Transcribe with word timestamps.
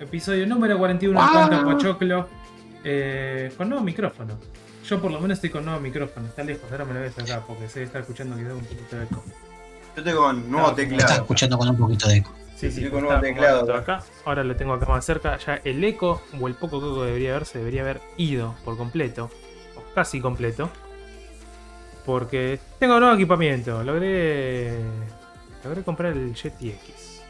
episodio 0.00 0.46
número 0.46 0.78
41 0.78 1.20
de 1.20 1.32
Cuánto 1.32 1.64
Pochoclo. 1.64 2.28
Eh, 2.84 3.52
con 3.56 3.68
nuevo 3.68 3.84
micrófono. 3.84 4.38
Yo 4.84 5.00
por 5.00 5.10
lo 5.10 5.20
menos 5.20 5.38
estoy 5.38 5.50
con 5.50 5.64
nuevo 5.64 5.80
micrófono. 5.80 6.26
Está 6.28 6.44
lejos, 6.44 6.70
ahora 6.70 6.84
me 6.84 6.94
lo 6.94 7.00
voy 7.00 7.08
a 7.08 7.12
sacar 7.12 7.42
porque 7.46 7.68
se 7.68 7.82
está 7.82 7.98
escuchando 7.98 8.36
quizás 8.36 8.52
un 8.52 8.60
poquito 8.60 8.96
de 8.96 9.04
eco. 9.04 9.24
Yo 9.96 10.02
tengo 10.04 10.20
con 10.22 10.50
nuevo 10.50 10.72
teclado. 10.72 11.02
Está 11.02 11.14
escuchando 11.16 11.58
con 11.58 11.68
un 11.68 11.76
poquito 11.76 12.08
de 12.08 12.16
eco. 12.18 12.32
Sí, 12.54 12.70
sí, 12.70 12.84
Estoy 12.84 12.90
con 12.90 13.02
nuevo 13.02 13.20
teclado, 13.20 13.74
acá. 13.74 14.02
Ahora 14.24 14.44
lo 14.44 14.54
tengo 14.54 14.74
acá 14.74 14.86
más 14.86 15.04
cerca. 15.04 15.36
Ya 15.38 15.60
el 15.64 15.82
eco 15.82 16.22
o 16.40 16.46
el 16.46 16.54
poco 16.54 16.78
eco 16.78 17.00
que 17.00 17.06
debería 17.06 17.30
haber 17.30 17.46
se 17.46 17.58
debería 17.58 17.82
haber 17.82 18.00
ido 18.16 18.54
por 18.64 18.76
completo. 18.76 19.30
O 19.76 19.94
casi 19.94 20.20
completo. 20.20 20.70
Porque 22.04 22.60
tengo 22.78 23.00
nuevo 23.00 23.14
equipamiento. 23.14 23.82
Logré. 23.82 24.78
Logré 25.64 25.82
comprar 25.82 26.12
el 26.12 26.34
Yeti 26.34 26.70
X. 26.70 27.22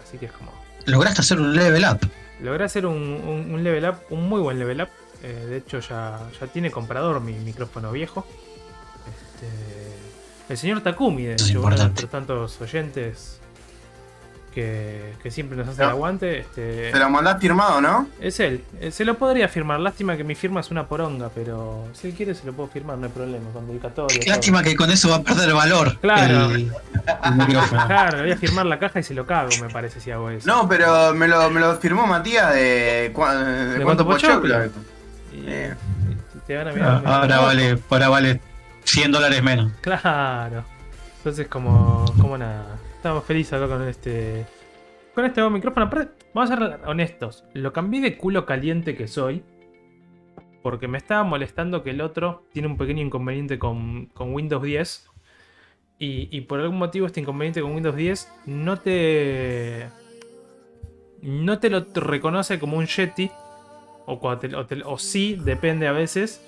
Así 0.00 0.18
que 0.18 0.26
es 0.26 0.32
como. 0.32 0.61
Lograste 0.86 1.20
hacer 1.20 1.40
un 1.40 1.54
level 1.54 1.84
up. 1.84 2.00
Logré 2.40 2.64
hacer 2.64 2.86
un, 2.86 2.96
un- 2.96 3.54
un 3.54 3.62
level 3.64 3.84
up, 3.88 3.96
un 4.10 4.28
muy 4.28 4.40
buen 4.40 4.58
level 4.58 4.80
up. 4.82 4.88
Eh, 5.22 5.46
de 5.48 5.56
hecho, 5.58 5.78
ya, 5.80 6.18
ya 6.40 6.46
tiene 6.48 6.70
comprador 6.70 7.20
mi 7.20 7.32
micrófono 7.34 7.92
viejo. 7.92 8.26
Este, 9.06 9.48
el 10.52 10.58
señor 10.58 10.80
Takumi, 10.82 11.24
de 11.24 11.32
hecho, 11.34 11.44
uno 11.60 11.76
de 11.76 12.06
tantos 12.08 12.60
oyentes 12.60 13.38
que, 14.52 15.14
que 15.22 15.30
siempre 15.30 15.56
nos 15.56 15.66
hace 15.68 15.78
No. 15.78 15.84
el 15.84 15.90
aguante. 15.90 16.38
Este, 16.40 16.90
Te 16.92 16.98
lo 16.98 17.10
mandás 17.10 17.40
firmado, 17.40 17.80
¿no? 17.80 18.08
es 18.20 18.38
él. 18.40 18.62
Eh, 18.80 18.90
Se 18.90 19.04
lo 19.04 19.14
podría 19.18 19.48
firmar. 19.48 19.80
Lástima 19.80 20.16
que 20.16 20.24
mi 20.24 20.34
firma 20.34 20.60
es 20.60 20.70
una 20.70 20.86
poronga, 20.86 21.30
pero 21.34 21.86
si 21.94 22.08
él 22.08 22.14
quiere 22.14 22.34
se 22.34 22.46
lo 22.46 22.52
puedo 22.52 22.68
firmar, 22.68 22.98
no 22.98 23.06
hay 23.06 23.12
problema. 23.12 23.50
Con 23.52 23.66
dedicatoria. 23.66 24.20
todo. 24.20 24.28
Lástima 24.28 24.62
que 24.62 24.76
con 24.76 24.90
eso 24.90 25.08
va 25.10 25.16
a 25.16 25.22
perder 25.22 25.52
valor. 25.54 25.98
Claro. 26.00 26.50
El, 26.52 26.70
el 27.24 27.34
micrófono. 27.34 27.86
Claro, 27.86 28.16
le 28.18 28.22
voy 28.24 28.32
a 28.32 28.36
firmar 28.36 28.66
la 28.66 28.78
caja 28.78 29.00
y 29.00 29.02
se 29.02 29.14
lo 29.14 29.26
cago, 29.26 29.48
me 29.60 29.68
parece, 29.70 30.00
si 30.00 30.10
hago 30.10 30.30
eso. 30.30 30.46
No, 30.46 30.68
pero 30.68 31.14
me 31.14 31.26
lo, 31.26 31.50
me 31.50 31.60
lo 31.60 31.76
firmó 31.78 32.06
Matías 32.06 32.54
de, 32.54 33.12
cua- 33.14 33.34
de, 33.44 33.78
¿De 33.78 33.84
cuánto 33.84 34.06
pochoclo? 34.06 34.54
Eh. 35.34 35.74
y 36.34 36.38
te 36.46 36.56
van 36.56 36.68
a 36.68 36.72
mirar. 36.72 37.02
Ah, 37.04 37.20
Ahora 37.22 37.38
vale, 37.40 37.78
ahora 37.90 38.08
vale 38.08 38.40
100 38.84 39.12
dólares 39.12 39.42
menos. 39.42 39.72
Claro. 39.80 40.64
Entonces 41.18 41.46
como, 41.48 42.04
como 42.20 42.36
nada. 42.36 42.71
Estamos 43.02 43.24
felices 43.24 43.54
acá 43.54 43.66
con 43.66 43.82
este. 43.88 44.46
Con 45.12 45.24
este 45.24 45.40
nuevo 45.40 45.52
micrófono. 45.52 45.90
Vamos 46.32 46.50
a 46.52 46.56
ser 46.56 46.80
honestos. 46.86 47.42
Lo 47.52 47.72
cambié 47.72 48.00
de 48.00 48.16
culo 48.16 48.46
caliente 48.46 48.94
que 48.94 49.08
soy. 49.08 49.42
Porque 50.62 50.86
me 50.86 50.98
estaba 50.98 51.24
molestando 51.24 51.82
que 51.82 51.90
el 51.90 52.00
otro 52.00 52.44
tiene 52.52 52.68
un 52.68 52.76
pequeño 52.76 53.02
inconveniente 53.02 53.58
con, 53.58 54.06
con 54.14 54.32
Windows 54.32 54.62
10. 54.62 55.10
Y, 55.98 56.28
y 56.30 56.42
por 56.42 56.60
algún 56.60 56.78
motivo 56.78 57.06
este 57.06 57.18
inconveniente 57.18 57.60
con 57.60 57.74
Windows 57.74 57.96
10 57.96 58.32
no 58.46 58.78
te. 58.78 59.88
No 61.22 61.58
te 61.58 61.70
lo 61.70 61.84
reconoce 61.94 62.60
como 62.60 62.76
un 62.76 62.86
Yeti. 62.86 63.32
O, 64.06 64.20
cuando 64.20 64.98
sí, 64.98 65.36
depende 65.42 65.88
a 65.88 65.92
veces. 65.92 66.40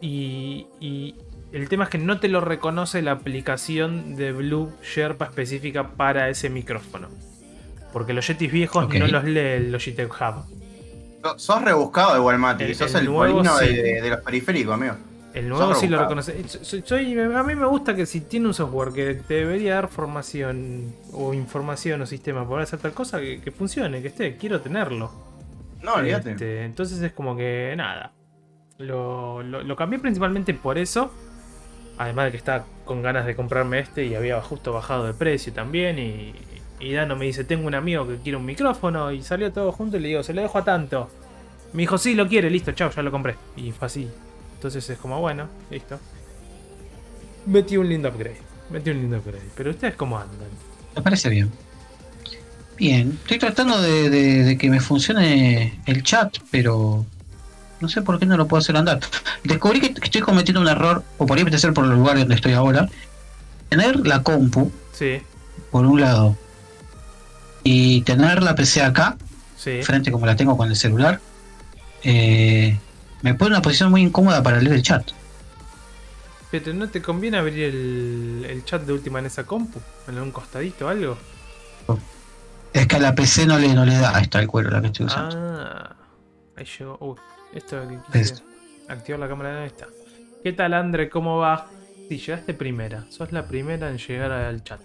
Y 0.00 1.16
el 1.56 1.68
tema 1.68 1.84
es 1.84 1.90
que 1.90 1.98
no 1.98 2.18
te 2.20 2.28
lo 2.28 2.40
reconoce 2.40 3.00
la 3.02 3.12
aplicación 3.12 4.16
de 4.16 4.32
Blue 4.32 4.72
Sherpa 4.82 5.26
específica 5.26 5.88
para 5.96 6.28
ese 6.28 6.50
micrófono. 6.50 7.08
Porque 7.92 8.12
los 8.12 8.26
Yetis 8.26 8.50
viejos 8.50 8.84
Ok. 8.86 8.94
no 8.94 9.06
los 9.06 9.24
lee 9.24 9.38
el 9.38 9.72
Logitech 9.72 10.10
Hub. 10.10 10.44
So- 11.22 11.38
Sos 11.38 11.62
rebuscado 11.62 12.16
igual, 12.18 12.38
Mati. 12.38 12.64
El- 12.64 12.74
Sos 12.74 12.92
el 12.94 13.00
el, 13.02 13.06
nuevo 13.06 13.34
polino 13.36 13.56
sí. 13.58 13.66
de, 13.68 14.00
de 14.02 14.10
los 14.10 14.20
periféricos, 14.20 14.74
amigo. 14.74 14.94
El 15.32 15.48
nuevo 15.48 15.68
Sos 15.72 15.80
sí 15.80 15.88
lo 15.88 15.98
reconoce. 16.00 16.48
Soy- 16.48 16.82
soy- 16.84 17.18
a 17.18 17.42
mí 17.42 17.54
me 17.54 17.66
gusta 17.66 17.94
que 17.94 18.04
si 18.06 18.20
tiene 18.22 18.46
un 18.48 18.54
software 18.54 18.92
que 18.92 19.14
te 19.14 19.34
debería 19.34 19.74
dar 19.74 19.88
formación 19.88 20.92
o 21.12 21.32
información 21.34 22.02
o 22.02 22.06
sistema 22.06 22.48
para 22.48 22.64
hacer 22.64 22.78
tal 22.80 22.92
cosa, 22.92 23.20
que, 23.20 23.40
que 23.40 23.50
funcione, 23.52 24.02
que 24.02 24.08
esté. 24.08 24.36
Quiero 24.36 24.60
tenerlo. 24.60 25.10
No, 25.82 25.94
olvídate. 25.94 26.32
Este, 26.32 26.64
entonces 26.64 27.00
es 27.00 27.12
como 27.12 27.36
que 27.36 27.74
nada. 27.76 28.12
Lo, 28.78 29.42
lo- 29.42 29.62
lo 29.62 29.76
cambié 29.76 29.98
principalmente 30.00 30.52
por 30.54 30.78
eso. 30.78 31.12
Además 31.98 32.26
de 32.26 32.30
que 32.32 32.36
estaba 32.38 32.64
con 32.84 33.02
ganas 33.02 33.26
de 33.26 33.36
comprarme 33.36 33.78
este 33.78 34.04
y 34.04 34.14
había 34.14 34.40
justo 34.42 34.72
bajado 34.72 35.06
de 35.06 35.14
precio 35.14 35.52
también. 35.52 35.98
Y, 35.98 36.34
y 36.80 36.92
Dano 36.92 37.16
me 37.16 37.26
dice, 37.26 37.44
tengo 37.44 37.66
un 37.66 37.74
amigo 37.74 38.06
que 38.06 38.16
quiere 38.16 38.36
un 38.36 38.44
micrófono. 38.44 39.12
Y 39.12 39.22
salió 39.22 39.52
todo 39.52 39.72
junto 39.72 39.96
y 39.96 40.00
le 40.00 40.08
digo, 40.08 40.22
se 40.22 40.34
lo 40.34 40.42
dejo 40.42 40.58
a 40.58 40.64
tanto. 40.64 41.10
Me 41.72 41.82
dijo, 41.82 41.98
sí, 41.98 42.14
lo 42.14 42.28
quiere, 42.28 42.50
listo, 42.50 42.72
chao, 42.72 42.90
ya 42.90 43.02
lo 43.02 43.10
compré. 43.10 43.36
Y 43.56 43.72
fue 43.72 43.86
así. 43.86 44.08
Entonces 44.54 44.88
es 44.88 44.98
como, 44.98 45.20
bueno, 45.20 45.48
listo. 45.70 45.98
Metí 47.46 47.76
un 47.76 47.88
lindo 47.88 48.08
upgrade. 48.08 48.40
Metí 48.70 48.90
un 48.90 48.98
lindo 48.98 49.18
upgrade. 49.18 49.48
Pero 49.56 49.70
ustedes 49.70 49.94
cómo 49.94 50.18
andan. 50.18 50.48
Me 50.96 51.02
parece 51.02 51.28
bien. 51.28 51.50
Bien, 52.76 53.18
estoy 53.22 53.38
tratando 53.38 53.80
de, 53.80 54.56
que 54.58 54.68
me 54.68 54.80
funcione 54.80 55.80
el 55.86 56.02
chat, 56.02 56.38
pero 56.50 57.06
no 57.84 57.88
sé 57.88 58.02
por 58.02 58.18
qué 58.18 58.26
no 58.26 58.36
lo 58.36 58.48
puedo 58.48 58.60
hacer 58.60 58.76
andar. 58.76 59.00
Descubrí 59.44 59.80
que, 59.80 59.94
estoy 60.02 60.20
cometiendo 60.20 60.60
un 60.60 60.68
error, 60.68 61.02
o 61.18 61.26
puede 61.26 61.58
ser 61.58 61.72
por 61.72 61.84
el 61.84 61.92
lugar 61.92 62.18
donde 62.18 62.34
estoy 62.34 62.52
ahora. 62.52 62.88
Tener 63.68 64.06
la 64.06 64.22
compu, 64.22 64.70
Sí, 64.92 65.22
por 65.70 65.86
un 65.86 66.00
lado, 66.00 66.36
y 67.62 68.02
tener 68.02 68.42
la 68.42 68.54
PC 68.54 68.82
acá, 68.82 69.16
sí. 69.56 69.82
frente 69.82 70.12
como 70.12 70.26
la 70.26 70.36
tengo 70.36 70.56
con 70.56 70.68
el 70.68 70.76
celular, 70.76 71.20
eh, 72.02 72.78
me 73.22 73.34
pone 73.34 73.48
en 73.48 73.52
una 73.54 73.62
posición 73.62 73.90
muy 73.90 74.02
incómoda 74.02 74.42
para 74.42 74.60
leer 74.60 74.76
el 74.76 74.82
chat. 74.82 75.10
Pero 76.50 76.72
¿no 76.72 76.88
te 76.88 77.02
conviene 77.02 77.38
abrir 77.38 77.64
el, 77.64 78.46
el 78.48 78.64
chat 78.64 78.82
de 78.82 78.92
última 78.92 79.18
en 79.18 79.26
esa 79.26 79.44
compu? 79.44 79.80
¿En 80.06 80.20
un 80.20 80.30
costadito 80.30 80.86
o 80.86 80.88
algo? 80.88 81.18
Es 82.72 82.88
que 82.88 82.96
a 82.96 82.98
la 82.98 83.14
PC 83.14 83.46
no 83.46 83.56
le, 83.58 83.72
no 83.72 83.84
le 83.84 83.96
da, 83.96 84.18
está 84.20 84.40
el 84.40 84.48
cuero 84.48 84.68
la 84.70 84.80
que 84.80 84.88
estoy 84.88 85.06
usando. 85.06 85.36
Ah, 85.38 85.94
ahí 86.56 86.66
llegó. 86.78 86.98
Uy, 87.00 87.16
esto 87.54 87.80
que 87.88 87.98
quise 88.06 88.20
Es- 88.20 88.42
activar 88.88 89.20
la 89.20 89.28
cámara 89.28 89.56
de 89.60 89.66
esta. 89.66 89.86
¿Qué 90.42 90.52
tal, 90.52 90.74
Andre? 90.74 91.08
¿Cómo 91.08 91.38
va? 91.38 91.66
Sí, 92.08 92.18
llegaste 92.18 92.52
primera. 92.52 93.04
Sos 93.08 93.32
la 93.32 93.46
primera 93.46 93.88
en 93.90 93.98
llegar 93.98 94.30
al 94.30 94.62
chat. 94.62 94.80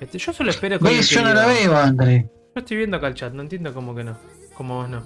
Este, 0.00 0.18
yo 0.18 0.32
solo 0.32 0.50
espero 0.50 0.78
que. 0.78 0.84
¿Ves? 0.84 1.08
Yo 1.08 1.22
no 1.22 1.32
la 1.32 1.46
veo, 1.46 1.76
André. 1.76 2.28
Yo 2.54 2.60
estoy 2.60 2.76
viendo 2.76 2.96
acá 2.98 3.06
el 3.06 3.14
chat, 3.14 3.32
no 3.32 3.42
entiendo 3.42 3.72
cómo 3.72 3.94
que 3.94 4.04
no. 4.04 4.16
Como 4.54 4.76
vos 4.76 4.88
no. 4.88 5.02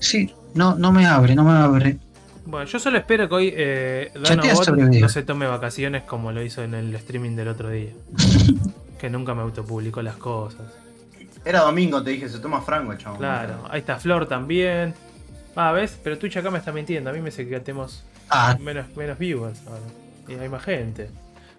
Sí, 0.00 0.34
no, 0.54 0.74
no 0.74 0.92
me 0.92 1.06
abre, 1.06 1.34
no 1.34 1.44
me 1.44 1.52
abre. 1.52 1.98
Bueno, 2.44 2.66
yo 2.66 2.78
solo 2.78 2.98
espero 2.98 3.28
que 3.28 3.34
hoy 3.34 3.54
eh, 3.56 4.12
Danobot 4.14 4.68
no 4.68 5.08
se 5.08 5.22
tome 5.22 5.46
vacaciones 5.46 6.02
como 6.02 6.32
lo 6.32 6.42
hizo 6.42 6.62
en 6.62 6.74
el 6.74 6.94
streaming 6.96 7.36
del 7.36 7.48
otro 7.48 7.70
día. 7.70 7.90
que 8.98 9.08
nunca 9.08 9.34
me 9.34 9.42
autopublicó 9.42 10.02
las 10.02 10.16
cosas. 10.16 10.66
Era 11.44 11.60
domingo, 11.60 12.02
te 12.02 12.10
dije, 12.10 12.28
se 12.28 12.38
toma 12.38 12.60
franco, 12.60 12.94
chabón. 12.96 13.18
Claro, 13.18 13.64
ahí 13.70 13.80
está 13.80 13.96
Flor 13.98 14.26
también. 14.26 14.94
Ah, 15.56 15.72
¿ves? 15.72 15.98
Pero 16.02 16.18
Twitch 16.18 16.36
acá 16.36 16.50
me 16.50 16.58
está 16.58 16.72
mintiendo. 16.72 17.10
A 17.10 17.12
mí 17.12 17.18
me 17.20 17.26
dice 17.26 17.48
que 17.48 17.58
tenemos 17.60 18.04
Ah, 18.28 18.56
menos, 18.60 18.86
menos 18.96 19.18
viewers 19.18 19.60
ahora. 19.66 19.80
Y 20.28 20.34
hay 20.34 20.48
más 20.48 20.62
gente. 20.62 21.10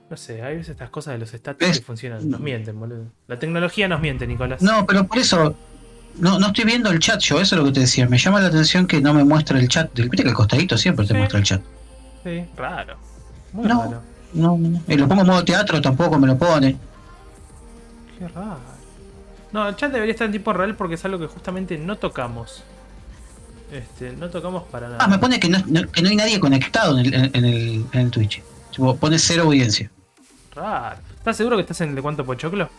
No 0.09 0.17
sé, 0.17 0.41
hay 0.41 0.55
veces 0.57 0.71
estas 0.71 0.89
cosas 0.89 1.13
de 1.13 1.19
los 1.19 1.29
stats 1.29 1.57
que 1.57 1.73
funcionan. 1.81 2.29
Nos 2.29 2.39
mienten, 2.39 2.79
boludo. 2.79 3.05
La 3.27 3.37
tecnología 3.39 3.87
nos 3.87 4.01
miente, 4.01 4.25
Nicolás. 4.27 4.61
no, 4.61 4.85
pero 4.85 5.05
por 5.07 5.17
eso 5.17 5.55
no, 6.17 6.39
no 6.39 6.47
estoy 6.47 6.65
viendo 6.65 6.89
el 6.89 6.99
chat 6.99 7.19
yo, 7.21 7.39
eso 7.39 7.55
es 7.55 7.59
lo 7.59 7.65
que 7.67 7.73
te 7.73 7.79
decía. 7.81 8.07
Me 8.07 8.17
llama 8.17 8.39
la 8.41 8.47
atención 8.47 8.87
que 8.87 8.99
no 9.01 9.13
me 9.13 9.23
muestra 9.23 9.57
el 9.59 9.67
chat. 9.67 9.89
Viste 9.93 10.23
que 10.23 10.29
el 10.29 10.35
costadito 10.35 10.77
siempre 10.77 11.05
te 11.05 11.13
muestra 11.13 11.39
el 11.39 11.45
chat. 11.45 11.61
Sí, 12.23 12.45
raro. 12.57 12.97
Muy 13.53 13.67
No. 13.67 13.83
raro. 13.83 14.01
No. 14.33 14.59
Y 14.87 14.95
lo 14.95 15.07
pongo 15.09 15.21
en 15.21 15.27
modo 15.27 15.43
teatro, 15.43 15.81
tampoco 15.81 16.17
me 16.17 16.27
lo 16.27 16.37
pone. 16.37 16.77
Qué 18.17 18.27
raro. 18.29 18.59
No, 19.51 19.67
el 19.67 19.75
chat 19.75 19.91
debería 19.91 20.13
estar 20.13 20.25
en 20.25 20.31
tiempo 20.31 20.53
real 20.53 20.75
porque 20.75 20.95
es 20.95 21.03
algo 21.05 21.19
que 21.19 21.27
justamente 21.27 21.77
no 21.77 21.97
tocamos. 21.97 22.63
Este, 23.71 24.11
no 24.11 24.29
tocamos 24.29 24.63
para 24.63 24.87
nada. 24.89 24.99
Ah, 25.01 25.07
me 25.07 25.17
pone 25.17 25.39
que 25.39 25.47
no, 25.49 25.59
no- 25.67 25.89
que 25.91 26.01
no 26.01 26.09
hay 26.09 26.15
nadie 26.15 26.39
conectado 26.39 26.97
en 26.99 27.05
el, 27.05 27.13
en, 27.13 27.45
el, 27.45 27.85
en 27.93 27.99
el 27.99 28.11
Twitch. 28.11 28.43
Tipo, 28.71 28.95
pone 28.97 29.17
cero 29.17 29.43
audiencia. 29.43 29.89
Raro. 30.53 30.97
¿Estás 31.17 31.37
seguro 31.37 31.55
que 31.55 31.61
estás 31.61 31.79
en 31.81 31.89
el 31.89 31.95
de 31.95 32.01
cuánto 32.01 32.25
pochoclo? 32.25 32.69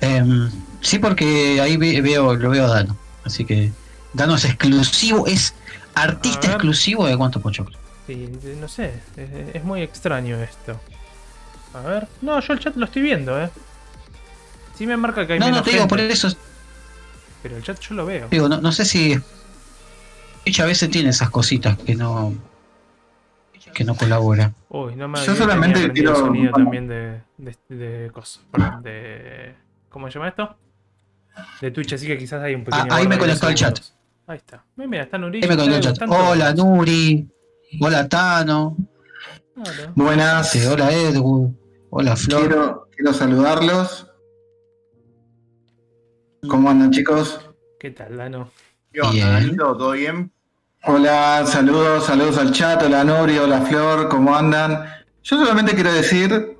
Em, 0.00 0.50
sí, 0.80 0.98
porque 0.98 1.60
ahí 1.60 1.76
ve- 1.76 2.00
veo, 2.00 2.34
lo 2.34 2.50
veo 2.50 2.64
a 2.66 2.68
Dano. 2.68 2.96
Así 3.24 3.44
que 3.44 3.72
Dano 4.12 4.36
es 4.36 4.44
exclusivo, 4.44 5.26
es 5.26 5.54
artista 5.94 6.48
exclusivo 6.48 7.06
de 7.06 7.16
Cuánto 7.16 7.40
Pochoclo. 7.40 7.76
Sí, 8.06 8.28
no 8.60 8.68
sé. 8.68 8.94
Es, 9.16 9.54
es 9.56 9.64
muy 9.64 9.82
extraño 9.82 10.36
esto. 10.36 10.80
A 11.74 11.80
ver. 11.80 12.08
No, 12.22 12.40
yo 12.40 12.52
el 12.52 12.60
chat 12.60 12.76
lo 12.76 12.84
estoy 12.86 13.02
viendo, 13.02 13.40
eh. 13.42 13.50
Sí 14.76 14.86
me 14.86 14.96
marca 14.96 15.26
que 15.26 15.34
hay 15.34 15.38
No, 15.40 15.46
menos 15.46 15.58
no, 15.60 15.64
te 15.64 15.72
digo, 15.72 15.88
por 15.88 16.00
eso 16.00 16.28
pero 17.42 17.56
el 17.56 17.62
chat 17.62 17.78
yo 17.80 17.94
lo 17.94 18.06
veo. 18.06 18.28
Digo, 18.30 18.48
no, 18.48 18.60
no 18.60 18.72
sé 18.72 18.84
si. 18.84 19.18
Twitch 20.44 20.60
a 20.60 20.64
veces 20.66 20.90
tiene 20.90 21.10
esas 21.10 21.30
cositas 21.30 21.76
que 21.78 21.94
no. 21.94 22.32
que 23.74 23.84
no 23.84 23.94
colabora. 23.94 24.52
Uy, 24.70 24.96
no 24.96 25.08
me 25.08 25.24
Yo 25.24 25.34
solamente 25.36 25.80
el 25.84 25.92
quiero- 25.92 26.16
sonido 26.16 26.52
también 26.52 26.88
de, 26.88 27.20
de, 27.36 27.56
de 27.68 28.10
cosas. 28.10 28.42
perdón, 28.50 28.82
de. 28.82 29.54
¿Cómo 29.88 30.08
se 30.08 30.14
llama 30.14 30.28
esto? 30.28 30.56
De 31.60 31.70
Twitch, 31.70 31.92
así 31.92 32.06
que 32.06 32.18
quizás 32.18 32.42
hay 32.42 32.54
un 32.54 32.64
pequeño. 32.64 32.84
Ah, 32.90 32.96
ahí 32.96 33.06
me 33.06 33.18
conectó 33.18 33.46
al 33.46 33.54
chat. 33.54 33.78
Ahí 34.26 34.36
está. 34.38 34.64
Mira, 34.76 35.04
está 35.04 35.16
Nuri. 35.18 35.40
Ahí 35.42 35.48
me 35.48 35.56
conectó 35.56 35.88
el 35.88 35.94
chat. 35.96 36.08
Hola 36.08 36.52
Nuri. 36.54 37.28
Hola 37.80 38.08
Tano. 38.08 38.76
Buenas. 39.94 40.50
Sí, 40.50 40.64
hola 40.64 40.90
Edu. 40.92 41.54
Hola 41.90 42.16
Flor. 42.16 42.40
Quiero, 42.46 42.88
quiero 42.94 43.12
saludarlos. 43.12 44.06
¿Cómo 46.46 46.70
andan 46.70 46.90
chicos? 46.90 47.40
¿Qué 47.80 47.90
tal, 47.90 48.16
Dano? 48.16 48.50
¿Qué 48.92 49.00
onda, 49.00 49.12
Bien. 49.12 49.32
Danito? 49.32 49.76
¿Todo 49.76 49.90
bien? 49.92 50.30
Hola, 50.84 51.44
saludos, 51.46 52.04
saludos 52.06 52.38
al 52.38 52.52
chat, 52.52 52.80
hola 52.82 53.02
Nuri, 53.02 53.36
hola 53.38 53.62
Flor, 53.62 54.08
¿cómo 54.08 54.34
andan? 54.36 54.84
Yo 55.24 55.36
solamente 55.36 55.74
quiero 55.74 55.92
decir 55.92 56.56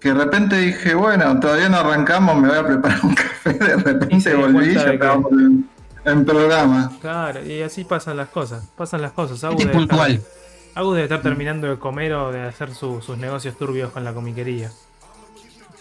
que 0.00 0.10
de 0.10 0.14
repente 0.14 0.56
dije, 0.56 0.94
bueno, 0.94 1.38
todavía 1.40 1.68
no 1.68 1.78
arrancamos, 1.78 2.36
me 2.36 2.48
voy 2.48 2.56
a 2.58 2.64
preparar 2.66 3.00
un 3.02 3.14
café, 3.16 3.54
de 3.54 3.76
repente 3.76 4.34
volví 4.34 4.70
y 4.70 4.74
ya 4.74 4.84
que- 4.84 4.94
estábamos 4.94 5.32
en, 5.32 5.68
en 6.04 6.24
programa. 6.24 6.92
Claro, 7.00 7.44
y 7.44 7.60
así 7.62 7.82
pasan 7.84 8.16
las 8.16 8.28
cosas. 8.28 8.64
Pasan 8.76 9.02
las 9.02 9.10
cosas. 9.12 9.42
Agus 9.42 9.58
debe, 9.58 9.72
puntual. 9.72 10.12
estar, 10.12 10.32
Agus 10.76 10.94
debe 10.94 11.04
estar 11.04 11.22
terminando 11.22 11.66
de 11.68 11.78
comer 11.80 12.12
o 12.14 12.30
de 12.30 12.42
hacer 12.42 12.72
su- 12.72 13.02
sus 13.02 13.18
negocios 13.18 13.56
turbios 13.58 13.90
con 13.90 14.04
la 14.04 14.14
comiquería. 14.14 14.70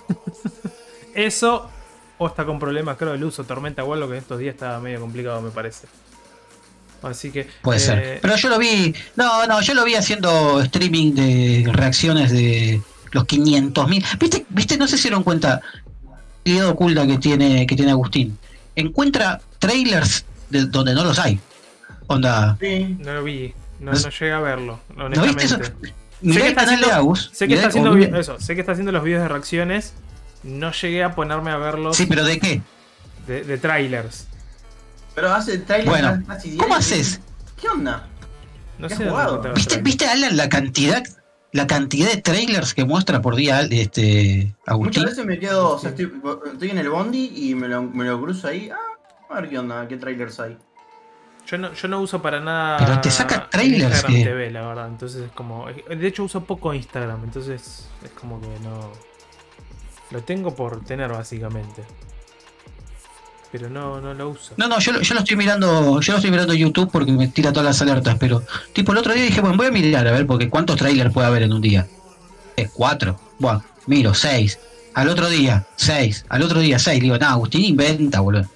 Eso, 1.13 1.69
o 2.17 2.27
está 2.27 2.45
con 2.45 2.59
problemas, 2.59 2.97
creo, 2.97 3.11
del 3.13 3.23
uso. 3.23 3.43
Tormenta 3.43 3.83
o 3.83 3.93
algo 3.93 4.09
que 4.09 4.17
estos 4.17 4.39
días 4.39 4.53
estaba 4.55 4.79
medio 4.79 4.99
complicado, 4.99 5.41
me 5.41 5.51
parece. 5.51 5.87
Así 7.03 7.31
que. 7.31 7.47
Puede 7.61 7.77
eh, 7.77 7.81
ser. 7.81 8.19
Pero 8.21 8.35
yo 8.35 8.49
lo 8.49 8.57
vi. 8.57 8.93
No, 9.15 9.45
no, 9.45 9.61
yo 9.61 9.73
lo 9.73 9.85
vi 9.85 9.95
haciendo 9.95 10.61
streaming 10.61 11.13
de 11.13 11.69
reacciones 11.71 12.31
de 12.31 12.81
los 13.11 13.25
500.000. 13.25 14.17
¿Viste? 14.19 14.45
¿Viste? 14.49 14.77
No 14.77 14.87
sé 14.87 14.97
si 14.97 15.03
se 15.03 15.09
dieron 15.09 15.23
cuenta. 15.23 15.61
La 16.43 16.53
idea 16.53 16.69
oculta 16.69 17.05
que 17.05 17.17
tiene, 17.17 17.67
que 17.67 17.75
tiene 17.75 17.91
Agustín. 17.91 18.37
Encuentra 18.75 19.41
trailers 19.59 20.25
de 20.49 20.65
donde 20.65 20.93
no 20.93 21.03
los 21.03 21.19
hay. 21.19 21.39
Onda. 22.07 22.57
Sí. 22.59 22.95
No 22.99 23.13
lo 23.15 23.23
vi. 23.23 23.53
No, 23.79 23.91
¿No- 23.91 23.99
no 23.99 24.09
llegué 24.09 24.31
a 24.31 24.39
verlo, 24.39 24.79
¿No 24.95 25.07
viste 25.09 25.19
honestamente. 25.19 25.43
eso? 25.45 25.57
Sé 26.19 26.31
que 26.31 26.37
el 26.39 26.47
está 26.47 26.61
canal 26.65 26.79
de 26.79 26.85
haciendo- 26.85 26.95
Agus. 26.95 27.29
Sé 27.31 27.45
que, 27.45 27.47
mirá 27.49 27.57
está 27.59 27.67
haciendo, 27.69 27.89
cómo- 27.91 28.01
vi- 28.11 28.19
eso, 28.19 28.39
sé 28.39 28.55
que 28.55 28.61
está 28.61 28.71
haciendo 28.71 28.91
los 28.91 29.03
videos 29.03 29.21
de 29.21 29.27
reacciones. 29.27 29.93
No 30.47 30.71
llegué 30.71 31.03
a 31.03 31.13
ponerme 31.13 31.51
a 31.51 31.57
verlos 31.57 31.95
Sí, 31.97 32.05
pero 32.05 32.23
¿de 32.23 32.39
qué? 32.39 32.61
de, 33.27 33.43
de 33.43 33.57
trailers. 33.57 34.27
Pero 35.13 35.33
hace 35.33 35.57
trailer 35.59 35.89
Bueno, 35.89 36.23
casi 36.27 36.55
¿cómo 36.57 36.75
haces? 36.75 37.19
¿Qué 37.59 37.67
onda? 37.67 38.07
No 38.77 38.87
¿Qué 38.87 38.95
sé 38.95 39.03
has 39.09 39.25
dónde 39.27 39.49
¿Viste, 39.53 39.69
trailers. 39.75 39.83
¿Viste 39.83 40.05
Alan, 40.07 40.37
la 40.37 40.47
cantidad, 40.49 41.03
la 41.51 41.67
cantidad 41.67 42.09
de 42.11 42.21
trailers 42.21 42.73
que 42.73 42.85
muestra 42.85 43.21
por 43.21 43.35
día 43.35 43.61
este 43.69 44.55
Agustín? 44.65 45.01
Muchas 45.01 45.15
veces 45.17 45.25
me 45.25 45.39
quedo, 45.39 45.71
o 45.75 45.79
sea, 45.79 45.89
estoy, 45.89 46.11
estoy 46.53 46.69
en 46.69 46.77
el 46.77 46.89
bondi 46.89 47.31
y 47.35 47.55
me 47.55 47.67
lo, 47.67 47.81
me 47.81 48.05
lo 48.05 48.21
cruzo 48.21 48.47
ahí. 48.47 48.69
Ah, 48.69 49.33
a 49.35 49.41
ver 49.41 49.49
qué 49.49 49.57
onda, 49.59 49.87
qué 49.87 49.97
trailers 49.97 50.39
hay. 50.39 50.57
Yo 51.47 51.57
no, 51.57 51.73
yo 51.73 51.87
no 51.87 51.99
uso 52.01 52.21
para 52.21 52.39
nada. 52.39 52.77
Pero 52.77 53.01
te 53.01 53.09
saca 53.09 53.49
trailers 53.49 53.83
Instagram 53.95 54.13
que- 54.13 54.23
TV, 54.23 54.51
la 54.51 54.67
verdad. 54.67 54.87
Entonces 54.87 55.23
es 55.23 55.31
como. 55.31 55.65
De 55.67 56.07
hecho, 56.07 56.23
uso 56.25 56.43
poco 56.43 56.73
Instagram. 56.73 57.23
Entonces 57.23 57.87
es 58.03 58.11
como 58.11 58.39
que 58.39 58.47
no. 58.63 58.91
Lo 60.11 60.21
tengo 60.23 60.55
por 60.55 60.83
tener, 60.85 61.09
básicamente. 61.11 61.83
Pero 63.51 63.69
no, 63.69 64.01
no 64.01 64.13
lo 64.13 64.29
uso. 64.29 64.53
No, 64.57 64.67
no, 64.67 64.79
yo, 64.79 64.91
lo- 64.91 65.01
yo 65.01 65.13
lo 65.13 65.21
estoy 65.21 65.37
mirando, 65.37 66.01
yo 66.01 66.11
lo 66.13 66.17
estoy 66.17 66.31
mirando 66.31 66.53
YouTube 66.53 66.89
porque 66.91 67.11
me 67.11 67.27
tira 67.29 67.51
todas 67.51 67.65
las 67.65 67.81
alertas, 67.81 68.17
pero 68.19 68.43
tipo 68.73 68.91
el 68.91 68.97
otro 68.97 69.13
día 69.13 69.23
dije, 69.23 69.39
bueno, 69.41 69.55
voy 69.57 69.67
a 69.67 69.71
mirar 69.71 70.05
a 70.07 70.11
ver 70.11 70.27
porque 70.27 70.49
cuántos 70.49 70.75
trailers 70.75 71.13
puede 71.13 71.27
haber 71.27 71.43
en 71.43 71.53
un 71.53 71.61
día. 71.61 71.87
Eh, 72.57 72.67
cuatro. 72.73 73.19
Bueno, 73.39 73.63
miro, 73.85 74.13
seis. 74.13 74.59
Al 74.93 75.07
otro 75.09 75.29
día, 75.29 75.65
seis. 75.75 76.25
Al 76.27 76.41
otro 76.41 76.59
día, 76.59 76.77
seis. 76.79 76.99
Digo, 77.01 77.17
nada, 77.17 77.33
Agustín 77.33 77.63
inventa, 77.63 78.19
boludo. 78.19 78.49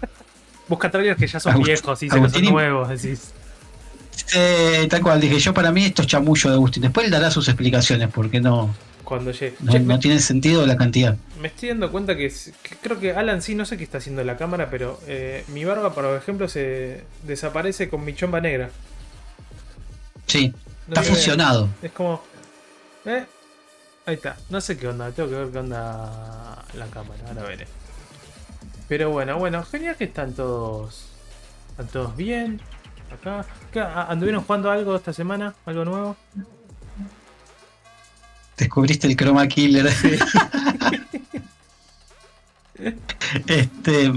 Busca 0.68 0.90
trailers 0.90 1.18
que 1.18 1.26
ya 1.26 1.40
son 1.40 1.52
Agustín- 1.54 1.64
viejos 1.64 2.02
y 2.02 2.08
que 2.08 2.20
no 2.20 2.28
son 2.28 2.42
Agustín- 2.42 2.50
nuevos. 2.52 2.88
Decís. 2.88 3.32
Eh, 4.34 4.86
tal 4.90 5.00
cual, 5.02 5.20
dije, 5.20 5.38
yo 5.38 5.54
para 5.54 5.70
mí 5.72 5.84
esto 5.84 6.02
es 6.02 6.08
chamullo 6.08 6.50
de 6.50 6.56
Agustín. 6.56 6.82
Después 6.82 7.06
él 7.06 7.10
dará 7.12 7.30
sus 7.30 7.48
explicaciones 7.48 8.08
porque 8.12 8.40
no, 8.40 8.74
Cuando 9.04 9.30
llegue. 9.32 9.54
no, 9.60 9.72
Che, 9.72 9.78
no 9.80 9.84
me, 9.86 9.98
tiene 9.98 10.18
sentido 10.20 10.66
la 10.66 10.76
cantidad. 10.76 11.16
me 11.40 11.48
estoy 11.48 11.68
dando 11.70 11.90
cuenta 11.92 12.16
que, 12.16 12.26
es- 12.26 12.52
que 12.62 12.76
creo 12.76 12.98
que 12.98 13.12
Alan 13.12 13.42
sí, 13.42 13.54
no 13.54 13.64
sé 13.66 13.76
qué 13.76 13.84
está 13.84 13.98
haciendo 13.98 14.20
en 14.22 14.26
la 14.26 14.36
cámara, 14.36 14.70
pero 14.70 14.98
eh, 15.06 15.44
mi 15.48 15.64
barba, 15.64 15.94
por 15.94 16.04
ejemplo, 16.16 16.48
se 16.48 17.04
desaparece 17.22 17.88
con 17.88 18.04
mi 18.04 18.14
chomba 18.14 18.40
negra. 18.40 18.70
Sí, 20.26 20.52
No 20.88 20.94
está 20.94 21.02
fusionado. 21.02 21.68
Es 21.82 21.92
como. 21.92 22.22
¿Eh? 23.04 23.24
Ahí 24.06 24.14
está. 24.14 24.36
No 24.50 24.60
sé 24.60 24.76
qué 24.78 24.88
onda. 24.88 25.10
Tengo 25.12 25.28
que 25.28 25.34
ver 25.36 25.48
qué 25.48 25.58
onda 25.58 26.64
la 26.74 26.86
cámara. 26.86 27.20
Ahora 27.28 27.42
veré. 27.42 27.66
Pero 28.88 29.10
bueno, 29.10 29.38
bueno. 29.38 29.62
Genial 29.64 29.96
que 29.96 30.04
están 30.04 30.32
todos. 30.34 31.06
Están 31.70 31.86
todos 31.88 32.16
bien. 32.16 32.60
Acá. 33.12 33.44
¿Qué? 33.72 33.80
¿A- 33.80 34.04
¿Anduvieron 34.04 34.42
jugando 34.44 34.70
algo 34.70 34.96
esta 34.96 35.12
semana? 35.12 35.54
¿Algo 35.66 35.84
nuevo? 35.84 36.16
Descubriste 38.56 39.06
el 39.06 39.16
chroma 39.16 39.46
killer. 39.48 39.88
este 43.46 44.12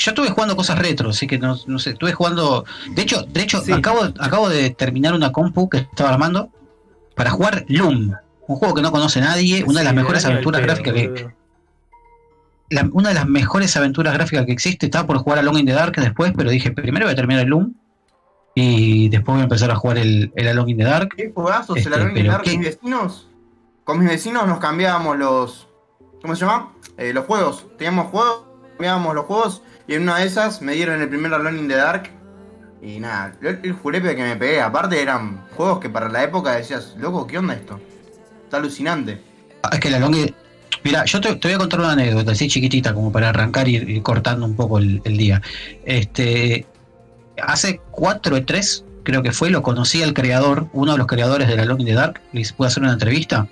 yo 0.00 0.10
estuve 0.12 0.30
jugando 0.30 0.54
cosas 0.54 0.78
retro, 0.78 1.10
así 1.10 1.26
que 1.26 1.38
no, 1.38 1.58
no 1.66 1.78
sé, 1.80 1.90
estuve 1.90 2.12
jugando. 2.12 2.64
De 2.94 3.02
hecho, 3.02 3.22
de 3.24 3.42
hecho, 3.42 3.60
Sí. 3.60 3.72
acabo, 3.72 4.02
acabo 4.20 4.48
de 4.48 4.70
terminar 4.70 5.12
una 5.12 5.32
compu 5.32 5.68
que 5.68 5.78
estaba 5.78 6.10
armando 6.10 6.50
para 7.16 7.30
jugar 7.30 7.64
Loom, 7.68 8.14
un 8.46 8.56
juego 8.56 8.74
que 8.74 8.82
no 8.82 8.92
conoce 8.92 9.20
nadie, 9.20 9.64
una 9.64 9.80
de 9.80 9.84
las 9.84 9.90
Sí, 9.92 9.96
mejores 9.96 10.24
aventuras 10.24 10.60
pedo, 10.60 10.66
gráficas 10.68 10.94
que. 10.94 11.28
la- 12.70 12.88
una 12.92 13.08
de 13.08 13.14
las 13.16 13.26
mejores 13.26 13.76
aventuras 13.76 14.14
gráficas 14.14 14.46
que 14.46 14.52
existe. 14.52 14.86
Estaba 14.86 15.04
por 15.08 15.18
jugar 15.18 15.40
a 15.40 15.42
Long 15.42 15.58
in 15.58 15.66
the 15.66 15.72
Dark 15.72 15.96
después, 15.96 16.32
pero 16.36 16.48
dije, 16.50 16.70
primero 16.70 17.06
voy 17.06 17.14
a 17.14 17.16
terminar 17.16 17.42
el 17.42 17.48
Loom. 17.48 17.74
Y 18.60 19.08
después 19.08 19.34
voy 19.34 19.40
a 19.40 19.44
empezar 19.44 19.70
a 19.70 19.76
jugar 19.76 19.98
el, 19.98 20.32
el 20.34 20.48
Alone 20.48 20.70
in 20.72 20.78
the 20.78 20.84
Dark. 20.84 21.14
¿Qué 21.16 21.30
jugazos 21.34 21.76
Este, 21.76 21.90
se 21.90 21.96
la 21.96 22.04
ven 22.04 22.14
pero 22.14 22.32
dar 22.32 22.42
qué- 22.42 22.50
con 22.52 22.58
mis 22.60 22.68
vecinos? 22.68 23.28
Con 23.84 23.98
mis 24.00 24.08
vecinos 24.08 24.46
nos 24.46 24.58
cambiábamos 24.58 25.16
los. 25.16 25.68
¿Cómo 26.20 26.34
se 26.34 26.44
llama? 26.44 26.72
Eh, 26.96 27.12
los 27.12 27.24
juegos. 27.26 27.66
Teníamos 27.78 28.08
juegos, 28.10 28.42
cambiábamos 28.70 29.14
los 29.14 29.24
juegos. 29.26 29.62
Y 29.86 29.94
en 29.94 30.02
una 30.02 30.18
de 30.18 30.26
esas 30.26 30.60
me 30.60 30.72
dieron 30.72 31.00
el 31.00 31.08
primer 31.08 31.32
Alone 31.32 31.58
in 31.58 31.68
the 31.68 31.76
Dark. 31.76 32.10
Y 32.82 32.98
nada, 33.00 33.32
el, 33.42 33.60
el 33.62 33.72
julepe 33.72 34.14
que 34.16 34.22
me 34.22 34.36
pegué. 34.36 34.60
Aparte 34.60 35.00
eran 35.00 35.44
juegos 35.56 35.78
que 35.80 35.88
para 35.88 36.08
la 36.08 36.22
época 36.24 36.52
decías, 36.56 36.94
loco, 36.98 37.26
¿qué 37.26 37.38
onda 37.38 37.54
esto? 37.54 37.80
Está 38.44 38.56
alucinante. 38.58 39.20
Ah, 39.62 39.70
Es 39.72 39.80
que 39.80 39.90
la 39.90 39.98
longa. 40.00 40.18
Mira, 40.84 41.04
yo 41.04 41.20
te, 41.20 41.34
te 41.36 41.48
voy 41.48 41.54
a 41.54 41.58
contar 41.58 41.80
una 41.80 41.92
anécdota 41.92 42.32
así 42.32 42.46
chiquitita 42.48 42.94
como 42.94 43.10
para 43.10 43.30
arrancar 43.30 43.68
y 43.68 43.76
ir, 43.76 43.88
ir 43.90 44.02
cortando 44.02 44.44
un 44.46 44.54
poco 44.54 44.78
el, 44.78 45.00
el 45.04 45.16
día. 45.16 45.42
Este, 45.84 46.66
hace 47.42 47.80
4 47.90 48.36
o 48.36 48.44
3, 48.44 48.84
creo 49.02 49.22
que 49.22 49.32
fue, 49.32 49.50
lo 49.50 49.62
conocí 49.62 50.02
al 50.02 50.14
creador, 50.14 50.68
uno 50.72 50.92
de 50.92 50.98
los 50.98 51.06
creadores 51.06 51.48
de 51.48 51.56
la 51.56 51.64
Long 51.64 51.80
in 51.80 51.86
the 51.86 51.94
Dark, 51.94 52.20
le 52.32 52.46
pude 52.56 52.68
hacer 52.68 52.82
una 52.82 52.92
entrevista. 52.92 53.46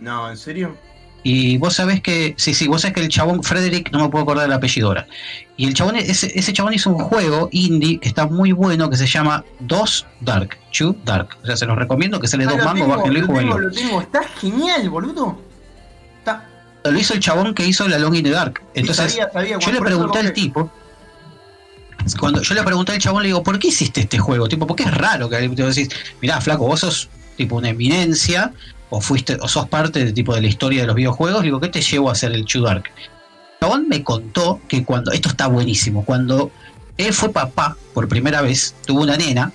No, 0.00 0.30
¿en 0.30 0.36
serio? 0.36 0.76
Y 1.24 1.58
vos 1.58 1.74
sabés 1.74 2.00
que, 2.00 2.34
sí, 2.38 2.54
sí, 2.54 2.68
vos 2.68 2.82
sabés 2.82 2.94
que 2.94 3.00
el 3.00 3.08
chabón, 3.08 3.42
Frederick, 3.42 3.90
no 3.90 3.98
me 3.98 4.08
puedo 4.08 4.22
acordar 4.22 4.44
del 4.46 4.52
apellido 4.52 4.86
ahora. 4.88 5.06
Y 5.56 5.66
el 5.66 5.74
chabón, 5.74 5.96
ese, 5.96 6.30
ese 6.38 6.52
chabón 6.52 6.72
hizo 6.74 6.90
un 6.90 6.98
juego 7.00 7.48
indie 7.50 7.98
que 7.98 8.08
está 8.08 8.26
muy 8.26 8.52
bueno 8.52 8.88
que 8.88 8.96
se 8.96 9.06
llama 9.06 9.44
Dos 9.58 10.06
Dark, 10.20 10.56
Two 10.76 10.94
Dark. 11.04 11.36
O 11.42 11.46
sea, 11.46 11.56
se 11.56 11.66
los 11.66 11.76
recomiendo 11.76 12.20
que 12.20 12.28
sale 12.28 12.44
Ah, 12.44 12.50
dos 12.50 12.64
mangos, 12.64 12.88
bájenlo 12.88 13.18
y 13.18 13.20
lo 13.22 13.26
tengo, 13.26 13.32
jueguenlo. 13.32 13.58
lo 13.58 13.70
tengo. 13.72 14.00
Está 14.00 14.22
genial, 14.22 14.88
boludo. 14.90 15.38
Está. 16.20 16.48
Lo 16.84 16.96
hizo 16.98 17.14
el 17.14 17.20
chabón 17.20 17.52
que 17.52 17.66
hizo 17.66 17.86
la 17.88 17.98
Long 17.98 18.14
in 18.14 18.22
the 18.24 18.30
Dark. 18.30 18.60
sí, 18.74 18.80
Entonces, 18.80 19.10
sabía, 19.12 19.30
sabía, 19.32 19.58
Yo 19.58 19.72
le 19.72 19.80
pregunté 19.80 20.20
al 20.20 20.32
tipo, 20.32 20.70
cuando 22.18 22.42
yo 22.42 22.54
le 22.54 22.62
pregunté 22.62 22.92
al 22.92 22.98
chabón, 22.98 23.22
le 23.22 23.28
digo, 23.28 23.42
¿por 23.42 23.58
qué 23.58 23.68
hiciste 23.68 24.02
este 24.02 24.18
juego? 24.18 24.48
Tipo, 24.48 24.66
porque 24.66 24.84
es 24.84 24.94
raro 24.94 25.28
que 25.28 25.48
te 25.48 25.62
decís, 25.62 25.88
mirá, 26.20 26.40
flaco, 26.40 26.66
vos 26.66 26.80
sos 26.80 27.08
tipo 27.36 27.56
una 27.56 27.70
eminencia, 27.70 28.52
o 28.90 29.00
fuiste, 29.00 29.36
o 29.40 29.48
sos 29.48 29.68
parte 29.68 30.04
de 30.04 30.12
tipo 30.12 30.34
de 30.34 30.40
la 30.40 30.48
historia 30.48 30.82
de 30.82 30.86
los 30.86 30.96
videojuegos, 30.96 31.40
le 31.40 31.46
digo, 31.46 31.60
¿qué 31.60 31.68
te 31.68 31.82
llevó 31.82 32.08
a 32.08 32.12
hacer 32.12 32.32
el 32.32 32.44
Chu 32.44 32.62
Dark? 32.62 32.84
El 32.86 33.66
chabón 33.66 33.88
me 33.88 34.02
contó 34.02 34.60
que 34.68 34.84
cuando, 34.84 35.12
esto 35.12 35.28
está 35.28 35.46
buenísimo, 35.46 36.04
cuando 36.04 36.50
él 36.96 37.12
fue 37.12 37.30
papá 37.30 37.76
por 37.94 38.08
primera 38.08 38.42
vez, 38.42 38.74
tuvo 38.86 39.02
una 39.02 39.16
nena, 39.16 39.52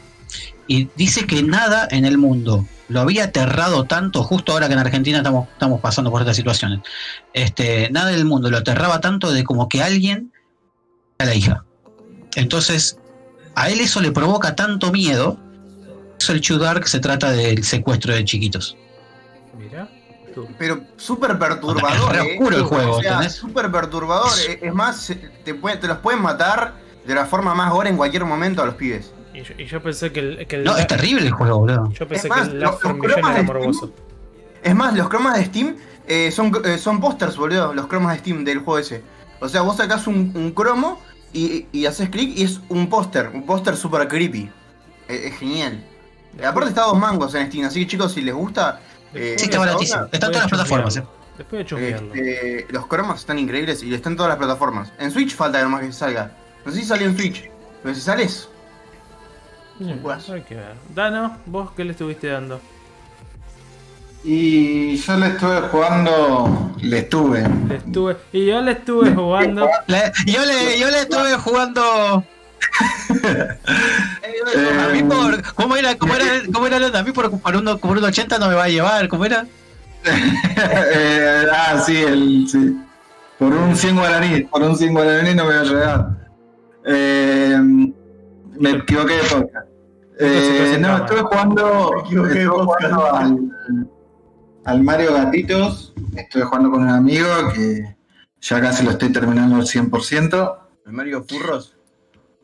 y 0.67 0.89
dice 0.95 1.25
que 1.25 1.43
nada 1.43 1.87
en 1.91 2.05
el 2.05 2.17
mundo 2.17 2.65
lo 2.87 3.01
había 3.01 3.25
aterrado 3.25 3.85
tanto, 3.85 4.23
justo 4.23 4.53
ahora 4.53 4.67
que 4.67 4.73
en 4.73 4.79
Argentina 4.79 5.17
estamos, 5.17 5.47
estamos 5.49 5.81
pasando 5.81 6.11
por 6.11 6.21
estas 6.21 6.35
situaciones. 6.35 6.79
Este, 7.33 7.89
nada 7.91 8.11
del 8.11 8.25
mundo 8.25 8.49
lo 8.49 8.57
aterraba 8.57 9.01
tanto 9.01 9.31
de 9.31 9.43
como 9.43 9.67
que 9.67 9.81
alguien 9.81 10.31
a 11.17 11.25
la 11.25 11.35
hija. 11.35 11.65
Entonces, 12.35 12.97
a 13.55 13.69
él 13.69 13.79
eso 13.79 14.01
le 14.01 14.11
provoca 14.11 14.55
tanto 14.55 14.91
miedo. 14.91 15.37
Eso 16.19 16.31
el 16.33 16.41
Chu 16.41 16.57
Dark 16.57 16.87
se 16.87 16.99
trata 16.99 17.31
del 17.31 17.63
secuestro 17.63 18.13
de 18.13 18.23
chiquitos. 18.25 18.77
Mirá. 19.57 19.89
tú. 20.33 20.47
Pero 20.57 20.81
súper 20.97 21.37
perturbador. 21.37 22.15
Es 22.15 22.23
eh. 22.23 22.31
oscuro 22.33 22.57
el 22.57 22.63
juego, 22.63 22.91
O 22.97 23.01
sea, 23.01 23.29
súper 23.29 23.71
perturbador. 23.71 24.31
eh. 24.49 24.59
Es 24.61 24.73
más, 24.73 25.13
te, 25.43 25.53
puede- 25.53 25.77
te 25.77 25.87
los 25.87 25.97
pueden 25.99 26.21
matar 26.21 26.73
de 27.05 27.13
la 27.15 27.25
forma 27.25 27.53
más 27.53 27.71
gore 27.71 27.89
en 27.89 27.97
cualquier 27.97 28.25
momento 28.25 28.63
a 28.63 28.65
los 28.65 28.75
pibes. 28.75 29.11
Y 29.33 29.43
yo, 29.43 29.53
y 29.57 29.65
yo 29.65 29.81
pensé 29.81 30.11
que 30.11 30.19
el. 30.19 30.47
Que 30.47 30.55
el 30.57 30.63
No, 30.63 30.77
es 30.77 30.87
terrible 30.87 31.25
el 31.27 31.31
juego, 31.33 31.59
boludo. 31.59 31.91
Yo 31.91 32.07
pensé 32.07 32.27
Es 32.27 32.29
más, 32.33 32.47
que 32.47 32.53
el 32.55 32.59
los- 32.61 32.71
Last 32.71 32.81
from 32.81 32.97
los 32.97 33.11
cromas 33.13 33.31
era 33.31 33.39
de 33.39 33.43
morboso. 33.43 33.93
Es 34.63 34.75
más, 34.75 34.93
los 34.95 35.09
cromas 35.09 35.37
de 35.37 35.45
Steam 35.45 35.75
eh, 36.07 36.31
son, 36.31 36.51
eh, 36.65 36.77
son 36.77 36.99
pósters, 37.01 37.35
boludo. 37.35 37.73
Los 37.73 37.87
cromas 37.87 38.13
de 38.13 38.19
Steam 38.19 38.43
del 38.45 38.59
juego 38.59 38.77
ese. 38.79 39.03
O 39.39 39.49
sea, 39.49 39.61
vos 39.61 39.75
sacás 39.77 40.07
un, 40.07 40.31
un 40.35 40.51
cromo 40.51 41.01
y, 41.33 41.65
y 41.71 41.85
haces 41.85 42.09
clic 42.09 42.37
y 42.37 42.43
es 42.43 42.59
un 42.69 42.87
póster. 42.89 43.29
Un 43.33 43.45
póster 43.45 43.75
súper 43.75 44.07
creepy. 44.07 44.49
Eh, 45.07 45.21
es 45.27 45.37
genial. 45.37 45.83
Aparte 46.45 46.69
está 46.69 46.83
dos 46.83 46.97
mangos 46.97 47.35
en 47.35 47.47
Steam, 47.47 47.65
así 47.65 47.81
que 47.81 47.87
chicos, 47.91 48.13
si 48.13 48.21
les 48.21 48.33
gusta... 48.33 48.79
eh, 49.13 49.35
Sí, 49.37 49.45
está 49.45 49.59
baratísimo. 49.59 50.01
onda, 50.03 50.09
Está 50.13 50.27
en 50.27 50.31
todas 50.31 50.43
las 50.45 50.49
plataformas. 50.49 50.97
eh. 50.97 51.03
Después 51.37 51.69
de. 51.69 51.89
Este, 51.89 52.67
los 52.73 52.85
cromas 52.87 53.19
están 53.19 53.39
increíbles 53.39 53.81
y 53.83 53.93
están 53.93 54.13
en 54.13 54.17
todas 54.17 54.29
las 54.29 54.37
plataformas. 54.37 54.91
En 54.99 55.11
Switch 55.11 55.35
falta 55.35 55.61
nomás 55.61 55.81
que 55.81 55.91
salga. 55.91 56.31
No 56.65 56.71
sé 56.71 56.79
si 56.79 56.85
salió 56.85 57.07
en 57.07 57.17
Switch, 57.17 57.49
pero 57.81 57.93
si 57.95 58.01
sales, 58.01 58.49
Mm, 59.79 60.07
hay 60.31 60.41
que 60.43 60.53
ver. 60.55 60.75
Dano, 60.93 61.37
¿vos 61.47 61.71
qué 61.75 61.83
le 61.83 61.91
estuviste 61.91 62.27
dando? 62.27 62.61
Y 64.25 64.95
yo 64.97 65.17
le 65.17 65.27
estuve 65.27 65.61
jugando, 65.69 66.71
le 66.81 66.99
estuve. 66.99 67.43
Le 67.67 67.75
estuve. 67.75 68.17
Y 68.31 68.45
yo 68.45 68.61
le 68.61 68.71
estuve 68.71 69.13
jugando. 69.13 69.67
Le- 69.87 70.11
yo, 70.25 70.45
le, 70.45 70.79
yo 70.79 70.89
le 70.89 71.01
estuve 71.01 71.33
jugando. 71.35 71.81
A 73.23 74.87
mí 74.91 74.99
Eh, 74.99 75.03
por. 75.07 75.53
¿Cómo 75.53 75.75
era? 75.75 75.95
¿Cómo 75.97 76.15
era? 76.15 76.25
¿Cómo 76.53 76.67
era? 76.67 76.79
lo- 76.79 76.97
A 76.97 77.03
mí 77.03 77.11
por, 77.11 77.29
por, 77.39 77.55
uno, 77.55 77.77
por 77.77 77.97
un 77.97 78.03
80 78.03 78.39
no 78.39 78.47
me 78.47 78.55
va 78.55 78.63
a 78.63 78.69
llevar. 78.69 79.07
¿Cómo 79.09 79.25
era? 79.25 79.45
eh, 80.05 81.45
ah, 81.51 81.81
sí, 81.85 81.97
el, 81.97 82.45
sí. 82.49 82.77
Por 83.39 83.53
un 83.53 83.75
100 83.75 83.95
guaraní, 83.97 84.41
por 84.43 84.61
un 84.61 84.77
100 84.77 84.93
guaraní 84.93 85.35
no 85.35 85.45
me 85.45 85.55
va 85.55 85.61
a 85.61 85.63
llegar. 85.63 86.07
Eh, 86.85 87.57
me 88.59 88.69
equivoqué 88.71 89.13
de 89.17 89.23
podcast. 89.23 89.67
Eh, 90.19 90.77
no, 90.79 90.97
estuve 90.97 91.21
jugando, 91.21 91.91
Me 91.95 92.01
equivoqué 92.07 92.39
de 92.39 92.47
podcast. 92.47 92.93
al, 93.13 93.37
al 94.65 94.83
Mario 94.83 95.13
Gatitos. 95.13 95.93
Estuve 96.15 96.43
jugando 96.43 96.71
con 96.71 96.83
un 96.83 96.89
amigo 96.89 97.27
que 97.53 97.95
ya 98.41 98.61
casi 98.61 98.83
lo 98.83 98.91
estoy 98.91 99.11
terminando 99.11 99.55
al 99.55 99.63
100%. 99.63 100.57
el 100.85 100.93
Mario 100.93 101.25
Furros. 101.27 101.75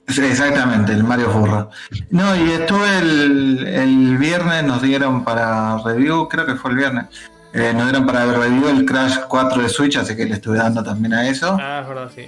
Sí, 0.08 0.22
exactamente, 0.24 0.92
el 0.94 1.04
Mario 1.04 1.30
Furro. 1.30 1.70
No, 2.10 2.36
y 2.36 2.52
estuve 2.52 3.00
el, 3.00 3.68
el 3.68 4.18
viernes, 4.18 4.64
nos 4.64 4.82
dieron 4.82 5.24
para 5.24 5.78
review, 5.84 6.28
creo 6.28 6.48
que 6.48 6.56
fue 6.56 6.72
el 6.72 6.78
viernes, 6.78 7.06
eh, 7.54 7.74
nos 7.76 7.84
dieron 7.84 8.08
para 8.08 8.26
review 8.26 8.70
el 8.70 8.86
Crash 8.86 9.20
4 9.28 9.62
de 9.62 9.70
Switch, 9.70 9.98
así 9.98 10.16
que 10.16 10.26
le 10.26 10.36
estuve 10.36 10.58
dando 10.58 10.84
también 10.84 11.14
a 11.14 11.28
eso. 11.28 11.56
Ah, 11.60 11.82
es 11.84 11.88
verdad, 11.88 12.12
sí. 12.16 12.28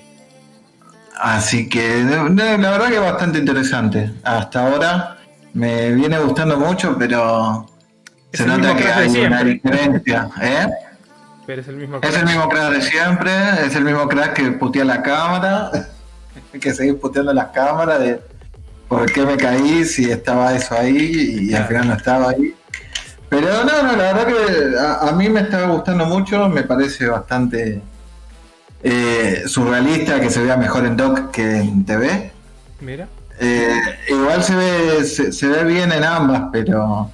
Así 1.19 1.69
que 1.69 2.03
la 2.03 2.71
verdad 2.71 2.87
que 2.87 2.95
es 2.95 3.01
bastante 3.01 3.39
interesante. 3.39 4.11
Hasta 4.23 4.67
ahora 4.67 5.17
me 5.53 5.91
viene 5.91 6.17
gustando 6.19 6.57
mucho, 6.57 6.95
pero 6.97 7.67
se 8.33 8.45
nota 8.45 8.75
que 8.75 8.87
hay 8.87 9.25
una 9.25 9.43
diferencia. 9.43 10.29
¿eh? 10.41 10.67
Pero 11.45 11.61
es 11.61 11.67
el 11.67 11.75
mismo 11.77 11.99
Es 12.01 12.15
el 12.15 12.25
mismo 12.25 12.49
Crash 12.49 12.71
de 12.73 12.81
siempre, 12.81 13.31
es 13.65 13.75
el 13.75 13.83
mismo 13.83 14.07
Crash 14.07 14.33
que 14.33 14.51
putea 14.51 14.85
la 14.85 15.01
cámara, 15.01 15.71
que 16.61 16.73
seguís 16.73 16.95
puteando 16.95 17.33
las 17.33 17.47
cámaras 17.47 17.99
de 17.99 18.21
por 18.87 19.11
qué 19.11 19.25
me 19.25 19.37
caí 19.37 19.85
si 19.85 20.11
estaba 20.11 20.53
eso 20.53 20.75
ahí 20.75 21.47
y 21.49 21.53
al 21.53 21.65
final 21.65 21.87
no 21.87 21.93
estaba 21.95 22.29
ahí. 22.29 22.55
Pero 23.29 23.63
no, 23.63 23.83
no, 23.83 23.95
la 23.95 24.13
verdad 24.13 24.27
que 24.27 24.77
a, 24.77 25.09
a 25.09 25.11
mí 25.13 25.29
me 25.29 25.41
estaba 25.41 25.67
gustando 25.67 26.05
mucho, 26.05 26.49
me 26.49 26.63
parece 26.63 27.07
bastante 27.07 27.81
eh, 28.83 29.43
surrealista 29.45 30.19
que 30.19 30.29
se 30.29 30.41
vea 30.41 30.57
mejor 30.57 30.85
en 30.85 30.97
dock 30.97 31.31
que 31.31 31.57
en 31.57 31.85
TV. 31.85 32.31
Mira. 32.81 33.07
Eh, 33.39 33.81
igual 34.09 34.43
se 34.43 34.55
ve, 34.55 35.03
se, 35.05 35.31
se 35.31 35.47
ve 35.47 35.63
bien 35.63 35.91
en 35.91 36.03
ambas, 36.03 36.43
pero 36.51 37.09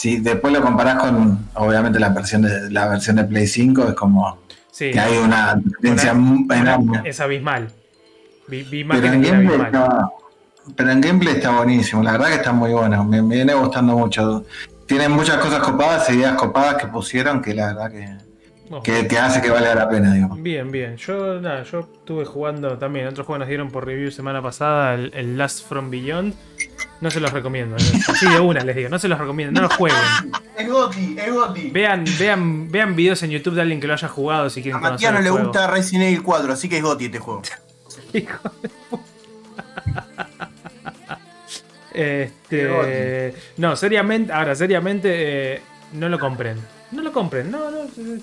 si 0.00 0.18
después 0.18 0.50
lo 0.50 0.62
comparás 0.62 0.98
con 0.98 1.46
obviamente 1.56 2.00
la 2.00 2.08
versión 2.08 2.40
de 2.40 2.70
la 2.70 2.88
versión 2.88 3.16
de 3.16 3.24
Play 3.24 3.46
5 3.46 3.88
es 3.88 3.94
como 3.94 4.38
Sí. 4.70 4.92
que 4.92 4.98
hay 4.98 5.18
una 5.18 5.56
diferencia 5.56 6.12
enorme. 6.12 7.02
es 7.04 7.20
abismal. 7.20 7.68
Vi, 8.48 8.62
vi 8.62 8.82
Pero 8.82 9.06
en, 9.08 9.20
gameplay 9.22 9.60
está, 9.60 10.08
pero 10.74 10.90
en 10.90 11.00
gameplay 11.02 11.34
está 11.34 11.50
buenísimo, 11.54 12.02
la 12.02 12.12
verdad 12.12 12.28
que 12.28 12.34
está 12.36 12.52
muy 12.52 12.72
bueno, 12.72 13.04
me, 13.04 13.20
me 13.20 13.34
viene 13.34 13.52
gustando 13.52 13.94
mucho. 13.98 14.46
Tienen 14.86 15.12
muchas 15.12 15.36
cosas 15.36 15.58
copadas, 15.60 16.08
ideas 16.08 16.34
copadas 16.34 16.76
que 16.76 16.86
pusieron 16.86 17.42
que 17.42 17.52
la 17.52 17.66
verdad 17.74 17.90
que, 17.90 18.82
que, 18.82 19.06
que 19.06 19.18
hace 19.18 19.42
que 19.42 19.50
valga 19.50 19.74
la 19.74 19.86
pena, 19.90 20.14
digamos. 20.14 20.42
Bien, 20.42 20.70
bien. 20.70 20.96
Yo, 20.96 21.38
nada, 21.42 21.62
yo 21.64 21.80
estuve 21.80 22.24
jugando 22.24 22.78
también. 22.78 23.06
Otro 23.06 23.24
juego 23.24 23.40
nos 23.40 23.48
dieron 23.48 23.70
por 23.70 23.84
review 23.84 24.10
semana 24.10 24.40
pasada, 24.40 24.94
el, 24.94 25.12
el 25.14 25.36
Last 25.36 25.68
From 25.68 25.90
Beyond. 25.90 26.32
No 27.00 27.10
se 27.10 27.20
los 27.20 27.32
recomiendo. 27.32 27.76
eh. 27.76 28.00
Así 28.08 28.28
de 28.28 28.38
una 28.40 28.60
les 28.64 28.76
digo, 28.76 28.88
no 28.88 28.98
se 28.98 29.08
los 29.08 29.18
recomiendo, 29.18 29.60
no 29.60 29.68
lo 29.68 29.74
jueguen. 29.74 29.98
Es 30.56 30.68
Goti, 30.68 31.16
es 31.18 31.32
Goti. 31.32 31.70
Vean, 31.70 32.04
vean, 32.18 32.70
vean 32.70 32.94
videos 32.96 33.22
en 33.22 33.30
YouTube 33.30 33.54
de 33.54 33.62
alguien 33.62 33.80
que 33.80 33.86
lo 33.86 33.94
haya 33.94 34.08
jugado 34.08 34.50
si 34.50 34.60
A 34.60 34.62
quieren 34.62 34.80
conocer 34.80 34.92
Matías 35.10 35.12
no 35.12 35.18
el 35.18 35.24
le 35.24 35.30
juego. 35.30 35.46
gusta 35.48 35.66
Resident 35.66 36.04
Evil 36.08 36.22
4, 36.22 36.52
así 36.52 36.68
que 36.68 36.76
es 36.78 36.82
Goti 36.82 37.04
este 37.06 37.18
juego. 37.18 37.42
Hijo 38.12 38.38
de 38.62 38.68
puta. 38.90 39.04
Este. 41.92 43.34
No, 43.56 43.76
seriamente. 43.76 44.32
Ahora, 44.32 44.54
seriamente. 44.54 45.54
eh, 45.56 45.60
no 45.92 46.08
lo 46.08 46.18
compren. 46.18 46.58
No 46.92 47.02
lo 47.02 47.12
compren. 47.12 47.50
No, 47.50 47.70
no. 47.70 47.78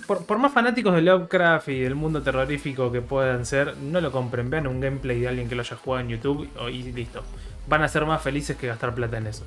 Por, 0.06 0.26
por 0.26 0.38
más 0.40 0.52
fanáticos 0.54 0.94
de 0.94 1.02
Lovecraft 1.02 1.70
y 1.70 1.80
del 1.82 1.96
mundo 1.96 2.22
terrorífico 2.22 2.92
que 2.92 3.02
puedan 3.02 3.46
ser, 3.46 3.76
no 3.78 4.02
lo 4.02 4.12
compren. 4.12 4.50
Vean 4.50 4.68
un 4.68 4.80
gameplay 4.80 5.20
de 5.22 5.28
alguien 5.28 5.48
que 5.50 5.56
lo 5.56 5.62
haya 5.62 5.76
jugado 5.78 6.02
en 6.04 6.10
YouTube 6.10 6.50
y 6.72 6.84
listo. 6.92 7.24
Van 7.67 7.83
a 7.83 7.88
ser 7.88 8.05
más 8.05 8.21
felices 8.21 8.55
que 8.57 8.67
gastar 8.67 8.93
plata 8.95 9.17
en 9.17 9.27
eso. 9.27 9.43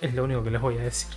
Es 0.00 0.14
lo 0.14 0.24
único 0.24 0.42
que 0.42 0.50
les 0.50 0.60
voy 0.60 0.78
a 0.78 0.82
decir. 0.82 1.08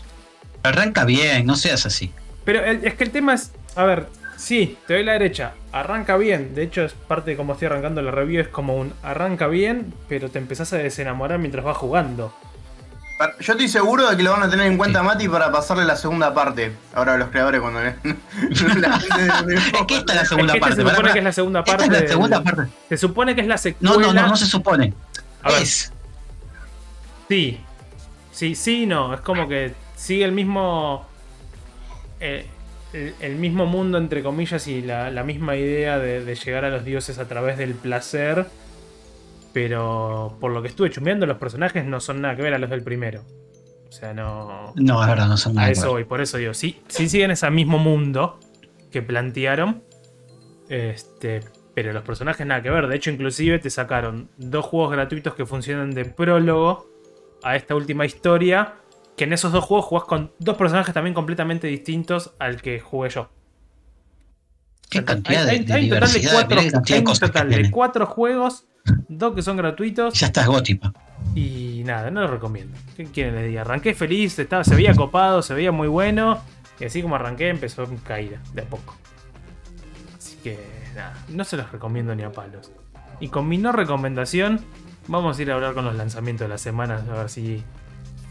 Arranca 0.63 1.05
bien, 1.05 1.46
no 1.46 1.55
seas 1.55 1.86
así. 1.86 2.12
Pero 2.44 2.63
el- 2.63 2.84
es 2.86 2.96
que 2.96 3.03
el 3.03 3.12
tema 3.12 3.34
es. 3.34 3.51
A 3.75 3.84
ver, 3.84 4.08
sí, 4.38 4.77
te 4.88 4.96
doy 4.96 5.03
la 5.03 5.13
derecha. 5.13 5.53
Arranca 5.72 6.17
bien. 6.17 6.55
De 6.55 6.63
hecho, 6.63 6.84
es 6.84 6.94
parte 6.94 7.32
de 7.32 7.38
cómo 7.38 7.53
estoy 7.53 7.67
arrancando 7.67 8.01
la 8.01 8.12
review. 8.12 8.41
Es 8.41 8.48
como 8.48 8.75
un 8.75 8.94
arranca 9.03 9.48
bien, 9.48 9.94
pero 10.10 10.29
te 10.29 10.39
empezás 10.39 10.72
a 10.74 10.77
desenamorar 10.77 11.39
mientras 11.39 11.63
vas 11.65 11.77
jugando. 11.77 12.34
Yo 13.39 13.53
estoy 13.53 13.70
seguro 13.70 14.10
de 14.10 14.17
que 14.17 14.24
lo 14.24 14.32
van 14.32 14.44
a 14.44 14.50
tener 14.50 14.67
en 14.67 14.77
cuenta 14.77 15.01
Mati 15.01 15.29
para 15.29 15.50
pasarle 15.50 15.86
la 15.86 15.96
segunda 15.96 16.34
parte. 16.34 16.74
Ahora 16.94 17.17
los 17.17 17.29
creadores 17.29 17.62
cuando 17.62 17.82
le- 17.82 17.96
la 18.82 19.00
gente 19.00 19.53
Es 19.55 19.86
que 19.88 19.96
esta 19.98 20.13
es 20.13 20.20
la 20.20 20.25
segunda 20.25 20.53
es 20.53 20.53
que 20.55 20.60
parte. 20.60 20.75
se 20.75 20.82
supone 20.84 21.12
que 21.13 21.17
es 21.20 21.24
la 21.24 21.32
segunda 21.32 21.63
parte. 21.63 21.72
Esta 21.72 21.86
es 21.86 21.91
la 21.91 22.00
del- 22.00 22.10
segunda 22.10 22.44
parte. 22.44 22.63
Se 22.89 22.98
supone 22.98 23.34
que 23.36 23.41
es 23.41 23.48
la 23.48 23.58
secuela. 23.58 23.94
No, 23.96 24.00
no, 24.01 24.13
no, 24.13 24.27
no 24.27 24.36
se 24.36 24.46
supone. 24.46 24.94
A 25.44 25.51
ver. 25.51 25.62
Es. 25.62 25.94
Sí. 27.29 27.60
Sí, 28.32 28.55
sí, 28.55 28.86
no. 28.86 29.13
Es 29.13 29.22
como 29.22 29.48
que 29.48 29.74
sigue 29.96 30.25
el 30.25 30.32
mismo. 30.32 31.05
eh, 32.20 32.46
el, 32.94 33.13
el 33.20 33.36
mismo 33.36 33.65
mundo, 33.65 33.98
entre 33.98 34.24
comillas, 34.24 34.67
y 34.67 34.82
la, 34.82 35.10
la 35.12 35.24
misma 35.24 35.55
idea 35.55 36.00
de, 36.00 36.24
de 36.24 36.36
llegar 36.36 36.65
a 36.65 36.70
los 36.70 36.86
dioses 36.86 37.17
a 37.20 37.27
través 37.27 37.58
del 37.58 37.74
placer. 37.74 38.46
Pero 39.53 40.38
por 40.41 40.51
lo 40.51 40.62
que 40.62 40.67
estuve 40.67 40.89
chumeando, 40.89 41.25
los 41.25 41.38
personajes 41.38 41.86
no 41.86 42.00
son 42.00 42.22
nada 42.22 42.36
que 42.36 42.41
ver 42.41 42.53
a 42.53 42.60
los 42.60 42.70
del 42.70 42.84
primero. 42.84 43.22
O 43.88 43.91
sea, 43.91 44.13
no. 44.13 44.74
No, 44.75 45.01
es 45.01 45.08
verdad, 45.08 45.27
no 45.27 45.38
son 45.38 45.55
nada. 45.55 45.67
A 45.67 45.72
eso 45.72 45.91
voy, 45.91 46.03
por 46.03 46.20
eso 46.20 46.38
digo, 46.38 46.53
sí, 46.53 46.82
sí 46.88 47.08
siguen 47.08 47.32
ese 47.32 47.50
mismo 47.50 47.77
mundo 47.77 48.39
que 48.91 49.01
plantearon. 49.01 49.82
Este, 50.67 51.41
pero 51.74 51.94
los 51.94 52.03
personajes 52.03 52.46
nada 52.46 52.62
que 52.62 52.70
ver. 52.70 52.88
De 52.88 52.96
hecho, 52.98 53.12
inclusive 53.12 53.60
te 53.60 53.70
sacaron 53.70 54.29
dos 54.38 54.65
juegos 54.65 54.91
gratuitos 54.91 55.36
que 55.36 55.46
funcionan 55.46 55.91
de 55.91 56.03
prólogo 56.05 56.89
a 57.46 57.56
esta 57.56 57.75
última 57.75 58.06
historia. 58.06 58.75
Que 59.16 59.24
en 59.24 59.32
esos 59.32 59.54
dos 59.54 59.64
juegos 59.64 59.86
jugás 59.86 60.04
con 60.04 60.34
dos 60.40 60.58
personajes 60.58 60.94
también 60.94 61.14
completamente 61.14 61.68
distintos 61.68 62.34
al 62.38 62.62
que 62.62 62.82
jugué 62.82 63.10
yo. 63.10 63.30
Qué 64.90 65.06
cantidad 65.06 65.48
hay, 65.48 65.60
de, 65.60 65.74
hay 65.74 65.84
un 65.86 66.00
total 66.00 66.12
de 66.12 66.30
cuatro, 66.30 66.60
hay 66.60 66.68
un 66.68 67.14
total 67.14 67.50
de 67.50 68.06
juegos, 68.06 68.66
dos 69.08 69.34
que 69.34 69.42
son 69.42 69.58
gratuitos. 69.58 70.14
Ya 70.20 70.28
estás 70.28 70.48
gótipa. 70.48 70.92
Y 71.34 71.84
nada, 71.86 72.12
no 72.12 72.22
lo 72.22 72.28
recomiendo. 72.28 72.78
¿Qué 72.96 73.06
quieren 73.06 73.36
les 73.36 73.48
diga? 73.48 73.62
Arranqué 73.62 73.94
feliz, 73.94 74.38
estaba, 74.38 74.64
se 74.64 74.75
veía 74.75 74.94
copado, 74.94 75.42
se 75.42 75.54
veía 75.54 75.72
muy 75.72 75.88
bueno. 75.88 76.42
Y 76.80 76.86
así 76.86 77.02
como 77.02 77.16
arranqué, 77.16 77.50
empezó 77.50 77.84
en 77.84 77.98
caída, 77.98 78.42
de 78.54 78.62
a 78.62 78.66
poco. 78.66 78.96
Así 80.18 80.38
que 80.44 80.60
nada, 80.96 81.14
no 81.30 81.44
se 81.46 81.58
los 81.58 81.72
recomiendo 81.72 82.14
ni 82.16 82.24
a 82.24 82.32
palos. 82.32 82.72
Y 83.20 83.30
con 83.30 83.48
mi 83.48 83.58
no 83.58 83.72
recomendación, 83.72 84.60
vamos 85.08 85.38
a 85.38 85.42
ir 85.42 85.52
a 85.52 85.56
hablar 85.56 85.74
con 85.74 85.86
los 85.86 85.96
lanzamientos 85.96 86.46
de 86.46 86.50
la 86.50 86.58
semana, 86.58 87.04
a 87.12 87.14
ver 87.16 87.30
si. 87.30 87.64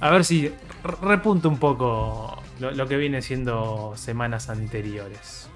A 0.01 0.11
ver 0.11 0.25
si 0.25 0.49
re- 0.83 0.97
repunta 1.03 1.49
un 1.49 1.59
poco 1.59 2.43
lo, 2.61 2.71
lo 2.73 2.87
que 2.89 2.97
viene 2.97 3.23
siendo 3.23 3.93
semanas 3.97 4.51
anteriores. 4.51 5.49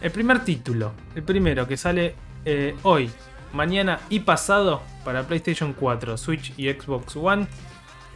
El 0.00 0.10
primer 0.12 0.44
título, 0.44 0.92
el 1.16 1.22
primero 1.24 1.66
que 1.66 1.76
sale 1.76 2.14
eh, 2.44 2.76
hoy, 2.84 3.10
mañana 3.52 3.98
y 4.10 4.20
pasado 4.20 4.82
para 5.04 5.24
PlayStation 5.26 5.72
4, 5.72 6.16
Switch 6.16 6.52
y 6.56 6.70
Xbox 6.70 7.16
One, 7.16 7.48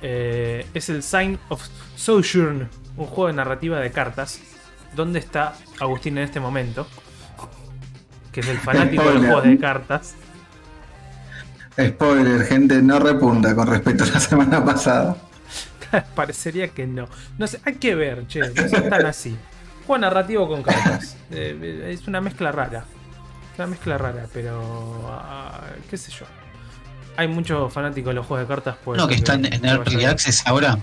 eh, 0.02 0.66
es 0.74 0.88
el 0.90 1.02
Sign 1.02 1.38
of 1.48 1.66
Sojourn, 1.96 2.68
un 2.96 3.06
juego 3.06 3.26
de 3.28 3.32
narrativa 3.32 3.80
de 3.80 3.90
cartas. 3.90 4.40
¿Dónde 4.94 5.18
está 5.18 5.54
Agustín 5.80 6.18
en 6.18 6.24
este 6.24 6.38
momento? 6.38 6.86
Que 8.30 8.40
es 8.40 8.48
el 8.48 8.58
fanático 8.58 9.02
de 9.04 9.14
los 9.14 9.22
juegos 9.24 9.44
de 9.44 9.58
cartas. 9.58 10.14
Spoiler, 11.78 12.44
gente, 12.44 12.82
no 12.82 12.98
repunta 12.98 13.54
con 13.54 13.66
respecto 13.66 14.04
a 14.04 14.08
la 14.08 14.20
semana 14.20 14.64
pasada. 14.64 15.16
Parecería 16.14 16.68
que 16.68 16.86
no. 16.86 17.08
No 17.38 17.46
sé, 17.46 17.60
hay 17.64 17.74
que 17.76 17.94
ver, 17.94 18.26
che, 18.26 18.40
no 18.40 18.68
son 18.68 18.88
tan 18.88 19.06
así. 19.06 19.36
Juego 19.86 19.98
narrativo 20.00 20.48
con 20.48 20.62
cartas. 20.62 21.16
Eh, 21.34 21.58
eh, 21.62 21.92
es 21.94 22.06
una 22.08 22.20
mezcla 22.20 22.52
rara. 22.52 22.84
Es 23.52 23.58
una 23.58 23.68
mezcla 23.68 23.96
rara, 23.96 24.26
pero. 24.34 24.60
ah, 25.08 25.62
qué 25.88 25.96
sé 25.96 26.12
yo. 26.12 26.26
Hay 27.16 27.26
muchos 27.26 27.72
fanáticos 27.72 28.10
de 28.10 28.14
los 28.16 28.26
juegos 28.26 28.46
de 28.46 28.54
cartas. 28.54 28.76
No, 28.84 29.08
que 29.08 29.14
ser 29.14 29.22
están 29.22 29.44
en 29.46 29.62
que 29.62 29.66
vaya 29.66 29.74
Early. 29.76 30.04
Access 30.04 30.46
ahora. 30.46 30.78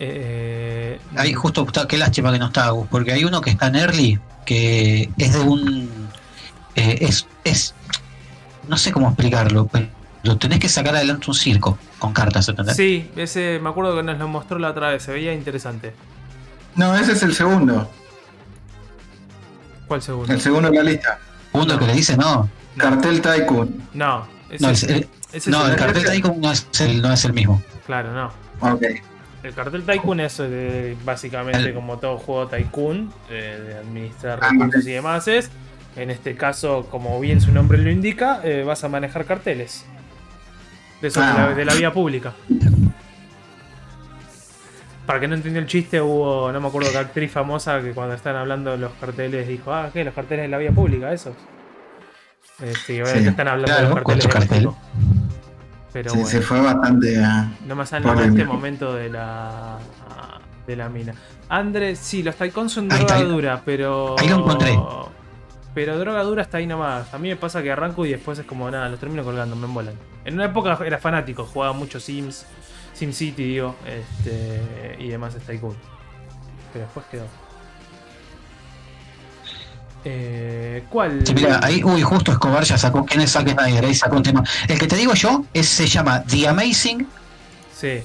Eh, 0.00 0.98
Ahí 1.14 1.32
justo 1.34 1.64
está, 1.64 1.86
qué 1.86 1.96
lástima 1.98 2.32
que 2.32 2.38
no 2.40 2.46
está 2.46 2.64
Agus, 2.64 2.88
porque 2.90 3.12
hay 3.12 3.24
uno 3.24 3.40
que 3.40 3.50
está 3.50 3.66
en 3.68 3.76
early 3.76 4.18
que 4.46 5.10
es 5.18 5.32
de 5.34 5.40
un 5.40 6.08
eh, 6.74 6.98
es, 7.02 7.26
es 7.44 7.74
no 8.68 8.76
sé 8.76 8.92
cómo 8.92 9.08
explicarlo, 9.08 9.66
pero 9.66 10.36
tenés 10.38 10.58
que 10.60 10.68
sacar 10.68 10.94
adelante 10.96 11.26
un 11.28 11.34
circo 11.34 11.78
con 11.98 12.12
cartas, 12.12 12.48
¿entendés? 12.48 12.76
Sí, 12.76 13.10
ese 13.16 13.58
me 13.62 13.68
acuerdo 13.70 13.96
que 13.96 14.02
nos 14.02 14.18
lo 14.18 14.28
mostró 14.28 14.58
la 14.58 14.70
otra 14.70 14.90
vez, 14.90 15.02
se 15.02 15.12
veía 15.12 15.32
interesante. 15.32 15.92
No, 16.76 16.94
ese 16.96 17.12
es 17.12 17.22
el 17.22 17.34
segundo. 17.34 17.90
¿Cuál 19.86 20.02
segundo? 20.02 20.32
El 20.32 20.40
segundo 20.40 20.68
en 20.68 20.74
la 20.76 20.82
lista. 20.82 21.18
Uno 21.52 21.78
que 21.78 21.86
le 21.86 21.92
dice 21.94 22.16
no. 22.16 22.48
No, 22.76 22.84
Cartel 22.84 23.20
Tycoon. 23.20 23.88
no, 23.94 24.26
ese 24.48 24.64
No, 24.64 24.70
es- 24.70 24.82
el, 24.84 25.08
ese 25.32 25.50
no, 25.50 25.60
es 25.62 25.64
el 25.66 25.70
el- 25.72 25.76
cartel 25.78 26.04
Tycoon 26.04 26.40
no 26.40 26.52
es 26.52 26.66
el, 26.80 27.02
no 27.02 27.12
es 27.12 27.24
el 27.24 27.32
mismo. 27.32 27.60
Claro, 27.86 28.12
no. 28.12 28.30
Ok. 28.72 28.82
El 29.42 29.54
cartel 29.54 29.82
Tycoon 29.84 30.20
es 30.20 30.36
eh, 30.40 30.96
básicamente 31.04 31.58
El- 31.70 31.74
como 31.74 31.98
todo 31.98 32.18
juego 32.18 32.46
Tycoon, 32.46 33.12
eh, 33.30 33.60
de 33.66 33.78
administrar 33.78 34.38
Ah, 34.42 34.50
recursos 34.52 34.86
y 34.86 34.90
demás. 34.92 35.26
Es, 35.26 35.50
en 35.96 36.10
este 36.10 36.34
caso, 36.36 36.86
como 36.90 37.18
bien 37.20 37.40
su 37.40 37.52
nombre 37.52 37.78
lo 37.78 37.90
indica, 37.90 38.40
eh, 38.44 38.62
vas 38.64 38.84
a 38.84 38.88
manejar 38.88 39.24
carteles. 39.24 39.84
De, 41.00 41.08
eso, 41.08 41.20
de, 41.20 41.26
Ah. 41.26 41.34
la, 41.48 41.54
de 41.54 41.64
la 41.64 41.74
vía 41.74 41.92
pública. 41.92 42.32
Para 45.06 45.18
que 45.18 45.26
no 45.28 45.34
entendió 45.34 45.60
el 45.60 45.66
chiste, 45.66 46.00
hubo, 46.00 46.52
no 46.52 46.60
me 46.60 46.68
acuerdo 46.68 46.90
qué 46.92 46.98
actriz 46.98 47.32
famosa 47.32 47.80
que 47.82 47.92
cuando 47.92 48.14
están 48.14 48.36
hablando 48.36 48.70
de 48.72 48.78
los 48.78 48.92
carteles 49.00 49.48
dijo, 49.48 49.72
ah, 49.72 49.90
¿qué? 49.92 50.04
Los 50.04 50.14
carteles 50.14 50.44
de 50.44 50.48
la 50.48 50.58
vía 50.58 50.70
pública, 50.70 51.12
esos. 51.12 51.34
Eh, 52.62 52.72
sí, 52.86 52.92
obviamente 53.00 53.22
Sí, 53.22 53.28
están 53.28 53.48
hablando 53.48 53.66
claro, 53.74 53.82
de 53.82 53.88
los 53.88 53.94
carteles 54.04 54.26
¿cuánto 54.26 54.40
de 54.40 54.48
cartel? 54.48 54.66
México. 54.66 54.78
Pero 55.92 56.10
Sí, 56.10 56.16
bueno. 56.18 56.30
se 56.30 56.40
fue 56.42 56.60
bastante. 56.60 57.24
ah, 57.24 57.48
No 57.66 57.74
me 57.74 57.86
sale 57.86 58.08
en 58.08 58.18
este 58.20 58.44
momento 58.44 58.94
de 58.94 59.08
la 59.08 59.78
de 60.66 60.76
la 60.76 60.88
mina. 60.88 61.14
Andre, 61.48 61.96
sí, 61.96 62.22
los 62.22 62.36
Taikon 62.36 62.68
son 62.70 62.88
dura, 62.88 63.62
pero. 63.64 64.14
ahí 64.20 64.28
lo 64.28 64.36
encontré. 64.38 64.78
Pero 65.74 65.98
droga 65.98 66.22
dura 66.22 66.42
está 66.42 66.58
ahí 66.58 66.66
nomás. 66.66 67.12
A 67.14 67.18
mí 67.18 67.28
me 67.28 67.36
pasa 67.36 67.62
que 67.62 67.70
arranco 67.70 68.04
y 68.04 68.10
después 68.10 68.38
es 68.38 68.46
como 68.46 68.70
nada, 68.70 68.88
los 68.88 68.98
termino 68.98 69.22
colgando, 69.22 69.54
me 69.56 69.66
embolan. 69.66 69.94
En 70.24 70.34
una 70.34 70.46
época 70.46 70.78
era 70.84 70.98
fanático, 70.98 71.44
jugaba 71.44 71.72
mucho 71.72 72.00
Sims, 72.00 72.44
SimCity, 72.94 73.44
digo, 73.44 73.76
este, 73.86 74.96
y 74.98 75.08
demás 75.08 75.34
está 75.34 75.52
Tycoon. 75.52 75.76
Pero 76.72 76.84
después 76.84 77.06
quedó. 77.10 77.26
Eh, 80.04 80.84
¿Cuál? 80.88 81.26
Sí, 81.26 81.34
mira, 81.34 81.60
ahí, 81.62 81.84
uy, 81.84 82.02
justo 82.02 82.32
Escobar 82.32 82.64
ya 82.64 82.78
sacó, 82.78 83.04
¿quién 83.04 83.20
es 83.20 83.32
Zack 83.32 83.50
Snyder? 83.50 83.84
Ahí 83.84 83.94
sacó 83.94 84.16
un 84.16 84.22
tema. 84.22 84.42
El 84.66 84.78
que 84.78 84.86
te 84.86 84.96
digo 84.96 85.14
yo 85.14 85.44
es, 85.52 85.68
se 85.68 85.86
llama 85.86 86.24
The 86.24 86.48
Amazing 86.48 87.06
Sí. 87.80 88.00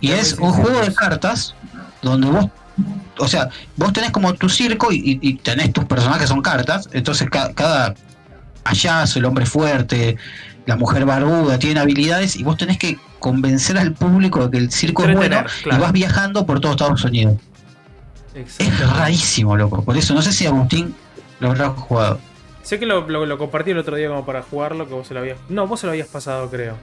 Y 0.00 0.08
The 0.08 0.20
es 0.20 0.34
Amazing 0.38 0.44
un 0.44 0.52
juego 0.52 0.80
de 0.80 0.94
cartas 0.94 1.54
donde 2.02 2.28
vos, 2.30 2.46
o 3.18 3.28
sea, 3.28 3.48
vos 3.76 3.92
tenés 3.92 4.10
como 4.10 4.34
tu 4.34 4.48
circo 4.48 4.88
y, 4.92 5.34
tenés 5.42 5.72
tus 5.72 5.84
personajes 5.84 6.28
son 6.28 6.42
cartas, 6.42 6.88
entonces 6.92 7.28
ca- 7.30 7.52
cada 7.54 7.94
payaso, 8.62 9.18
el 9.18 9.24
hombre 9.24 9.46
fuerte, 9.46 10.16
la 10.66 10.76
mujer 10.76 11.04
barbuda, 11.04 11.58
tienen 11.58 11.78
habilidades 11.78 12.36
y 12.36 12.42
vos 12.42 12.56
tenés 12.56 12.78
que 12.78 12.98
convencer 13.20 13.78
al 13.78 13.92
público 13.92 14.44
de 14.44 14.50
que 14.50 14.58
el 14.58 14.70
circo 14.72 15.04
es 15.04 15.14
bueno 15.14 15.44
claro. 15.62 15.78
y 15.78 15.80
vas 15.80 15.92
viajando 15.92 16.44
por 16.46 16.60
todo 16.60 16.72
Estados 16.72 17.04
Unidos. 17.04 17.36
Es 18.34 18.80
rarísimo, 18.80 19.56
loco. 19.56 19.82
Por 19.82 19.96
eso 19.96 20.12
no 20.12 20.20
sé 20.20 20.32
si 20.32 20.46
Agustín 20.46 20.94
lo 21.40 21.48
habrá 21.50 21.70
jugado. 21.70 22.18
Sé 22.62 22.78
que 22.78 22.84
lo, 22.84 23.08
lo- 23.08 23.24
lo 23.24 23.38
compartí 23.38 23.70
el 23.70 23.78
otro 23.78 23.96
día 23.96 24.08
como 24.08 24.26
para 24.26 24.42
jugarlo, 24.42 24.86
que 24.86 24.92
vos 24.94 25.06
se 25.06 25.14
lo 25.14 25.20
habías. 25.20 25.38
No, 25.48 25.66
vos 25.66 25.80
se 25.80 25.86
lo 25.86 25.92
habías 25.92 26.08
pasado, 26.08 26.50
creo. 26.50 26.76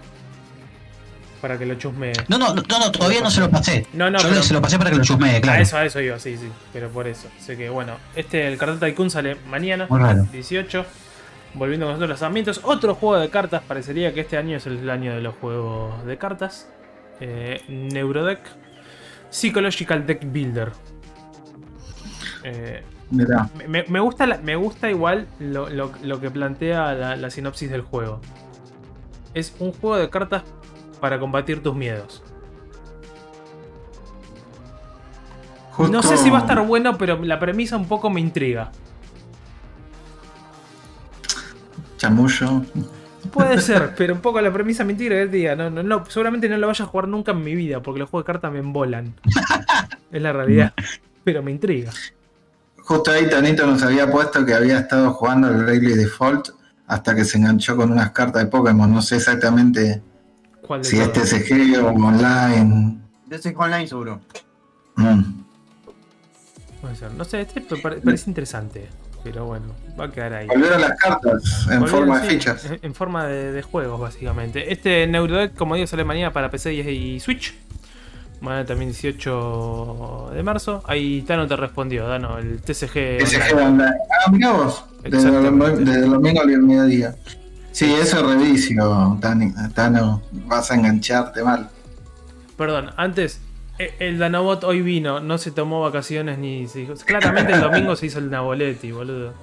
Para 1.43 1.57
que 1.59 1.65
lo 1.65 1.75
chusme. 1.75 2.13
No, 2.29 2.37
no, 2.37 2.53
no, 2.55 2.61
no, 2.79 2.89
todavía 2.93 3.19
no 3.19 3.29
se 3.29 3.41
lo 3.41 3.49
pasé. 3.51 3.85
No, 3.91 4.09
no, 4.09 4.17
Yo 4.17 4.29
pero- 4.29 4.43
se 4.43 4.53
lo 4.53 4.61
pasé 4.61 4.77
para 4.77 4.91
que 4.91 4.95
lo 4.95 5.03
chusmee, 5.03 5.35
A 5.35 5.41
claro. 5.41 5.61
eso, 5.61 5.75
a 5.75 5.83
eso 5.83 5.99
iba, 5.99 6.17
sí, 6.17 6.37
sí. 6.37 6.47
Pero 6.71 6.87
por 6.87 7.05
eso. 7.05 7.27
Sé 7.37 7.57
que, 7.57 7.67
bueno, 7.69 7.97
este, 8.15 8.47
el 8.47 8.57
cartel 8.57 8.79
Tycoon 8.79 9.09
sale 9.09 9.35
mañana, 9.49 9.87
Muy 9.89 9.99
raro. 9.99 10.23
18. 10.31 10.85
Volviendo 11.55 11.85
con 11.85 11.91
nosotros 11.95 12.09
los 12.11 12.21
lanzamientos. 12.21 12.61
Otro 12.63 12.95
juego 12.95 13.17
de 13.21 13.29
cartas. 13.29 13.61
Parecería 13.67 14.13
que 14.13 14.21
este 14.21 14.37
año 14.37 14.55
es 14.55 14.65
el 14.67 14.89
año 14.89 15.13
de 15.13 15.19
los 15.21 15.35
juegos 15.35 16.05
de 16.05 16.17
cartas. 16.17 16.69
Eh, 17.19 17.61
Neurodeck. 17.67 18.39
Psychological 19.29 20.05
Deck 20.07 20.21
Builder. 20.31 20.71
Eh, 22.45 22.83
me, 23.67 23.83
me 23.83 23.99
gusta, 23.99 24.25
la- 24.27 24.37
me 24.37 24.55
gusta 24.55 24.89
igual 24.89 25.27
lo, 25.39 25.69
lo- 25.69 25.91
lo 26.03 26.21
que 26.21 26.31
plantea 26.31 26.93
la, 26.93 27.15
la 27.17 27.29
sinopsis 27.29 27.69
del 27.69 27.81
juego. 27.81 28.21
Es 29.33 29.53
un 29.59 29.73
juego 29.73 29.97
de 29.97 30.09
cartas 30.09 30.43
para 31.03 31.19
combatir 31.19 31.61
tus 31.61 31.75
miedos. 31.75 32.23
Justo- 35.71 35.91
No 35.91 36.01
sé 36.01 36.15
si 36.15 36.29
va 36.29 36.37
a 36.37 36.41
estar 36.43 36.65
bueno, 36.65 36.97
pero 36.97 37.21
la 37.21 37.37
premisa 37.39 37.75
un 37.75 37.89
poco 37.89 38.09
me 38.09 38.21
intriga. 38.21 38.71
Chamullo. 41.97 42.61
Puede 43.33 43.59
ser, 43.69 43.93
pero 43.97 44.13
un 44.13 44.21
poco 44.21 44.39
la 44.39 44.53
premisa 44.53 44.85
me 44.85 44.93
intriga. 44.93 45.15
que 45.15 45.27
diga, 45.27 45.57
no, 45.57 45.69
no, 45.69 45.83
no, 45.83 46.05
seguramente 46.07 46.47
no 46.47 46.55
lo 46.55 46.67
vaya 46.67 46.85
a 46.85 46.87
jugar 46.87 47.09
nunca 47.09 47.33
en 47.33 47.43
mi 47.43 47.53
vida, 47.53 47.81
porque 47.81 47.99
los 47.99 48.09
juegos 48.09 48.23
de 48.25 48.31
cartas 48.31 48.53
me 48.53 48.59
embolan. 48.59 49.13
es 50.09 50.21
la 50.21 50.31
realidad. 50.31 50.73
Pero 51.25 51.43
me 51.43 51.51
intriga. 51.51 51.91
Justo 52.77 53.11
ahí 53.11 53.29
Tanito 53.29 53.67
nos 53.67 53.83
había 53.83 54.09
puesto 54.09 54.45
que 54.45 54.53
había 54.53 54.79
estado 54.79 55.11
jugando 55.11 55.49
el 55.49 55.57
Bravely 55.57 55.95
Default 55.95 56.47
hasta 56.87 57.13
que 57.13 57.25
se 57.25 57.39
enganchó 57.39 57.75
con 57.75 57.91
unas 57.91 58.11
cartas 58.11 58.41
de 58.43 58.49
Pokémon. 58.49 58.89
No 58.89 59.01
sé 59.01 59.17
exactamente 59.17 60.01
¿Cuál 60.65 60.81
de 60.81 60.87
si 60.89 60.97
todos? 60.97 61.17
este 61.17 61.39
TCG 61.39 61.83
o 61.83 61.87
online. 61.89 62.97
Ese 63.29 63.53
online 63.57 63.87
seguro. 63.87 64.19
Mm. 64.95 65.21
Puede 66.81 66.95
ser. 66.95 67.11
No 67.13 67.23
sé, 67.23 67.41
este 67.41 67.61
pa- 67.61 67.75
pare- 67.81 67.97
parece 68.01 68.29
interesante. 68.29 68.89
Pero 69.23 69.45
bueno, 69.45 69.67
va 69.97 70.05
a 70.05 70.11
quedar 70.11 70.33
ahí. 70.33 70.47
Volvieron 70.47 70.81
las 70.81 70.97
cartas 70.99 71.67
en 71.71 71.87
forma 71.87 72.19
de 72.19 72.29
fichas. 72.29 72.65
En, 72.65 72.79
en 72.81 72.93
forma 72.93 73.25
de, 73.25 73.53
de 73.53 73.61
juegos, 73.61 73.99
básicamente. 73.99 74.71
Este 74.73 75.07
Neurodeck, 75.07 75.55
como 75.55 75.75
digo, 75.75 75.87
sale 75.87 76.03
mañana 76.03 76.33
para 76.33 76.51
PC 76.51 76.73
y, 76.73 76.81
y 76.81 77.19
Switch. 77.21 77.55
Mañana 78.41 78.65
también 78.65 78.89
18 78.91 80.31
de 80.33 80.43
marzo. 80.43 80.83
Ahí 80.85 81.21
Tano 81.21 81.47
te 81.47 81.55
respondió, 81.55 82.05
Dano, 82.05 82.37
el 82.37 82.61
TCG. 82.61 83.19
TCG 83.19 83.55
online. 83.55 83.85
Ah, 84.27 84.29
mirá 84.31 84.51
vos. 84.51 84.83
Desde 85.03 85.29
el 85.29 86.09
domingo 86.09 86.41
al 86.41 86.47
mediodía. 86.61 87.15
Sí, 87.73 87.91
eso 87.93 88.19
es 88.19 88.25
revicio. 88.25 89.17
Tano. 89.75 90.21
Vas 90.31 90.71
a 90.71 90.75
engancharte 90.75 91.43
mal. 91.43 91.69
Perdón, 92.55 92.91
antes, 92.97 93.41
e- 93.79 93.95
el 93.99 94.19
Danobot 94.19 94.63
hoy 94.63 94.81
vino, 94.81 95.19
no 95.19 95.37
se 95.39 95.51
tomó 95.51 95.81
vacaciones 95.81 96.37
ni 96.37 96.67
se 96.67 96.79
dijo. 96.79 96.93
Claramente 97.05 97.53
el 97.53 97.61
domingo 97.61 97.95
se 97.95 98.05
hizo 98.05 98.19
el 98.19 98.29
Naboletti, 98.29 98.91
boludo. 98.91 99.33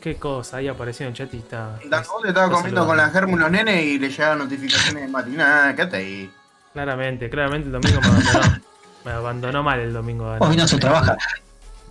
Qué 0.00 0.16
cosa, 0.16 0.58
ahí 0.58 0.68
apareció 0.68 1.04
en 1.04 1.10
el 1.12 1.16
chat 1.16 1.34
y 1.34 1.38
está. 1.38 1.76
Te 1.78 1.84
estaba 1.84 2.02
está 2.26 2.48
comiendo 2.48 2.86
con 2.86 2.96
la 2.96 3.10
germu 3.10 3.36
los 3.36 3.50
nenes 3.50 3.84
y 3.84 3.98
le 3.98 4.08
llegaban 4.08 4.38
notificaciones 4.38 5.02
de 5.02 5.08
Mati. 5.08 5.30
Nada, 5.32 5.74
quédate 5.76 5.96
ahí. 5.98 6.30
Claramente, 6.72 7.28
claramente 7.28 7.66
el 7.66 7.72
domingo 7.72 8.00
me 8.00 8.06
abandonó. 8.08 8.60
me 9.04 9.10
abandonó 9.12 9.62
mal 9.62 9.80
el 9.80 9.92
domingo. 9.92 10.36
Hoy 10.40 10.56
no 10.56 10.66
se 10.66 10.78
trabaja. 10.78 11.16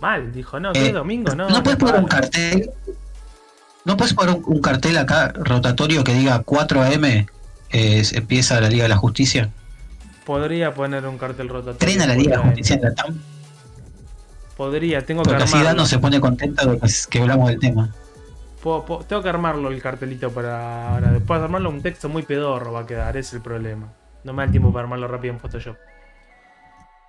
Mal, 0.00 0.32
dijo, 0.32 0.58
no, 0.58 0.72
¿qué 0.72 0.88
Eh, 0.88 0.92
domingo? 0.92 1.34
No, 1.34 1.48
¿No 1.48 1.62
puedes 1.62 1.78
qué 1.78 1.84
poner 1.84 2.00
un 2.00 2.08
cartel? 2.08 2.70
¿No 3.86 3.96
puedes 3.96 4.12
poner 4.14 4.34
un, 4.36 4.42
un 4.46 4.60
cartel 4.60 4.98
acá 4.98 5.32
rotatorio 5.34 6.04
que 6.04 6.12
diga 6.12 6.42
4 6.44 6.82
AM 6.82 7.04
eh, 7.04 7.26
empieza 8.12 8.60
la 8.60 8.68
Liga 8.68 8.82
de 8.82 8.88
la 8.90 8.96
Justicia? 8.96 9.48
Podría 10.24 10.74
poner 10.74 11.06
un 11.06 11.16
cartel 11.18 11.48
rotatorio. 11.48 11.78
Trena 11.78 12.06
la 12.06 12.14
Liga 12.14 12.32
de 12.32 12.36
la 12.38 12.42
Justicia 12.48 12.76
en 12.76 12.82
la 12.82 12.94
TAM. 12.94 13.16
Podría, 14.56 15.04
tengo 15.04 15.22
que 15.22 15.28
Porque 15.30 15.44
así 15.44 15.54
armarlo. 15.54 15.76
Dano 15.76 15.86
se 15.86 15.98
pone 15.98 16.20
contenta 16.20 16.64
de 16.66 16.80
que, 17.10 17.20
hablamos 17.20 17.48
del 17.50 17.58
tema. 17.60 17.90
Puedo- 18.62 18.84
puedo- 18.84 19.04
tengo 19.04 19.22
que 19.22 19.28
armarlo 19.28 19.68
el 19.70 19.80
cartelito 19.82 20.30
para 20.32 20.94
ahora. 20.94 21.12
Después 21.12 21.38
de 21.40 21.44
armarlo 21.44 21.68
un 21.70 21.82
texto 21.82 22.08
muy 22.08 22.22
pedorro 22.22 22.72
va 22.72 22.80
a 22.80 22.86
quedar, 22.86 23.16
es 23.16 23.32
el 23.34 23.40
problema. 23.42 23.92
No 24.24 24.32
me 24.32 24.38
da 24.42 24.44
el 24.46 24.50
tiempo 24.50 24.72
para 24.72 24.84
armarlo 24.84 25.06
rápido 25.08 25.34
en 25.34 25.40
Photoshop. 25.40 25.76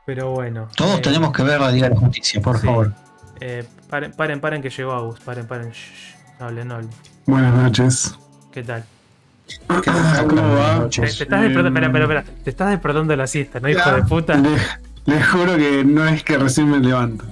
Pero 0.06 0.32
bueno. 0.32 0.68
Todos 0.76 1.00
eh, 1.00 1.02
tenemos 1.02 1.32
que 1.32 1.42
ver 1.44 1.60
la 1.60 1.72
Liga 1.72 1.90
de 1.90 1.96
la 1.96 2.00
Justicia, 2.02 2.42
por 2.42 2.60
sí. 2.60 2.68
favor. 2.68 2.94
eh, 3.40 3.66
paren, 3.90 4.12
paren, 4.12 4.40
paren 4.42 4.62
que 4.62 4.70
llegó 4.70 4.92
Agus. 4.92 5.20
Paren, 5.22 5.48
paren. 5.48 5.72
Shh, 5.72 6.16
no 6.40 6.46
hablen, 6.46 6.68
no 6.68 6.76
hablen. 6.76 6.90
Buenas 7.26 7.54
noches. 7.56 8.16
¿Qué 8.52 8.64
tal? 8.64 8.84
¿Qué 9.48 9.92
tal? 9.92 10.28
¿Cómo 10.28 10.56
va? 10.56 10.90
Te, 10.90 11.02
te 11.02 11.06
estás 11.08 11.42
despertando, 11.42 11.68
espera, 11.70 11.88
espera, 11.88 12.04
espera. 12.04 12.24
Te 12.44 12.50
estás 12.50 12.70
despertando 12.70 13.12
de 13.12 13.18
la 13.18 13.28
siesta, 13.28 13.60
¿no, 13.60 13.70
hijo 13.70 13.80
Ya. 13.86 13.96
de 13.96 14.04
puta? 14.04 14.36
Le- 14.36 14.58
les 15.06 15.28
juro 15.28 15.56
que 15.58 15.84
no 15.86 16.06
es 16.08 16.24
que 16.24 16.38
recién 16.38 16.70
me 16.70 16.80
levanto. 16.80 17.26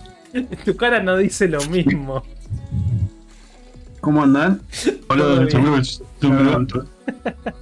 Tu 0.65 0.75
cara 0.75 1.01
no 1.01 1.17
dice 1.17 1.47
lo 1.47 1.61
mismo. 1.65 2.23
¿Cómo 4.01 4.23
andan? 4.23 4.61
Yo 5.15 6.29
me 6.29 6.43
levanto. 6.43 6.85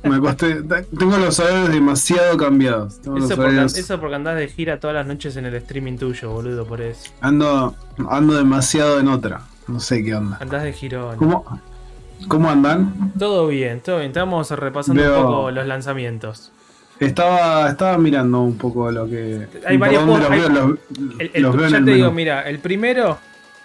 Me 0.04 0.16
acosté. 0.16 0.62
Tengo 0.98 1.18
los 1.18 1.40
horarios 1.40 1.70
demasiado 1.72 2.38
cambiados. 2.38 3.00
Eso 3.00 3.48
eso 3.80 4.00
porque 4.00 4.16
andás 4.16 4.38
de 4.38 4.48
gira 4.50 4.80
todas 4.80 4.96
las 4.96 5.06
noches 5.08 5.36
en 5.38 5.46
el 5.46 5.56
streaming 5.56 5.98
tuyo, 5.98 6.32
boludo, 6.32 6.66
por 6.66 6.82
eso. 6.82 7.12
Ando, 7.22 7.76
ando 8.10 8.34
demasiado 8.36 9.00
en 9.00 9.08
otra. 9.08 9.42
No 9.68 9.80
sé 9.80 10.04
qué 10.04 10.16
onda. 10.16 10.38
Andás 10.42 10.64
de 10.64 10.74
girón. 10.74 11.18
¿Cómo, 11.18 11.60
¿Cómo 12.28 12.50
andan? 12.50 13.12
Todo 13.18 13.48
bien, 13.48 13.80
todo 13.82 13.98
bien. 13.98 14.10
Estamos 14.12 14.50
repasando 14.52 15.02
Veo- 15.02 15.18
un 15.20 15.24
poco 15.26 15.52
los 15.52 15.66
lanzamientos. 15.68 16.52
Estaba, 17.00 17.70
estaba 17.70 17.98
mirando 17.98 18.42
un 18.42 18.58
poco 18.58 18.90
lo 18.92 19.08
que. 19.10 19.48
Hay 19.66 19.78
varios 19.78 20.04
juegos- 20.04 20.22
los 20.22 20.30
veo, 20.30 20.48
El- 20.48 20.54
los, 20.54 20.80
el- 21.34 21.42
los 21.44 21.56
en 21.56 21.70
ya 21.70 21.78
el 21.78 21.86
te 21.86 21.92
digo, 21.92 22.12
mira, 22.12 22.42
el 22.44 22.60
primero, 22.60 23.18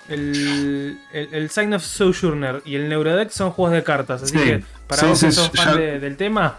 el, 0.08 0.98
el, 1.12 1.28
el 1.34 1.50
Sign 1.50 1.74
of 1.74 1.82
Sojourner 1.84 2.62
y 2.64 2.74
el 2.76 2.88
Neurodeck 2.88 3.30
son 3.30 3.50
juegos 3.50 3.74
de 3.74 3.82
cartas. 3.84 4.22
Así 4.22 4.36
Sí. 4.38 4.44
que 4.44 4.64
para 4.86 5.02
Sí, 5.02 5.06
vos 5.08 5.18
sí, 5.18 5.26
que 5.26 5.32
sos 5.32 5.52
ya- 5.52 5.62
fan 5.64 5.76
de- 5.76 6.00
del 6.00 6.16
tema, 6.16 6.56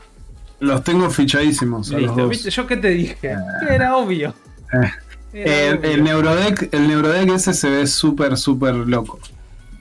Los 0.60 0.84
tengo 0.84 1.10
fichadísimos. 1.10 1.92
a 1.92 1.98
los 2.00 2.16
dos. 2.16 2.30
¿Viste? 2.30 2.50
Yo 2.50 2.68
qué 2.68 2.78
te 2.78 2.90
dije, 2.90 3.16
que 3.22 3.74
era 3.74 3.96
obvio. 3.98 4.34
Eh. 4.72 4.92
Eh, 5.34 5.80
el 5.84 6.04
Neurodeck, 6.04 6.74
el 6.74 6.88
Neurodeck 6.88 7.30
ese 7.30 7.54
se 7.54 7.70
ve 7.70 7.88
súper, 7.88 8.38
súper 8.38 8.76
loco. 8.76 9.20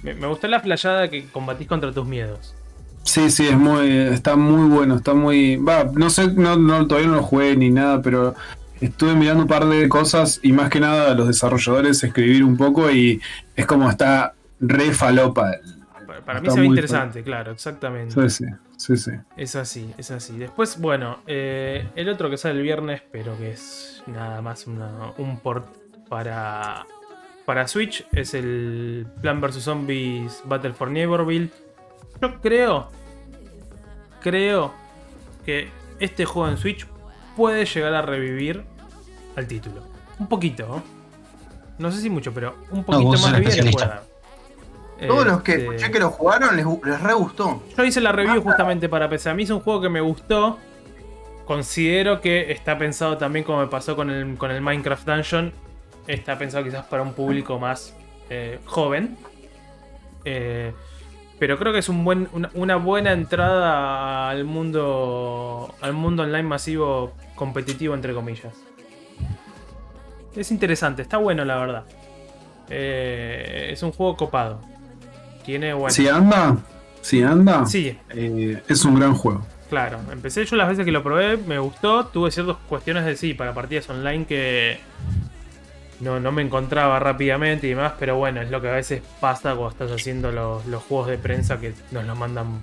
me, 0.02 0.14
me 0.14 0.26
gustó 0.26 0.48
la 0.48 0.60
flayada 0.60 1.08
que 1.08 1.28
combatís 1.30 1.68
contra 1.68 1.92
tus 1.92 2.06
miedos. 2.06 2.54
Sí, 3.04 3.30
sí, 3.30 3.46
es 3.48 3.56
muy, 3.56 3.90
está 3.90 4.36
muy 4.36 4.68
bueno, 4.68 4.96
está 4.96 5.14
muy, 5.14 5.56
va, 5.56 5.84
no 5.94 6.10
sé, 6.10 6.28
no, 6.32 6.56
no, 6.56 6.86
todavía 6.86 7.08
no 7.08 7.16
lo 7.16 7.22
jugué 7.22 7.56
ni 7.56 7.70
nada, 7.70 8.02
pero 8.02 8.34
estuve 8.80 9.14
mirando 9.14 9.42
un 9.44 9.48
par 9.48 9.66
de 9.66 9.88
cosas 9.88 10.40
y 10.42 10.52
más 10.52 10.68
que 10.68 10.80
nada 10.80 11.12
a 11.12 11.14
los 11.14 11.26
desarrolladores 11.26 12.04
escribir 12.04 12.44
un 12.44 12.56
poco 12.58 12.90
y 12.90 13.20
es 13.56 13.66
como 13.66 13.88
está 13.88 14.34
re 14.60 14.92
falopa. 14.92 15.52
Para, 16.06 16.24
para 16.24 16.40
mí 16.42 16.50
se 16.50 16.60
ve 16.60 16.66
interesante, 16.66 17.22
claro, 17.22 17.52
exactamente. 17.52 18.14
Sí, 18.28 18.44
sí, 18.44 18.44
sí, 18.78 18.96
sí. 18.96 19.10
Es 19.36 19.54
así, 19.56 19.92
es 19.98 20.10
así. 20.10 20.38
Después, 20.38 20.80
bueno, 20.80 21.18
eh, 21.26 21.86
el 21.94 22.08
otro 22.08 22.30
que 22.30 22.38
sale 22.38 22.54
el 22.56 22.62
viernes, 22.62 23.02
pero 23.12 23.36
que 23.36 23.50
es 23.52 24.02
nada 24.06 24.40
más 24.40 24.66
una- 24.66 25.12
un 25.18 25.38
port 25.40 25.66
para, 26.08 26.86
para 27.44 27.68
Switch, 27.68 28.06
es 28.12 28.32
el 28.32 29.06
Plan 29.20 29.40
vs. 29.42 29.62
Zombies 29.62 30.40
Battle 30.46 30.72
for 30.72 30.90
Neighborville. 30.90 31.50
Yo 32.22 32.40
creo, 32.40 32.88
creo 34.22 34.72
que 35.44 35.68
este 36.00 36.24
juego 36.24 36.48
en 36.48 36.56
Switch 36.56 36.86
puede 37.36 37.64
llegar 37.64 37.94
a 37.94 38.02
revivir 38.02 38.64
al 39.36 39.46
título. 39.46 39.86
Un 40.18 40.26
poquito, 40.28 40.66
¿no? 40.66 40.82
No 41.78 41.92
sé 41.92 42.00
si 42.00 42.10
mucho, 42.10 42.32
pero 42.34 42.56
un 42.70 42.82
poquito 42.84 43.10
más 43.12 43.32
de 43.32 43.40
vida 43.40 43.50
le 43.64 43.70
puede 43.70 43.86
dar. 43.86 44.04
Todos 45.06 45.26
los 45.26 45.42
que 45.42 45.52
Este, 45.52 45.64
escuché 45.64 45.90
que 45.92 45.98
lo 46.00 46.10
jugaron 46.10 46.56
les, 46.56 46.66
les 46.84 47.00
re 47.00 47.14
gustó. 47.14 47.62
yo 47.76 47.84
hice 47.84 48.00
la 48.00 48.12
review 48.12 48.42
justamente 48.42 48.88
para 48.88 49.08
PC. 49.08 49.30
A 49.30 49.34
mí 49.34 49.44
es 49.44 49.50
un 49.50 49.60
juego 49.60 49.80
que 49.80 49.88
me 49.88 50.00
gustó. 50.00 50.58
Considero 51.44 52.20
que 52.20 52.50
está 52.52 52.76
pensado 52.76 53.16
también 53.16 53.44
como 53.44 53.60
me 53.60 53.68
pasó 53.68 53.96
con 53.96 54.10
el, 54.10 54.36
con 54.36 54.50
el 54.50 54.60
Minecraft 54.60 55.06
Dungeon. 55.06 55.52
Está 56.06 56.36
pensado 56.38 56.64
quizás 56.64 56.84
para 56.86 57.02
un 57.02 57.12
público 57.14 57.58
más 57.58 57.94
eh, 58.28 58.58
joven. 58.66 59.16
Eh, 60.24 60.72
pero 61.38 61.58
creo 61.58 61.72
que 61.72 61.78
es 61.78 61.88
un 61.88 62.04
buen, 62.04 62.28
una, 62.32 62.50
una 62.54 62.76
buena 62.76 63.12
entrada 63.12 64.28
al 64.28 64.44
mundo. 64.44 65.72
al 65.80 65.92
mundo 65.92 66.24
online 66.24 66.42
masivo 66.42 67.12
competitivo 67.36 67.94
entre 67.94 68.12
comillas. 68.14 68.52
Es 70.36 70.50
interesante, 70.50 71.02
está 71.02 71.16
bueno 71.16 71.44
la 71.44 71.56
verdad. 71.56 71.84
Eh, 72.68 73.70
es 73.72 73.82
un 73.82 73.92
juego 73.92 74.16
copado. 74.16 74.60
Tiene 75.48 75.72
bueno. 75.72 75.88
Si 75.94 76.06
anda, 76.06 76.58
si 77.00 77.22
anda, 77.22 77.64
Sí, 77.64 77.96
eh, 78.10 78.62
es 78.68 78.84
un 78.84 78.96
gran 78.96 79.14
juego. 79.14 79.46
Claro, 79.70 79.98
empecé 80.12 80.44
yo 80.44 80.56
las 80.56 80.68
veces 80.68 80.84
que 80.84 80.92
lo 80.92 81.02
probé, 81.02 81.38
me 81.38 81.58
gustó, 81.58 82.04
tuve 82.04 82.30
ciertas 82.30 82.56
cuestiones 82.68 83.06
de 83.06 83.16
sí 83.16 83.32
para 83.32 83.54
partidas 83.54 83.88
online 83.88 84.26
que 84.26 84.78
no, 86.00 86.20
no 86.20 86.32
me 86.32 86.42
encontraba 86.42 86.98
rápidamente 86.98 87.66
y 87.66 87.70
demás, 87.70 87.94
pero 87.98 88.16
bueno, 88.16 88.42
es 88.42 88.50
lo 88.50 88.60
que 88.60 88.68
a 88.68 88.72
veces 88.72 89.00
pasa 89.20 89.54
cuando 89.54 89.70
estás 89.70 89.90
haciendo 89.90 90.32
los, 90.32 90.66
los 90.66 90.82
juegos 90.82 91.06
de 91.08 91.16
prensa 91.16 91.58
que 91.58 91.72
nos 91.92 92.04
los 92.04 92.18
mandan 92.18 92.60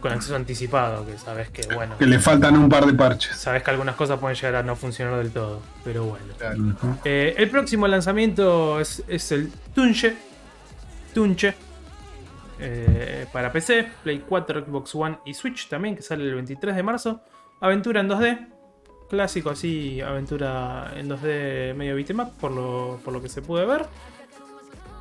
con 0.00 0.10
acceso 0.10 0.34
anticipado, 0.34 1.06
que 1.06 1.16
sabes 1.16 1.50
que 1.50 1.72
bueno, 1.72 1.96
Que 1.98 2.06
le 2.06 2.18
faltan 2.18 2.56
un 2.56 2.68
par 2.68 2.84
de 2.84 2.94
parches. 2.94 3.36
sabes 3.36 3.62
que 3.62 3.70
algunas 3.70 3.94
cosas 3.94 4.18
pueden 4.18 4.34
llegar 4.34 4.56
a 4.56 4.62
no 4.64 4.74
funcionar 4.74 5.18
del 5.18 5.30
todo, 5.30 5.62
pero 5.84 6.02
bueno. 6.06 6.24
Eh, 7.04 7.36
el 7.38 7.48
próximo 7.48 7.86
lanzamiento 7.86 8.80
es, 8.80 9.04
es 9.06 9.30
el 9.30 9.52
Tunche. 9.72 10.16
Tunche. 11.14 11.54
Eh, 12.64 13.26
para 13.32 13.52
PC, 13.52 13.86
Play 14.02 14.22
4, 14.26 14.64
Xbox 14.66 14.94
One 14.94 15.18
y 15.24 15.34
Switch 15.34 15.68
también, 15.68 15.94
que 15.96 16.02
sale 16.02 16.24
el 16.24 16.34
23 16.34 16.74
de 16.74 16.82
marzo. 16.82 17.20
Aventura 17.60 18.00
en 18.00 18.08
2D. 18.08 18.48
Clásico 19.08 19.50
así, 19.50 20.00
aventura 20.00 20.92
en 20.96 21.08
2D 21.08 21.74
medio 21.74 21.94
beat'em 21.94 22.20
up, 22.20 22.32
por 22.40 22.50
lo, 22.50 22.98
por 23.04 23.12
lo 23.12 23.20
que 23.22 23.28
se 23.28 23.42
puede 23.42 23.66
ver. 23.66 23.86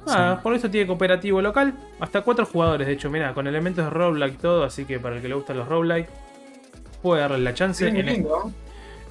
Nada, 0.06 0.42
por 0.42 0.54
eso 0.54 0.70
tiene 0.70 0.86
cooperativo 0.86 1.42
local. 1.42 1.74
Hasta 2.00 2.22
4 2.22 2.46
jugadores, 2.46 2.86
de 2.88 2.94
hecho, 2.94 3.10
mira, 3.10 3.34
con 3.34 3.48
elementos 3.48 3.86
de 3.86 3.90
roguelike 3.90 4.34
y 4.34 4.38
todo, 4.38 4.64
así 4.66 4.84
que 4.86 5.00
para 5.00 5.16
el 5.16 5.22
que 5.22 5.30
le 5.30 5.36
gustan 5.36 5.58
los 5.58 5.68
roguelike, 5.68 6.10
puede 7.02 7.22
darle 7.22 7.40
la 7.40 7.54
chance. 7.54 7.90
Sí, 7.90 7.98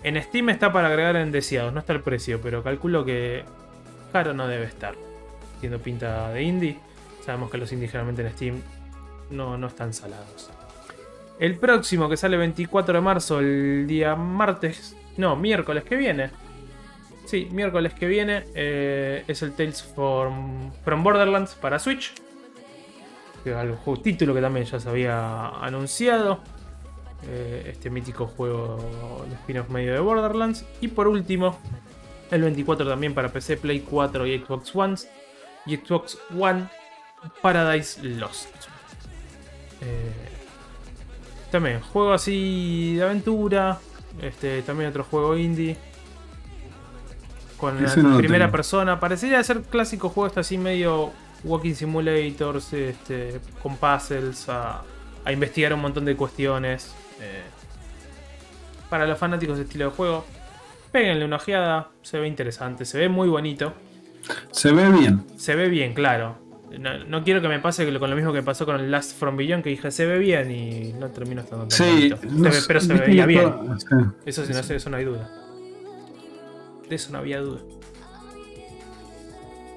En- 0.05 0.23
Steam 0.23 0.51
está 0.51 0.71
para 0.73 0.89
agregar 0.89 1.17
en 1.17 1.33
deseados, 1.33 1.73
no 1.73 1.81
está 1.81 1.93
el 1.95 2.01
precio, 2.01 2.41
pero 2.43 2.63
calculo 2.63 3.05
que 3.05 3.45
caro 4.13 4.35
no 4.35 4.47
debe 4.47 4.65
estar. 4.67 4.95
Siendo 5.61 5.79
pinta 5.79 6.29
de 6.31 6.43
indie, 6.43 6.79
sabemos 7.25 7.51
que 7.51 7.59
los 7.59 7.73
indies 7.73 7.95
en 7.95 8.31
Steam 8.33 8.61
no, 9.31 9.57
no 9.57 9.67
están 9.67 9.93
salados. 9.93 10.51
El 11.39 11.57
próximo 11.59 12.09
que 12.09 12.17
sale 12.17 12.37
24 12.37 12.95
de 12.95 13.01
marzo, 13.01 13.41
el 13.41 13.87
día 13.87 14.15
martes, 14.15 14.97
no, 15.17 15.35
miércoles 15.37 15.85
que 15.85 15.97
viene. 15.97 16.31
Sí, 17.25 17.49
miércoles 17.51 17.95
que 17.95 18.07
viene 18.07 18.45
eh, 18.55 19.25
es 19.27 19.43
el 19.43 19.53
Tales 19.53 19.83
from, 19.83 20.73
from 20.85 21.03
Borderlands 21.03 21.55
para 21.55 21.79
Switch. 21.79 22.13
Que 23.43 23.51
es 23.51 23.57
algo- 23.57 23.97
título 23.97 24.35
que 24.35 24.41
también 24.41 24.67
ya 24.67 24.79
se 24.79 24.89
había 24.89 25.49
anunciado 25.49 26.41
eh, 27.29 27.71
este 27.73 27.91
mítico 27.91 28.27
juego 28.27 29.25
de 29.29 29.35
spin-off 29.37 29.69
medio 29.71 29.93
de 29.95 30.01
Borderlands. 30.01 30.65
Y 30.81 30.89
por 30.89 31.09
último, 31.09 31.59
el 32.31 32.43
24 32.43 32.87
también 32.89 33.15
para 33.15 33.33
PC, 33.33 33.57
Play 33.57 33.81
4 33.81 34.27
y 34.27 34.39
Xbox 34.39 34.75
One. 34.77 34.95
Y 35.67 35.77
Xbox 35.77 36.19
One 36.39 36.69
Paradise 37.41 38.03
Lost. 38.03 38.49
Eh, 39.81 40.13
también, 41.51 41.81
juego 41.81 42.13
así 42.13 42.95
de 42.97 43.03
aventura. 43.05 43.79
Este, 44.21 44.63
también 44.63 44.91
otro 44.91 45.05
juego 45.05 45.37
indie. 45.37 45.77
Con 47.57 47.83
la 47.83 47.95
no 47.97 48.17
primera 48.17 48.51
persona. 48.51 48.99
Parecería 48.99 49.43
ser 49.45 49.63
clásico 49.63 50.09
juego 50.09 50.27
este 50.29 50.41
así 50.41 50.59
medio 50.59 51.13
walking 51.45 51.75
simulators, 51.75 52.73
este, 52.73 53.41
con 53.63 53.77
puzzles, 53.77 54.49
a, 54.49 54.83
a 55.25 55.33
investigar 55.33 55.73
un 55.75 55.81
montón 55.81 56.05
de 56.05 56.17
cuestiones. 56.17 56.95
eh, 57.21 57.43
para 58.91 59.07
los 59.07 59.19
fanáticos 59.19 59.57
de 59.57 59.63
estilo 59.65 59.87
de 59.87 59.91
juego, 59.93 60.25
péguenle 60.91 61.25
una 61.25 61.37
ojeada, 61.37 61.89
se 62.03 62.19
ve 62.19 62.29
interesante, 62.29 62.85
se 62.85 62.99
ve 62.99 63.09
muy 63.09 63.27
bonito, 63.29 63.73
Se 64.51 64.71
ve 64.71 64.91
bien. 64.91 65.25
se 65.39 65.55
ve 65.55 65.69
bien, 65.69 65.95
claro. 65.95 66.37
No, 66.79 67.05
no 67.05 67.23
quiero 67.25 67.41
que 67.41 67.49
me 67.49 67.59
pase 67.59 67.85
con 67.99 68.11
lo 68.11 68.17
mismo 68.17 68.33
que 68.33 68.43
pasó 68.43 68.65
con 68.67 68.81
el 68.81 68.91
Last 68.91 69.19
From 69.19 69.37
Beyond, 69.37 69.63
que 69.63 69.71
dije 69.71 69.91
se 69.91 70.07
ve 70.07 70.19
bien 70.19 70.51
y 70.51 70.93
no 70.99 71.09
termino 71.11 71.43
estando 71.43 71.67
tan 71.69 71.77
Sí, 71.79 71.85
bonito. 72.11 72.17
Se 72.19 72.27
no 72.27 72.43
ve- 72.51 72.57
pero 72.67 72.81
se 72.81 72.95
veía 72.95 73.27
bien. 73.27 73.43
todo-. 73.43 74.15
Eso 74.25 74.45
sí, 74.47 74.53
no 74.53 74.63
sé, 74.63 74.77
eso 74.77 74.91
no 74.91 74.97
hay 74.97 75.05
duda. 75.05 75.31
De 76.89 76.95
eso 76.97 77.13
no 77.13 77.19
había 77.19 77.41
duda. 77.41 77.61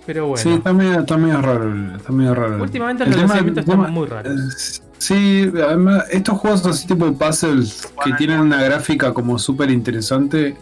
Pero 0.06 0.28
bueno. 0.28 0.44
Sí, 0.44 0.50
está 0.50 0.72
medio, 0.72 1.00
está 1.00 1.18
medio 1.18 1.42
raro. 1.42 1.96
Está 1.96 2.12
medio 2.12 2.36
raro. 2.36 2.62
Últimamente 2.62 3.04
el 3.04 3.10
los 3.10 3.20
tema- 3.20 3.28
lanzamientos 3.34 3.64
el 3.66 3.70
están 3.72 3.86
tema- 3.86 3.88
muy 3.92 4.08
raros. 4.08 4.82
Sí, 4.98 5.52
además, 5.56 6.06
estos 6.12 6.38
juegos 6.38 6.66
así 6.66 6.88
tipo 6.88 7.12
puzzles 7.14 7.92
que 8.04 8.14
tienen 8.14 8.40
una 8.40 8.62
gráfica 8.64 9.14
como 9.14 9.38
súper 9.40 9.70
interesante. 9.72 10.56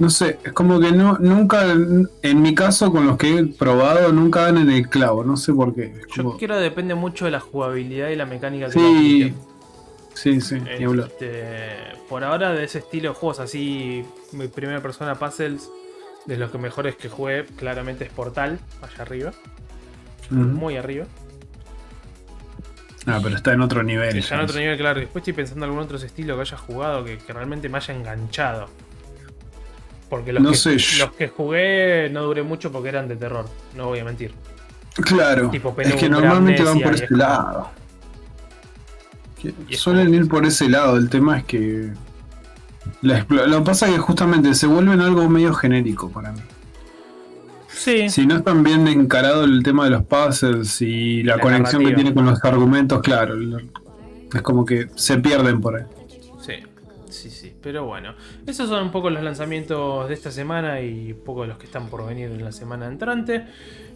No 0.00 0.08
sé, 0.08 0.38
es 0.42 0.52
como 0.52 0.80
que 0.80 0.92
no, 0.92 1.18
nunca, 1.18 1.62
en 1.72 2.42
mi 2.42 2.54
caso, 2.54 2.90
con 2.90 3.06
los 3.06 3.18
que 3.18 3.38
he 3.38 3.44
probado, 3.46 4.10
nunca 4.12 4.42
dan 4.44 4.56
en 4.56 4.70
el 4.70 4.88
clavo, 4.88 5.22
no 5.24 5.36
sé 5.36 5.52
por 5.52 5.74
qué. 5.74 5.92
Yo 6.16 6.24
como- 6.24 6.38
quiero 6.38 6.58
depende 6.58 6.94
mucho 6.94 7.26
de 7.26 7.30
la 7.30 7.40
jugabilidad 7.40 8.08
y 8.08 8.16
la 8.16 8.24
mecánica 8.24 8.66
que 8.68 8.72
Sí, 8.72 9.34
sí, 10.14 10.40
sí. 10.40 10.56
Este, 10.66 11.76
por 12.08 12.24
ahora 12.24 12.52
de 12.52 12.64
ese 12.64 12.78
estilo 12.78 13.10
de 13.10 13.14
juegos 13.14 13.40
así, 13.40 14.02
mi 14.32 14.48
primera 14.48 14.80
persona 14.80 15.14
puzzles, 15.16 15.68
de 16.24 16.36
los 16.38 16.50
que 16.50 16.56
mejores 16.58 16.96
que 16.96 17.08
jugué, 17.10 17.44
claramente 17.56 18.04
es 18.04 18.10
Portal, 18.10 18.58
allá 18.80 19.02
arriba, 19.02 19.32
muy 20.30 20.76
arriba. 20.78 21.04
Ah, 23.06 23.20
pero 23.22 23.36
está 23.36 23.52
en 23.52 23.60
otro 23.60 23.82
nivel. 23.82 24.12
Que 24.12 24.20
ya 24.20 24.36
en 24.36 24.42
otro 24.42 24.58
nivel, 24.58 24.76
claro. 24.78 25.00
Después 25.00 25.22
estoy 25.22 25.32
pensando 25.34 25.64
en 25.64 25.70
algún 25.70 25.84
otro 25.84 25.96
estilo 25.98 26.36
que 26.36 26.42
haya 26.42 26.56
jugado 26.56 27.04
que, 27.04 27.18
que 27.18 27.32
realmente 27.32 27.68
me 27.68 27.78
haya 27.78 27.94
enganchado. 27.94 28.68
Porque 30.10 30.32
los, 30.32 30.42
No 30.42 30.50
que, 30.50 30.56
sé, 30.56 30.76
yo- 30.76 31.06
los 31.06 31.14
que 31.14 31.28
jugué 31.28 32.10
no 32.10 32.24
duré 32.24 32.42
mucho 32.42 32.70
porque 32.72 32.88
eran 32.90 33.08
de 33.08 33.16
terror, 33.16 33.46
no 33.76 33.86
voy 33.86 34.00
a 34.00 34.04
mentir. 34.04 34.32
Claro, 34.94 35.48
tipo 35.50 35.74
es 35.78 35.94
que 35.94 36.08
normalmente 36.08 36.62
van 36.64 36.80
por 36.80 36.94
ese 36.94 37.04
es 37.04 37.10
lado. 37.12 37.70
Suelen 39.70 40.12
ir 40.14 40.28
por 40.28 40.44
ese 40.44 40.68
lado, 40.68 40.96
el 40.96 41.08
tema 41.08 41.38
es 41.38 41.44
que... 41.44 41.92
la 43.02 43.24
lo 43.28 43.58
que 43.60 43.64
pasa 43.64 43.86
es 43.88 43.94
que 43.94 43.98
justamente 44.00 44.52
se 44.54 44.66
vuelven 44.66 45.00
algo 45.00 45.26
medio 45.28 45.54
genérico 45.54 46.10
para 46.10 46.32
mí. 46.32 46.40
Sí, 47.68 48.10
Si 48.10 48.26
no 48.26 48.36
están 48.36 48.62
bien 48.62 48.86
encarado 48.88 49.44
el 49.44 49.62
tema 49.62 49.84
de 49.84 49.90
los 49.90 50.02
puzzles 50.04 50.82
y 50.82 51.22
la, 51.22 51.36
La 51.36 51.42
conexión 51.42 51.82
que 51.84 51.94
tiene 51.94 52.12
con 52.12 52.26
los 52.26 52.44
argumentos, 52.44 53.00
claro, 53.00 53.34
es 54.34 54.42
como 54.42 54.66
que 54.66 54.88
se 54.96 55.16
pierden 55.18 55.60
por 55.62 55.76
ahí. 55.76 55.84
Pero 57.62 57.84
bueno. 57.84 58.14
Esos 58.46 58.68
son 58.68 58.82
un 58.84 58.90
poco 58.90 59.10
los 59.10 59.22
lanzamientos 59.22 60.08
de 60.08 60.14
esta 60.14 60.30
semana 60.30 60.80
y 60.80 61.12
un 61.12 61.24
poco 61.24 61.46
los 61.46 61.58
que 61.58 61.66
están 61.66 61.88
por 61.88 62.06
venir 62.06 62.30
en 62.30 62.44
la 62.44 62.52
semana 62.52 62.86
entrante. 62.86 63.46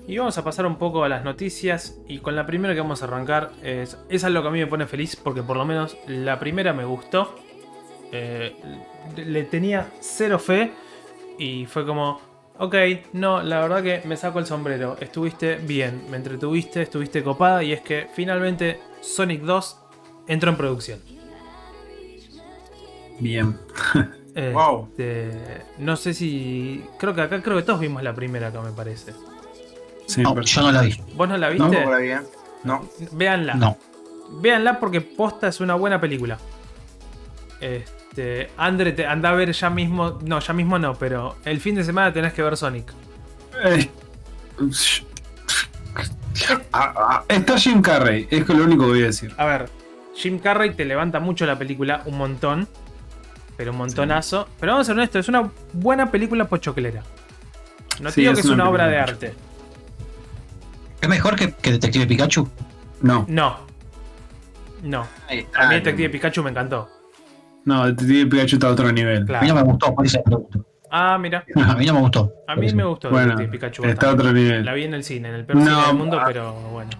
Y 0.06 0.18
vamos 0.18 0.36
a 0.36 0.44
pasar 0.44 0.66
un 0.66 0.76
poco 0.76 1.04
a 1.04 1.08
las 1.08 1.24
noticias. 1.24 1.98
Y 2.08 2.18
con 2.18 2.36
la 2.36 2.46
primera 2.46 2.74
que 2.74 2.80
vamos 2.80 3.02
a 3.02 3.06
arrancar 3.06 3.50
es. 3.62 3.98
Es 4.08 4.22
lo 4.24 4.42
que 4.42 4.48
a 4.48 4.50
mí 4.50 4.58
me 4.58 4.66
pone 4.66 4.86
feliz 4.86 5.16
porque 5.16 5.42
por 5.42 5.56
lo 5.56 5.64
menos 5.64 5.96
la 6.06 6.38
primera 6.38 6.72
me 6.72 6.84
gustó. 6.84 7.34
Eh, 8.12 8.54
le 9.16 9.44
tenía 9.44 9.90
cero 10.00 10.38
fe. 10.38 10.72
Y 11.38 11.66
fue 11.66 11.86
como. 11.86 12.20
Ok, 12.56 12.74
no, 13.14 13.42
la 13.42 13.60
verdad 13.60 13.82
que 13.82 14.02
me 14.06 14.16
saco 14.16 14.38
el 14.38 14.46
sombrero. 14.46 14.96
Estuviste 15.00 15.56
bien, 15.56 16.02
me 16.08 16.18
entretuviste, 16.18 16.82
estuviste 16.82 17.24
copada. 17.24 17.62
Y 17.62 17.72
es 17.72 17.80
que 17.80 18.06
finalmente 18.14 18.80
Sonic 19.00 19.42
2 19.42 19.80
entró 20.28 20.50
en 20.50 20.56
producción. 20.56 21.13
Bien. 23.24 23.58
Wow. 24.52 24.88
Este, 24.90 25.62
no 25.78 25.94
sé 25.96 26.12
si. 26.12 26.84
Creo 26.98 27.14
que 27.14 27.20
acá 27.20 27.40
creo 27.40 27.56
que 27.56 27.62
todos 27.62 27.78
vimos 27.78 28.02
la 28.02 28.12
primera 28.16 28.48
acá, 28.48 28.60
me 28.62 28.72
parece. 28.72 29.14
Sí, 30.06 30.22
No, 30.22 30.34
pero- 30.34 30.44
yo 30.44 30.62
no 30.62 30.72
la 30.72 30.82
vi. 30.82 31.00
¿Vos 31.14 31.28
no 31.28 31.36
la 31.38 31.54
No, 31.54 31.68
viste? 31.68 31.82
por 31.84 31.94
ahí, 31.94 32.08
¿eh? 32.10 32.20
No. 32.64 32.88
Véanla. 33.12 33.54
No. 33.54 33.78
Véanla 34.40 34.80
porque 34.80 35.00
posta 35.02 35.46
es 35.46 35.60
una 35.60 35.74
buena 35.76 36.00
película. 36.00 36.36
Este. 37.60 38.50
Andre, 38.56 38.90
te 38.90 39.06
anda 39.06 39.30
a 39.30 39.34
ver 39.34 39.52
ya 39.52 39.70
mismo. 39.70 40.18
No, 40.24 40.40
ya 40.40 40.52
mismo 40.52 40.80
no, 40.80 40.94
pero 40.94 41.36
el 41.44 41.60
fin 41.60 41.76
de 41.76 41.84
semana 41.84 42.12
tenés 42.12 42.32
que 42.32 42.42
ver 42.42 42.56
Sonic. 42.56 42.92
Eh, 43.64 43.88
ah, 46.72 46.92
ah, 46.96 47.24
Está 47.28 47.56
Jim 47.56 47.80
Carrey, 47.82 48.26
es 48.30 48.48
lo 48.48 48.64
único 48.64 48.82
que 48.84 48.90
voy 48.90 49.02
a 49.02 49.06
decir. 49.06 49.32
A 49.38 49.44
ver, 49.44 49.70
Jim 50.16 50.40
Carrey 50.40 50.74
te 50.74 50.84
levanta 50.84 51.20
mucho 51.20 51.46
la 51.46 51.56
película, 51.56 52.02
un 52.06 52.18
montón. 52.18 52.68
Pero 53.56 53.70
un 53.72 53.78
montonazo. 53.78 54.48
Pero 54.58 54.72
vamos 54.72 54.86
a 54.86 54.92
ser 54.92 54.96
honestos, 54.96 55.20
es 55.20 55.28
una 55.28 55.50
buena 55.72 56.10
película 56.10 56.46
pochoclera. 56.46 57.02
No 58.00 58.10
Sí, 58.10 58.22
digo 58.22 58.32
es 58.32 58.38
que 58.38 58.40
es 58.40 58.46
una 58.46 58.64
una 58.64 58.70
obra 58.70 58.86
de 58.88 58.98
arte. 58.98 59.34
¿Es 61.00 61.08
mejor 61.08 61.36
que, 61.36 61.52
que 61.52 61.72
Detective 61.72 62.06
Pikachu? 62.06 62.48
No, 63.02 63.24
No. 63.28 63.58
No. 64.82 65.06
Está. 65.30 65.60
A 65.62 65.68
mí 65.68 65.74
Detective 65.76 66.10
Pikachu 66.10 66.42
me 66.42 66.50
encantó. 66.50 66.88
no, 67.64 67.86
Detective 67.86 68.26
Pikachu 68.26 68.56
está 68.56 68.66
a 68.68 68.70
otro 68.72 68.92
nivel. 68.92 69.34
A 69.34 69.40
mí 69.40 69.48
no 69.48 69.54
me 69.54 69.62
gustó, 69.62 69.94
por 69.94 70.04
eso 70.04 70.18
me 70.18 70.24
pregunto. 70.24 70.66
Ah, 70.90 71.18
mira. 71.18 71.44
A 71.56 71.74
mí 71.74 71.86
no 71.86 71.94
me 71.94 72.00
gustó. 72.00 72.32
A 72.46 72.54
mí 72.54 72.72
me 72.72 72.84
gustó 72.84 73.10
Bueno, 73.10 73.28
Detective 73.36 73.50
Pikachu. 73.52 73.84
está 73.84 74.10
a 74.10 74.12
otro 74.14 74.32
nivel. 74.32 74.64
La 74.64 74.74
vi 74.74 74.84
en 74.84 74.94
el 74.94 75.02
cine, 75.02 75.28
en 75.30 75.34
el 75.36 75.44
peor 75.44 75.58
No, 75.58 75.64
cine 75.64 75.86
del 75.88 75.96
mundo, 75.96 76.18
ah. 76.20 76.24
pero 76.26 76.52
bueno. 76.70 76.90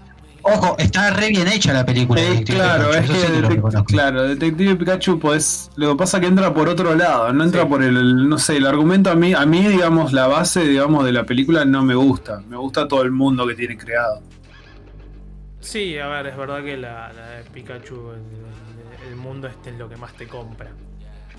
Ojo, 0.46 0.76
está 0.78 1.10
re 1.10 1.28
bien 1.28 1.48
hecha 1.48 1.72
la 1.72 1.86
película. 1.86 2.20
Eh, 2.20 2.44
claro, 2.44 2.90
Pikachu, 2.90 2.98
es 2.98 3.10
eso 3.10 3.48
que 3.48 3.78
sí 3.78 3.84
claro, 3.86 4.22
Detective 4.24 4.76
Pikachu, 4.76 5.18
pues, 5.18 5.70
lo 5.76 5.92
que 5.92 5.96
pasa 5.96 6.18
es 6.18 6.20
que 6.22 6.26
entra 6.28 6.52
por 6.52 6.68
otro 6.68 6.94
lado, 6.94 7.32
no 7.32 7.44
entra 7.44 7.62
Sí. 7.62 7.68
por 7.68 7.82
el, 7.82 8.28
no 8.28 8.38
sé, 8.38 8.58
el 8.58 8.66
argumento 8.66 9.10
a 9.10 9.14
mí, 9.14 9.32
a 9.32 9.46
mí, 9.46 9.66
digamos, 9.66 10.12
la 10.12 10.26
base, 10.26 10.60
digamos, 10.64 11.04
de 11.06 11.12
la 11.12 11.24
película 11.24 11.64
no 11.64 11.82
me 11.82 11.94
gusta, 11.94 12.40
me 12.46 12.56
gusta 12.58 12.86
todo 12.86 13.02
el 13.02 13.10
mundo 13.10 13.46
que 13.46 13.54
tiene 13.54 13.78
creado. 13.78 14.22
Sí, 15.60 15.98
a 15.98 16.08
ver, 16.08 16.26
es 16.26 16.36
verdad 16.36 16.62
que 16.62 16.76
la, 16.76 17.10
la 17.12 17.26
de 17.30 17.44
Pikachu, 17.44 18.10
el, 18.12 18.22
el 19.10 19.16
mundo 19.16 19.48
este 19.48 19.70
es 19.70 19.78
lo 19.78 19.88
que 19.88 19.96
más 19.96 20.12
te 20.14 20.26
compra. 20.28 20.68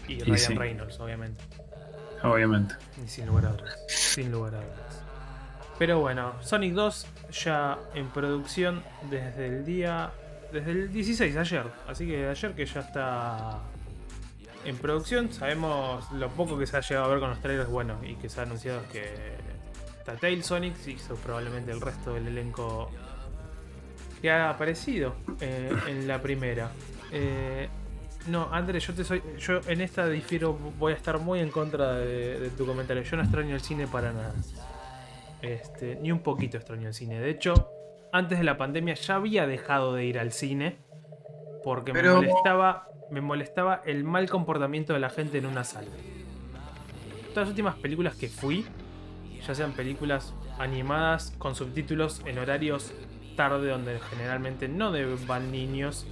Y 0.08 0.20
Ryan 0.20 0.38
sí. 0.38 0.54
Reynolds, 0.56 1.00
obviamente. 1.00 1.44
Obviamente. 2.24 2.74
Y 3.04 3.08
sin 3.08 3.28
lugar 3.28 3.46
a 3.46 3.50
dudas. 3.52 3.78
Sin 3.88 4.32
lugar 4.32 4.56
a 4.56 4.58
dudas. 4.62 4.85
Pero 5.78 6.00
bueno, 6.00 6.34
Sonic 6.42 6.74
2 6.74 7.08
ya 7.44 7.78
en 7.94 8.08
producción 8.08 8.84
desde 9.10 9.48
el 9.48 9.66
día. 9.66 10.12
Desde 10.52 10.72
el 10.72 10.92
16, 10.92 11.36
ayer. 11.36 11.66
Así 11.88 12.06
que 12.08 12.28
ayer 12.28 12.54
que 12.54 12.66
ya 12.66 12.80
está 12.80 13.60
en 14.64 14.78
producción. 14.78 15.32
Sabemos 15.34 16.10
lo 16.14 16.30
poco 16.30 16.58
que 16.58 16.66
se 16.66 16.78
ha 16.78 16.82
llegado 16.82 17.06
a 17.06 17.10
ver 17.10 17.20
con 17.20 17.30
los 17.30 17.42
trailers, 17.42 17.70
bueno, 17.70 18.00
y 18.04 18.16
que 18.16 18.30
se 18.30 18.40
ha 18.40 18.44
anunciado 18.44 18.82
que 18.92 19.04
está 20.00 20.16
Tail 20.16 20.44
Sonic, 20.44 20.76
y 20.88 20.96
probablemente 21.24 21.72
el 21.72 21.82
resto 21.82 22.14
del 22.14 22.28
elenco 22.28 22.90
que 24.22 24.32
ha 24.32 24.50
aparecido 24.50 25.16
eh, 25.42 25.72
en 25.88 26.08
la 26.08 26.22
primera. 26.22 26.72
Eh, 27.12 27.68
no, 28.28 28.50
Andrés, 28.52 28.88
yo 28.88 28.94
te 28.94 29.04
soy. 29.04 29.22
Yo 29.40 29.60
en 29.68 29.82
esta 29.82 30.08
difiero, 30.08 30.54
voy 30.54 30.94
a 30.94 30.96
estar 30.96 31.20
muy 31.20 31.40
en 31.40 31.50
contra 31.50 31.96
de 31.96 32.50
tu 32.58 32.66
comentario. 32.66 33.04
Yo 33.04 33.18
no 33.18 33.24
extraño 33.24 33.56
el 33.56 33.62
cine 33.62 33.88
para 33.88 34.14
nada. 34.14 34.34
Este, 35.42 35.96
ni 36.02 36.12
un 36.12 36.20
poquito 36.20 36.58
extraño 36.58 36.88
el 36.88 36.94
cine. 36.94 37.20
De 37.20 37.30
hecho, 37.30 37.70
antes 38.12 38.38
de 38.38 38.44
la 38.44 38.58
pandemia 38.58 38.96
ya 38.96 39.16
había 39.16 39.46
dejado 39.48 39.94
de 39.94 40.06
ir 40.06 40.20
al 40.20 40.32
cine. 40.32 40.78
Porque 41.64 41.94
Pero- 41.94 42.22
me 42.22 42.28
molestaba. 42.28 42.90
Me 43.12 43.22
molestaba 43.22 43.82
el 43.86 44.04
mal 44.04 44.28
comportamiento 44.30 44.94
de 44.94 45.00
la 45.00 45.12
gente 45.12 45.38
en 45.38 45.46
una 45.46 45.64
sala. 45.64 45.90
Todas 47.30 47.48
las 47.48 47.50
últimas 47.50 47.76
películas 47.76 48.16
que 48.16 48.30
fui, 48.30 48.66
ya 49.46 49.54
sean 49.54 49.74
películas 49.74 50.34
animadas 50.58 51.32
con 51.38 51.54
subtítulos 51.54 52.24
en 52.26 52.40
horarios 52.40 52.94
tarde 53.36 53.70
donde 53.70 54.00
generalmente 54.00 54.68
no 54.68 54.92
van 55.28 55.52
niños 55.52 56.08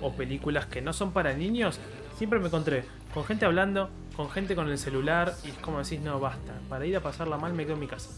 o 0.00 0.12
películas 0.12 0.66
que 0.66 0.80
no 0.80 0.92
son 0.92 1.12
para 1.12 1.34
niños, 1.34 1.80
siempre 2.16 2.38
me 2.38 2.46
encontré 2.46 2.84
con 3.12 3.24
gente 3.24 3.44
hablando, 3.44 3.90
con 4.16 4.30
gente 4.30 4.54
con 4.54 4.68
el 4.68 4.78
celular 4.78 5.34
y 5.44 5.48
es 5.48 5.58
como 5.58 5.82
decís, 5.82 6.00
no, 6.00 6.20
basta, 6.20 6.54
para 6.68 6.86
ir 6.86 6.96
a 6.96 7.00
pasarla 7.00 7.36
mal 7.36 7.52
me 7.52 7.64
quedo 7.64 7.74
en 7.74 7.80
mi 7.80 7.88
casa. 7.88 8.10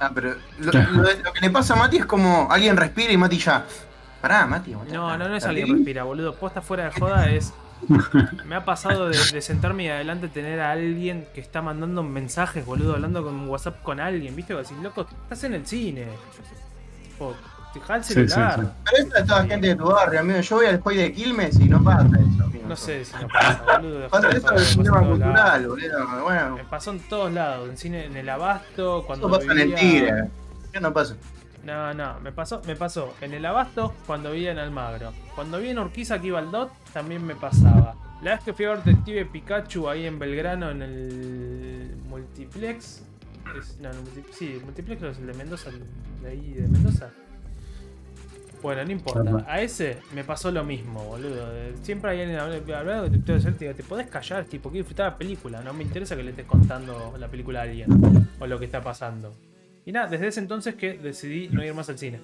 Ah, 0.00 0.10
pero 0.14 0.34
lo, 0.60 0.72
lo 0.92 1.02
de- 1.02 1.22
lo 1.22 1.32
que 1.32 1.40
le 1.40 1.50
pasa 1.50 1.74
a 1.74 1.76
Mati 1.76 1.96
es 1.98 2.06
como 2.06 2.48
alguien 2.50 2.76
respira 2.76 3.12
y 3.12 3.16
Mati 3.16 3.38
ya. 3.38 3.64
Pará, 4.20 4.46
Mati. 4.46 4.74
boludo. 4.74 4.94
No, 4.94 5.16
no, 5.18 5.28
no 5.28 5.34
es 5.34 5.38
¿Está 5.38 5.50
alguien 5.50 5.66
bien? 5.66 5.76
respira, 5.78 6.02
boludo. 6.04 6.34
Posta 6.34 6.60
fuera 6.62 6.84
de 6.84 6.90
joda 6.92 7.30
es. 7.30 7.52
Me 8.44 8.56
ha 8.56 8.64
pasado 8.64 9.08
de, 9.08 9.16
de 9.16 9.40
sentarme 9.40 9.84
y 9.84 9.88
adelante 9.88 10.26
tener 10.26 10.58
a 10.60 10.72
alguien 10.72 11.28
que 11.32 11.40
está 11.40 11.62
mandando 11.62 12.02
mensajes, 12.02 12.66
boludo, 12.66 12.94
hablando 12.94 13.22
con 13.22 13.48
WhatsApp 13.48 13.80
con 13.84 14.00
alguien, 14.00 14.34
¿viste? 14.34 14.52
Así, 14.58 14.74
loco, 14.82 15.06
estás 15.22 15.44
en 15.44 15.54
el 15.54 15.64
cine. 15.64 16.06
Tipo, 17.04 17.36
dejá 17.78 17.96
el 17.96 18.04
Sí, 18.04 18.14
celular. 18.14 18.54
sí, 18.54 18.60
sí. 18.66 18.72
Pero 18.84 19.08
esa 19.08 19.18
es 19.18 19.26
toda 19.26 19.44
gente 19.46 19.66
de 19.68 19.76
tu 19.76 19.84
barrio, 19.86 20.20
amigo. 20.20 20.40
Yo 20.40 20.56
voy 20.56 20.66
al 20.66 20.76
Spoy 20.78 20.96
de 20.96 21.12
Quilmes 21.12 21.58
y 21.60 21.64
no 21.68 21.82
pasa 21.84 22.06
eso, 22.06 22.44
amigo. 22.44 22.68
No 22.68 22.76
sé 22.76 23.04
si 23.04 23.14
no 23.20 23.28
pasa, 23.28 23.62
boludo. 23.80 24.08
Pasa 24.08 24.28
eso 24.30 24.52
en 24.52 24.58
cinema 24.58 25.00
todos 25.00 25.08
cultural, 25.18 25.66
boludo. 25.68 26.22
Bueno, 26.24 26.56
Me 26.56 26.64
pasó 26.64 26.90
en 26.92 27.00
todos 27.00 27.32
lados, 27.32 27.68
en 27.68 27.76
cine, 27.76 28.04
en 28.06 28.16
el 28.16 28.28
abasto, 28.28 29.04
cuando 29.06 29.28
eso 29.28 29.38
pasa 29.38 29.52
en 29.52 29.58
el 29.58 29.68
vivía- 29.68 29.80
Tigre. 29.80 30.24
¿Qué 30.72 30.80
no 30.80 30.92
pasa? 30.92 31.16
No, 31.64 31.92
no, 31.92 32.20
me 32.20 32.32
pasó, 32.32 32.62
me 32.66 32.76
pasó 32.76 33.14
en 33.20 33.34
el 33.34 33.44
Abasto 33.44 33.92
cuando 34.06 34.30
vivía 34.32 34.52
en 34.52 34.58
Almagro. 34.58 35.12
Cuando 35.34 35.58
vi 35.58 35.68
en 35.70 35.78
Urquiza 35.78 36.18
que 36.18 36.28
iba 36.28 36.38
al 36.38 36.50
DOT, 36.50 36.70
también 36.94 37.26
me 37.26 37.34
pasaba. 37.34 37.94
La 38.22 38.30
vez 38.36 38.44
que 38.44 38.52
fui 38.54 38.64
a 38.64 38.70
ver 38.70 38.84
Detective 38.84 39.26
Pikachu 39.26 39.88
ahí 39.88 40.06
en 40.06 40.18
Belgrano 40.18 40.70
en 40.70 40.82
el 40.82 41.96
multiplex. 42.08 43.02
es- 43.58 43.78
no, 43.80 43.90
el 43.90 43.96
multi- 43.96 44.24
sí, 44.32 44.52
el 44.54 44.64
multiplex 44.64 45.02
es 45.02 45.18
el 45.18 45.26
de 45.26 45.34
Mendoza, 45.34 45.70
el 45.70 45.82
de 46.22 46.28
ahí 46.28 46.52
de 46.54 46.68
Mendoza. 46.68 47.10
Bueno, 48.62 48.84
no 48.84 48.90
importa. 48.92 49.44
A 49.46 49.60
ese 49.60 49.98
me 50.14 50.24
pasó 50.24 50.50
lo 50.50 50.64
mismo, 50.64 51.02
boludo. 51.04 51.46
Eh, 51.54 51.74
Siempre 51.82 52.10
hay 52.10 52.20
alguien 52.22 52.38
habla- 52.40 52.78
hablando 52.78 53.10
que 53.10 53.18
te 53.18 53.34
hacer, 53.34 53.54
te 53.54 53.66
digo, 53.66 53.76
te 53.76 53.82
podés 53.84 54.08
callar, 54.08 54.44
tipo, 54.44 54.68
quiero 54.70 54.82
disfrutar 54.84 55.12
la 55.12 55.18
película. 55.18 55.60
No 55.62 55.72
me 55.72 55.84
interesa 55.84 56.16
que 56.16 56.22
le 56.22 56.30
estés 56.30 56.46
contando 56.46 57.14
la 57.18 57.28
película 57.28 57.60
a 57.60 57.62
alguien 57.62 57.88
o 58.38 58.46
lo 58.46 58.58
que 58.58 58.64
está 58.64 58.80
pasando. 58.82 59.34
Y 59.86 59.92
nada, 59.92 60.08
desde 60.08 60.26
ese 60.28 60.40
entonces 60.40 60.74
que 60.74 60.98
decidí 60.98 61.48
no 61.48 61.64
ir 61.64 61.72
más 61.74 61.88
al 61.88 61.98
cine. 61.98 62.20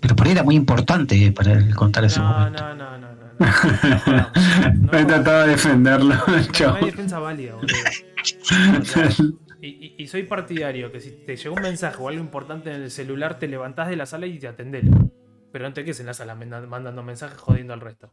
Pero 0.00 0.14
por 0.14 0.26
ahí 0.26 0.32
era 0.32 0.42
muy 0.42 0.54
importante 0.56 1.32
para 1.32 1.52
él 1.52 1.74
contar 1.74 2.04
ese 2.04 2.20
No, 2.20 2.28
momento. 2.28 2.62
no, 2.62 2.74
no, 2.74 2.98
no, 2.98 3.08
no. 3.12 3.16
no, 3.38 4.30
no, 4.92 4.98
He 4.98 5.04
tratado 5.04 5.42
de 5.42 5.48
defenderlo, 5.48 6.14
no, 6.14 6.26
no 6.26 6.74
hay 6.76 6.84
defensa 6.84 7.18
válida, 7.18 7.54
boludo. 7.54 7.72
Y, 9.60 9.68
y- 9.68 9.94
y 9.98 10.06
soy 10.08 10.24
partidario 10.24 10.92
que 10.92 11.00
si 11.00 11.10
te 11.10 11.36
llegó 11.36 11.54
un 11.56 11.62
mensaje 11.62 11.96
o 12.00 12.08
algo 12.08 12.20
importante 12.20 12.70
en 12.74 12.82
el 12.82 12.90
celular, 12.90 13.38
te 13.38 13.48
levantás 13.48 13.88
de 13.88 13.96
la 13.96 14.06
sala 14.06 14.26
y 14.26 14.38
te 14.38 14.48
atendelo. 14.48 15.10
Pero 15.52 15.66
no 15.68 15.72
te 15.74 15.82
quedes 15.84 16.00
en 16.00 16.06
la 16.06 16.14
sala 16.14 16.34
manda- 16.34 16.60
mandando 16.66 17.02
mensajes 17.02 17.38
jodiendo 17.38 17.72
al 17.72 17.80
resto. 17.80 18.12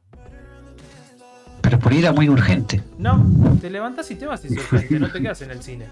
Pero 1.61 1.79
por 1.79 1.91
ahí 1.91 1.99
era 1.99 2.11
muy 2.13 2.29
urgente. 2.29 2.81
No, 2.97 3.57
te 3.61 3.69
levantás 3.69 4.09
y 4.11 4.15
te 4.15 4.25
vas 4.25 4.41
si 4.41 4.47
es 4.47 4.53
urgente, 4.71 4.99
no 4.99 5.11
te 5.11 5.21
quedas 5.21 5.41
en 5.41 5.51
el 5.51 5.61
cine. 5.61 5.85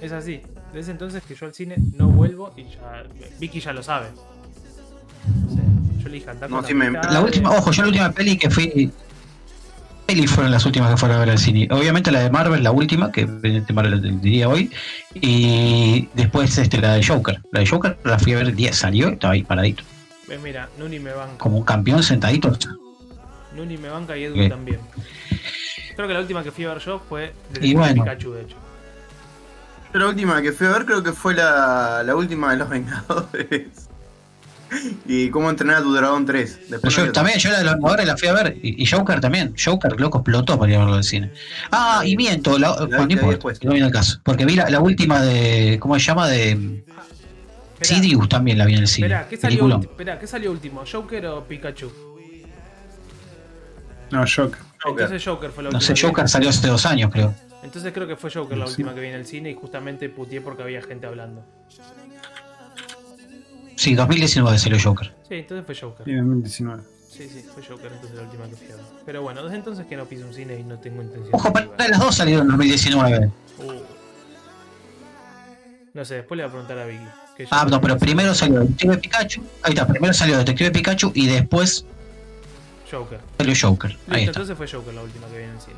Es 0.00 0.12
así. 0.12 0.40
Desde 0.72 0.92
entonces 0.92 1.22
que 1.24 1.34
yo 1.34 1.46
al 1.46 1.54
cine 1.54 1.76
no 1.96 2.08
vuelvo 2.08 2.52
y 2.56 2.64
ya. 2.64 3.04
Vicky 3.40 3.60
ya 3.60 3.72
lo 3.72 3.82
sabe. 3.82 4.08
O 5.48 5.54
sea, 5.54 5.64
yo 6.02 6.08
le 6.08 6.14
dije 6.16 6.30
andar 6.30 6.50
No, 6.50 6.60
me- 6.62 6.86
amistades. 6.86 7.12
La 7.12 7.20
última, 7.22 7.50
ojo, 7.50 7.70
yo 7.72 7.82
la 7.82 7.88
última 7.88 8.12
peli 8.12 8.36
que 8.36 8.50
fui. 8.50 8.92
Pelis 10.06 10.30
fueron 10.30 10.52
las 10.52 10.66
últimas 10.66 10.90
que 10.90 10.96
fueron 10.96 11.16
a 11.16 11.20
ver 11.20 11.30
al 11.30 11.38
cine. 11.38 11.66
Obviamente 11.70 12.10
la 12.10 12.20
de 12.20 12.30
Marvel, 12.30 12.62
la 12.62 12.72
última, 12.72 13.10
que 13.10 13.24
de 13.24 13.64
Marvel 13.72 14.20
diría 14.20 14.48
hoy. 14.48 14.70
Y 15.14 16.08
después 16.14 16.56
este, 16.58 16.78
la 16.78 16.94
de 16.94 17.04
Joker. 17.04 17.40
La 17.52 17.60
de 17.60 17.66
Joker 17.66 17.98
la 18.04 18.18
fui 18.18 18.32
a 18.34 18.36
ver 18.36 18.48
el 18.48 18.56
día 18.56 18.72
salió 18.72 19.08
y 19.08 19.12
estaba 19.14 19.32
ahí 19.32 19.42
paradito. 19.42 19.82
Ves, 20.28 20.40
mira, 20.42 20.68
Nuni 20.78 20.98
me 20.98 21.12
banca. 21.12 21.38
Como 21.38 21.58
un 21.58 21.64
campeón 21.64 22.02
sentadito. 22.02 22.56
Nuni 23.54 23.78
me 23.78 23.88
banca 23.88 24.16
y 24.16 24.24
Edu 24.24 24.34
¿Qué? 24.34 24.48
también. 24.48 24.80
Creo 25.96 26.08
que 26.08 26.14
la 26.14 26.20
última 26.20 26.42
que 26.42 26.50
fui 26.50 26.64
a 26.64 26.74
ver 26.74 26.78
yo 26.78 27.00
fue 27.08 27.32
de 27.52 27.66
Y 27.66 27.74
bueno. 27.74 28.02
Pikachu, 28.02 28.32
de 28.32 28.42
hecho. 28.42 28.56
Yo 29.92 30.00
la 30.00 30.08
última 30.08 30.42
que 30.42 30.52
fui 30.52 30.66
a 30.66 30.70
ver 30.70 30.84
creo 30.84 31.02
que 31.02 31.12
fue 31.12 31.34
la, 31.34 32.02
la 32.04 32.16
última 32.16 32.50
de 32.50 32.56
los 32.58 32.68
Vengadores. 32.68 33.83
Y 35.06 35.30
cómo 35.30 35.50
entrenar 35.50 35.76
a 35.76 35.82
tu 35.82 35.92
dragón 35.94 36.24
3. 36.26 36.50
Pero 36.56 36.70
Después 36.70 36.96
yo 36.96 37.06
no 37.06 37.12
también, 37.12 37.38
yo 37.38 37.50
la 37.50 37.58
de 37.58 37.64
los 37.64 37.74
jugadores 37.76 38.06
la 38.06 38.16
fui 38.16 38.28
a 38.28 38.32
ver. 38.32 38.56
Y, 38.62 38.82
y 38.82 38.86
Joker 38.86 39.20
también. 39.20 39.54
Joker, 39.62 40.00
loco, 40.00 40.18
explotó 40.18 40.58
para 40.58 40.70
ir 40.72 40.76
a 40.76 40.80
verlo 40.80 40.94
al 40.96 41.04
cine. 41.04 41.30
Ah, 41.70 42.02
y 42.04 42.16
miento, 42.16 42.58
la, 42.58 42.68
no 42.68 42.86
la 42.86 43.02
importa, 43.02 43.26
después. 43.30 43.62
no 43.64 43.70
viene 43.72 43.86
el 43.86 43.92
caso. 43.92 44.20
Porque 44.22 44.44
vi 44.44 44.56
la, 44.56 44.68
la 44.70 44.80
última 44.80 45.20
de. 45.22 45.78
¿Cómo 45.80 45.94
se 45.98 46.00
llama? 46.06 46.28
De. 46.28 46.50
Esperá, 46.50 48.00
Sidious 48.00 48.28
también 48.28 48.56
la 48.58 48.66
vi 48.66 48.74
en 48.74 48.80
el 48.80 48.88
cine. 48.88 49.06
esperá, 49.08 49.28
¿qué 49.28 49.36
salió, 49.36 49.48
Peliculón. 49.60 49.80
ulti- 49.82 49.90
esperá, 49.90 50.18
¿qué 50.18 50.26
salió 50.26 50.50
último? 50.52 50.84
¿Joker 50.90 51.26
o 51.26 51.44
Pikachu? 51.44 51.92
No. 54.10 54.24
Joker. 54.26 54.58
Entonces 54.86 55.24
Joker 55.24 55.50
fue 55.50 55.64
la 55.64 55.70
No 55.70 55.76
última. 55.78 55.80
sé, 55.80 55.94
que 55.94 56.00
vi. 56.06 56.06
Joker 56.08 56.28
salió 56.28 56.48
hace 56.50 56.66
dos 56.68 56.86
años, 56.86 57.10
creo. 57.12 57.34
Entonces 57.62 57.92
creo 57.92 58.06
que 58.06 58.16
fue 58.16 58.30
Joker 58.30 58.56
la 58.58 58.66
Sí. 58.66 58.72
última 58.72 58.94
que 58.94 59.00
vi 59.00 59.08
en 59.08 59.14
el 59.14 59.26
cine 59.26 59.50
y 59.50 59.54
justamente 59.54 60.08
putié 60.10 60.40
porque 60.40 60.62
había 60.62 60.82
gente 60.82 61.06
hablando. 61.06 61.44
Sí, 63.84 63.94
2019 63.94 64.58
salió 64.58 64.78
Joker. 64.82 65.12
Sí, 65.28 65.34
entonces 65.34 65.66
fue 65.66 65.74
Joker. 65.74 66.06
Sí, 66.06 66.14
2019. 66.14 66.82
Sí, 67.10 67.28
sí, 67.28 67.44
fue 67.52 67.62
Joker 67.62 67.92
entonces 67.92 68.16
la 68.16 68.22
última 68.22 68.48
que 68.48 68.56
fui 68.56 68.66
a 68.72 68.76
ver. 68.76 68.84
Pero 69.04 69.22
bueno, 69.22 69.42
desde 69.44 69.56
entonces 69.56 69.86
que 69.86 69.96
no 69.96 70.06
piso 70.06 70.26
un 70.26 70.32
cine 70.32 70.58
y 70.58 70.62
no 70.64 70.78
tengo 70.78 71.02
intención 71.02 71.34
Ojo, 71.34 71.50
de 71.50 71.68
pero 71.76 71.90
las 71.90 72.00
dos 72.00 72.14
salieron 72.16 72.44
en 72.46 72.48
2019. 72.56 73.26
Uh. 73.58 73.72
No 75.92 76.04
sé, 76.04 76.14
después 76.14 76.36
le 76.38 76.44
voy 76.44 76.48
a 76.48 76.52
preguntar 76.52 76.78
a 76.78 76.86
Vicky. 76.86 77.04
Ah, 77.50 77.66
no, 77.68 77.80
pero 77.80 77.98
primero 77.98 78.34
salió 78.34 78.60
Detective 78.60 78.96
Pikachu. 78.98 79.42
Ahí 79.62 79.74
está, 79.74 79.86
primero 79.86 80.14
salió 80.14 80.38
Detective 80.38 80.70
Pikachu 80.70 81.12
y 81.14 81.26
después 81.26 81.84
Joker. 82.90 83.20
salió 83.36 83.54
Joker. 83.60 83.90
Listo, 83.90 84.14
Ahí 84.14 84.20
está. 84.22 84.30
entonces 84.30 84.56
fue 84.56 84.66
Joker 84.66 84.94
la 84.94 85.02
última 85.02 85.26
que 85.26 85.38
vi 85.38 85.44
en 85.44 85.50
el 85.50 85.60
cine. 85.60 85.76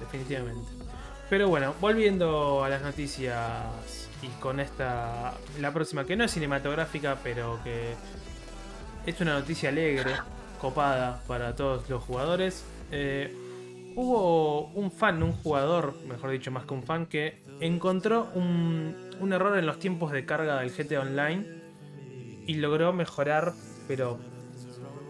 Definitivamente. 0.00 0.68
Pero 1.30 1.48
bueno, 1.48 1.74
volviendo 1.80 2.64
a 2.64 2.68
las 2.68 2.82
noticias 2.82 4.08
y 4.22 4.28
con 4.40 4.60
esta. 4.60 5.34
La 5.60 5.72
próxima, 5.72 6.04
que 6.04 6.16
no 6.16 6.24
es 6.24 6.32
cinematográfica, 6.32 7.18
pero 7.22 7.60
que 7.64 7.94
es 9.06 9.20
una 9.20 9.34
noticia 9.34 9.70
alegre, 9.70 10.12
copada 10.60 11.22
para 11.26 11.54
todos 11.54 11.88
los 11.88 12.02
jugadores. 12.02 12.64
Eh, 12.90 13.34
hubo 13.96 14.66
un 14.68 14.90
fan, 14.90 15.22
un 15.22 15.32
jugador, 15.32 15.94
mejor 16.06 16.30
dicho, 16.30 16.50
más 16.50 16.64
que 16.66 16.74
un 16.74 16.82
fan, 16.82 17.06
que 17.06 17.42
encontró 17.60 18.28
un, 18.34 19.10
un 19.20 19.32
error 19.32 19.58
en 19.58 19.66
los 19.66 19.78
tiempos 19.78 20.12
de 20.12 20.26
carga 20.26 20.60
del 20.60 20.70
GTA 20.70 21.00
Online 21.00 21.46
y 22.46 22.54
logró 22.54 22.92
mejorar, 22.92 23.52
pero 23.88 24.18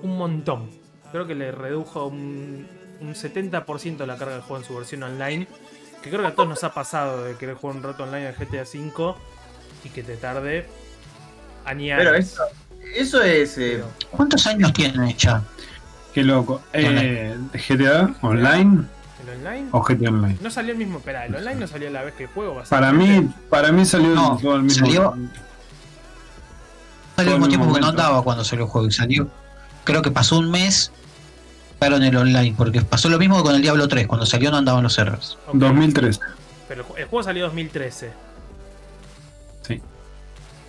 un 0.03 0.17
montón. 0.17 0.71
Creo 1.11 1.27
que 1.27 1.35
le 1.35 1.53
redujo 1.53 2.07
un, 2.07 2.67
un 3.01 3.15
70% 3.15 4.07
la 4.07 4.17
carga 4.17 4.35
del 4.35 4.43
juego 4.43 4.59
en 4.59 4.65
su 4.65 4.75
versión 4.75 5.03
online. 5.03 5.47
Que 6.05 6.11
creo 6.11 6.21
que 6.21 6.29
a 6.29 6.35
todos 6.35 6.49
nos 6.51 6.63
ha 6.65 6.75
pasado 6.75 7.25
de 7.25 7.35
querer 7.37 7.55
jugar 7.57 7.77
un 7.79 7.83
rato 7.83 8.03
online 8.05 8.29
al 8.29 8.35
GTA 8.35 8.63
V 8.63 9.15
y 9.85 9.89
que 9.89 10.03
te 10.03 10.17
tarde 10.19 10.69
años. 11.65 11.97
Pero 11.97 12.15
eso, 12.15 12.43
eso 12.95 13.23
es. 13.23 13.57
eh, 13.57 13.83
¿Cuántos 14.11 14.47
años 14.47 14.73
tiene 14.75 15.15
ya? 15.15 15.43
Qué 16.13 16.23
loco. 16.23 16.61
Eh, 16.75 17.35
¿GTA 17.55 18.15
Online 18.21 18.85
¿El 19.23 19.31
online? 19.31 19.69
o 19.73 19.81
GTA 19.83 20.11
Online? 20.11 20.37
No 20.43 20.51
salió 20.51 20.73
el 20.73 20.79
mismo. 20.79 20.99
Espera, 20.99 21.25
el 21.25 21.35
online 21.35 21.55
no 21.57 21.67
salió 21.67 21.89
a 21.89 21.91
la 21.91 22.03
vez 22.03 22.15
que 22.15 22.25
el 22.25 22.29
juego. 22.29 22.63
Para 22.69 22.93
mí, 22.93 23.31
para 23.49 23.73
mí 23.73 23.87
salió 23.87 24.11
No, 24.15 24.39
todo 24.41 24.57
el 24.57 24.63
mismo. 24.65 24.85
salió- 24.87 25.15
Salió 27.17 27.35
al 27.35 27.39
Todo 27.39 27.39
mismo 27.39 27.49
tiempo 27.49 27.75
que 27.75 27.81
no 27.81 27.87
andaba 27.89 28.23
cuando 28.23 28.45
salió 28.45 28.67
el 28.67 28.71
juego 28.71 28.89
y 28.89 28.93
salió. 28.93 29.29
Creo 29.85 30.03
que 30.03 30.11
pasó 30.11 30.39
un 30.39 30.51
mes 30.51 30.93
en 31.93 32.03
el 32.05 32.17
online, 32.17 32.55
porque 32.57 32.81
pasó 32.83 33.09
lo 33.09 33.19
mismo 33.19 33.37
que 33.37 33.43
con 33.43 33.55
el 33.55 33.63
Diablo 33.63 33.87
3, 33.89 34.07
cuando 34.07 34.25
salió 34.27 34.51
no 34.51 34.57
andaban 34.57 34.83
los 34.83 34.95
servers. 34.95 35.39
Ok, 35.47 35.55
2003. 35.57 36.21
Pero 36.69 36.83
el 36.83 36.87
ju- 36.89 36.99
el 36.99 37.05
juego 37.07 37.23
salió 37.23 37.45
2013. 37.45 38.13
Sí. 39.63 39.81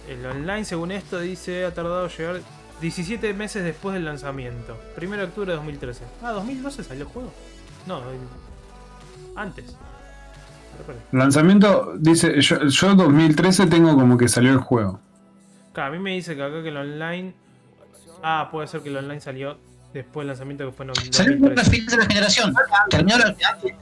El 0.09 0.25
online, 0.25 0.65
según 0.65 0.91
esto, 0.91 1.19
dice 1.19 1.65
ha 1.65 1.73
tardado 1.73 2.07
llegar 2.09 2.41
17 2.81 3.33
meses 3.33 3.63
después 3.63 3.93
del 3.93 4.05
lanzamiento. 4.05 4.77
1 4.97 5.17
de 5.17 5.23
octubre 5.23 5.51
de 5.51 5.55
2013. 5.55 6.03
Ah, 6.21 6.31
2012 6.31 6.83
salió 6.83 7.03
el 7.03 7.09
juego. 7.09 7.31
No, 7.87 7.99
el- 7.99 8.17
antes. 9.37 9.75
Lanzamiento, 11.11 11.93
dice, 11.97 12.41
yo, 12.41 12.65
yo 12.67 12.95
2013 12.95 13.67
tengo 13.67 13.95
como 13.95 14.17
que 14.17 14.27
salió 14.27 14.51
el 14.51 14.57
juego. 14.59 14.99
Claro, 15.73 15.93
a 15.93 15.97
mí 15.97 16.01
me 16.03 16.11
dice 16.11 16.35
que 16.35 16.43
acá 16.43 16.61
que 16.61 16.69
el 16.69 16.77
online. 16.77 17.33
Ah, 18.23 18.49
puede 18.51 18.67
ser 18.67 18.81
que 18.81 18.89
el 18.89 18.97
online 18.97 19.21
salió 19.21 19.57
después 19.99 20.23
del 20.23 20.27
lanzamiento 20.29 20.65
que 20.65 20.71
fue 20.71 20.85
en 20.85 20.95
Salió 21.13 21.33
al 21.33 21.39
2013. 21.55 21.71
final 21.71 21.89
de 21.91 21.97
la 21.97 22.05
generación. 22.05 22.53
Terminó 22.89 23.17
la, 23.17 23.35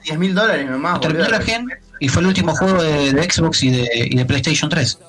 10 0.04 0.18
mil 0.20 0.34
dólares 0.36 0.70
nomás, 0.70 1.00
terminó 1.02 1.28
la 1.28 1.42
gen 1.42 1.68
y 2.00 2.08
fue 2.10 2.22
el 2.22 2.28
último 2.28 2.56
juego 2.56 2.82
de, 2.82 3.12
de 3.14 3.32
Xbox 3.32 3.64
y 3.64 3.72
de, 3.72 3.90
y 4.12 4.16
de 4.16 4.26
PlayStation 4.26 4.70
3. 4.70 5.00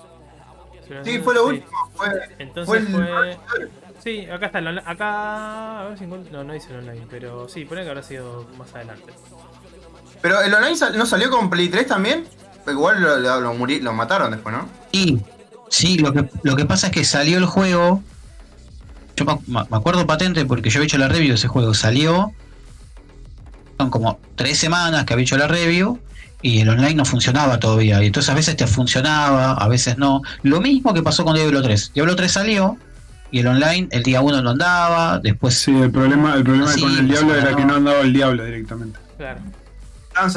Sí, 1.05 1.19
fue 1.19 1.35
lo 1.35 1.49
Sí. 1.49 1.55
último. 1.57 1.91
Fue, 1.95 2.09
Entonces 2.39 2.67
fue 2.67 2.81
fue. 2.93 3.31
el. 3.33 3.71
Sí, 4.03 4.27
acá 4.31 4.47
está 4.47 4.59
el 4.59 4.67
online. 4.67 4.87
Acá. 4.87 5.81
A 5.81 5.85
ver 5.89 5.99
si 5.99 6.05
encuentro. 6.05 6.33
No, 6.33 6.45
no 6.45 6.53
dice 6.53 6.69
el 6.73 6.81
online, 6.81 7.07
pero 7.11 7.49
sí, 7.49 7.65
pone 7.65 7.83
que 7.85 7.89
habrá 7.89 8.03
sido 8.03 8.47
más 8.59 8.73
adelante. 8.75 9.13
Pero 10.21 10.41
el 10.43 10.53
online 10.55 10.77
sal- 10.77 10.97
no 10.99 11.07
salió 11.07 11.31
con 11.31 11.49
Play 11.51 11.69
3 11.69 11.87
también. 11.87 12.25
Igual 12.67 13.01
lo, 13.03 13.19
lo, 13.19 13.41
lo 13.67 13.93
mataron 13.93 14.31
después, 14.31 14.55
¿no? 14.55 14.69
Y 14.93 15.19
sí, 15.69 15.99
lo 15.99 16.13
que, 16.13 16.29
lo 16.43 16.55
que 16.57 16.65
pasa 16.65 16.89
es 16.89 16.93
que 16.93 17.05
salió 17.05 17.39
el 17.39 17.47
juego. 17.47 18.03
Yo 19.17 19.25
me, 19.25 19.39
me 19.47 19.77
acuerdo 19.77 20.07
patente 20.07 20.45
porque 20.45 20.71
yo 20.71 20.79
había 20.79 20.87
hecho 20.87 20.99
la 20.99 21.09
review 21.09 21.31
de 21.31 21.35
ese 21.35 21.49
juego. 21.49 21.75
Salió. 21.75 22.33
Son 23.79 23.91
como 23.91 24.19
tres 24.37 24.59
semanas 24.59 25.05
que 25.05 25.13
había 25.13 25.25
hecho 25.25 25.37
la 25.37 25.47
review. 25.49 25.99
Y 26.43 26.61
el 26.61 26.69
online 26.69 26.95
no 26.95 27.05
funcionaba 27.05 27.59
todavía. 27.59 28.03
Y 28.03 28.07
entonces 28.09 28.31
a 28.31 28.35
veces 28.35 28.57
te 28.57 28.67
funcionaba, 28.67 29.53
a 29.55 29.69
veces 29.69 29.97
no. 29.97 30.21
Lo 30.43 30.61
mismo 30.61 30.93
que 30.93 31.03
pasó 31.03 31.25
con 31.25 31.35
Diablo 31.35 31.63
3. 31.63 31.93
Diablo 31.95 32.17
3 32.17 32.31
salió. 32.31 32.77
Y 33.31 33.41
el 33.41 33.47
online 33.49 33.89
el 33.91 34.03
día 34.03 34.21
1 34.21 34.43
no 34.43 34.51
andaba. 34.51 35.19
Después 35.21 35.55
Sí, 35.55 35.75
el 35.75 35.91
problema, 35.91 36.35
el 36.35 36.45
problema 36.45 36.71
Sí, 36.71 36.83
con 36.83 36.97
el 36.99 37.09
diablo 37.09 37.35
era 37.35 37.51
no. 37.53 37.57
que 37.57 37.65
no 37.65 37.75
andaba 37.77 38.01
el 38.01 38.13
diablo 38.13 38.45
directamente. 38.45 38.99
Claro. 39.17 39.41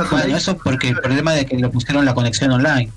Bueno, 0.09 0.37
eso 0.37 0.57
porque 0.57 0.89
el 0.89 0.95
problema 0.95 1.33
de 1.33 1.45
que 1.45 1.55
le 1.57 1.69
pusieron 1.69 2.05
la 2.05 2.13
conexión 2.15 2.51
online. 2.51 2.91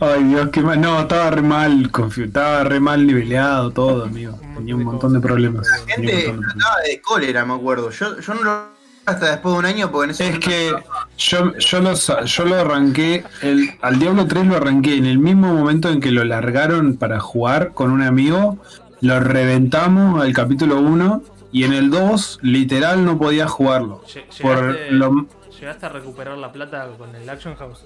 Ay 0.00 0.24
Dios, 0.24 0.48
qué 0.50 0.60
mal. 0.62 0.80
No, 0.80 1.00
estaba 1.00 1.30
re 1.30 1.42
mal, 1.42 1.90
estaba 2.16 2.64
re 2.64 2.80
mal 2.80 3.06
niveleado 3.06 3.70
todo, 3.70 4.04
amigo. 4.04 4.38
Tenía 4.56 4.76
un 4.76 4.84
montón 4.84 5.12
de 5.12 5.20
problemas. 5.20 5.66
La 5.68 5.94
gente 5.94 6.02
montón 6.02 6.06
de 6.06 6.22
problemas. 6.32 6.54
trataba 6.56 6.80
de 6.88 7.00
cólera, 7.00 7.44
me 7.44 7.54
acuerdo. 7.54 7.90
Yo, 7.90 8.20
yo 8.20 8.34
no 8.34 8.42
lo 8.42 8.74
hasta 9.06 9.32
después 9.32 9.52
de 9.52 9.58
un 9.58 9.66
año 9.66 9.90
porque 9.90 10.04
en 10.06 10.10
ese 10.12 10.28
Es 10.30 10.38
que 10.38 10.72
yo, 11.18 11.52
yo, 11.58 11.80
lo, 11.80 11.94
sa- 11.94 12.24
yo 12.24 12.44
lo 12.46 12.54
arranqué, 12.56 13.22
el, 13.42 13.70
al 13.82 13.98
Diablo 13.98 14.26
3 14.26 14.46
lo 14.46 14.56
arranqué 14.56 14.96
en 14.96 15.04
el 15.04 15.18
mismo 15.18 15.52
momento 15.52 15.90
en 15.90 16.00
que 16.00 16.10
lo 16.10 16.24
largaron 16.24 16.96
para 16.96 17.20
jugar 17.20 17.72
con 17.74 17.90
un 17.90 18.00
amigo, 18.00 18.56
lo 19.02 19.20
reventamos 19.20 20.22
al 20.22 20.32
capítulo 20.32 20.78
1 20.80 21.22
y 21.52 21.64
en 21.64 21.74
el 21.74 21.90
2 21.90 22.38
literal 22.40 23.04
no 23.04 23.18
podía 23.18 23.46
jugarlo. 23.46 24.02
Lle- 24.06 24.24
Por 24.40 24.72
Llegaste, 24.72 24.90
lo, 24.92 25.26
llegaste 25.60 25.84
a 25.84 25.88
recuperar 25.90 26.38
la 26.38 26.50
plata 26.50 26.88
con 26.96 27.14
el 27.14 27.28
Action 27.28 27.54
House. 27.56 27.84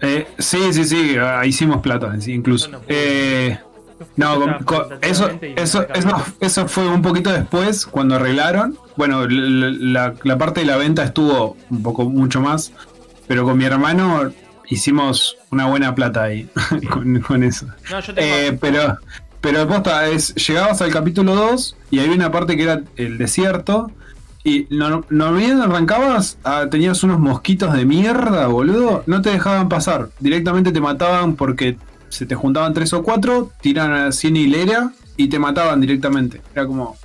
Eh, 0.00 0.26
sí, 0.38 0.72
sí, 0.72 0.84
sí, 0.84 1.16
ah, 1.20 1.44
hicimos 1.46 1.80
plata 1.80 2.14
sí, 2.20 2.32
incluso. 2.32 2.68
No 2.68 2.80
pude. 2.80 3.48
Eh, 3.48 3.58
no, 4.16 4.34
Yo 4.46 4.56
con- 4.64 4.64
con- 4.64 4.98
eso, 5.02 5.30
eso, 5.56 5.86
eso, 5.94 6.24
eso 6.40 6.68
fue 6.68 6.88
un 6.88 7.02
poquito 7.02 7.30
después, 7.32 7.84
cuando 7.86 8.16
arreglaron. 8.16 8.78
Bueno, 8.96 9.26
la, 9.28 9.70
la- 10.08 10.14
la 10.22 10.38
parte 10.38 10.60
de 10.60 10.66
la 10.66 10.76
venta 10.78 11.04
estuvo 11.04 11.56
un 11.68 11.82
poco 11.82 12.04
mucho 12.08 12.40
más, 12.40 12.72
pero 13.28 13.44
con 13.44 13.58
mi 13.58 13.64
hermano 13.66 14.32
hicimos 14.68 15.36
una 15.50 15.66
buena 15.66 15.94
plata 15.94 16.22
ahí 16.24 16.48
con, 16.90 17.20
con 17.20 17.42
eso. 17.42 17.66
No, 17.90 18.00
yo 18.00 18.14
tengo. 18.14 18.26
Eh, 18.26 18.56
pero, 18.60 18.98
pero 19.42 19.68
posta, 19.68 20.06
es, 20.08 20.34
llegabas 20.34 20.80
al 20.80 20.90
capítulo 20.92 21.34
2 21.34 21.76
y 21.90 21.98
había 22.00 22.14
una 22.14 22.30
parte 22.32 22.56
que 22.56 22.62
era 22.62 22.82
el 22.96 23.18
desierto. 23.18 23.90
Y 24.42 24.66
no, 24.70 25.04
no 25.10 25.34
bien 25.34 25.60
arrancabas, 25.60 26.38
ah, 26.44 26.66
tenías 26.70 27.02
unos 27.02 27.18
mosquitos 27.20 27.74
de 27.74 27.84
mierda, 27.84 28.46
boludo. 28.46 29.02
No 29.06 29.20
te 29.20 29.30
dejaban 29.30 29.68
pasar. 29.68 30.08
Directamente 30.18 30.72
te 30.72 30.80
mataban 30.80 31.36
porque 31.36 31.76
se 32.08 32.24
te 32.26 32.34
juntaban 32.34 32.72
tres 32.72 32.92
o 32.94 33.02
cuatro, 33.02 33.50
tiran 33.60 33.92
así 33.92 34.28
en 34.28 34.36
hilera 34.36 34.92
y 35.16 35.28
te 35.28 35.38
mataban 35.38 35.80
directamente. 35.80 36.40
Era 36.54 36.66
como 36.66 36.96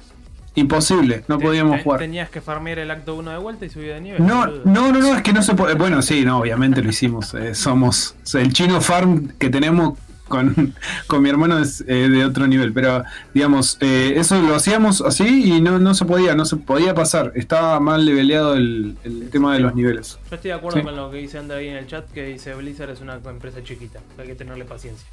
imposible, 0.56 1.24
no 1.28 1.38
te- 1.38 1.44
podíamos 1.44 1.78
te- 1.78 1.84
jugar. 1.84 2.00
Tenías 2.00 2.30
que 2.30 2.40
farmear 2.40 2.80
el 2.80 2.90
acto 2.90 3.16
1 3.16 3.32
de 3.32 3.38
vuelta 3.38 3.66
y 3.66 3.70
subir 3.70 3.90
de 3.94 4.02
nivel. 4.02 4.26
No, 4.26 4.40
boludo. 4.46 4.62
no, 4.66 4.92
no, 4.94 5.00
no, 5.00 5.16
es 5.16 5.22
que 5.22 5.34
no 5.34 5.44
se 5.44 5.54
puede. 5.56 5.76
Bueno, 5.76 6.02
sí, 6.02 6.24
no, 6.24 6.40
obviamente 6.40 6.82
lo 6.82 6.90
hicimos. 6.90 7.34
eh, 7.34 7.54
somos. 7.54 8.16
o 8.24 8.26
sea, 8.26 8.42
el 8.42 8.54
chino 8.54 8.80
farm 8.80 9.34
que 9.38 9.50
tenemos 9.50 10.00
con, 10.28 10.74
con 11.08 11.22
mi 11.22 11.30
hermano 11.30 11.60
es 11.60 11.82
eh, 11.88 12.10
de 12.10 12.26
otro 12.26 12.48
nivel. 12.48 12.74
Pero, 12.74 13.04
digamos, 13.34 13.78
eh, 13.82 14.14
eso 14.18 14.40
lo 14.42 14.56
hacíamos 14.56 15.02
así 15.02 15.54
y 15.54 15.62
no, 15.62 15.80
no 15.80 15.94
se 15.94 16.06
podía, 16.06 16.36
no 16.36 16.46
se 16.46 16.58
podía 16.58 16.94
pasar. 16.96 17.32
Estaba 17.36 17.80
mal 17.80 18.06
leveleado 18.06 18.56
el, 18.56 18.98
el 19.04 19.30
tema 19.30 19.54
de 19.54 19.60
los 19.60 19.76
niveles. 19.76 20.18
Yo 20.30 20.36
estoy 20.36 20.50
de 20.50 20.56
acuerdo 20.56 20.80
Sí. 20.80 20.84
con 20.86 20.96
lo 20.96 21.12
que 21.12 21.18
dice 21.18 21.38
André 21.38 21.58
ahí 21.58 21.68
en 21.70 21.78
el 21.78 21.88
chat, 21.88 22.10
que 22.12 22.24
dice 22.26 22.54
Blizzard 22.56 22.90
es 22.90 23.02
una 23.02 23.16
empresa 23.16 23.64
chiquita. 23.64 24.00
Hay 24.18 24.28
que 24.28 24.36
tenerle 24.36 24.66
paciencia. 24.66 25.08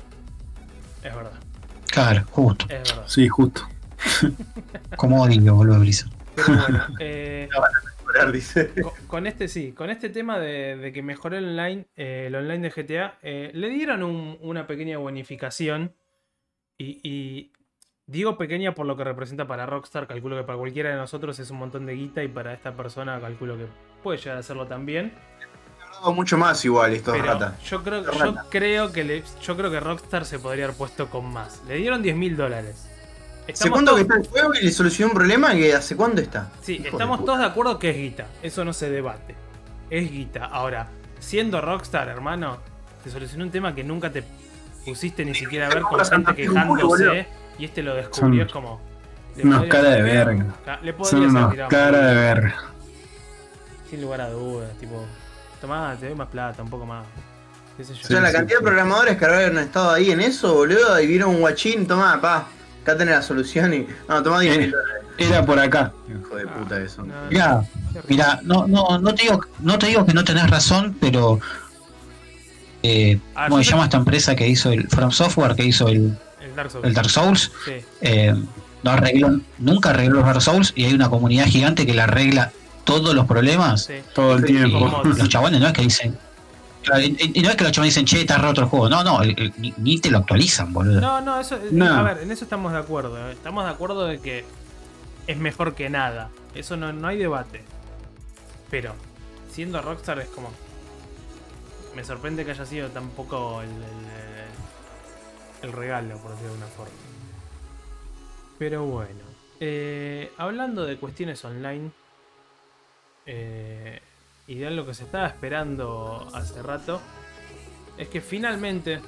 Es 1.03 1.15
verdad, 1.15 1.33
Claro, 1.91 2.25
justo. 2.31 2.65
es 2.69 2.89
verdad. 2.89 3.05
Sí, 3.07 3.29
justo. 3.29 3.63
Como 4.97 5.23
odio, 5.23 5.55
boludo, 5.55 5.81
Blizzard. 5.81 6.11
Pero 6.35 6.57
bueno, 6.57 6.85
eh, 7.01 7.49
dice. 8.33 8.71
con, 8.83 8.93
con 9.07 9.27
este 9.27 9.49
sí, 9.49 9.73
con 9.73 9.91
este 9.91 10.09
tema 10.11 10.39
de, 10.39 10.77
de 10.77 10.93
que 10.93 11.03
mejoró 11.03 11.37
el 11.37 11.47
online, 11.59 11.87
eh, 11.97 12.25
el 12.29 12.35
online 12.35 12.69
de 12.69 12.83
GTA, 12.83 13.19
eh, 13.23 13.51
le 13.55 13.69
dieron 13.71 14.03
un- 14.03 14.39
una 14.41 14.67
pequeña 14.67 14.99
bonificación 14.99 15.95
Y, 16.79 17.01
y 17.03 17.53
digo 18.07 18.37
pequeña 18.37 18.75
por 18.75 18.87
lo 18.87 18.97
que 18.97 19.05
representa 19.05 19.47
para 19.47 19.67
Rockstar. 19.67 20.07
Calculo 20.09 20.37
que 20.37 20.43
para 20.43 20.59
cualquiera 20.59 20.91
de 20.91 20.97
nosotros 20.97 21.39
es 21.39 21.51
un 21.51 21.59
montón 21.59 21.87
de 21.87 21.95
guita. 21.95 22.23
Y 22.25 22.29
para 22.29 22.53
esta 22.55 22.73
persona 22.77 23.21
calculo 23.21 23.57
que 23.57 23.67
puede 24.03 24.19
llegar 24.19 24.37
a 24.37 24.41
hacerlo 24.41 24.67
también. 24.67 25.13
Mucho 26.15 26.37
más 26.37 26.65
igual 26.65 26.93
esto 26.95 27.13
de 27.13 27.21
Pero 27.21 27.33
rata. 27.35 27.57
yo 27.65 27.83
creo, 27.85 28.03
Rata. 28.03 28.19
yo, 28.25 28.35
creo 28.51 28.91
que 28.93 29.05
le- 29.05 29.23
yo 29.41 29.57
creo 29.57 29.71
que 29.71 29.79
Rockstar 29.79 30.25
se 30.25 30.41
podría 30.41 30.65
haber 30.65 30.77
puesto 30.77 31.09
con 31.09 31.33
más. 31.33 31.63
Le 31.69 31.77
dieron 31.77 32.03
10 32.03 32.17
mil 32.17 32.37
dólares. 32.37 32.89
¿Hace 33.43 33.53
Estamos 33.53 33.73
cuánto 33.77 33.95
que 33.97 34.03
está 34.03 34.15
el 34.17 34.27
juego 34.29 34.55
y 34.55 34.65
le 34.65 34.71
solucionó 34.71 35.11
un 35.11 35.17
problema 35.17 35.53
que 35.53 35.75
hace 35.75 35.97
cuánto 35.97 36.21
está? 36.21 36.51
Sí, 36.63 36.75
Hijo 36.75 36.97
estamos 36.97 37.25
todos 37.25 37.41
de 37.41 37.45
acuerdo 37.47 37.79
que 37.79 37.91
es 37.91 37.97
guita. 37.97 38.27
Eso 38.43 38.65
no 38.65 38.73
se 38.73 38.89
debate. 38.91 39.35
Es 39.91 40.11
guita. 40.11 40.45
Ahora, 40.47 40.89
siendo 41.19 41.61
Rockstar, 41.61 42.09
hermano, 42.09 42.59
te 43.03 43.11
solucionó 43.11 43.45
un 43.45 43.51
tema 43.51 43.75
que 43.75 43.83
nunca 43.83 44.11
te 44.11 44.23
pusiste 44.85 45.25
ni 45.25 45.35
siquiera 45.35 45.67
a 45.67 45.71
ver 45.71 45.83
con 45.83 46.05
gente 46.05 46.35
quejándose. 46.35 47.27
Y 47.59 47.65
este 47.65 47.83
lo 47.83 47.95
descubrió. 47.95 48.45
Es 48.45 48.53
como. 48.53 48.81
unos 49.43 49.67
cara 49.67 49.91
de 49.91 50.03
verga. 50.03 50.47
Le 50.83 50.95
Son 51.05 51.23
unos 51.25 51.51
tirado 51.51 51.69
cara 51.69 51.99
de 52.07 52.15
verga. 52.15 52.55
Sin 53.91 54.01
lugar 54.03 54.21
a 54.23 54.31
dudas. 54.31 54.71
Tipo, 54.79 55.05
tomá, 55.61 55.97
te 55.99 56.07
doy 56.07 56.15
más 56.15 56.29
plata, 56.29 56.63
un 56.63 56.71
poco 56.71 56.87
más. 56.87 57.05
¿Qué 57.77 57.85
sé 57.85 57.95
yo? 57.95 58.01
O 58.05 58.07
sea, 58.07 58.21
la 58.21 58.29
Sí, 58.29 58.35
cantidad 58.37 58.59
sí. 58.59 58.65
de 58.65 58.71
programadores 58.71 59.17
que 59.17 59.25
habrán 59.25 59.59
estado 59.59 59.91
ahí 59.91 60.11
en 60.11 60.21
eso, 60.21 60.55
boludo, 60.55 60.99
y 61.01 61.07
vieron 61.07 61.31
un 61.31 61.41
guachín, 61.41 61.87
tomá, 61.87 62.21
pa, 62.21 62.47
acá 62.83 62.97
tenés 62.97 63.15
la 63.17 63.23
solución 63.23 63.73
y. 63.75 63.87
No, 64.09 64.23
tomá 64.23 64.41
10 64.41 64.55
Eh. 64.55 64.59
mil 64.59 64.71
dólares. 64.71 65.03
Era 65.19 65.45
por 65.45 65.59
acá. 65.59 65.93
Hijo 66.09 66.37
de 66.37 66.47
puta 66.47 66.81
eso. 66.81 67.03
No, 67.05 67.15
no, 67.15 67.29
Mirá. 67.31 67.63
Mira, 68.09 68.41
no, 68.43 68.67
no, 68.67 68.99
no 68.99 69.15
te 69.15 69.23
digo, 69.25 69.41
no 69.61 69.79
te 69.79 69.87
digo 69.89 70.07
que 70.07 70.15
no 70.15 70.25
tenés 70.25 70.49
razón, 70.51 70.97
pero 71.01 71.39
eh, 72.83 73.21
Ah, 73.35 73.47
¿cómo 73.49 73.63
se 73.63 73.71
llama 73.71 73.85
esta 73.85 73.99
empresa 73.99 74.35
que 74.35 74.49
hizo 74.49 74.73
el 74.73 74.89
From 74.89 75.11
Software, 75.13 75.55
que 75.55 75.65
hizo 75.65 75.89
el, 75.89 76.17
El 76.41 76.57
Dark 76.57 76.71
Souls. 76.71 76.87
el 76.87 76.95
Dark 76.95 77.11
Souls? 77.11 77.53
Sí. 77.65 77.73
Eh, 78.01 78.35
no 78.83 78.91
arregló, 78.91 79.41
nunca 79.59 79.91
arregló 79.91 80.17
los 80.17 80.25
Dark 80.27 80.43
Souls 80.43 80.73
y 80.75 80.85
hay 80.87 80.95
una 80.95 81.09
comunidad 81.09 81.45
gigante 81.47 81.87
que 81.87 81.95
le 81.95 82.03
arregla 82.03 82.51
todos 82.85 83.15
los 83.15 83.27
problemas. 83.27 83.85
Sí. 83.85 83.95
Todo 84.15 84.35
el 84.37 84.41
Sí, 84.47 84.55
tiempo. 84.55 85.03
Los 85.05 85.29
chabones 85.29 85.61
no 85.61 85.67
es 85.69 85.73
que 85.73 85.83
dicen. 85.83 86.19
Y, 86.85 87.43
no 87.43 87.51
es 87.51 87.57
que 87.57 87.65
los 87.65 87.73
chabones 87.73 87.95
dicen, 87.95 88.07
che, 88.07 88.21
está 88.23 88.39
roto 88.39 88.63
el 88.63 88.67
juego. 88.67 88.89
No, 88.89 89.05
no, 89.05 89.23
el- 89.23 89.39
el- 89.39 89.53
ni, 89.59 89.73
ni 89.79 89.99
te 90.01 90.11
lo 90.11 90.19
actualizan, 90.19 90.73
boludo. 90.73 91.01
No, 91.01 91.21
no, 91.21 91.41
eso. 91.41 91.57
eh, 91.57 91.69
No. 91.71 91.87
A 91.87 92.03
ver, 92.03 92.19
en 92.19 92.31
eso 92.31 92.45
estamos 92.45 92.73
de 92.73 92.79
acuerdo. 92.79 93.29
eh. 93.29 93.33
Estamos 93.33 93.65
de 93.65 93.71
acuerdo 93.71 94.07
de 94.07 94.21
que 94.21 94.45
es 95.27 95.37
mejor 95.37 95.75
que 95.75 95.89
nada. 95.91 96.31
Eso 96.55 96.77
no, 96.77 96.93
no 96.93 97.09
hay 97.09 97.19
debate. 97.19 97.63
Pero, 98.71 98.95
siendo 99.53 99.81
Rockstar 99.81 100.19
es 100.19 100.29
como. 100.29 100.51
Me 101.95 102.05
sorprende 102.05 102.45
que 102.45 102.51
haya 102.53 102.67
sido 102.67 102.89
tan 102.89 103.11
poco 103.11 103.63
el, 103.63 103.69
el, 103.69 103.75
el 105.63 105.73
regalo, 105.73 106.17
por 106.19 106.33
decirlo 106.33 106.55
de 106.55 106.63
alguna 106.63 106.67
forma. 106.77 106.93
Pero 108.59 108.85
bueno. 108.87 109.21
eh, 109.61 110.33
hablando 110.39 110.85
de 110.85 110.97
cuestiones 110.97 111.45
online. 111.45 111.91
eh, 113.27 114.01
y 114.47 114.57
de 114.57 114.67
algo 114.67 114.87
que 114.87 114.95
se 114.95 115.05
estaba 115.05 115.27
esperando 115.27 116.29
hace 116.35 116.63
rato. 116.63 117.01
Es 117.99 118.09
que 118.09 118.21
finalmente 118.21 119.01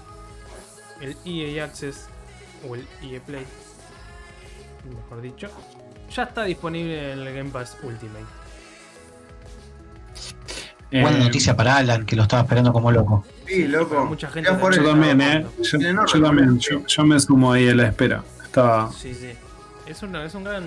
el 1.00 1.16
EA 1.24 1.64
Access 1.64 2.06
o 2.68 2.74
el 2.74 2.86
EA 3.02 3.20
Play, 3.20 3.44
mejor 4.94 5.20
dicho, 5.22 5.48
ya 6.14 6.24
está 6.24 6.44
disponible 6.44 7.12
en 7.12 7.18
el 7.20 7.34
Game 7.34 7.50
Pass 7.50 7.76
Ultimate. 7.82 8.24
Buena 10.92 11.16
Eh, 11.18 11.24
noticia 11.24 11.56
para 11.56 11.76
Alan, 11.78 12.06
que 12.06 12.14
lo 12.14 12.22
estaba 12.22 12.42
esperando 12.42 12.72
como 12.72 12.92
loco. 12.92 13.24
Sí, 13.48 13.66
loco. 13.66 13.88
Pero 13.90 14.04
mucha 14.04 14.28
gente 14.28 14.48
Yo 14.50 14.84
también, 14.84 15.20
eh. 15.20 15.46
Yo, 15.60 16.22
también. 16.22 16.58
Yo, 16.60 16.86
yo 16.86 17.04
me 17.04 17.18
sumo 17.18 17.52
ahí 17.52 17.68
a 17.68 17.74
la 17.74 17.88
espera. 17.88 18.22
Estaba. 18.44 18.92
Sí, 18.92 19.12
sí. 19.12 19.32
Es, 19.86 20.02
una- 20.04 20.24
es 20.24 20.34
un 20.36 20.44
gran 20.44 20.62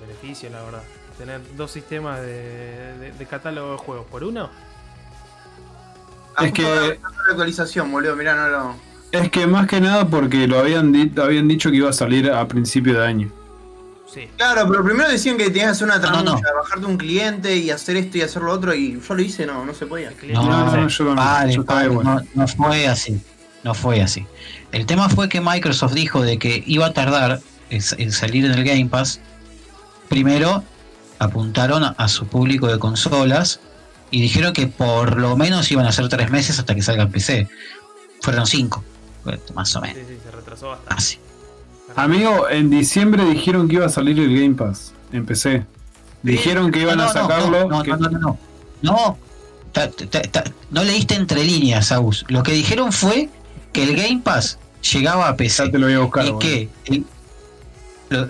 beneficio, 0.00 0.48
la 0.48 0.62
verdad. 0.62 0.82
Tener 1.20 1.40
dos 1.54 1.70
sistemas 1.70 2.18
de, 2.22 2.32
de- 2.98 3.12
de 3.12 3.26
catálogo 3.26 3.72
de 3.72 3.76
juegos 3.76 4.06
por 4.10 4.24
uno. 4.24 4.48
Ah, 6.34 6.46
Es 6.46 6.52
que- 6.54 6.62
la 6.62 6.96
actualización, 7.30 7.92
boludo, 7.92 8.16
mirá, 8.16 8.34
no 8.34 8.48
lo. 8.48 8.74
Es 9.12 9.28
que 9.30 9.46
más 9.46 9.66
que 9.66 9.82
nada 9.82 10.08
porque 10.08 10.46
lo 10.46 10.58
habían, 10.58 10.92
di- 10.92 11.12
habían 11.20 11.46
dicho 11.46 11.70
que 11.70 11.76
iba 11.76 11.90
a 11.90 11.92
salir 11.92 12.30
a 12.30 12.48
principio 12.48 12.98
de 12.98 13.06
año. 13.06 13.30
Sí. 14.10 14.28
Claro, 14.38 14.66
pero 14.68 14.82
primero 14.82 15.10
decían 15.10 15.36
que 15.36 15.50
tenías 15.50 15.66
que 15.66 15.70
hacer 15.72 15.84
una 15.88 15.98
No, 15.98 16.06
no, 16.08 16.22
tramulla, 16.24 16.48
no. 16.52 16.62
bajarte 16.62 16.86
un 16.86 16.96
cliente 16.96 17.56
y 17.58 17.70
hacer 17.70 17.96
esto 17.98 18.16
y 18.16 18.22
hacer 18.22 18.40
lo 18.42 18.52
otro, 18.52 18.74
y 18.74 18.98
yo 19.06 19.14
lo 19.14 19.20
hice, 19.22 19.44
no, 19.44 19.64
no 19.66 19.74
se 19.74 19.84
podía. 19.86 20.08
El 20.08 20.14
cliente 20.14 20.42
No, 20.42 20.64
dice, 20.64 20.76
no, 20.78 20.88
yo. 20.88 21.14
Pare, 21.16 21.52
yo 21.52 21.64
pare, 21.66 21.84
igual. 21.86 22.06
no, 22.06 22.20
no 22.34 22.48
fue 22.48 22.88
así. 22.88 23.20
No 23.62 23.74
fue 23.74 24.00
así. 24.00 24.26
El 24.72 24.86
tema 24.86 25.10
fue 25.10 25.28
que 25.28 25.42
Microsoft 25.42 25.92
dijo 25.92 26.22
de 26.22 26.38
que 26.38 26.62
iba 26.66 26.86
a 26.86 26.92
tardar 26.94 27.40
en 27.68 28.10
salir 28.10 28.46
en 28.46 28.52
el 28.52 28.64
Game 28.64 28.86
Pass. 28.86 29.20
Primero 30.08 30.64
apuntaron 31.20 31.84
a, 31.84 31.88
a 31.90 32.08
su 32.08 32.26
público 32.26 32.66
de 32.66 32.78
consolas 32.80 33.60
y 34.10 34.20
dijeron 34.20 34.52
que 34.52 34.66
por 34.66 35.16
lo 35.20 35.36
menos 35.36 35.70
iban 35.70 35.86
a 35.86 35.92
ser 35.92 36.08
tres 36.08 36.30
meses 36.30 36.58
hasta 36.58 36.74
que 36.74 36.82
salga 36.82 37.04
el 37.04 37.10
PC. 37.10 37.48
Fueron 38.22 38.46
cinco, 38.46 38.82
bueno, 39.24 39.40
más 39.54 39.74
o 39.76 39.80
Sí, 39.80 39.86
menos. 39.86 40.08
sí, 40.08 40.16
se 40.24 40.30
retrasó 40.32 40.68
bastante. 40.70 40.94
Así. 40.94 41.18
Amigo, 41.96 42.48
en 42.48 42.70
diciembre 42.70 43.24
dijeron 43.24 43.68
que 43.68 43.76
iba 43.76 43.86
a 43.86 43.90
salir 43.90 44.18
el 44.18 44.34
Game 44.34 44.54
Pass. 44.54 44.92
Empecé. 45.12 45.64
Dijeron 46.22 46.70
que 46.70 46.80
iban 46.82 46.98
No, 46.98 47.04
a 47.04 47.06
no, 47.06 47.14
no, 47.14 47.20
sacarlo. 47.28 47.68
No, 47.68 47.82
que- 47.82 47.90
no, 47.90 47.96
no, 47.96 48.08
no, 48.10 48.18
no. 48.18 48.38
No, 48.82 49.18
ta- 49.72 49.90
ta- 49.90 50.22
ta- 50.22 50.44
no 50.70 50.84
leíste 50.84 51.14
entre 51.14 51.44
líneas, 51.44 51.92
Agus. 51.92 52.24
Lo 52.28 52.42
que 52.42 52.52
dijeron 52.52 52.92
fue 52.92 53.28
que 53.72 53.82
el 53.84 53.96
Game 53.96 54.20
Pass 54.22 54.58
llegaba 54.92 55.28
a 55.28 55.36
PC. 55.36 55.66
Ya 55.66 55.70
te 55.72 55.78
lo 55.78 55.86
voy 55.86 55.94
a 55.94 55.98
buscar. 56.00 56.24
y 56.24 56.30
boludo. 56.30 56.38
que 56.40 56.68
el- 56.86 57.04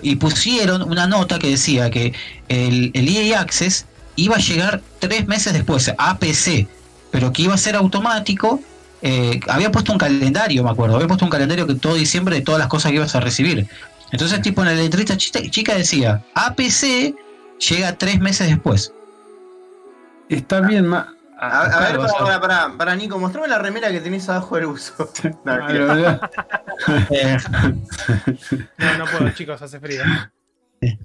y 0.01 0.15
pusieron 0.15 0.83
una 0.83 1.07
nota 1.07 1.39
que 1.39 1.49
decía 1.49 1.89
que 1.89 2.13
el, 2.49 2.91
el 2.93 3.07
EA 3.09 3.41
Access 3.41 3.85
iba 4.15 4.35
a 4.35 4.39
llegar 4.39 4.81
tres 4.99 5.27
meses 5.27 5.53
después 5.53 5.91
a 5.97 6.17
PC, 6.17 6.67
pero 7.11 7.31
que 7.33 7.43
iba 7.43 7.53
a 7.53 7.57
ser 7.57 7.75
automático. 7.75 8.59
eh, 9.01 9.39
había 9.47 9.71
puesto 9.71 9.91
un 9.91 9.97
calendario, 9.97 10.63
me 10.63 10.69
acuerdo, 10.69 10.95
había 10.95 11.07
puesto 11.07 11.25
un 11.25 11.31
calendario 11.31 11.65
que 11.65 11.73
todo 11.75 11.95
diciembre 11.95 12.35
de 12.35 12.41
todas 12.41 12.59
las 12.59 12.67
cosas 12.67 12.91
que 12.91 12.97
ibas 12.97 13.15
a 13.15 13.19
recibir. 13.19 13.67
Entonces, 14.11 14.41
tipo 14.41 14.61
en 14.61 14.67
la 14.67 14.73
letrita 14.75 15.17
chica, 15.17 15.75
decía, 15.75 16.23
APC 16.35 17.15
llega 17.69 17.97
tres 17.97 18.19
meses 18.19 18.47
después. 18.49 18.93
Está 20.29 20.61
bien. 20.61 20.93
A, 21.43 21.61
a 21.65 21.79
ver, 21.79 21.97
para, 21.97 22.13
para, 22.19 22.39
para, 22.41 22.77
para, 22.77 22.95
Nico, 22.95 23.17
mostrame 23.17 23.47
la 23.47 23.57
remera 23.57 23.89
que 23.91 23.99
tenés 23.99 24.29
abajo 24.29 24.55
del 24.57 24.65
uso. 24.67 25.09
No, 25.43 25.53
Ah, 25.53 26.19
Eh, 27.09 27.37
No, 28.77 28.97
no 28.99 29.05
puedo, 29.05 29.29
chicos, 29.31 29.61
hace 29.61 29.79
frío. 29.79 30.03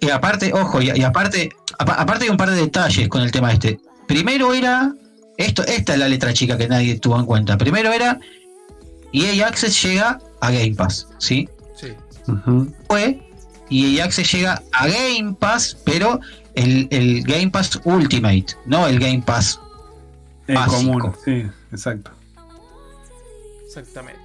Y 0.00 0.10
aparte, 0.10 0.52
ojo, 0.52 0.80
y, 0.80 0.90
y 0.94 1.02
aparte, 1.02 1.50
apa- 1.78 1.94
aparte 1.94 2.24
hay 2.24 2.30
un 2.30 2.36
par 2.36 2.50
de 2.50 2.56
detalles 2.56 3.08
con 3.08 3.22
el 3.22 3.32
tema 3.32 3.52
este. 3.52 3.80
Primero 4.06 4.54
era, 4.54 4.92
esto, 5.36 5.64
esta 5.64 5.94
es 5.94 5.98
la 5.98 6.08
letra 6.08 6.32
chica 6.32 6.56
que 6.56 6.68
nadie 6.68 6.98
tuvo 7.00 7.18
en 7.18 7.26
cuenta. 7.26 7.56
Primero 7.58 7.92
era, 7.92 8.18
EA 9.12 9.46
Access 9.48 9.82
llega 9.82 10.20
a 10.40 10.50
Game 10.50 10.74
Pass, 10.76 11.08
¿sí? 11.18 11.48
Sí. 11.74 11.94
Fue, 12.88 13.20
EA 13.70 14.04
Access 14.04 14.30
llega 14.32 14.62
a 14.72 14.86
Game 14.86 15.34
Pass, 15.38 15.78
pero 15.84 16.20
el, 16.54 16.88
el 16.90 17.22
Game 17.24 17.50
Pass 17.50 17.80
Ultimate, 17.84 18.46
no 18.66 18.86
el 18.86 18.98
Game 18.98 19.22
Pass. 19.24 19.60
En 20.46 20.56
Básico. 20.56 20.76
común, 20.76 21.12
sí, 21.24 21.46
exacto. 21.72 22.10
Exactamente. 23.66 24.20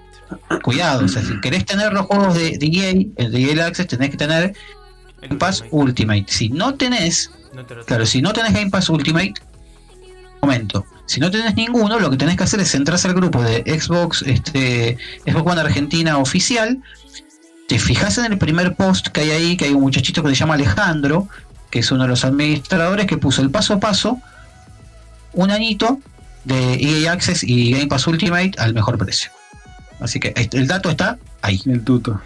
Cuidado, 0.64 1.06
o 1.06 1.08
sea, 1.08 1.24
si 1.24 1.40
querés 1.42 1.66
tener 1.66 1.92
los 1.94 2.06
juegos 2.06 2.36
de, 2.36 2.58
de 2.58 2.68
EA, 2.68 2.92
el 3.16 3.32
de 3.32 3.52
EA 3.52 3.66
Access, 3.66 3.88
tenés 3.88 4.12
que 4.12 4.18
tener 4.18 4.54
El 5.22 5.30
Game 5.30 5.40
Pass 5.40 5.64
Ultimate. 5.72 6.20
Ultimate. 6.20 6.26
Si 6.28 6.50
no 6.50 6.76
tenés, 6.76 7.32
No 7.54 7.66
te 7.66 7.76
lo 7.76 7.86
Claro, 7.86 8.06
si 8.06 8.22
no 8.22 8.34
tenés 8.34 8.54
Game 8.54 8.70
Pass 8.70 8.90
Ultimate, 8.90 9.34
momento. 10.42 10.86
Si 11.06 11.20
no 11.20 11.32
tenés 11.32 11.56
ninguno, 11.56 12.00
lo 12.00 12.10
que 12.12 12.18
tenés 12.18 12.38
que 12.38 12.44
hacer 12.44 12.60
es 12.60 12.74
entrar 12.76 13.00
al 13.04 13.14
grupo 13.14 13.42
de 13.42 13.64
Xbox, 13.80 14.22
este, 14.24 14.98
Xbox 15.26 15.52
One 15.52 15.62
Argentina 15.62 16.18
oficial. 16.18 16.82
Te 17.68 17.80
fijas 17.80 18.18
en 18.18 18.32
el 18.32 18.38
primer 18.38 18.76
post 18.76 19.08
que 19.08 19.22
hay 19.22 19.32
ahí, 19.32 19.58
que 19.58 19.66
hay 19.66 19.74
un 19.74 19.82
muchachito 19.82 20.24
que 20.24 20.30
se 20.30 20.36
llama 20.36 20.56
Alejandro, 20.56 21.28
que 21.70 21.80
es 21.80 21.92
uno 21.92 22.04
de 22.04 22.10
los 22.10 22.26
administradores, 22.26 23.06
que 23.06 23.18
puso 23.18 23.42
el 23.42 23.52
paso 23.52 23.74
a 23.74 23.80
paso, 23.80 24.20
un 25.34 25.52
añito 25.52 26.00
de 26.44 26.76
EA 26.76 27.12
Access 27.12 27.44
y 27.44 27.72
Game 27.72 27.88
Pass 27.88 28.08
Ultimate 28.08 28.52
al 28.58 28.74
mejor 28.74 28.98
precio. 28.98 29.32
Así 30.00 30.20
que 30.20 30.34
el 30.36 30.68
dato 30.68 30.90
está 30.90 31.18
ahí. 31.42 31.62
El 31.66 31.84
tuto. 31.84 32.20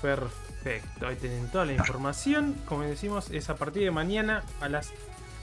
Perfecto, 0.00 1.06
ahí 1.06 1.16
tienen 1.16 1.48
toda 1.48 1.64
la 1.64 1.72
información. 1.72 2.54
Como 2.66 2.82
decimos, 2.82 3.30
es 3.30 3.50
a 3.50 3.56
partir 3.56 3.82
de 3.82 3.90
mañana 3.90 4.42
a 4.60 4.68
las 4.68 4.90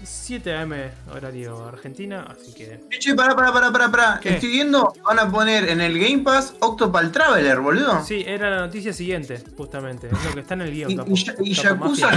7 0.04 0.56
am 0.56 0.74
horario 1.14 1.68
Argentina, 1.68 2.26
así 2.30 2.54
que. 2.54 2.80
Che, 3.00 3.14
pará, 3.16 3.36
pará, 3.36 3.52
pará, 3.52 3.72
pará, 3.72 3.92
pará. 3.92 4.20
¿Qué? 4.22 4.30
Estoy 4.36 4.50
viendo, 4.50 4.94
van 5.04 5.20
a 5.20 5.30
poner 5.30 5.68
en 5.70 5.82
el 5.82 5.98
Game 6.00 6.20
Pass 6.20 6.54
Octopal 6.60 7.12
Traveler, 7.12 7.60
boludo. 7.60 8.04
Sí, 8.06 8.24
era 8.26 8.50
la 8.50 8.60
noticia 8.62 8.94
siguiente, 8.94 9.42
justamente. 9.58 10.08
Es 10.08 10.26
lo 10.26 10.34
que 10.34 10.40
está 10.42 10.54
en 10.54 10.62
el 10.62 10.72
guion. 10.72 10.92
Y, 10.92 10.96
capo- 10.98 11.12
y, 11.44 11.52
y 11.52 11.54
Yakuza. 11.54 12.10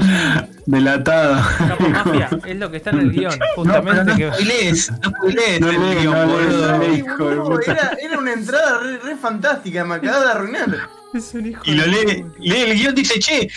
Delatado. 0.67 1.43
Capo 1.69 1.89
mafia, 1.89 2.31
es 2.47 2.57
lo 2.57 2.71
que 2.71 2.77
está 2.77 2.91
en 2.91 2.99
el 3.01 3.11
guion, 3.13 3.33
justamente 3.57 4.05
no 4.05 4.17
que. 4.17 4.33
spoilees, 4.33 4.91
no 5.03 5.11
spoilees 5.11 5.61
No 5.61 5.71
el 5.71 5.99
guion, 6.01 6.15
no 6.15 6.27
boludo. 6.27 6.73
no 6.73 7.45
boludo, 7.45 7.61
era, 7.67 7.97
era 8.01 8.19
una 8.19 8.33
entrada 8.33 8.79
re, 8.81 8.99
re 8.99 9.17
fantástica, 9.17 9.85
me 9.85 9.97
acabas 9.97 10.25
de 10.25 10.31
arruinar. 10.31 10.79
Es 11.15 11.35
un 11.35 11.47
hijo 11.47 11.63
Y 11.65 11.75
lo 11.75 11.87
lee, 11.87 12.25
lee 12.39 12.57
el 12.71 12.79
guion, 12.79 12.95
dice, 12.95 13.19
che, 13.19 13.49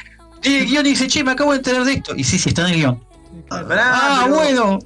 lee 0.43 0.57
el 0.57 0.65
guion 0.65 0.86
y 0.86 0.89
dice, 0.89 1.07
che, 1.07 1.23
me 1.23 1.32
acabo 1.32 1.51
de 1.51 1.57
enterar 1.57 1.84
de 1.86 1.93
esto. 1.93 2.13
Y 2.15 2.23
sí, 2.23 2.38
sí, 2.39 2.49
está 2.49 2.63
en 2.63 2.73
el 2.73 2.76
guion. 2.80 3.03
Claro. 3.47 3.67
Pará, 3.67 3.83
Ah, 3.93 4.21
pero- 4.25 4.35
bueno. 4.35 4.79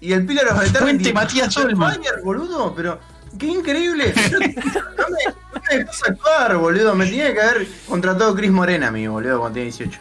Y 0.00 0.12
el 0.12 0.26
Pillar 0.26 0.48
of 0.48 0.56
Eternity. 0.62 0.78
Fuente 0.78 1.12
Matías 1.12 1.56
Olman. 1.56 1.94
Fire, 1.94 2.20
boludo, 2.22 2.74
pero 2.74 2.98
qué 3.38 3.46
increíble. 3.46 4.12
Yo- 4.30 4.38
no, 4.38 5.08
me, 5.08 5.24
no 5.54 5.62
me 5.70 5.86
actuar, 6.06 6.56
boludo. 6.58 6.94
Me 6.94 7.06
tenía 7.06 7.32
que 7.32 7.40
haber 7.40 7.66
contratado 7.88 8.34
Chris 8.34 8.50
Morena, 8.50 8.90
mi 8.90 9.06
boludo, 9.06 9.38
cuando 9.40 9.54
tenía 9.54 9.64
18. 9.72 9.98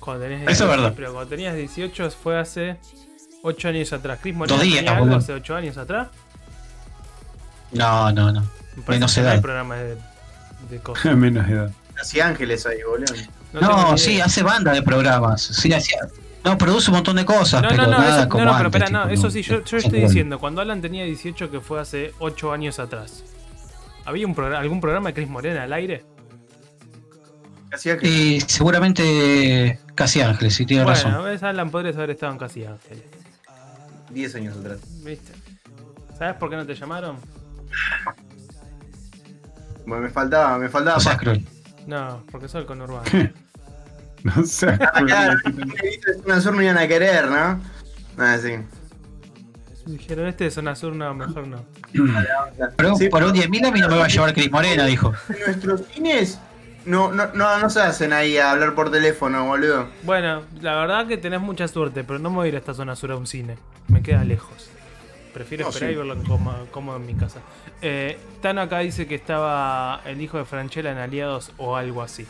Cuando 0.00 0.22
tenés 0.24 0.42
Eso 0.42 0.50
es 0.50 0.58
18, 0.58 0.70
verdad. 0.70 0.92
Pero 0.96 1.12
cuando 1.12 1.28
tenías 1.30 1.54
18 1.56 2.10
fue 2.12 2.38
hace 2.38 2.76
8 3.42 3.68
años 3.68 3.92
atrás. 3.92 4.18
Chris 4.22 4.34
días, 4.60 4.84
tenía 4.84 4.96
algo 4.96 5.16
hace 5.16 5.32
8 5.32 5.56
años 5.56 5.76
atrás. 5.78 6.08
No, 7.72 8.12
no, 8.12 8.30
no. 8.32 8.40
Me 8.76 8.82
Menos 8.88 9.16
edad. 9.18 9.40
programa 9.42 9.76
de, 9.76 9.96
de 10.70 10.78
cosas. 10.80 11.16
Menos 11.16 11.48
edad. 11.48 11.70
Casi 11.94 12.20
ángeles 12.20 12.66
ahí, 12.66 12.78
boludo. 12.88 13.12
No, 13.52 13.60
No, 13.60 13.98
sí, 13.98 14.12
idea. 14.14 14.24
hace 14.26 14.42
banda 14.42 14.72
de 14.72 14.82
programas. 14.82 15.42
Sí, 15.42 15.72
hacía. 15.72 15.98
No, 16.44 16.58
produce 16.58 16.90
un 16.90 16.96
montón 16.96 17.16
de 17.16 17.24
cosas, 17.24 17.62
No, 17.62 17.68
pero 17.70 17.84
no, 17.84 17.90
no, 17.92 17.98
nada 17.98 18.20
eso, 18.20 18.28
como 18.28 18.44
no, 18.44 18.50
no, 18.50 18.56
pero 18.58 18.66
antes, 18.66 18.82
espera, 18.82 19.04
no, 19.06 19.10
eso 19.10 19.30
sí, 19.30 19.42
yo, 19.42 19.64
yo 19.64 19.76
estoy 19.78 19.90
Bueno. 19.92 20.06
diciendo, 20.08 20.38
cuando 20.38 20.60
Alan 20.60 20.80
tenía 20.82 21.04
18 21.04 21.50
que 21.50 21.60
fue 21.60 21.80
hace 21.80 22.12
8 22.18 22.52
años 22.52 22.78
atrás, 22.78 23.24
¿había 24.04 24.26
un 24.26 24.34
programa, 24.34 24.60
algún 24.60 24.80
programa 24.80 25.08
de 25.08 25.14
Chris 25.14 25.28
Morena 25.28 25.62
al 25.62 25.72
aire? 25.72 26.04
Casi 27.70 27.90
ángeles. 27.90 28.14
Y 28.14 28.40
seguramente 28.42 29.80
Casi 29.94 30.20
Ángeles, 30.20 30.54
sí, 30.54 30.64
tiene 30.66 30.84
bueno, 30.84 30.96
razón. 31.02 31.24
ves, 31.24 31.42
Alan 31.42 31.70
podrías 31.70 31.96
haber 31.96 32.10
estado 32.10 32.32
en 32.32 32.38
Casi 32.38 32.64
Ángeles, 32.64 33.02
10 34.10 34.34
años 34.36 34.56
atrás. 34.58 34.78
¿viste? 35.02 35.32
¿Sabes 36.18 36.34
por 36.36 36.50
qué 36.50 36.56
no 36.56 36.66
te 36.66 36.74
llamaron? 36.74 37.16
Bueno, 39.86 40.02
me 40.04 40.10
faltaba, 40.10 40.58
me 40.58 40.68
faltaba. 40.68 40.96
O 40.98 41.00
sea, 41.00 41.12
pa- 41.12 41.18
cruel. 41.18 41.46
No, 41.86 42.22
porque 42.30 42.48
soy 42.48 42.60
el 42.62 42.66
conurbano. 42.66 43.04
No 44.36 44.44
sé. 44.46 44.68
Ah, 44.80 45.02
claro, 45.04 45.38
una 46.24 46.40
sur 46.40 46.54
no 46.54 46.62
iban 46.62 46.78
a 46.78 46.88
querer, 46.88 47.28
¿no? 47.28 47.60
Ah, 48.16 48.38
sí. 48.40 48.54
Dijeron, 49.86 50.26
este 50.28 50.44
de 50.44 50.50
zona 50.50 50.74
sur, 50.74 50.94
no, 50.96 51.12
mejor 51.12 51.46
no. 51.46 51.62
Pero 52.76 52.96
Sí, 52.96 53.10
por 53.10 53.22
un 53.22 53.32
10.000 53.34 53.44
a 53.66 53.70
mí 53.70 53.80
no 53.80 53.88
me 53.88 53.96
va 53.96 54.06
a 54.06 54.08
llevar 54.08 54.32
Cris 54.32 54.50
Morena, 54.50 54.86
dijo. 54.86 55.12
Nuestros 55.46 55.82
cines 55.92 56.38
no, 56.86 57.12
no, 57.12 57.26
no, 57.34 57.58
no 57.58 57.68
se 57.70 57.80
hacen 57.82 58.12
ahí 58.14 58.38
a 58.38 58.50
hablar 58.52 58.74
por 58.74 58.90
teléfono, 58.90 59.44
boludo. 59.46 59.88
Bueno, 60.04 60.42
la 60.62 60.74
verdad 60.76 61.06
que 61.06 61.18
tenés 61.18 61.40
mucha 61.40 61.68
suerte, 61.68 62.02
pero 62.04 62.18
no 62.18 62.30
me 62.30 62.36
voy 62.36 62.46
a 62.46 62.48
ir 62.48 62.54
a 62.54 62.58
esta 62.58 62.72
zona 62.74 62.96
sur 62.96 63.10
a 63.12 63.16
un 63.16 63.26
cine. 63.26 63.56
Me 63.88 64.02
queda 64.02 64.24
lejos. 64.24 64.70
Prefiero 65.34 65.64
No, 65.64 65.70
esperar 65.70 65.90
sí. 65.90 65.94
y 65.94 65.98
verlo 65.98 66.16
cómodo, 66.26 66.66
cómodo 66.70 66.96
en 66.96 67.06
mi 67.06 67.14
casa. 67.14 67.40
Eh, 67.82 68.18
Tano 68.40 68.62
acá 68.62 68.78
dice 68.78 69.06
que 69.06 69.16
estaba 69.16 70.00
el 70.06 70.20
hijo 70.20 70.38
de 70.38 70.44
Franchella 70.46 70.92
en 70.92 70.98
Aliados 70.98 71.52
o 71.58 71.76
algo 71.76 72.02
así. 72.02 72.26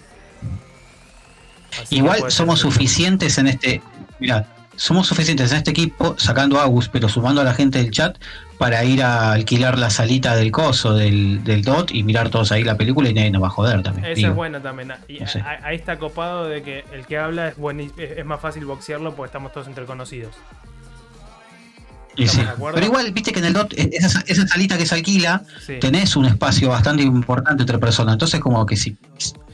Así 1.83 1.97
Igual 1.97 2.31
somos 2.31 2.61
suficientes 2.61 3.39
en 3.39 3.49
este. 3.49 3.83
Mirá, 4.21 4.47
somos 4.77 5.07
suficientes 5.07 5.53
en 5.53 5.59
este 5.59 5.71
equipo, 5.71 6.17
sacando 6.19 6.59
a 6.59 6.65
Agus, 6.65 6.89
pero 6.89 7.09
sumando 7.09 7.41
a 7.41 7.45
la 7.45 7.55
gente 7.55 7.79
del 7.79 7.91
chat, 7.93 8.17
para 8.59 8.85
ir 8.85 9.03
a 9.05 9.33
alquilar 9.33 9.79
la 9.79 9.89
salita 9.91 10.35
del 10.35 10.51
coso, 10.51 10.95
del, 10.95 11.45
del 11.45 11.63
DOT, 11.63 11.93
y 11.93 12.03
mirar 12.03 12.29
todos 12.31 12.51
ahí 12.51 12.65
la 12.65 12.77
película 12.77 13.09
y 13.09 13.15
nadie 13.15 13.31
nos 13.31 13.43
va 13.43 13.47
a 13.49 13.51
joder 13.51 13.83
también. 13.83 14.15
Digo. 14.15 14.31
es 14.31 14.35
bueno 14.35 14.61
también. 14.61 14.93
Y 15.07 15.21
No 15.21 15.29
sé. 15.29 15.43
ahí 15.63 15.77
está 15.77 15.99
copado 15.99 16.49
de 16.49 16.63
que 16.63 16.85
el 16.93 17.07
que 17.07 17.19
habla 17.19 17.49
es, 17.49 17.57
bueni- 17.57 17.93
es 17.99 18.25
más 18.25 18.41
fácil 18.41 18.65
boxearlo 18.65 19.15
porque 19.15 19.29
estamos 19.29 19.53
todos 19.53 19.69
entre 19.69 19.85
conocidos. 19.85 20.35
Pero 22.17 22.85
igual, 22.87 23.11
viste 23.13 23.33
que 23.33 23.41
en 23.41 23.47
el 23.47 23.53
DOT, 23.53 23.75
esa, 23.77 24.23
esa 24.27 24.47
salita 24.47 24.79
que 24.79 24.87
se 24.87 24.95
alquila, 24.95 25.43
Sí. 25.67 25.75
tenés 25.81 26.15
un 26.15 26.27
espacio 26.27 26.69
bastante 26.69 27.03
importante 27.03 27.63
entre 27.65 27.79
personas. 27.79 28.13
Entonces, 28.15 28.39
como 28.41 28.65
que 28.67 28.77
si 28.77 28.97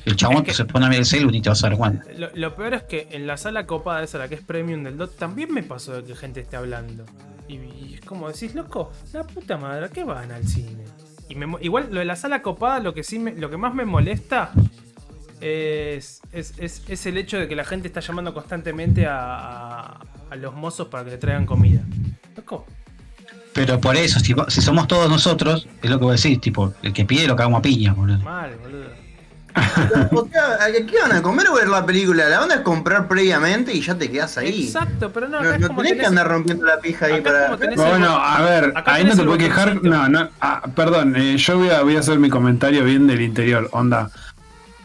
el 0.04 0.16
chabón 0.16 0.38
Es 0.38 0.42
que- 0.44 0.54
se 0.54 0.64
pone 0.64 0.86
a 0.86 0.88
ver 0.88 0.98
el 0.98 1.04
celu, 1.06 1.30
ni 1.30 1.40
te 1.42 1.48
vas 1.48 1.62
a 1.64 1.68
dar 1.68 1.78
cuenta. 1.78 2.04
Lo, 2.16 2.28
lo 2.34 2.54
peor 2.56 2.74
es 2.74 2.82
que 2.84 3.08
en 3.12 3.26
la 3.26 3.36
sala 3.36 3.66
copada 3.66 4.02
esa, 4.02 4.18
la 4.18 4.28
que 4.28 4.34
es 4.36 4.40
premium 4.42 4.82
del 4.84 4.96
DOT, 4.96 5.16
también 5.16 5.52
me 5.52 5.62
pasó 5.62 5.92
de 5.92 6.04
que 6.04 6.14
gente 6.16 6.40
esté 6.40 6.56
hablando. 6.56 7.04
Y, 7.48 7.54
y 7.54 7.94
es 7.94 8.00
como 8.02 8.28
decís, 8.30 8.54
loco, 8.54 8.92
la 9.12 9.24
puta 9.24 9.56
madre, 9.56 9.86
¿a 9.86 9.88
qué 9.88 10.04
van 10.04 10.30
al 10.32 10.44
cine? 10.46 10.84
Y 11.28 11.34
me 11.34 11.46
igual 11.62 11.88
lo 11.90 11.98
de 12.00 12.04
la 12.04 12.16
sala 12.16 12.42
copada, 12.42 12.80
lo 12.80 12.92
que 12.94 13.02
sí 13.04 13.18
me- 13.18 13.34
lo 13.34 13.50
que 13.50 13.56
más 13.56 13.74
me 13.74 13.84
molesta 13.84 14.52
es, 15.40 16.20
es, 16.32 16.54
es- 16.58 16.82
es 16.88 17.06
el 17.06 17.16
hecho 17.18 17.38
de 17.38 17.48
que 17.48 17.56
la 17.56 17.64
gente 17.64 17.88
está 17.88 18.00
llamando 18.00 18.34
constantemente 18.34 19.06
a, 19.06 19.16
a- 19.16 20.00
a 20.30 20.36
los 20.36 20.54
mozos 20.54 20.88
para 20.88 21.04
que 21.04 21.10
le 21.10 21.18
traigan 21.18 21.46
comida. 21.46 21.80
Loco, 22.36 22.66
Pero 23.52 23.80
por 23.80 23.96
eso, 23.96 24.20
si, 24.20 24.34
si 24.48 24.60
somos 24.60 24.86
todos 24.86 25.08
nosotros, 25.10 25.66
es 25.82 25.90
lo 25.90 25.98
que 25.98 26.04
vos 26.04 26.22
decís, 26.22 26.40
tipo, 26.40 26.72
el 26.82 26.92
que 26.92 27.04
pide 27.04 27.26
lo 27.26 27.34
cagamos 27.36 27.58
a 27.58 27.62
piña, 27.62 27.92
boludo. 27.94 28.18
mal, 28.20 28.54
boludo. 28.62 28.90
O 30.12 30.28
sea, 30.30 30.54
¿a 30.64 30.72
¿Qué 30.86 30.96
van 31.02 31.12
a 31.12 31.22
comer 31.22 31.48
o 31.48 31.54
ver 31.54 31.68
la 31.68 31.84
película? 31.84 32.28
La 32.28 32.42
onda 32.42 32.56
es 32.56 32.60
comprar 32.62 33.08
previamente 33.08 33.72
y 33.74 33.80
ya 33.80 33.94
te 33.96 34.10
quedas 34.10 34.36
ahí. 34.38 34.64
Exacto, 34.66 35.10
pero 35.12 35.28
no, 35.28 35.42
No, 35.42 35.50
es 35.52 35.60
no 35.60 35.68
como 35.68 35.82
tenés 35.82 36.00
que 36.00 36.06
andar 36.06 36.28
rompiendo 36.28 36.64
la 36.66 36.78
pija 36.80 37.06
ahí 37.06 37.20
para. 37.20 37.46
el 37.54 37.76
Bueno, 37.76 38.08
a 38.16 38.40
ver, 38.42 38.72
acá 38.74 38.94
ahí 38.94 39.04
no 39.04 39.14
te 39.14 39.20
el 39.22 39.26
puedes 39.26 39.44
quejar. 39.44 39.82
No, 39.82 40.08
no. 40.08 40.28
ah, 40.40 40.62
perdón, 40.74 41.14
eh, 41.16 41.36
yo 41.36 41.58
voy 41.58 41.70
a, 41.70 41.82
voy 41.82 41.96
a 41.96 42.00
hacer 42.00 42.18
mi 42.18 42.28
comentario 42.30 42.84
bien 42.84 43.06
del 43.06 43.20
interior. 43.20 43.68
Onda. 43.72 44.10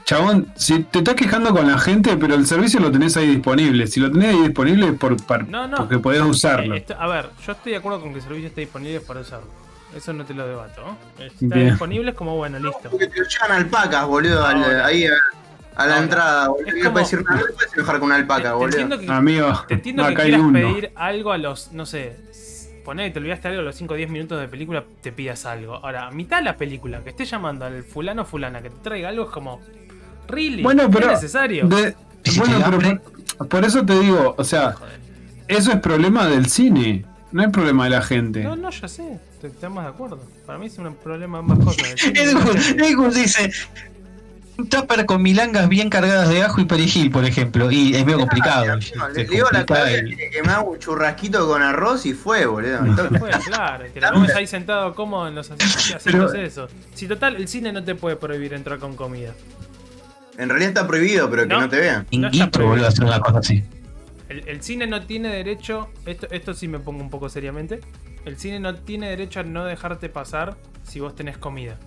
Chabón, 0.05 0.53
si 0.55 0.83
te 0.83 0.99
estás 0.99 1.15
quejando 1.15 1.49
con 1.51 1.65
la 1.67 1.79
gente, 1.79 2.15
pero 2.15 2.35
el 2.35 2.45
servicio 2.45 2.79
lo 2.79 2.91
tenés 2.91 3.17
ahí 3.17 3.27
disponible. 3.27 3.87
Si 3.87 3.99
lo 3.99 4.11
tenés 4.11 4.35
ahí 4.35 4.41
disponible 4.43 4.89
es 4.89 4.93
por, 4.93 5.17
par- 5.25 5.47
No, 5.47 5.67
no. 5.67 5.77
porque 5.77 5.97
podés 5.97 6.21
usarlo. 6.21 6.75
Eh, 6.75 6.77
esto- 6.77 6.95
a 6.99 7.07
ver, 7.07 7.29
yo 7.43 7.53
estoy 7.53 7.71
de 7.71 7.79
acuerdo 7.79 8.01
con 8.01 8.11
que 8.11 8.17
el 8.17 8.23
servicio 8.23 8.47
esté 8.49 8.61
disponible 8.61 8.99
para 8.99 9.21
usarlo. 9.21 9.47
Eso 9.95 10.13
no 10.13 10.25
te 10.25 10.33
lo 10.33 10.45
debato. 10.47 10.81
¿no? 10.85 11.23
Está 11.23 11.55
Bien. 11.55 11.69
disponible 11.69 12.11
es 12.11 12.17
como 12.17 12.35
bueno, 12.35 12.59
listo. 12.59 12.89
Porque 12.89 13.07
te 13.07 13.15
llevan 13.21 13.51
alpacas, 13.57 14.05
boludo, 14.05 14.45
al- 14.45 14.81
ahí 14.83 15.05
a, 15.05 15.13
a 15.75 15.87
la 15.87 15.97
entrada, 15.99 16.49
boludo. 16.49 16.67
Es 16.67 16.75
No 16.75 16.81
como- 16.83 16.93
puedes 16.93 17.13
ir 17.13 17.19
no 17.19 17.25
puedes 17.55 17.73
enojar 17.75 17.95
con 17.99 18.03
una 18.07 18.15
Te, 18.15 18.21
alpaca, 18.21 18.43
te 18.43 18.49
boludo. 18.51 18.65
entiendo 18.65 18.99
que, 18.99 19.09
Amigo, 19.11 19.63
te 19.67 19.73
entiendo 19.75 20.05
que 20.07 20.15
quieras 20.15 20.41
uno. 20.41 20.53
pedir 20.59 20.91
algo 20.95 21.31
a 21.31 21.37
los, 21.37 21.71
no 21.71 21.85
sé, 21.85 22.17
poner 22.83 23.07
que 23.07 23.13
te 23.13 23.19
olvidaste 23.19 23.47
algo 23.47 23.61
a 23.61 23.63
los 23.63 23.75
5 23.75 23.93
o 23.93 23.97
10 23.97 24.09
minutos 24.09 24.39
de 24.39 24.47
película, 24.49 24.83
te 25.01 25.11
pidas 25.13 25.45
algo. 25.45 25.75
Ahora, 25.75 26.07
a 26.07 26.11
mitad 26.11 26.37
de 26.37 26.43
la 26.43 26.57
película, 26.57 27.01
que 27.01 27.09
esté 27.11 27.23
llamando 27.25 27.65
al 27.65 27.83
fulano 27.83 28.23
o 28.23 28.25
fulana 28.25 28.61
que 28.61 28.69
te 28.69 28.77
traiga 28.83 29.09
algo 29.09 29.23
es 29.25 29.29
como. 29.31 29.61
¿Really? 30.27 30.61
Bueno, 30.61 30.89
pero. 30.91 31.07
¿Es 31.07 31.13
necesario? 31.21 31.67
de- 31.67 31.95
¿Y 32.23 32.31
si 32.31 32.39
bueno, 32.39 32.57
te 32.57 32.63
pero 32.79 32.99
por, 33.37 33.47
por 33.47 33.63
eso 33.65 33.85
te 33.85 33.97
digo, 33.99 34.35
o 34.37 34.43
sea, 34.43 34.73
Joder. 34.73 34.99
eso 35.47 35.71
es 35.71 35.79
problema 35.79 36.25
del 36.27 36.47
cine. 36.47 37.05
No 37.35 37.43
es 37.43 37.49
problema 37.49 37.83
de 37.83 37.89
la 37.89 38.01
gente. 38.01 38.41
No, 38.43 38.55
no, 38.55 38.69
ya 38.69 38.87
sé. 38.87 39.19
Estamos 39.43 39.83
de 39.83 39.89
acuerdo. 39.89 40.21
Para 40.45 40.57
mí 40.57 40.67
es 40.67 40.77
un 40.77 40.95
problema 40.95 41.39
ambas 41.39 41.59
cosas. 41.65 41.83
Edwin, 42.05 43.09
dice: 43.13 43.51
un 44.57 44.69
tupper 44.69 45.05
con 45.05 45.21
milangas 45.21 45.67
bien 45.67 45.89
cargadas 45.89 46.29
de 46.29 46.41
ajo 46.43 46.61
y 46.61 46.65
perejil, 46.65 47.11
por 47.11 47.25
ejemplo. 47.25 47.69
Y 47.69 47.93
es 47.93 48.05
medio 48.05 48.19
complicado. 48.19 48.77
No, 48.77 48.81
Se 48.81 48.95
le 49.15 49.25
digo 49.25 49.47
a 49.49 49.51
la 49.53 49.65
cabeza 49.65 50.05
y- 50.07 50.15
que, 50.15 50.29
que 50.29 50.43
me 50.43 50.53
hago 50.53 50.71
un 50.71 50.79
churrasquito 50.79 51.45
con 51.45 51.61
arroz 51.61 52.05
y 52.05 52.13
fue, 52.13 52.45
boludo. 52.45 52.77
Entonces, 52.85 53.19
Fue, 53.19 53.29
claro, 53.45 53.83
te 53.93 53.99
lo 53.99 54.13
comes 54.13 54.33
ahí 54.33 54.47
sentado 54.47 54.95
cómodo 54.95 55.27
en 55.27 55.35
los 55.35 55.51
asientos 55.51 56.01
Pero- 56.05 56.33
eso. 56.35 56.69
Si 56.93 57.05
total, 57.05 57.35
el 57.35 57.49
cine 57.49 57.73
no 57.73 57.83
te 57.83 57.95
puede 57.95 58.15
prohibir 58.15 58.53
entrar 58.53 58.79
con 58.79 58.95
comida. 58.95 59.33
en 60.37 60.47
realidad 60.47 60.69
está 60.69 60.87
prohibido, 60.87 61.29
pero 61.29 61.43
que 61.43 61.49
No. 61.49 61.59
no 61.59 61.67
te 61.69 61.81
vean. 61.81 62.07
No 62.13 62.29
prohibido. 62.31 62.67
boludo, 62.69 62.87
hacer 62.87 63.03
una 63.03 63.19
cosa 63.19 63.39
así. 63.39 63.61
El, 64.29 64.47
el 64.47 64.61
cine 64.61 64.87
no 64.87 65.05
tiene 65.05 65.29
derecho, 65.29 65.89
esto, 66.05 66.27
esto 66.31 66.53
sí 66.53 66.67
me 66.67 66.79
pongo 66.79 67.01
un 67.01 67.09
poco 67.09 67.29
seriamente, 67.29 67.79
el 68.25 68.37
cine 68.37 68.59
no 68.59 68.75
tiene 68.75 69.09
derecho 69.09 69.39
a 69.41 69.43
no 69.43 69.65
dejarte 69.65 70.09
pasar 70.09 70.57
si 70.83 70.99
vos 70.99 71.15
tenés 71.15 71.37
comida. 71.37 71.77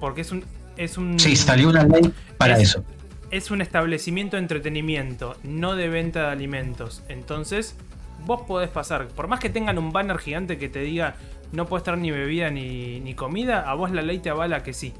Porque 0.00 0.22
es 0.22 0.32
un... 0.32 0.44
Es 0.76 0.96
un 0.96 1.18
Sí, 1.18 1.36
salió 1.36 1.68
una 1.68 1.84
ley 1.84 2.12
para 2.38 2.54
Es- 2.54 2.70
eso. 2.70 2.84
es 3.30 3.50
un 3.50 3.60
establecimiento 3.60 4.36
de 4.36 4.42
entretenimiento, 4.42 5.36
no 5.42 5.76
de 5.76 5.88
venta 5.90 6.20
de 6.22 6.26
alimentos. 6.28 7.02
Entonces, 7.08 7.76
vos 8.24 8.40
podés 8.46 8.70
pasar, 8.70 9.08
por 9.08 9.28
más 9.28 9.38
que 9.38 9.50
tengan 9.50 9.78
un 9.78 9.92
banner 9.92 10.16
gigante 10.18 10.56
que 10.56 10.68
te 10.70 10.80
diga 10.80 11.16
no 11.52 11.66
puedes 11.66 11.84
traer 11.84 11.98
ni 11.98 12.10
bebida 12.10 12.48
ni, 12.50 13.00
ni 13.00 13.12
comida, 13.14 13.68
a 13.70 13.74
vos 13.74 13.90
la 13.90 14.00
ley 14.00 14.18
te 14.20 14.30
avala 14.30 14.62
que 14.62 14.72
sí. 14.72 14.94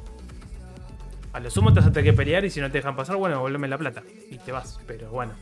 A 1.32 1.40
lo 1.40 1.48
sumo 1.50 1.72
te 1.72 1.80
vas 1.80 1.88
a 1.88 1.92
tener 1.92 2.10
que 2.12 2.16
pelear 2.16 2.44
y 2.44 2.50
si 2.50 2.60
no 2.60 2.70
te 2.70 2.76
dejan 2.76 2.94
pasar, 2.94 3.16
bueno, 3.16 3.40
volveme 3.40 3.66
la 3.68 3.78
plata. 3.78 4.02
Y 4.30 4.36
te 4.36 4.52
vas, 4.52 4.78
pero 4.86 5.08
bueno. 5.10 5.32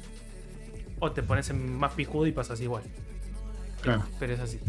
O 1.00 1.10
te 1.12 1.22
pones 1.22 1.50
en 1.50 1.78
más 1.78 1.92
pijudo 1.92 2.26
y 2.26 2.32
pasas 2.32 2.60
igual. 2.60 2.84
Claro. 3.82 4.04
Pero 4.18 4.34
es 4.34 4.40
así. 4.40 4.60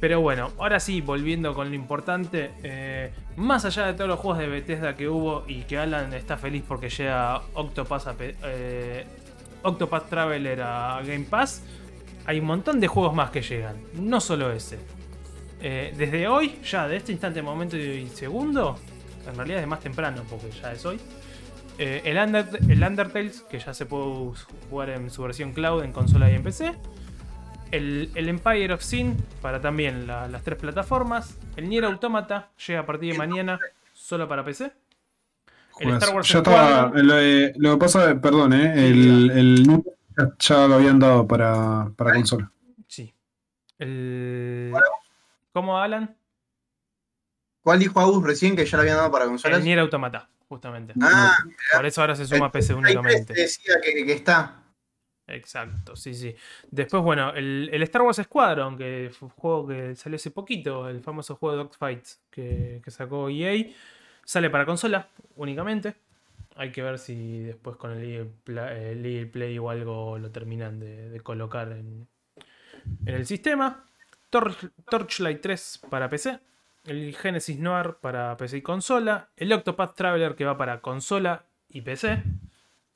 Pero 0.00 0.22
bueno, 0.22 0.50
ahora 0.58 0.80
sí, 0.80 1.00
volviendo 1.02 1.54
con 1.54 1.68
lo 1.68 1.74
importante. 1.74 2.50
eh, 2.62 3.12
más 3.36 3.64
allá 3.64 3.86
de 3.86 3.94
todos 3.94 4.08
los 4.08 4.18
juegos 4.18 4.38
de 4.38 4.48
Bethesda 4.48 4.96
que 4.96 5.08
hubo 5.08 5.44
y 5.46 5.62
que 5.62 5.78
Alan 5.78 6.12
está 6.14 6.36
feliz 6.36 6.64
porque 6.66 6.88
llega 6.88 7.42
Octopath, 7.54 8.06
a 8.08 8.16
eh, 8.18 9.06
Octopath 9.62 10.08
Traveler 10.08 10.60
a 10.62 11.00
Game 11.02 11.26
Pass. 11.28 11.62
hay 12.26 12.40
un 12.40 12.46
montón 12.46 12.80
de 12.80 12.88
juegos 12.88 13.14
más 13.14 13.30
que 13.30 13.42
llegan, 13.42 13.76
no 13.94 14.20
solo 14.20 14.50
ese. 14.52 14.78
Eh, 15.60 15.94
desde 15.96 16.26
hoy, 16.28 16.58
ya 16.64 16.88
de 16.88 16.96
este 16.96 17.12
instante, 17.12 17.42
momento 17.42 17.76
y 17.76 18.08
segundo, 18.08 18.78
en 19.28 19.34
realidad 19.34 19.60
es 19.60 19.66
más 19.66 19.80
temprano 19.80 20.22
porque 20.28 20.50
ya 20.50 20.72
es 20.72 20.84
hoy. 20.84 20.98
Eh, 21.80 22.02
el, 22.04 22.16
Under- 22.18 22.60
el 22.70 22.82
Undertales, 22.82 23.40
que 23.50 23.58
ya 23.58 23.72
se 23.74 23.86
puede 23.86 24.32
jugar 24.70 24.90
en 24.90 25.10
su 25.10 25.22
versión 25.22 25.52
cloud 25.52 25.82
en 25.82 25.92
consola 25.92 26.30
y 26.30 26.34
en 26.34 26.42
PC. 26.42 26.74
El, 27.72 28.10
el 28.14 28.28
Empire 28.28 28.72
of 28.74 28.82
Sin 28.82 29.16
para 29.40 29.60
también 29.60 30.06
la- 30.06 30.28
las 30.28 30.42
tres 30.42 30.58
plataformas. 30.58 31.38
El 31.56 31.68
Nier 31.68 31.84
Automata 31.84 32.50
llega 32.66 32.80
a 32.80 32.86
partir 32.86 33.12
de 33.12 33.18
mañana 33.18 33.58
solo 33.92 34.28
para 34.28 34.44
PC. 34.44 34.72
El. 35.78 35.90
Star 35.94 36.14
Wars 36.14 36.28
ya 36.28 36.38
estaba. 36.38 36.88
Squadron. 36.88 37.06
Lo, 37.06 37.14
de- 37.14 37.52
lo 37.56 37.72
que 37.72 37.76
pasa, 37.78 38.20
perdón, 38.20 38.52
eh, 38.52 38.88
el, 38.88 39.30
el 39.30 39.82
ya, 40.38 40.66
lo 40.66 40.74
habían 40.74 40.98
dado 40.98 41.26
para, 41.26 41.90
para 41.96 42.12
consola. 42.12 42.52
Sí. 42.86 43.14
El... 43.78 44.72
¿Cómo, 45.52 45.78
Alan? 45.78 46.14
¿Cuál 47.62 47.78
dijo 47.78 47.98
Agus 48.00 48.22
recién 48.24 48.56
que 48.56 48.66
ya 48.66 48.76
lo 48.76 48.82
habían 48.82 48.96
dado 48.98 49.10
para 49.10 49.24
consolas? 49.26 49.58
El 49.58 49.64
Nier 49.64 49.78
Automata, 49.78 50.28
justamente. 50.50 50.92
Ah, 51.00 51.32
Por 51.76 51.86
eso 51.86 52.00
ahora 52.00 52.16
se 52.16 52.26
suma 52.26 52.50
PC 52.50 52.72
el 52.72 52.80
Play 52.80 52.92
3 52.92 52.96
únicamente. 52.96 53.32
decía 53.34 53.74
que, 53.82 54.04
que 54.04 54.12
está. 54.12 54.64
Exacto, 55.28 55.94
sí, 55.94 56.12
sí. 56.12 56.34
Después, 56.72 57.04
bueno, 57.04 57.32
el, 57.34 57.70
el 57.72 57.82
Star 57.84 58.02
Wars 58.02 58.16
Squadron, 58.22 58.76
que 58.76 59.10
fue 59.16 59.28
un 59.28 59.34
juego 59.34 59.68
que 59.68 59.94
salió 59.94 60.16
hace 60.16 60.32
poquito, 60.32 60.88
el 60.88 61.00
famoso 61.02 61.36
juego 61.36 61.56
de 61.56 61.62
Dogfights 61.62 62.20
que, 62.30 62.80
que 62.84 62.90
sacó 62.90 63.30
EA, 63.30 63.64
sale 64.24 64.50
para 64.50 64.66
consola 64.66 65.08
únicamente. 65.36 65.94
Hay 66.56 66.72
que 66.72 66.82
ver 66.82 66.98
si 66.98 67.44
después 67.44 67.76
con 67.76 67.92
el 67.92 68.02
EA 68.04 68.24
Pla- 68.42 68.76
el 68.76 69.06
EA 69.06 69.30
Play 69.30 69.56
o 69.60 69.70
algo 69.70 70.18
lo 70.18 70.32
terminan 70.32 70.80
de, 70.80 71.10
de 71.10 71.20
colocar 71.20 71.70
en, 71.70 72.08
en 73.06 73.14
el 73.14 73.24
sistema. 73.24 73.86
Tor- 74.30 74.72
Torchlight 74.90 75.40
3 75.40 75.82
para 75.88 76.10
PC. 76.10 76.40
El 76.84 77.14
Genesis 77.16 77.58
Noir 77.58 77.96
para 78.00 78.36
PC 78.36 78.58
y 78.58 78.62
consola. 78.62 79.30
El 79.36 79.52
Octopath 79.52 79.94
Traveler 79.94 80.34
que 80.34 80.44
va 80.44 80.56
para 80.56 80.80
consola 80.80 81.44
y 81.68 81.82
PC. 81.82 82.22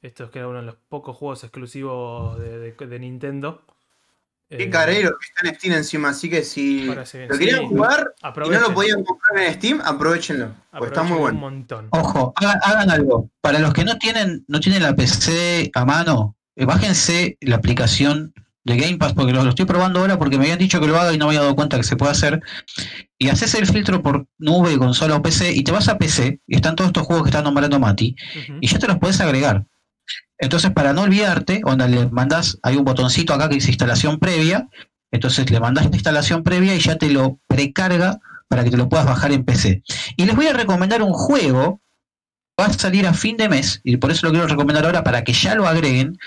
Esto 0.00 0.24
es 0.24 0.30
que 0.30 0.38
era 0.38 0.48
uno 0.48 0.60
de 0.60 0.66
los 0.66 0.76
pocos 0.88 1.16
juegos 1.16 1.44
exclusivos 1.44 2.38
de, 2.38 2.58
de- 2.58 2.86
de 2.86 2.98
Nintendo. 2.98 3.62
Qué 4.48 4.64
Eh, 4.64 4.70
carero 4.70 5.10
que 5.18 5.26
está 5.26 5.48
en 5.48 5.54
Steam 5.54 5.74
encima, 5.74 6.08
así 6.10 6.28
que 6.28 6.42
si 6.44 6.84
lo 6.86 7.04
querían 7.38 7.60
sí. 7.60 7.66
jugar 7.66 8.14
y 8.44 8.48
no 8.50 8.60
lo 8.60 8.74
podían 8.74 9.02
comprar 9.02 9.42
en 9.42 9.54
Steam, 9.54 9.80
aprovechenlo. 9.82 10.54
Pues 10.70 10.90
está 10.90 11.02
muy 11.02 11.16
un 11.16 11.20
bueno. 11.22 11.38
montón. 11.40 11.88
Ojo, 11.90 12.34
hagan, 12.36 12.58
hagan 12.62 12.90
algo. 12.90 13.30
Para 13.40 13.58
los 13.58 13.72
que 13.72 13.84
no 13.84 13.96
tienen, 13.98 14.44
no 14.46 14.60
tienen 14.60 14.82
la 14.82 14.94
PC 14.94 15.70
a 15.74 15.84
mano, 15.86 16.36
eh, 16.56 16.66
bájense 16.66 17.38
la 17.40 17.56
aplicación 17.56 18.34
de 18.64 18.76
Game 18.76 18.96
Pass, 18.96 19.12
porque 19.12 19.32
lo, 19.32 19.44
lo 19.44 19.50
estoy 19.50 19.66
probando 19.66 20.00
ahora 20.00 20.18
porque 20.18 20.38
me 20.38 20.44
habían 20.44 20.58
dicho 20.58 20.80
que 20.80 20.86
lo 20.86 20.98
haga 20.98 21.12
y 21.12 21.18
no 21.18 21.26
me 21.26 21.32
había 21.32 21.42
dado 21.42 21.54
cuenta 21.54 21.76
que 21.76 21.82
se 21.82 21.96
puede 21.96 22.12
hacer. 22.12 22.42
Y 23.18 23.28
haces 23.28 23.54
el 23.54 23.66
filtro 23.66 24.02
por 24.02 24.26
nube, 24.38 24.76
consola 24.78 25.16
o 25.16 25.22
PC, 25.22 25.52
y 25.52 25.62
te 25.62 25.72
vas 25.72 25.88
a 25.88 25.98
PC, 25.98 26.40
y 26.46 26.56
están 26.56 26.74
todos 26.74 26.88
estos 26.88 27.04
juegos 27.04 27.24
que 27.24 27.30
está 27.30 27.42
nombrando 27.42 27.78
Mati, 27.78 28.16
y 28.60 28.66
ya 28.66 28.78
te 28.78 28.88
los 28.88 28.98
puedes 28.98 29.20
agregar. 29.20 29.66
Entonces, 30.38 30.72
para 30.72 30.92
no 30.92 31.02
olvidarte, 31.02 31.60
onda, 31.64 31.86
le 31.86 32.08
mandas, 32.08 32.58
hay 32.62 32.76
un 32.76 32.84
botoncito 32.84 33.32
acá 33.34 33.48
que 33.48 33.54
dice 33.56 33.70
instalación 33.70 34.18
previa, 34.18 34.68
entonces 35.10 35.48
le 35.50 35.60
mandas 35.60 35.84
la 35.88 35.94
instalación 35.94 36.42
previa 36.42 36.74
y 36.74 36.80
ya 36.80 36.96
te 36.96 37.08
lo 37.08 37.38
precarga 37.46 38.18
para 38.48 38.64
que 38.64 38.70
te 38.70 38.76
lo 38.76 38.88
puedas 38.88 39.06
bajar 39.06 39.32
en 39.32 39.44
PC. 39.44 39.82
Y 40.16 40.24
les 40.24 40.34
voy 40.34 40.46
a 40.48 40.52
recomendar 40.52 41.02
un 41.02 41.12
juego, 41.12 41.80
va 42.60 42.66
a 42.66 42.72
salir 42.72 43.06
a 43.06 43.14
fin 43.14 43.36
de 43.36 43.48
mes, 43.48 43.80
y 43.84 43.98
por 43.98 44.10
eso 44.10 44.26
lo 44.26 44.32
quiero 44.32 44.46
recomendar 44.46 44.86
ahora 44.86 45.04
para 45.04 45.22
que 45.22 45.32
ya 45.32 45.54
lo 45.54 45.68
agreguen, 45.68 46.18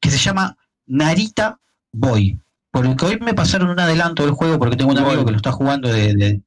que 0.00 0.10
se 0.10 0.18
llama 0.18 0.56
Narita 0.86 1.60
Boy. 1.92 2.40
Porque 2.70 3.04
hoy 3.04 3.18
me 3.20 3.34
pasaron 3.34 3.70
un 3.70 3.80
adelanto 3.80 4.22
del 4.24 4.32
juego 4.32 4.58
porque 4.58 4.76
tengo 4.76 4.92
un 4.92 4.98
amigo 4.98 5.24
que 5.24 5.30
lo 5.32 5.36
está 5.36 5.50
jugando 5.52 5.88
de, 5.88 6.40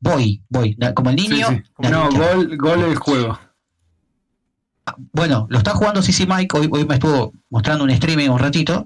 Boy, 0.00 0.76
na- 0.78 0.94
como 0.94 1.10
el 1.10 1.18
Sí, 1.18 1.28
niño. 1.28 1.48
sí. 1.48 1.62
No, 1.90 2.08
gol, 2.10 2.56
gol 2.56 2.80
el 2.84 2.96
juego. 2.96 3.38
Bueno, 5.12 5.46
lo 5.50 5.58
está 5.58 5.72
jugando 5.74 6.00
CC 6.00 6.26
Mike, 6.26 6.56
hoy, 6.56 6.68
hoy 6.72 6.86
me 6.86 6.94
estuvo 6.94 7.32
mostrando 7.50 7.84
un 7.84 7.90
streaming 7.90 8.28
un 8.30 8.38
ratito, 8.38 8.84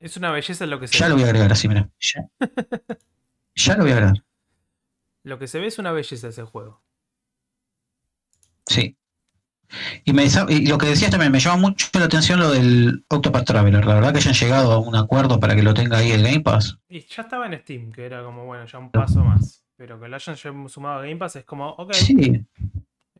Es 0.00 0.16
una 0.18 0.30
belleza 0.32 0.66
lo 0.66 0.78
que 0.80 0.88
se 0.88 0.98
ya 0.98 1.06
ve. 1.06 1.10
lo 1.10 1.14
voy 1.16 1.24
a 1.24 1.26
agregar 1.28 1.52
así, 1.52 1.66
mira. 1.68 1.88
Ya, 1.98 2.28
Ya 3.56 3.76
lo 3.76 3.84
voy 3.84 3.92
a 3.92 3.94
agregar, 3.94 4.24
Lo 5.22 5.38
que 5.38 5.46
se 5.46 5.60
ve 5.60 5.68
es 5.68 5.78
una 5.78 5.92
belleza 5.92 6.28
ese 6.28 6.42
juego. 6.42 6.82
sí. 8.66 8.96
Y, 10.04 10.12
me, 10.12 10.24
desa- 10.24 10.46
y 10.50 10.66
lo 10.66 10.78
que 10.78 10.86
decías 10.86 11.10
también, 11.10 11.32
me 11.32 11.40
llama 11.40 11.56
mucho 11.56 11.88
la 11.94 12.04
atención 12.06 12.38
lo 12.40 12.50
del 12.50 13.04
Octopath 13.08 13.44
Traveler. 13.46 13.84
La 13.84 13.94
verdad 13.94 14.12
que 14.12 14.18
hayan 14.18 14.34
llegado 14.34 14.72
a 14.72 14.78
un 14.78 14.96
acuerdo 14.96 15.38
para 15.40 15.54
que 15.54 15.62
lo 15.62 15.74
tenga 15.74 15.98
ahí 15.98 16.12
el 16.12 16.22
Game 16.22 16.40
Pass. 16.40 16.78
Y 16.88 17.00
ya 17.06 17.22
estaba 17.22 17.46
en 17.46 17.58
Steam, 17.60 17.92
que 17.92 18.04
era 18.06 18.22
como, 18.22 18.44
bueno, 18.44 18.66
ya 18.66 18.78
un 18.78 18.90
paso 18.90 19.24
más. 19.24 19.64
Pero 19.76 19.98
que 20.00 20.08
lo 20.08 20.16
hayan 20.16 20.36
ya 20.36 20.52
sumado 20.68 20.98
a 21.00 21.02
Game 21.02 21.16
Pass 21.16 21.36
es 21.36 21.44
como, 21.44 21.68
ok, 21.70 21.92
Sí, 21.94 22.44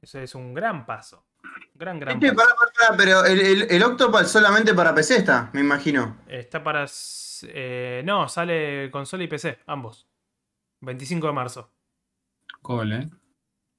eso 0.00 0.18
es 0.20 0.34
un 0.34 0.54
gran 0.54 0.86
paso. 0.86 1.26
Gran, 1.74 1.98
gran 2.00 2.22
Este, 2.22 2.34
paso. 2.34 2.54
pero 2.96 3.24
el, 3.24 3.40
el, 3.40 3.62
el 3.70 3.82
Octopad 3.82 4.24
solamente 4.26 4.72
para 4.74 4.94
PC 4.94 5.16
está, 5.18 5.50
me 5.52 5.60
imagino. 5.60 6.18
Está 6.26 6.62
para. 6.62 6.86
eh, 7.42 8.02
no, 8.04 8.28
sale 8.28 8.90
consola 8.90 9.24
y 9.24 9.28
PC, 9.28 9.58
ambos. 9.66 10.06
25 10.80 11.26
de 11.26 11.32
marzo. 11.32 11.70
Gol, 12.62 12.92
eh. 12.92 13.08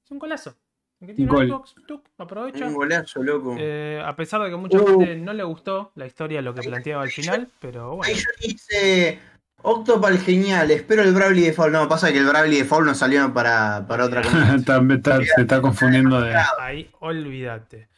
Es 0.04 0.10
un 0.10 0.18
golazo. 0.18 0.56
Que 0.98 1.12
tiene 1.12 1.30
Gol. 1.30 1.48
Xbox, 1.48 1.74
tuc, 1.86 2.04
aprovecha. 2.16 2.66
Un 2.66 2.74
golazo, 2.74 3.22
loco. 3.22 3.54
Eh, 3.58 4.02
a 4.04 4.16
pesar 4.16 4.40
de 4.42 4.48
que 4.48 4.54
a 4.54 4.56
mucha 4.58 4.78
Uh. 4.78 4.86
gente 5.00 5.16
no 5.16 5.32
le 5.34 5.42
gustó 5.44 5.92
la 5.94 6.06
historia, 6.06 6.40
lo 6.40 6.54
que 6.54 6.62
planteaba 6.66 7.02
al 7.02 7.10
final, 7.10 7.48
pero 7.60 7.90
Ahí 7.90 7.96
bueno. 7.96 8.14
yo 8.14 8.48
dice 8.48 9.18
Octopal 9.62 10.18
genial, 10.18 10.70
espero 10.70 11.02
el 11.02 11.12
Bravely 11.12 11.42
Default. 11.42 11.72
No, 11.72 11.88
pasa 11.88 12.12
que 12.12 12.18
el 12.18 12.26
Bravely 12.26 12.58
Default 12.58 12.86
no 12.86 12.94
salió 12.94 13.32
para, 13.34 13.84
para 13.86 14.04
otra 14.04 14.22
cosa. 14.22 14.54
Está- 14.54 15.22
se 15.22 15.40
está 15.42 15.60
confundiendo 15.60 16.20
de. 16.20 16.34
Ahí, 16.58 16.90
olvídate. 17.00 17.88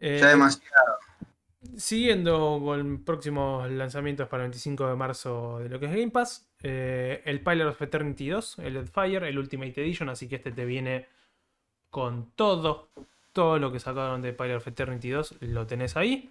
Eh, 0.00 0.18
ya 0.20 0.28
demasiado. 0.28 0.96
Siguiendo 1.76 2.60
con 2.64 3.04
próximos 3.04 3.70
lanzamientos 3.70 4.28
para 4.28 4.44
el 4.44 4.48
25 4.50 4.88
de 4.88 4.96
marzo 4.96 5.58
de 5.60 5.68
lo 5.68 5.78
que 5.78 5.86
es 5.86 5.92
Game 5.92 6.10
Pass, 6.10 6.48
eh, 6.62 7.22
el 7.26 7.42
Pilot 7.42 7.68
of 7.68 7.82
Eternity 7.82 8.28
2, 8.28 8.58
el 8.60 8.88
Fire, 8.88 9.24
el 9.24 9.38
Ultimate 9.38 9.80
Edition, 9.82 10.08
así 10.08 10.26
que 10.26 10.36
este 10.36 10.52
te 10.52 10.64
viene 10.64 11.06
con 11.90 12.30
todo, 12.36 12.88
todo 13.32 13.58
lo 13.58 13.72
que 13.72 13.80
sacaron 13.80 14.22
de 14.22 14.32
Pilot 14.32 14.56
of 14.58 14.66
Eternity 14.68 15.10
2, 15.10 15.36
lo 15.40 15.66
tenés 15.66 15.96
ahí, 15.96 16.28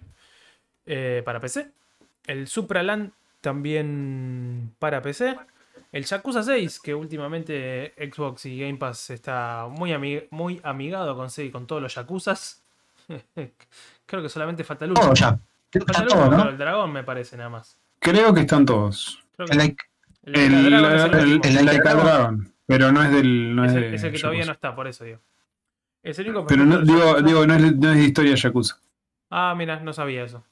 eh, 0.86 1.22
para 1.24 1.40
PC. 1.40 1.70
El 2.26 2.48
Supraland 2.48 3.12
también 3.40 4.72
para 4.78 5.02
PC. 5.02 5.36
El 5.92 6.04
Yakuza 6.04 6.42
6, 6.42 6.80
que 6.80 6.94
últimamente 6.94 7.92
Xbox 7.98 8.46
y 8.46 8.60
Game 8.60 8.76
Pass 8.78 9.10
está 9.10 9.66
muy, 9.68 9.90
ami- 9.90 10.26
muy 10.30 10.60
amigado 10.62 11.16
con, 11.16 11.30
sí, 11.30 11.50
con 11.50 11.66
todos 11.66 11.82
los 11.82 11.94
Yakuzas. 11.94 12.62
Creo 14.06 14.22
que 14.22 14.28
solamente 14.28 14.62
falta 14.64 14.84
el 14.84 14.92
último. 14.92 15.06
todo 15.08 15.14
ya. 15.14 15.38
Falta 15.72 16.02
el 16.02 16.08
todo, 16.08 16.30
¿no? 16.30 16.36
pero 16.36 16.50
el 16.50 16.58
dragón 16.58 16.92
me 16.92 17.02
parece 17.02 17.36
nada 17.36 17.48
más. 17.48 17.76
Creo 17.98 18.32
que 18.32 18.40
están 18.40 18.64
todos. 18.66 19.22
Que 19.36 19.44
El 19.44 19.58
like- 19.58 19.84
el, 20.24 20.34
El, 20.36 20.52
el 20.54 20.70
Dragon 20.70 21.66
Like 21.66 21.82
pero 22.66 22.92
no 22.92 23.02
es 23.02 23.10
del. 23.10 23.56
No 23.56 23.64
es, 23.64 23.72
Es 23.72 23.76
el, 23.76 23.82
de 23.90 23.96
es 23.96 24.02
el 24.04 24.12
que 24.12 24.18
todavía 24.20 24.44
no 24.44 24.52
está, 24.52 24.74
por 24.76 24.86
eso 24.86 25.02
digo. 25.04 25.18
Es 26.02 26.18
el 26.18 26.28
único 26.30 26.46
Pero 26.46 26.64
no, 26.64 26.80
digo, 26.80 27.46
no, 27.46 27.54
es, 27.54 27.76
no 27.76 27.90
es 27.92 27.96
de 27.98 28.04
historia 28.04 28.34
Yakuza. 28.34 28.78
Ah, 29.30 29.54
mira, 29.56 29.80
no 29.80 29.92
sabía 29.92 30.24
eso. 30.24 30.44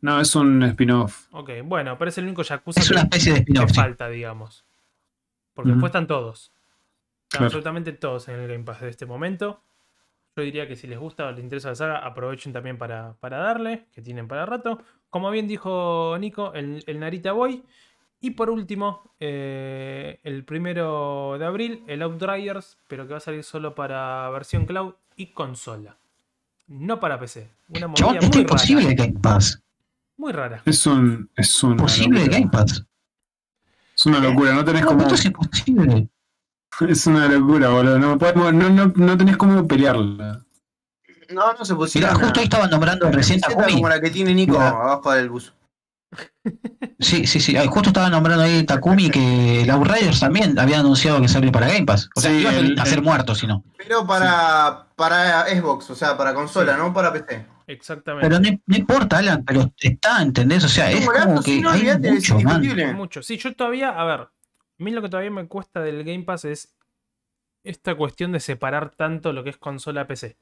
No, 0.00 0.20
es 0.20 0.34
un 0.34 0.62
spin-off. 0.64 1.26
Ok, 1.32 1.50
bueno, 1.64 1.96
pero 1.98 2.08
es 2.08 2.18
el 2.18 2.24
único 2.24 2.42
Yakuza 2.42 2.80
Es 2.80 2.88
que, 2.88 2.94
una 2.94 3.02
especie 3.02 3.32
de 3.32 3.38
que 3.38 3.42
spin-off. 3.42 3.70
sí. 3.70 3.76
falta, 3.76 4.08
digamos. 4.08 4.64
Porque 5.54 5.70
después 5.70 5.90
están 5.90 6.06
todos. 6.06 6.44
Están 7.24 7.28
Claro. 7.28 7.44
absolutamente 7.46 7.92
todos 7.92 8.28
en 8.28 8.40
el 8.40 8.48
Game 8.48 8.64
Pass 8.64 8.80
de 8.80 8.88
este 8.90 9.06
momento. 9.06 9.62
Yo 10.36 10.42
diría 10.42 10.66
que 10.68 10.76
si 10.76 10.86
les 10.86 10.98
gusta 10.98 11.26
o 11.26 11.30
les 11.30 11.40
interesa 11.40 11.68
la 11.70 11.74
saga, 11.74 11.98
aprovechen 11.98 12.52
también 12.52 12.78
para, 12.78 13.14
para 13.20 13.38
darle, 13.38 13.86
que 13.92 14.00
tienen 14.02 14.28
para 14.28 14.46
rato. 14.46 14.82
Como 15.10 15.30
bien 15.30 15.46
dijo 15.48 16.16
Nico, 16.18 16.52
el, 16.54 16.82
el 16.86 17.00
Narita 17.00 17.32
Boy. 17.32 17.62
Y 18.24 18.30
por 18.30 18.48
último, 18.50 19.14
eh, 19.20 20.20
el 20.22 20.44
primero 20.44 21.36
de 21.38 21.44
abril, 21.44 21.82
el 21.88 22.02
Outriders, 22.02 22.78
pero 22.88 23.04
que 23.06 23.12
va 23.12 23.16
a 23.18 23.20
salir 23.20 23.42
solo 23.44 23.74
para 23.74 24.30
versión 24.30 24.64
cloud 24.64 24.94
y 25.16 25.32
consola. 25.32 25.96
No 26.68 27.00
para 27.00 27.18
PC. 27.18 27.50
Una 27.68 27.88
movida 27.88 27.96
Chabón, 27.98 28.14
esto 28.16 28.26
muy 28.28 28.36
es 28.36 28.40
imposible 28.42 28.82
rara. 28.84 28.94
Game 28.94 29.18
Pass. 29.20 29.62
Muy 30.16 30.32
rara. 30.32 30.62
Es 30.64 30.86
un. 30.86 31.28
Es 31.36 31.62
una 31.64 31.72
Imposible 31.72 32.20
locura. 32.20 32.38
Game 32.38 32.50
Pass. 32.50 32.84
Es 33.96 34.06
una 34.06 34.18
locura, 34.20 34.52
no 34.54 34.64
tenés 34.64 34.82
No, 34.82 34.88
como. 34.88 35.02
esto 35.02 35.14
es 35.14 35.24
imposible. 35.26 36.08
Es 36.88 37.06
una 37.06 37.28
locura, 37.28 37.68
boludo. 37.68 37.98
No, 37.98 38.16
podemos- 38.18 38.54
no, 38.54 38.70
no, 38.70 38.86
no 38.96 39.16
tenés 39.18 39.36
cómo 39.36 39.68
pelearla. 39.68 40.42
No, 41.28 41.52
no 41.52 41.64
se 41.66 41.74
pusieron. 41.74 42.10
Mirá, 42.14 42.24
justo 42.24 42.40
ahí 42.40 42.44
estaban 42.44 42.70
nombrando 42.70 43.10
recién 43.10 43.40
Takumi. 43.40 43.74
como 43.74 43.88
la 43.90 44.00
que 44.00 44.08
tiene 44.10 44.32
Nico 44.32 44.58
abajo 44.58 45.12
del 45.12 45.28
bus. 45.28 45.52
Sí, 46.98 47.26
sí, 47.26 47.40
sí. 47.40 47.56
Ah, 47.56 47.66
Justo 47.66 47.88
estaba 47.90 48.08
nombrando 48.10 48.44
ahí 48.44 48.64
Takumi 48.64 49.10
que 49.10 49.64
la 49.66 49.74
Outriders 49.74 50.20
también 50.20 50.58
había 50.58 50.80
anunciado 50.80 51.20
que 51.20 51.28
sale 51.28 51.50
para 51.50 51.66
Game 51.68 51.84
Pass. 51.86 52.08
O 52.14 52.20
sea, 52.20 52.30
Sí, 52.30 52.38
iba 52.38 52.50
a 52.50 52.58
el- 52.58 52.78
a 52.78 52.84
ser 52.84 52.98
el- 52.98 53.04
muerto 53.04 53.34
si 53.34 53.46
no. 53.46 53.64
Pero 53.78 54.06
para, 54.06 54.86
para 54.96 55.46
Xbox, 55.46 55.90
o 55.90 55.94
sea, 55.94 56.16
para 56.16 56.34
consola, 56.34 56.74
Sí. 56.74 56.78
no 56.80 56.92
para 56.92 57.12
PC. 57.12 57.46
Exactamente. 57.66 58.28
Pero 58.28 58.40
no, 58.40 58.50
no 58.66 58.76
importa, 58.76 59.18
Alan, 59.18 59.44
pero 59.44 59.72
está, 59.78 60.20
¿entendés? 60.22 60.64
O 60.64 60.68
sea, 60.68 60.90
es 60.90 61.08
como 61.08 61.42
que 61.42 61.60
no, 61.60 61.70
hay 61.70 61.84
mucho, 61.98 62.38
man. 62.40 62.62
Mucho. 62.96 63.22
Sí, 63.22 63.36
yo 63.38 63.54
todavía, 63.54 63.88
a 63.90 64.04
ver, 64.04 64.20
a 64.20 64.30
mí 64.78 64.90
lo 64.90 65.00
que 65.02 65.08
todavía 65.08 65.30
me 65.30 65.46
cuesta 65.48 65.80
del 65.80 66.04
Game 66.04 66.24
Pass 66.24 66.44
es 66.44 66.74
esta 67.64 67.94
cuestión 67.94 68.32
de 68.32 68.40
separar 68.40 68.90
tanto 68.90 69.32
lo 69.32 69.42
que 69.44 69.50
es 69.50 69.56
consola 69.56 70.06
PC. 70.06 70.36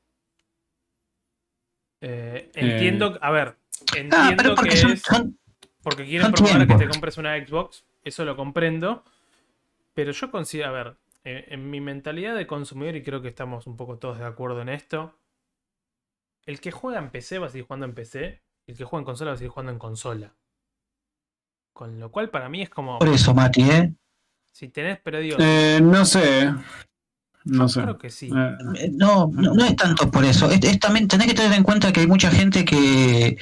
Eh, 2.03 2.51
entiendo, 2.55 3.19
a 3.21 3.31
ver, 3.31 3.57
Ah, 3.93 3.97
entiendo 3.97 4.35
pero 4.37 4.55
porque 4.55 4.71
que 4.71 4.77
son, 4.77 4.93
es 4.93 5.03
son- 5.03 5.39
porque 5.83 6.05
quieren 6.05 6.27
son 6.27 6.33
promover 6.33 6.69
que 6.69 6.75
te 6.75 6.89
compres 6.89 7.19
una 7.19 7.37
Xbox, 7.45 7.85
eso 8.05 8.25
lo 8.25 8.37
comprendo, 8.37 9.05
pero 9.95 10.13
yo 10.13 10.31
considero, 10.31 10.69
a 10.69 10.73
ver, 10.73 10.97
eh, 11.25 11.47
en 11.49 11.71
mi 11.71 11.81
mentalidad 11.81 12.35
de 12.37 12.47
consumidor, 12.47 12.97
y 12.97 13.03
creo 13.03 13.23
que 13.23 13.29
estamos 13.29 13.67
un 13.67 13.77
poco 13.77 13.99
todos 13.99 14.19
de 14.19 14.25
acuerdo 14.25 14.63
en 14.63 14.69
esto, 14.69 15.15
el 16.47 16.61
que 16.61 16.71
juega 16.71 16.99
en 16.99 17.11
PC 17.11 17.39
va 17.39 17.47
a 17.47 17.51
seguir 17.51 17.67
jugando 17.67 17.87
en 17.87 17.95
PC, 17.95 18.43
y 18.67 18.73
el 18.73 18.79
que 18.79 18.85
juega 18.85 19.01
en 19.01 19.07
consola 19.07 19.31
va 19.31 19.35
a 19.35 19.39
seguir 19.39 19.51
jugando 19.51 19.73
en 19.73 19.79
consola. 19.79 20.35
Con 21.73 21.99
lo 21.99 22.11
cual 22.11 22.31
para 22.31 22.49
mí 22.49 22.63
es 22.63 22.71
como... 22.71 22.99
por 22.99 23.09
eso, 23.09 23.35
Mati, 23.35 23.63
¿eh? 23.63 23.95
Si 24.53 24.69
tenés, 24.69 24.99
pero 25.03 25.19
digo, 25.21 25.37
Eh, 25.41 25.81
no 25.83 26.05
sé. 26.05 26.53
No 27.45 27.69
sé. 27.69 27.83
creo 27.83 27.99
que 27.99 28.11
sí. 28.11 28.27
Eh, 28.27 28.57
Eh, 28.77 28.91
No, 28.93 29.31
no, 29.33 29.55
no 29.55 29.65
es 29.65 29.77
tanto 29.77 30.11
por 30.11 30.25
eso. 30.25 30.51
Es, 30.51 30.63
es 30.63 30.79
también 30.79 31.09
tenés 31.09 31.29
que 31.29 31.35
tener 31.35 31.57
en 31.57 31.63
cuenta 31.63 31.93
que 31.93 32.01
hay 32.01 32.07
mucha 32.07 32.31
gente 32.31 32.65
que 32.65 33.39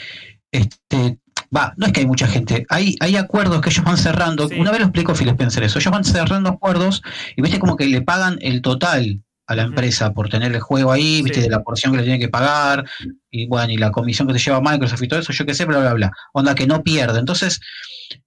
este 0.53 1.18
va, 1.55 1.75
no 1.77 1.87
es 1.87 1.93
que 1.93 2.01
hay 2.01 2.07
mucha 2.07 2.27
gente, 2.27 2.67
hay, 2.69 2.97
hay 3.01 3.17
acuerdos 3.17 3.61
que 3.61 3.71
ellos 3.71 3.85
van 3.85 3.97
cerrando. 3.97 4.49
Sí. 4.49 4.59
Una 4.59 4.71
vez 4.71 4.81
lo 4.81 4.87
explicó 4.87 5.15
Phil 5.15 5.29
Spencer 5.29 5.63
eso, 5.63 5.79
ellos 5.79 5.93
van 5.93 6.05
cerrando 6.05 6.51
acuerdos 6.51 7.03
y 7.37 7.43
viste 7.43 7.59
como 7.59 7.77
que 7.77 7.87
le 7.87 8.03
pagan 8.03 8.39
el 8.41 8.63
total 8.63 9.23
a 9.47 9.55
la 9.55 9.63
empresa 9.63 10.13
por 10.13 10.29
tener 10.29 10.53
el 10.55 10.61
juego 10.61 10.93
ahí, 10.93 11.23
viste, 11.23 11.41
Sí. 11.41 11.47
de 11.47 11.51
la 11.51 11.63
porción 11.63 11.93
que 11.93 11.99
le 11.99 12.05
tiene 12.05 12.19
que 12.19 12.29
pagar, 12.29 12.85
y 13.31 13.47
bueno, 13.47 13.73
y 13.73 13.79
la 13.79 13.91
comisión 13.91 14.29
que 14.29 14.35
se 14.35 14.41
lleva 14.41 14.61
Microsoft 14.61 15.03
y 15.03 15.09
todo 15.09 15.21
eso, 15.21 15.33
yo 15.33 15.47
qué 15.47 15.55
sé, 15.55 15.65
bla, 15.65 15.79
bla, 15.79 15.95
bla. 15.95 16.13
Onda 16.35 16.55
que 16.55 16.67
no 16.67 16.83
pierde. 16.83 17.19
Entonces, 17.19 17.59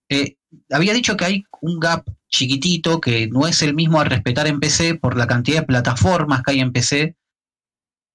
eh, 0.10 0.38
había 0.72 0.94
dicho 0.94 1.16
que 1.16 1.26
hay 1.26 1.44
un 1.62 1.80
gap 1.80 2.06
chiquitito 2.28 3.00
que 3.00 3.28
no 3.28 3.46
es 3.46 3.62
el 3.62 3.76
mismo 3.76 4.02
a 4.02 4.04
respetar 4.04 4.48
en 4.48 4.60
PC 4.60 4.96
por 4.96 5.16
la 5.16 5.28
cantidad 5.28 5.60
de 5.60 5.68
plataformas 5.68 6.42
que 6.42 6.52
hay 6.52 6.60
en 6.60 6.72
PC 6.72 7.16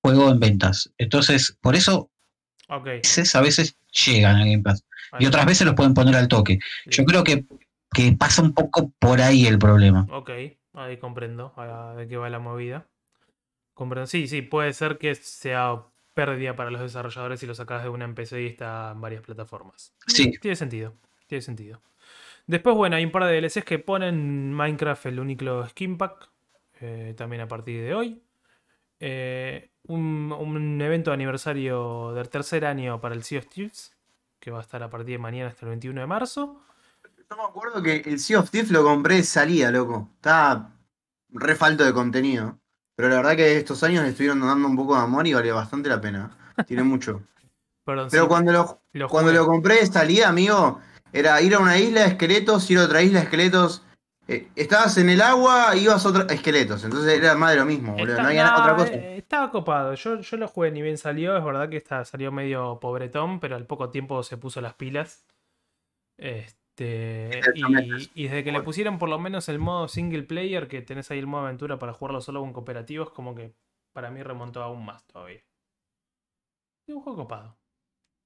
juego 0.02 0.30
en 0.30 0.40
ventas. 0.40 0.90
Entonces, 0.98 1.56
por 1.60 1.76
eso 1.76 2.10
a 2.68 3.40
veces 3.40 3.76
llegan 4.04 4.36
a 4.36 4.40
Game 4.40 4.62
Pass 4.62 4.82
y 5.18 5.26
otras 5.26 5.46
veces 5.46 5.66
los 5.66 5.74
pueden 5.74 5.94
poner 5.94 6.14
al 6.16 6.28
toque. 6.28 6.58
Yo 6.86 7.04
creo 7.04 7.24
que, 7.24 7.44
que 7.92 8.12
pasa 8.12 8.42
un 8.42 8.52
poco 8.52 8.92
por 8.98 9.20
ahí 9.20 9.46
el 9.46 9.58
problema. 9.58 10.06
Ok, 10.10 10.30
ahí 10.74 10.96
comprendo 10.98 11.52
ah, 11.56 11.94
de 11.96 12.08
qué 12.08 12.16
va 12.16 12.30
la 12.30 12.38
movida. 12.38 12.86
Comprendo. 13.74 14.06
Sí, 14.06 14.26
sí, 14.26 14.42
puede 14.42 14.72
ser 14.72 14.98
que 14.98 15.14
sea 15.14 15.82
pérdida 16.14 16.56
para 16.56 16.70
los 16.70 16.80
desarrolladores 16.80 17.40
si 17.40 17.46
lo 17.46 17.54
sacas 17.54 17.82
de 17.82 17.90
una 17.90 18.06
en 18.06 18.14
PC 18.14 18.42
y 18.42 18.46
está 18.46 18.92
en 18.92 19.00
varias 19.00 19.22
plataformas. 19.22 19.94
Sí. 20.06 20.32
Tiene 20.40 20.56
sentido, 20.56 20.94
tiene 21.26 21.42
sentido. 21.42 21.82
Después, 22.46 22.76
bueno, 22.76 22.96
hay 22.96 23.04
un 23.04 23.10
par 23.10 23.24
de 23.24 23.40
DLCs 23.40 23.64
que 23.64 23.78
ponen 23.78 24.52
Minecraft 24.52 25.06
el 25.06 25.20
único 25.20 25.66
skin 25.68 25.98
pack, 25.98 26.30
eh, 26.80 27.12
también 27.16 27.42
a 27.42 27.48
partir 27.48 27.82
de 27.82 27.94
hoy. 27.94 28.22
Eh, 29.00 29.70
un, 29.88 30.32
un 30.32 30.80
evento 30.80 31.10
de 31.10 31.14
aniversario 31.14 32.12
del 32.14 32.28
tercer 32.28 32.64
año 32.64 33.00
para 33.00 33.14
el 33.14 33.22
Sea 33.22 33.40
of 33.40 33.48
Thieves, 33.48 33.95
que 34.46 34.52
va 34.52 34.58
a 34.58 34.62
estar 34.62 34.80
a 34.80 34.88
partir 34.88 35.14
de 35.14 35.18
mañana 35.18 35.50
hasta 35.50 35.66
el 35.66 35.70
21 35.70 36.00
de 36.02 36.06
marzo. 36.06 36.62
Yo 37.28 37.36
me 37.36 37.42
acuerdo 37.42 37.82
que 37.82 37.96
el 37.96 38.20
Sea 38.20 38.38
of 38.38 38.48
Thieves 38.48 38.70
lo 38.70 38.84
compré 38.84 39.16
de 39.16 39.24
salida, 39.24 39.72
loco. 39.72 40.08
Estaba 40.14 40.70
re 41.30 41.56
falto 41.56 41.84
de 41.84 41.92
contenido. 41.92 42.56
Pero 42.94 43.08
la 43.08 43.16
verdad 43.16 43.34
que 43.34 43.56
estos 43.56 43.82
años 43.82 44.04
le 44.04 44.10
estuvieron 44.10 44.38
dando 44.38 44.68
un 44.68 44.76
poco 44.76 44.94
de 44.94 45.02
amor 45.02 45.26
y 45.26 45.34
vale 45.34 45.50
bastante 45.50 45.88
la 45.88 46.00
pena. 46.00 46.30
Tiene 46.64 46.84
mucho. 46.84 47.22
Perdón, 47.84 48.06
Pero 48.08 48.22
sí, 48.22 48.28
cuando 48.28 48.52
lo, 48.52 48.80
lo 48.92 49.08
cuando 49.08 49.32
jugué. 49.32 49.40
lo 49.40 49.46
compré 49.46 49.74
de 49.80 49.86
salida, 49.88 50.28
amigo, 50.28 50.80
era 51.12 51.40
ir 51.42 51.56
a 51.56 51.58
una 51.58 51.76
isla 51.76 52.02
de 52.02 52.06
esqueletos, 52.10 52.70
ir 52.70 52.78
a 52.78 52.84
otra 52.84 53.02
isla 53.02 53.18
de 53.18 53.24
esqueletos. 53.24 53.82
Eh, 54.28 54.48
estabas 54.56 54.98
en 54.98 55.08
el 55.08 55.22
agua, 55.22 55.76
ibas 55.76 56.04
a 56.04 56.08
otros 56.08 56.26
esqueletos. 56.32 56.82
Entonces 56.84 57.16
era 57.16 57.34
más 57.36 57.52
de 57.52 57.58
lo 57.58 57.64
mismo, 57.64 57.92
boludo. 57.92 58.10
Está- 58.10 58.22
no 58.22 58.28
había 58.28 58.46
no, 58.50 58.60
otra 58.60 58.74
cosa. 58.76 58.92
eh, 58.94 59.18
Estaba 59.18 59.50
copado. 59.50 59.94
Yo, 59.94 60.20
yo 60.20 60.36
lo 60.36 60.48
jugué 60.48 60.70
ni 60.72 60.82
bien 60.82 60.98
salió. 60.98 61.36
Es 61.36 61.44
verdad 61.44 61.68
que 61.68 61.76
está, 61.76 62.04
salió 62.04 62.32
medio 62.32 62.80
pobretón, 62.80 63.38
pero 63.38 63.54
al 63.56 63.66
poco 63.66 63.90
tiempo 63.90 64.22
se 64.22 64.36
puso 64.36 64.60
las 64.60 64.74
pilas. 64.74 65.24
Este, 66.18 67.40
y, 67.54 68.10
y 68.14 68.24
desde 68.24 68.42
que 68.44 68.52
le 68.52 68.62
pusieron 68.62 68.98
por 68.98 69.08
lo 69.08 69.18
menos 69.18 69.48
el 69.48 69.58
modo 69.58 69.86
single 69.88 70.22
player, 70.24 70.66
que 70.68 70.82
tenés 70.82 71.10
ahí 71.10 71.18
el 71.18 71.26
modo 71.26 71.44
aventura 71.44 71.78
para 71.78 71.92
jugarlo 71.92 72.20
solo 72.20 72.40
con 72.40 72.52
cooperativos, 72.52 73.10
como 73.10 73.34
que 73.34 73.54
para 73.92 74.10
mí 74.10 74.22
remontó 74.22 74.62
aún 74.62 74.84
más 74.84 75.04
todavía. 75.06 75.40
Es 76.88 76.94
un 76.94 77.00
juego 77.02 77.18
copado. 77.22 77.56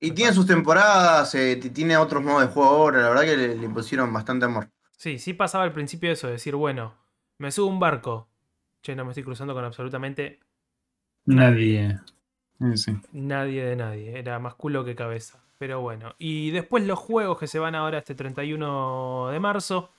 Y 0.00 0.12
tiene 0.12 0.32
sus 0.32 0.46
temporadas, 0.46 1.34
eh, 1.34 1.56
tiene 1.56 1.96
otros 1.96 2.22
modos 2.22 2.40
de 2.42 2.48
juego 2.48 2.70
ahora. 2.70 3.02
La 3.02 3.08
verdad 3.10 3.24
que 3.24 3.36
le, 3.36 3.54
le 3.56 3.68
pusieron 3.68 4.10
bastante 4.12 4.46
amor. 4.46 4.70
Sí, 5.00 5.18
sí 5.18 5.32
pasaba 5.32 5.64
al 5.64 5.72
principio 5.72 6.12
eso, 6.12 6.28
decir, 6.28 6.54
bueno, 6.54 6.92
me 7.38 7.50
subo 7.50 7.68
un 7.68 7.80
barco. 7.80 8.28
Che, 8.82 8.94
no 8.94 9.06
me 9.06 9.12
estoy 9.12 9.24
cruzando 9.24 9.54
con 9.54 9.64
absolutamente 9.64 10.40
nadie. 11.24 11.98
Sí. 12.74 12.92
Nadie 13.12 13.64
de 13.64 13.76
nadie, 13.76 14.18
era 14.18 14.38
más 14.38 14.56
culo 14.56 14.84
que 14.84 14.94
cabeza. 14.94 15.42
Pero 15.56 15.80
bueno, 15.80 16.14
y 16.18 16.50
después 16.50 16.84
los 16.86 16.98
juegos 16.98 17.38
que 17.38 17.46
se 17.46 17.58
van 17.58 17.74
ahora 17.74 17.96
este 17.96 18.14
31 18.14 19.28
de 19.32 19.40
marzo: 19.40 19.90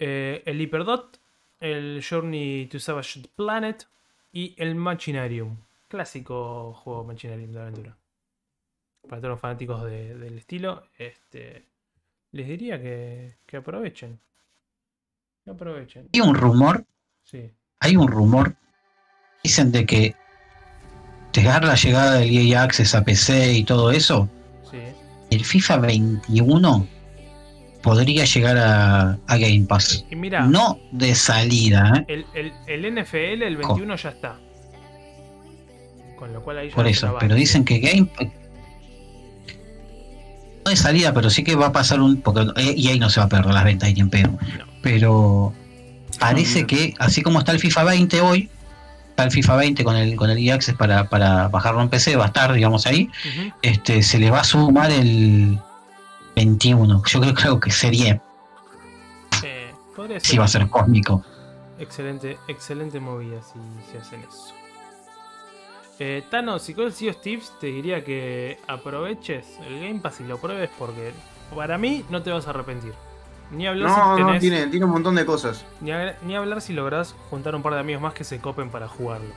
eh, 0.00 0.42
el 0.44 0.60
Hyperdot, 0.60 1.20
el 1.60 2.04
Journey 2.08 2.66
to 2.66 2.80
Savage 2.80 3.28
Planet 3.36 3.86
y 4.32 4.56
el 4.58 4.74
Machinarium. 4.74 5.56
Clásico 5.86 6.72
juego 6.74 7.04
Machinarium 7.04 7.52
de 7.52 7.60
aventura. 7.60 7.96
Para 9.08 9.18
todos 9.20 9.30
los 9.34 9.40
fanáticos 9.40 9.84
de- 9.84 10.16
del 10.18 10.36
estilo, 10.38 10.82
este, 10.98 11.64
les 12.32 12.46
diría 12.46 12.80
que, 12.80 13.36
que 13.46 13.56
aprovechen. 13.58 14.18
Que 15.44 15.50
aprovechen. 15.50 16.08
Hay 16.12 16.20
un 16.20 16.34
rumor, 16.34 16.84
Sí. 17.22 17.50
hay 17.80 17.96
un 17.96 18.08
rumor, 18.08 18.54
dicen 19.42 19.72
de 19.72 19.86
que 19.86 20.14
llegar 21.32 21.64
la 21.64 21.74
llegada 21.74 22.14
del 22.18 22.30
EA 22.36 22.62
Access 22.62 22.94
a 22.94 23.04
PC 23.04 23.52
y 23.52 23.64
todo 23.64 23.90
eso, 23.90 24.28
Sí. 24.70 24.78
el 25.30 25.44
FIFA 25.44 25.76
21 25.78 26.86
podría 27.82 28.24
llegar 28.24 28.56
a, 28.58 29.12
a 29.26 29.36
Game 29.38 29.64
Pass. 29.68 30.04
Y 30.10 30.16
mira, 30.16 30.46
No 30.46 30.78
de 30.92 31.14
salida, 31.14 31.92
¿eh? 31.98 32.04
el, 32.08 32.26
el- 32.34 32.52
el 32.66 32.84
NFL, 33.04 33.42
el 33.46 33.56
21 33.56 33.96
ya 33.96 34.08
está. 34.10 34.38
Con 36.16 36.32
lo 36.32 36.42
cual 36.42 36.58
ahí 36.58 36.70
ya 36.70 36.74
por 36.74 36.86
eso, 36.86 37.14
pero 37.20 37.34
dicen 37.34 37.64
que 37.64 37.78
Game 37.78 38.08
no 40.66 40.70
de 40.70 40.76
salida, 40.76 41.14
pero 41.14 41.30
sí 41.30 41.44
que 41.44 41.54
va 41.54 41.66
a 41.66 41.72
pasar 41.72 42.00
un 42.00 42.20
porque 42.20 42.46
EA 42.56 42.96
no 42.98 43.08
se 43.08 43.20
va 43.20 43.26
a 43.26 43.28
perder 43.28 43.54
las 43.54 43.64
ventas 43.64 43.92
ni 43.92 44.00
en 44.00 44.10
pedo. 44.10 44.30
No. 44.30 44.38
Pero 44.82 45.52
parece 46.18 46.66
que 46.66 46.94
así 46.98 47.22
como 47.22 47.38
está 47.38 47.52
el 47.52 47.60
FIFA 47.60 47.84
20 47.84 48.20
hoy, 48.20 48.50
está 49.10 49.24
el 49.24 49.30
FIFA 49.30 49.56
20 49.56 49.84
con 49.84 49.96
el 49.96 50.16
con 50.16 50.28
el 50.28 50.50
Access 50.50 50.74
para, 50.74 51.08
para 51.08 51.48
bajarlo 51.48 51.82
en 51.82 51.88
PC, 51.88 52.16
va 52.16 52.24
a 52.24 52.28
estar 52.28 52.52
digamos 52.52 52.86
ahí, 52.86 53.08
este 53.62 54.02
se 54.02 54.18
le 54.18 54.30
va 54.30 54.40
a 54.40 54.44
sumar 54.44 54.90
el 54.90 55.58
21. 56.34 57.02
Yo 57.06 57.20
creo, 57.20 57.34
creo 57.34 57.60
que 57.60 57.70
sería, 57.70 58.20
Eh, 59.44 59.72
podría 59.94 60.20
sí 60.20 60.36
va 60.36 60.46
a 60.46 60.48
ser 60.48 60.68
cósmico. 60.68 61.24
Excelente, 61.78 62.38
excelente 62.48 62.98
movida 62.98 63.38
si, 63.42 63.58
si 63.92 63.98
hacen 63.98 64.20
eso. 64.20 64.55
Eh, 65.98 66.22
Tano, 66.30 66.58
si 66.58 66.74
con 66.74 66.84
el 66.86 66.92
Sea 66.92 67.10
of 67.12 67.18
Thieves 67.22 67.52
te 67.60 67.68
diría 67.68 68.04
que 68.04 68.58
aproveches 68.66 69.46
el 69.66 69.80
Game 69.80 70.00
Pass 70.00 70.20
y 70.20 70.24
lo 70.24 70.38
pruebes 70.38 70.68
porque 70.78 71.12
para 71.54 71.78
mí 71.78 72.04
no 72.10 72.22
te 72.22 72.30
vas 72.30 72.46
a 72.46 72.50
arrepentir. 72.50 72.92
Ni 73.50 73.66
hablar 73.66 73.88
No, 73.88 74.16
si 74.16 74.22
no, 74.24 74.38
tiene, 74.38 74.66
tiene 74.66 74.84
un 74.84 74.90
montón 74.92 75.14
de 75.14 75.24
cosas. 75.24 75.64
ni, 75.80 75.92
a- 75.92 76.16
ni 76.22 76.34
hablar 76.36 76.60
si 76.60 76.72
lográs 76.72 77.14
juntar 77.30 77.54
un 77.54 77.62
par 77.62 77.74
de 77.74 77.80
amigos 77.80 78.02
más 78.02 78.12
que 78.12 78.24
se 78.24 78.38
copen 78.40 78.68
para 78.70 78.88
jugarlo. 78.88 79.30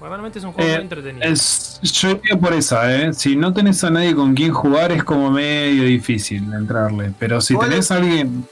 Realmente 0.00 0.38
es 0.38 0.44
un 0.44 0.52
juego 0.52 0.68
Eh, 0.70 0.74
muy 0.74 0.82
entretenido. 0.82 1.24
Es, 1.26 1.80
yo 1.82 2.10
iría 2.10 2.36
por 2.38 2.52
esa, 2.52 2.94
¿eh? 2.94 3.14
Si 3.14 3.34
no 3.34 3.54
tenés 3.54 3.82
a 3.82 3.88
nadie 3.90 4.14
con 4.14 4.34
quien 4.34 4.52
jugar, 4.52 4.92
es 4.92 5.02
como 5.02 5.30
medio 5.30 5.84
difícil 5.84 6.52
entrarle. 6.52 7.12
Pero 7.18 7.40
si 7.40 7.58
tenés 7.58 7.90
a 7.90 7.96
alguien 7.96 8.46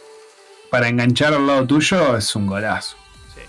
para 0.71 0.89
enganchar 0.89 1.35
al 1.35 1.47
lado 1.47 1.67
tuyo, 1.67 2.17
es 2.17 2.35
un 2.35 2.47
golazo. 2.47 2.97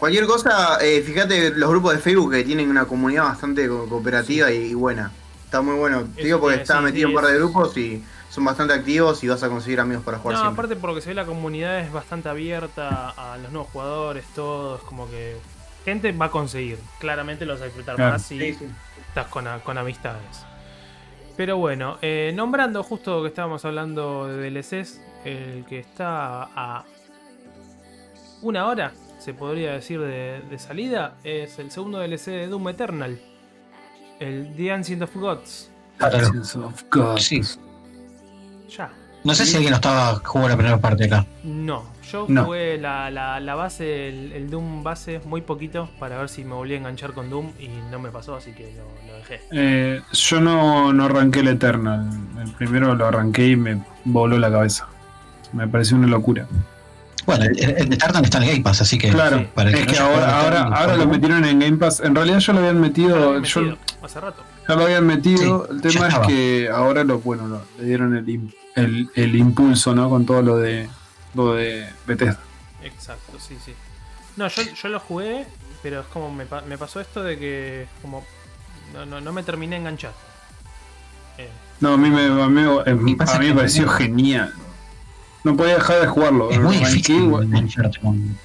Cualquier 0.06 0.28
cosa, 0.28 0.78
eh, 0.82 1.02
fíjate 1.02 1.50
los 1.56 1.68
grupos 1.68 1.94
de 1.94 2.00
Facebook 2.00 2.32
que 2.32 2.44
tienen 2.44 2.70
una 2.70 2.86
comunidad 2.86 3.24
bastante 3.24 3.68
co- 3.68 3.88
cooperativa 3.90 4.52
y, 4.52 4.58
y 4.68 4.74
buena. 4.76 5.12
Está 5.46 5.62
muy 5.62 5.74
bueno. 5.78 6.04
Te 6.04 6.12
Eso 6.22 6.26
digo 6.26 6.40
porque 6.42 6.64
sí, 6.64 6.74
metido 6.84 6.94
sí, 6.94 7.02
en 7.02 7.08
un 7.08 7.16
par 7.16 7.26
de 7.26 7.32
es- 7.32 7.40
grupos 7.40 7.76
y 7.76 8.04
son 8.30 8.46
bastante 8.46 8.76
activos 8.76 9.24
y 9.24 9.28
vas 9.30 9.42
a 9.42 9.50
conseguir 9.50 9.80
amigos 9.80 10.04
para 10.04 10.20
jugar 10.20 10.36
No, 10.36 10.42
siempre. 10.44 10.54
aparte 10.66 10.76
por 10.80 10.92
lo 10.92 10.96
que 10.96 11.02
se 11.02 11.10
ve 11.10 11.16
la 11.16 11.26
comunidad 11.26 11.80
es 11.80 11.92
bastante 11.92 12.30
abierta 12.30 13.10
a 13.18 13.38
los 13.40 13.52
nuevos 13.52 13.72
jugadores, 13.72 14.26
todos, 14.36 14.82
como 14.84 15.10
que 15.10 15.38
gente 15.86 16.12
va 16.12 16.26
a 16.28 16.30
conseguir. 16.32 16.78
Claramente 17.00 17.44
lo 17.48 17.54
vas 17.54 17.64
a 17.64 17.66
disfrutar 17.66 17.96
Claro. 17.96 18.12
más 18.12 18.22
si 18.22 18.38
Sí, 18.38 18.54
sí. 18.54 18.66
estás 19.08 19.26
con, 19.26 19.48
con 19.64 19.76
amistades. 19.80 20.22
Pero 21.36 21.58
bueno, 21.58 21.98
eh, 22.04 22.32
nombrando 22.36 22.84
justo 22.84 23.24
que 23.24 23.30
estábamos 23.30 23.66
hablando 23.66 24.28
de 24.28 24.52
DLCs, 24.52 25.02
el 25.26 25.66
que 25.68 25.80
está 25.80 26.44
a 26.56 26.86
una 28.44 28.68
hora, 28.68 28.94
se 29.26 29.34
podría 29.34 29.72
decir, 29.74 30.00
de, 30.00 30.40
de 30.48 30.60
salida, 30.60 31.16
es 31.24 31.58
el 31.58 31.72
segundo 31.72 31.98
DLC 32.00 32.26
de 32.28 32.48
Doom 32.48 32.70
Eternal. 32.70 33.20
El 34.20 34.54
The 34.56 34.72
Ancient 34.72 35.02
of 35.02 35.16
Gods. 35.16 35.72
Sense 36.00 36.60
of 36.60 36.84
God. 36.92 37.18
Sí. 37.18 37.42
Ya. 38.78 38.92
No 39.24 39.34
sé 39.34 39.48
si 39.48 39.56
alguien 39.56 39.72
no 39.72 39.78
estaba 39.78 40.14
jugando 40.24 40.50
la 40.50 40.56
primera 40.58 40.78
parte 40.78 41.06
acá. 41.06 41.26
No, 41.44 41.86
yo 42.12 42.28
No. 42.30 42.46
jugué 42.46 42.78
la, 42.78 43.10
la- 43.10 43.40
la 43.40 43.56
base, 43.56 44.10
el, 44.10 44.32
el 44.34 44.50
Doom 44.52 44.84
base, 44.84 45.20
muy 45.26 45.42
poquito, 45.42 45.90
para 46.00 46.20
ver 46.20 46.30
si 46.30 46.44
me 46.46 46.54
volví 46.54 46.76
a 46.76 46.78
enganchar 46.78 47.14
con 47.14 47.32
Doom 47.32 47.52
y 47.60 47.68
no 47.90 47.98
me 47.98 48.12
pasó, 48.12 48.36
así 48.36 48.52
que 48.52 48.76
lo, 48.76 48.84
lo 49.12 49.18
dejé. 49.18 49.42
Eh, 49.52 50.02
yo 50.12 50.40
no, 50.40 50.94
no 50.94 51.06
arranqué 51.06 51.40
el 51.40 51.48
Eternal. 51.48 52.08
El 52.40 52.52
primero 52.52 52.94
lo 52.94 53.08
arranqué 53.08 53.48
y 53.48 53.56
me 53.56 53.82
voló 54.04 54.38
la 54.38 54.52
cabeza. 54.52 54.88
Me 55.54 55.68
pareció 55.68 55.98
una 55.98 56.06
locura. 56.08 56.48
Bueno, 57.26 57.46
el, 57.46 57.60
el 57.60 57.90
de 57.90 57.98
Tartan 57.98 58.24
está 58.24 58.38
en 58.38 58.44
el 58.44 58.50
Game 58.50 58.62
Pass, 58.64 58.82
así 58.82 58.98
que. 58.98 59.10
Claro, 59.10 59.40
sí. 59.40 59.48
para 59.56 59.70
el 59.70 59.76
es 59.76 59.86
no 59.88 59.92
que 59.94 60.00
ahora, 60.00 60.42
ahora, 60.42 60.62
ahora 60.64 60.96
lo 60.98 61.08
metieron 61.08 61.44
en 61.46 61.60
Game 61.60 61.78
Pass. 61.78 62.00
En 62.02 62.14
realidad 62.16 62.40
ya 62.40 62.54
lo 62.54 62.60
habían 62.60 62.76
lo 62.76 62.82
metido. 62.82 63.42
yo- 63.42 63.78
hace 64.04 64.20
rato. 64.20 64.44
ya 64.68 64.76
lo 64.76 64.84
habían 64.84 65.06
metido. 65.08 65.66
Sí, 65.68 65.74
el 65.76 65.82
tema 65.82 66.08
es 66.08 66.20
que 66.28 66.70
ahora 66.72 67.04
lo, 67.04 67.20
bueno, 67.20 67.48
lo- 67.48 67.62
le 67.80 67.84
dieron 67.86 68.16
el, 68.16 68.54
el, 68.76 69.10
el 69.16 69.36
impulso, 69.36 69.96
¿no? 69.96 70.10
Con 70.10 70.26
todo 70.26 70.42
lo 70.42 70.58
de 70.58 70.88
lo 71.34 71.54
de 71.56 71.88
Bethesda. 72.06 72.40
Exacto, 72.84 73.38
sí, 73.40 73.58
sí. 73.64 73.74
No, 74.38 74.48
yo, 74.48 74.62
yo 74.64 74.90
lo 74.90 75.00
jugué, 75.00 75.46
pero 75.82 76.02
es 76.02 76.06
como 76.08 76.32
me, 76.32 76.46
pa- 76.46 76.62
me 76.62 76.78
pasó 76.78 77.00
esto 77.00 77.24
de 77.24 77.38
que 77.40 77.88
como 78.02 78.24
no, 78.94 79.06
no, 79.06 79.20
no 79.20 79.34
me 79.34 79.42
terminé 79.44 79.76
de 79.76 79.82
enganchar. 79.82 80.14
Eh, 81.38 81.50
No, 81.82 81.94
a 81.94 81.98
mí 81.98 82.10
me, 82.10 82.26
a 82.26 82.48
mí, 82.48 82.62
a 82.64 83.18
pasa 83.18 83.40
mí 83.40 83.48
me 83.48 83.56
pareció 83.56 83.88
genial. 83.90 84.54
No 85.46 85.56
podía 85.56 85.76
dejar 85.76 86.02
de 86.02 86.08
jugarlo. 86.08 86.52
Es 86.52 86.60
muy 86.60 86.76
difícil 86.78 87.16
igual- 87.24 87.44
engancharte 87.46 88.00
con. 88.00 88.38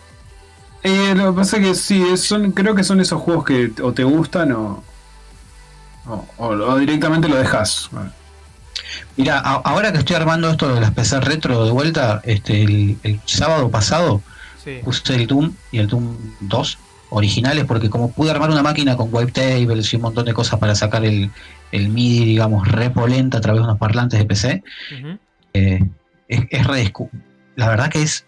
Eh, 0.83 1.15
lo 1.17 1.33
que 1.33 1.37
pasa 1.41 1.57
es 1.57 1.63
que 1.67 1.75
sí, 1.75 2.03
es- 2.13 2.23
son, 2.23 2.53
creo 2.53 2.75
que 2.75 2.85
son 2.85 3.01
esos 3.01 3.21
juegos 3.21 3.45
que 3.45 3.73
o 3.83 3.93
te 3.93 4.05
gustan 4.05 4.53
o, 4.53 4.83
o, 6.07 6.27
o- 6.39 6.47
o 6.47 6.79
directamente 6.79 7.29
lo 7.29 7.37
dejas. 7.37 7.91
Mira, 9.17 9.39
ahora 9.39 9.93
que 9.93 9.99
estoy 9.99 10.17
armando 10.17 10.51
esto 10.51 10.73
de 10.75 10.81
las 10.81 10.93
PC 10.93 11.21
retro 11.21 11.65
de 11.65 11.71
vuelta, 11.71 12.21
este 12.25 12.63
el, 12.63 12.97
el 13.03 13.21
sábado 13.25 13.71
pasado 13.71 14.23
sí. 14.65 14.79
puse 14.85 15.15
el 15.15 15.27
Doom 15.27 15.53
y 15.73 15.79
el 15.79 15.87
Doom 15.87 16.17
2 16.41 16.79
originales 17.11 17.65
porque 17.65 17.91
como 17.91 18.11
pude 18.13 18.31
armar 18.31 18.51
una 18.51 18.63
máquina 18.63 18.97
con 18.97 19.13
wavetables 19.13 19.93
y 19.93 19.97
un 19.97 20.03
montón 20.03 20.25
de 20.25 20.33
cosas 20.35 20.59
para 20.61 20.75
sacar 20.75 21.05
el, 21.05 21.31
el 21.73 21.89
MIDI, 21.89 22.25
digamos, 22.25 22.67
repolenta 22.69 23.39
a 23.39 23.41
través 23.41 23.61
de 23.61 23.65
unos 23.65 23.79
parlantes 23.79 24.19
de 24.19 24.25
PC, 24.25 24.63
eh, 25.55 25.85
es, 26.31 26.41
es 26.51 26.67
redescu- 26.67 27.11
La 27.57 27.69
verdad 27.69 27.91
que 27.91 28.03
es 28.03 28.25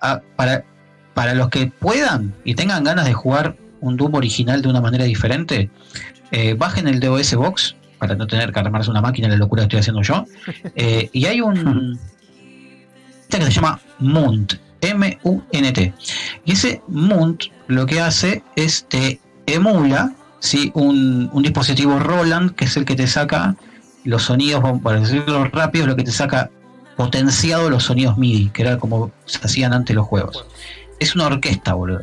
ah, 0.00 0.20
para, 0.36 0.64
para 1.14 1.34
los 1.34 1.48
que 1.48 1.66
puedan 1.66 2.34
y 2.44 2.54
tengan 2.54 2.84
ganas 2.84 3.06
de 3.06 3.14
jugar 3.14 3.56
un 3.80 3.96
Doom 3.96 4.14
original 4.14 4.60
de 4.62 4.68
una 4.68 4.80
manera 4.80 5.04
diferente, 5.04 5.70
eh, 6.30 6.54
bajen 6.54 6.88
el 6.88 7.00
DOS 7.00 7.34
Box 7.34 7.76
para 7.98 8.14
no 8.14 8.26
tener 8.26 8.52
que 8.52 8.60
armarse 8.60 8.90
una 8.90 9.00
máquina, 9.00 9.28
la 9.28 9.36
locura 9.36 9.62
que 9.62 9.76
estoy 9.76 9.80
haciendo 9.80 10.02
yo. 10.02 10.24
Eh, 10.74 11.08
y 11.12 11.26
hay 11.26 11.40
un 11.40 11.98
este 13.22 13.38
que 13.38 13.44
se 13.46 13.50
llama 13.52 13.80
Munt, 13.98 14.54
M-U-N-T. 14.80 15.94
Y 16.44 16.52
ese 16.52 16.82
Munt 16.88 17.44
lo 17.68 17.86
que 17.86 18.00
hace 18.00 18.42
es 18.54 18.86
te 18.88 19.18
emula 19.46 20.14
¿sí? 20.40 20.70
un, 20.74 21.30
un 21.32 21.42
dispositivo 21.42 21.98
Roland, 21.98 22.54
que 22.54 22.66
es 22.66 22.76
el 22.76 22.84
que 22.84 22.94
te 22.94 23.06
saca 23.06 23.56
los 24.04 24.24
sonidos, 24.24 24.62
para 24.82 25.00
decirlo 25.00 25.44
rápido, 25.46 25.86
lo 25.86 25.96
que 25.96 26.04
te 26.04 26.12
saca 26.12 26.50
potenciado 26.96 27.70
los 27.70 27.84
sonidos 27.84 28.16
MIDI, 28.16 28.50
que 28.50 28.62
era 28.62 28.78
como 28.78 29.10
se 29.24 29.38
hacían 29.44 29.72
antes 29.72 29.94
los 29.94 30.06
juegos. 30.06 30.46
Es 30.98 31.14
una 31.14 31.26
orquesta, 31.26 31.74
boludo. 31.74 32.02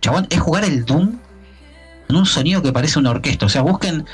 Chabón, 0.00 0.26
es 0.30 0.40
jugar 0.40 0.64
el 0.64 0.84
Doom 0.84 1.18
con 2.06 2.16
un 2.16 2.26
sonido 2.26 2.62
que 2.62 2.72
parece 2.72 2.98
una 2.98 3.10
orquesta. 3.10 3.46
O 3.46 3.48
sea, 3.48 3.62
busquen, 3.62 4.04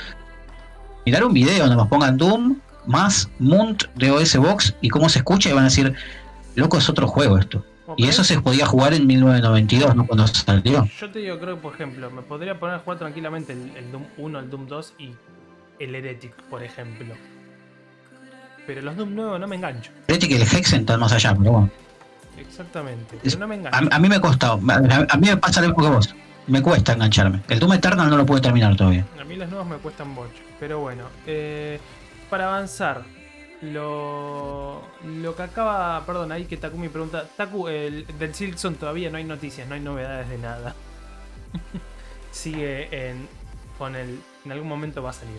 mirar 1.05 1.23
un 1.23 1.33
video 1.33 1.67
nos 1.67 1.87
pongan 1.87 2.17
Doom 2.17 2.57
más 2.85 3.29
Munt 3.39 3.83
de 3.95 4.11
OS 4.11 4.37
Box 4.37 4.75
y 4.81 4.89
cómo 4.89 5.09
se 5.09 5.19
escucha 5.19 5.49
y 5.49 5.53
van 5.53 5.63
a 5.63 5.67
decir, 5.67 5.93
loco, 6.55 6.77
es 6.77 6.89
otro 6.89 7.07
juego 7.07 7.37
esto. 7.37 7.63
Y 7.97 8.07
eso 8.07 8.23
se 8.23 8.41
podía 8.41 8.65
jugar 8.65 8.93
en 8.93 9.05
1992, 9.05 9.95
¿no? 9.95 10.07
Cuando 10.07 10.25
salió. 10.27 10.87
Yo 10.99 11.11
te 11.11 11.19
digo, 11.19 11.37
creo 11.39 11.55
que 11.55 11.61
por 11.61 11.73
ejemplo, 11.75 12.09
me 12.09 12.21
podría 12.21 12.59
poner 12.59 12.77
a 12.77 12.79
jugar 12.79 12.97
tranquilamente 12.97 13.53
el, 13.53 13.75
el 13.75 13.91
Doom 13.91 14.03
1, 14.17 14.39
el 14.39 14.49
Doom 14.49 14.67
2 14.67 14.93
y 14.99 15.11
el 15.79 15.95
Heretic, 15.95 16.33
por 16.43 16.63
ejemplo. 16.63 17.13
Pero 18.65 18.81
los 18.81 18.95
Doom 18.95 19.15
nuevos 19.15 19.39
no 19.39 19.47
me 19.47 19.55
engancho. 19.55 19.91
Fíjate 20.07 20.27
que 20.27 20.35
el 20.37 20.43
Hexen 20.43 20.81
está 20.81 20.97
más 20.97 21.11
allá, 21.11 21.35
pero 21.37 21.51
bueno. 21.51 21.69
Exactamente. 22.37 23.19
Pero 23.21 23.39
no 23.39 23.47
me 23.47 23.55
engancho. 23.55 23.89
a 23.91 23.99
mí 23.99 24.09
me 24.09 24.15
ha 24.15 24.21
costado. 24.21 24.59
A, 24.69 25.05
a 25.09 25.17
mí 25.17 25.27
me 25.27 25.37
pasa 25.37 25.61
lo 25.61 25.67
mismo 25.67 25.83
que 25.83 25.89
vos. 25.89 26.15
Me 26.47 26.61
cuesta 26.61 26.93
engancharme. 26.93 27.41
El 27.47 27.59
Doom 27.59 27.73
Eternal 27.73 28.09
no 28.09 28.17
lo 28.17 28.25
pude 28.25 28.41
terminar 28.41 28.75
todavía. 28.75 29.05
A 29.19 29.23
mí 29.23 29.35
los 29.35 29.49
nuevos 29.49 29.67
me 29.67 29.77
cuestan 29.77 30.09
mucho. 30.09 30.41
Pero 30.59 30.79
bueno, 30.79 31.05
eh, 31.25 31.79
para 32.29 32.47
avanzar, 32.47 33.03
lo, 33.61 34.81
lo 35.05 35.35
que 35.35 35.43
acaba. 35.43 36.05
Perdón, 36.05 36.31
ahí 36.31 36.45
que 36.45 36.57
Takumi 36.57 36.89
pregunta. 36.89 37.25
Taku, 37.37 37.67
el, 37.67 38.05
del 38.19 38.35
Silkson 38.35 38.75
todavía 38.75 39.09
no 39.09 39.17
hay 39.17 39.23
noticias, 39.23 39.67
no 39.67 39.75
hay 39.75 39.81
novedades 39.81 40.29
de 40.29 40.37
nada. 40.37 40.75
Sigue 42.31 43.09
en. 43.09 43.27
Con 43.77 43.95
el. 43.95 44.19
En 44.45 44.51
algún 44.51 44.67
momento 44.67 45.01
va 45.01 45.11
a 45.11 45.13
salir. 45.13 45.37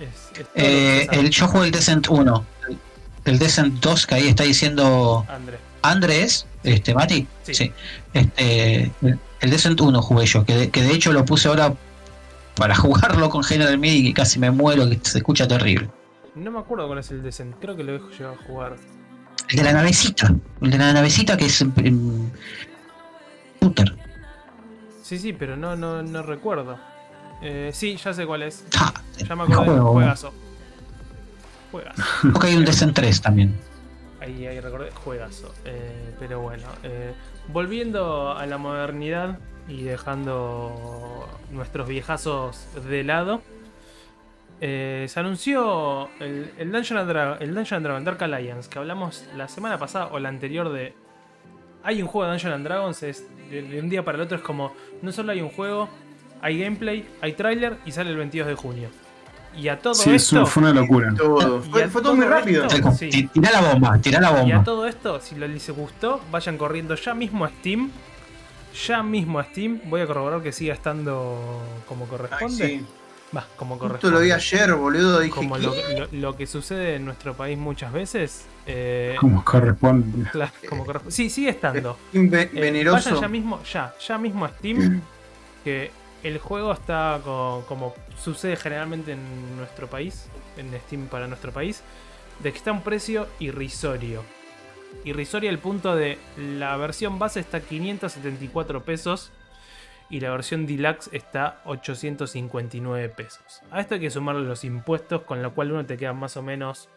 Es, 0.00 0.40
es 0.40 0.46
Eh, 0.54 1.06
el, 1.12 1.30
yo 1.30 1.48
jugué 1.48 1.66
el 1.66 1.72
Descent 1.72 2.08
1. 2.08 2.46
El, 3.24 3.38
Descent 3.38 3.80
2 3.80 4.06
que 4.06 4.14
ahí 4.14 4.28
está 4.28 4.44
diciendo 4.44 5.24
André. 5.28 5.58
Andrés, 5.82 6.46
este, 6.64 6.94
Mati. 6.94 7.26
Sí. 7.42 7.72
Este, 8.12 8.90
el, 9.40 9.50
Descent 9.50 9.80
1 9.80 10.02
jugué 10.02 10.26
yo, 10.26 10.44
que 10.44 10.54
de, 10.54 10.70
que 10.70 10.82
de 10.82 10.92
hecho 10.92 11.12
lo 11.12 11.24
puse 11.24 11.48
ahora 11.48 11.74
para 12.56 12.74
jugarlo 12.76 13.30
con 13.30 13.42
General 13.42 13.78
MIDI 13.78 14.08
y 14.08 14.12
casi 14.12 14.38
me 14.38 14.50
muero, 14.50 14.88
que 14.88 14.98
se 15.02 15.18
escucha 15.18 15.46
terrible. 15.46 15.88
No 16.34 16.50
me 16.50 16.58
acuerdo 16.58 16.86
cuál 16.86 16.98
es 16.98 17.10
el 17.10 17.22
Descent. 17.22 17.56
Creo 17.60 17.76
que 17.76 17.84
lo 17.84 17.92
dejo 17.92 18.08
llegar 18.10 18.34
a 18.34 18.46
jugar. 18.46 18.76
El 19.48 19.56
de 19.56 19.62
la 19.64 19.72
navecita. 19.72 20.34
El 20.60 20.70
de 20.70 20.78
la 20.78 20.92
navecita 20.92 21.36
que 21.36 21.46
es 21.46 21.60
en 21.60 22.32
shooter. 23.60 23.94
Sí, 25.02 25.18
sí, 25.18 25.32
pero 25.32 25.56
no, 25.56 25.76
no, 25.76 26.02
no 26.02 26.22
recuerdo. 26.22 26.78
Eh, 27.42 27.70
sí, 27.74 27.96
ya 28.02 28.14
sé 28.14 28.24
cuál 28.24 28.42
es. 28.44 28.64
Ah, 28.78 28.94
Ya 29.18 29.36
me 29.36 29.42
acordé. 29.44 29.66
juego. 29.70 29.92
Juegazo. 29.92 30.32
Juegazo. 31.70 32.02
Porque 32.32 32.46
hay 32.48 32.56
un 32.56 32.64
Descent 32.64 32.94
3 32.94 33.22
también. 33.22 33.54
Ahí, 34.20 34.46
ahí 34.46 34.60
recordé. 34.60 34.90
Juegazo. 34.92 35.52
Eh, 35.64 36.14
pero 36.18 36.40
bueno. 36.40 36.66
eh, 36.82 37.12
volviendo 37.48 38.32
a 38.36 38.46
la 38.46 38.58
modernidad 38.58 39.38
y 39.68 39.82
dejando 39.82 41.28
nuestros 41.50 41.88
viejazos 41.88 42.66
de 42.88 43.04
lado. 43.04 43.42
eh, 44.60 45.06
se 45.08 45.18
anunció 45.20 46.08
el, 46.20 46.52
el, 46.58 46.70
Dungeon 46.72 47.00
and 47.00 47.10
Dra- 47.10 47.36
el 47.40 47.54
Dungeon 47.54 47.76
and 47.78 47.84
Dragon 47.86 48.04
Dark 48.04 48.22
Alliance 48.22 48.68
que 48.70 48.78
hablamos 48.78 49.24
la 49.36 49.48
semana 49.48 49.76
pasada 49.78 50.06
o 50.12 50.18
la 50.20 50.28
anterior 50.28 50.70
de 50.72 50.94
hay 51.84 52.00
un 52.00 52.06
juego 52.08 52.26
de 52.26 52.30
Dungeons 52.32 52.54
and 52.54 52.64
Dragons, 52.64 53.02
es 53.02 53.26
de, 53.50 53.62
de 53.62 53.80
un 53.80 53.88
día 53.88 54.04
para 54.04 54.16
el 54.18 54.22
otro 54.22 54.36
es 54.36 54.42
como, 54.44 54.72
no 55.02 55.10
solo 55.10 55.32
hay 55.32 55.40
un 55.40 55.48
juego, 55.50 55.88
hay 56.40 56.60
gameplay, 56.62 57.08
hay 57.20 57.32
tráiler 57.32 57.76
y 57.84 57.90
sale 57.90 58.10
el 58.10 58.16
22 58.16 58.46
de 58.46 58.54
junio. 58.54 58.88
Y 59.56 59.68
a 59.68 59.78
todo 59.78 59.94
Sí, 59.94 60.10
es 60.14 60.22
esto, 60.24 60.46
fue 60.46 60.62
una 60.62 60.72
locura. 60.72 61.12
Todo. 61.16 61.62
Y 61.64 61.88
Fue, 61.88 62.02
todo 62.02 62.14
muy 62.14 62.26
rápido. 62.26 62.64
esto- 62.66 62.92
Sí. 62.92 63.28
Tirá 63.32 63.50
la 63.52 63.72
bomba, 63.72 63.98
tirá 63.98 64.20
la 64.20 64.30
y 64.30 64.34
a 64.34 64.40
bomba. 64.56 64.64
todo 64.64 64.86
esto, 64.86 65.20
si 65.20 65.34
les 65.34 65.70
gustó, 65.70 66.20
vayan 66.30 66.56
corriendo 66.56 66.94
ya 66.94 67.14
mismo 67.14 67.44
a 67.44 67.48
Steam. 67.50 67.90
Ya 68.86 69.02
mismo 69.02 69.38
a 69.38 69.44
Steam. 69.44 69.80
Voy 69.84 70.00
a 70.00 70.06
corroborar 70.06 70.42
que 70.42 70.52
siga 70.52 70.72
estando 70.74 71.60
como 71.86 72.04
Ay, 72.04 72.10
corresponde. 72.10 72.66
sí. 72.66 72.86
Va, 73.36 73.46
como 73.56 73.78
corresponde. 73.78 74.16
lo 74.16 74.22
vi 74.22 74.30
ayer, 74.30 74.74
boludo. 74.74 75.20
Dije, 75.20 75.34
como 75.34 75.56
lo, 75.58 75.74
lo- 75.74 76.08
lo 76.12 76.36
que 76.36 76.46
sucede 76.46 76.96
en 76.96 77.04
nuestro 77.04 77.34
país 77.34 77.58
muchas 77.58 77.92
veces. 77.92 78.46
eh, 78.66 79.16
Como 79.20 79.44
corresponde. 79.44 80.30
claro, 80.30 80.52
como 80.68 80.84
corresponde. 80.86 81.14
Sí, 81.14 81.28
sigue 81.30 81.50
estando. 81.50 81.98
Eh, 82.12 82.50
veneroso. 82.52 83.10
vayan 83.10 83.20
ya 83.22 83.28
mismo, 83.28 83.62
ya, 83.64 83.94
ya 84.06 84.18
mismo 84.18 84.44
a 84.44 84.48
Steam. 84.50 85.00
Que 85.64 85.90
el 86.22 86.38
juego 86.38 86.72
está 86.72 87.20
co- 87.24 87.64
como 87.68 87.94
sucede 88.18 88.56
generalmente 88.56 89.12
en 89.12 89.56
nuestro 89.56 89.88
país, 89.88 90.28
en 90.56 90.70
Steam 90.86 91.06
para 91.06 91.26
nuestro 91.26 91.52
país, 91.52 91.82
de 92.40 92.50
que 92.52 92.58
está 92.58 92.70
a 92.70 92.74
un 92.74 92.82
precio 92.82 93.26
irrisorio. 93.40 94.22
Irrisorio 95.04 95.50
al 95.50 95.58
punto 95.58 95.96
de 95.96 96.18
la 96.36 96.76
versión 96.76 97.18
base 97.18 97.40
está 97.40 97.58
a 97.58 97.60
574 97.60 98.84
pesos 98.84 99.32
y 100.10 100.20
la 100.20 100.30
versión 100.30 100.66
deluxe 100.66 101.08
está 101.12 101.46
a 101.46 101.60
859 101.64 103.08
pesos. 103.08 103.62
A 103.70 103.80
esto 103.80 103.94
hay 103.94 104.00
que 104.00 104.10
sumarle 104.10 104.42
los 104.42 104.64
impuestos, 104.64 105.22
con 105.22 105.42
lo 105.42 105.54
cual 105.54 105.72
uno 105.72 105.86
te 105.86 105.96
queda 105.96 106.12
más 106.12 106.36
o 106.36 106.42
menos 106.42 106.88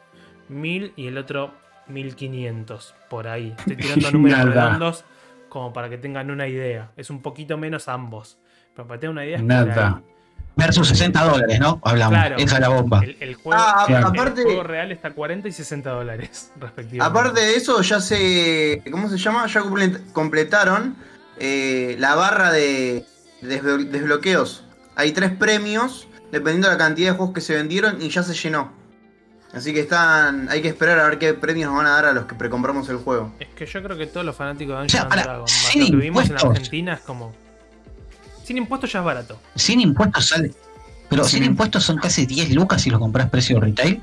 1000 0.50 0.94
y 0.98 1.08
el 1.08 1.18
otro 1.18 1.54
1500 1.88 2.94
por 3.10 3.28
ahí. 3.28 3.54
Estoy 3.58 3.76
tirando 3.78 4.12
números 4.12 4.40
redondos 4.70 5.06
como 5.50 5.72
para 5.72 5.90
que 5.90 5.98
tengan 5.98 6.30
una 6.32 6.48
idea. 6.48 6.92
Es 6.98 7.10
un 7.10 7.22
poquito 7.22 7.58
menos 7.58 7.88
ambos. 7.88 8.38
Pero 8.76 8.88
para 8.88 9.00
tener 9.00 9.12
una 9.12 9.26
idea 9.26 9.38
Nada. 9.42 10.02
Versus 10.58 10.88
60 10.88 11.22
dólares, 11.26 11.60
¿no? 11.60 11.82
Hablamos. 11.84 12.18
Claro. 12.18 12.36
Esa 12.38 12.56
es 12.56 12.62
la 12.62 12.70
bomba. 12.70 13.02
El, 13.04 13.18
el 13.20 13.36
juego, 13.36 13.62
Ah, 13.62 13.86
el- 13.90 13.96
el 13.96 14.04
aparte- 14.06 14.44
juego 14.44 14.64
real 14.64 14.92
está 14.92 15.10
a 15.10 15.14
40 15.14 15.48
y 15.50 15.52
60 15.52 15.90
dólares, 15.90 16.52
respectivamente. 16.60 17.20
Aparte 17.20 17.42
de 17.42 17.56
eso, 17.56 17.82
ya 17.82 18.00
se. 18.00 18.82
¿Cómo 18.90 19.10
se 19.10 19.18
llama? 19.18 19.46
Ya 19.48 19.62
comple- 19.62 20.02
completaron 20.14 20.96
eh, 21.40 21.98
la 22.00 22.16
barra 22.16 22.52
de 22.54 23.04
desblo- 23.42 23.86
desbloqueos. 23.90 24.64
Hay 24.96 25.12
tres 25.12 25.32
premios, 25.32 26.08
dependiendo 26.32 26.70
de 26.70 26.76
la 26.76 26.78
cantidad 26.78 27.12
de 27.12 27.18
juegos 27.18 27.34
que 27.36 27.42
se 27.42 27.54
vendieron, 27.56 28.02
y 28.02 28.08
ya 28.10 28.24
se 28.24 28.34
llenó. 28.34 28.72
Así 29.54 29.74
que 29.74 29.82
están. 29.82 30.48
Hay 30.50 30.62
que 30.62 30.70
esperar 30.70 31.00
a 31.00 31.04
ver 31.10 31.18
qué 31.20 31.34
premios 31.34 31.68
nos 31.70 31.78
van 31.78 31.88
a 31.88 31.92
dar 31.92 32.06
a 32.06 32.14
los 32.14 32.26
que 32.26 32.36
precompramos 32.36 32.88
el 32.88 32.98
juego. 32.98 33.34
Es 33.42 33.50
que 33.50 33.66
yo 33.66 33.84
creo 33.84 33.98
que 33.98 34.08
todos 34.08 34.26
los 34.26 34.36
fanáticos 34.38 34.80
de 34.80 34.86
O 34.86 34.90
sea, 34.90 35.02
Dungeons 35.04 35.24
Dragons, 35.26 35.52
más 35.52 35.72
sin 35.72 35.82
lo 35.84 36.00
que 36.00 36.04
vimos 36.06 36.30
en. 36.30 36.36
Argentina, 36.38 36.94
es 36.94 37.00
como. 37.02 37.34
Sin 38.46 38.58
impuestos 38.58 38.92
ya 38.92 39.00
es 39.00 39.06
barato. 39.06 39.40
Sin 39.56 39.82
impuestos 39.82 40.28
sale. 40.28 40.54
Pero 41.10 41.24
Sin 41.24 41.40
sin 41.40 41.52
impuestos 41.52 41.84
son 41.84 41.98
casi 41.98 42.26
10 42.26 42.52
lucas 42.52 42.82
si 42.82 42.90
lo 42.90 43.00
compras 43.00 43.30
precio 43.30 43.60
retail. 43.60 44.02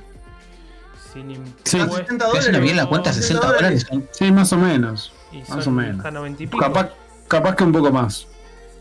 Sin 1.13 1.31
Sí. 1.65 1.79
Ah, 1.79 1.83
impuestos. 1.85 1.97
60 2.07 2.31
Te 2.33 2.39
hacen 2.39 2.63
bien 2.63 2.77
la 2.77 2.87
cuenta, 2.87 3.13
60 3.13 3.47
dólares. 3.47 3.87
Sí, 4.13 4.33
más 4.33 4.53
o 4.53 4.57
menos. 4.59 5.13
Y 5.33 5.39
Más 5.51 5.67
o 5.67 5.71
menos. 5.71 5.97
hasta 5.99 6.11
90 6.11 6.43
y 6.43 6.47
pico. 6.47 6.59
Capaz, 6.59 6.91
capaz 7.29 7.57
que 7.57 7.65
un 7.65 7.73
poco 7.73 7.91
más. 7.91 8.27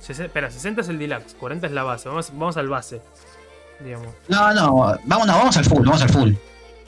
Espera, 0.07 0.49
60 0.51 0.81
es 0.81 0.89
el 0.89 0.97
deluxe, 0.99 1.35
40 1.35 1.67
es 1.67 1.73
la 1.73 1.83
base. 1.83 2.09
Vamos, 2.09 2.31
vamos 2.33 2.57
al 2.57 2.67
base. 2.67 3.01
Digamos. 3.83 4.07
No, 4.27 4.53
no, 4.53 4.75
vamos, 5.05 5.27
no, 5.27 5.37
vamos 5.37 5.57
al 5.57 5.65
full, 5.65 5.85
vamos 5.85 6.01
al 6.01 6.09
full. 6.09 6.33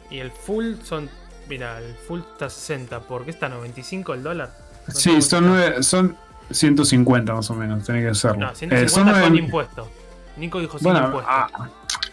Y 0.09 0.19
el 0.19 0.31
full 0.31 0.75
son. 0.83 1.09
Mira, 1.47 1.77
el 1.79 1.95
full 2.07 2.21
está 2.33 2.49
60. 2.49 3.01
¿Por 3.01 3.23
qué 3.25 3.31
está 3.31 3.49
95 3.49 4.13
el 4.13 4.23
dólar? 4.23 4.55
No 4.87 4.93
Sí, 4.93 5.21
son, 5.21 5.47
nueve, 5.47 5.83
son 5.83 6.17
150 6.51 7.33
más 7.33 7.49
o 7.49 7.53
menos, 7.55 7.83
tiene 7.83 8.05
que 8.07 8.13
serlo. 8.15 8.37
No, 8.47 8.51
Eh, 8.51 8.55
150 8.55 8.89
son 8.89 9.05
nueve- 9.05 9.21
con 9.27 9.35
impuesto. 9.37 9.89
Nico 10.37 10.59
dijo 10.59 10.77
sin 10.79 10.85
Bueno, 10.91 11.05
impuesto. 11.07 11.29
ah, 11.31 11.47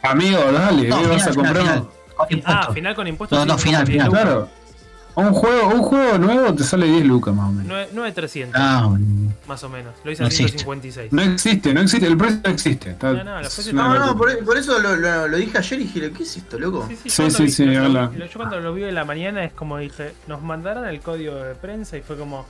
amigo, 0.02 0.38
dale, 0.52 0.88
No, 0.88 1.00
¿qué 1.00 1.06
vas 1.06 1.26
a 1.26 1.32
final, 1.32 1.34
comprar? 1.34 1.56
final, 1.56 1.78
Con 1.80 1.88
ah, 2.20 2.26
impuestos. 2.30 2.74
final 2.74 2.94
con 2.94 3.06
impuesto. 3.08 3.36
No, 3.36 3.46
no, 3.46 3.58
final, 3.58 3.86
final. 3.86 4.10
Claro. 4.10 4.48
Un 5.16 5.32
juego, 5.32 5.68
un 5.68 5.82
juego 5.82 6.18
nuevo 6.18 6.54
te 6.54 6.62
sale 6.62 6.86
10 6.86 7.04
lucas 7.04 7.34
más 7.34 7.48
o 7.48 7.52
menos. 7.52 7.66
9300, 7.92 8.60
Ah, 8.62 8.86
boludo. 8.88 9.32
más 9.48 9.62
o 9.64 9.68
menos. 9.68 9.92
Lo 10.04 10.10
hice 10.12 10.22
No 10.22 10.26
a 10.26 10.28
existe. 10.28 10.58
156. 10.58 11.12
No 11.12 11.20
existe, 11.22 11.74
no 11.74 11.80
existe, 11.80 12.06
el 12.06 12.16
precio 12.16 12.40
no 12.44 12.50
existe. 12.50 12.90
Está- 12.90 13.12
No, 13.14 13.24
no, 13.24 13.40
No, 13.72 14.06
no, 14.06 14.16
por, 14.16 14.44
por 14.44 14.56
eso 14.56 14.78
lo, 14.78 14.94
lo- 14.96 15.26
lo 15.28 15.36
dije 15.36 15.58
ayer 15.58 15.80
y 15.80 15.84
dije, 15.84 16.12
¿qué 16.12 16.22
es 16.22 16.36
esto, 16.36 16.58
loco? 16.60 16.86
Sí, 16.88 16.96
sí, 16.96 17.10
Sí, 17.10 17.22
yo 17.22 17.24
cuando 17.24 17.36
sí, 17.38 17.64
vi- 17.64 18.18
yo 18.28 18.28
cuando 18.36 18.60
lo 18.60 18.72
vi 18.72 18.84
en 18.84 18.94
la 18.94 19.04
mañana 19.04 19.44
es 19.44 19.52
como 19.52 19.78
dije, 19.78 20.14
nos 20.28 20.42
mandaron 20.42 20.86
el 20.86 21.00
código 21.00 21.34
de 21.34 21.54
prensa 21.56 21.96
y 21.96 22.02
fue 22.02 22.16
como. 22.16 22.46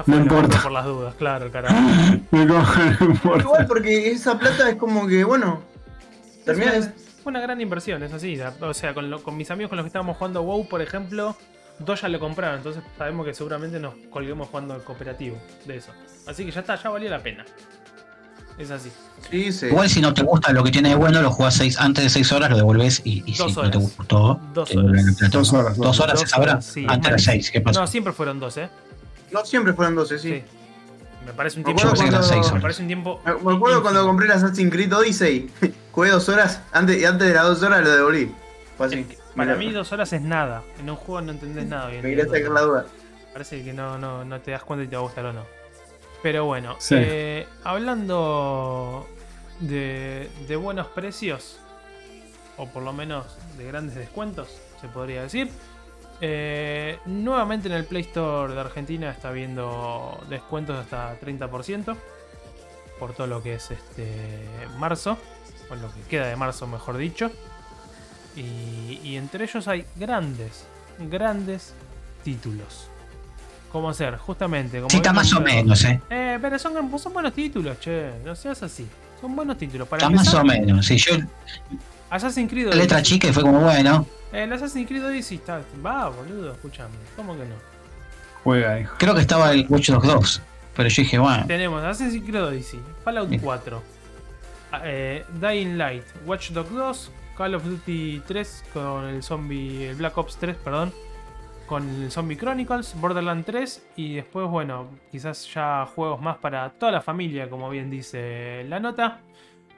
"Está 0.00 0.04
fuera, 0.04 0.20
importa. 0.22 0.62
Por 0.62 0.72
las 0.72 0.84
dudas, 0.84 1.14
claro, 1.16 1.50
carajo. 1.50 1.74
Me 2.30 2.46
coge, 2.46 2.96
no 3.00 3.06
importa. 3.10 3.42
Igual 3.44 3.66
porque 3.66 4.10
esa 4.10 4.38
plata 4.38 4.70
es 4.70 4.76
como 4.76 5.06
que, 5.06 5.24
bueno. 5.24 5.62
Termina 6.44 6.74
Es 6.74 6.84
una- 6.86 6.94
Fue 7.22 7.30
una 7.30 7.40
gran 7.40 7.60
inversión, 7.60 8.02
es 8.02 8.12
así. 8.12 8.38
O 8.60 8.74
sea, 8.74 8.94
con, 8.94 9.10
lo- 9.10 9.22
con 9.22 9.36
mis 9.36 9.50
amigos 9.50 9.68
con 9.70 9.76
los 9.76 9.84
que 9.84 9.88
estábamos 9.88 10.16
jugando 10.16 10.42
WoW, 10.42 10.68
por 10.68 10.80
ejemplo, 10.80 11.36
dos 11.80 12.00
ya 12.00 12.08
lo 12.08 12.18
compraron. 12.20 12.58
Entonces 12.58 12.82
sabemos 12.96 13.26
que 13.26 13.34
seguramente 13.34 13.78
nos 13.80 13.94
colguemos 14.10 14.48
jugando 14.48 14.74
al 14.74 14.82
cooperativo 14.82 15.36
de 15.66 15.76
eso. 15.76 15.92
Así 16.26 16.44
que 16.46 16.50
ya 16.52 16.60
está, 16.60 16.76
ya 16.76 16.88
valió 16.90 17.10
la 17.10 17.18
pena. 17.22 17.44
Es 18.56 18.70
así. 18.72 18.90
Sí, 19.30 19.52
sí. 19.52 19.66
Igual 19.66 19.88
si 19.88 20.00
no 20.00 20.12
te 20.14 20.22
gusta 20.22 20.52
lo 20.52 20.64
que 20.64 20.70
tiene 20.72 20.88
de 20.88 20.94
bueno, 20.96 21.20
lo 21.22 21.30
jugás 21.30 21.54
seis, 21.54 21.78
antes 21.78 22.02
de 22.02 22.10
6 22.10 22.32
horas, 22.32 22.50
lo 22.50 22.56
devolvés 22.56 23.02
y, 23.04 23.22
y 23.24 23.34
si 23.34 23.38
Dos 23.42 23.54
no 23.56 23.62
te 23.70 23.76
horas. 23.78 23.96
gustó, 23.96 24.40
Dos 24.52 24.68
te 24.70 24.78
horas. 24.78 25.16
Dos 25.30 25.52
horas, 25.52 25.76
Dos 25.76 25.86
dos 25.86 26.00
horas 26.00 26.12
Dos 26.14 26.20
se 26.22 26.26
sabrá. 26.26 26.52
horas, 26.54 26.64
sí. 26.64 26.84
Antes 26.88 27.12
de 27.12 27.18
6, 27.20 27.50
¿qué 27.52 27.60
pasó? 27.60 27.80
No, 27.80 27.86
siempre 27.86 28.12
fueron 28.12 28.40
dos, 28.40 28.56
¿eh? 28.56 28.68
No 29.30 29.44
siempre 29.44 29.72
fueron 29.72 29.94
12, 29.94 30.18
sí. 30.18 30.28
Sí. 30.30 30.44
Me 31.26 31.32
parece 31.34 31.58
un 31.58 31.64
Me 31.66 31.74
tiempo. 31.74 31.94
cuando- 31.94 32.54
Me 32.54 32.60
parece 32.60 32.82
un 32.82 32.86
tiempo. 32.88 33.20
Me, 33.24 33.34
me 33.34 33.54
acuerdo 33.56 33.82
cuando 33.82 34.06
compré 34.06 34.26
el 34.26 34.32
Assassin's 34.32 34.72
Creed 34.72 34.92
Odyssey. 34.94 35.50
Jugué 35.92 36.10
dos 36.10 36.28
horas 36.28 36.62
antes, 36.72 36.98
y 37.00 37.04
antes 37.04 37.28
de 37.28 37.34
las 37.34 37.44
dos 37.44 37.62
horas 37.62 37.82
lo 37.82 37.90
devolví. 37.90 38.32
Fue 38.76 38.86
así. 38.86 39.06
Para 39.36 39.54
mí, 39.54 39.70
dos 39.70 39.92
horas 39.92 40.12
es 40.12 40.22
nada. 40.22 40.62
En 40.80 40.88
un 40.90 40.96
juego 40.96 41.20
no 41.20 41.32
entendés 41.32 41.66
nada. 41.66 41.86
hoy 41.86 41.96
en 41.96 42.02
Me 42.02 42.08
quería 42.10 42.24
sacar 42.26 42.50
la 42.50 42.60
duda. 42.62 42.86
Parece 43.32 43.62
que 43.62 43.72
no, 43.72 43.98
no, 43.98 44.24
no 44.24 44.40
te 44.40 44.50
das 44.52 44.64
cuenta 44.64 44.84
y 44.84 44.88
te 44.88 44.96
va 44.96 45.00
a 45.02 45.04
gustar 45.04 45.26
o 45.26 45.32
no. 45.32 45.44
Pero 46.22 46.44
bueno, 46.46 46.74
Sí. 46.80 46.94
eh, 46.98 47.46
hablando 47.62 49.06
de, 49.60 50.28
de 50.48 50.56
buenos 50.56 50.86
precios, 50.88 51.58
o 52.56 52.66
por 52.68 52.82
lo 52.82 52.92
menos 52.92 53.26
de 53.56 53.64
grandes 53.66 53.94
descuentos, 53.96 54.48
se 54.80 54.88
podría 54.88 55.22
decir. 55.22 55.50
Eh, 56.20 56.98
nuevamente 57.06 57.68
en 57.68 57.74
el 57.74 57.84
Play 57.84 58.02
Store 58.02 58.52
de 58.54 58.60
Argentina 58.60 59.10
está 59.10 59.30
viendo 59.30 60.18
descuentos 60.28 60.76
hasta 60.78 61.18
30% 61.20 61.96
por 62.98 63.12
todo 63.14 63.26
lo 63.28 63.42
que 63.42 63.54
es 63.54 63.70
este 63.70 64.46
marzo, 64.78 65.16
o 65.70 65.74
lo 65.76 65.92
que 65.94 66.00
queda 66.08 66.26
de 66.26 66.36
marzo, 66.36 66.66
mejor 66.66 66.96
dicho. 66.96 67.30
Y, 68.36 69.00
y 69.04 69.16
entre 69.16 69.44
ellos 69.44 69.66
hay 69.68 69.84
grandes, 69.96 70.64
grandes 70.98 71.74
títulos. 72.24 72.88
Como 73.70 73.92
ser, 73.94 74.16
justamente. 74.16 74.78
Como 74.78 74.90
Sí, 74.90 74.96
está 74.96 75.12
más 75.12 75.32
o 75.32 75.38
en- 75.38 75.44
menos, 75.44 75.84
¿eh? 75.84 76.00
Eh, 76.10 76.38
pero 76.40 76.58
son, 76.58 76.98
son 76.98 77.12
buenos 77.12 77.32
títulos, 77.34 77.78
che. 77.80 78.10
No 78.24 78.34
seas 78.34 78.62
así. 78.62 78.86
Son 79.20 79.34
buenos 79.36 79.58
títulos. 79.58 79.86
Para 79.86 80.06
Está 80.06 80.10
más 80.16 80.32
o 80.34 80.42
menos. 80.44 80.86
Sí, 80.86 80.96
yo 80.96 81.16
Assassin's 82.10 82.50
Creed 82.50 82.68
la 82.68 82.76
letra 82.76 83.02
chica 83.02 83.28
y 83.28 83.32
fue 83.32 83.42
como 83.42 83.60
bueno. 83.60 84.06
El 84.32 84.52
Assassin's 84.52 84.86
Creed 84.86 85.04
Odyssey 85.04 85.38
está. 85.38 85.62
Va, 85.84 86.08
boludo, 86.08 86.52
escúchame. 86.52 86.94
¿Cómo 87.16 87.34
que 87.36 87.44
no? 87.44 87.54
Juega, 88.44 88.80
hijo. 88.80 88.94
Creo 88.98 89.14
que 89.14 89.20
estaba 89.20 89.52
el 89.52 89.66
Watch 89.68 89.90
Dogs 89.90 90.06
2. 90.06 90.42
Pero 90.76 90.88
yo 90.88 91.02
dije, 91.02 91.18
bueno, 91.18 91.44
Tenemos 91.46 91.82
Assassin's 91.82 92.22
Creed 92.24 92.44
Odyssey, 92.44 92.80
Fallout 93.04 93.28
Bien. 93.28 93.40
4, 93.42 93.82
eh, 94.84 95.24
Dying 95.40 95.76
Light, 95.76 96.04
Watch 96.24 96.50
Dogs 96.50 96.70
2, 96.70 97.10
Call 97.36 97.54
of 97.56 97.64
Duty 97.64 98.22
3 98.26 98.64
con 98.72 99.04
el 99.06 99.22
zombie, 99.22 99.88
el 99.88 99.96
Black 99.96 100.16
Ops 100.16 100.36
3, 100.36 100.56
perdón, 100.56 100.92
con 101.66 101.88
el 102.02 102.10
Zombie 102.12 102.36
Chronicles, 102.36 102.94
Borderlands 103.00 103.44
3 103.46 103.86
y 103.96 104.14
después, 104.14 104.48
bueno, 104.48 104.88
quizás 105.10 105.52
ya 105.52 105.86
juegos 105.94 106.20
más 106.20 106.38
para 106.38 106.70
toda 106.70 106.92
la 106.92 107.00
familia, 107.00 107.50
como 107.50 107.68
bien 107.70 107.90
dice 107.90 108.64
la 108.68 108.78
nota. 108.78 109.20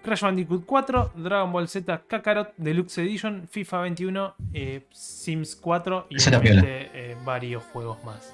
Crash 0.02 0.22
Bandicoot 0.22 0.64
4, 0.64 1.12
Dragon 1.16 1.52
Ball 1.52 1.68
Z 1.68 2.02
Kakarot 2.06 2.52
Deluxe 2.56 2.98
Edition, 2.98 3.46
FIFA 3.48 3.80
21, 3.82 4.34
eh, 4.54 4.86
Sims 4.92 5.56
4 5.56 6.06
y 6.10 6.16
obviamente, 6.16 6.90
eh, 6.94 7.16
varios 7.24 7.62
juegos 7.64 8.02
más. 8.04 8.32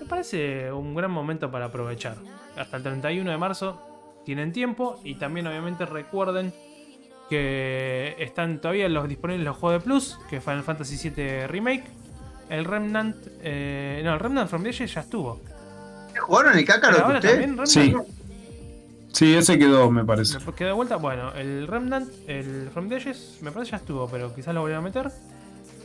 Me 0.00 0.06
parece 0.06 0.72
un 0.72 0.94
gran 0.94 1.10
momento 1.10 1.50
para 1.50 1.66
aprovechar. 1.66 2.16
Hasta 2.56 2.76
el 2.76 2.82
31 2.82 3.30
de 3.30 3.36
marzo 3.38 3.80
tienen 4.24 4.52
tiempo 4.52 5.00
y 5.04 5.16
también 5.16 5.46
obviamente 5.46 5.86
recuerden 5.86 6.52
que 7.28 8.14
están 8.18 8.60
todavía 8.60 8.88
los 8.88 9.08
disponibles 9.08 9.44
los 9.44 9.56
juegos 9.56 9.80
de 9.82 9.84
Plus, 9.84 10.18
que 10.28 10.36
es 10.36 10.44
Final 10.44 10.62
Fantasy 10.62 11.08
VII 11.10 11.46
Remake, 11.46 11.84
el 12.48 12.64
Remnant, 12.64 13.16
eh, 13.42 14.02
no, 14.04 14.12
el 14.14 14.20
Remnant 14.20 14.48
from 14.50 14.62
the 14.62 14.68
Ashes 14.68 14.94
ya 14.94 15.00
estuvo. 15.00 15.40
¿Jugaron 16.20 16.58
el 16.58 16.64
Kakarot 16.64 17.00
ahora 17.00 17.18
usted? 17.18 17.30
también 17.30 17.50
Remnant 17.50 17.68
Sí. 17.68 17.94
Sí, 19.12 19.34
ese 19.34 19.58
quedó, 19.58 19.90
me 19.90 20.04
parece. 20.04 20.38
me 20.38 20.52
quedó 20.54 20.68
de 20.68 20.74
vuelta. 20.74 20.96
Bueno, 20.96 21.32
el 21.34 21.66
Remnant, 21.66 22.08
el 22.26 22.70
From 22.72 22.88
the 22.88 22.96
Ashes, 22.96 23.38
me 23.42 23.50
parece 23.52 23.72
ya 23.72 23.76
estuvo, 23.78 24.08
pero 24.08 24.34
quizás 24.34 24.54
lo 24.54 24.60
volvieron 24.62 24.84
a 24.84 24.88
meter. 24.88 25.10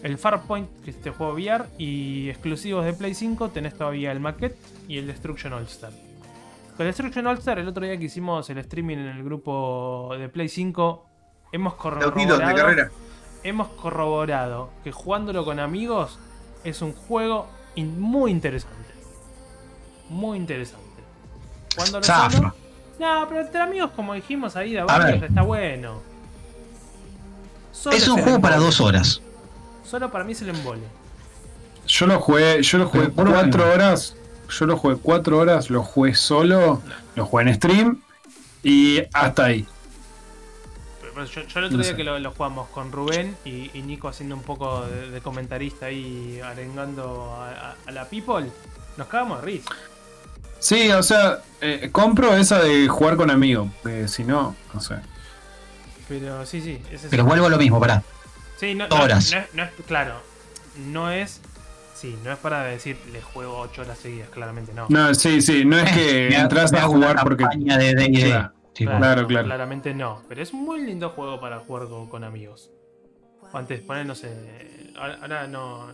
El 0.04 0.18
Farpoint, 0.18 0.70
que 0.84 0.92
es 0.92 0.98
este 0.98 1.10
juego 1.12 1.34
VR, 1.34 1.66
y 1.78 2.30
exclusivos 2.30 2.86
de 2.86 2.94
Play 2.94 3.14
5, 3.14 3.50
tenés 3.50 3.76
todavía 3.78 4.12
el 4.12 4.20
Maquette 4.20 4.56
y 4.88 4.98
el 4.98 5.08
Destruction 5.08 5.54
All 5.54 5.64
Star. 5.64 5.92
Con 6.78 6.86
el 6.86 6.88
Destruction 6.94 7.26
All 7.28 7.38
Star, 7.40 7.60
el 7.60 7.68
otro 7.68 7.84
día 7.86 7.98
que 7.98 8.06
hicimos 8.06 8.50
el 8.50 8.60
streaming 8.60 8.98
en 8.98 9.08
el 9.08 9.24
grupo 9.24 10.16
de 10.18 10.30
Play 10.30 10.48
5, 10.50 11.06
hemos 11.52 11.74
autitos, 11.74 12.06
de 12.06 12.14
corroborado, 12.28 12.56
carrera. 12.56 12.92
hemos 13.44 13.68
corroborado 13.70 14.70
que 14.84 14.92
jugándolo 14.92 15.44
con 15.44 15.60
amigos 15.60 16.20
es 16.64 16.82
un 16.82 16.94
juego 16.94 17.48
in- 17.76 18.00
muy 18.00 18.30
interesante. 18.32 18.78
Muy 20.10 20.38
interesante. 20.38 20.86
Jugándolo 21.76 22.04
Zafra. 22.06 22.54
No, 23.00 23.26
pero 23.30 23.42
entre 23.42 23.62
amigos, 23.62 23.92
como 23.96 24.14
dijimos 24.14 24.56
ahí 24.56 24.74
de 24.74 24.80
A 24.80 24.86
varios, 24.86 25.22
ver. 25.22 25.30
está 25.30 25.42
bueno. 25.44 26.02
Solo 27.72 27.96
es 27.96 28.08
un 28.08 28.22
juego 28.22 28.42
para 28.42 28.58
dos 28.58 28.82
horas. 28.82 29.22
Solo 29.86 30.12
para 30.12 30.24
mí 30.24 30.32
es 30.34 30.42
el 30.42 30.50
embole. 30.50 30.82
Yo 31.88 32.08
lo 32.08 32.20
jugué, 32.20 32.62
yo 32.64 32.78
lo 32.80 32.88
jugué 32.90 33.10
Pero 33.10 33.32
cuatro 33.32 33.64
bueno. 33.66 33.74
horas. 33.74 34.16
Yo 34.50 34.66
lo 34.66 34.78
jugué 34.78 34.96
cuatro 34.98 35.38
horas, 35.40 35.70
lo 35.70 35.84
jugué 35.84 36.16
solo, 36.16 36.82
lo 37.16 37.26
jugué 37.26 37.44
en 37.44 37.54
stream 37.56 38.02
y 38.64 39.02
hasta 39.14 39.46
ahí. 39.46 39.68
Pero 41.02 41.26
Yo, 41.26 41.42
yo 41.44 41.60
el 41.60 41.66
otro 41.66 41.78
No 41.78 41.84
día 41.84 41.92
sé. 41.92 41.98
que 41.98 42.04
lo, 42.04 42.18
lo 42.20 42.32
jugamos 42.32 42.70
con 42.70 42.92
Rubén 42.92 43.36
y, 43.46 43.70
y 43.74 43.82
Nico 43.82 44.08
haciendo 44.08 44.36
un 44.36 44.44
poco 44.44 44.86
de, 44.86 45.10
de 45.12 45.22
comentarista 45.22 45.88
ahí 45.88 46.40
arengando 46.44 47.34
a, 47.36 47.72
a- 47.72 47.76
a 47.86 47.92
la 47.92 48.06
people, 48.06 48.50
nos 48.98 49.08
cagamos 49.08 49.42
de 49.42 49.46
risa. 49.46 49.70
Sí, 50.60 50.90
o 50.92 51.04
sea, 51.04 51.40
eh, 51.62 51.90
compro 51.92 52.36
esa 52.36 52.60
de 52.62 52.88
jugar 52.88 53.16
con 53.18 53.30
amigos, 53.32 53.70
que 53.84 54.08
si 54.08 54.24
no, 54.24 54.56
no 54.74 54.80
sé. 54.82 54.96
Pero 56.08 56.46
sí, 56.46 56.62
sí. 56.62 56.82
ese 56.92 56.96
es 57.06 57.12
Pero 57.12 57.24
el- 57.24 57.28
vuelvo 57.30 57.48
a 57.48 57.50
lo 57.50 57.58
mismo, 57.58 57.80
pará. 57.80 58.04
Sí, 58.60 58.74
no, 58.76 58.86
Horas. 58.86 59.32
no 59.32 59.40
es- 59.40 59.54
no 59.54 59.64
es- 59.64 59.72
claro, 59.86 60.16
no 60.78 61.12
es. 61.12 61.42
Sí, 61.94 62.16
no 62.24 62.32
es 62.32 62.38
para 62.38 62.64
decir 62.64 62.98
le 63.12 63.22
juego 63.22 63.58
8 63.58 63.82
horas 63.82 63.98
seguidas, 63.98 64.30
claramente 64.30 64.72
no. 64.74 64.86
No, 64.90 65.14
sí, 65.16 65.42
sí, 65.42 65.66
no 65.66 65.78
es 65.80 65.92
que 65.92 66.28
entras 66.36 66.72
a 66.74 66.84
jugar 66.84 67.18
porque. 67.24 67.44
campaña 67.44 67.78
de 67.78 67.94
D&D. 67.96 68.22
Claro. 68.30 68.54
Tipo, 68.74 68.92
Claro, 68.98 69.26
claro. 69.28 69.46
Claramente 69.48 69.94
no. 69.96 70.22
Pero 70.30 70.44
es 70.44 70.54
un 70.54 70.64
muy 70.64 70.82
lindo 70.82 71.10
juego 71.10 71.40
para 71.42 71.60
jugar 71.60 71.88
con, 71.88 72.08
con 72.08 72.24
amigos. 72.24 72.70
Antes, 73.54 73.82
poner, 73.82 74.06
no 74.06 74.14
sé. 74.14 74.92
Ahora, 74.96 75.18
ahora 75.22 75.48
no, 75.48 75.92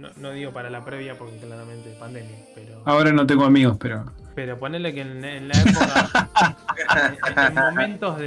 no. 0.00 0.08
no 0.16 0.30
digo 0.32 0.52
para 0.52 0.70
la 0.70 0.84
previa 0.84 1.14
porque 1.16 1.36
claramente 1.36 1.90
pandemia. 1.98 2.36
Pero. 2.54 2.82
Ahora 2.84 3.12
no 3.12 3.26
tengo 3.26 3.44
amigos, 3.44 3.76
pero. 3.78 4.04
Pero 4.34 4.58
ponerle 4.58 4.94
que 4.94 5.02
en, 5.02 5.24
en 5.24 5.48
la 5.48 5.54
época, 5.60 6.56
en, 7.36 7.38
en 7.46 7.54
momentos 7.54 8.18
de, 8.18 8.24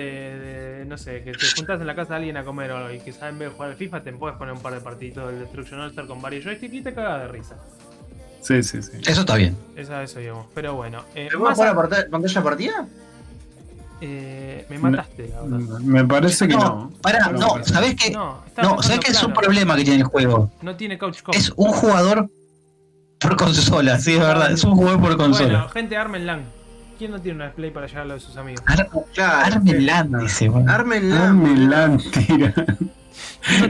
de, 0.80 0.86
no 0.86 0.98
sé, 0.98 1.24
que 1.24 1.32
te 1.32 1.46
juntas 1.56 1.80
en 1.82 1.88
la 1.88 1.96
casa 1.96 2.10
de 2.14 2.18
alguien 2.18 2.38
a 2.38 2.44
comer 2.44 2.72
o 2.72 2.78
algo 2.78 2.92
y 2.94 3.00
que 3.00 3.12
saben 3.14 3.40
ver 3.40 3.50
jugar 3.50 3.72
al 3.72 3.76
FIFA, 3.78 4.04
te 4.04 4.12
puedes 4.14 4.38
poner 4.38 4.54
un 4.54 4.62
par 4.62 4.74
de 4.74 4.82
partiditos 4.82 5.28
del 5.32 5.40
Destruction 5.40 5.80
All 5.80 5.90
Star 5.90 6.06
con 6.06 6.22
varios 6.22 6.44
joysticks 6.44 6.74
y 6.74 6.82
te 6.82 6.94
cagas 6.94 7.22
de 7.24 7.28
risa. 7.30 7.56
Sí, 8.42 8.62
sí, 8.62 8.82
sí. 8.84 8.92
Eso 9.08 9.22
está 9.22 9.36
bien. 9.36 9.56
Eso, 9.78 10.00
eso 10.02 10.20
digamos. 10.20 10.48
Pero 10.54 10.74
bueno, 10.76 11.04
eh, 11.16 11.30
¿Te 11.32 11.38
más 11.38 11.56
jugar 11.56 11.70
a- 11.78 12.10
pantalla 12.10 12.44
partida? 12.44 12.86
Eh, 14.06 14.66
me 14.70 14.78
mataste, 14.80 15.30
la 15.30 15.42
verdad. 15.42 15.80
Me 15.80 16.04
parece 16.06 16.48
que 16.48 16.56
No, 16.56 16.60
no. 16.62 16.92
pará, 17.02 17.30
No, 17.32 17.58
no, 17.58 17.64
¿sabés 17.66 17.96
qué? 17.96 18.12
No, 18.12 18.44
No, 18.62 18.82
¿sabés 18.84 19.00
qué 19.00 19.12
es 19.12 19.24
un 19.24 19.34
problema 19.34 19.76
que 19.76 19.84
tiene 19.84 20.00
el 20.00 20.04
juego? 20.06 20.52
No 20.62 20.76
tiene 20.76 20.98
couch 20.98 21.22
co 21.22 21.32
Es 21.32 21.52
un 21.56 21.72
jugador 21.72 22.30
por 23.20 23.38
consola, 23.38 23.98
sí, 24.00 24.14
es 24.14 24.20
verdad. 24.20 24.52
Es 24.52 24.64
un 24.66 24.76
jugador 24.76 25.00
por 25.00 25.16
Bueno, 25.16 25.24
consola. 25.34 25.70
gente, 25.74 25.96
armen 25.96 26.26
LAN. 26.26 26.44
¿Quién 27.00 27.12
no 27.12 27.20
tiene 27.22 27.38
una 27.38 27.46
display 27.46 27.72
para 27.72 27.88
llegar 27.88 28.04
a 28.04 28.06
lo 28.06 28.14
de 28.16 28.20
sus 28.20 28.36
amigos? 28.38 28.62
Ar 28.68 28.90
Claro. 29.14 29.46
Armen 29.56 29.86
LAN, 29.86 30.12
dice. 30.20 30.50
bueno. 30.50 30.72
Armenla. 30.72 31.24
Armenlan, 31.30 31.98
tira. 32.12 32.54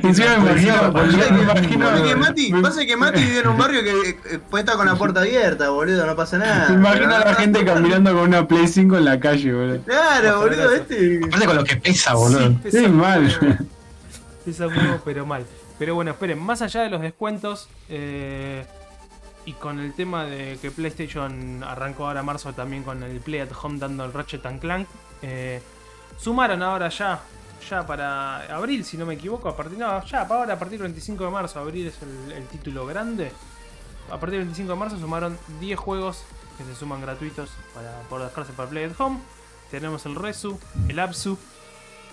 Encima 0.04 0.38
me 0.38 0.52
imagino, 0.52 0.94
Pasa 0.94 1.06
me 1.18 1.24
que, 1.24 1.28
imagino, 1.44 1.86
pasa 1.90 2.04
que 2.04 2.16
Mati, 2.16 2.54
me- 2.54 2.62
pasa 2.62 2.86
que 2.86 2.98
Mati 2.98 3.22
vive 3.24 3.40
en 3.40 3.48
un 3.48 3.58
barrio 3.58 3.84
que 3.84 4.10
eh, 4.10 4.40
puede 4.50 4.62
estar 4.64 4.76
con 4.78 4.86
la 4.86 4.96
puerta 4.96 5.22
abierta, 5.22 5.70
boludo, 5.70 6.06
no 6.06 6.16
pasa 6.16 6.38
nada. 6.38 6.70
me 6.70 6.76
imagino 6.76 7.16
a 7.16 7.20
la 7.20 7.34
gente 7.36 7.66
caminando 7.66 8.12
con 8.14 8.22
una 8.22 8.48
Play 8.48 8.68
5 8.68 8.98
en 8.98 9.06
la 9.06 9.20
calle, 9.20 9.52
boludo. 9.54 9.82
Claro, 9.84 10.40
boludo, 10.42 10.72
este. 10.74 11.22
Aparte 11.26 11.46
con 11.46 11.56
lo 11.56 11.64
que 11.64 11.76
pesa, 11.78 12.14
boludo. 12.14 12.54
pesa 12.62 12.80
Sí, 12.80 12.88
mal. 12.88 13.60
Pesa 14.46 14.68
pero 15.04 15.26
mal. 15.26 15.46
Pero 15.80 15.96
bueno, 15.96 16.12
esperen, 16.12 16.40
más 16.40 16.62
allá 16.62 16.82
de 16.84 16.90
los 16.90 17.02
descuentos 17.02 17.68
eh, 17.90 18.66
y 19.46 19.54
con 19.54 19.80
el 19.80 19.94
tema 19.94 20.26
de 20.26 20.58
que 20.62 20.70
PlayStation 20.72 21.64
arrancó 21.64 22.08
ahora 22.08 22.22
marzo 22.24 22.54
también 22.54 22.84
con 22.84 23.02
el 23.04 23.20
Play 23.20 23.40
at 23.42 23.50
Home 23.62 23.80
dando 23.80 24.06
el 24.06 24.14
Ratchet 24.14 24.46
and 24.46 24.60
Clank, 24.62 24.88
eh, 25.24 25.62
sumaron 26.20 26.62
ahora 26.62 26.90
ya, 26.90 27.20
ya 27.70 27.86
para 27.86 28.56
abril, 28.56 28.84
si 28.86 28.98
no 28.98 29.06
me 29.06 29.16
equivoco, 29.16 29.50
a 29.50 29.56
partir, 29.56 29.78
no, 29.78 30.04
ya 30.06 30.28
para 30.28 30.42
ahora, 30.42 30.54
a 30.54 30.60
partir 30.60 30.80
del 30.80 30.90
25 30.90 31.26
de 31.26 31.32
marzo, 31.32 31.60
abril 31.60 31.88
es 31.88 32.02
el, 32.02 32.48
título 32.48 32.86
grande. 32.86 33.32
A 34.10 34.20
partir 34.20 34.40
del 34.40 34.46
25 34.48 34.72
de 34.72 34.78
marzo 34.78 34.98
sumaron 34.98 35.38
10 35.60 35.80
juegos 35.80 36.24
que 36.58 36.64
se 36.64 36.76
suman 36.76 37.02
gratuitos 37.02 37.52
para 37.74 38.02
poder 38.10 38.26
descargarse 38.26 38.54
para 38.54 38.70
Play 38.70 38.84
at 38.86 39.00
Home. 39.00 39.20
Tenemos 39.72 40.06
el 40.06 40.16
Resu, 40.16 40.60
el 40.88 41.00
Absu, 41.00 41.38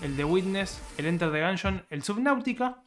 el 0.01 0.15
The 0.15 0.23
Witness, 0.23 0.81
el 0.97 1.05
Enter 1.05 1.31
the 1.31 1.41
Gungeon, 1.41 1.85
el 1.89 2.03
Subnautica. 2.03 2.83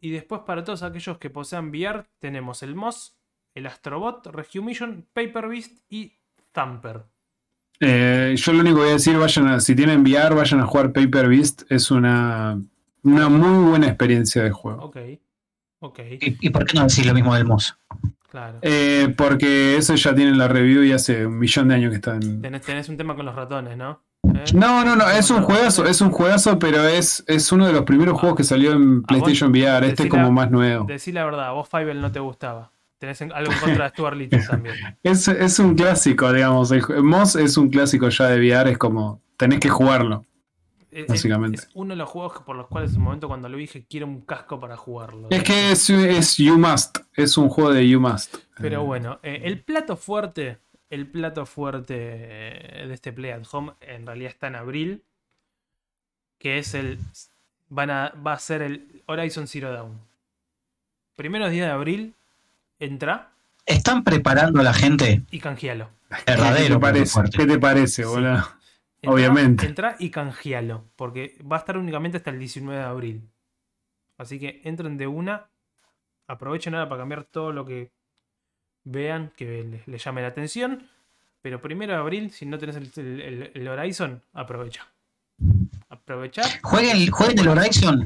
Y 0.00 0.10
después 0.10 0.42
para 0.42 0.64
todos 0.64 0.82
aquellos 0.82 1.18
que 1.18 1.30
posean 1.30 1.70
VR 1.70 2.06
tenemos 2.18 2.62
el 2.62 2.74
Moss, 2.74 3.16
el 3.54 3.66
Astrobot, 3.66 4.26
Rescue 4.26 4.62
Mission, 4.62 5.08
Paper 5.12 5.48
Beast 5.48 5.78
y 5.88 6.18
Thumper. 6.52 7.04
Eh, 7.80 8.34
yo 8.36 8.52
lo 8.52 8.60
único 8.60 8.76
que 8.76 8.82
voy 8.82 8.90
a 8.90 8.94
decir, 8.94 9.16
vayan 9.16 9.48
a, 9.48 9.60
si 9.60 9.74
tienen 9.74 10.02
VR, 10.02 10.34
vayan 10.34 10.60
a 10.60 10.66
jugar 10.66 10.92
Paper 10.92 11.28
Beast. 11.28 11.62
Es 11.70 11.90
una, 11.90 12.60
una 13.02 13.28
muy 13.28 13.70
buena 13.70 13.86
experiencia 13.86 14.42
de 14.42 14.50
juego. 14.50 14.84
Ok. 14.84 14.96
Ok, 15.80 16.00
¿Y, 16.20 16.46
y 16.48 16.50
por 16.50 16.64
qué 16.64 16.76
no 16.76 16.84
decir 16.84 17.06
lo 17.06 17.14
mismo 17.14 17.34
del 17.34 17.44
Moss? 17.44 17.76
claro. 18.30 18.58
Eh, 18.62 19.14
porque 19.16 19.76
eso 19.76 19.94
ya 19.94 20.14
tiene 20.14 20.34
la 20.34 20.48
review 20.48 20.82
y 20.82 20.92
hace 20.92 21.24
un 21.26 21.38
millón 21.38 21.68
de 21.68 21.74
años 21.76 21.90
que 21.90 21.96
está 21.96 22.16
en. 22.16 22.42
Tenés, 22.42 22.62
tenés 22.62 22.88
un 22.88 22.96
tema 22.96 23.14
con 23.14 23.24
los 23.24 23.34
ratones, 23.34 23.76
¿no? 23.76 24.02
¿Eh? 24.24 24.44
No, 24.54 24.84
no, 24.84 24.96
no, 24.96 25.08
es 25.08 25.30
un 25.30 25.42
juegazo, 25.42 25.86
es 25.86 26.00
un 26.00 26.10
juegazo, 26.10 26.58
pero 26.58 26.84
es, 26.86 27.22
es 27.28 27.52
uno 27.52 27.66
de 27.66 27.72
los 27.72 27.82
primeros 27.82 28.18
juegos 28.18 28.36
que 28.36 28.44
salió 28.44 28.72
en 28.72 29.02
PlayStation 29.02 29.50
VR. 29.50 29.86
Este 29.86 30.04
es 30.04 30.10
como 30.10 30.32
más 30.32 30.50
nuevo. 30.50 30.84
Decí 30.84 31.12
la 31.12 31.24
verdad, 31.24 31.52
vos 31.52 31.68
Fable 31.68 31.94
no 31.94 32.10
te 32.10 32.18
gustaba. 32.18 32.72
Tenés 32.98 33.20
en- 33.20 33.32
algo 33.32 33.52
en 33.52 33.58
contra 33.60 33.84
de 33.84 33.90
Stuart 33.90 34.16
Little 34.16 34.42
también. 34.46 34.74
Es, 35.02 35.28
es 35.28 35.58
un 35.58 35.74
clásico, 35.76 36.32
digamos. 36.32 36.70
El, 36.72 36.82
Moss 37.02 37.36
es 37.36 37.56
un 37.56 37.68
clásico 37.70 38.08
ya 38.08 38.26
de 38.28 38.38
VR, 38.40 38.70
es 38.72 38.78
como 38.78 39.22
tenés 39.36 39.60
que 39.60 39.68
jugarlo. 39.68 40.24
Es- 40.90 41.06
Básicamente. 41.06 41.58
Es 41.60 41.68
uno 41.74 41.90
de 41.90 41.96
los 41.96 42.08
juegos 42.08 42.42
por 42.44 42.56
los 42.56 42.66
cuales 42.66 42.90
en 42.92 42.98
un 42.98 43.04
momento 43.04 43.28
cuando 43.28 43.48
lo 43.48 43.56
dije 43.58 43.84
quiero 43.88 44.06
un 44.06 44.22
casco 44.22 44.58
para 44.58 44.76
jugarlo. 44.76 45.28
Es 45.30 45.44
que 45.44 45.70
es, 45.72 45.88
es 45.90 46.36
You 46.38 46.58
Must, 46.58 46.98
es 47.14 47.36
un 47.38 47.48
juego 47.48 47.72
de 47.72 47.88
You 47.88 48.00
Must. 48.00 48.36
Pero 48.56 48.80
Eh, 48.82 48.84
bueno, 48.84 49.20
eh, 49.22 49.42
el 49.44 49.60
plato 49.62 49.96
fuerte, 49.96 50.58
el 50.90 51.06
plato 51.06 51.46
fuerte 51.46 51.94
eh, 51.98 52.86
de 52.88 52.94
este 52.94 53.12
Play 53.12 53.30
at 53.30 53.42
Home 53.52 53.74
en 53.80 54.06
realidad 54.06 54.30
está 54.32 54.48
en 54.48 54.56
abril, 54.56 55.04
que 56.38 56.58
es 56.58 56.74
el, 56.74 56.98
van 57.68 57.90
a, 57.90 58.08
va 58.26 58.32
a 58.32 58.38
ser 58.38 58.62
el 58.62 59.02
Horizon 59.06 59.46
Zero 59.46 59.70
Dawn. 59.72 60.00
Primeros 61.16 61.50
días 61.50 61.66
de 61.66 61.72
abril, 61.72 62.14
entra 62.78 63.32
Están 63.66 64.04
preparando 64.04 64.60
a 64.60 64.62
la 64.62 64.72
gente 64.74 65.22
y 65.30 65.40
canjealo. 65.40 65.90
¿Qué 66.08 66.16
verdadero. 66.32 66.74
te 66.76 66.80
parece? 66.80 67.20
¿Qué 67.36 67.46
te 67.46 67.58
parece, 67.58 68.04
boludo? 68.04 68.36
Entra- 69.00 69.12
Obviamente. 69.12 69.66
Entra 69.66 69.96
y 69.98 70.10
canjealo, 70.10 70.84
porque 70.96 71.36
va 71.50 71.56
a 71.56 71.58
estar 71.60 71.76
únicamente 71.76 72.16
hasta 72.18 72.30
el 72.30 72.38
19 72.38 72.78
de 72.80 72.84
abril. 72.86 73.28
Así 74.16 74.38
que 74.40 74.60
entren 74.64 74.96
de 74.96 75.06
una, 75.06 75.46
aprovechen 76.26 76.74
ahora 76.74 76.88
para 76.88 77.02
cambiar 77.02 77.24
todo 77.24 77.52
lo 77.52 77.64
que 77.64 77.90
vean 78.84 79.30
que 79.36 79.62
les, 79.64 79.86
les 79.86 80.02
llame 80.02 80.22
la 80.22 80.28
atención. 80.28 80.88
Pero 81.42 81.60
primero 81.62 81.92
de 81.92 81.98
abril, 82.00 82.30
si 82.32 82.46
no 82.46 82.58
tenés 82.58 82.76
el, 82.76 82.90
el- 82.96 83.20
el- 83.20 83.50
el 83.54 83.68
Horizon, 83.68 84.22
aprovecha. 84.32 84.88
Aprovecha. 85.88 86.42
Jueguen, 86.62 87.10
jueguen 87.10 87.38
el 87.38 87.48
Horizon. 87.48 87.96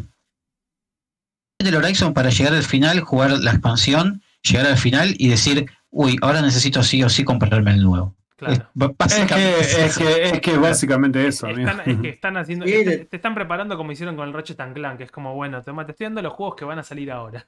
Jueguen 1.59 1.75
el 1.75 1.77
Horizon 1.77 2.13
para 2.13 2.29
llegar 2.31 2.53
al 2.55 2.63
final, 2.65 3.01
jugar 3.01 3.31
la 3.31 3.53
expansión, 3.53 4.23
llegar 4.43 4.67
al 4.67 4.77
final 4.79 5.15
y 5.19 5.29
decir, 5.29 5.67
uy, 5.91 6.17
ahora 6.23 6.43
necesito 6.43 6.83
sí 6.83 7.03
o 7.03 7.09
sí 7.09 7.25
comprarme 7.25 7.73
el 7.73 7.83
nuevo. 7.83 8.17
Claro. 8.37 8.55
Es- 8.55 9.13
Es 9.19 9.27
que, 9.27 9.61
es 9.61 9.99
que, 9.99 10.23
es 10.25 10.41
que 10.41 10.57
básicamente 10.57 11.25
eso. 11.27 11.47
Están, 11.47 11.81
es 11.89 11.99
que 12.01 12.09
están 12.09 12.37
haciendo. 12.37 12.65
Te 12.67 13.07
están 13.17 13.35
preparando 13.37 13.77
como 13.77 13.93
hicieron 13.93 14.17
con 14.17 14.27
el 14.27 14.35
Ratchet 14.35 14.57
Clank, 14.75 14.99
que 14.99 15.05
es 15.05 15.11
como, 15.13 15.35
bueno, 15.35 15.63
toma, 15.63 15.87
te 15.87 15.93
estoy 15.93 16.07
dando 16.07 16.23
los 16.23 16.33
juegos 16.33 16.57
que 16.57 16.65
van 16.65 16.79
a 16.79 16.83
salir 16.83 17.11
ahora. 17.13 17.47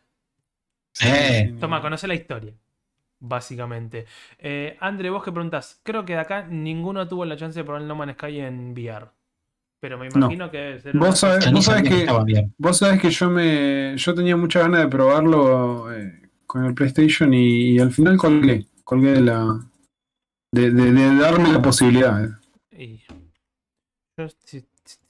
Eh, 1.03 1.55
Toma, 1.59 1.80
conoce 1.80 2.07
la 2.07 2.14
historia. 2.14 2.53
Básicamente. 3.18 4.07
Eh, 4.38 4.76
Andre, 4.80 5.11
vos 5.11 5.24
que 5.24 5.32
preguntás, 5.32 5.80
creo 5.82 6.05
que 6.05 6.12
de 6.12 6.20
acá 6.20 6.47
ninguno 6.49 7.09
tuvo 7.09 7.24
la 7.24 7.36
chance 7.36 7.59
de 7.59 7.64
probar 7.64 7.82
el 7.82 7.88
No 7.88 7.95
Man's 7.97 8.14
Sky 8.14 8.40
en 8.40 8.72
VR. 8.72 9.07
Pero 9.80 9.99
me 9.99 10.09
imagino 10.14 10.51
que 10.51 10.59
debe 10.59 10.80
ser. 10.80 10.97
Vos 10.97 11.18
sabés- 11.22 11.51
vos 11.53 11.64
sabés 11.64 11.82
que- 11.82 11.88
que 11.90 11.99
estaba 12.01 12.22
bien. 12.24 12.55
Vos 12.59 12.78
sabés 12.78 13.01
que 13.01 13.11
yo 13.11 13.30
me 13.30 13.95
yo 13.97 14.14
tenía 14.14 14.36
muchas 14.36 14.62
ganas 14.62 14.80
de 14.82 14.88
probarlo 14.88 15.92
eh, 15.92 16.24
con 16.47 16.64
el 16.64 16.74
PlayStation 16.74 17.32
y, 17.34 17.72
y 17.72 17.78
al 17.78 17.92
final 17.92 18.16
colgué. 18.16 18.66
Colgué 18.84 19.12
de 19.12 19.20
la. 19.20 19.61
De, 20.53 20.70
de- 20.70 20.92
de 20.92 21.16
darme 21.16 21.53
la 21.53 21.61
posibilidad. 21.61 22.28
y 22.70 23.03
yo 24.16 24.28
si- 24.45 24.64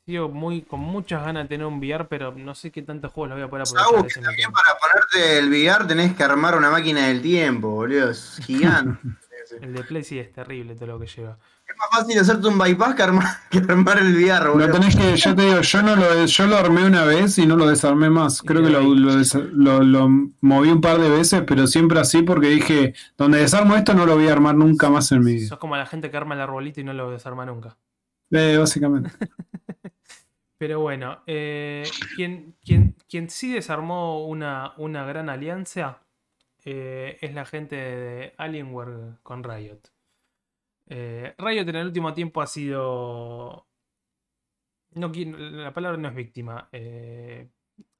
sigo 0.06 0.28
muy, 0.28 0.62
con 0.62 0.80
muchas 0.80 1.22
ganas 1.24 1.44
de 1.44 1.48
tener 1.48 1.66
un 1.66 1.78
VR, 1.78 2.06
pero 2.08 2.32
no 2.32 2.54
sé 2.54 2.70
qué 2.70 2.82
tantos 2.82 3.12
juegos 3.12 3.30
los 3.30 3.38
voy 3.38 3.46
a 3.46 3.50
poder 3.50 3.66
aprovechar. 3.86 4.20
Que 4.22 4.26
también 4.26 4.50
para 4.52 4.78
ponerte 4.78 5.38
el 5.38 5.48
VR 5.50 5.86
tenés 5.86 6.14
que 6.14 6.22
armar 6.22 6.56
una 6.56 6.70
máquina 6.70 7.08
del 7.08 7.20
tiempo, 7.22 7.70
boludo. 7.70 8.10
Es 8.10 8.40
gigante. 8.44 9.00
El 9.60 9.74
de 9.74 9.84
Play 9.84 10.02
sí 10.02 10.18
es 10.18 10.32
terrible 10.32 10.74
todo 10.74 10.86
lo 10.86 10.98
que 10.98 11.06
lleva. 11.06 11.38
Es 11.66 11.76
más 11.78 11.88
fácil 11.90 12.18
hacerte 12.18 12.46
un 12.48 12.58
bypass 12.58 12.94
que 12.94 13.02
armar, 13.02 13.24
que 13.50 13.58
armar 13.58 13.98
el 13.98 14.14
VR, 14.14 14.44
Lo 14.46 14.52
boludo. 14.54 14.70
tenés 14.72 14.96
que, 14.96 15.16
yo 15.16 15.34
te 15.34 15.42
digo, 15.42 15.60
yo 15.60 15.82
no 15.82 15.96
lo 15.96 16.26
yo 16.26 16.46
lo 16.46 16.56
armé 16.56 16.84
una 16.86 17.04
vez 17.04 17.38
y 17.38 17.46
no 17.46 17.56
lo 17.56 17.66
desarmé 17.66 18.10
más. 18.10 18.42
Creo 18.42 18.62
que 18.62 18.70
lo, 18.70 18.82
lo 18.82 19.16
des- 19.16 19.34
lo- 19.34 19.82
lo 19.82 20.08
moví 20.40 20.68
un 20.70 20.80
par 20.80 20.98
de 20.98 21.08
veces, 21.10 21.42
pero 21.46 21.66
siempre 21.66 21.98
así 22.00 22.22
porque 22.22 22.48
dije, 22.48 22.94
donde 23.16 23.38
desarmo 23.38 23.76
esto 23.76 23.94
no 23.94 24.06
lo 24.06 24.14
voy 24.16 24.28
a 24.28 24.32
armar 24.32 24.54
nunca 24.54 24.90
más 24.90 25.10
en 25.12 25.20
mi 25.24 25.34
vida. 25.34 25.48
Sos 25.48 25.58
como 25.58 25.76
la 25.76 25.86
gente 25.86 26.10
que 26.10 26.16
arma 26.16 26.34
el 26.34 26.40
arbolito 26.42 26.80
y 26.80 26.84
no 26.84 26.92
lo 26.92 27.10
desarma 27.10 27.46
nunca. 27.46 27.76
Eh, 28.30 28.56
básicamente. 28.58 29.10
Pero 30.58 30.80
bueno, 30.80 31.22
eh, 31.26 31.82
quien, 32.16 32.54
quien, 32.64 32.96
quien 33.08 33.28
sí 33.28 33.52
desarmó 33.52 34.24
una, 34.26 34.72
una 34.76 35.04
gran 35.04 35.28
alianza 35.28 35.98
eh, 36.64 37.18
es 37.20 37.34
la 37.34 37.44
gente 37.44 37.76
de 37.76 38.34
Alienware 38.38 39.16
con 39.22 39.42
Riot. 39.42 39.80
Eh, 40.88 41.34
Riot 41.38 41.68
en 41.68 41.76
el 41.76 41.86
último 41.86 42.12
tiempo 42.14 42.40
ha 42.42 42.46
sido. 42.46 43.66
No, 44.92 45.10
la 45.14 45.72
palabra 45.72 45.98
no 45.98 46.08
es 46.08 46.14
víctima. 46.14 46.68
eh, 46.72 47.48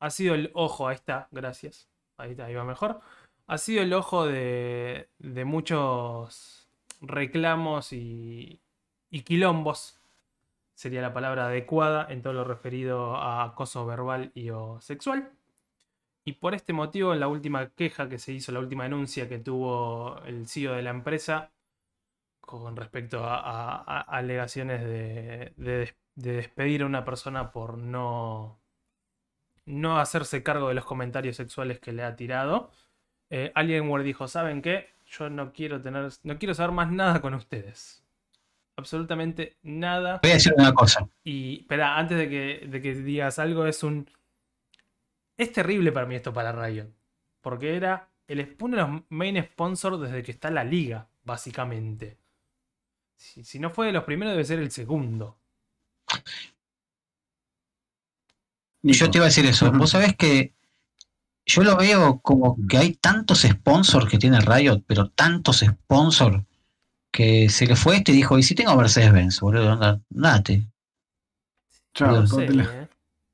ha 0.00 0.10
sido 0.10 0.34
el 0.34 0.50
ojo, 0.54 0.88
ahí 0.88 0.94
está, 0.96 1.28
gracias. 1.32 1.88
Ahí 2.16 2.32
está, 2.32 2.46
ahí 2.46 2.54
va 2.54 2.64
mejor. 2.64 3.00
Ha 3.46 3.58
sido 3.58 3.82
el 3.82 3.92
ojo 3.92 4.26
de, 4.26 5.08
de 5.18 5.44
muchos 5.44 6.68
reclamos 7.00 7.92
y, 7.92 8.60
y 9.10 9.22
quilombos 9.22 10.00
sería 10.74 11.02
la 11.02 11.12
palabra 11.12 11.46
adecuada 11.46 12.06
en 12.10 12.22
todo 12.22 12.32
lo 12.32 12.44
referido 12.44 13.16
a 13.16 13.44
acoso 13.44 13.86
verbal 13.86 14.32
y 14.34 14.50
o 14.50 14.80
sexual. 14.80 15.32
Y 16.24 16.34
por 16.34 16.54
este 16.54 16.72
motivo, 16.72 17.12
en 17.12 17.20
la 17.20 17.28
última 17.28 17.68
queja 17.70 18.08
que 18.08 18.18
se 18.18 18.32
hizo, 18.32 18.52
la 18.52 18.60
última 18.60 18.84
denuncia 18.84 19.28
que 19.28 19.38
tuvo 19.38 20.20
el 20.24 20.48
CEO 20.48 20.72
de 20.74 20.82
la 20.82 20.90
empresa 20.90 21.52
con 22.44 22.76
respecto 22.76 23.24
a, 23.24 23.36
a- 23.38 23.82
a 23.82 24.00
alegaciones 24.18 24.82
de, 24.82 25.52
de 25.56 25.94
despedir 26.14 26.82
a 26.82 26.86
una 26.86 27.04
persona 27.04 27.50
por 27.52 27.78
no, 27.78 28.60
no 29.66 29.98
hacerse 29.98 30.42
cargo 30.42 30.68
de 30.68 30.74
los 30.74 30.84
comentarios 30.84 31.36
sexuales 31.36 31.80
que 31.80 31.92
le 31.92 32.02
ha 32.04 32.16
tirado. 32.16 32.70
Eh, 33.30 33.50
Alienware 33.54 34.02
dijo, 34.04 34.28
¿saben 34.28 34.62
qué? 34.62 34.90
Yo 35.06 35.28
no 35.30 35.52
quiero 35.52 35.80
tener, 35.80 36.10
no 36.22 36.38
quiero 36.38 36.54
saber 36.54 36.72
más 36.72 36.90
nada 36.90 37.20
con 37.20 37.34
ustedes. 37.34 38.04
Absolutamente 38.76 39.56
nada. 39.62 40.18
Voy 40.22 40.32
a 40.32 40.34
decir 40.34 40.52
una 40.56 40.72
cosa. 40.72 41.08
Y, 41.22 41.60
espera, 41.60 41.96
antes 41.96 42.18
de 42.18 42.28
que, 42.28 42.66
de 42.66 42.82
que 42.82 42.94
digas 42.94 43.38
algo, 43.38 43.66
es 43.66 43.82
un. 43.82 44.08
Es 45.36 45.52
terrible 45.52 45.92
para 45.92 46.06
mí 46.06 46.14
esto 46.16 46.32
para 46.32 46.52
Riot. 46.52 46.88
Porque 47.40 47.76
era 47.76 48.08
el, 48.26 48.56
uno 48.60 48.76
de 48.76 48.82
los 48.82 49.02
main 49.10 49.42
sponsors 49.44 50.00
desde 50.00 50.22
que 50.22 50.32
está 50.32 50.50
la 50.50 50.64
liga, 50.64 51.08
básicamente. 51.24 52.18
Si, 53.16 53.44
si 53.44 53.58
no 53.58 53.70
fue 53.70 53.86
de 53.86 53.92
los 53.92 54.04
primeros, 54.04 54.32
debe 54.32 54.44
ser 54.44 54.58
el 54.58 54.70
segundo. 54.70 55.38
Yo 58.82 59.10
te 59.10 59.18
iba 59.18 59.24
a 59.24 59.28
decir 59.28 59.46
eso. 59.46 59.72
Vos 59.72 59.90
sabés 59.90 60.14
que 60.16 60.52
yo 61.46 61.62
lo 61.62 61.76
veo 61.76 62.20
como 62.20 62.56
que 62.68 62.78
hay 62.78 62.94
tantos 62.94 63.42
sponsors 63.42 64.08
que 64.08 64.18
tiene 64.18 64.40
Riot, 64.40 64.82
pero 64.86 65.08
tantos 65.10 65.60
sponsors 65.60 66.42
que 67.10 67.48
se 67.48 67.66
le 67.66 67.76
fue 67.76 67.96
este 67.96 68.12
y 68.12 68.16
dijo, 68.16 68.38
¿y 68.38 68.42
si 68.42 68.54
tengo 68.54 68.76
Mercedes-Benz, 68.76 69.40
boludo? 69.40 69.72
Anda, 69.72 70.00
date. 70.10 70.66
Chao. 71.94 72.24
¿eh? 72.40 72.88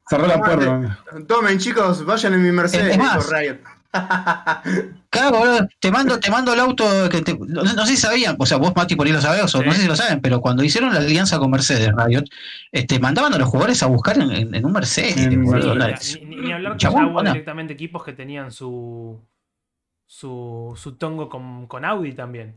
Cerró 0.08 0.26
la 0.26 0.40
puerta. 0.40 1.04
Tomen, 1.26 1.58
chicos, 1.58 2.04
vayan 2.04 2.34
en 2.34 2.42
mi 2.42 2.52
Mercedes, 2.52 2.92
Es 2.92 2.98
más. 2.98 3.24
dijo 3.24 3.36
Riot. 3.36 3.79
Claro, 3.92 5.38
boludo, 5.38 5.68
te 5.80 5.90
mando, 5.90 6.20
te 6.20 6.30
mando 6.30 6.52
el 6.52 6.60
auto 6.60 6.84
que 7.10 7.22
te- 7.22 7.36
no, 7.36 7.62
no 7.64 7.86
sé 7.86 7.92
si 7.92 7.96
sabían, 7.96 8.36
o 8.38 8.46
sea, 8.46 8.58
vos 8.58 8.72
Mati 8.76 8.94
por 8.94 9.06
ahí 9.06 9.12
lo 9.12 9.20
sabés, 9.20 9.42
o 9.54 9.58
Sí. 9.60 9.64
no 9.66 9.72
sé 9.72 9.80
si 9.82 9.88
lo 9.88 9.96
saben, 9.96 10.20
pero 10.20 10.40
cuando 10.40 10.62
hicieron 10.62 10.94
la 10.94 11.00
alianza 11.00 11.38
con 11.38 11.50
Mercedes, 11.50 11.90
Riot, 11.96 12.24
este, 12.70 13.00
mandaban 13.00 13.34
a 13.34 13.38
los 13.38 13.48
jugadores 13.48 13.82
a 13.82 13.86
buscar 13.86 14.18
en, 14.18 14.30
en- 14.30 14.54
en 14.54 14.64
un 14.64 14.72
Mercedes. 14.72 15.16
Boludo, 15.36 15.74
Sí, 15.98 16.18
Bueno, 16.24 16.42
ni, 16.42 16.52
hablar 16.52 16.72
que 16.72 16.78
Chabón, 16.78 17.04
ya 17.06 17.10
hubo 17.10 17.18
hola. 17.18 17.30
directamente 17.32 17.72
equipos 17.74 18.04
que 18.04 18.12
tenían 18.12 18.52
su. 18.52 19.20
su, 20.06 20.74
su 20.76 20.96
tongo 20.96 21.28
con, 21.28 21.66
con 21.66 21.84
Audi 21.84 22.12
también. 22.12 22.56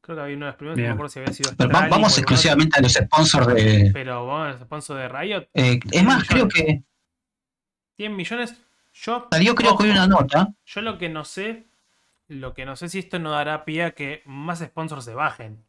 Creo 0.00 0.16
que 0.16 0.22
había 0.22 0.36
uno 0.36 0.46
de 0.46 0.50
los 0.52 0.56
primeros, 0.56 0.78
no 0.78 0.84
me 0.84 0.90
acuerdo 0.90 1.08
si 1.08 1.18
había 1.20 1.32
sido 1.32 1.50
pero 1.56 1.70
vamos 1.70 2.18
exclusivamente 2.18 2.78
a 2.78 2.82
los 2.82 2.92
sponsors 2.92 3.46
de... 3.54 3.90
Pero 3.94 4.26
vamos, 4.26 4.60
sponsor 4.60 4.98
de 4.98 5.08
Riot. 5.08 5.48
eh, 5.54 5.80
es 5.90 6.04
más, 6.04 6.24
creo 6.28 6.46
que 6.46 6.82
100 7.96 8.14
millones. 8.14 8.54
Yo, 8.94 9.28
salió 9.30 9.54
creo 9.54 9.76
que 9.76 9.84
hoy 9.84 9.90
una 9.90 10.06
nota, 10.06 10.48
yo 10.64 10.80
lo 10.80 10.98
que 10.98 11.08
no 11.08 11.24
sé, 11.24 11.66
lo 12.28 12.54
que 12.54 12.64
no 12.64 12.76
sé 12.76 12.88
si 12.88 13.00
esto 13.00 13.18
no 13.18 13.32
dará 13.32 13.64
pie 13.64 13.82
a 13.84 13.90
que 13.90 14.22
más 14.24 14.60
sponsors 14.60 15.04
se 15.04 15.14
bajen. 15.14 15.64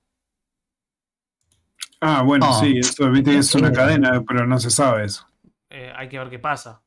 Ah, 2.01 2.21
bueno, 2.23 2.45
No. 2.47 2.59
sí, 2.59 2.77
eso 2.77 3.09
viste 3.09 3.31
que 3.31 3.37
es 3.39 3.55
una 3.55 3.71
cadena, 3.71 4.21
pero 4.27 4.45
no 4.45 4.59
se 4.59 4.69
sabe 4.69 5.05
eso. 5.05 5.27
Eh, 5.69 5.91
hay 5.95 6.07
que 6.07 6.19
ver 6.19 6.29
qué 6.29 6.39
pasa. 6.39 6.81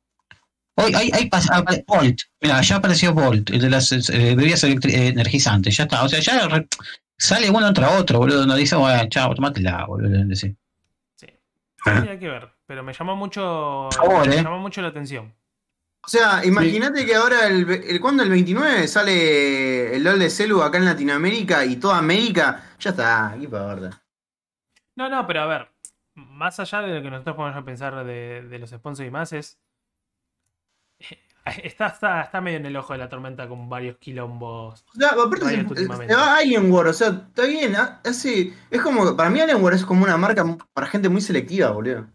Hoy 0.76 0.94
hay, 0.94 1.10
hay 1.12 1.28
pas- 1.28 1.50
apare- 1.50 1.84
Volt, 1.88 2.20
mira, 2.40 2.60
ya 2.62 2.76
apareció 2.76 3.12
Volt, 3.12 3.50
el 3.50 3.60
de 3.60 3.70
las 3.70 3.90
eh, 3.90 4.34
bebidas 4.36 4.62
eh, 4.62 4.78
energizantes, 5.08 5.76
ya 5.76 5.84
está. 5.84 6.04
O 6.04 6.08
sea, 6.08 6.20
ya 6.20 6.46
re- 6.46 6.68
sale 7.16 7.50
uno 7.50 7.62
contra 7.66 7.98
otro, 7.98 8.18
boludo. 8.18 8.46
No 8.46 8.54
dice, 8.54 8.76
bueno, 8.76 9.08
chao, 9.08 9.34
tomátela, 9.34 9.86
boludo. 9.86 10.34
Sí. 10.36 10.56
Ah. 11.84 12.00
Sí, 12.02 12.08
hay 12.08 12.18
que 12.20 12.28
ver. 12.28 12.48
Pero 12.66 12.84
me 12.84 12.92
llamó 12.92 13.16
mucho. 13.16 13.88
favor, 13.90 14.28
me 14.28 14.36
eh. 14.36 14.42
llamó 14.42 14.58
mucho 14.60 14.80
la 14.82 14.88
atención. 14.88 15.34
O 16.08 16.10
sea, 16.10 16.42
imagínate 16.42 17.04
que 17.04 17.14
ahora, 17.14 17.48
el, 17.48 17.68
el, 17.68 18.00
cuando 18.00 18.22
el 18.22 18.30
29 18.30 18.88
sale 18.88 19.94
el 19.94 20.02
LOL 20.02 20.18
de 20.18 20.30
Celu 20.30 20.62
acá 20.62 20.78
en 20.78 20.86
Latinoamérica 20.86 21.66
y 21.66 21.76
toda 21.76 21.98
América, 21.98 22.64
ya 22.80 22.90
está, 22.90 23.28
aquí 23.32 23.46
para 23.46 23.66
verdad. 23.66 23.94
No, 24.96 25.10
no, 25.10 25.26
pero 25.26 25.42
a 25.42 25.46
ver. 25.46 25.68
Más 26.14 26.58
allá 26.60 26.80
de 26.80 26.94
lo 26.94 27.02
que 27.02 27.10
nosotros 27.10 27.36
podemos 27.36 27.62
pensar 27.62 28.06
de, 28.06 28.40
de 28.40 28.58
los 28.58 28.70
sponsors 28.70 29.06
y 29.06 29.10
más, 29.10 29.34
es. 29.34 29.58
Está, 31.62 31.86
está, 31.86 32.20
está 32.20 32.42
medio 32.42 32.58
en 32.58 32.66
el 32.66 32.76
ojo 32.76 32.92
de 32.92 32.98
la 32.98 33.08
tormenta 33.08 33.48
con 33.48 33.70
varios 33.70 33.96
quilombos. 33.96 34.84
O 34.94 34.98
sea, 34.98 35.10
aparte 35.10 35.46
se, 35.46 35.60
últimamente. 35.60 36.12
se 36.12 36.20
va 36.20 36.36
Alienware, 36.36 36.88
o 36.88 36.92
sea, 36.92 37.08
está 37.08 37.44
bien, 37.44 37.74
hace, 37.74 38.52
es 38.70 38.82
como, 38.82 39.16
para 39.16 39.30
mí 39.30 39.40
Alienware 39.40 39.74
es 39.74 39.84
como 39.84 40.04
una 40.04 40.18
marca 40.18 40.44
para 40.74 40.86
gente 40.86 41.08
muy 41.08 41.22
selectiva, 41.22 41.70
boludo. 41.70 42.06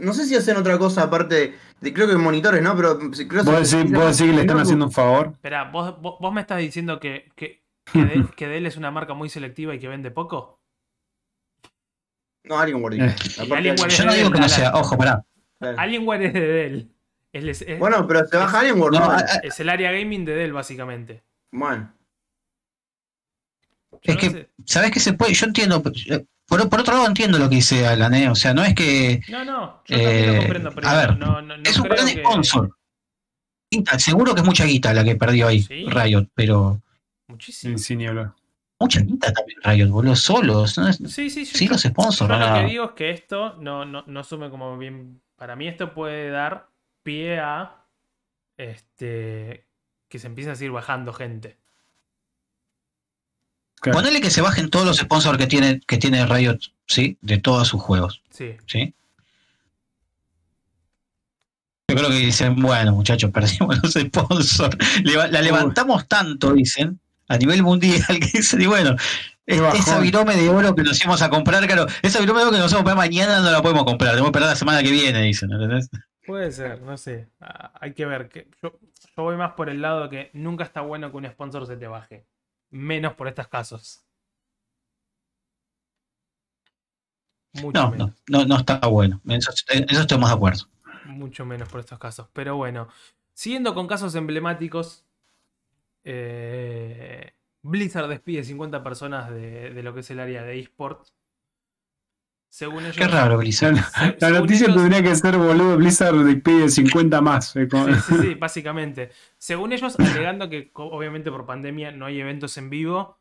No 0.00 0.14
sé 0.14 0.24
si 0.24 0.34
hacen 0.34 0.56
otra 0.56 0.78
cosa 0.78 1.02
aparte 1.02 1.54
de, 1.80 1.92
creo 1.92 2.08
que 2.08 2.16
monitores, 2.16 2.62
¿no? 2.62 2.74
Pero 2.74 2.98
creo 2.98 3.44
¿Vos 3.44 3.70
decís, 3.70 3.92
vos 3.92 4.04
decís 4.18 4.30
que 4.30 4.36
le 4.36 4.40
están 4.40 4.60
haciendo 4.60 4.86
un 4.86 4.92
favor? 4.92 5.32
Espera, 5.34 5.64
¿vos, 5.70 6.00
vos, 6.00 6.16
vos 6.18 6.32
me 6.32 6.40
estás 6.40 6.58
diciendo 6.58 6.98
que, 6.98 7.30
que, 7.36 7.62
que, 7.92 8.04
Dell, 8.04 8.30
que 8.34 8.48
Dell 8.48 8.66
es 8.66 8.76
una 8.78 8.90
marca 8.90 9.12
muy 9.14 9.28
selectiva 9.28 9.74
y 9.74 9.78
que 9.78 9.88
vende 9.88 10.10
poco? 10.10 10.58
No, 12.44 12.58
Alienware. 12.58 12.94
Eh. 12.94 13.14
Alienware 13.54 13.90
Yo 13.90 14.04
no 14.06 14.14
digo 14.14 14.30
que 14.30 14.40
no 14.40 14.48
sea, 14.48 14.72
ojo, 14.74 14.96
pará. 14.96 15.22
Alienware 15.60 16.22
es 16.22 16.32
de 16.32 16.40
Dell. 16.40 16.90
Es, 17.30 17.60
es- 17.62 17.78
Bueno, 17.78 18.06
pero 18.08 18.26
se 18.26 18.36
baja 18.38 18.60
Alienware, 18.60 18.92
No, 18.92 19.16
es 19.42 19.60
el 19.60 19.68
área 19.68 19.92
gaming 19.92 20.24
de 20.24 20.34
Dell, 20.34 20.52
básicamente. 20.54 21.22
Bueno. 21.52 21.92
Yo 23.92 23.98
Es 24.02 24.14
no 24.14 24.20
que- 24.20 24.30
sé- 24.30 24.50
¿Sabés 24.64 24.90
qué 24.92 25.00
se 25.00 25.12
puede? 25.12 25.34
Yo 25.34 25.46
entiendo. 25.46 25.82
Eh, 26.48 26.54
Por, 26.60 26.68
por 26.68 26.80
otro 26.80 26.94
lado, 26.94 27.06
entiendo 27.06 27.38
lo 27.38 27.48
que 27.48 27.56
dice 27.56 27.86
Alan, 27.86 28.14
¿eh? 28.14 28.28
O 28.30 28.34
sea, 28.34 28.54
no 28.54 28.64
es 28.64 28.74
que. 28.74 29.20
No, 29.28 29.44
no, 29.44 29.82
yo 29.86 29.96
también 29.96 30.26
lo 30.26 30.32
Eh, 30.32 30.38
comprendo, 30.38 30.70
pero 30.74 30.88
a 30.88 30.96
ver, 30.96 31.16
no, 31.18 31.42
no, 31.42 31.56
no 31.56 31.62
es 31.62 31.76
un 31.78 31.88
gran 31.88 32.06
que- 32.06 32.20
sponsor. 32.22 32.74
Seguro 33.98 34.34
que 34.34 34.40
es 34.40 34.46
mucha 34.46 34.64
guita 34.64 34.94
la 34.94 35.04
que 35.04 35.14
perdió 35.16 35.48
ahí, 35.48 35.62
Sí. 35.62 35.84
Riot, 35.86 36.28
pero. 36.34 36.80
Muchísimo. 37.28 37.76
Sí, 37.76 37.84
sin. 37.84 38.32
Mucha 38.80 39.00
guita 39.00 39.32
también, 39.32 39.58
Riot, 39.62 39.88
boludo, 39.90 40.16
solos. 40.16 40.78
¿no? 40.78 40.92
Sí, 40.92 41.28
sí, 41.30 41.44
yo, 41.44 41.58
Sí, 41.58 41.66
los 41.68 41.82
sponsors, 41.82 42.30
yo 42.30 42.38
lo 42.38 42.54
que 42.54 42.64
digo 42.66 42.84
es 42.84 42.90
que 42.92 43.10
esto 43.10 43.56
no, 43.56 43.84
no, 43.84 44.04
no 44.06 44.24
sume 44.24 44.48
como 44.50 44.78
bien. 44.78 45.20
Para 45.36 45.54
mí, 45.56 45.68
esto 45.68 45.92
puede 45.92 46.30
dar 46.30 46.68
pie 47.02 47.38
a 47.40 47.84
este 48.56 49.66
que 50.08 50.18
se 50.18 50.26
empiece 50.28 50.50
a 50.50 50.54
seguir 50.54 50.72
bajando 50.72 51.12
gente. 51.12 51.58
Claro. 53.80 53.98
Ponele 53.98 54.20
que 54.20 54.30
se 54.30 54.40
bajen 54.42 54.70
todos 54.70 54.84
los 54.86 54.96
sponsors 54.98 55.38
que 55.38 55.46
tiene, 55.46 55.80
que 55.86 55.98
tiene 55.98 56.26
Riot, 56.26 56.58
¿sí? 56.86 57.16
De 57.20 57.38
todos 57.38 57.68
sus 57.68 57.80
juegos, 57.80 58.22
Sí. 58.30 58.56
¿sí? 58.66 58.94
Yo 61.90 61.96
creo 61.96 62.10
que 62.10 62.16
dicen, 62.16 62.56
bueno, 62.56 62.92
muchachos, 62.92 63.30
perdimos 63.30 63.78
los 63.82 63.92
sponsors. 63.94 64.76
La 65.04 65.40
levantamos 65.40 66.06
tanto, 66.06 66.52
dicen, 66.52 67.00
a 67.28 67.38
nivel 67.38 67.62
mundial, 67.62 68.02
que 68.20 68.38
dicen, 68.38 68.60
y 68.60 68.66
bueno, 68.66 68.94
esa 69.46 69.98
virome 69.98 70.36
de 70.36 70.50
oro 70.50 70.74
que 70.74 70.82
nos 70.82 71.00
íbamos 71.00 71.22
a 71.22 71.30
comprar, 71.30 71.66
claro, 71.66 71.86
esa 72.02 72.20
virome 72.20 72.40
de 72.40 72.46
oro 72.46 72.52
que 72.52 72.58
nos 72.58 72.72
íbamos 72.72 72.72
a 72.72 72.76
comprar 72.76 72.96
mañana 72.96 73.40
no 73.40 73.50
la 73.50 73.62
podemos 73.62 73.84
comprar, 73.84 74.10
tenemos 74.10 74.26
que 74.30 74.36
esperar 74.36 74.50
la 74.50 74.56
semana 74.56 74.82
que 74.82 74.90
viene, 74.90 75.22
dicen, 75.22 75.50
¿entendés? 75.50 75.88
Puede 76.26 76.52
ser, 76.52 76.82
no 76.82 76.98
sé. 76.98 77.28
Hay 77.80 77.94
que 77.94 78.04
ver. 78.04 78.28
Yo 78.62 78.78
voy 79.16 79.36
más 79.36 79.52
por 79.52 79.70
el 79.70 79.80
lado 79.80 80.02
de 80.02 80.08
que 80.10 80.30
nunca 80.34 80.64
está 80.64 80.82
bueno 80.82 81.10
que 81.10 81.16
un 81.16 81.26
sponsor 81.26 81.66
se 81.66 81.78
te 81.78 81.86
baje. 81.86 82.26
Menos 82.70 83.12
por 83.14 83.28
estos 83.28 83.48
casos. 83.48 84.06
Mucho 87.52 87.86
No, 87.86 87.90
menos. 87.90 88.10
no, 88.28 88.38
no, 88.38 88.44
no 88.46 88.56
está 88.58 88.78
bueno, 88.88 89.20
en 89.24 89.32
eso, 89.32 89.50
eso 89.68 90.00
estoy 90.00 90.18
más 90.18 90.30
de 90.30 90.36
acuerdo. 90.36 90.64
Mucho 91.02 91.44
menos 91.46 91.68
por 91.68 91.80
estos 91.80 91.98
casos. 91.98 92.28
Pero 92.32 92.56
bueno, 92.56 92.88
siguiendo 93.32 93.74
con 93.74 93.86
casos 93.86 94.14
emblemáticos, 94.14 95.04
eh, 96.04 97.34
Blizzard 97.62 98.08
despide 98.08 98.44
50 98.44 98.82
personas 98.82 99.30
de, 99.30 99.70
de 99.72 99.82
lo 99.82 99.94
que 99.94 100.00
es 100.00 100.10
el 100.10 100.20
área 100.20 100.42
de 100.42 100.58
eSport. 100.60 101.08
Según 102.50 102.84
ellos. 102.84 102.96
Qué 102.96 103.06
raro, 103.06 103.38
Blizzard. 103.38 103.76
se- 103.76 104.16
La 104.20 104.30
noticia 104.30 104.66
ellos- 104.66 104.76
tendría 104.82 105.02
que 105.02 105.14
ser, 105.14 105.36
boludo, 105.36 105.76
Blizzard 105.76 106.42
pide 106.42 106.68
50 106.68 107.20
más. 107.20 107.54
eh, 107.56 107.68
Sí, 107.70 107.78
sí, 108.06 108.14
sí, 108.22 108.34
básicamente. 108.34 109.10
Según 109.36 109.72
ellos, 109.72 109.98
alegando 110.00 110.48
que 110.48 110.70
obviamente 110.74 111.30
por 111.30 111.44
pandemia 111.46 111.92
no 111.92 112.06
hay 112.06 112.20
eventos 112.20 112.56
en 112.56 112.70
vivo, 112.70 113.18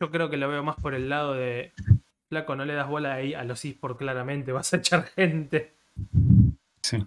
yo 0.00 0.10
creo 0.10 0.30
que 0.30 0.36
lo 0.36 0.48
veo 0.48 0.62
más 0.62 0.76
por 0.76 0.94
el 0.94 1.08
lado 1.08 1.34
de, 1.34 1.72
flaco, 2.28 2.54
no 2.54 2.64
le 2.64 2.74
das 2.74 2.86
bola 2.88 3.14
ahí 3.14 3.32
a 3.34 3.42
los 3.44 3.64
eSports 3.64 3.98
claramente, 3.98 4.52
vas 4.52 4.72
a 4.74 4.76
echar 4.76 5.04
gente. 5.16 5.74
Sí. 6.82 7.04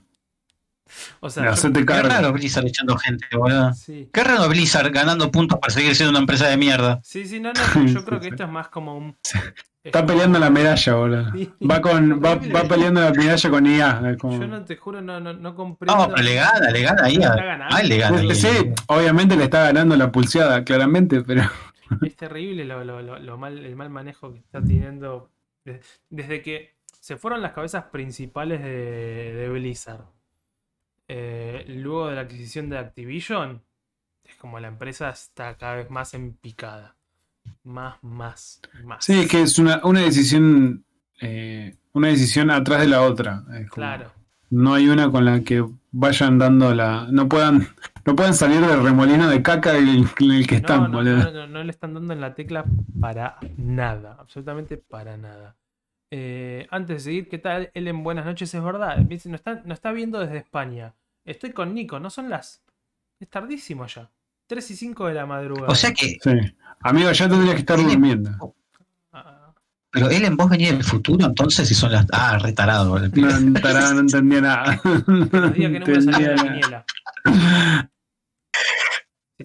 O 1.22 1.30
sea, 1.30 1.54
yo- 1.56 1.72
Qué 1.72 2.02
raro 2.02 2.34
Blizzard 2.34 2.66
echando 2.68 2.98
gente, 2.98 3.26
boludo. 3.38 3.74
sí. 3.74 4.10
Qué 4.12 4.24
raro 4.24 4.50
Blizzard 4.50 4.92
ganando 4.92 5.32
puntos 5.32 5.58
para 5.60 5.72
seguir 5.72 5.96
siendo 5.96 6.10
una 6.10 6.20
empresa 6.20 6.48
de 6.48 6.58
mierda. 6.58 7.00
Sí, 7.04 7.26
sí, 7.26 7.40
no, 7.40 7.54
no, 7.54 7.62
pero 7.74 7.86
yo 7.86 8.04
creo 8.06 8.20
que 8.20 8.28
esto 8.30 8.44
es 8.44 8.50
más 8.50 8.68
como 8.68 8.98
un... 8.98 9.16
Está 9.84 10.06
peleando 10.06 10.38
la 10.38 10.50
medalla, 10.52 10.94
boludo. 10.96 11.32
Sí. 11.32 11.52
Va, 11.70 11.82
con, 11.82 12.24
va, 12.24 12.36
va 12.36 12.64
peleando 12.68 13.02
la 13.02 13.12
medalla 13.12 13.50
con 13.50 13.66
IA. 13.66 14.02
eh, 14.12 14.18
como- 14.18 14.40
Yo 14.40 14.48
no 14.48 14.64
te 14.64 14.76
juro, 14.78 15.02
no, 15.02 15.20
no, 15.20 15.34
no 15.34 15.56
comprendo. 15.56 15.96
No, 15.98 16.10
pero 16.14 16.22
le 16.24 16.36
gana, 16.36 16.70
le 16.70 16.82
gana 16.84 17.04
ahí. 17.04 17.16
Está 17.16 17.34
A, 17.34 17.44
ganando. 17.46 17.76
ah, 17.76 17.84
le 17.84 17.98
gana. 17.98 18.36
Sí, 18.36 18.48
obviamente 18.88 19.36
le 19.36 19.46
está 19.46 19.64
ganando 19.66 19.96
la 19.96 20.12
pulseada, 20.12 20.64
claramente, 20.64 21.22
pero. 21.22 21.44
Es 22.04 22.16
terrible 22.16 22.64
lo, 22.64 22.84
lo- 22.86 23.02
lo- 23.02 23.20
lo 23.20 23.38
mal, 23.38 23.58
el 23.66 23.76
mal 23.76 23.90
manejo 23.90 24.32
que 24.32 24.40
está 24.40 24.62
teniendo 24.62 25.30
de- 25.66 25.82
desde 26.10 26.42
que 26.44 26.76
se 27.00 27.18
fueron 27.18 27.42
las 27.42 27.54
cabezas 27.54 27.86
principales 27.86 28.62
de, 28.62 29.34
de 29.34 29.50
Blizzard. 29.50 30.06
Eh, 31.08 31.66
luego 31.68 32.08
de 32.08 32.16
la 32.16 32.22
adquisición 32.22 32.70
de 32.70 32.78
Activision, 32.78 33.62
es 34.24 34.36
como 34.36 34.60
la 34.60 34.68
empresa 34.70 35.10
está 35.10 35.58
cada 35.58 35.76
vez 35.76 35.90
más 35.90 36.14
en 36.14 36.34
picada. 36.34 36.96
Más, 37.64 37.96
más, 38.04 38.62
más. 38.84 39.04
Sí, 39.06 39.20
es 39.22 39.28
que 39.28 39.42
es 39.42 39.58
una, 39.60 39.82
una 39.84 40.02
decisión. 40.02 40.84
eh, 41.20 41.76
una 41.94 42.08
decisión 42.08 42.50
atrás 42.52 42.82
de 42.82 42.88
la 42.88 43.02
otra. 43.02 43.44
Claro. 43.72 44.12
No 44.50 44.74
hay 44.74 44.88
una 44.88 45.10
con 45.12 45.26
la 45.26 45.42
que 45.42 45.64
vayan 45.92 46.38
dando 46.40 46.74
la. 46.74 47.08
No 47.12 47.28
puedan, 47.30 47.68
no 48.06 48.16
puedan 48.16 48.34
salir 48.34 48.62
del 48.62 48.84
remolino 48.84 49.30
de 49.30 49.42
caca 49.44 49.78
en 49.78 49.88
el, 49.88 50.08
en 50.20 50.32
el 50.32 50.48
que 50.48 50.56
No, 50.56 50.60
están, 50.60 50.84
no, 50.84 50.98
boludo. 50.98 51.18
no, 51.18 51.32
no, 51.32 51.48
no 51.48 51.64
le 51.64 51.72
están 51.72 51.94
dando 51.94 52.14
en 52.14 52.22
la 52.22 52.34
tecla 52.34 52.66
para 53.00 53.38
nada, 53.58 54.16
absolutamente 54.20 54.78
para 54.78 55.18
nada. 55.18 55.56
Eh, 56.12 56.68
antes 56.72 56.98
de 56.98 57.00
seguir, 57.00 57.30
¿qué 57.30 57.38
tal? 57.38 57.72
Ellen, 57.74 58.04
buenas 58.04 58.26
noches, 58.26 58.54
es 58.54 58.64
verdad. 58.64 58.98
Nos 58.98 59.26
está, 59.26 59.56
nos 59.66 59.76
está 59.78 59.92
viendo 59.92 60.20
desde 60.20 60.38
España. 60.38 60.94
Estoy 61.24 61.52
con 61.52 61.74
Nico, 61.74 62.00
no 62.00 62.10
son 62.10 62.30
las. 62.30 62.62
Es 63.20 63.30
tardísimo 63.30 63.86
ya. 63.88 64.10
3 64.52 64.70
y 64.72 64.76
5 64.76 65.08
de 65.08 65.14
la 65.14 65.26
madrugada. 65.26 65.70
O 65.70 65.76
sea 65.76 65.94
que, 65.94 66.18
Sí. 66.22 66.32
Amigo, 66.82 67.10
ya 67.14 67.30
tendría 67.30 67.54
que 67.54 67.60
estar 67.62 67.78
durmiendo. 67.80 68.54
Ah, 69.14 69.54
pero 69.90 70.10
él 70.10 70.26
en 70.26 70.36
vos 70.36 70.50
venía 70.50 70.74
del 70.74 70.84
futuro, 70.84 71.26
entonces, 71.26 71.70
si 71.70 71.74
son 71.74 71.94
las. 71.94 72.06
Ah, 72.12 72.38
retarado. 72.38 72.98
el 72.98 73.10
pibe. 73.12 73.32
No, 73.40 73.62
tará, 73.62 73.94
no 73.94 74.02
entendía 74.02 74.42
nada. 74.42 74.82
diga 75.56 75.72
que 75.72 75.80
no 75.80 75.86
me 75.86 76.02
salió 76.02 76.32
Entendía 76.32 76.68
la 76.70 77.90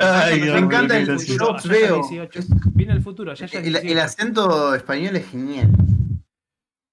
Ay, 0.00 0.40
Me 0.40 0.58
encanta 0.58 0.96
viene 0.96 1.12
el 1.12 1.20
futuro, 1.20 1.56
veo. 1.68 1.96
18. 2.08 2.40
Viene 2.74 2.92
el 2.94 3.02
futuro, 3.02 3.30
allá 3.30 3.46
ya 3.46 3.60
El, 3.60 3.76
el 3.76 3.82
18. 3.82 4.02
acento 4.02 4.74
español 4.74 5.14
es 5.14 5.28
genial. 5.30 5.70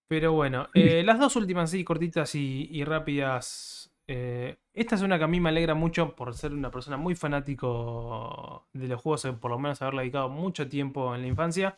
Pero 0.08 0.34
bueno, 0.34 0.68
eh, 0.76 1.02
las 1.04 1.18
dos 1.18 1.36
últimas, 1.36 1.72
sí, 1.72 1.84
cortitas 1.84 2.36
y, 2.36 2.70
y 2.72 2.84
rápidas. 2.84 3.83
Eh, 4.08 4.58
esta 4.74 4.96
es 4.96 5.02
una 5.02 5.18
que 5.18 5.24
a 5.24 5.28
mí 5.28 5.40
me 5.40 5.50
alegra 5.50 5.74
mucho 5.76 6.16
por 6.16 6.34
ser 6.36 6.54
una 6.54 6.72
persona 6.72 6.98
muy 6.98 7.16
fanático 7.16 8.66
de 8.74 8.88
los 8.88 9.02
juegos, 9.02 9.26
eh, 9.26 9.34
por 9.34 9.52
lo 9.52 9.60
menos 9.60 9.82
haberle 9.82 10.02
dedicado 10.04 10.30
mucho 10.30 10.68
tiempo 10.68 11.14
en 11.16 11.22
la 11.22 11.28
infancia. 11.28 11.78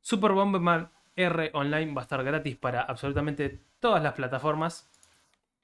Super 0.00 0.32
Bomberman 0.32 0.90
R 1.16 1.50
Online 1.54 1.92
va 1.94 2.02
a 2.02 2.04
estar 2.04 2.22
gratis 2.22 2.56
para 2.56 2.82
absolutamente 2.82 3.60
todas 3.80 4.02
las 4.02 4.12
plataformas. 4.14 4.88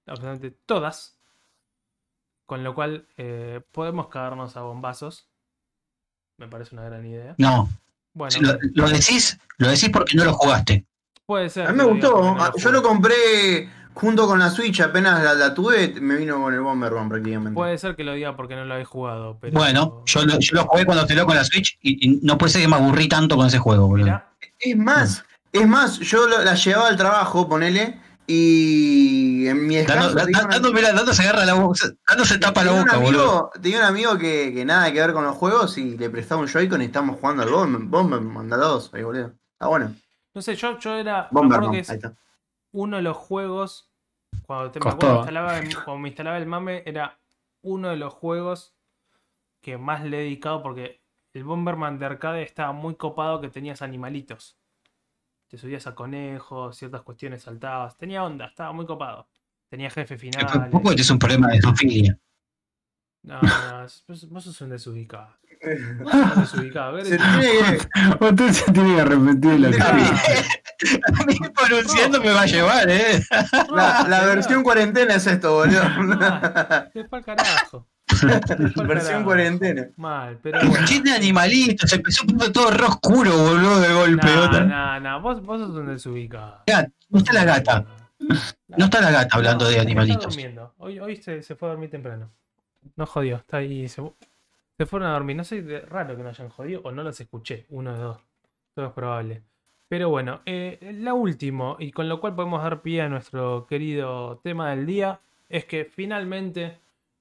Absolutamente 0.07 0.51
todas. 0.67 1.17
Con 2.47 2.63
lo 2.63 2.75
cual 2.75 3.07
eh, 3.17 3.61
podemos 3.73 4.09
cagarnos 4.09 4.57
a 4.57 4.63
bombazos. 4.63 5.27
Me 6.37 6.49
parece 6.49 6.75
una 6.75 6.85
gran 6.85 7.07
idea. 7.07 7.35
No, 7.39 7.69
Bueno, 8.13 8.37
lo, 8.41 8.59
lo 8.75 8.89
decís, 8.91 9.39
lo 9.59 9.69
decís 9.69 9.89
porque 9.91 10.17
no 10.17 10.25
lo 10.25 10.35
jugaste. 10.35 10.85
puede 11.25 11.49
ser. 11.49 11.69
A 11.69 11.73
mí 11.73 11.79
me 11.79 11.85
gustó. 11.85 12.21
no 12.21 12.37
Ah, 12.43 12.53
Yo 12.57 12.65
jugué. 12.65 12.73
lo 12.73 12.83
compré 12.83 13.69
junto 13.95 14.27
con 14.27 14.39
la 14.39 14.51
Switch, 14.51 14.81
apenas 14.81 15.23
la, 15.23 15.35
la 15.35 15.55
tuve, 15.55 15.95
me 16.01 16.17
vino 16.17 16.41
con 16.43 16.53
el 16.53 16.61
Bomberman 16.61 17.09
prácticamente. 17.09 17.55
Puede 17.55 17.79
ser 17.79 17.95
que 17.97 18.05
lo 18.05 18.13
diga 18.13 18.37
porque 18.37 18.55
no 18.57 18.65
lo 18.65 18.77
he 18.77 18.85
jugado. 18.85 19.39
Pero... 19.41 19.55
Bueno, 19.55 20.03
yo 20.07 20.25
lo, 20.25 20.39
yo 20.39 20.55
lo 20.57 20.65
jugué 20.67 20.85
cuando 20.85 21.07
te 21.07 21.15
lo 21.15 21.25
con 21.27 21.37
la 21.37 21.45
Switch 21.45 21.79
y, 21.81 22.09
y 22.09 22.21
no 22.23 22.37
puede 22.37 22.53
ser 22.53 22.63
que 22.63 22.69
me 22.69 22.77
aburrí 22.77 23.09
tanto 23.09 23.37
con 23.37 23.47
ese 23.47 23.59
juego, 23.59 23.87
boludo. 23.87 24.21
Es 24.61 24.77
más, 24.77 25.25
es 25.53 25.67
más, 25.67 25.99
yo 26.01 26.27
lo- 26.27 26.43
la 26.45 26.55
llevaba 26.55 26.89
al 26.89 26.97
trabajo, 26.97 27.49
ponele, 27.49 28.01
y 28.27 29.47
en 29.47 29.67
mi 29.67 29.77
Dando, 29.83 30.13
una- 30.13 30.25
dando, 30.49 30.73
mirá, 30.73 30.93
dando 30.93 31.13
se 31.13 31.23
agarra 31.23 31.45
la 31.45 31.55
boca, 31.55 31.81
dando 32.09 32.25
se 32.25 32.39
tapa 32.39 32.65
la 32.65 32.73
boca, 32.73 32.97
boludo. 32.97 33.23
amigo, 33.23 33.51
tenía 33.63 33.79
un 33.79 33.85
amigo 33.85 34.19
que, 34.19 34.53
que 34.55 34.65
nada 34.65 34.93
que 34.93 35.01
ver 35.01 35.13
con 35.13 35.25
los 35.25 35.37
juegos 35.37 35.77
y 35.79 35.97
le 35.97 36.11
prestaba 36.11 36.41
un 36.41 36.49
Joy-Con 36.49 36.83
y 36.83 36.87
estábamos 36.87 37.21
jugando 37.21 37.43
al 37.43 37.51
Bomberman, 37.51 37.91
Bomberman, 37.91 38.49
dos, 38.49 38.91
ahí 38.95 39.03
boludo. 39.03 39.33
Ah, 39.61 39.69
bueno, 39.69 39.95
no 40.35 40.43
sé, 40.43 40.55
yo, 40.57 40.79
yo 40.79 40.95
era. 40.97 41.29
Bomberman, 41.31 41.71
que 41.71 41.77
ahí 41.77 41.83
es 41.83 41.91
está. 41.91 42.13
Uno 42.75 42.97
de 42.99 43.03
los 43.03 43.17
juegos. 43.17 43.91
Cuando, 44.47 44.71
te, 44.73 44.81
acuerdo, 44.81 45.17
instalaba 45.19 45.59
el- 45.59 45.75
cuando 45.75 45.99
me 45.99 46.09
instalaba 46.09 46.37
el 46.39 46.47
mame, 46.47 46.83
era 46.85 47.19
uno 47.63 47.89
de 47.89 47.97
los 47.97 48.13
juegos 48.13 48.75
que 49.63 49.79
más 49.79 50.05
le 50.05 50.19
he 50.19 50.21
dedicado 50.25 50.63
porque 50.63 51.01
el 51.33 51.45
Bomberman 51.45 51.99
de 51.99 52.07
arcade 52.07 52.43
estaba 52.43 52.73
muy 52.73 52.97
copado 52.97 53.41
que 53.41 53.49
tenías 53.49 53.81
animalitos. 53.81 54.59
Te 55.49 55.57
subías 55.57 55.87
a 55.87 55.95
conejos, 55.95 56.77
ciertas 56.77 57.03
cuestiones 57.03 57.43
saltabas. 57.43 57.97
Tenía 57.97 58.25
onda, 58.25 58.47
estaba 58.47 58.73
muy 58.73 58.87
copado. 58.87 59.29
Tenía 59.69 59.89
jefe 59.91 60.19
final. 60.19 60.47
Tampoco 60.47 60.93
es 60.93 61.11
un 61.11 61.19
problema 61.19 61.49
de. 61.49 61.61
No, 63.23 63.41
no, 63.41 63.87
vos 64.29 64.45
sos 64.45 64.61
un 64.61 64.69
desubicado. 64.69 65.35
Desubicado. 66.37 67.05
Se 67.05 67.17
tiene 67.17 67.79
que- 67.79 68.25
Usted 68.25 68.51
se 68.53 68.73
tiene 68.73 68.95
que 68.97 69.01
arrepentir 69.01 69.61
de 69.61 69.79
cara. 69.79 69.97
A 69.99 71.25
mí 71.25 71.35
pronunciando 71.57 72.21
me 72.21 72.31
va 72.31 72.43
a 72.43 72.47
llevar, 72.47 72.89
eh. 72.91 73.23
la, 73.75 74.07
la 74.09 74.25
versión 74.27 74.63
cuarentena 74.63 75.15
es 75.15 75.27
esto, 75.27 75.55
boludo. 75.55 75.83
Se 76.93 77.05
fue 77.05 77.19
al 77.19 77.25
carajo. 77.25 77.87
Versión 78.87 79.25
cuarentena. 79.25 79.89
Mal, 79.97 80.39
pero 80.43 80.61
bueno. 80.69 80.87
Tiene 80.87 81.13
animalitos, 81.13 81.89
se 81.91 81.97
empezó 81.97 82.21
poniendo 82.27 82.53
todo 82.53 82.71
re 82.71 82.85
oscuro, 82.85 83.31
boludo, 83.37 83.81
de 83.81 83.93
golpe. 83.95 84.27
No, 84.27 84.61
no, 84.67 85.01
no, 85.01 85.21
vos, 85.23 85.43
vos 85.43 85.61
sos 85.61 85.71
un 85.75 85.87
desubicado. 85.87 86.63
No 87.09 87.19
está 87.19 87.33
la 87.33 87.45
gata. 87.45 87.85
No 88.69 88.85
está 88.85 89.01
la 89.01 89.11
gata 89.11 89.37
hablando 89.37 89.65
No, 89.65 89.71
de 89.71 89.77
está 89.77 89.83
animalitos. 89.87 90.25
durmiendo. 90.27 90.75
Hoy, 90.79 90.99
hoy 91.01 91.17
se, 91.17 91.43
se 91.43 91.57
fue 91.57 91.69
a 91.69 91.73
dormir 91.73 91.91
temprano. 91.91 92.31
No 92.97 93.07
jodió, 93.07 93.37
está 93.37 93.57
ahí. 93.59 93.89
Se, 93.89 94.03
se 94.77 94.87
fueron 94.87 95.09
a 95.09 95.13
dormir. 95.13 95.37
No 95.37 95.45
sé, 95.45 95.63
de- 95.63 95.81
raro 95.81 96.17
que 96.17 96.23
no 96.23 96.29
hayan 96.29 96.49
jodido 96.49 96.81
o 96.85 96.91
no 96.93 97.03
los 97.03 97.21
escuché. 97.21 97.67
Uno 97.71 97.93
de 97.95 97.99
dos. 98.01 98.19
Todo 98.75 98.87
es 98.87 98.93
probable. 98.93 99.43
Pero 99.89 100.09
bueno, 100.09 100.41
eh, 100.47 100.97
la 101.01 101.15
última, 101.15 101.77
y 101.79 101.93
con 101.93 102.09
lo 102.09 102.21
cual 102.21 102.35
podemos 102.35 102.63
dar 102.63 102.83
pie 102.83 103.03
a 103.03 103.09
nuestro 103.09 103.67
querido 103.67 104.41
tema 104.43 104.71
del 104.71 104.87
día, 104.87 105.21
es 105.49 105.67
que 105.67 105.85
finalmente 105.85 106.79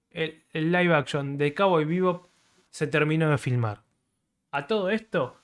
el, 0.10 0.44
el 0.54 0.72
live 0.72 0.96
action 0.96 1.38
de 1.38 1.54
Cowboy 1.54 1.86
Bebop 1.86 2.26
se 2.70 2.88
terminó 2.88 3.30
de 3.30 3.38
filmar. 3.38 3.84
A 4.52 4.66
todo 4.66 4.90
esto, 4.90 5.36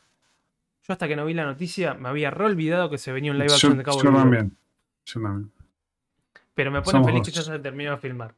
yo 0.88 0.94
hasta 0.94 1.07
que 1.07 1.15
no 1.15 1.26
vi 1.26 1.34
la 1.36 1.45
noticia 1.45 1.94
me 1.94 2.10
había 2.10 2.31
re 2.31 2.45
olvidado 2.45 2.90
que 2.90 2.98
se 2.98 3.11
venía 3.11 3.31
un 3.31 3.38
live 3.38 3.49
Yo, 3.49 3.56
action 3.56 3.77
de 3.77 3.84
Cowboy 3.84 4.03
yo 4.03 4.10
Bebop. 4.10 4.22
también. 4.23 4.57
Yo 5.06 5.22
también. 5.22 5.52
Pero 6.56 6.72
me 6.72 6.81
pone 6.81 6.91
Somos 6.91 7.07
feliz 7.07 7.19
dos. 7.22 7.27
que 7.30 7.36
ya 7.36 7.41
se 7.44 7.60
terminó 7.60 7.91
de 7.91 7.98
filmar. 7.98 8.34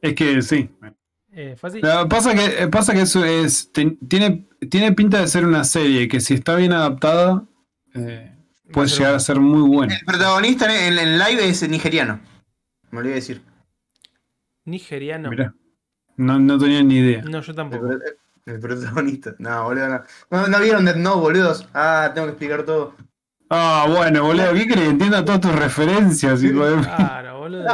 Es 0.00 0.14
que 0.14 0.42
sí. 0.42 0.70
Eh, 1.32 1.56
fue 1.58 1.70
así. 1.70 1.80
Lo 1.80 2.02
que 2.02 2.08
pasa 2.08 2.34
que, 2.34 2.62
eh, 2.62 2.68
pasa 2.68 2.92
que 2.92 3.00
eso 3.02 3.24
es. 3.24 3.72
ten- 3.72 3.98
tiene, 4.06 4.46
tiene 4.70 4.92
pinta 4.92 5.20
de 5.20 5.26
ser 5.28 5.46
una 5.46 5.64
serie 5.64 6.06
que 6.08 6.20
si 6.20 6.34
está 6.34 6.54
bien 6.56 6.72
adaptada, 6.72 7.44
eh, 7.94 8.34
puede 8.70 8.88
ser 8.88 8.98
llegar 8.98 9.14
a 9.14 9.20
ser 9.20 9.40
muy 9.40 9.62
buena. 9.68 9.94
El 9.94 10.04
protagonista 10.04 10.66
en, 10.86 10.98
en 10.98 11.18
live 11.18 11.48
es 11.48 11.66
nigeriano. 11.68 12.20
Me 12.90 12.98
olvidé 12.98 13.14
decir. 13.14 13.42
Nigeriano. 14.64 15.30
Mirá. 15.30 15.54
No, 16.16 16.38
no 16.38 16.58
tenía 16.58 16.82
ni 16.82 16.96
idea. 16.98 17.22
No, 17.22 17.40
yo 17.40 17.50
El, 17.52 17.56
tampoco. 17.56 17.88
el 18.46 18.60
protagonista. 18.60 19.34
No, 19.38 19.64
boludo, 19.64 19.88
no. 19.88 20.02
No, 20.30 20.48
no 20.48 20.60
vieron 20.60 20.84
Death 20.84 20.96
Note, 20.96 21.20
boludos. 21.20 21.68
Ah, 21.72 22.10
tengo 22.14 22.26
que 22.26 22.32
explicar 22.32 22.64
todo. 22.64 22.94
Ah, 23.54 23.86
bueno, 23.88 24.22
boludo, 24.24 24.54
¿qué 24.54 24.66
crees? 24.66 24.88
Entienda 24.88 25.24
todas 25.24 25.40
tus 25.40 25.54
referencias, 25.54 26.42
hijo 26.42 26.64
de- 26.64 26.82
Claro, 26.82 27.38
boludo. 27.40 27.64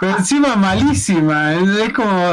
Pero 0.00 0.16
encima 0.18 0.56
malísima. 0.56 1.54
Es 1.54 1.68
es 1.68 1.92
como. 1.92 2.32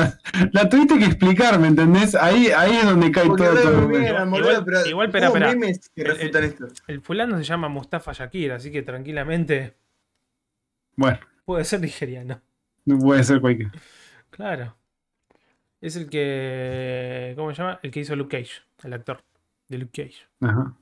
La 0.52 0.68
tuviste 0.68 0.98
que 0.98 1.06
explicar, 1.06 1.60
¿me 1.60 1.68
entendés? 1.68 2.16
Ahí, 2.16 2.48
ahí 2.48 2.78
es 2.78 2.86
donde 2.86 3.12
cae 3.12 3.28
Porque 3.28 3.44
todo. 3.44 3.62
todo. 3.62 3.82
boludo, 3.88 4.00
igual- 4.40 4.66
pero 4.66 4.86
igual, 4.88 5.08
espera, 5.08 5.28
espera. 5.28 5.52
El-. 5.96 6.56
El 6.88 7.02
fulano 7.02 7.38
se 7.38 7.44
llama 7.44 7.68
Mustafa 7.70 8.12
Shakir, 8.14 8.52
así 8.54 8.72
que 8.72 8.82
tranquilamente 8.82 9.76
Bueno, 10.96 11.20
puede 11.46 11.64
ser 11.64 11.82
nigeriano. 11.82 12.42
no 12.86 12.98
puede 13.00 13.24
ser 13.24 13.40
cualquier. 13.40 13.72
Claro. 14.32 14.76
Es 15.82 15.96
el 15.96 16.10
que. 16.10 17.34
¿Cómo 17.36 17.52
se 17.54 17.62
llama? 17.62 17.80
El 17.84 17.92
que 17.92 18.00
hizo 18.00 18.16
Luke 18.16 18.36
Cage, 18.38 18.64
el 18.84 18.94
actor 18.94 19.22
de 19.70 19.78
Luke 19.78 20.04
Cage. 20.04 20.26
Ajá. 20.42 20.74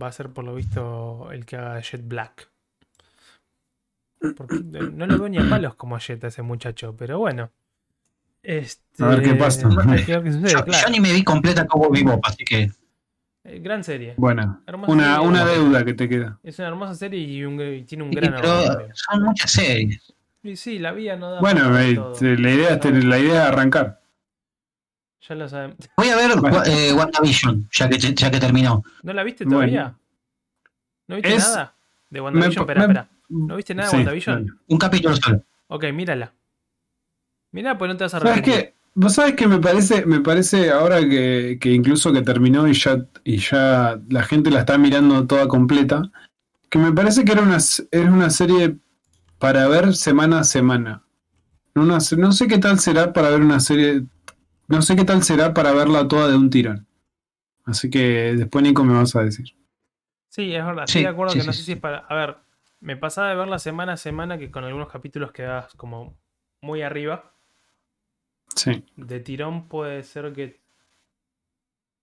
Va 0.00 0.06
a 0.06 0.12
ser 0.12 0.30
por 0.30 0.44
lo 0.44 0.54
visto 0.54 1.30
el 1.32 1.44
que 1.44 1.56
haga 1.56 1.80
Jet 1.80 2.06
Black. 2.06 2.48
Porque 4.36 4.60
no 4.62 5.06
lo 5.06 5.18
veo 5.18 5.28
ni 5.28 5.38
a 5.38 5.48
palos 5.48 5.74
como 5.74 5.98
Jet 5.98 6.22
a 6.24 6.28
ese 6.28 6.42
muchacho, 6.42 6.94
pero 6.96 7.18
bueno. 7.18 7.50
Este, 8.42 9.04
A 9.04 9.08
ver 9.08 9.22
qué 9.22 9.34
pasa. 9.34 9.68
hay 9.88 10.04
que 10.04 10.12
ver 10.12 10.22
qué 10.24 10.32
sucede, 10.32 10.52
Yo, 10.52 10.64
claro. 10.64 10.86
yo 10.86 10.90
ni 10.92 11.00
me 11.00 11.12
vi 11.12 11.22
completa 11.24 11.66
como 11.66 11.90
Bebop, 11.90 12.24
así 12.24 12.44
que. 12.44 12.70
Eh, 13.44 13.58
Gran 13.58 13.82
serie. 13.84 14.14
Bueno, 14.16 14.62
una, 14.86 15.14
serie. 15.16 15.28
una 15.28 15.44
deuda 15.44 15.84
que 15.84 15.94
te 15.94 16.08
queda. 16.08 16.38
Es 16.42 16.58
una 16.60 16.68
hermosa 16.68 16.94
serie 16.94 17.20
y, 17.20 17.44
un- 17.44 17.60
y 17.60 17.82
tiene 17.84 18.04
un 18.04 18.10
Sí, 18.10 18.16
gran 18.16 18.34
pero 18.40 18.88
son 18.94 19.22
muchas 19.24 19.50
series. 19.50 20.14
Y 20.44 20.56
sí, 20.56 20.78
la 20.78 20.92
vida 20.92 21.16
no 21.16 21.30
da 21.32 21.40
Bueno, 21.40 21.76
eh, 21.78 21.94
la 22.20 22.50
idea, 22.50 22.70
es 22.70 22.80
tener- 22.80 23.04
la 23.04 23.18
idea 23.18 23.42
es 23.44 23.48
arrancar. 23.48 24.01
Ya 25.28 25.34
lo 25.36 25.48
saben. 25.48 25.76
Voy 25.96 26.08
a 26.08 26.16
ver 26.16 26.36
Bueno. 26.38 26.62
eh, 26.66 26.92
WandaVision, 26.92 27.68
ya 27.70 27.88
que, 27.88 27.98
ya 27.98 28.30
que 28.30 28.40
terminó. 28.40 28.82
¿No 29.02 29.12
la 29.12 29.22
viste 29.22 29.44
Bueno. 29.44 29.58
todavía? 29.58 29.94
¿No 31.06 31.16
viste 31.16 31.34
Es- 31.34 31.48
nada? 31.48 31.74
De 32.10 32.20
WandaVision, 32.20 32.66
me- 32.66 32.72
espera, 32.72 32.80
me- 32.80 32.92
espera. 32.92 33.08
¿No 33.28 33.56
viste 33.56 33.74
nada 33.74 33.86
de 33.88 33.90
Sí, 33.90 33.96
WandaVision? 33.98 34.60
Un 34.68 34.78
capítulo 34.78 35.16
solo. 35.16 35.42
Ok, 35.68 35.84
mírala. 35.92 36.32
Mira, 37.52 37.78
pues 37.78 37.90
no 37.90 37.96
te 37.96 38.04
vas 38.04 38.14
a 38.14 38.18
¿Sabes 38.18 38.32
arrepentir. 38.32 38.62
qué? 38.64 38.74
Vos 38.94 39.14
sabés 39.14 39.34
que 39.34 39.46
me 39.46 39.58
parece, 39.58 40.04
me 40.04 40.20
parece 40.20 40.70
ahora 40.70 41.00
que, 41.00 41.56
que 41.60 41.70
incluso 41.70 42.12
que 42.12 42.20
terminó 42.22 42.68
y 42.68 42.74
ya, 42.74 43.06
y 43.24 43.38
ya 43.38 43.98
la 44.10 44.22
gente 44.22 44.50
la 44.50 44.60
está 44.60 44.76
mirando 44.76 45.26
toda 45.26 45.48
completa, 45.48 46.02
que 46.68 46.78
me 46.78 46.92
parece 46.92 47.24
que 47.24 47.32
era 47.32 47.40
una, 47.42 47.56
era 47.90 48.10
una 48.10 48.28
serie 48.28 48.76
para 49.38 49.66
ver 49.68 49.94
semana 49.94 50.40
a 50.40 50.44
semana. 50.44 51.02
Una 51.74 51.98
no 52.18 52.32
sé 52.32 52.48
qué 52.48 52.58
tal 52.58 52.78
será 52.80 53.14
para 53.14 53.30
ver 53.30 53.40
una 53.40 53.60
serie, 53.60 54.04
no 54.72 54.82
sé 54.82 54.96
qué 54.96 55.04
tal 55.04 55.22
será 55.22 55.54
para 55.54 55.72
verla 55.72 56.08
toda 56.08 56.28
de 56.28 56.36
un 56.36 56.50
tirón. 56.50 56.86
Así 57.64 57.90
que 57.90 58.34
después 58.34 58.62
Nico 58.64 58.82
me 58.84 58.94
vas 58.94 59.14
a 59.14 59.22
decir. 59.22 59.54
Sí, 60.28 60.54
es 60.54 60.64
verdad. 60.64 60.84
Sí, 60.86 60.98
Estoy 60.98 61.02
de 61.02 61.08
acuerdo 61.08 61.32
sí, 61.34 61.40
que 61.40 61.46
no 61.46 61.52
sé 61.52 61.62
si 61.62 61.72
es 61.72 61.78
para. 61.78 61.98
A 61.98 62.14
ver, 62.14 62.36
me 62.80 62.96
pasaba 62.96 63.28
de 63.28 63.36
verla 63.36 63.58
semana 63.58 63.92
a 63.92 63.96
semana 63.96 64.38
que 64.38 64.50
con 64.50 64.64
algunos 64.64 64.90
capítulos 64.90 65.30
quedas 65.32 65.72
como 65.74 66.16
muy 66.60 66.82
arriba. 66.82 67.32
Sí. 68.56 68.84
De 68.96 69.20
tirón 69.20 69.68
puede 69.68 70.02
ser 70.02 70.32
que. 70.32 70.60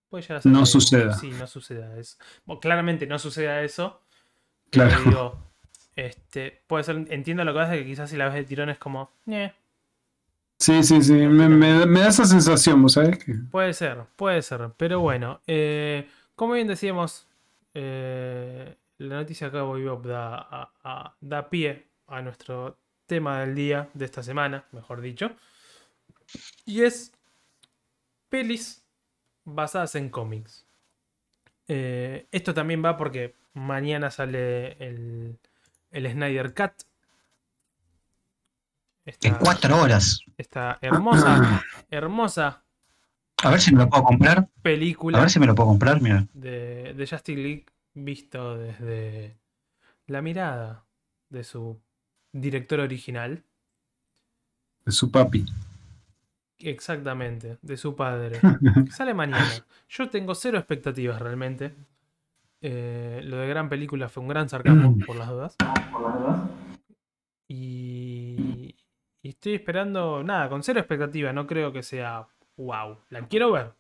Puede 0.10 0.22
llegar 0.24 0.38
a 0.38 0.42
ser 0.42 0.52
No 0.52 0.60
que- 0.62 0.66
suceda. 0.68 1.14
Sí, 1.14 1.32
no 1.32 1.46
suceda 1.48 1.98
eso. 1.98 2.18
Bueno, 2.46 2.60
claramente 2.60 3.06
no 3.08 3.20
suceda 3.20 3.62
eso. 3.64 4.02
pero 4.72 4.88
Claro. 4.88 5.04
digo, 5.04 5.52
este, 5.96 6.62
puede 6.68 6.84
ser. 6.84 7.06
Entiendo 7.10 7.44
lo 7.44 7.52
que 7.54 7.60
pasa, 7.60 7.74
que 7.74 7.86
quizás 7.86 8.10
si 8.10 8.16
la 8.18 8.26
ves 8.26 8.36
de 8.36 8.44
tirón 8.46 8.70
es 8.70 8.78
como. 8.78 9.12
Sí, 10.60 10.84
sí, 10.84 11.02
sí. 11.02 11.14
Me, 11.14 11.86
da 12.02 12.08
esa 12.08 12.26
sensación, 12.26 12.82
¿vos 12.82 12.94
sabés? 12.94 13.24
Que... 13.24 13.34
Puede 13.52 13.74
ser, 13.74 14.06
puede 14.16 14.42
ser. 14.42 14.72
Pero 14.78 15.00
bueno, 15.00 15.42
eh, 15.48 16.08
como 16.36 16.54
bien 16.54 16.68
decíamos, 16.68 17.28
eh, 17.74 18.76
la 18.98 19.16
noticia 19.16 19.50
Boy 19.50 19.84
Bebop 19.84 20.06
da, 20.06 20.36
a- 20.84 21.16
da 21.22 21.50
pie 21.50 21.88
a 22.08 22.22
nuestro 22.22 22.78
tema 23.08 23.40
del 23.42 23.56
día, 23.56 23.90
de 23.94 24.06
esta 24.06 24.22
semana, 24.22 24.66
mejor 24.72 25.02
dicho. 25.02 25.32
Y 26.66 26.84
es 26.84 27.12
pelis 28.30 28.84
basadas 29.46 29.96
en 29.96 30.10
cómics. 30.10 30.66
Eh, 31.68 32.28
esto 32.32 32.54
también 32.54 32.84
va 32.84 32.98
porque 32.98 33.36
mañana 33.54 34.10
sale 34.12 34.74
el, 34.84 35.38
el 35.92 36.12
Snyder 36.12 36.54
Cut. 36.54 36.72
Esta, 39.06 39.28
En 39.28 39.36
cuatro 39.36 39.80
horas. 39.82 40.22
esta 40.38 40.78
hermosa, 40.82 41.64
hermosa 41.90 42.64
A 43.44 43.50
ver 43.50 43.60
si 43.62 43.74
me 43.74 43.84
lo 43.84 43.90
puedo 43.90 44.04
comprar. 44.04 44.48
película 44.62 45.18
A 45.18 45.22
ver 45.22 45.30
si 45.30 45.40
me 45.40 45.48
lo 45.48 45.56
puedo 45.56 45.70
comprar, 45.70 46.02
mira. 46.02 46.28
de, 46.34 46.94
de 46.94 47.08
Justice 47.08 47.40
League 47.42 47.66
visto 47.94 48.58
desde 48.58 49.38
la 50.08 50.22
mirada 50.22 50.86
de 51.30 51.44
su 51.44 51.80
director 52.32 52.80
original. 52.82 53.44
De 54.86 54.92
su 54.92 55.10
papi. 55.12 55.46
Exactamente, 56.60 57.58
de 57.62 57.78
su 57.78 57.96
padre. 57.96 58.40
que 58.86 58.92
sale 58.92 59.14
mañana. 59.14 59.48
Yo 59.88 60.10
tengo 60.10 60.36
cero 60.36 60.58
expectativas 60.58 61.22
realmente. 61.22 61.74
Eh, 62.62 63.22
lo 63.24 63.38
de 63.38 63.48
gran 63.48 63.70
película 63.70 64.10
fue 64.10 64.22
un 64.24 64.30
gran 64.30 64.50
sarcasmo, 64.50 64.98
por 65.06 65.16
las 65.16 65.30
dudas. 65.30 65.56
Y, 67.48 68.76
y 69.22 69.30
estoy 69.30 69.56
esperando, 69.56 70.24
nada, 70.24 70.50
con 70.50 70.64
cero 70.64 70.80
expectativas. 70.80 71.34
No 71.34 71.46
creo 71.48 71.72
que 71.74 71.84
sea 71.84 72.28
wow. 72.58 72.98
La 73.10 73.28
quiero 73.28 73.52
ver, 73.52 73.74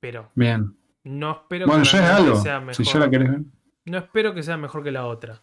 pero 0.00 0.30
Bien. 0.34 0.76
no 1.04 1.32
espero 1.32 1.66
Bueno, 1.66 1.82
que 1.82 1.88
ya 1.90 2.04
es 2.04 2.10
algo. 2.10 2.36
sea 2.36 2.60
Si 2.60 2.82
mejor. 2.82 2.84
ya 2.94 2.98
la 3.00 3.10
querés 3.10 3.30
ver. 3.30 3.40
No 3.86 3.98
espero 3.98 4.34
que 4.34 4.42
sea 4.42 4.56
mejor 4.56 4.82
que 4.84 4.90
la 4.92 5.06
otra. 5.06 5.42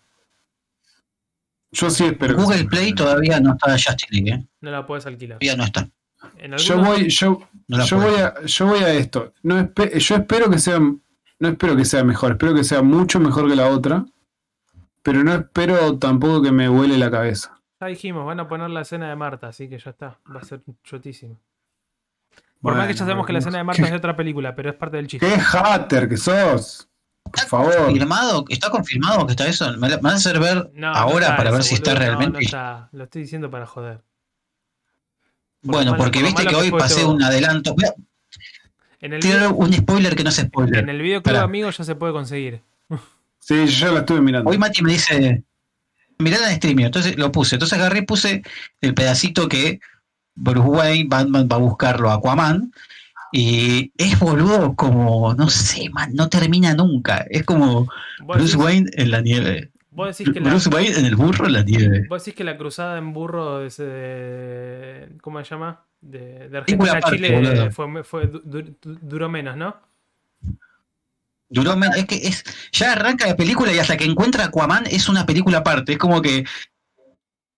Yo 1.72 1.90
sí 1.90 2.06
espero. 2.06 2.36
que 2.36 2.42
Google 2.42 2.58
sea. 2.60 2.68
Play 2.68 2.94
todavía 2.94 3.40
no 3.40 3.52
está 3.54 3.72
Justice 3.72 4.08
League, 4.12 4.32
¿eh? 4.32 4.48
No 4.62 4.72
la 4.72 4.86
puedes 4.88 5.06
alquilar. 5.06 5.40
Todavía 5.40 5.58
no 5.58 5.64
está. 5.64 5.90
Yo 6.58 6.78
voy, 6.84 7.10
yo, 7.10 7.40
No 7.68 7.84
yo 7.86 7.98
voy 8.00 8.16
a, 8.16 8.42
yo 8.46 8.66
voy 8.68 8.80
a 8.80 8.94
esto. 8.94 9.34
No 9.44 9.60
espe- 9.60 9.98
yo 10.00 10.16
espero 10.16 10.50
que 10.50 10.58
sea, 10.60 10.80
no 10.80 11.48
espero 11.48 11.76
que 11.76 11.86
sea 11.86 12.04
mejor, 12.04 12.32
espero 12.32 12.56
que 12.56 12.64
sea 12.64 12.82
mucho 12.82 13.20
mejor 13.20 13.48
que 13.48 13.56
la 13.56 13.68
otra, 13.70 14.06
pero 15.04 15.24
no 15.24 15.34
espero 15.34 15.98
tampoco 16.00 16.42
que 16.42 16.52
me 16.52 16.68
vuele 16.70 16.98
la 16.98 17.12
cabeza. 17.12 17.57
Ya 17.80 17.88
dijimos, 17.88 18.26
van 18.26 18.40
a 18.40 18.48
poner 18.48 18.70
la 18.70 18.82
escena 18.82 19.08
de 19.10 19.16
Marta, 19.16 19.48
así 19.50 19.70
que 19.70 19.78
ya 19.78 19.92
está. 19.92 20.18
Va 20.34 20.40
a 20.40 20.44
ser 20.44 20.62
chotísimo. 20.84 21.38
Por 22.62 22.76
más 22.76 22.88
que 22.88 22.94
ya 22.94 23.00
sabemos 23.00 23.26
que 23.28 23.34
la 23.34 23.40
escena 23.40 23.60
de 23.60 23.64
Marta 23.64 23.84
es 23.84 23.92
de 23.92 23.98
otra 23.98 24.16
película, 24.16 24.56
pero 24.56 24.72
es 24.72 24.76
parte 24.76 24.98
del 24.98 25.08
chiste. 25.08 25.28
Qué 25.28 25.40
hater 25.40 26.10
que 26.10 26.18
sos. 26.18 26.90
Por 27.24 27.40
favor. 27.42 27.76
¿Confirmado? 27.86 28.46
¿Está 28.50 28.70
confirmado 28.72 29.26
que 29.28 29.34
está 29.34 29.46
eso? 29.48 29.72
¿Me 29.78 29.96
van 29.98 30.14
a 30.14 30.16
hacer 30.16 30.40
ver 30.40 30.72
No, 30.74 30.92
no 30.92 30.98
ahora 30.98 31.26
está 31.26 31.38
para 31.38 31.52
ver 31.52 31.64
si 31.64 31.76
está 31.76 31.92
boludo, 31.92 32.06
realmente? 32.06 32.34
no 32.34 32.40
está. 32.40 32.90
Lo 32.94 33.04
estoy 33.04 33.22
diciendo 33.24 33.52
para 33.52 33.68
joder. 33.68 33.98
Por 35.62 35.76
bueno, 35.76 35.92
malo- 35.92 36.04
porque 36.04 36.20
por 36.20 36.26
viste 36.28 36.44
que 36.44 36.50
que 36.50 36.56
hoy 36.56 36.72
pasé 36.72 37.02
todo. 37.02 37.12
un 37.14 37.22
adelanto. 37.24 37.76
En 39.02 39.14
el, 39.14 39.20
video- 39.22 39.54
un 39.54 39.72
spoiler 39.74 40.16
que 40.16 40.24
no 40.24 40.30
es 40.30 40.40
en 40.40 40.48
spoiler. 40.48 40.90
el 40.90 41.02
video 41.02 41.22
Club 41.22 41.34
Espera. 41.34 41.44
Amigos 41.44 41.78
ya 41.78 41.84
se 41.84 41.94
puede 41.96 42.14
conseguir. 42.14 42.62
Sí, 43.40 43.56
yo 43.68 43.88
ya 43.88 43.92
la 43.92 44.00
estuve 44.00 44.22
mirando. 44.22 44.50
Hoy 44.50 44.58
Mati 44.58 44.82
me 44.82 44.94
dice, 44.94 45.44
mirá 46.20 46.38
en 46.48 46.54
streaming, 46.54 46.86
entonces 46.86 47.18
lo 47.18 47.32
puse. 47.32 47.56
Entonces 47.56 47.78
agarré 47.78 48.00
y 48.00 48.04
puse 48.04 48.42
el 48.82 48.94
pedacito 48.94 49.48
que 49.48 49.80
Bruce 50.36 50.60
Wayne, 50.68 51.08
Batman 51.10 51.48
va 51.52 51.56
a 51.58 51.60
buscarlo 51.60 52.10
a 52.10 52.16
Aquaman. 52.16 52.72
Y 53.32 53.92
es 53.98 54.18
boludo 54.20 54.74
como, 54.76 55.34
no 55.34 55.50
sé, 55.50 55.90
man, 55.90 56.12
no 56.14 56.30
termina 56.30 56.74
nunca. 56.74 57.26
Es 57.30 57.44
como 57.44 57.88
Bruce 58.26 58.40
decís, 58.42 58.56
Wayne 58.56 58.90
en 58.94 59.12
la 59.12 59.22
nieve. 59.22 59.72
vos 59.92 60.18
decís 60.18 60.34
que 60.34 60.40
la, 60.40 60.50
Bruce 60.50 60.70
Wayne 60.70 60.98
en 61.00 61.06
el 61.06 61.16
burro 61.18 61.46
en 61.48 61.54
la 61.54 61.64
nieve. 61.64 62.06
vos 62.08 62.24
decís 62.24 62.38
que 62.38 62.44
la 62.46 62.58
cruzada 62.58 62.98
en 62.98 63.12
burro 63.14 63.60
de, 63.60 63.68
ese 63.68 63.84
de- 63.84 65.10
¿cómo 65.22 65.44
se 65.44 65.50
llama? 65.50 65.82
De, 66.00 66.48
de 66.50 66.58
Argentina 66.58 66.94
a 66.94 67.02
Chile 67.12 67.36
boludo. 67.36 67.72
fue, 67.72 68.04
fue 68.04 68.28
du- 68.28 68.42
du- 68.46 68.76
duró 68.82 69.28
menos, 69.30 69.58
¿no? 69.58 69.76
Duró 71.50 71.76
men- 71.78 71.94
es 71.96 72.06
que 72.06 72.16
es, 72.28 72.44
ya 72.74 72.92
arranca 72.94 73.26
la 73.28 73.36
película 73.36 73.72
y 73.74 73.80
hasta 73.80 73.96
que 73.98 74.06
encuentra 74.06 74.44
a 74.44 74.48
Aquaman 74.48 74.86
es 74.88 75.08
una 75.10 75.26
película 75.26 75.60
aparte. 75.60 75.94
Es 75.94 75.98
como 75.98 76.22
que 76.22 76.44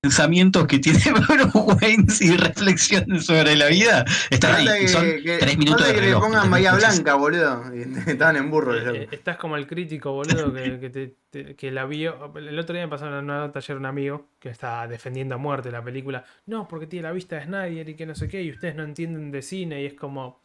pensamientos 0.02 0.66
que 0.68 0.80
tiene 0.80 0.99
Bruce 1.28 1.57
Wayne 1.57 2.06
y 2.22 2.38
reflexiones 2.38 3.26
sobre 3.26 3.56
la 3.57 3.68
vida 3.68 4.06
están 4.30 4.56
ahí. 4.56 4.68
que, 4.82 4.88
son 4.88 5.03
que- 5.03 5.38
tres 5.40 5.57
minutos 5.57 5.86
de 5.88 5.94
que 5.94 5.99
le 6.02 6.06
reloj. 6.07 6.24
pongan 6.24 6.49
Bahía 6.49 6.74
Blanca, 6.74 7.16
boludo. 7.16 7.64
Estaban 8.07 8.38
en 8.38 8.49
burro. 8.49 8.76
Eh, 8.78 9.02
eh, 9.02 9.07
estás 9.11 9.36
como 9.38 9.57
el 9.57 9.68
crítico, 9.68 10.14
boludo, 10.14 10.53
que, 10.53 10.80
que, 10.80 10.90
te- 10.90 11.16
te- 11.30 11.56
que 11.56 11.72
la 11.72 11.86
vio. 11.86 12.32
El 12.38 12.57
otro 12.60 12.74
día 12.76 12.84
me 12.86 12.90
pasó 12.90 13.07
en 13.07 13.14
una 13.14 13.40
nota 13.40 13.60
ayer 13.60 13.76
un 13.76 13.86
amigo 13.86 14.28
que 14.40 14.49
está 14.49 14.88
defendiendo 14.88 15.36
a 15.36 15.38
muerte 15.38 15.70
la 15.72 15.84
película. 15.84 16.24
No, 16.45 16.68
porque 16.68 16.88
tiene 16.88 17.07
la 17.07 17.11
vista 17.11 17.36
de 17.36 17.45
Snyder 17.45 17.90
y 17.90 17.95
que 17.95 18.06
no 18.06 18.16
sé 18.16 18.28
qué, 18.30 18.41
y 18.41 18.52
ustedes 18.52 18.76
no 18.76 18.84
entienden 18.84 19.32
de 19.32 19.41
cine, 19.41 19.82
y 19.82 19.86
es 19.88 19.94
como. 19.95 20.41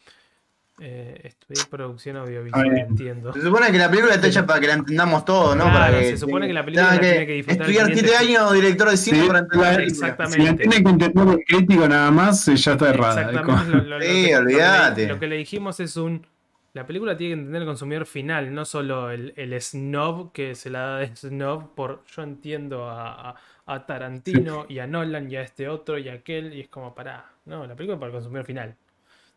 Eh, 0.80 1.20
estudié 1.22 1.62
producción 1.70 2.16
audiovisual, 2.16 2.76
entiendo. 2.76 3.32
Se 3.32 3.40
supone 3.40 3.70
que 3.70 3.78
la 3.78 3.88
película 3.88 4.14
está 4.14 4.26
hecha 4.26 4.44
para 4.44 4.58
que 4.58 4.66
la 4.66 4.74
entendamos 4.74 5.24
todos, 5.24 5.54
¿no? 5.56 5.64
Claro, 5.64 5.78
para 5.78 6.00
que, 6.00 6.10
se 6.10 6.16
supone 6.18 6.48
que 6.48 6.52
la 6.52 6.64
película 6.64 6.94
la 6.94 7.00
tiene 7.00 7.26
que 7.26 7.32
disfrutar 7.34 7.66
el 7.66 7.70
Estudiar 7.70 7.86
cliente. 7.92 8.08
7 8.10 8.26
años 8.26 8.52
director 8.54 8.90
de 8.90 8.96
cine 8.96 9.20
Sí, 9.20 9.26
para 9.28 9.38
entender 9.38 9.64
la- 9.66 9.70
la 9.72 9.76
película. 9.78 10.08
Exactamente. 10.08 10.36
Si 10.42 10.44
la 10.48 10.56
tiene 10.56 10.84
que 10.84 10.90
entender 10.90 11.28
el 11.38 11.44
crítico 11.44 11.88
nada 11.88 12.10
más, 12.10 12.48
eh, 12.48 12.56
ya 12.56 12.72
está 12.72 12.90
errada. 12.90 13.20
Exactamente. 13.30 13.70
Lo, 13.72 13.82
lo- 13.84 13.98
lo 13.98 14.04
Sí, 14.04 14.06
que, 14.08 14.14
lo 14.14 14.24
que 14.24 14.28
le- 14.30 14.36
olvídate. 14.36 15.06
lo 15.06 15.18
que 15.20 15.26
le 15.28 15.36
dijimos 15.36 15.78
es 15.80 15.96
un. 15.96 16.26
La 16.72 16.84
película 16.84 17.16
tiene 17.16 17.34
que 17.34 17.38
entender 17.38 17.62
el 17.62 17.68
consumidor 17.68 18.04
final, 18.04 18.52
no 18.52 18.64
solo 18.64 19.12
el, 19.12 19.32
el 19.36 19.60
snob 19.62 20.32
que 20.32 20.56
se 20.56 20.70
la 20.70 20.80
da 20.80 20.98
de 20.98 21.14
snob 21.14 21.72
por 21.76 22.02
yo 22.16 22.22
entiendo 22.24 22.90
a, 22.90 23.30
a- 23.30 23.36
a 23.66 23.86
Tarantino 23.86 24.66
y 24.68 24.80
a 24.80 24.86
Nolan 24.88 25.30
y 25.30 25.36
a 25.36 25.42
este 25.42 25.68
otro 25.68 25.98
y 25.98 26.08
a 26.08 26.14
aquel, 26.14 26.52
y 26.52 26.62
es 26.62 26.68
como 26.68 26.92
para. 26.96 27.26
No, 27.44 27.64
la 27.64 27.76
película 27.76 27.94
es 27.94 28.00
para 28.00 28.08
el 28.08 28.14
consumidor 28.14 28.44
final. 28.44 28.74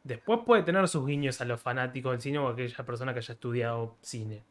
Después 0.08 0.40
puede 0.46 0.64
tener 0.64 0.88
sus 0.88 1.06
guiños 1.06 1.42
a 1.42 1.46
los 1.46 1.60
fanáticos 1.62 2.14
del 2.14 2.22
cine 2.22 2.38
o 2.40 2.48
a 2.48 2.54
aquella 2.54 2.86
persona 2.86 3.14
que 3.14 3.20
haya 3.20 3.34
estudiado 3.34 3.96
cine. 4.02 4.44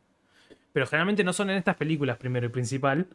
Pero 0.73 0.87
generalmente 0.87 1.24
no 1.24 1.33
son 1.33 1.49
en 1.51 1.57
estas 1.57 1.77
películas 1.77 2.19
primero 2.19 2.47
y 2.47 2.51
principal. 2.51 3.07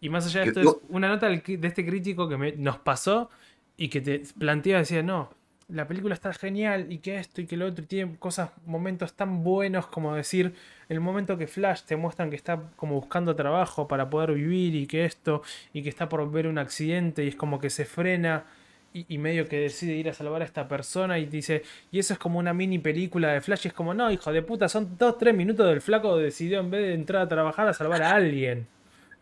Y 0.00 0.08
más 0.08 0.26
allá 0.26 0.40
de 0.40 0.46
esto, 0.48 0.60
es 0.60 0.76
una 0.88 1.08
nota 1.08 1.28
de 1.28 1.42
este 1.62 1.86
crítico 1.86 2.28
que 2.28 2.36
me- 2.36 2.52
nos 2.52 2.78
pasó 2.78 3.30
y 3.76 3.88
que 3.88 4.00
te 4.00 4.22
plantea, 4.38 4.78
decía, 4.78 5.02
no, 5.02 5.30
la 5.68 5.86
película 5.86 6.14
está 6.14 6.32
genial 6.32 6.90
y 6.90 6.98
que 6.98 7.16
esto 7.16 7.40
y 7.40 7.46
que 7.46 7.56
lo 7.56 7.66
otro, 7.66 7.84
y 7.84 7.86
tiene 7.86 8.16
cosas, 8.18 8.50
momentos 8.66 9.12
tan 9.12 9.44
buenos 9.44 9.86
como 9.86 10.14
decir, 10.16 10.54
el 10.88 10.98
momento 10.98 11.38
que 11.38 11.46
Flash 11.46 11.82
te 11.82 11.94
muestran 11.94 12.30
que 12.30 12.36
está 12.36 12.60
como 12.74 12.94
buscando 12.96 13.36
trabajo 13.36 13.86
para 13.86 14.10
poder 14.10 14.32
vivir 14.32 14.74
y 14.74 14.86
que 14.88 15.04
esto, 15.04 15.42
y 15.72 15.82
que 15.84 15.88
está 15.88 16.08
por 16.08 16.28
ver 16.30 16.48
un 16.48 16.58
accidente 16.58 17.24
y 17.24 17.28
es 17.28 17.36
como 17.36 17.60
que 17.60 17.70
se 17.70 17.84
frena 17.84 18.46
y, 18.92 19.06
y 19.14 19.18
medio 19.18 19.46
que 19.48 19.58
decide 19.60 19.94
ir 19.94 20.08
a 20.08 20.12
salvar 20.12 20.42
a 20.42 20.44
esta 20.44 20.66
persona 20.68 21.18
y 21.18 21.26
dice, 21.26 21.62
y 21.92 21.98
eso 21.98 22.12
es 22.14 22.18
como 22.18 22.38
una 22.38 22.52
mini 22.52 22.78
película 22.78 23.32
de 23.32 23.40
Flash, 23.40 23.62
y 23.64 23.68
es 23.68 23.74
como, 23.74 23.94
no, 23.94 24.10
hijo 24.10 24.32
de 24.32 24.42
puta, 24.42 24.68
son 24.68 24.96
dos, 24.98 25.16
tres 25.18 25.34
minutos 25.34 25.66
del 25.68 25.80
flaco 25.80 26.16
decidió 26.16 26.60
en 26.60 26.70
vez 26.70 26.82
de 26.82 26.94
entrar 26.94 27.22
a 27.22 27.28
trabajar 27.28 27.68
a 27.68 27.72
salvar 27.72 28.02
a 28.02 28.12
alguien. 28.14 28.66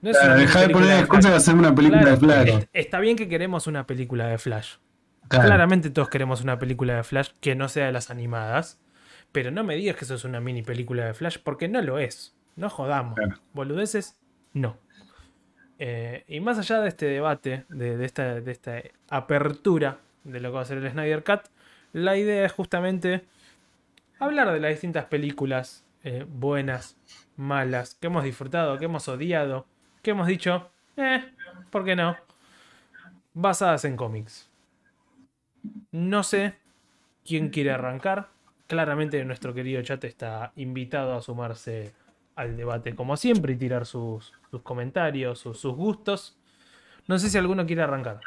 No 0.01 0.11
Claro, 0.13 0.35
Deja 0.39 0.61
de 0.61 0.69
poner 0.71 0.99
excusas 1.01 1.31
de 1.33 1.37
hacer 1.37 1.55
una 1.55 1.75
película 1.75 2.01
Claro, 2.03 2.17
de 2.17 2.27
Flash. 2.27 2.49
est- 2.49 2.69
Está 2.73 3.01
bien 3.01 3.17
que 3.17 3.29
queremos 3.29 3.67
una 3.67 3.87
película 3.87 4.29
de 4.29 4.39
Flash. 4.39 4.77
claro. 5.29 5.47
Claramente 5.47 5.91
todos 5.91 6.09
queremos 6.09 6.41
una 6.41 6.59
película 6.59 6.95
de 6.97 7.03
Flash 7.05 7.31
que 7.41 7.55
no 7.57 7.69
sea 7.69 7.87
de 7.87 7.93
las 7.93 8.11
animadas. 8.11 8.79
Pero 9.33 9.51
no 9.51 9.63
me 9.65 9.75
digas 9.77 9.97
que 9.97 10.05
eso 10.07 10.15
es 10.15 10.25
una 10.25 10.41
mini 10.41 10.63
película 10.63 11.05
de 11.05 11.15
Flash 11.15 11.37
porque 11.45 11.69
no 11.69 11.83
lo 11.83 11.99
es. 11.99 12.35
No 12.57 12.71
jodamos. 12.71 13.19
Boludeces, 13.53 14.19
no. 14.55 14.79
Eh, 15.79 16.25
y 16.27 16.41
más 16.41 16.59
allá 16.59 16.81
de 16.81 16.89
este 16.89 17.07
debate, 17.07 17.65
de, 17.69 18.05
esta 18.05 18.83
apertura 19.09 19.99
de 20.25 20.41
lo 20.41 20.51
que 20.51 20.55
va 20.55 20.63
a 20.63 20.65
ser 20.65 20.79
el 20.79 20.91
Snyder 20.91 21.23
Cut, 21.23 21.43
la 21.93 22.17
idea 22.17 22.45
es 22.45 22.53
justamente 22.53 23.25
hablar 24.19 24.53
de 24.53 24.61
las 24.61 24.73
distintas 24.73 25.07
películas 25.07 25.85
eh, 26.03 26.27
buenas, 26.29 26.97
malas, 27.37 27.95
que 27.95 28.09
hemos 28.09 28.25
disfrutado, 28.25 28.79
que 28.79 28.87
hemos 28.87 29.09
odiado, 29.09 29.67
que 30.03 30.11
hemos 30.11 30.27
dicho, 30.27 30.71
eh, 30.97 31.25
¿por 31.71 31.85
qué 31.85 31.95
no? 31.95 32.17
Basadas 33.35 33.85
en 33.85 33.97
cómics. 33.97 34.51
No 35.93 36.23
sé 36.23 36.55
quién 37.25 37.51
quiere 37.51 37.71
arrancar. 37.71 38.29
claramente 38.67 39.25
nuestro 39.25 39.55
querido 39.55 39.81
chat 39.83 40.05
está 40.05 40.53
invitado 40.57 41.15
a 41.15 41.23
sumarse 41.23 41.95
al 42.39 42.57
debate 42.57 42.95
como 42.95 43.17
siempre 43.17 43.53
y 43.55 43.57
tirar 43.57 43.85
sus, 43.85 44.33
sus 44.51 44.63
comentarios, 44.63 45.41
sus, 45.41 45.59
sus 45.59 45.75
gustos. 45.75 46.37
No 47.09 47.19
sé 47.19 47.29
si 47.31 47.37
alguno 47.37 47.67
quiere 47.67 47.83
arrancar. 47.83 48.21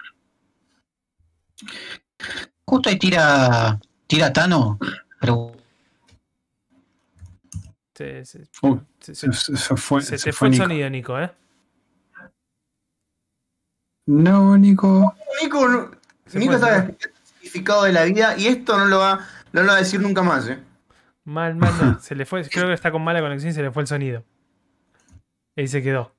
Justo 2.65 2.89
ahí 2.89 2.99
tira, 2.99 3.79
tira 4.07 4.33
Tano, 4.33 4.77
pero 5.19 5.53
Se, 7.95 8.25
se- 8.25 8.47
Uy, 8.63 8.81
se- 8.99 9.15
se- 9.15 9.31
se, 9.31 9.55
se 9.55 9.75
fue, 9.75 10.01
se 10.01 10.17
se 10.17 10.25
te 10.25 10.31
fue 10.33 10.37
fue 10.39 10.47
el 10.47 10.51
Nico. 10.53 10.63
sonido, 10.63 10.89
Nico, 10.89 11.19
¿eh? 11.19 11.31
No, 14.07 14.57
Nico. 14.57 15.13
Nico, 15.41 15.67
no- 15.69 15.91
Nico 16.33 16.57
sabe 16.57 16.77
el 16.89 16.97
significado 17.35 17.83
de 17.83 17.93
la 17.93 18.03
vida 18.05 18.35
y 18.37 18.47
esto 18.47 18.77
no 18.77 18.85
lo 18.85 18.99
va, 18.99 19.25
no 19.53 19.61
lo 19.61 19.67
va 19.67 19.75
a 19.75 19.79
decir 19.79 20.01
nunca 20.01 20.21
más, 20.23 20.47
¿eh? 20.49 20.59
Mal, 21.23 21.55
mal, 21.55 21.73
no. 21.81 21.99
Se 22.01 22.15
le 22.15 22.25
fue, 22.25 22.43
creo 22.49 22.67
que 22.67 22.73
está 22.73 22.91
con 22.91 23.03
mala 23.03 23.21
conexión 23.21 23.51
y 23.51 23.53
se 23.53 23.61
le 23.61 23.71
fue 23.71 23.83
el 23.83 23.87
sonido. 23.87 24.23
Y 25.55 25.67
se 25.67 25.83
quedó. 25.83 26.15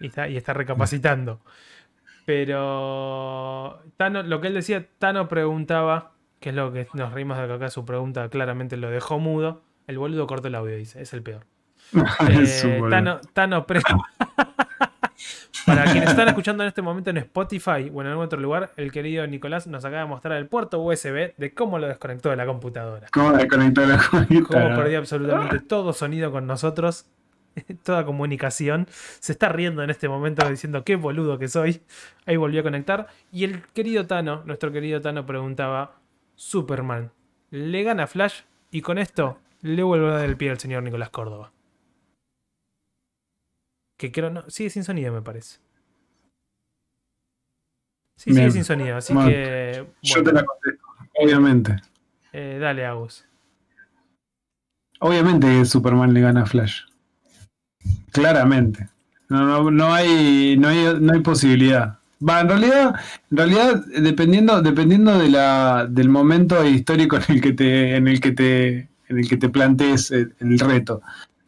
Y 0.00 0.08
está, 0.08 0.28
y 0.28 0.36
está 0.36 0.52
recapacitando. 0.54 1.40
Pero 2.26 3.82
Tano, 3.96 4.22
lo 4.22 4.40
que 4.40 4.48
él 4.48 4.54
decía, 4.54 4.86
Tano 4.98 5.28
preguntaba, 5.28 6.12
que 6.40 6.48
es 6.50 6.54
lo 6.54 6.72
que 6.72 6.88
nos 6.94 7.12
reímos 7.12 7.38
de 7.38 7.46
que 7.46 7.52
acá 7.52 7.70
su 7.70 7.84
pregunta 7.84 8.28
claramente 8.28 8.76
lo 8.76 8.90
dejó 8.90 9.18
mudo. 9.18 9.62
El 9.86 9.98
boludo 9.98 10.26
cortó 10.26 10.48
el 10.48 10.54
audio, 10.54 10.76
dice, 10.76 11.00
es 11.02 11.12
el 11.12 11.22
peor. 11.22 11.46
Eh. 12.30 12.80
Tano, 12.90 13.20
Tano 13.34 13.66
pre- 13.66 13.80
Para 15.66 15.84
quienes 15.92 16.10
están 16.10 16.28
escuchando 16.28 16.62
en 16.62 16.68
este 16.68 16.82
momento 16.82 17.10
en 17.10 17.18
Spotify 17.18 17.90
o 17.92 18.00
en 18.00 18.08
algún 18.08 18.24
otro 18.24 18.40
lugar, 18.40 18.72
el 18.76 18.92
querido 18.92 19.26
Nicolás 19.26 19.66
nos 19.66 19.84
acaba 19.84 20.02
de 20.02 20.08
mostrar 20.08 20.36
el 20.38 20.46
puerto 20.46 20.80
USB 20.80 21.34
de 21.36 21.54
cómo 21.54 21.78
lo 21.78 21.86
desconectó 21.86 22.30
de 22.30 22.36
la 22.36 22.46
computadora. 22.46 23.08
¿Cómo 23.12 23.32
desconectar 23.32 23.86
la 23.88 23.96
Cómo 23.98 24.26
computadora? 24.26 24.76
perdió 24.76 24.98
absolutamente 24.98 25.60
todo 25.68 25.92
sonido 25.92 26.32
con 26.32 26.46
nosotros, 26.46 27.06
toda 27.84 28.04
comunicación. 28.04 28.86
Se 29.20 29.32
está 29.32 29.48
riendo 29.48 29.82
en 29.82 29.90
este 29.90 30.08
momento 30.08 30.48
diciendo 30.48 30.84
qué 30.84 30.96
boludo 30.96 31.38
que 31.38 31.48
soy. 31.48 31.82
Ahí 32.26 32.36
volvió 32.36 32.60
a 32.60 32.64
conectar. 32.64 33.06
Y 33.32 33.44
el 33.44 33.62
querido 33.74 34.06
Tano, 34.06 34.42
nuestro 34.44 34.72
querido 34.72 35.00
Tano, 35.00 35.24
preguntaba: 35.24 35.96
Superman, 36.34 37.12
¿le 37.50 37.82
gana 37.84 38.06
Flash? 38.06 38.42
Y 38.70 38.82
con 38.82 38.98
esto 38.98 39.38
le 39.62 39.82
vuelvo 39.82 40.08
a 40.08 40.14
dar 40.18 40.24
el 40.24 40.36
pie 40.36 40.50
al 40.50 40.58
señor 40.58 40.82
Nicolás 40.82 41.10
Córdoba. 41.10 41.52
Que 44.04 44.12
creo 44.12 44.28
no. 44.28 44.44
Sigue 44.50 44.68
sin 44.68 44.84
sonido, 44.84 45.14
me 45.14 45.22
parece. 45.22 45.60
Sí, 48.18 48.30
sigue 48.30 48.40
Bien. 48.40 48.52
sin 48.52 48.64
sonido, 48.64 48.98
así 48.98 49.14
Bueno, 49.14 49.30
que. 49.30 49.86
Yo 50.02 50.22
te 50.22 50.30
la 50.30 50.44
contesto, 50.44 50.84
obviamente. 51.22 51.76
eh, 52.34 52.58
dale, 52.60 52.84
Agus. 52.84 53.24
Obviamente 55.00 55.46
que 55.46 55.64
Superman 55.64 56.12
le 56.12 56.20
gana 56.20 56.42
a 56.42 56.46
Flash. 56.46 56.82
Claramente. 58.12 58.88
No, 59.30 59.46
no, 59.46 59.70
no 59.70 59.94
hay, 59.94 60.56
no 60.58 60.68
hay, 60.68 60.98
no 61.00 61.14
hay 61.14 61.20
posibilidad. 61.20 61.98
Va, 62.26 62.42
en 62.42 62.48
realidad, 62.50 62.94
en 63.30 63.36
realidad, 63.38 63.84
dependiendo, 64.02 64.60
dependiendo 64.60 65.18
de 65.18 65.30
la, 65.30 65.86
del 65.88 66.10
momento 66.10 66.62
histórico 66.62 67.16
en 67.16 67.22
el 67.36 67.40
que 67.40 67.52
te, 67.54 67.96
en 67.96 68.06
el 68.06 68.20
que 68.20 68.32
te, 68.32 68.78
en 69.08 69.18
el 69.18 69.26
que 69.28 69.38
te 69.38 69.48
plantees 69.48 70.10
el, 70.10 70.34
el 70.40 70.58
reto. 70.58 71.00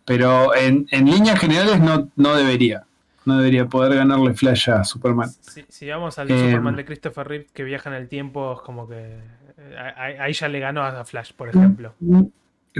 Pero 0.06 0.54
en, 0.54 0.86
en 0.90 1.04
líneas 1.10 1.38
generales 1.38 1.80
no, 1.80 2.10
no 2.16 2.34
debería. 2.36 2.84
No 3.24 3.38
debería 3.38 3.66
poder 3.66 3.94
ganarle 3.96 4.34
Flash 4.34 4.70
a 4.70 4.84
Superman. 4.84 5.28
Si, 5.40 5.64
si 5.68 5.88
vamos 5.88 6.16
al 6.18 6.30
Eh, 6.30 6.38
Superman 6.38 6.76
de 6.76 6.84
Christopher 6.84 7.26
Reeve 7.26 7.46
que 7.52 7.64
viaja 7.64 7.90
en 7.90 7.96
el 7.96 8.08
tiempo, 8.08 8.54
es 8.54 8.60
como 8.60 8.88
que. 8.88 9.18
eh, 9.58 9.76
ahí, 9.96 10.14
ahí 10.14 10.32
ya 10.32 10.48
le 10.48 10.60
ganó 10.60 10.84
a 10.84 11.04
Flash, 11.04 11.32
por 11.32 11.48
ejemplo. 11.48 11.94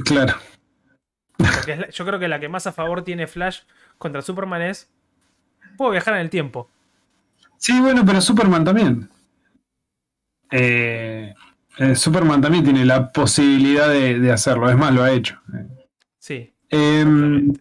Claro. 0.04 0.34
Porque 1.36 1.72
es 1.72 1.78
la- 1.80 1.90
yo 1.90 2.06
creo 2.06 2.18
que 2.20 2.28
la 2.28 2.38
que 2.38 2.48
más 2.48 2.66
a 2.68 2.72
favor 2.72 3.02
tiene 3.02 3.26
Flash 3.26 3.62
contra 3.98 4.22
Superman 4.22 4.62
es. 4.62 4.88
Puedo 5.76 5.90
viajar 5.90 6.14
en 6.14 6.20
el 6.20 6.30
tiempo. 6.30 6.70
Sí, 7.58 7.80
bueno, 7.80 8.04
pero 8.06 8.20
Superman 8.20 8.64
también. 8.64 9.08
Eh, 10.50 11.34
eh, 11.78 11.94
Superman 11.96 12.40
también 12.40 12.64
tiene 12.64 12.84
la 12.84 13.10
posibilidad 13.10 13.88
de, 13.88 14.20
de 14.20 14.32
hacerlo. 14.32 14.70
Es 14.70 14.76
más, 14.76 14.94
lo 14.94 15.02
ha 15.02 15.10
hecho. 15.10 15.40
Sí. 16.18 16.52
Eh, 16.70 17.02
obviamente. 17.06 17.60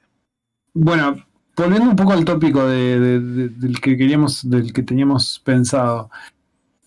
bueno, 0.73 1.25
volviendo 1.55 1.89
un 1.89 1.95
poco 1.95 2.13
al 2.13 2.25
tópico 2.25 2.67
de- 2.67 2.99
de- 2.99 3.19
de- 3.19 3.49
del 3.49 3.79
que 3.79 3.95
queríamos, 3.97 4.49
del 4.49 4.73
que 4.73 4.83
teníamos 4.83 5.39
pensado. 5.43 6.09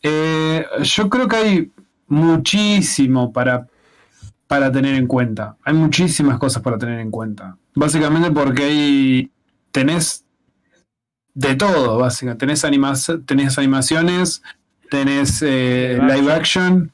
Eh, 0.03 0.65
yo 0.82 1.09
creo 1.09 1.27
que 1.28 1.36
hay 1.36 1.73
muchísimo 2.07 3.32
para, 3.32 3.66
para 4.47 4.70
tener 4.73 4.95
en 4.95 5.07
cuenta. 5.07 5.57
Hay 5.65 5.74
muchísimas 5.74 6.39
cosas 6.39 6.62
para 6.62 6.78
tener 6.78 7.01
en 7.01 7.11
cuenta. 7.11 7.57
Básicamente 7.74 8.31
porque 8.31 8.62
hay. 8.65 9.31
tenés 9.70 10.24
de 11.35 11.55
todo, 11.55 11.99
básicamente. 11.99 12.47
Tenés, 12.47 12.65
animas- 12.65 13.12
tenés 13.27 13.59
animaciones, 13.59 14.43
tenés 14.90 15.40
eh, 15.43 15.99
Live 16.01 16.16
live 16.23 16.32
action, 16.32 16.93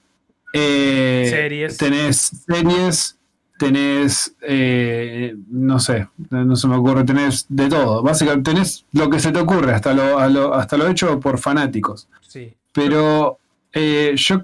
eh, 0.53 1.29
Series. 1.31 1.77
tenés 1.79 2.17
series, 2.47 3.14
tenés, 3.59 4.35
eh, 4.43 5.37
no 5.49 5.79
sé, 5.79 6.09
no 6.31 6.57
se 6.57 6.67
me 6.69 6.77
ocurre, 6.77 7.05
tenés 7.05 7.47
de 7.49 7.69
todo. 7.69 8.03
Básicamente 8.03 8.51
tenés 8.53 8.85
lo 8.93 9.09
que 9.09 9.21
se 9.21 9.31
te 9.33 9.39
ocurre, 9.41 9.73
hasta 9.73 9.95
lo, 9.95 10.19
a 10.19 10.29
lo- 10.29 10.55
hasta 10.55 10.77
lo 10.77 10.89
hecho 10.89 11.21
por 11.21 11.39
fanáticos. 11.39 12.09
Sí. 12.21 12.55
Pero 12.73 13.39
eh, 13.73 14.15
yo 14.17 14.43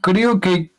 creo 0.00 0.40
que 0.40 0.70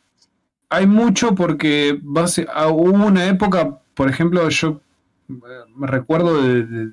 hay 0.70 0.86
mucho 0.86 1.34
porque 1.34 1.98
base, 2.02 2.46
ah, 2.52 2.68
hubo 2.68 3.06
una 3.06 3.26
época, 3.26 3.78
por 3.94 4.08
ejemplo, 4.08 4.48
yo 4.48 4.80
eh, 5.28 5.34
me 5.76 5.86
recuerdo 5.86 6.42
de, 6.42 6.64
de- 6.64 6.92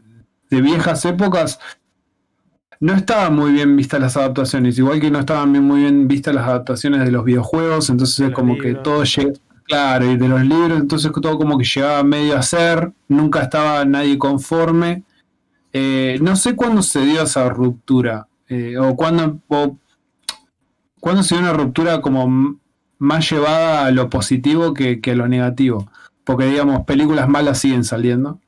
de 0.49 0.61
viejas 0.61 1.03
épocas, 1.06 1.60
no 2.81 2.93
estaban 2.93 3.34
muy 3.35 3.52
bien 3.53 3.76
vistas 3.77 3.99
las 4.02 4.18
adaptaciones, 4.18 4.77
igual 4.77 4.99
que 4.99 5.10
no 5.10 5.19
estaban 5.19 5.49
muy 5.52 5.81
bien 5.81 6.07
vistas 6.07 6.35
las 6.35 6.45
adaptaciones 6.47 7.03
de 7.06 7.11
los 7.11 7.23
videojuegos, 7.23 7.89
entonces 7.89 8.19
es 8.19 8.31
como 8.31 8.57
que 8.57 8.73
todo 8.84 9.03
llega, 9.06 9.31
claro, 9.65 10.09
y 10.11 10.17
de 10.17 10.27
los 10.27 10.41
libros, 10.41 10.79
entonces 10.79 11.11
todo 11.21 11.37
como 11.37 11.57
que 11.57 11.65
llegaba 11.65 12.03
medio 12.03 12.37
a 12.37 12.41
ser, 12.41 12.91
nunca 13.07 13.41
estaba 13.43 13.83
nadie 13.85 14.17
conforme. 14.17 15.03
Eh, 15.73 16.17
no 16.21 16.35
sé 16.35 16.55
cuándo 16.55 16.81
se 16.81 17.01
dio 17.05 17.23
esa 17.23 17.49
ruptura, 17.49 18.27
eh, 18.47 18.77
o 18.77 18.95
cuándo, 18.95 19.39
o 19.47 19.77
cuándo 20.99 21.23
se 21.23 21.35
dio 21.35 21.43
una 21.43 21.53
ruptura 21.53 22.01
como 22.01 22.57
más 22.97 23.29
llevada 23.29 23.85
a 23.85 23.91
lo 23.91 24.09
positivo 24.09 24.73
que, 24.73 25.01
que 25.01 25.11
a 25.11 25.15
lo 25.15 25.27
negativo. 25.27 25.89
Porque, 26.23 26.45
digamos, 26.45 26.85
películas 26.85 27.27
malas 27.27 27.59
siguen 27.59 27.83
saliendo. 27.83 28.39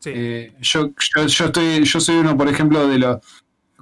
Sí. 0.00 0.10
Eh, 0.14 0.54
yo, 0.60 0.90
yo, 1.16 1.26
yo 1.26 1.44
estoy, 1.46 1.84
yo 1.84 2.00
soy 2.00 2.16
uno, 2.16 2.36
por 2.36 2.48
ejemplo, 2.48 2.86
de 2.86 2.98
los. 2.98 3.18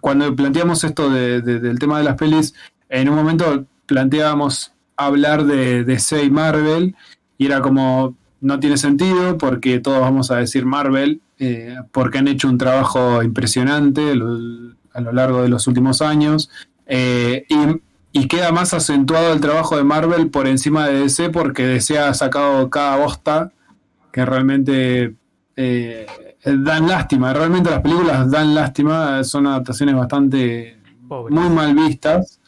Cuando 0.00 0.34
planteamos 0.34 0.82
esto 0.84 1.10
de- 1.10 1.42
de- 1.42 1.60
del 1.60 1.78
tema 1.78 1.98
de 1.98 2.04
las 2.04 2.16
pelis, 2.16 2.54
en 2.88 3.08
un 3.08 3.16
momento 3.16 3.66
planteábamos 3.86 4.72
hablar 4.96 5.44
de 5.44 5.84
DC 5.84 6.24
y 6.24 6.30
Marvel, 6.30 6.94
y 7.38 7.46
era 7.46 7.60
como. 7.60 8.16
No 8.40 8.58
tiene 8.58 8.76
sentido 8.76 9.38
porque 9.38 9.78
todos 9.78 10.00
vamos 10.00 10.32
a 10.32 10.36
decir 10.38 10.66
Marvel, 10.66 11.20
eh, 11.38 11.76
porque 11.92 12.18
han 12.18 12.26
hecho 12.26 12.48
un 12.48 12.58
trabajo 12.58 13.22
impresionante 13.22 14.16
lo- 14.16 14.74
a 14.94 15.00
lo 15.00 15.12
largo 15.12 15.42
de 15.42 15.48
los 15.48 15.66
últimos 15.68 16.02
años. 16.02 16.50
eh, 16.86 17.46
y, 17.48 18.20
y 18.20 18.26
queda 18.28 18.50
más 18.52 18.74
acentuado 18.74 19.32
el 19.32 19.40
trabajo 19.40 19.76
de 19.76 19.84
Marvel 19.84 20.28
por 20.28 20.46
encima 20.48 20.88
de 20.88 21.00
DC 21.04 21.30
porque 21.30 21.64
DC 21.66 21.98
ha 21.98 22.12
sacado 22.14 22.68
cada 22.68 22.96
bosta 22.96 23.52
que 24.12 24.26
realmente 24.26 25.14
eh, 25.56 26.06
dan 26.44 26.88
lástima. 26.88 27.32
Realmente 27.32 27.70
las 27.70 27.80
películas 27.80 28.28
dan 28.30 28.54
lástima, 28.56 29.22
son 29.24 29.46
adaptaciones 29.46 29.94
bastante 29.94 30.76
Pobre. 31.08 31.32
muy 31.32 31.48
mal 31.48 31.74
vistas. 31.74 32.40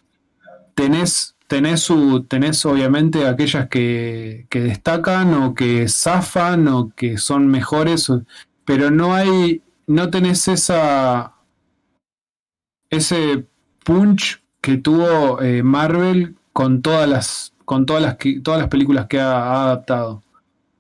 Tenés, 0.75 1.34
tenés, 1.55 1.81
su, 1.83 2.25
tenés 2.25 2.67
obviamente 2.67 3.27
aquellas 3.29 3.69
que, 3.69 4.47
que 4.51 4.61
destacan 4.61 5.35
o 5.35 5.55
que 5.55 5.89
zafan 5.89 6.67
o 6.69 6.91
que 6.97 7.17
son 7.19 7.47
mejores, 7.49 8.11
pero 8.65 8.91
no 8.91 9.15
hay, 9.15 9.63
no 9.87 10.11
tenés 10.11 10.49
esa 10.49 11.35
ese 12.91 13.47
punch 13.85 14.43
que 14.61 14.79
tuvo 14.79 15.41
eh, 15.43 15.63
Marvel 15.63 16.37
con 16.53 16.83
todas 16.83 17.09
las 17.09 17.53
con 17.65 17.87
todas 17.87 18.03
las 18.03 18.17
que- 18.17 18.41
todas 18.41 18.61
las 18.61 18.69
películas 18.69 19.07
que 19.07 19.21
ha, 19.21 19.33
ha 19.39 19.65
adaptado. 19.65 20.23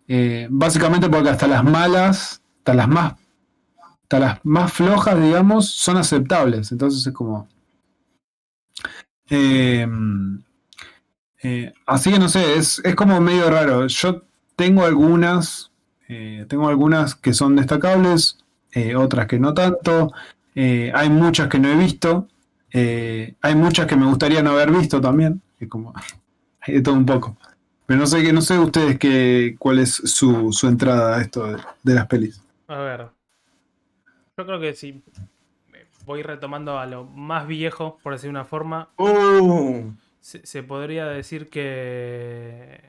Eh, 0.08 0.48
básicamente 0.50 1.08
porque 1.10 1.30
hasta 1.30 1.46
las 1.48 1.64
malas, 1.64 2.42
hasta 2.58 2.74
las 2.74 2.88
más 2.88 3.14
hasta 4.02 4.20
las 4.20 4.40
más 4.44 4.72
flojas, 4.72 5.20
digamos, 5.22 5.70
son 5.70 5.96
aceptables. 5.98 6.72
Entonces 6.72 7.06
es 7.06 7.12
como. 7.14 7.48
Eh, 9.30 9.86
eh, 11.44 11.72
así 11.86 12.10
que 12.12 12.18
no 12.18 12.28
sé, 12.28 12.56
es, 12.56 12.80
es 12.84 12.94
como 12.96 13.20
medio 13.20 13.48
raro. 13.50 13.86
Yo 13.86 14.22
tengo 14.56 14.84
algunas, 14.84 15.70
eh, 16.08 16.46
tengo 16.48 16.68
algunas 16.68 17.14
que 17.14 17.32
son 17.34 17.56
destacables, 17.56 18.38
eh, 18.72 18.96
otras 18.96 19.26
que 19.28 19.38
no 19.38 19.54
tanto. 19.54 20.12
Eh, 20.56 20.90
hay 20.94 21.10
muchas 21.10 21.48
que 21.48 21.58
no 21.60 21.68
he 21.68 21.76
visto. 21.76 22.28
eh, 22.72 23.34
hay 23.42 23.54
muchas 23.54 23.86
que 23.86 23.96
me 23.96 24.06
gustaría 24.06 24.42
no 24.42 24.50
haber 24.52 24.72
visto 24.72 25.00
también. 25.00 25.40
Es 25.60 25.68
como, 25.68 25.94
hay 26.62 26.74
de 26.74 26.82
todo 26.82 26.94
un 26.94 27.06
poco. 27.06 27.36
Pero 27.86 28.00
no 28.00 28.06
sé, 28.06 28.22
que- 28.22 28.32
no 28.32 28.40
sé 28.40 28.58
ustedes 28.58 28.98
qué, 28.98 29.56
cuál 29.58 29.78
es 29.80 29.94
su, 29.94 30.52
su 30.52 30.66
entrada 30.68 31.16
a 31.18 31.20
esto 31.22 31.46
de, 31.46 31.58
de 31.84 31.94
las 31.94 32.06
pelis. 32.08 32.42
A 32.68 32.78
ver. 32.78 33.08
Yo 34.36 34.46
creo 34.46 34.58
que 34.60 34.74
si 34.74 35.02
voy 36.06 36.22
retomando 36.22 36.78
a 36.78 36.86
lo 36.86 37.04
más 37.04 37.46
viejo, 37.46 37.98
por 38.02 38.12
decir 38.14 38.30
una 38.30 38.44
forma, 38.44 38.88
Uh, 38.98 39.92
se, 40.24 40.46
se 40.46 40.62
podría 40.62 41.04
decir 41.06 41.50
que. 41.50 42.80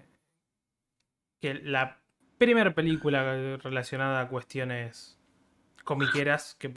que 1.41 1.53
la 1.55 1.99
primera 2.37 2.73
película 2.73 3.57
relacionada 3.57 4.21
a 4.21 4.29
cuestiones 4.29 5.19
comiqueras, 5.83 6.55
que 6.55 6.73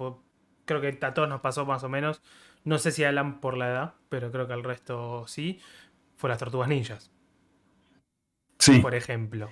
creo 0.64 0.80
que 0.80 0.98
a 1.01 1.14
todos 1.14 1.28
nos 1.28 1.40
pasó 1.40 1.64
más 1.64 1.85
o 1.85 1.89
menos. 1.89 2.22
No 2.64 2.78
sé 2.78 2.90
si 2.90 3.05
a 3.05 3.10
Alan 3.10 3.40
por 3.40 3.56
la 3.56 3.68
edad, 3.68 3.94
pero 4.09 4.32
creo 4.32 4.48
que 4.48 4.52
al 4.55 4.64
resto 4.64 5.26
sí. 5.28 5.60
Fue 6.16 6.28
las 6.28 6.39
Tortugas 6.39 6.68
Ninjas, 6.68 7.12
Sí. 8.59 8.80
por 8.80 8.97
ejemplo. 8.97 9.48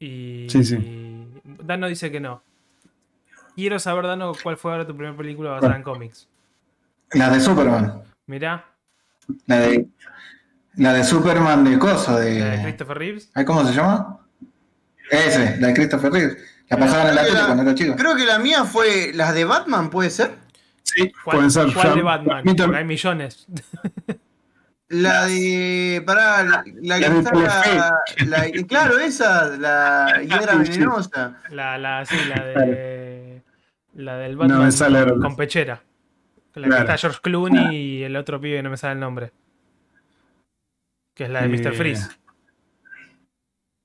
Y. 0.00 0.48
Sí, 0.50 0.64
sí. 0.64 0.74
y 0.74 1.40
Dano 1.44 1.86
dice 1.86 2.10
que 2.10 2.18
no. 2.18 2.42
Quiero 3.54 3.78
saber, 3.78 4.06
Dano, 4.08 4.32
cuál 4.42 4.56
fue 4.56 4.72
ahora 4.72 4.84
tu 4.88 4.96
primera 4.96 5.16
película 5.16 5.50
basada 5.50 5.76
en 5.76 5.84
cómics. 5.84 6.28
La 7.12 7.30
de 7.30 7.38
Superman. 7.38 8.02
Mirá, 8.26 8.73
La 9.46 9.58
de, 9.60 9.86
la 10.76 10.92
de 10.92 11.04
Superman 11.04 11.64
de 11.64 11.78
cosa, 11.78 12.12
la 12.12 12.20
de 12.20 12.30
de. 12.56 12.62
Christopher 12.62 12.98
Reeves. 12.98 13.30
¿Ay, 13.34 13.44
¿Cómo 13.44 13.64
se 13.66 13.74
llama? 13.74 14.18
Ese, 15.10 15.56
la 15.60 15.68
de 15.68 15.74
Christopher 15.74 16.12
Reeves. 16.12 16.36
La 16.68 16.78
pasaban 16.78 17.08
en 17.08 17.14
la 17.14 17.20
creo 17.22 17.24
que 17.24 17.30
tele 17.30 17.40
la- 17.40 17.46
cuando 17.46 17.62
era 17.62 17.74
chico. 17.74 17.96
creo 17.96 18.16
que 18.16 18.24
la 18.26 18.38
mía 18.38 18.64
fue 18.64 19.12
las 19.14 19.34
de 19.34 19.44
Batman, 19.44 19.90
¿puede 19.90 20.10
ser? 20.10 20.32
Sí, 20.82 21.12
¿Cuál, 21.24 21.36
pueden 21.36 21.50
ser. 21.50 21.72
cuál 21.74 21.88
Ya- 21.88 21.94
de 21.94 22.02
Batman? 22.02 22.42
Porque 22.44 22.76
hay 22.76 22.84
millones. 22.84 23.46
La 24.88 25.24
de. 25.26 26.02
Pará, 26.06 26.42
la, 26.44 26.62
la 26.82 26.98
que 27.00 27.08
La 27.08 27.08
de 27.10 27.18
está. 27.20 27.90
La- 28.26 28.50
claro, 28.68 28.98
esa, 28.98 29.46
la 29.56 30.20
hiedra 30.22 30.56
venenosa. 30.56 31.38
La, 31.50 31.78
la, 31.78 32.04
sí, 32.04 32.16
la 32.28 32.44
de. 32.44 33.42
La 33.94 34.16
del 34.18 34.36
Batman 34.36 35.20
con 35.20 35.36
pechera. 35.36 35.82
La 36.54 36.66
Claro. 36.68 36.86
que 36.86 36.92
está 36.92 36.98
George 36.98 37.20
Clooney 37.22 37.76
y 37.76 38.02
el 38.04 38.14
otro 38.16 38.40
pibe 38.40 38.56
que 38.58 38.62
no 38.62 38.70
me 38.70 38.76
sale 38.76 38.94
el 38.94 39.00
nombre. 39.00 39.32
Que 41.16 41.24
es 41.24 41.30
la 41.30 41.42
de 41.42 41.48
Mr. 41.48 41.68
Eh, 41.68 41.72
Freeze. 41.72 42.08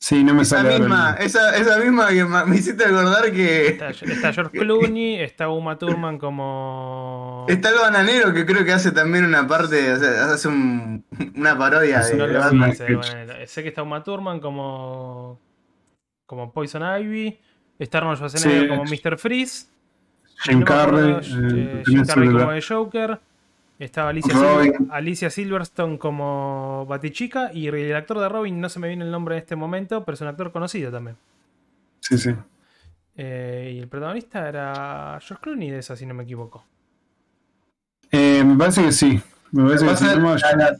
Sí, 0.01 0.23
no 0.23 0.33
me 0.33 0.43
Esa 0.43 0.57
sale 0.63 0.79
misma, 0.79 1.15
el- 1.19 1.25
esa, 1.25 1.57
esa 1.57 1.77
misma 1.77 2.07
que 2.09 2.23
me 2.23 2.55
hiciste 2.55 2.85
acordar 2.85 3.31
que. 3.33 3.67
Está, 3.67 3.89
está 3.89 4.31
George 4.33 4.57
Clooney, 4.57 5.15
está 5.21 5.49
Uma 5.49 5.77
Thurman 5.77 6.17
como. 6.17 7.45
Está 7.49 7.69
el 7.69 7.75
bananero 7.75 8.33
que 8.33 8.45
creo 8.45 8.63
que 8.63 8.71
hace 8.71 8.91
también 8.91 9.25
una 9.25 9.45
parte, 9.45 9.91
o 9.91 9.97
sea, 9.99 10.25
hace 10.31 10.47
un- 10.47 11.03
una 11.35 11.57
parodia 11.57 11.99
de 11.99 12.15
No 12.15 12.27
lo 12.27 12.39
Batman. 12.39 12.73
bueno, 12.77 13.33
sé 13.45 13.61
que 13.63 13.69
está 13.69 13.83
Uma 13.83 14.01
Thurman 14.03 14.39
como. 14.39 15.39
como 16.25 16.53
Poison 16.53 16.83
Ivy. 17.01 17.39
Está 17.77 17.97
Arnold 17.99 18.17
Schwarzenegger 18.17 18.61
Sí. 18.63 18.67
como 18.69 18.83
Mr. 18.85 19.17
Freeze. 19.17 19.67
Jim 20.43 20.63
Carrey. 20.63 21.11
eh, 21.21 21.83
Jim 21.85 22.05
Carrey 22.05 22.31
como 22.31 22.51
de 22.51 22.61
Joker. 22.61 23.19
Estaba 23.77 24.09
Alicia, 24.09 24.33
Robin. 24.33 24.73
Sil- 24.75 24.87
Alicia 24.91 25.29
Silverstone 25.29 25.97
como 25.97 26.85
Batichica. 26.87 27.51
Y 27.53 27.67
el 27.67 27.95
actor 27.95 28.19
de 28.19 28.27
Robin, 28.27 28.59
no 28.59 28.67
se 28.69 28.79
me 28.79 28.87
viene 28.89 29.05
el 29.05 29.11
nombre 29.11 29.35
en 29.35 29.39
este 29.41 29.55
momento, 29.55 30.03
pero 30.03 30.15
es 30.15 30.21
un 30.21 30.27
actor 30.27 30.51
conocido 30.51 30.91
también. 30.91 31.15
Sí, 32.01 32.17
sí. 32.17 32.35
Eh, 33.15 33.73
y 33.75 33.79
el 33.79 33.87
protagonista 33.87 34.47
era 34.47 35.17
George 35.21 35.41
Clooney 35.41 35.69
de 35.71 35.79
esa, 35.79 35.95
si 35.95 36.05
no 36.05 36.13
me 36.13 36.23
equivoco. 36.23 36.65
Eh, 38.11 38.43
me 38.43 38.57
parece 38.57 38.83
que 38.83 38.91
sí. 38.91 39.21
Me 39.51 39.63
parece 39.63 39.85
que 39.85 39.91
sí. 39.93 40.05
La- 40.57 40.77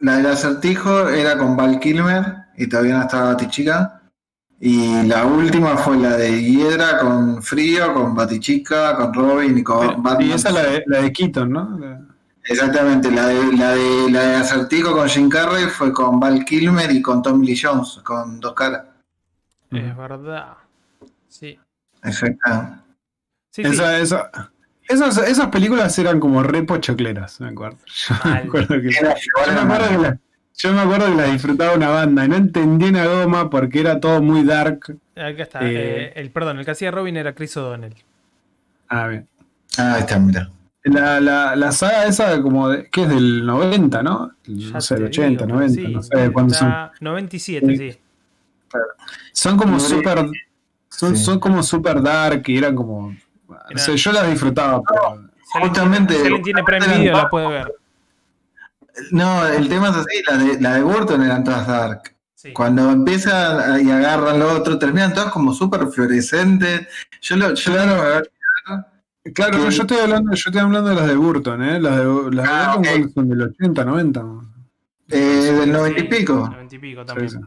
la 0.00 0.16
del 0.16 0.26
acertijo 0.26 1.08
era 1.08 1.36
con 1.38 1.56
Val 1.56 1.80
Kilmer 1.80 2.24
y 2.56 2.68
todavía 2.68 2.96
no 2.98 3.02
estaba 3.02 3.32
Batichica. 3.34 4.02
Y 4.60 5.04
la 5.06 5.24
última 5.24 5.76
fue 5.76 5.96
la 5.98 6.16
de 6.16 6.42
Hiedra 6.42 6.98
con 6.98 7.42
Frío, 7.42 7.94
con 7.94 8.14
Batichica, 8.14 8.96
con 8.96 9.14
Robin 9.14 9.56
y 9.58 9.62
con 9.62 9.86
pero- 9.86 10.02
Batman. 10.02 10.22
y 10.26 10.32
esa 10.32 10.48
es 10.48 10.54
la 10.54 10.62
de, 10.64 10.84
la 10.86 11.02
de 11.02 11.12
Keaton, 11.12 11.50
¿no? 11.52 11.78
La- 11.78 12.00
Exactamente, 12.50 13.10
la 13.10 13.26
de, 13.26 13.52
la 13.58 13.70
de 13.74 14.10
la 14.10 14.22
de 14.22 14.34
acertijo 14.36 14.92
con 14.92 15.06
Jim 15.06 15.28
Carrey 15.28 15.66
fue 15.66 15.92
con 15.92 16.18
Val 16.18 16.44
Kilmer 16.46 16.90
y 16.90 17.02
con 17.02 17.20
Tom 17.22 17.42
Lee 17.42 17.58
Jones, 17.62 18.00
con 18.02 18.40
dos 18.40 18.54
caras. 18.54 18.84
Es 19.70 19.94
verdad. 19.96 20.54
Sí. 21.28 21.58
Exacto. 22.02 22.50
Sí, 23.50 23.62
sí. 23.64 23.70
Esa, 23.70 23.98
esa- 23.98 24.30
esas, 24.88 25.18
esas 25.18 25.48
películas 25.48 25.98
eran 25.98 26.18
como 26.18 26.42
re 26.42 26.62
pochocleras, 26.62 27.38
me 27.42 27.48
acuerdo. 27.50 27.76
Yo 28.24 28.30
me 28.30 28.38
acuerdo 28.38 28.68
que, 28.80 28.88
Era- 28.98 29.14
yo 29.14 29.52
me 29.52 29.60
acuerdo 29.60 29.88
que 29.90 29.98
la- 29.98 30.18
yo 30.58 30.72
me 30.72 30.80
acuerdo 30.80 31.06
que 31.06 31.14
las 31.14 31.32
disfrutaba 31.32 31.74
una 31.74 31.88
banda 31.88 32.24
y 32.24 32.28
no 32.28 32.36
entendí 32.36 32.86
una 32.86 33.06
goma 33.06 33.48
porque 33.48 33.80
era 33.80 33.98
todo 34.00 34.20
muy 34.20 34.42
dark. 34.44 34.96
Acá 35.16 35.42
está. 35.42 35.60
Eh. 35.62 35.70
eh, 36.08 36.12
el, 36.16 36.30
perdón, 36.30 36.58
el 36.58 36.64
que 36.64 36.72
hacía 36.72 36.90
Robin 36.90 37.16
era 37.16 37.32
Chris 37.34 37.56
O'Donnell. 37.56 37.94
Ah, 38.88 39.06
bien. 39.06 39.26
Ah, 39.78 39.94
ahí 39.94 40.00
está, 40.00 40.18
mira. 40.18 40.50
La, 40.84 41.20
la, 41.20 41.54
la 41.56 41.72
saga 41.72 42.06
esa 42.06 42.40
como 42.40 42.68
de, 42.70 42.88
que 42.90 43.02
es 43.02 43.08
del 43.08 43.44
90, 43.44 44.02
¿no? 44.02 44.32
Ya 44.46 44.72
No 44.74 44.80
sé, 44.80 44.94
del 44.94 45.04
80, 45.04 45.44
digo, 45.44 45.58
90, 45.58 45.74
sí, 45.74 45.92
no 45.94 46.02
sé 46.02 46.32
cuándo 46.32 46.54
son. 46.54 46.68
está 46.68 46.92
97, 47.00 47.76
sí. 47.76 47.98
Son 49.32 49.56
como 49.56 49.72
No, 49.72 49.80
super 49.80 50.18
son, 50.88 51.16
Sí. 51.16 51.24
son 51.24 51.38
como 51.40 51.62
super 51.62 52.02
dark 52.02 52.42
y 52.46 52.58
eran 52.58 52.74
como 52.74 53.14
no 53.48 53.78
sé, 53.78 53.96
yo 53.96 54.12
las 54.12 54.28
disfrutaba, 54.30 54.82
pero 54.82 55.28
Si 55.44 55.58
alguien 55.58 55.68
Justamente- 55.74 56.14
tiene- 56.14 56.20
si 56.20 56.26
alguien 56.26 56.42
tiene 56.42 56.62
Prime 56.64 56.98
Video, 56.98 57.16
la 57.16 57.28
puede 57.30 57.48
ver. 57.48 57.74
No, 59.10 59.46
el 59.46 59.68
tema 59.68 59.88
es 59.90 59.96
así, 59.96 60.22
la 60.28 60.36
de, 60.38 60.60
la 60.60 60.74
de 60.74 60.82
Burton 60.82 61.22
eran 61.22 61.44
todas 61.44 61.66
dark. 61.66 62.14
Sí. 62.34 62.52
Cuando 62.52 62.90
empiezan 62.90 63.84
y 63.84 63.90
agarran 63.90 64.38
lo 64.38 64.52
otro, 64.54 64.78
terminan 64.78 65.12
todas 65.12 65.32
como 65.32 65.52
súper 65.52 65.86
fluorescentes. 65.88 66.86
Yo 67.20 67.36
lo, 67.36 67.54
yo 67.54 67.72
lo- 67.72 68.22
claro, 69.34 69.52
Que- 69.52 69.58
no, 69.64 69.70
yo 69.70 69.82
estoy 69.82 69.98
hablando, 69.98 70.30
yo 70.34 70.48
estoy 70.48 70.60
hablando 70.60 70.88
de 70.90 70.94
las 70.94 71.06
de 71.08 71.16
Burton, 71.16 71.62
¿eh? 71.64 71.80
Las 71.80 71.96
de, 71.98 72.04
las 72.32 72.46
de 72.46 72.52
Ah, 72.52 72.74
Burton 72.76 72.78
ok. 72.78 72.86
¿cuáles 72.98 73.12
son 73.12 73.28
del 73.28 73.42
80, 73.42 73.84
90. 73.84 74.22
¿no? 74.22 74.54
eh, 75.10 75.16
del 75.18 75.72
noventa 75.72 75.98
y 76.00 76.02
Sí, 76.02 76.08
pico. 76.08 76.34
90 76.48 76.74
y 76.74 76.78
pico 76.78 77.04
también. 77.04 77.30
sí. 77.30 77.38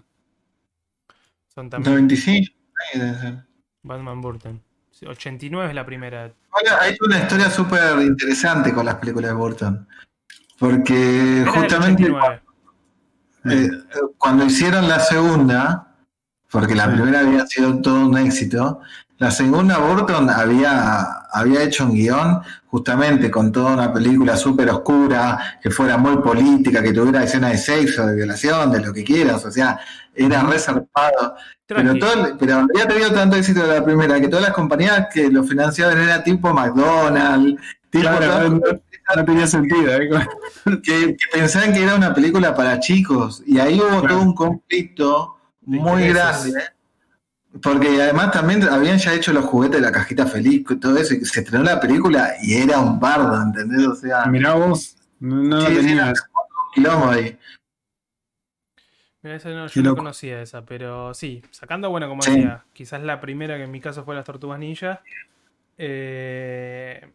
Son 1.53 1.69
también 1.69 1.93
95. 1.93 2.53
ahí 2.93 2.99
debe 2.99 3.17
ser. 3.19 3.35
Batman 3.83 4.21
Burton. 4.21 4.61
Sí, 4.91 5.05
89 5.05 5.69
es 5.69 5.75
la 5.75 5.85
primera. 5.85 6.31
Ahora, 6.51 6.81
hay 6.81 6.97
una 7.01 7.17
historia 7.19 7.49
súper 7.49 7.99
interesante 8.01 8.73
con 8.73 8.85
las 8.85 8.95
películas 8.95 9.31
de 9.31 9.35
Burton. 9.35 9.87
Porque 10.61 11.43
justamente 11.47 12.03
89. 12.03 12.41
eh, 13.45 13.69
cuando 14.19 14.45
hicieron 14.45 14.87
la 14.87 14.99
segunda, 14.99 15.87
porque 16.51 16.75
la 16.75 16.85
Sí. 16.85 16.91
primera 16.91 17.19
había 17.21 17.47
sido 17.47 17.81
todo 17.81 18.05
un 18.07 18.15
éxito, 18.19 18.79
la 19.17 19.31
segunda 19.31 19.79
Burton 19.79 20.29
había, 20.29 21.01
había 21.33 21.63
hecho 21.63 21.85
un 21.85 21.93
guion 21.93 22.41
justamente 22.67 23.31
con 23.31 23.51
toda 23.51 23.73
una 23.73 23.91
película 23.91 24.37
súper 24.37 24.69
oscura, 24.69 25.57
que 25.63 25.71
fuera 25.71 25.97
muy 25.97 26.17
política, 26.17 26.83
que 26.83 26.93
tuviera 26.93 27.23
escenas 27.23 27.51
de 27.53 27.57
sexo, 27.57 28.05
de 28.05 28.15
violación, 28.15 28.71
de 28.71 28.81
lo 28.81 28.93
que 28.93 29.03
quieras, 29.03 29.43
o 29.43 29.51
sea, 29.51 29.79
era 30.13 30.43
reservado. 30.43 31.35
Pero, 31.65 31.95
todo, 31.97 32.37
pero 32.37 32.67
había 32.71 32.87
tenido 32.87 33.11
tanto 33.13 33.35
éxito 33.37 33.65
de 33.65 33.79
la 33.79 33.83
primera 33.83 34.19
que 34.21 34.27
todas 34.27 34.45
las 34.45 34.53
compañías 34.53 35.07
que 35.11 35.29
lo 35.31 35.43
financiaban 35.43 35.97
era 35.97 36.23
tipo 36.23 36.53
McDonald's, 36.53 37.59
tipo 37.91 38.03
Claro, 38.07 38.25
todas- 38.25 38.49
no, 38.51 38.59
no 39.17 39.25
tenía 39.25 39.45
sentido, 39.47 39.93
¿eh? 39.95 40.09
que, 40.83 41.15
que 41.17 41.25
pensaban 41.33 41.73
que 41.73 41.83
era 41.83 41.95
una 41.95 42.13
película 42.13 42.55
para 42.55 42.79
chicos 42.79 43.43
y 43.45 43.59
ahí 43.59 43.79
hubo 43.79 43.99
Claro. 44.01 44.07
todo 44.07 44.21
un 44.21 44.33
conflicto 44.35 45.37
muy 45.61 46.07
grande 46.07 46.53
porque 47.61 48.01
además 48.01 48.31
también 48.31 48.63
habían 48.63 48.97
ya 48.97 49.13
hecho 49.13 49.33
los 49.33 49.43
juguetes 49.45 49.81
de 49.81 49.85
la 49.85 49.91
cajita 49.91 50.25
feliz 50.25 50.63
y 50.69 50.75
todo 50.77 50.95
eso 50.97 51.13
y 51.13 51.25
se 51.25 51.41
estrenó 51.41 51.63
la 51.65 51.79
película 51.81 52.33
y 52.41 52.53
era 52.55 52.79
un 52.79 52.97
bardo 52.99 53.41
¿entendés? 53.41 53.85
o 53.85 53.95
sea 53.95 54.25
Mirá 54.27 54.53
vos, 54.53 54.95
no, 55.19 55.35
no 55.43 55.61
Sí, 55.61 55.67
sí, 55.67 55.75
tenía 55.75 56.05
no. 56.05 56.11
eso. 56.13 56.23
un 56.33 56.73
quilombo 56.73 57.09
ahí 57.09 57.37
Mira, 59.23 59.35
esa 59.35 59.49
no, 59.49 59.67
yo 59.67 59.83
no 59.83 59.95
conocía 59.95 60.41
esa, 60.41 60.65
pero 60.65 61.13
sí, 61.13 61.43
sacando, 61.51 61.91
bueno, 61.91 62.07
como 62.09 62.23
Sí. 62.23 62.31
decía, 62.31 62.63
quizás 62.73 63.03
la 63.03 63.21
primera 63.21 63.55
que 63.57 63.65
en 63.65 63.71
mi 63.71 63.79
caso 63.79 64.03
fue 64.03 64.15
las 64.15 64.25
Tortugas 64.25 64.57
Ninja. 64.57 65.01
eh, 65.77 67.07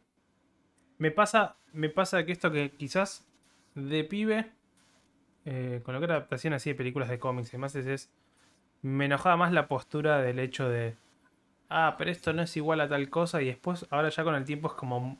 me 0.99 1.11
pasa, 1.11 1.57
me 1.73 1.89
pasa 1.89 2.25
que 2.25 2.33
esto 2.33 2.51
que 2.51 2.71
quizás 2.71 3.27
de 3.75 4.05
pibe, 4.05 4.51
eh, 5.45 5.81
con 5.85 5.95
lo 5.95 6.01
que 6.01 6.05
era 6.07 6.15
adaptación 6.17 6.53
así 6.55 6.71
de 6.71 6.77
películas 6.77 7.09
de 7.09 7.19
cómics 7.19 7.49
y 7.49 7.53
demás, 7.53 7.75
es, 7.77 7.87
es- 7.87 8.11
me 8.83 9.07
enojaba 9.07 9.37
más 9.37 9.53
la 9.53 9.69
postura 9.69 10.19
del 10.23 10.39
hecho 10.39 10.69
de, 10.69 10.95
ah, 11.71 11.95
pero 11.99 12.11
esto 12.11 12.33
no 12.33 12.43
es 12.43 12.57
igual 12.57 12.81
a 12.81 12.89
tal 12.89 13.09
cosa, 13.11 13.43
y 13.43 13.47
después, 13.47 13.87
ahora 13.91 14.09
ya 14.11 14.25
con 14.25 14.35
el 14.35 14.45
tiempo 14.45 14.69
es 14.69 14.75
como, 14.75 15.19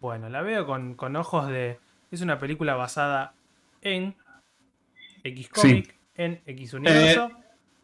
bueno, 0.00 0.28
la 0.28 0.42
veo 0.42 0.66
con, 0.66 0.94
con 0.94 1.16
ojos 1.16 1.48
de, 1.48 1.78
es 2.10 2.20
una 2.20 2.38
película 2.38 2.74
basada 2.74 3.34
en 3.82 4.14
X 5.24 5.48
cómic, 5.48 5.94
en 6.14 6.40
X 6.46 6.74
universo, 6.74 7.30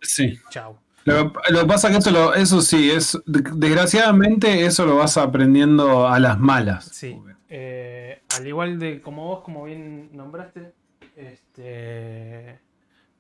Sí. 0.01 0.39
chau. 0.51 0.79
Lo, 1.05 1.33
que 1.33 1.67
pasa 1.67 1.91
que 1.91 1.97
eso, 1.97 2.11
lo, 2.11 2.35
eso 2.35 2.61
sí, 2.61 2.91
es 2.91 3.19
de- 3.27 3.43
desgraciadamente 3.55 4.65
eso 4.65 4.87
lo 4.87 4.97
vas 4.97 5.17
aprendiendo 5.17 6.07
a 6.07 6.19
las 6.21 6.39
malas. 6.39 6.85
Sí. 6.93 7.19
Eh, 7.49 8.23
al 8.39 8.47
igual 8.47 8.79
de 8.79 9.01
como 9.03 9.27
vos, 9.27 9.41
como 9.43 9.65
bien 9.65 10.11
nombraste, 10.13 10.73
este, 11.17 12.59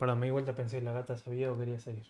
Perdón, 0.02 0.18
me 0.18 0.26
di 0.26 0.32
vuelta, 0.32 0.54
pensé 0.56 0.80
la 0.80 0.90
gata 0.90 1.16
sabía 1.16 1.52
o 1.52 1.56
quería 1.56 1.78
seguir. 1.78 2.04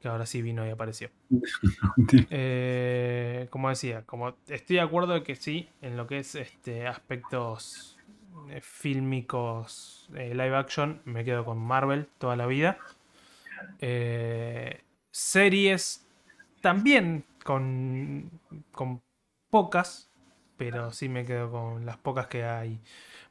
Que 0.00 0.08
ahora 0.08 0.26
sí 0.26 0.42
vino 0.42 0.66
y 0.66 0.70
apareció. 0.70 1.08
Eh, 2.30 3.46
como 3.50 3.70
decía, 3.70 4.02
como 4.02 4.34
estoy 4.48 4.76
de 4.76 4.82
acuerdo 4.82 5.14
de 5.14 5.22
que 5.22 5.34
sí, 5.34 5.68
en 5.80 5.96
lo 5.96 6.06
que 6.06 6.18
es 6.18 6.34
este 6.34 6.86
aspectos 6.86 7.96
eh, 8.50 8.60
fílmicos 8.60 10.08
eh, 10.14 10.30
live 10.34 10.56
action, 10.56 11.00
me 11.06 11.24
quedo 11.24 11.44
con 11.46 11.58
Marvel 11.58 12.06
toda 12.18 12.36
la 12.36 12.46
vida. 12.46 12.78
Eh, 13.80 14.82
series 15.10 16.06
también 16.60 17.24
con, 17.44 18.30
con 18.72 19.00
pocas, 19.50 20.08
pero 20.56 20.92
sí 20.92 21.08
me 21.08 21.24
quedo 21.24 21.50
con 21.50 21.86
las 21.86 21.96
pocas 21.96 22.26
que 22.26 22.44
hay. 22.44 22.80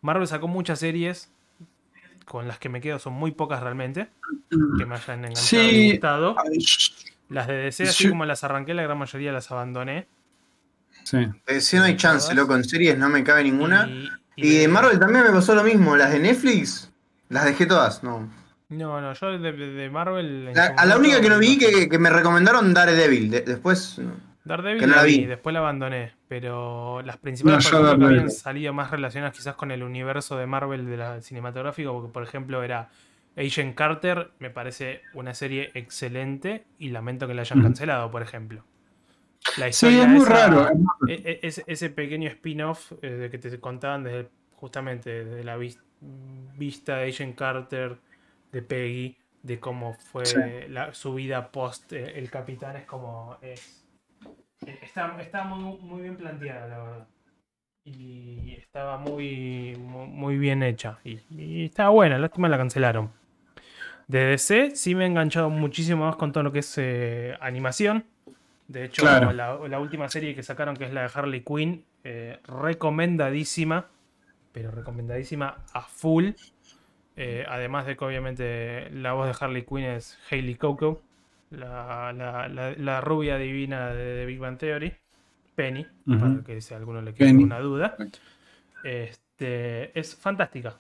Marvel 0.02 0.28
sacó 0.28 0.48
muchas 0.48 0.80
series, 0.80 1.32
con 2.26 2.48
las 2.48 2.60
que 2.60 2.70
me 2.70 2.82
quedo 2.82 3.00
son 3.00 3.14
muy 3.14 3.32
pocas 3.32 3.62
realmente, 3.62 4.10
que 4.78 4.86
me 4.86 4.96
hayan 4.96 5.26
enganchado 5.26 5.64
y 5.64 5.70
Sí. 5.70 5.92
gustado. 5.92 6.36
Ay, 6.40 6.66
Las 7.30 7.48
de 7.48 7.56
DC, 7.58 7.84
así 7.84 8.04
Sí. 8.04 8.10
como 8.10 8.24
las 8.26 8.44
arranqué, 8.46 8.74
la 8.74 8.84
gran 8.84 8.98
mayoría 8.98 9.34
las 9.34 9.52
abandoné. 9.52 10.08
Sí. 11.04 11.18
Sí, 11.60 11.76
no 11.78 11.84
hay 11.84 11.98
chance, 11.98 12.34
loco. 12.34 12.56
En 12.56 12.64
series 12.64 12.98
no 12.98 13.10
me 13.10 13.22
cabe 13.24 13.44
ninguna. 13.44 13.88
Y, 13.88 14.10
Y 14.40 14.58
de 14.60 14.68
Marvel 14.68 15.00
también 15.00 15.24
me 15.26 15.32
pasó 15.32 15.54
lo 15.56 15.64
mismo. 15.64 15.98
Las 15.98 16.12
de 16.12 16.20
Netflix, 16.20 16.92
las 17.30 17.44
dejé 17.46 17.66
todas. 17.66 18.02
No. 18.04 18.30
No, 18.70 19.00
no, 19.00 19.14
yo 19.14 19.38
de, 19.40 19.52
de 19.54 19.90
Marvel. 19.90 20.54
La- 20.54 20.74
a 20.78 20.86
la 20.86 20.98
única 20.98 21.22
que 21.22 21.30
no 21.30 21.40
vi 21.40 21.58
que, 21.58 21.88
que 21.88 22.00
me 22.00 22.10
recomendaron 22.10 22.74
Daredevil. 22.74 23.32
de- 23.32 23.42
después. 23.42 24.02
Daredevil 24.44 24.80
que 24.82 24.88
no 24.88 24.96
la 24.96 25.04
vi, 25.04 25.26
después 25.26 25.54
la 25.54 25.60
abandoné. 25.60 26.14
Pero 26.28 27.02
las 27.04 27.18
principales 27.18 27.72
No, 27.72 27.98
que 27.98 28.06
habían 28.06 28.30
salido 28.32 28.74
más 28.74 28.92
relacionadas 28.92 29.36
quizás 29.38 29.56
con 29.56 29.72
el 29.72 29.84
universo 29.84 30.38
de 30.38 30.46
Marvel 30.48 30.86
de 30.86 30.98
la 30.98 31.22
cinematográfico, 31.22 31.94
porque 31.94 32.12
por 32.12 32.24
ejemplo 32.24 32.62
era 32.64 32.90
Agent 33.38 33.76
Carter, 33.76 34.32
me 34.40 34.50
parece 34.50 35.02
una 35.14 35.34
serie 35.34 35.72
excelente 35.74 36.66
y 36.80 36.90
lamento 36.90 37.28
que 37.28 37.34
la 37.34 37.42
hayan 37.44 37.62
cancelado, 37.62 38.12
por 38.12 38.22
ejemplo. 38.22 38.64
La 39.58 39.72
Sí, 39.72 40.00
es 40.00 40.08
muy 40.10 40.24
esa- 40.24 40.48
raro. 40.48 40.70
E- 41.08 41.40
e- 41.42 41.64
ese, 41.68 41.90
pequeño 41.90 42.28
spin-off 42.30 42.92
eh, 43.02 43.08
de 43.12 43.30
que 43.30 43.38
te 43.38 43.58
contaban 43.60 44.04
desde 44.04 44.28
justamente 44.56 45.24
desde 45.24 45.44
la 45.46 45.56
vis- 45.56 45.80
vista 46.58 46.98
de 46.98 47.10
Agent 47.10 47.36
Carter, 47.38 47.98
de 48.58 48.64
Peggy, 48.64 49.18
de 49.44 49.60
cómo 49.60 49.94
fue 49.94 50.26
Sí. 50.26 50.72
la- 50.74 50.94
su 50.94 51.14
vida 51.14 51.52
post 51.52 51.94
eh, 51.94 52.18
el 52.18 52.30
capitán, 52.32 52.76
es 52.76 52.86
como 52.86 53.38
es. 53.42 53.86
Está, 54.66 55.16
está 55.22 55.44
muy, 55.44 55.78
muy 55.80 56.02
bien 56.02 56.18
planteada, 56.18 56.68
la 56.68 56.78
verdad. 56.80 57.08
Y 57.86 58.56
estaba 58.58 58.98
muy, 58.98 59.76
muy, 59.80 60.08
muy 60.08 60.38
bien 60.38 60.64
hecha. 60.64 60.98
Y, 61.04 61.20
y 61.30 61.66
estaba 61.66 61.90
buena, 61.90 62.18
lástima 62.18 62.50
la 62.50 62.58
cancelaron. 62.58 63.12
De 64.08 64.20
DC 64.26 64.76
sí 64.76 64.96
me 64.96 65.04
he 65.04 65.08
enganchado 65.08 65.50
muchísimo 65.50 66.06
más 66.06 66.16
con 66.16 66.32
todo 66.32 66.44
lo 66.44 66.52
que 66.52 66.60
es 66.60 66.74
eh, 66.78 67.38
animación. 67.40 68.06
De 68.68 68.84
hecho, 68.86 69.04
Claro. 69.04 69.32
la, 69.32 69.56
la 69.68 69.80
última 69.80 70.10
serie 70.10 70.34
que 70.36 70.44
sacaron, 70.44 70.76
que 70.76 70.86
es 70.86 70.94
la 70.94 71.04
de 71.04 71.12
Harley 71.14 71.42
Quinn, 71.42 71.86
eh, 72.04 72.40
recomendadísima, 72.46 73.86
pero 74.52 74.72
recomendadísima 74.72 75.58
a 75.74 75.82
full. 75.84 76.32
Eh, 77.20 77.44
además 77.50 77.86
de 77.88 77.98
que 77.98 78.06
obviamente 78.06 78.90
la 78.92 79.14
voz 79.14 79.28
de 79.28 79.44
Harley 79.44 79.64
Quinn 79.66 79.84
es 79.86 80.18
Hayley 80.30 80.56
Coco, 80.56 81.02
la, 81.50 82.14
la- 82.14 82.48
la- 82.48 82.74
la 82.74 83.02
rubia 83.02 83.38
divina 83.38 83.90
de, 83.92 84.04
de 84.04 84.26
Big 84.28 84.38
Bang 84.40 84.58
Theory, 84.58 84.94
Penny, 85.56 85.86
para 86.20 86.44
que 86.44 86.62
si 86.62 86.74
a 86.74 86.78
alguno 86.78 87.02
le 87.02 87.14
quede 87.16 87.30
alguna 87.38 87.60
duda. 87.60 87.96
Este, 88.84 89.98
es 90.00 90.16
fantástica. 90.16 90.78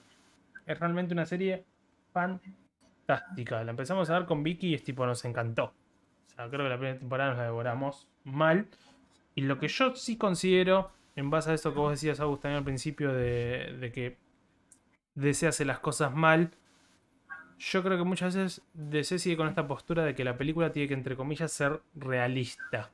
Es 0.66 0.80
realmente 0.80 1.14
una 1.14 1.26
serie 1.26 1.64
fantástica. 2.14 3.64
La 3.64 3.72
empezamos 3.72 4.10
a 4.10 4.20
ver 4.20 4.28
con 4.28 4.44
Vicky 4.44 4.68
y 4.70 4.74
es 4.76 4.84
tipo 4.84 5.06
nos 5.06 5.24
encantó. 5.26 5.74
O 6.28 6.30
sea, 6.36 6.48
creo 6.50 6.64
que 6.64 6.70
la 6.70 6.78
primera 6.78 7.00
temporada 7.00 7.30
nos 7.32 7.38
la 7.40 7.44
devoramos 7.46 8.08
mal. 8.24 8.68
Y 9.36 9.42
lo 9.42 9.58
que 9.60 9.68
yo 9.68 9.96
sí 9.96 10.18
considero, 10.18 10.92
en 11.16 11.30
base 11.30 11.52
a 11.52 11.54
eso 11.54 11.74
que 11.74 11.80
vos 11.80 11.92
decías, 11.92 12.20
Agustín, 12.20 12.52
al 12.52 12.64
principio, 12.64 13.14
de, 13.14 13.76
de 13.80 13.92
que 13.92 14.18
DC 15.18 15.48
hace 15.48 15.66
las 15.66 15.80
cosas 15.80 16.14
mal, 16.14 16.52
yo 17.60 17.84
creo 17.84 17.98
que 17.98 18.04
muchas 18.04 18.36
veces 18.36 18.62
DC 18.74 19.18
sigue 19.20 19.36
con 19.36 19.48
esta 19.48 19.68
postura 19.68 20.06
de 20.06 20.14
que 20.14 20.24
la 20.24 20.38
película 20.38 20.72
tiene 20.72 20.88
que, 20.88 20.94
entre 20.94 21.16
comillas, 21.16 21.52
ser 21.52 21.82
realista. 21.96 22.92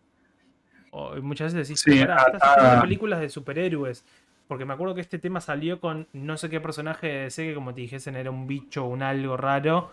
O, 0.91 1.15
muchas 1.21 1.53
veces 1.53 1.67
decís, 1.67 1.81
Sí, 1.81 1.99
"Pará, 1.99 2.23
estás 2.27 2.41
haciendo 2.41 2.81
películas 2.81 3.19
de 3.19 3.29
superhéroes. 3.29 4.05
Porque 4.47 4.65
me 4.65 4.73
acuerdo 4.73 4.95
que 4.95 5.01
este 5.01 5.19
tema 5.19 5.41
salió 5.41 5.79
con 5.79 6.07
no 6.13 6.37
sé 6.37 6.49
qué 6.49 6.59
personaje 6.59 7.07
de 7.07 7.19
DC 7.23 7.43
que, 7.47 7.55
como 7.55 7.73
te 7.73 7.81
dijesen, 7.81 8.15
era 8.15 8.29
un 8.29 8.45
bicho 8.45 8.85
o 8.85 8.87
un 8.87 9.01
algo 9.01 9.35
raro, 9.37 9.91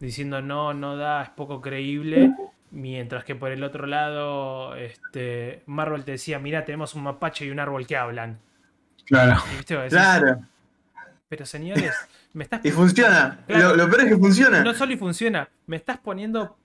diciendo 0.00 0.42
no, 0.42 0.74
no 0.74 0.96
da, 0.96 1.22
es 1.22 1.30
poco 1.30 1.60
creíble. 1.60 2.32
Mientras 2.70 3.24
que 3.24 3.34
por 3.34 3.50
el 3.50 3.62
otro 3.64 3.86
lado, 3.86 4.74
este, 4.76 5.62
Marvel 5.66 6.04
te 6.04 6.12
decía, 6.12 6.38
mira, 6.38 6.64
tenemos 6.64 6.94
un 6.94 7.02
mapache 7.04 7.44
y 7.46 7.50
un 7.50 7.60
árbol 7.60 7.86
que 7.86 7.96
hablan. 7.96 8.38
Claro. 9.04 9.40
Viste, 9.56 9.76
Claro. 9.88 10.40
Pero 11.32 11.46
señores, 11.46 11.94
me 12.34 12.44
estás 12.44 12.60
Y 12.64 12.70
funciona. 12.70 13.40
Claro. 13.46 13.70
Lo, 13.70 13.76
lo 13.76 13.88
peor 13.88 14.02
es 14.02 14.08
que 14.10 14.18
funciona. 14.18 14.62
no 14.62 14.74
solo 14.74 14.92
y 14.92 14.98
funciona, 14.98 15.48
me 15.66 15.76
estás 15.76 15.96
poniendo 15.96 16.58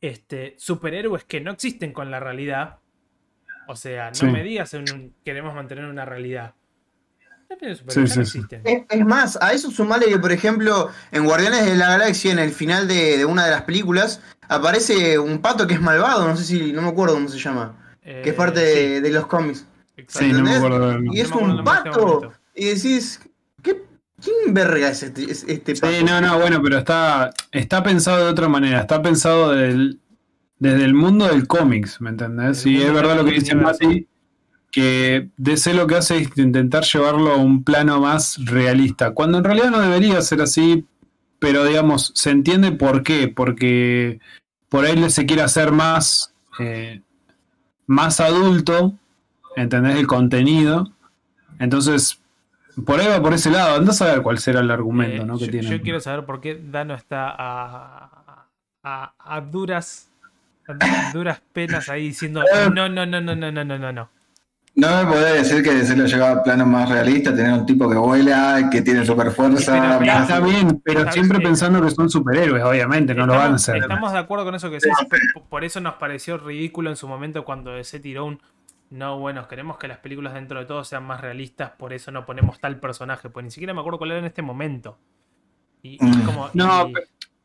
este, 0.00 0.56
superhéroes 0.58 1.22
que 1.22 1.40
no 1.40 1.52
existen 1.52 1.92
con 1.92 2.10
la 2.10 2.18
realidad. 2.18 2.78
O 3.68 3.76
sea, 3.76 4.08
no 4.08 4.14
Sí. 4.16 4.26
me 4.26 4.42
digas 4.42 4.74
en 4.74 4.92
un- 4.92 5.14
queremos 5.24 5.54
mantener 5.54 5.84
una 5.84 6.04
realidad. 6.04 6.54
Sí, 7.86 8.06
sí. 8.26 8.42
Es, 8.64 8.82
es 8.90 9.04
más, 9.06 9.38
a 9.40 9.52
eso 9.52 9.70
sumale 9.70 10.06
que, 10.06 10.18
por 10.18 10.32
ejemplo, 10.32 10.90
en 11.12 11.24
Guardianes 11.24 11.64
de 11.66 11.76
la 11.76 11.90
Galaxia, 11.90 12.32
en 12.32 12.40
el 12.40 12.50
final 12.50 12.88
de, 12.88 13.16
de 13.16 13.24
una 13.24 13.44
de 13.44 13.52
las 13.52 13.62
películas, 13.62 14.20
aparece 14.48 15.20
un 15.20 15.38
pato 15.38 15.68
que 15.68 15.74
es 15.74 15.80
malvado, 15.80 16.26
no 16.26 16.36
sé 16.36 16.42
si, 16.44 16.72
no 16.72 16.82
me 16.82 16.88
acuerdo 16.88 17.14
cómo 17.14 17.28
se 17.28 17.38
llama, 17.38 17.94
que 18.02 18.22
es 18.22 18.26
Eh, 18.26 18.32
parte 18.32 18.58
de, 18.58 19.00
de 19.00 19.10
los 19.10 19.26
cómics. 19.28 19.66
sí, 19.96 20.04
Sí, 20.08 20.24
no 20.32 20.40
me 20.42 20.50
¿Entendés? 20.50 20.56
acuerdo 20.56 20.88
del 20.90 21.06
Y 21.14 21.20
es 21.20 21.30
No 21.30 21.36
me 21.36 21.42
acuerdo 21.42 21.54
un 21.54 21.68
este 21.68 21.90
pato. 21.90 22.32
Y 22.54 22.64
decís, 22.66 23.20
¿qué, 23.22 23.27
¿quién 24.22 24.54
verga 24.54 24.88
es 24.90 25.02
este, 25.02 25.30
es 25.30 25.44
este? 25.44 25.76
Sí, 25.76 26.04
no, 26.04 26.20
no, 26.20 26.38
bueno, 26.38 26.60
pero 26.62 26.78
está, 26.78 27.30
está 27.52 27.82
pensado 27.82 28.24
de 28.24 28.30
otra 28.30 28.48
manera. 28.48 28.80
Está 28.80 29.00
pensado 29.02 29.52
del- 29.52 29.98
desde 30.58 30.84
el 30.84 30.94
mundo 30.94 31.26
del 31.28 31.46
cómics, 31.46 32.00
¿me 32.00 32.10
entendés? 32.10 32.64
Del 32.64 32.72
Y 32.74 32.82
es 32.82 32.92
verdad 32.92 33.16
lo 33.16 33.24
que 33.24 33.32
dice. 33.32 33.54
Mati, 33.54 34.06
que 34.70 35.28
DC 35.36 35.72
lo 35.74 35.86
que 35.86 35.96
hace 35.96 36.18
es 36.18 36.36
intentar 36.36 36.84
llevarlo 36.84 37.32
a 37.32 37.36
un 37.36 37.64
plano 37.64 38.00
más 38.00 38.38
realista, 38.44 39.12
cuando 39.12 39.38
en 39.38 39.44
realidad 39.44 39.70
no 39.70 39.80
debería 39.80 40.20
ser 40.20 40.42
así, 40.42 40.84
pero 41.38 41.64
digamos, 41.64 42.12
se 42.14 42.30
entiende 42.30 42.72
por 42.72 43.02
qué, 43.02 43.28
porque 43.28 44.20
por 44.68 44.84
ahí 44.84 45.08
se 45.10 45.24
quiere 45.26 45.42
hacer 45.42 45.72
más, 45.72 46.34
eh, 46.58 47.00
más 47.86 48.20
adulto, 48.20 48.94
¿entendés? 49.56 49.96
El 49.96 50.06
contenido. 50.06 50.92
Entonces, 51.60 52.20
por 52.84 53.00
ahí 53.00 53.06
va 53.08 53.20
por 53.22 53.34
ese 53.34 53.50
lado. 53.50 53.76
Andás 53.76 54.00
a 54.02 54.06
ver 54.06 54.22
cuál 54.22 54.38
será 54.38 54.60
el 54.60 54.70
argumento 54.70 55.22
Eh, 55.22 55.26
¿no? 55.26 55.38
que 55.38 55.46
yo, 55.46 55.50
tiene. 55.50 55.68
yo 55.68 55.80
quiero 55.82 56.00
saber 56.00 56.24
por 56.24 56.40
qué 56.40 56.60
Dano 56.60 56.94
está 56.94 57.28
a, 57.30 58.46
a, 58.82 59.12
a 59.18 59.40
duras 59.40 60.10
a 60.68 61.12
duras 61.12 61.40
penas 61.52 61.88
ahí 61.88 62.08
diciendo 62.08 62.42
no, 62.52 62.88
no, 62.88 62.88
no, 62.88 63.06
no, 63.06 63.20
no, 63.20 63.34
no, 63.34 63.50
no, 63.64 63.64
no, 63.78 63.92
no. 63.92 64.08
No 64.74 64.88
me 65.04 65.10
podés 65.10 65.48
decir 65.48 65.64
que 65.64 65.84
se 65.84 65.96
lo 65.96 66.06
llevaba 66.06 66.40
a 66.40 66.42
plano 66.44 66.64
más 66.64 66.88
realista, 66.88 67.34
tener 67.34 67.52
un 67.52 67.66
tipo 67.66 67.90
que 67.90 67.96
vuela, 67.96 68.68
que 68.70 68.80
tiene 68.80 69.04
super 69.04 69.32
fuerza. 69.32 69.98
Pero 69.98 70.12
Está 70.20 70.38
bien, 70.38 70.80
pero 70.84 71.00
Está- 71.00 71.12
siempre 71.12 71.38
eh, 71.38 71.40
pensando 71.40 71.82
que 71.82 71.90
son 71.90 72.08
superhéroes, 72.08 72.62
obviamente, 72.62 73.12
no 73.12 73.26
lo 73.26 73.32
van 73.34 73.52
a 73.52 73.54
hacer. 73.56 73.78
Estamos 73.78 74.12
de 74.12 74.18
acuerdo 74.18 74.44
con 74.44 74.54
eso 74.54 74.70
que 74.70 74.78
pero 75.10 75.22
por 75.48 75.64
eso 75.64 75.80
nos 75.80 75.94
pareció 75.94 76.38
ridículo 76.38 76.90
en 76.90 76.96
su 76.96 77.08
momento 77.08 77.44
cuando 77.44 77.82
se 77.82 77.98
tiró 77.98 78.26
un 78.26 78.40
no, 78.90 79.18
bueno, 79.18 79.46
queremos 79.48 79.76
que 79.78 79.88
las 79.88 79.98
películas 79.98 80.34
dentro 80.34 80.58
de 80.60 80.66
todo 80.66 80.84
sean 80.84 81.04
más 81.04 81.20
realistas, 81.20 81.72
por 81.72 81.92
eso 81.92 82.10
no 82.10 82.24
ponemos 82.26 82.58
tal 82.60 82.80
personaje, 82.80 83.28
pues 83.30 83.44
ni 83.44 83.50
siquiera 83.50 83.74
me 83.74 83.80
acuerdo 83.80 83.98
cuál 83.98 84.12
era 84.12 84.20
en 84.20 84.26
este 84.26 84.42
momento. 84.42 84.98
Y, 85.82 85.94
y 85.94 86.22
como, 86.24 86.50
No, 86.54 86.88
y- 86.88 86.92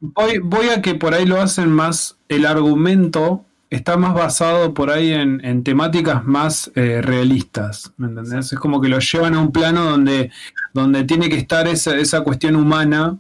Voy, 0.06 0.40
voy 0.40 0.68
a 0.70 0.82
que 0.82 0.96
por 0.96 1.14
ahí 1.14 1.26
lo 1.26 1.40
hacen 1.42 1.72
más, 1.72 2.18
el 2.28 2.46
argumento 2.46 3.46
está 3.70 3.96
más 3.96 4.14
basado 4.14 4.74
por 4.74 4.92
ahí 4.92 5.14
en, 5.14 5.44
en 5.46 5.64
temáticas 5.64 6.26
más 6.26 6.72
eh, 6.76 7.02
realistas, 7.02 7.94
¿me 7.98 8.08
entendés? 8.08 8.52
Es 8.52 8.60
como 8.60 8.82
que 8.82 8.90
lo 8.90 9.00
llevan 9.00 9.34
a 9.34 9.40
un 9.40 9.52
plano 9.54 9.86
donde, 9.86 10.30
donde 10.74 11.06
tiene 11.06 11.30
que 11.30 11.38
estar 11.38 11.68
esa, 11.68 11.96
esa 11.98 12.22
cuestión 12.22 12.58
humana 12.58 13.18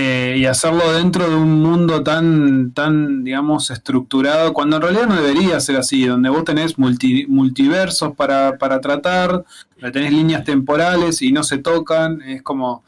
eh, 0.00 0.36
y 0.38 0.44
hacerlo 0.46 0.92
dentro 0.92 1.28
de 1.28 1.34
un 1.34 1.60
mundo 1.60 2.04
tan, 2.04 2.70
tan, 2.72 3.24
digamos, 3.24 3.68
estructurado, 3.70 4.52
cuando 4.52 4.76
en 4.76 4.82
realidad 4.82 5.06
no 5.08 5.16
debería 5.20 5.58
ser 5.58 5.76
así, 5.76 6.06
donde 6.06 6.28
vos 6.28 6.44
tenés 6.44 6.78
multi- 6.78 7.26
multiversos 7.26 8.14
para, 8.14 8.58
para 8.58 8.80
tratar, 8.80 9.44
tenés 9.92 10.12
líneas 10.12 10.44
temporales 10.44 11.20
y 11.20 11.32
no 11.32 11.42
se 11.42 11.58
tocan, 11.58 12.22
es 12.22 12.42
como 12.42 12.84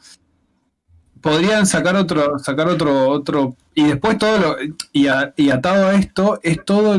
podrían 1.19 1.65
sacar 1.65 1.97
otro, 1.97 2.39
sacar 2.39 2.67
otro, 2.69 3.09
otro, 3.09 3.55
y 3.75 3.83
después 3.83 4.17
todo 4.17 4.37
lo, 4.39 4.55
y, 4.93 5.07
a- 5.07 5.33
y 5.35 5.49
atado 5.49 5.87
a 5.87 5.95
esto, 5.95 6.39
es 6.43 6.63
todo 6.63 6.97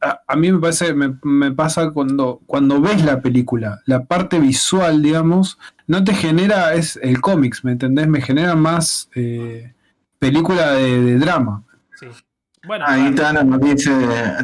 a, 0.00 0.20
a 0.28 0.36
mí 0.36 0.52
me 0.52 0.58
parece, 0.60 0.94
me, 0.94 1.16
me 1.22 1.50
pasa 1.50 1.90
cuando, 1.90 2.40
cuando 2.46 2.80
ves 2.80 3.04
la 3.04 3.20
película, 3.20 3.80
la 3.86 4.04
parte 4.04 4.38
visual, 4.38 5.02
digamos, 5.02 5.58
no 5.86 6.02
te 6.04 6.14
genera, 6.14 6.74
es 6.74 6.96
el 7.02 7.20
cómics, 7.20 7.64
¿me 7.64 7.72
entendés? 7.72 8.08
Me 8.08 8.20
genera 8.20 8.54
más, 8.54 9.08
eh, 9.14 9.72
película 10.18 10.72
de, 10.72 11.00
de 11.00 11.18
drama. 11.18 11.62
Sí. 11.94 12.06
Bueno, 12.66 12.84
Ahí 12.88 13.10
ah, 13.12 13.14
Tano 13.14 13.44
nos 13.44 13.60
dice, 13.60 13.92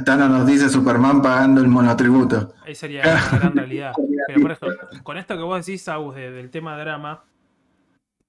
Tano 0.05 0.29
nos 0.29 0.47
dice 0.47 0.69
Superman 0.69 1.21
pagando 1.23 1.61
el 1.61 1.67
monotributo. 1.67 2.55
ahí 2.65 2.75
sería 2.75 3.03
una 3.03 3.39
gran 3.39 3.57
realidad. 3.57 3.93
Pero 4.29 4.41
por 4.41 4.53
ejemplo, 4.53 4.89
con 5.03 5.19
esto 5.19 5.37
que 5.37 5.43
vos 5.43 5.67
decís, 5.67 5.89
Agus, 5.89 6.15
de- 6.15 6.31
del 6.31 6.51
tema 6.51 6.79
drama, 6.79 7.25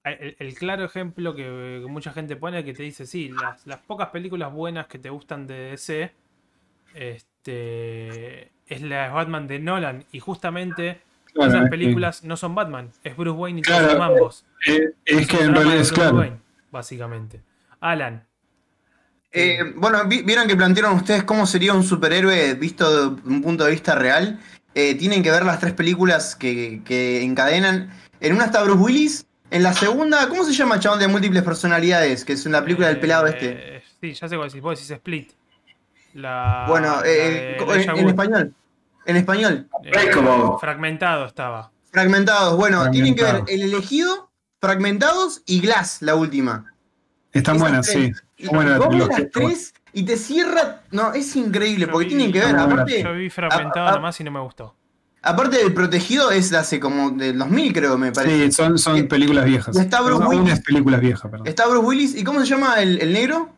el, 0.02 0.34
el 0.38 0.54
claro 0.54 0.84
ejemplo 0.84 1.34
que, 1.36 1.80
que 1.82 1.86
mucha 1.88 2.12
gente 2.12 2.34
pone 2.34 2.64
que 2.64 2.74
te 2.74 2.82
dice, 2.82 3.06
sí, 3.06 3.28
las, 3.28 3.64
las 3.68 3.78
pocas 3.78 4.08
películas 4.08 4.52
buenas 4.52 4.88
que 4.88 4.98
te 4.98 5.10
gustan 5.10 5.46
de 5.46 5.54
DC, 5.70 6.12
este, 6.94 8.50
es 8.66 8.82
la 8.82 9.04
de 9.04 9.08
Batman 9.10 9.46
de 9.46 9.58
Nolan. 9.60 10.04
Y 10.10 10.18
justamente 10.20 11.00
Claro, 11.34 11.50
esas 11.52 11.68
películas 11.68 12.22
no 12.24 12.36
son 12.36 12.54
Batman, 12.54 12.90
es 13.02 13.16
Bruce 13.16 13.36
Wayne 13.36 13.58
y 13.58 13.62
Claro, 13.62 13.86
todos 13.88 13.98
los 13.98 14.08
mambos. 14.08 14.44
eh, 14.68 14.90
es 15.04 15.26
que 15.26 15.40
en 15.42 15.54
realidad 15.54 15.76
es 15.78 15.88
Bruce 15.90 15.94
claro. 16.00 16.16
Wayne, 16.18 16.36
básicamente. 16.70 17.40
Alan. 17.80 18.24
Eh, 19.32 19.58
bueno, 19.76 20.06
vi- 20.06 20.22
vieron 20.22 20.46
que 20.46 20.54
plantearon 20.56 20.94
ustedes 20.94 21.24
cómo 21.24 21.44
sería 21.46 21.74
un 21.74 21.82
superhéroe 21.82 22.54
visto 22.54 23.10
de 23.10 23.22
un 23.28 23.42
punto 23.42 23.64
de 23.64 23.72
vista 23.72 23.96
real. 23.96 24.38
Eh, 24.76 24.94
tienen 24.94 25.22
que 25.22 25.30
ver 25.30 25.44
las 25.44 25.58
tres 25.58 25.72
películas 25.72 26.36
que, 26.36 26.82
que 26.84 27.22
encadenan. 27.22 27.90
En 28.20 28.34
una 28.34 28.44
está 28.46 28.62
Bruce 28.62 28.78
Willis. 28.80 29.26
En 29.50 29.62
la 29.62 29.72
segunda, 29.72 30.28
¿cómo 30.28 30.44
se 30.44 30.52
llama 30.52 30.76
el 30.76 30.80
chabón 30.80 30.98
de 31.00 31.08
múltiples 31.08 31.42
personalidades? 31.42 32.24
Que 32.24 32.32
es 32.34 32.46
la 32.46 32.62
película 32.62 32.88
del 32.88 32.98
pelado 33.00 33.26
este. 33.26 33.76
Eh, 33.76 33.82
Sí, 34.00 34.12
ya 34.12 34.28
sé 34.28 34.36
cuál 34.36 34.48
decís. 34.50 34.62
Vos 34.62 34.78
decís 34.78 34.90
Split. 34.90 35.32
La, 36.14 36.66
Bueno, 36.68 37.00
la 37.00 37.06
eh, 37.08 37.56
de 37.58 38.00
en, 38.00 38.08
español. 38.08 38.54
En 39.06 39.16
español. 39.16 39.68
Eh, 39.84 39.90
Breakable. 39.90 40.56
fragmentado 40.60 41.26
estaba. 41.26 41.70
Fragmentados. 41.92 42.56
Bueno, 42.56 42.90
tienen 42.90 43.14
que 43.14 43.22
ver. 43.22 43.42
El 43.48 43.62
elegido, 43.62 44.30
Fragmentados 44.60 45.42
y 45.46 45.60
Glass, 45.60 45.98
la 46.00 46.14
última. 46.14 46.72
Están 47.32 47.56
Esas 47.56 47.68
buenas, 47.68 47.86
sí. 47.86 47.92
tres. 48.12 48.24
Y 48.36 48.46
Bueno, 48.48 48.76
vos 48.78 48.88
ves 48.88 48.98
lo 48.98 49.06
las 49.08 49.16
que- 49.16 49.24
tres 49.26 49.74
y 49.92 50.04
te 50.04 50.16
cierra. 50.16 50.82
No, 50.90 51.12
es 51.12 51.36
increíble, 51.36 51.86
Yo 51.86 51.92
porque 51.92 52.06
vi- 52.06 52.14
tienen 52.16 52.32
que 52.32 52.40
ver. 52.40 52.56
Aparte, 52.56 53.02
Yo 53.02 53.12
vi 53.12 53.28
fragmentado 53.30 53.86
a- 53.88 53.92
a- 53.92 53.94
nomás 53.96 54.18
y 54.20 54.24
no 54.24 54.30
me 54.30 54.40
gustó. 54.40 54.74
aparte 55.22 55.56
del 55.58 55.72
protegido, 55.74 56.30
es 56.30 56.50
de 56.50 56.56
hace 56.58 56.78
como 56.80 57.10
del 57.10 57.38
2000, 57.38 57.72
creo, 57.72 57.96
me 57.98 58.12
parece. 58.12 58.46
Sí, 58.46 58.52
son, 58.52 58.78
son 58.78 59.06
películas 59.08 59.44
viejas. 59.44 59.76
está 59.76 60.00
Bruce 60.00 60.22
No, 60.22 60.28
Willis. 60.30 60.44
unas 60.44 60.60
películas 60.60 61.00
viejas, 61.00 61.30
perdón. 61.30 61.46
Está 61.46 61.66
Bruce 61.66 61.86
Willis. 61.86 62.14
¿Y 62.16 62.24
cómo 62.24 62.40
se 62.40 62.46
llama 62.46 62.80
el, 62.82 63.00
el 63.00 63.12
negro? 63.12 63.50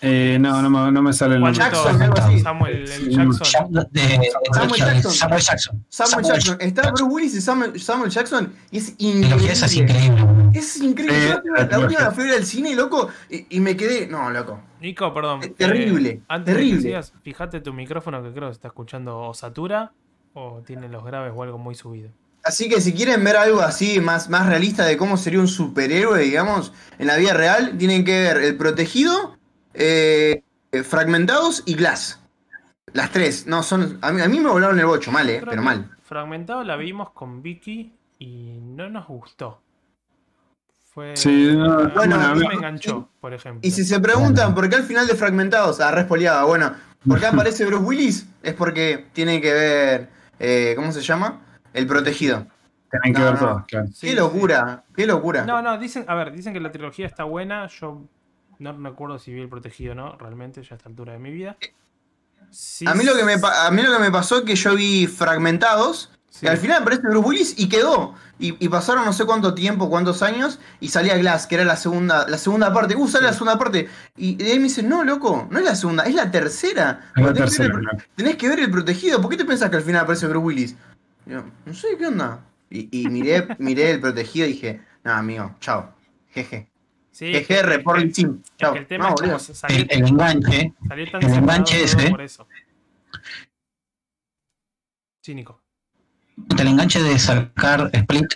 Eh, 0.00 0.38
no, 0.40 0.62
no, 0.62 0.70
me- 0.70 0.92
no 0.92 1.02
me 1.02 1.12
sale 1.12 1.34
el 1.34 1.40
nombre. 1.40 1.58
Jackson, 1.58 2.00
algo 2.00 2.16
así. 2.18 2.40
Samuel 2.40 2.86
Jackson. 2.86 3.86
De- 3.90 4.30
Samuel 4.52 4.80
Jackson. 4.80 5.12
Samuel 5.12 5.42
Jackson. 5.42 5.84
Samuel 5.88 6.24
Jackson. 6.26 6.56
Está 6.60 6.82
Bruce 6.90 7.02
Willis 7.04 7.34
y 7.34 7.40
Samuel, 7.40 7.80
Samuel 7.80 8.10
Jackson. 8.10 8.52
Y 8.70 8.78
es 8.78 8.94
esa 8.98 9.66
es 9.66 9.74
increíble. 9.76 10.20
increíble. 10.20 10.50
Es 10.58 10.76
increíble. 10.80 11.28
La 11.28 11.36
última- 11.36 11.58
la 11.66 11.78
última 11.80 12.10
fui 12.12 12.30
al 12.30 12.44
cine, 12.44 12.74
loco, 12.76 13.08
y, 13.28 13.46
y 13.56 13.60
me 13.60 13.76
quedé. 13.76 14.06
No, 14.06 14.30
loco. 14.30 14.60
Nico, 14.80 15.12
perdón. 15.12 15.40
Terrible, 15.56 16.08
eh, 16.10 16.20
antes 16.28 16.46
de 16.54 16.60
terrible. 16.60 16.76
que 16.76 16.82
sigas, 16.88 17.12
fíjate 17.22 17.60
tu 17.60 17.72
micrófono 17.72 18.22
que 18.22 18.30
creo 18.30 18.48
que 18.48 18.54
se 18.54 18.58
está 18.58 18.68
escuchando 18.68 19.18
o 19.18 19.34
satura 19.34 19.90
o 20.34 20.62
tiene 20.64 20.88
los 20.88 21.04
graves 21.04 21.32
o 21.34 21.42
algo 21.42 21.58
muy 21.58 21.74
subido. 21.74 22.10
Así 22.44 22.68
que 22.68 22.80
si 22.80 22.92
quieren 22.92 23.24
ver 23.24 23.36
algo 23.36 23.60
así 23.60 23.98
más, 24.00 24.30
más 24.30 24.46
realista 24.46 24.84
de 24.84 24.96
cómo 24.96 25.16
sería 25.16 25.40
un 25.40 25.48
superhéroe, 25.48 26.20
digamos, 26.22 26.72
en 27.00 27.08
la 27.08 27.16
vida 27.16 27.34
real, 27.34 27.76
tienen 27.76 28.04
que 28.04 28.12
ver 28.12 28.36
El 28.38 28.56
Protegido, 28.56 29.36
eh, 29.78 30.42
Fragmentados 30.84 31.62
y 31.66 31.74
Glass. 31.74 32.20
Las 32.92 33.10
tres. 33.12 33.46
No, 33.46 33.62
son. 33.62 33.98
A 34.02 34.12
mí, 34.12 34.20
a 34.20 34.28
mí 34.28 34.40
me 34.40 34.48
volaron 34.50 34.78
el 34.78 34.86
bocho, 34.86 35.10
mal, 35.12 35.28
eh, 35.30 35.42
pero 35.48 35.62
mal. 35.62 35.90
Fragmentado 36.04 36.64
la 36.64 36.76
vimos 36.76 37.10
con 37.10 37.42
Vicky 37.42 37.92
y 38.18 38.58
no 38.62 38.88
nos 38.88 39.06
gustó. 39.06 39.60
Fue. 40.92 41.16
Sí, 41.16 41.52
no, 41.54 41.72
a 41.80 41.84
mí 41.84 41.90
bueno, 41.94 42.16
no 42.34 42.42
y- 42.42 42.48
me 42.48 42.54
enganchó, 42.54 43.08
por 43.20 43.32
ejemplo. 43.34 43.60
Y 43.62 43.70
si 43.70 43.84
se 43.84 44.00
preguntan 44.00 44.54
por 44.54 44.68
qué 44.68 44.76
al 44.76 44.84
final 44.84 45.06
de 45.06 45.14
Fragmentados, 45.14 45.80
ah, 45.80 45.90
respoleada, 45.90 46.44
bueno, 46.44 46.74
¿por 47.06 47.20
qué 47.20 47.26
aparece 47.26 47.66
Bruce 47.66 47.84
Willis? 47.84 48.26
Es 48.42 48.54
porque 48.54 49.06
tiene 49.12 49.40
que 49.40 49.52
ver. 49.52 50.08
eh, 50.38 50.72
¿Cómo 50.76 50.90
se 50.92 51.00
llama? 51.02 51.40
El 51.74 51.86
Protegido. 51.86 52.46
Tienen 52.90 53.12
que 53.12 53.20
No, 53.20 53.24
ver 53.26 53.34
no. 53.34 53.66
claro. 53.66 53.86
Qué 53.88 53.92
sí. 53.94 54.12
locura, 54.14 54.84
qué 54.96 55.06
locura. 55.06 55.44
No, 55.44 55.60
no, 55.60 55.76
dicen, 55.78 56.06
a 56.08 56.14
ver, 56.14 56.32
dicen 56.32 56.54
que 56.54 56.60
la 56.60 56.72
trilogía 56.72 57.06
está 57.06 57.24
buena. 57.24 57.66
Yo 57.68 58.02
no 58.58 58.72
me 58.74 58.88
acuerdo 58.88 59.18
si 59.18 59.32
vi 59.32 59.40
el 59.40 59.48
protegido 59.48 59.92
o 59.92 59.94
no, 59.94 60.16
realmente, 60.16 60.62
ya 60.62 60.74
a 60.74 60.76
esta 60.76 60.88
altura 60.88 61.12
de 61.12 61.18
mi 61.18 61.30
vida. 61.30 61.56
Sí, 62.50 62.86
A 62.86 62.94
mí, 62.94 63.04
lo 63.04 63.14
que 63.14 63.24
me, 63.24 63.34
a 63.34 63.70
mí 63.70 63.82
lo 63.82 63.92
que 63.92 63.98
me 63.98 64.10
pasó 64.10 64.38
es 64.38 64.44
que 64.44 64.54
yo 64.56 64.74
vi 64.74 65.06
Fragmentados. 65.06 66.10
sí. 66.30 66.46
Y 66.46 66.48
al 66.48 66.56
final 66.56 66.82
aparece 66.82 67.02
Bruce 67.02 67.28
Willis 67.28 67.54
y 67.58 67.68
quedó. 67.68 68.14
Y, 68.38 68.56
y 68.64 68.68
pasaron 68.68 69.04
no 69.04 69.12
sé 69.12 69.24
cuánto 69.26 69.54
tiempo, 69.54 69.90
cuántos 69.90 70.22
años, 70.22 70.58
y 70.80 70.88
salía 70.88 71.18
Glass, 71.18 71.46
que 71.46 71.56
era 71.56 71.64
la 71.64 71.76
segunda, 71.76 72.26
la 72.28 72.38
segunda 72.38 72.72
parte. 72.72 72.94
Uh, 72.96 73.08
sale 73.08 73.26
la 73.26 73.32
segunda 73.32 73.58
parte. 73.58 73.88
Y 74.16 74.36
de 74.36 74.52
ahí 74.52 74.58
me 74.58 74.64
dicen, 74.64 74.88
no, 74.88 75.04
loco, 75.04 75.46
no 75.50 75.58
es 75.58 75.64
la 75.64 75.74
segunda, 75.74 76.04
es 76.04 76.14
la 76.14 76.30
tercera. 76.30 77.10
Es 77.16 77.22
la 77.22 77.32
Tenés 77.34 77.56
que 77.56 77.62
ver 77.62 77.70
tercera, 77.72 77.74
el- 77.74 77.80
claro. 77.80 77.98
tenés 78.16 78.36
que 78.36 78.48
ver 78.48 78.60
el 78.60 78.70
protegido. 78.70 79.20
¿Por 79.20 79.30
qué 79.30 79.36
te 79.36 79.44
pensás 79.44 79.68
que 79.70 79.76
al 79.76 79.82
final 79.82 80.02
aparece 80.02 80.26
Bruce 80.28 80.44
Willis? 80.46 80.76
Y 81.26 81.30
yo, 81.32 81.42
no 81.66 81.74
sé, 81.74 81.88
¿qué 81.98 82.06
onda? 82.06 82.40
Y, 82.70 82.88
y 83.02 83.08
miré, 83.08 83.48
miré 83.58 83.90
el 83.90 84.00
protegido 84.00 84.46
y 84.46 84.52
dije, 84.52 84.80
no, 85.04 85.12
amigo, 85.12 85.54
chao. 85.60 85.92
Jeje. 86.30 86.70
Sí, 87.18 87.34
es 87.34 87.48
Chao. 88.58 88.74
que 88.74 88.78
el 88.78 88.86
tema 88.86 89.08
No, 89.10 89.14
es 89.36 89.42
salió, 89.54 89.76
El, 89.76 89.86
el 89.90 90.06
enganche, 90.06 90.72
tan 90.88 91.22
el 91.24 91.34
enganche 91.34 91.82
ese. 91.82 92.10
por 92.10 92.20
eso. 92.20 92.46
Cínico. 95.24 95.60
el 96.56 96.66
enganche 96.68 97.02
de 97.02 97.18
sacar 97.18 97.90
Split 97.92 98.26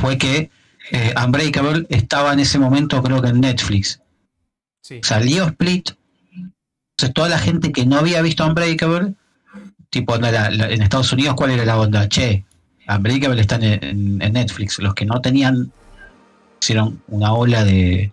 fue 0.00 0.18
que 0.18 0.50
eh, 0.90 1.14
Unbreakable 1.24 1.86
estaba 1.88 2.32
en 2.32 2.40
ese 2.40 2.58
momento 2.58 3.00
creo 3.00 3.22
que 3.22 3.28
en 3.28 3.40
Netflix. 3.40 4.00
Sí. 4.82 5.00
Salió 5.04 5.44
Split. 5.46 5.90
Entonces 6.32 7.14
toda 7.14 7.28
la 7.28 7.38
gente 7.38 7.70
que 7.70 7.86
no 7.86 7.96
había 7.96 8.22
visto 8.22 8.44
Unbreakable, 8.44 9.14
tipo 9.88 10.16
la- 10.16 10.32
la- 10.32 10.50
la- 10.50 10.68
en 10.68 10.82
Estados 10.82 11.12
Unidos, 11.12 11.36
¿cuál 11.36 11.52
era 11.52 11.64
la 11.64 11.78
onda? 11.78 12.08
Che, 12.08 12.44
Unbreakable 12.88 13.40
está 13.40 13.54
en, 13.54 13.62
en- 13.84 14.20
en 14.22 14.32
Netflix. 14.32 14.80
Los 14.80 14.94
que 14.94 15.06
no 15.06 15.20
tenían 15.20 15.72
hicieron 16.60 17.02
una 17.08 17.32
ola 17.32 17.64
de 17.64 18.12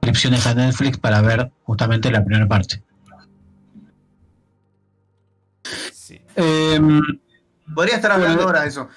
suscripciones 0.00 0.46
a 0.46 0.54
Netflix 0.54 0.98
para 0.98 1.20
ver 1.22 1.50
justamente 1.64 2.10
la 2.10 2.24
primera 2.24 2.46
parte. 2.46 2.82
sí. 5.92 6.20
Eh, 6.36 6.80
Podría 7.74 7.96
estar 7.96 8.12
hablando 8.12 8.44
ahora 8.44 8.62
de 8.62 8.68
eso. 8.68 8.88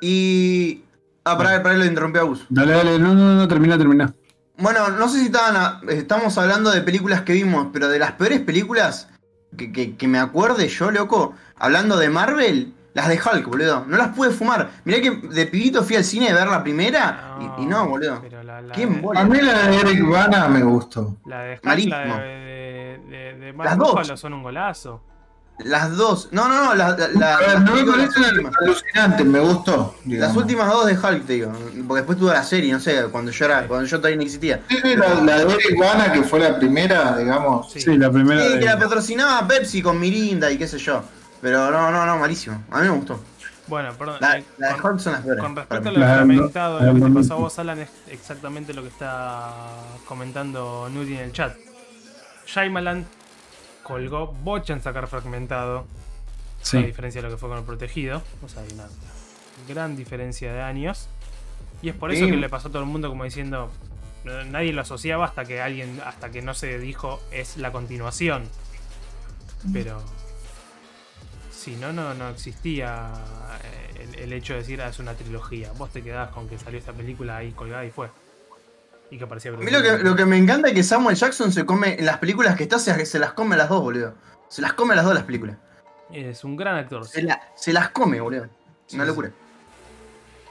Y. 0.00 0.82
Ah, 1.24 1.36
para, 1.36 1.62
para 1.62 1.76
lo 1.76 1.84
interrumpí 1.84 2.18
a 2.18 2.22
Gus. 2.22 2.44
dale, 2.48 2.72
dale, 2.72 2.98
no, 2.98 3.14
no, 3.14 3.34
no, 3.34 3.48
termina, 3.48 3.76
termina. 3.76 4.14
Bueno, 4.58 4.88
no 4.90 5.08
sé 5.08 5.18
si 5.20 5.26
estaban 5.26 5.56
a- 5.56 5.80
estamos 5.92 6.38
hablando 6.38 6.70
de 6.70 6.80
películas 6.82 7.22
que 7.22 7.32
vimos, 7.34 7.68
pero 7.72 7.88
de 7.88 7.98
las 7.98 8.12
peores 8.12 8.40
películas 8.40 9.08
que, 9.56 9.72
que- 9.72 9.96
que 9.96 10.08
me 10.08 10.18
acuerde 10.18 10.68
yo, 10.68 10.90
loco, 10.92 11.34
hablando 11.56 11.96
de 11.96 12.08
Marvel, 12.10 12.72
las 12.96 13.08
de 13.08 13.14
Hulk, 13.20 13.46
boludo. 13.46 13.84
No 13.86 13.96
las 13.96 14.08
pude 14.08 14.30
fumar. 14.30 14.70
Mirá 14.84 15.00
que 15.00 15.10
de 15.10 15.46
pibito 15.46 15.82
fui 15.84 15.96
al 15.96 16.04
cine 16.04 16.30
a 16.30 16.34
ver 16.34 16.48
la 16.48 16.62
primera 16.62 17.36
y, 17.58 17.62
y 17.62 17.66
no, 17.66 17.86
boludo. 17.88 18.20
Pero 18.22 18.42
la, 18.42 18.60
la 18.62 18.72
Qué 18.74 18.86
de- 18.86 18.92
embole. 18.94 19.20
A 19.20 19.24
mí 19.24 19.40
la 19.40 19.68
de 19.68 19.76
Eric 19.80 20.08
Bana 20.08 20.48
me 20.48 20.62
gustó. 20.62 21.16
La 21.26 21.42
de 21.42 21.52
Hulk, 21.62 21.88
la 21.88 21.98
de, 22.20 23.00
de, 23.08 23.34
de, 23.38 23.54
Las 23.56 23.76
dos. 23.78 24.12
Son 24.18 24.32
un 24.32 24.42
golazo. 24.42 25.02
Las 25.58 25.96
dos. 25.96 26.28
No, 26.32 26.48
no, 26.48 26.64
no, 26.66 26.74
la- 26.74 26.90
la- 26.96 27.08
la- 27.40 27.60
no 27.60 27.72
me 29.24 29.40
gustó. 29.40 29.94
Las 30.06 30.36
últimas 30.36 30.68
dos 30.68 30.86
de 30.86 30.92
Hulk, 30.98 31.24
te 31.26 31.32
digo. 31.34 31.52
Porque 31.86 32.00
después 32.02 32.18
tuve 32.18 32.32
la 32.32 32.42
serie, 32.42 32.72
no 32.72 32.80
sé, 32.80 33.04
cuando 33.10 33.30
yo 33.30 33.44
era, 33.46 33.66
cuando 33.66 33.86
yo 33.86 33.96
todavía 33.98 34.16
no 34.16 34.22
existía. 34.22 34.60
Sí, 34.68 34.76
sí, 34.82 34.96
la, 34.96 35.14
la 35.22 35.38
de 35.44 35.52
Eric 35.54 35.78
Bana, 35.78 36.12
que 36.12 36.22
fue 36.22 36.40
la 36.40 36.58
primera, 36.58 37.16
digamos. 37.16 37.72
Sí. 37.72 37.80
Sí, 37.80 37.96
la 37.96 38.10
primera. 38.10 38.42
Sí, 38.42 38.52
de- 38.54 38.58
que 38.60 38.64
la 38.66 38.78
patrocinaba 38.78 39.46
Pepsi 39.48 39.80
con 39.82 39.98
Mirinda 40.00 40.50
y 40.50 40.58
qué 40.58 40.66
sé 40.66 40.78
yo. 40.78 41.02
Pero 41.40 41.70
no, 41.70 41.90
no, 41.90 42.06
no, 42.06 42.18
malísimo. 42.18 42.62
A 42.70 42.80
mí 42.80 42.88
me 42.88 42.94
gustó. 42.96 43.20
Bueno, 43.68 43.92
perdón. 43.94 44.18
La, 44.20 44.38
eh, 44.38 44.44
la 44.58 44.68
de 44.74 44.80
con, 44.80 44.92
Hulk 44.92 45.00
son 45.00 45.12
las 45.14 45.22
peores. 45.22 45.42
con 45.42 45.56
respecto 45.56 45.88
a 45.88 45.92
lo 45.92 45.98
la- 45.98 46.24
lo 46.24 46.94
que 46.94 47.00
te 47.00 47.10
pasó 47.10 47.34
a 47.34 47.36
vos, 47.36 47.58
Alan, 47.58 47.80
es 47.80 47.90
exactamente 48.08 48.72
lo 48.72 48.82
que 48.82 48.88
está 48.88 49.52
comentando 50.06 50.88
Nudi 50.88 51.14
en 51.14 51.20
el 51.20 51.32
chat. 51.32 51.56
Shyamalan 52.46 53.06
colgó 53.82 54.28
bocha 54.28 54.72
en 54.72 54.80
sacar 54.82 55.06
fragmentado, 55.08 55.78
a 55.80 55.84
Sí. 56.64 56.82
diferencia 56.82 57.20
de 57.20 57.28
lo 57.28 57.34
que 57.34 57.38
fue 57.38 57.48
con 57.48 57.58
el 57.58 57.64
protegido. 57.64 58.22
O 58.44 58.48
sea, 58.48 58.62
hay 58.62 58.68
una 58.72 58.86
gran 59.68 59.96
diferencia 59.96 60.52
de 60.52 60.62
años. 60.62 61.08
Y 61.82 61.88
es 61.88 61.94
por 61.94 62.10
eso 62.12 62.24
Sí. 62.24 62.30
que 62.30 62.36
le 62.36 62.48
pasó 62.48 62.68
a 62.68 62.70
todo 62.70 62.82
el 62.82 62.88
mundo 62.88 63.08
como 63.08 63.24
diciendo. 63.24 63.70
"No- 64.24 64.44
Nadie 64.44 64.72
lo 64.72 64.82
asociaba 64.82 65.24
hasta 65.24 65.44
que 65.44 65.60
alguien, 65.60 66.00
hasta 66.04 66.30
que 66.30 66.40
no 66.42 66.54
se 66.54 66.78
dijo 66.78 67.20
es 67.32 67.56
la 67.56 67.70
continuación. 67.72 68.44
Pero 69.72 70.00
si 71.66 71.74
no, 71.74 71.92
no, 71.92 72.14
no 72.14 72.28
existía 72.28 73.12
eh, 73.64 74.04
el, 74.14 74.18
el 74.20 74.32
hecho 74.34 74.52
de 74.52 74.60
decir 74.60 74.80
ah, 74.80 74.88
es 74.88 75.00
una 75.00 75.14
trilogía. 75.14 75.72
Vos 75.76 75.90
te 75.90 76.00
quedabas 76.00 76.30
con 76.30 76.48
que 76.48 76.56
salió 76.60 76.78
esta 76.78 76.92
película 76.92 77.38
ahí 77.38 77.50
colgada 77.50 77.84
y 77.84 77.90
fue. 77.90 78.08
Y 79.10 79.18
que 79.18 79.24
aparecía 79.24 79.50
A 79.50 79.56
mí 79.56 79.68
lo 79.68 79.82
que, 79.82 79.98
lo 79.98 80.14
que 80.14 80.24
me 80.26 80.36
encanta 80.38 80.68
es 80.68 80.74
que 80.74 80.84
Samuel 80.84 81.16
Jackson 81.16 81.50
se 81.50 81.66
come, 81.66 81.98
en 81.98 82.06
las 82.06 82.18
películas 82.18 82.54
que 82.54 82.62
está, 82.62 82.78
se, 82.78 83.04
se 83.04 83.18
las 83.18 83.32
come 83.32 83.56
las 83.56 83.68
dos, 83.68 83.82
boludo. 83.82 84.14
Se 84.48 84.62
las 84.62 84.74
come 84.74 84.94
las 84.94 85.04
dos 85.04 85.12
las 85.14 85.24
películas. 85.24 85.56
Es 86.12 86.44
un 86.44 86.54
gran 86.56 86.76
actor. 86.76 87.04
Se, 87.04 87.20
la- 87.22 87.42
se 87.56 87.72
las 87.72 87.88
come, 87.90 88.20
boludo. 88.20 88.46
Sí, 88.86 88.94
Una 88.94 89.04
sí. 89.04 89.08
locura. 89.08 89.30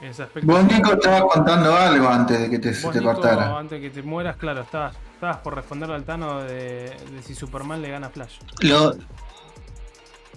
Ese 0.02 0.22
aspecto. 0.22 0.46
Vos, 0.52 0.64
Nico, 0.64 0.92
estabas 0.92 1.22
contando 1.32 1.74
algo 1.74 2.08
antes 2.08 2.38
de 2.38 2.50
que 2.50 2.58
te, 2.58 2.74
se 2.74 2.84
Vos, 2.84 2.92
te 2.92 3.00
Nico, 3.00 3.14
cortara. 3.14 3.58
antes 3.58 3.80
que 3.80 3.88
te 3.88 4.02
mueras, 4.02 4.36
claro, 4.36 4.60
estabas, 4.60 4.94
estabas 5.14 5.38
por 5.38 5.54
responderle 5.54 5.94
al 5.94 6.04
Tano 6.04 6.42
de, 6.42 6.94
de 7.10 7.22
si 7.24 7.34
Superman 7.34 7.80
le 7.80 7.88
gana 7.90 8.08
a 8.08 8.10
Flash. 8.10 8.36
Lo, 8.60 8.94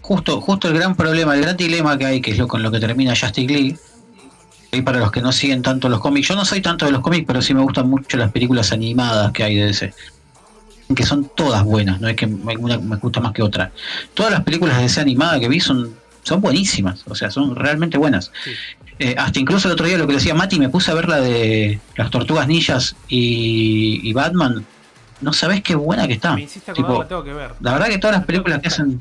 justo, 0.10 0.41
justo 0.41 0.68
el 0.68 0.73
gran 0.73 0.95
problema, 0.95 1.36
el 1.36 1.41
gran 1.41 1.56
dilema 1.56 1.95
que 1.99 2.06
hay, 2.07 2.19
que 2.19 2.31
es 2.31 2.38
lo 2.40 2.48
con 2.48 2.64
lo 2.64 2.72
que 2.72 2.80
termina 2.80 3.14
Justice 3.15 3.48
League. 3.53 3.77
Y 4.72 4.81
para 4.81 4.98
los 4.99 5.11
que 5.11 5.22
no 5.22 5.31
siguen 5.31 5.61
tanto 5.61 5.88
los 5.88 5.99
cómics, 5.99 6.27
yo 6.27 6.36
no 6.36 6.45
soy 6.45 6.61
tanto 6.61 6.86
de 6.86 6.91
los 6.91 7.02
cómics, 7.02 7.26
pero 7.27 7.41
sí 7.44 7.53
me 7.53 7.61
gustan 7.61 7.88
mucho 7.90 8.18
las 8.18 8.31
películas 8.31 8.72
animadas 8.72 9.31
que 9.31 9.44
hay 9.44 9.56
de 9.56 9.69
ese. 9.69 9.94
Que 10.95 11.03
son 11.03 11.30
todas 11.36 11.64
buenas, 11.64 12.02
no 12.02 12.07
es 12.07 12.15
que 12.15 12.26
me- 12.26 12.57
una 12.57 12.80
me 12.80 12.95
gusta 12.98 13.19
más 13.19 13.34
que 13.34 13.44
otra. 13.44 13.72
Todas 14.15 14.31
las 14.31 14.41
películas 14.44 14.77
de 14.80 14.86
ese 14.86 14.99
animada 14.99 15.40
que 15.40 15.48
vi 15.48 15.60
son, 15.60 15.94
son 16.23 16.41
buenísimas, 16.41 17.03
o 17.07 17.14
sea, 17.14 17.30
son 17.30 17.56
realmente 17.56 17.98
buenas. 17.99 18.31
Sí. 18.44 18.52
Eh, 18.98 19.15
hasta 19.18 19.40
incluso 19.40 19.68
el 19.68 19.73
otro 19.76 19.86
día 19.86 19.98
lo 19.99 20.07
que 20.07 20.14
decía 20.15 20.34
Mati, 20.34 20.57
me 20.60 20.69
puse 20.69 20.90
a 20.91 20.95
ver 20.95 21.07
la 21.07 21.19
de 21.22 21.80
las 21.95 22.10
tortugas 22.10 22.48
ninjas 22.48 22.95
y, 23.07 24.02
y 24.03 24.14
Batman. 24.14 24.65
No 25.22 25.34
sabés 25.34 25.61
qué 25.61 25.76
buena 25.76 26.07
que 26.07 26.14
está. 26.14 26.36
Me 26.36 26.48
Tipo, 26.73 26.99
la 27.03 27.07
tengo 27.07 27.23
que 27.23 27.34
ver. 27.34 27.52
la 27.60 27.73
verdad 27.73 27.88
que 27.90 27.98
todas 27.99 28.15
las 28.18 28.26
películas 28.26 28.60
que 28.60 28.68
hacen. 28.69 28.99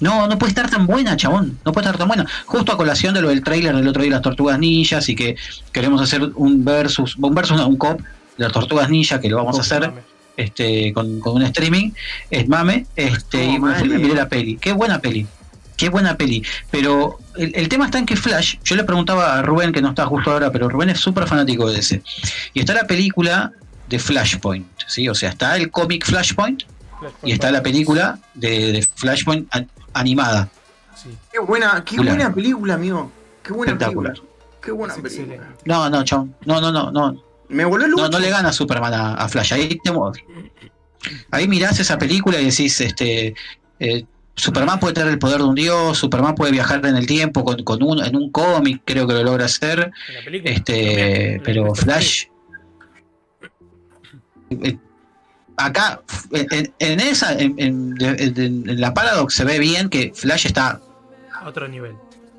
No, 0.00 0.26
no 0.26 0.38
puede 0.38 0.50
estar 0.50 0.70
tan 0.70 0.86
buena, 0.86 1.16
chabón. 1.16 1.58
No 1.64 1.72
puede 1.72 1.86
estar 1.86 1.98
tan 1.98 2.08
buena. 2.08 2.26
Justo 2.46 2.72
a 2.72 2.76
colación 2.76 3.14
de 3.14 3.22
lo 3.22 3.28
del 3.28 3.42
tráiler 3.42 3.74
del 3.74 3.88
otro 3.88 4.02
día 4.02 4.10
de 4.10 4.16
las 4.16 4.22
Tortugas 4.22 4.58
Ninjas 4.58 5.08
y 5.08 5.14
que 5.14 5.36
queremos 5.72 6.00
hacer 6.00 6.30
un 6.34 6.64
versus, 6.64 7.16
un 7.16 7.34
versus, 7.34 7.56
no, 7.56 7.66
un 7.66 7.76
cop 7.76 8.00
de 8.00 8.44
las 8.44 8.52
Tortugas 8.52 8.88
Ninjas 8.88 9.20
que 9.20 9.28
lo 9.28 9.36
vamos 9.36 9.58
a 9.58 9.60
hacer 9.60 9.92
este 10.36 10.92
con, 10.92 11.20
con 11.20 11.36
un 11.36 11.42
streaming. 11.42 11.90
Es 12.30 12.48
mame. 12.48 12.86
Este, 12.96 13.44
y 13.44 13.58
me 13.58 13.74
fui 13.74 13.88
y 13.88 13.90
me 13.90 13.98
miré 13.98 14.14
la 14.14 14.28
peli. 14.28 14.56
Qué 14.56 14.72
buena 14.72 15.00
peli. 15.00 15.26
Qué 15.76 15.88
buena 15.88 16.16
peli. 16.16 16.42
Pero 16.70 17.18
el, 17.36 17.52
el 17.54 17.68
tema 17.68 17.86
está 17.86 17.98
en 17.98 18.06
que 18.06 18.16
Flash, 18.16 18.56
yo 18.64 18.76
le 18.76 18.84
preguntaba 18.84 19.38
a 19.38 19.42
Rubén, 19.42 19.72
que 19.72 19.80
no 19.80 19.90
está 19.90 20.06
justo 20.06 20.30
ahora, 20.30 20.50
pero 20.50 20.68
Rubén 20.68 20.90
es 20.90 20.98
súper 20.98 21.26
fanático 21.26 21.70
de 21.70 21.78
ese. 21.78 22.02
Y 22.54 22.60
está 22.60 22.74
la 22.74 22.86
película 22.86 23.52
de 23.88 23.98
Flashpoint, 23.98 24.66
¿sí? 24.86 25.08
O 25.08 25.14
sea, 25.14 25.30
está 25.30 25.56
el 25.56 25.70
cómic 25.70 26.04
Flashpoint 26.04 26.62
Flash 26.62 26.77
y 27.22 27.32
está 27.32 27.50
la 27.50 27.62
película 27.62 28.18
de, 28.34 28.72
de 28.72 28.88
Flashpoint 28.96 29.48
an- 29.54 29.68
animada. 29.94 30.48
Sí. 30.94 31.10
Qué 31.32 31.38
buena, 31.38 31.82
qué 31.84 31.96
buena 31.96 32.32
película, 32.34 32.74
amigo. 32.74 33.10
Qué 33.42 33.52
buena 33.52 33.72
Espectacular. 33.72 34.12
película. 34.14 34.34
Qué 34.60 34.72
buena 34.72 34.94
Es 34.94 35.00
película. 35.00 35.34
excelente. 35.34 35.62
No, 35.64 35.88
no, 35.90 36.04
chabón. 36.04 36.34
No, 36.44 36.60
no, 36.60 36.72
no, 36.72 36.90
no. 36.90 37.22
Me 37.48 37.64
voló 37.64 37.84
el 37.86 37.92
No, 37.92 38.08
no 38.08 38.18
le 38.18 38.28
gana 38.30 38.52
Superman 38.52 38.92
a, 38.92 39.14
a 39.14 39.28
Flash. 39.28 39.54
Ahí, 39.54 39.78
te 39.82 39.90
ahí 41.30 41.48
mirás 41.48 41.78
esa 41.80 41.96
película 41.96 42.40
y 42.40 42.46
decís, 42.46 42.80
este, 42.80 43.34
eh, 43.78 44.04
Superman 44.34 44.78
puede 44.80 44.94
tener 44.94 45.10
el 45.10 45.18
poder 45.18 45.38
de 45.38 45.44
un 45.44 45.54
dios, 45.54 45.96
Superman 45.96 46.34
puede 46.34 46.52
viajar 46.52 46.84
en 46.84 46.96
el 46.96 47.06
tiempo 47.06 47.44
con, 47.44 47.62
con 47.64 47.82
un, 47.82 48.04
en 48.04 48.14
un 48.16 48.30
cómic, 48.30 48.82
creo 48.84 49.06
que 49.06 49.14
lo 49.14 49.22
logra 49.22 49.46
hacer. 49.46 49.90
En 50.08 50.14
la 50.14 50.24
película. 50.24 50.52
Este, 50.52 50.72
También, 50.74 51.42
pero 51.44 51.74
Flash. 51.74 52.24
Acá, 55.58 56.00
en, 56.30 56.72
en 56.78 57.00
esa, 57.00 57.32
en, 57.32 57.54
en- 57.58 57.94
en- 58.00 58.68
en 58.70 58.80
la 58.80 58.94
Paradox 58.94 59.34
se 59.34 59.44
ve 59.44 59.58
bien 59.58 59.88
que 59.88 60.12
Flash 60.14 60.46
está. 60.46 60.80
Otro 61.44 61.66
nivel. 61.68 61.94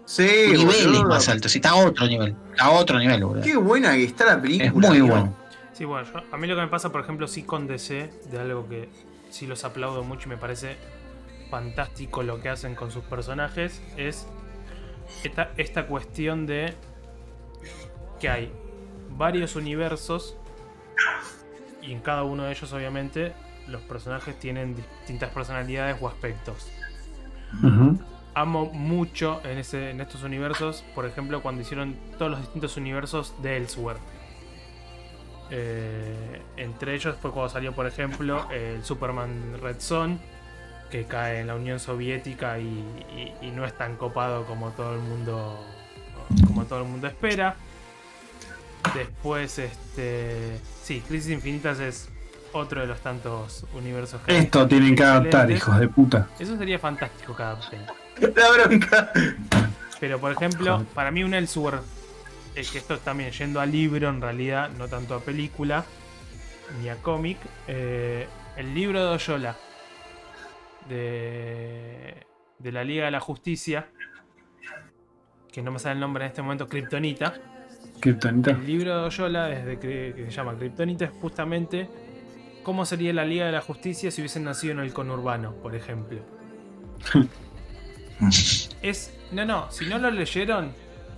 Sí, 0.06 0.24
niveles 0.48 0.86
boludo. 0.88 1.10
más 1.10 1.30
altos, 1.30 1.52
sí, 1.52 1.60
está 1.60 1.70
a 1.72 1.76
otro 1.76 2.08
nivel, 2.08 2.36
a 2.60 2.72
otro 2.72 2.98
nivel, 2.98 3.24
boludo. 3.24 3.44
Qué 3.44 3.56
buena 3.58 3.94
que 3.94 4.06
está 4.06 4.26
la 4.26 4.42
película. 4.42 4.68
Es 4.68 4.74
muy 4.74 5.02
bueno. 5.02 5.36
Sí, 5.74 5.86
bueno, 5.86 6.08
yo- 6.12 6.24
a 6.32 6.38
mí 6.38 6.48
lo 6.48 6.56
que 6.56 6.62
me 6.62 6.68
pasa, 6.68 6.92
por 6.92 7.02
ejemplo, 7.02 7.28
sí 7.28 7.44
con 7.44 7.68
DC, 7.68 8.10
de 8.32 8.40
algo 8.40 8.68
que 8.68 8.90
sí 9.30 9.46
los 9.48 9.64
aplaudo 9.64 10.04
mucho 10.04 10.28
y 10.28 10.30
me 10.30 10.38
parece 10.38 10.78
fantástico 11.52 12.24
lo 12.24 12.42
que 12.42 12.50
hacen 12.50 12.74
con 12.76 12.92
sus 12.92 13.04
personajes, 13.04 13.82
es 13.98 14.26
esta, 15.24 15.52
esta 15.58 15.88
cuestión 15.88 16.46
de 16.48 16.74
que 18.20 18.30
hay 18.30 18.52
varios 19.18 19.56
universos 19.56 20.36
y 21.90 21.94
en 21.94 22.02
cada 22.02 22.24
uno 22.24 22.44
de 22.44 22.52
ellos, 22.52 22.72
obviamente, 22.74 23.34
los 23.68 23.82
personajes 23.82 24.38
tienen 24.40 24.76
distintas 24.76 25.30
personalidades 25.32 25.98
o 26.02 26.08
aspectos. 26.08 26.72
Amo 28.36 28.66
mucho 28.72 29.42
en, 29.44 29.58
ese, 29.58 29.90
en 29.90 30.00
estos 30.02 30.24
universos, 30.24 30.84
por 30.96 31.06
ejemplo, 31.06 31.42
cuando 31.42 31.62
hicieron 31.62 31.96
todos 32.18 32.30
los 32.32 32.40
distintos 32.42 32.78
universos 32.78 33.34
de 33.42 33.58
Elsewhere. 33.58 34.00
Eh, 35.52 36.42
entre 36.58 36.94
ellos 36.94 37.16
fue 37.20 37.32
cuando 37.32 37.50
salió, 37.50 37.74
por 37.74 37.88
ejemplo, 37.88 38.48
el 38.52 38.84
Superman 38.84 39.58
Red 39.62 39.80
Son, 39.80 40.20
que 40.92 41.06
cae 41.06 41.40
en 41.40 41.48
la 41.48 41.56
Unión 41.56 41.80
Soviética 41.80 42.60
y, 42.60 42.66
y- 43.42 43.48
y 43.48 43.52
no 43.52 43.66
es 43.66 43.74
tan 43.78 43.96
copado 43.96 44.46
como 44.46 44.70
todo 44.72 44.94
el 44.94 45.02
mundo 45.02 45.66
como 46.46 46.66
todo 46.66 46.84
el 46.84 46.88
mundo 46.88 47.08
espera. 47.08 47.56
Después, 48.94 49.60
este, 49.60 50.60
sí, 50.84 51.04
Crisis 51.08 51.32
Infinitas 51.32 51.80
es 51.80 52.10
otro 52.54 52.82
de 52.82 52.88
los 52.88 53.00
tantos 53.02 53.66
universos 53.74 54.22
que. 54.22 54.38
Esto 54.38 54.68
tienen 54.68 54.96
que 54.96 55.04
adaptar, 55.04 55.52
hijos 55.52 55.80
de 55.80 55.88
puta. 55.88 56.28
Eso 56.40 56.58
sería 56.58 56.80
fantástico 56.80 57.36
cada 57.36 57.56
vez. 57.56 57.66
La 58.36 58.52
bronca. 58.52 59.12
Pero 60.00 60.20
por 60.20 60.32
ejemplo, 60.32 60.74
Joder. 60.74 60.88
para 60.88 61.12
mí 61.12 61.24
un 61.24 61.34
Elsewhere, 61.34 61.80
eh, 62.56 62.66
que 62.72 62.78
esto 62.78 62.96
es 62.96 63.02
también 63.02 63.32
yendo 63.32 63.60
a 63.60 63.66
libro 63.66 64.10
en 64.10 64.22
realidad, 64.22 64.70
no 64.78 64.88
tanto 64.88 65.16
a 65.16 65.20
película, 65.20 65.86
ni 66.82 66.90
a 66.90 66.96
cómic, 66.96 67.38
eh, 67.68 68.28
el 68.56 68.74
libro 68.74 69.02
de 69.02 69.10
Oyola, 69.10 69.58
de, 70.88 72.26
de 72.58 72.72
la 72.72 72.84
Liga 72.84 73.06
de 73.06 73.12
la 73.12 73.20
Justicia, 73.20 73.90
que 75.52 75.62
no 75.62 75.72
me 75.72 75.80
sale 75.80 75.96
el 75.96 76.00
nombre 76.00 76.24
en 76.24 76.30
este 76.30 76.42
momento, 76.42 76.68
Kryptonita. 76.68 77.34
Kryptonita. 78.00 78.52
El 78.52 78.66
libro 78.66 79.00
de 79.02 79.06
Oyola, 79.08 79.50
que, 79.80 80.14
que 80.16 80.26
se 80.26 80.32
llama 80.32 80.56
Kryptonita, 80.58 81.06
es 81.06 81.12
justamente 81.22 81.90
cómo 82.64 82.86
sería 82.86 83.14
la 83.14 83.26
Liga 83.26 83.46
de 83.46 83.52
la 83.52 83.62
Justicia 83.62 84.12
si 84.12 84.22
hubiesen 84.22 84.44
nacido 84.44 84.74
en 84.74 84.80
el 84.80 84.94
conurbano, 84.94 85.54
por 85.56 85.76
ejemplo. 85.76 86.20
Es. 88.82 89.14
No, 89.32 89.46
no, 89.46 89.72
si 89.72 89.86
no 89.86 89.98
lo 89.98 90.10
leyeron, 90.12 90.74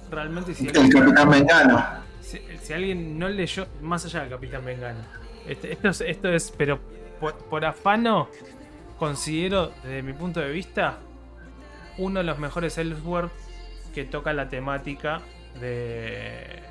realmente 0.10 0.54
si 0.54 0.68
El 0.68 0.90
Capitán 0.90 1.30
Mengano. 1.30 1.84
si, 2.22 2.40
si 2.62 2.74
alguien 2.74 3.18
no 3.18 3.30
leyó, 3.30 3.68
más 3.82 4.06
allá 4.06 4.22
del 4.22 4.30
Capitán 4.30 4.64
Mengano. 4.66 5.00
Este- 5.48 5.72
esto, 5.72 5.90
es, 5.90 6.02
esto 6.02 6.30
es, 6.30 6.54
pero 6.56 6.80
por, 7.20 7.36
por 7.36 7.66
afano, 7.66 8.28
considero, 9.00 9.72
desde 9.84 10.04
mi 10.04 10.14
punto 10.14 10.40
de 10.42 10.52
vista, 10.52 10.98
uno 11.98 12.20
de 12.20 12.26
los 12.26 12.38
mejores 12.38 12.78
Elsewhere 12.78 13.30
que 13.94 14.04
toca 14.06 14.34
la 14.34 14.50
temática 14.50 15.22
de, 15.60 16.62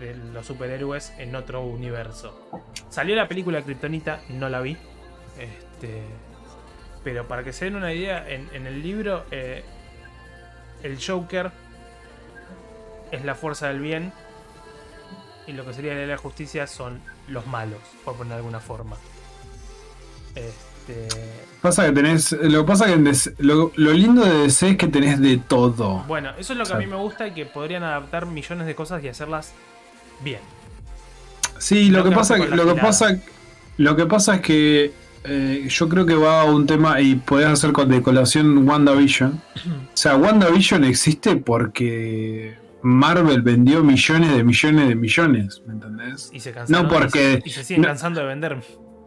de 0.00 0.14
los 0.32 0.46
superhéroes 0.46 1.12
en 1.18 1.34
otro 1.36 1.62
universo. 1.62 2.48
Salió 2.88 3.14
la 3.14 3.28
película 3.28 3.62
Kryptonita, 3.62 4.22
no 4.30 4.48
la 4.48 4.60
vi. 4.60 4.76
Este, 5.38 6.02
pero 7.04 7.28
para 7.28 7.44
que 7.44 7.52
se 7.52 7.66
den 7.66 7.76
una 7.76 7.92
idea, 7.92 8.28
en, 8.28 8.48
en 8.52 8.66
el 8.66 8.82
libro, 8.82 9.24
eh, 9.30 9.64
el 10.82 10.98
Joker 11.00 11.50
es 13.12 13.24
la 13.24 13.34
fuerza 13.34 13.68
del 13.68 13.80
bien. 13.80 14.12
Y 15.46 15.52
lo 15.52 15.64
que 15.64 15.72
sería 15.72 15.92
la 15.92 15.98
ley 15.98 16.06
de 16.06 16.12
la 16.12 16.18
justicia 16.18 16.66
son 16.66 17.00
los 17.28 17.46
malos, 17.46 17.80
por 18.04 18.14
poner 18.16 18.32
de 18.32 18.36
alguna 18.36 18.60
forma. 18.60 18.96
Este, 20.34 21.08
Pasa 21.60 21.86
que 21.86 21.92
tenés. 21.92 22.32
Lo 22.32 22.64
pasa 22.64 22.86
que 22.86 23.12
lo, 23.38 23.72
lo 23.74 23.92
lindo 23.92 24.24
de 24.24 24.42
DC 24.44 24.70
es 24.70 24.76
que 24.76 24.86
tenés 24.86 25.20
de 25.20 25.38
todo. 25.38 26.04
bueno, 26.06 26.30
eso 26.38 26.52
es 26.52 26.58
lo 26.58 26.64
que 26.64 26.72
a 26.72 26.76
mí 26.76 26.86
me 26.86 26.96
gusta 26.96 27.26
y 27.26 27.32
que 27.32 27.46
podrían 27.46 27.82
adaptar 27.82 28.26
millones 28.26 28.66
de 28.66 28.74
cosas 28.74 29.02
y 29.04 29.08
hacerlas 29.08 29.52
bien. 30.24 30.40
Sí, 31.58 31.90
lo 31.90 32.04
que 32.04 32.10
pasa, 32.10 32.36
lo 32.38 32.74
que 32.74 32.80
pasa, 32.80 33.18
lo 33.76 33.96
que 33.96 34.06
pasa 34.06 34.36
es 34.36 34.40
que 34.40 34.92
eh, 35.24 35.66
yo 35.68 35.88
creo 35.88 36.06
que 36.06 36.14
va 36.14 36.42
a 36.42 36.44
un 36.44 36.66
tema 36.66 37.00
y 37.00 37.16
podés 37.16 37.46
hacer 37.48 37.72
con 37.72 37.88
de 37.90 38.00
colación 38.00 38.66
WandaVision. 38.66 39.32
O 39.32 39.96
sea, 39.96 40.16
WandaVision 40.16 40.84
existe 40.84 41.36
porque 41.36 42.54
Marvel 42.82 43.42
vendió 43.42 43.84
millones 43.84 44.34
de 44.34 44.42
millones 44.42 44.88
de 44.88 44.94
millones, 44.94 45.62
¿me 45.66 45.74
entendés? 45.74 46.30
Y 46.32 46.40
se 46.40 46.52
cansaron. 46.52 46.84
No 46.84 46.88
porque- 46.88 47.42
Y 47.44 47.50
se, 47.50 47.62
siguen 47.62 47.82
no- 47.82 47.88
cansando 47.88 48.20
de 48.20 48.26
vender. 48.26 48.58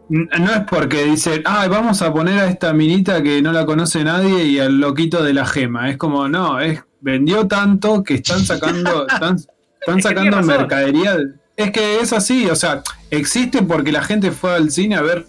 No 0.08 0.52
es 0.52 0.60
porque 0.68 1.02
dicen, 1.04 1.42
ah, 1.46 1.66
vamos 1.66 2.02
a 2.02 2.12
poner 2.12 2.38
a 2.38 2.46
esta 2.50 2.72
minita 2.74 3.22
que 3.22 3.40
no 3.40 3.52
la 3.52 3.64
conoce 3.64 4.04
nadie 4.04 4.44
y 4.44 4.58
al 4.60 4.78
loquito 4.78 5.22
de 5.24 5.32
la 5.32 5.46
gema. 5.46 5.88
Es 5.90 5.96
como, 5.96 6.28
no, 6.28 6.60
es 6.60 6.84
vendió 7.00 7.48
tanto 7.48 8.04
que 8.04 8.14
están 8.14 8.40
sacando, 8.40 9.06
están, 9.08 9.38
están 9.86 9.98
Es 9.98 10.04
sacando 10.04 10.42
mercadería. 10.42 11.16
Es 11.56 11.70
que 11.70 12.00
es 12.00 12.12
así, 12.12 12.48
o 12.50 12.56
sea, 12.56 12.82
existe 13.10 13.62
porque 13.62 13.92
la 13.92 14.02
gente 14.02 14.32
fue 14.32 14.54
al 14.54 14.70
cine 14.70 14.96
a 14.96 15.02
ver 15.02 15.24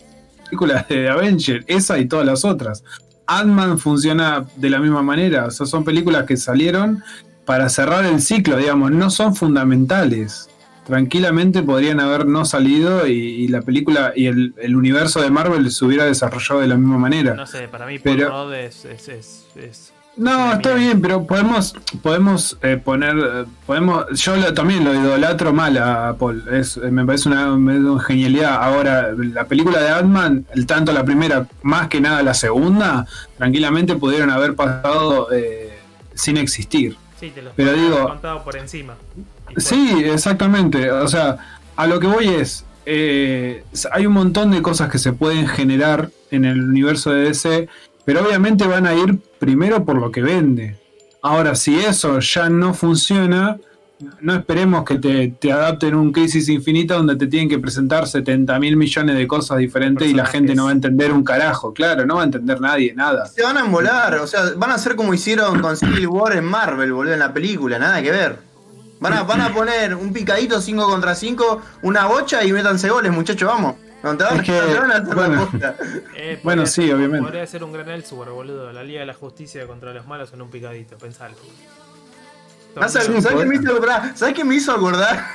películas 0.45 0.87
de 0.87 1.09
Avenger, 1.09 1.63
esa 1.67 1.99
y 1.99 2.05
todas 2.07 2.25
las 2.25 2.43
otras. 2.45 2.83
Ant-Man 3.27 3.77
funciona 3.79 4.45
de 4.55 4.69
la 4.69 4.79
misma 4.79 5.01
manera, 5.03 5.45
o 5.45 5.51
sea, 5.51 5.65
son 5.65 5.83
películas 5.83 6.25
que 6.25 6.37
salieron 6.37 7.03
para 7.45 7.69
cerrar 7.69 8.05
el 8.05 8.21
ciclo, 8.21 8.57
digamos, 8.57 8.91
no 8.91 9.09
son 9.09 9.35
fundamentales 9.35 10.49
tranquilamente 10.85 11.63
podrían 11.63 11.99
haber 11.99 12.27
no 12.27 12.45
salido 12.45 13.07
y, 13.07 13.11
y 13.13 13.47
la 13.47 13.63
película 13.63 14.13
y 14.15 14.27
el, 14.27 14.53
el 14.57 14.75
universo 14.75 15.19
de 15.19 15.31
Marvel 15.31 15.71
se 15.71 15.83
hubiera 15.83 16.05
desarrollado 16.05 16.61
de 16.61 16.67
la 16.67 16.75
misma 16.75 16.99
manera. 16.99 17.33
No 17.33 17.47
sé, 17.47 17.67
para 17.67 17.87
mí 17.87 17.97
Paul 17.97 18.15
Pero- 18.17 18.29
Rudd 18.45 18.53
es, 18.53 18.85
es, 18.85 19.07
es, 19.09 19.45
es 19.55 19.93
No, 20.17 20.53
está 20.53 20.73
bien, 20.75 21.01
pero 21.01 21.25
podemos, 21.25 21.75
podemos 22.01 22.57
eh, 22.61 22.77
poner, 22.81 23.17
eh, 23.17 23.45
podemos, 23.65 24.05
yo 24.13 24.37
lo- 24.37 24.53
también 24.53 24.85
lo 24.85 24.93
idolatro 24.93 25.51
mal 25.51 25.77
a 25.77 26.15
Paul, 26.17 26.43
es, 26.53 26.77
eh, 26.77 26.89
me 26.89 27.05
parece 27.05 27.27
una, 27.27 27.99
genialidad. 27.99 28.63
Ahora, 28.63 29.09
la 29.17 29.43
película 29.45 29.81
de 29.81 29.89
Ant-Man, 29.89 30.45
el 30.55 30.65
tanto 30.65 30.93
la 30.93 31.03
primera, 31.03 31.47
más 31.63 31.89
que 31.89 31.99
nada 31.99 32.23
la 32.23 32.33
segunda, 32.33 33.05
tranquilamente 33.37 33.95
pudieron 33.97 34.29
haber 34.29 34.55
pasado 34.55 35.27
eh, 35.33 35.77
sin 36.13 36.37
existir. 36.37 36.95
Sí, 37.19 37.31
te 37.35 37.41
los 37.41 37.53
Pero 37.55 37.73
digo- 37.73 38.07
contado 38.07 38.41
por 38.43 38.55
encima. 38.55 38.93
Sí, 39.57 40.01
exactamente. 40.05 40.91
O 40.91 41.07
sea, 41.09 41.37
a 41.75 41.87
lo 41.87 41.99
que 41.99 42.07
voy 42.07 42.27
es, 42.29 42.63
eh, 42.85 43.65
hay 43.91 44.05
un 44.05 44.13
montón 44.13 44.51
de 44.51 44.61
cosas 44.61 44.89
que 44.89 44.97
se 44.97 45.11
pueden 45.11 45.47
generar 45.47 46.09
en 46.31 46.45
el 46.45 46.61
universo 46.63 47.11
de 47.11 47.23
DC, 47.23 47.67
pero 48.05 48.25
obviamente 48.25 48.65
van 48.67 48.85
a 48.87 48.93
ir 48.93 49.19
primero 49.39 49.83
por 49.83 49.97
lo 49.97 50.11
que 50.11 50.21
vende. 50.21 50.77
Ahora, 51.21 51.55
si 51.55 51.79
eso 51.79 52.19
ya 52.19 52.49
no 52.49 52.73
funciona, 52.73 53.57
no 54.21 54.35
esperemos 54.35 54.83
que 54.83 54.99
te, 54.99 55.29
te 55.39 55.51
adapten 55.51 55.95
un 55.95 56.11
Crisis 56.11 56.49
Infinita 56.49 56.95
donde 56.95 57.15
te 57.15 57.27
tienen 57.27 57.49
que 57.49 57.57
presentar 57.57 58.07
70 58.07 58.59
mil 58.59 58.75
millones 58.77 59.15
de 59.15 59.27
cosas 59.27 59.57
diferentes 59.57 60.07
y 60.07 60.13
la 60.13 60.25
gente 60.25 60.53
no 60.53 60.65
va 60.65 60.69
a 60.69 60.73
entender 60.73 61.11
un 61.11 61.23
carajo. 61.23 61.73
Claro, 61.73 62.05
no 62.05 62.15
va 62.15 62.21
a 62.21 62.25
entender 62.25 62.61
nadie 62.61 62.93
nada. 62.93 63.25
Se 63.25 63.41
van 63.41 63.57
a 63.57 63.61
embolar, 63.61 64.15
o 64.15 64.27
sea, 64.27 64.51
van 64.55 64.71
a 64.71 64.75
hacer 64.75 64.95
como 64.95 65.13
hicieron 65.13 65.59
con 65.61 65.75
Civil 65.75 66.07
War 66.07 66.35
en 66.35 66.45
Marvel, 66.45 66.93
boludo, 66.93 67.13
en 67.13 67.19
la 67.19 67.33
película, 67.33 67.79
nada 67.79 68.01
que 68.01 68.11
ver. 68.11 68.37
Van 68.99 69.13
a, 69.13 69.23
van 69.23 69.41
a 69.41 69.53
poner 69.53 69.95
un 69.95 70.13
picadito 70.13 70.61
5 70.61 70.85
contra 70.85 71.15
5, 71.15 71.61
una 71.81 72.05
bocha 72.05 72.43
y 72.43 72.51
métanse 72.51 72.89
goles, 72.89 73.11
muchachos, 73.11 73.47
vamos. 73.47 73.75
Van, 74.13 74.37
Es 74.37 74.43
que, 74.43 74.51
no 74.51 74.65
te 74.67 74.79
van 74.79 74.91
a 74.91 74.95
hacer 74.95 75.07
la 75.07 75.27
bueno. 75.27 75.49
Eh, 76.15 76.39
Bueno, 76.43 76.61
podría 76.61 76.65
sí, 76.67 76.85
ser- 76.85 76.95
obviamente. 76.95 77.23
Podría 77.25 77.47
ser 77.47 77.63
un 77.63 77.73
gran 77.73 77.89
Elseworld, 77.89 78.33
boludo. 78.33 78.71
La 78.71 78.83
Liga 78.83 78.99
de 78.99 79.05
la 79.07 79.13
Justicia 79.13 79.65
contra 79.67 79.93
los 79.93 80.05
malos 80.07 80.31
en 80.33 80.41
un 80.41 80.49
picadito, 80.49 80.97
pensalo. 80.97 81.35
Ah, 82.77 82.87
¿Sabes 82.89 83.07
Sí, 83.07 83.21
¿sabes 83.21 83.39
qué 83.39 83.45
me 83.45 83.55
hizo 83.55 83.71
acordar? 83.71 84.11
¿Sabes 84.17 84.33
qué 84.35 84.43
me 84.45 84.55
hizo 84.55 84.71
acordar? 84.73 85.25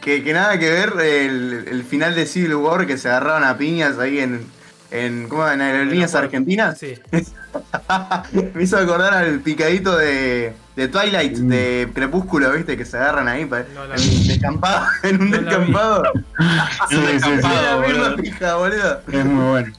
que, 0.00 0.22
que 0.22 0.32
nada 0.32 0.58
que 0.58 0.70
ver 0.70 0.92
el, 1.00 1.64
el 1.68 1.84
final 1.84 2.14
de 2.14 2.26
Civil 2.26 2.54
War 2.56 2.86
que 2.86 2.96
se 2.98 3.08
agarraron 3.08 3.44
a 3.44 3.56
piñas 3.56 3.98
ahí 3.98 4.18
en, 4.20 4.46
en 4.92 5.26
¿cómo 5.28 5.48
en 5.48 5.60
aerolíneas 5.60 6.14
argentinas. 6.14 6.78
Sí. 6.78 6.94
me 8.54 8.62
hizo 8.62 8.76
acordar 8.78 9.14
al 9.14 9.40
picadito 9.40 9.96
de, 9.96 10.52
de 10.76 10.88
Twilight, 10.88 11.38
Mm. 11.38 11.48
de 11.48 11.88
Crepúsculo, 11.94 12.52
¿viste? 12.52 12.76
Que 12.76 12.84
se 12.84 12.96
agarran 12.98 13.26
ahí 13.28 13.44
No 13.74 13.84
en 13.84 13.90
un 13.90 14.26
descampado. 14.28 14.86
En 15.02 15.20
un 15.22 15.30
No 15.30 15.38
descampado. 15.38 16.02
Boludo. 17.82 18.16
pija, 18.16 18.54
boludo. 18.56 19.00
Es 19.12 19.24
muy 19.24 19.50
bueno. 19.50 19.72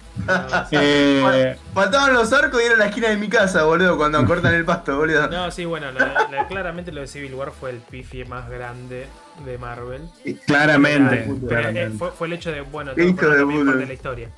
Eh, 0.72 1.58
Faltaban 1.74 2.14
los 2.14 2.32
arcos 2.34 2.62
y 2.62 2.66
era 2.66 2.76
la 2.78 2.86
esquina 2.86 3.10
de 3.10 3.18
mi 3.18 3.28
casa, 3.30 3.64
boludo, 3.64 3.98
cuando 3.98 4.24
cortan 4.26 4.54
el 4.54 4.64
pasto, 4.66 4.98
boludo. 4.98 5.28
No, 5.30 5.50
sí, 5.52 5.66
bueno, 5.66 5.92
la- 5.92 6.28
la- 6.32 6.48
claramente 6.48 6.92
lo 6.92 7.02
de 7.02 7.08
Civil 7.08 7.34
War 7.34 7.52
fue 7.52 7.72
el 7.72 7.78
pifi 7.78 8.24
más 8.26 8.50
grande 8.50 9.08
de 9.46 9.58
Marvel. 9.58 10.04
claramente. 10.46 11.24
Pero, 11.26 11.36
eh, 11.36 11.48
claramente. 11.48 11.98
fue, 11.98 12.12
fue 12.12 12.28
el 12.28 12.34
hecho 12.34 12.52
de, 12.52 12.62
bueno, 12.62 12.92
todo 12.94 13.04
de 13.06 13.76
de 13.78 13.86
la 13.88 13.94
historia. 13.94 14.30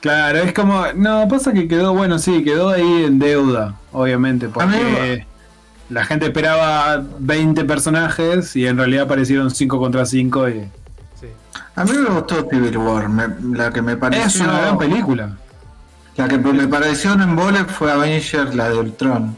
Claro, 0.00 0.38
es 0.38 0.52
como. 0.52 0.84
No, 0.94 1.26
pasa 1.28 1.52
que 1.52 1.66
quedó, 1.66 1.92
bueno, 1.94 2.18
sí, 2.18 2.44
quedó 2.44 2.68
ahí 2.70 3.04
en 3.04 3.18
deuda, 3.18 3.74
obviamente, 3.92 4.48
porque 4.48 5.26
la 5.90 6.04
gente 6.04 6.26
esperaba 6.26 7.02
20 7.18 7.64
personajes 7.64 8.54
y 8.54 8.66
en 8.66 8.76
realidad 8.76 9.04
aparecieron 9.04 9.50
5 9.50 9.78
contra 9.78 10.06
5 10.06 10.48
y. 10.50 10.52
Sí. 11.20 11.26
A 11.74 11.84
mí 11.84 11.92
me 11.92 12.10
gustó 12.10 12.46
Civil 12.48 12.76
War, 12.78 13.08
me- 13.08 13.56
la 13.56 13.70
que 13.72 13.82
me 13.82 13.96
pareció... 13.96 14.26
Es 14.26 14.40
una 14.40 14.60
gran 14.60 14.78
película. 14.78 15.36
La 16.16 16.28
que 16.28 16.38
me 16.38 16.66
pareció 16.68 17.12
un 17.14 17.22
embole 17.22 17.64
fue 17.64 17.90
Avengers, 17.92 18.54
la 18.54 18.68
de 18.70 18.76
Ultron. 18.78 19.36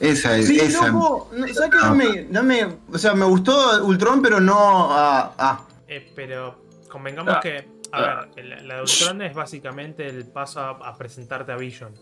Esa 0.00 0.36
es, 0.36 0.46
Sí, 0.48 0.58
esa. 0.58 0.88
loco, 0.88 1.30
no, 1.36 1.46
¿sabes 1.48 1.70
qué? 1.70 1.76
No 1.86 1.94
me, 1.94 2.26
no 2.30 2.42
me- 2.42 2.66
o 2.92 2.98
sea, 2.98 3.14
me 3.14 3.24
gustó 3.24 3.84
Ultron, 3.84 4.22
pero 4.22 4.40
no 4.40 4.92
a. 4.92 5.32
ah, 5.38 5.60
Eh, 5.88 6.12
pero 6.16 6.60
convengamos 6.90 7.34
Ah. 7.36 7.40
que, 7.40 7.68
a 7.94 8.00
ver, 8.00 8.28
el- 8.36 8.68
la 8.68 8.74
de 8.76 8.80
Ultron 8.82 9.22
es 9.22 9.34
básicamente 9.34 10.06
el 10.06 10.26
paso 10.26 10.60
a, 10.60 10.70
a 10.70 10.96
presentarte 10.96 11.52
a 11.52 11.56
Vision. 11.56 11.92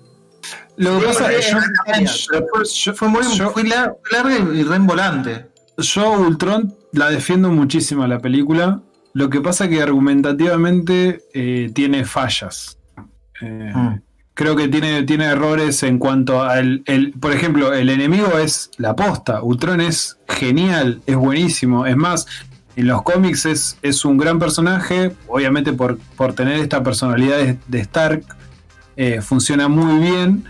Lo 0.77 0.99
que 0.99 1.07
pasa 1.07 1.33
es 1.33 1.55
Pero 2.31 2.47
fue, 2.53 2.65
yo- 2.65 2.95
fue 2.95 3.09
muy 3.09 3.23
yo- 3.37 3.51
fue 3.51 3.65
larga 3.65 4.39
y 4.53 4.61
y 4.61 4.63
re 4.65 4.79
volante. 4.81 5.47
yo 5.79 6.13
Ultron 6.13 6.75
la 6.93 7.11
defiendo 7.11 7.49
muchísimo 7.51 8.07
la 8.07 8.19
película. 8.19 8.81
Lo 9.15 9.29
que 9.31 9.41
pasa 9.41 9.69
que 9.69 9.83
argumentativamente 9.83 11.23
eh, 11.35 11.71
tiene 11.75 12.05
fallas. 12.05 12.79
Eh, 13.41 13.73
Mm. 13.75 14.01
Creo 14.35 14.57
que 14.57 14.67
tiene, 14.67 15.03
tiene 15.03 15.27
errores 15.27 15.83
en 15.83 15.99
cuanto 15.99 16.43
al. 16.43 16.83
El, 16.87 17.13
por 17.13 17.33
ejemplo, 17.33 17.75
el 17.75 17.91
enemigo 17.91 18.39
es 18.39 18.71
la 18.79 18.97
posta. 18.97 19.43
Ultron 19.43 19.83
es 19.83 20.19
genial, 20.27 21.03
es 21.07 21.17
buenísimo. 21.17 21.85
Es 21.85 21.97
más, 21.99 22.27
en 22.77 22.87
los 22.87 23.03
cómics 23.03 23.47
es, 23.47 23.77
es 23.83 24.05
un 24.05 24.17
gran 24.17 24.39
personaje. 24.39 25.13
Obviamente, 25.29 25.73
por, 25.73 25.99
por 26.17 26.33
tener 26.35 26.57
esta 26.59 26.83
personalidad 26.83 27.39
de, 27.39 27.59
de 27.67 27.81
Stark, 27.81 28.25
eh, 28.97 29.21
funciona 29.21 29.69
muy 29.69 30.01
bien. 30.01 30.45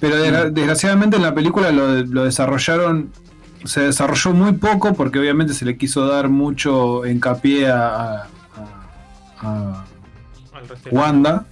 Pero 0.00 0.16
desgra- 0.16 0.50
desgraciadamente 0.50 1.16
en 1.16 1.22
la 1.22 1.34
película 1.34 1.70
lo, 1.70 2.02
lo 2.04 2.24
desarrollaron. 2.24 3.10
Se 3.64 3.80
desarrolló 3.80 4.32
muy 4.32 4.52
poco 4.52 4.94
porque 4.94 5.18
obviamente 5.18 5.52
se 5.54 5.64
le 5.64 5.76
quiso 5.76 6.06
dar 6.06 6.28
mucho 6.28 7.04
hincapié 7.06 7.68
a, 7.68 8.26
Wanda, 10.90 11.44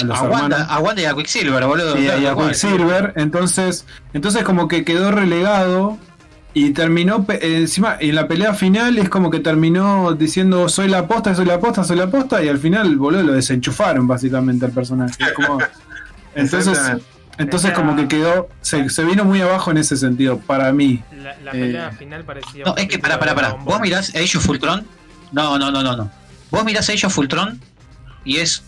a 0.00 0.04
los 0.04 0.18
aguanta 0.18 1.00
y 1.02 1.04
a 1.04 1.14
Quicksilver, 1.14 1.64
boludo. 1.64 1.98
Y, 1.98 2.04
y 2.04 2.26
a 2.26 2.34
Quicksilver, 2.34 3.12
entonces, 3.16 3.86
entonces 4.12 4.44
como 4.44 4.68
que 4.68 4.84
quedó 4.84 5.10
relegado 5.10 5.98
y 6.54 6.70
terminó 6.70 7.24
pe- 7.24 7.56
encima 7.58 7.96
en 7.98 8.14
la 8.14 8.28
pelea 8.28 8.52
final 8.54 8.98
es 8.98 9.08
como 9.08 9.30
que 9.30 9.40
terminó 9.40 10.12
diciendo 10.14 10.68
soy 10.68 10.88
la 10.88 11.06
posta, 11.08 11.34
soy 11.34 11.46
la 11.46 11.58
posta, 11.60 11.82
soy 11.84 11.96
la 11.96 12.08
posta 12.10 12.42
y 12.42 12.48
al 12.48 12.58
final 12.58 12.96
boludo 12.96 13.22
lo 13.22 13.32
desenchufaron 13.32 14.06
básicamente 14.06 14.66
al 14.66 14.72
personaje. 14.72 15.14
Como- 15.34 15.58
entonces, 16.34 16.78
entonces 17.38 17.72
como 17.72 17.96
que 17.96 18.06
quedó, 18.08 18.48
se, 18.60 18.88
se 18.90 19.04
vino 19.04 19.24
muy 19.24 19.40
abajo 19.40 19.70
en 19.70 19.78
ese 19.78 19.96
sentido 19.96 20.38
para 20.40 20.72
mí. 20.72 21.02
La, 21.22 21.34
la 21.42 21.50
Eh, 21.52 21.60
pelea 21.60 21.90
final 21.92 22.24
parecía. 22.24 22.64
No, 22.66 22.76
es 22.76 22.86
que 22.86 22.98
pará, 22.98 23.18
pará, 23.18 23.34
pará. 23.34 23.54
Vos 23.54 23.80
mirás 23.80 24.10
Age 24.14 24.36
of 24.36 24.48
Ultron. 24.48 24.84
No, 25.32 25.58
no, 25.58 25.70
no, 25.70 25.82
no, 25.82 25.96
no. 25.96 26.10
Vos 26.50 26.64
mirás 26.64 26.88
Age 26.90 27.06
of 27.06 27.16
Ultron 27.16 27.58
y 28.24 28.36
es 28.36 28.62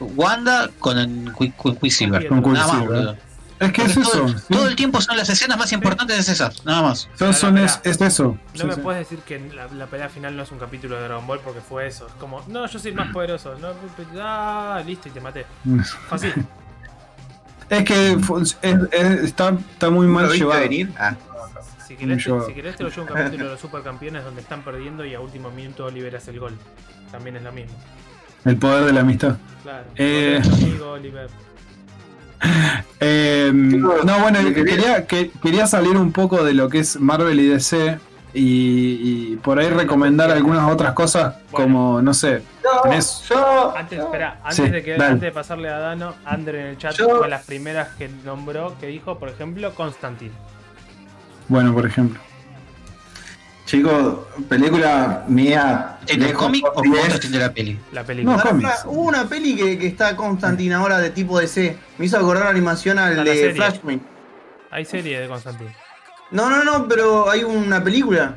Wanda 0.00 0.68
con 0.78 0.98
el 0.98 1.32
Quicksilver. 1.80 2.26
Con 2.28 2.42
Nada 2.52 2.66
más, 2.66 2.76
Quicksilver. 2.82 3.18
Es 3.60 3.72
que 3.72 3.82
es 3.82 3.94
todo, 3.94 4.26
eso. 4.26 4.38
sí. 4.38 4.44
todo 4.54 4.66
el 4.66 4.74
tiempo 4.74 5.00
son 5.00 5.16
las 5.16 5.28
escenas 5.28 5.56
más 5.58 5.70
importantes 5.72 6.26
de 6.26 6.32
esas, 6.32 6.64
nada 6.64 6.82
más. 6.82 7.08
Son- 7.16 7.34
son- 7.34 7.58
es, 7.58 7.78
es 7.84 8.00
eso. 8.00 8.38
No 8.54 8.60
Sí, 8.60 8.66
me 8.66 8.74
sí. 8.74 8.80
puedes 8.80 9.00
decir 9.08 9.18
que 9.24 9.38
la, 9.54 9.66
la 9.68 9.86
pelea 9.86 10.08
final 10.08 10.34
no 10.36 10.42
es 10.42 10.50
un 10.50 10.58
capítulo 10.58 10.96
de 10.96 11.02
Dragon 11.02 11.26
Ball 11.26 11.40
porque 11.40 11.60
fue 11.60 11.86
eso. 11.86 12.06
Es 12.06 12.12
como, 12.14 12.42
no, 12.48 12.66
yo 12.66 12.78
soy 12.78 12.90
el 12.90 12.96
más 12.96 13.12
poderoso. 13.12 13.54
No, 13.58 13.68
ah, 14.20 14.82
listo, 14.86 15.08
y 15.08 15.12
te 15.12 15.20
maté. 15.20 15.44
Fácil. 16.08 16.32
Es 17.68 17.84
que 17.84 18.18
fu- 18.20 18.38
es- 18.38 18.56
es- 18.62 19.20
está, 19.24 19.50
está 19.50 19.90
muy 19.90 20.06
¿Lo 20.06 20.12
mal 20.12 20.24
viste 20.24 20.38
llevado. 20.38 20.60
venir? 20.62 20.90
Ah, 20.98 21.14
Si 21.86 21.96
querés, 21.96 22.24
Yo- 22.24 22.38
te, 22.40 22.46
si 22.46 22.54
querés 22.54 22.76
te 22.76 22.82
lo 22.84 22.88
llevo 22.88 23.02
un 23.02 23.08
capítulo 23.08 23.44
de 23.44 23.50
los 23.52 23.60
supercampeones 23.60 24.24
donde 24.24 24.40
están 24.40 24.62
perdiendo 24.62 25.04
y 25.04 25.14
a 25.14 25.20
último 25.20 25.50
minuto 25.50 25.90
liberas 25.90 26.26
el 26.28 26.40
gol. 26.40 26.56
También 27.12 27.36
es 27.36 27.42
lo 27.42 27.52
mismo. 27.52 27.76
El 28.44 28.56
poder 28.56 28.84
de 28.86 28.92
la 28.92 29.00
amistad. 29.00 29.36
Claro. 29.62 29.84
Eh. 29.96 30.40
Amigo, 30.42 30.92
Oliver. 30.92 31.28
Eh, 33.00 33.52
Chicos, 33.70 34.04
no, 34.04 34.18
bueno, 34.20 34.38
quería- 34.40 34.64
quería, 34.64 35.06
que- 35.06 35.30
quería 35.42 35.66
salir 35.66 35.96
un 35.96 36.12
poco 36.12 36.42
de 36.44 36.54
lo 36.54 36.68
que 36.68 36.78
es 36.80 36.98
Marvel 37.00 37.38
y 37.40 37.48
DC 37.48 37.98
y, 38.32 39.32
y 39.32 39.36
por 39.42 39.58
ahí 39.58 39.68
recomendar 39.68 40.30
algunas 40.30 40.70
otras 40.70 40.92
cosas 40.92 41.34
como, 41.50 42.00
no 42.02 42.14
sé, 42.14 42.42
tenés- 42.84 43.22
Yo, 43.28 43.74
Antes, 43.76 43.98
espera, 43.98 44.38
antes, 44.44 44.56
Sí, 44.56 44.68
de 44.70 44.82
que, 44.82 44.94
antes 44.94 45.20
de 45.20 45.32
pasarle 45.32 45.68
a 45.68 45.78
Dano, 45.78 46.14
Andre 46.24 46.60
en 46.60 46.66
el 46.68 46.78
chat 46.78 46.94
Yo- 46.94 47.18
fue 47.18 47.28
las 47.28 47.44
primeras 47.44 47.88
que 47.96 48.08
nombró, 48.24 48.74
que 48.78 48.86
dijo, 48.86 49.18
por 49.18 49.28
ejemplo, 49.30 49.74
Constantine. 49.74 50.32
bueno, 51.48 51.72
por 51.74 51.86
ejemplo. 51.86 52.20
Chicos, 53.70 54.18
película 54.48 55.24
mía. 55.28 55.98
¿En 56.08 56.22
el 56.22 56.32
cómic 56.32 56.64
o 56.66 56.72
top 56.72 56.86
vos 56.86 56.96
10. 57.02 57.14
estás 57.14 57.30
de 57.30 57.38
la 57.38 57.52
peli? 57.52 57.78
La 57.92 58.02
película. 58.02 58.32
No, 58.36 58.42
pará, 58.42 58.50
cómics. 58.50 58.68
pará, 58.70 58.82
hubo 58.86 59.02
una 59.02 59.28
peli 59.28 59.54
que, 59.54 59.78
que 59.78 59.86
está 59.86 60.16
Constantine 60.16 60.74
ahora 60.74 60.98
de 60.98 61.10
tipo 61.10 61.38
DC. 61.38 61.76
Me 61.98 62.06
hizo 62.06 62.16
acordar 62.18 62.44
la 62.44 62.50
animación 62.50 62.98
al 62.98 63.24
de 63.24 63.32
serie. 63.34 63.54
Flashpoint. 63.54 64.02
Hay 64.72 64.84
serie 64.84 65.20
de 65.20 65.28
Constantine. 65.28 65.70
No, 66.32 66.50
no, 66.50 66.64
no, 66.64 66.88
pero 66.88 67.30
hay 67.30 67.44
una 67.44 67.82
película. 67.82 68.34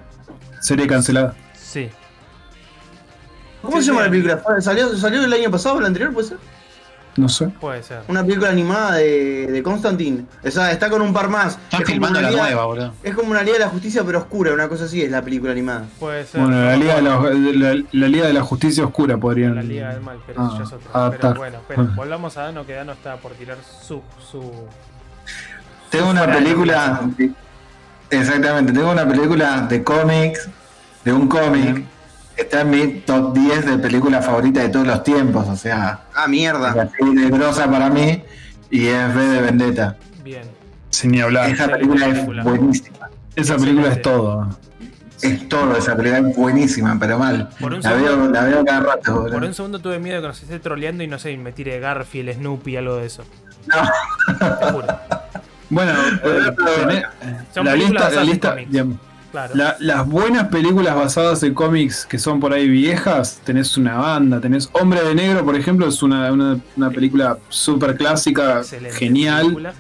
Serie 0.60 0.85
cancelada. 0.88 1.34
Sí. 1.53 1.89
¿Cómo 3.64 3.77
Sí, 3.77 3.84
se 3.84 3.88
llama 3.88 4.01
sí. 4.01 4.05
la 4.05 4.11
película? 4.11 4.38
¿Fue- 4.38 4.61
¿Salió, 4.61 4.95
¿Salió 4.95 5.23
el 5.23 5.34
año 5.34 5.49
pasado 5.49 5.76
o 5.76 5.80
el 5.80 5.85
anterior, 5.85 6.14
puede 6.14 6.27
ser? 6.30 6.38
No 7.15 7.30
sé. 7.30 7.48
Puede 7.61 7.84
ser. 7.84 8.02
Una 8.07 8.23
película 8.23 8.49
animada 8.49 8.95
de, 8.95 9.45
de 9.48 9.61
Constantine. 9.64 10.26
O 10.44 10.49
sea, 10.49 10.72
está 10.72 10.90
con 10.90 11.02
un 11.02 11.14
par 11.14 11.30
más. 11.30 11.53
Están 11.53 11.68
Es 11.68 11.72
como 11.72 11.85
filmando 11.85 12.19
una 12.19 12.27
la 12.27 12.31
liga- 12.31 12.44
nueva, 12.44 12.65
boludo. 12.65 12.94
Es 13.03 13.14
como 13.15 13.30
una 13.31 13.44
Liga 13.44 13.53
de 13.53 13.60
la 13.60 13.69
Justicia, 13.69 14.03
pero 14.03 14.18
oscura, 14.19 14.52
una 14.53 14.68
cosa 14.68 14.85
así 14.85 15.02
es 15.03 15.11
la 15.11 15.22
película 15.22 15.52
animada. 15.52 15.85
Puede 15.99 16.26
ser. 16.26 16.41
Bueno, 16.41 16.64
la 16.65 16.76
Liga 16.76 16.95
de 16.95 17.02
la, 17.03 17.19
la- 17.19 17.84
la 17.91 18.07
Liga 18.07 18.26
de 18.27 18.34
la 18.34 18.41
Justicia 18.41 18.84
Oscura 18.84 19.18
podrían. 19.18 19.53
La 19.56 19.61
Liga 19.61 19.90
del 19.94 20.02
Mal, 20.02 20.18
pero 20.26 20.41
Ah, 20.41 20.48
eso 20.48 20.57
ya 20.57 20.64
es 20.64 20.73
otro. 20.73 20.90
adaptar. 20.94 21.19
Pero 21.34 21.40
bueno, 21.40 21.57
pero 21.68 21.84
volvamos 21.95 22.35
a 22.38 22.41
Dano, 22.44 22.65
que 22.65 22.73
Dano 22.73 22.94
está 22.94 23.15
por 23.18 23.34
tirar 23.34 23.57
su, 23.81 24.02
su, 24.31 24.52
Tengo 25.91 26.10
una 26.10 26.26
película. 26.26 27.02
Exactamente, 28.10 28.73
tengo 28.73 28.91
una 28.91 29.07
película 29.07 29.61
de 29.61 29.84
cómics, 29.84 30.49
de 31.03 31.14
un 31.14 31.27
cómic. 31.27 31.84
Está 32.38 32.61
en 32.61 32.69
mi 32.72 32.88
top 33.01 33.34
10 33.34 33.65
de 33.65 33.77
películas 33.77 34.26
favoritas 34.26 34.64
de 34.64 34.69
todos 34.69 34.88
los 34.88 35.03
tiempos. 35.03 35.47
O 35.47 35.55
sea, 35.55 36.01
Ah, 36.15 36.23
es 36.23 36.30
mierda. 36.30 36.69
así 36.69 37.15
de 37.15 37.30
grosa 37.30 37.69
para 37.69 37.89
mí. 37.89 38.23
Y 38.72 38.88
es 38.88 39.15
V 39.15 39.22
de 39.27 39.41
Vendetta. 39.41 39.97
Bien. 40.23 40.41
Sin 40.89 41.11
ni 41.11 41.22
hablar. 41.22 41.49
Esa 41.49 41.68
película 41.68 42.07
es 42.07 42.14
película. 42.14 42.43
buenísima. 42.43 43.10
Esa 43.35 43.55
película 43.57 43.88
es 43.89 44.01
todo. 44.01 44.57
Es 45.22 45.47
todo, 45.47 45.77
esa 45.77 45.95
película 45.95 46.27
es 46.30 46.35
buenísima, 46.35 46.97
pero 46.99 47.18
mal. 47.18 47.49
Por 47.60 47.73
un 47.73 47.81
La 47.81 47.89
segundo- 47.91 48.18
veo, 48.18 48.31
la 48.31 48.43
veo 48.43 48.65
cada 48.65 48.80
rato, 48.81 49.14
boludo. 49.15 49.31
Por 49.34 49.43
un 49.43 49.53
segundo 49.53 49.80
tuve 49.80 49.99
miedo 49.99 50.18
de 50.18 50.22
que 50.23 50.27
nos 50.27 50.41
esté 50.43 50.60
troleando 50.60 51.03
y 51.03 51.07
no 51.07 51.18
sé, 51.19 51.31
y 51.31 51.38
me 51.38 51.51
tire 51.53 51.80
Garfield, 51.80 52.34
Snoopy, 52.35 52.76
algo 52.77 52.97
de 52.97 53.05
eso. 53.05 53.23
No. 53.68 54.39
Te 54.60 54.65
juro. 54.72 54.88
Bueno, 55.69 55.91
eh, 56.23 57.03
la 57.64 57.76
lista, 57.76 58.10
la 58.10 58.23
lista, 58.23 58.49
cómics. 58.51 58.72
Digamos, 59.34 59.51
Claro. 59.51 59.55
la- 59.55 59.76
las 59.80 60.07
buenas 60.07 60.47
películas 60.49 60.95
basadas 60.95 61.41
en 61.43 61.53
cómics 61.53 62.05
que 62.05 62.19
son 62.19 62.39
por 62.39 62.53
ahí 62.53 62.69
viejas, 62.69 63.39
tenés 63.43 63.76
una 63.77 63.95
banda, 63.97 64.39
tenés 64.39 64.69
Hombre 64.73 65.01
de 65.03 65.15
Negro, 65.15 65.43
por 65.43 65.55
ejemplo, 65.55 65.88
es 65.88 66.01
una, 66.03 66.31
una, 66.31 66.60
una 66.77 66.89
película 66.91 67.38
súper 67.49 67.95
clásica, 67.97 68.60
Excelente 68.60 68.95
genial. 68.97 69.73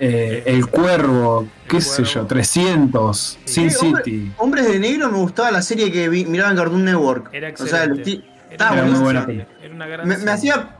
Eh, 0.00 0.44
el 0.46 0.68
Cuervo, 0.68 1.48
qué 1.68 1.78
El 1.78 1.82
sé 1.82 2.02
Cuervo. 2.02 2.12
yo, 2.20 2.26
300, 2.26 3.38
Sin 3.44 3.68
Sí, 3.70 3.76
hombre- 3.86 4.04
City. 4.04 4.32
Hombres 4.36 4.68
de 4.68 4.78
Negro 4.78 5.10
me 5.10 5.18
gustaba 5.18 5.50
la 5.50 5.60
serie 5.62 5.90
que 5.90 6.08
vi- 6.08 6.24
miraba 6.24 6.50
en 6.52 6.56
Cartoon 6.56 6.84
Network. 6.84 7.30
Era 7.32 7.52
O 7.58 7.66
sea, 7.66 7.82
el 7.84 7.98
excelente. 7.98 8.28
Era 8.50 8.84
muy 8.84 8.98
buena 9.00 9.26
serie, 9.26 9.46
Era 9.62 9.74
una 9.74 9.86
gran 9.88 10.06
me, 10.06 10.30
hacía. 10.30 10.76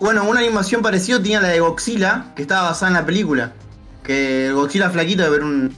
Bueno, 0.00 0.24
una 0.24 0.40
animación 0.40 0.82
parecida 0.82 1.16
tenía 1.22 1.40
la 1.40 1.48
de 1.48 1.60
Godzilla, 1.60 2.26
que 2.36 2.42
estaba 2.42 2.68
basada 2.70 2.88
en 2.88 2.94
la 2.94 3.06
película. 3.06 3.52
Que 4.02 4.50
Godzilla 4.52 4.90
flaquito 4.90 5.34
era 5.34 5.44
un. 5.44 5.74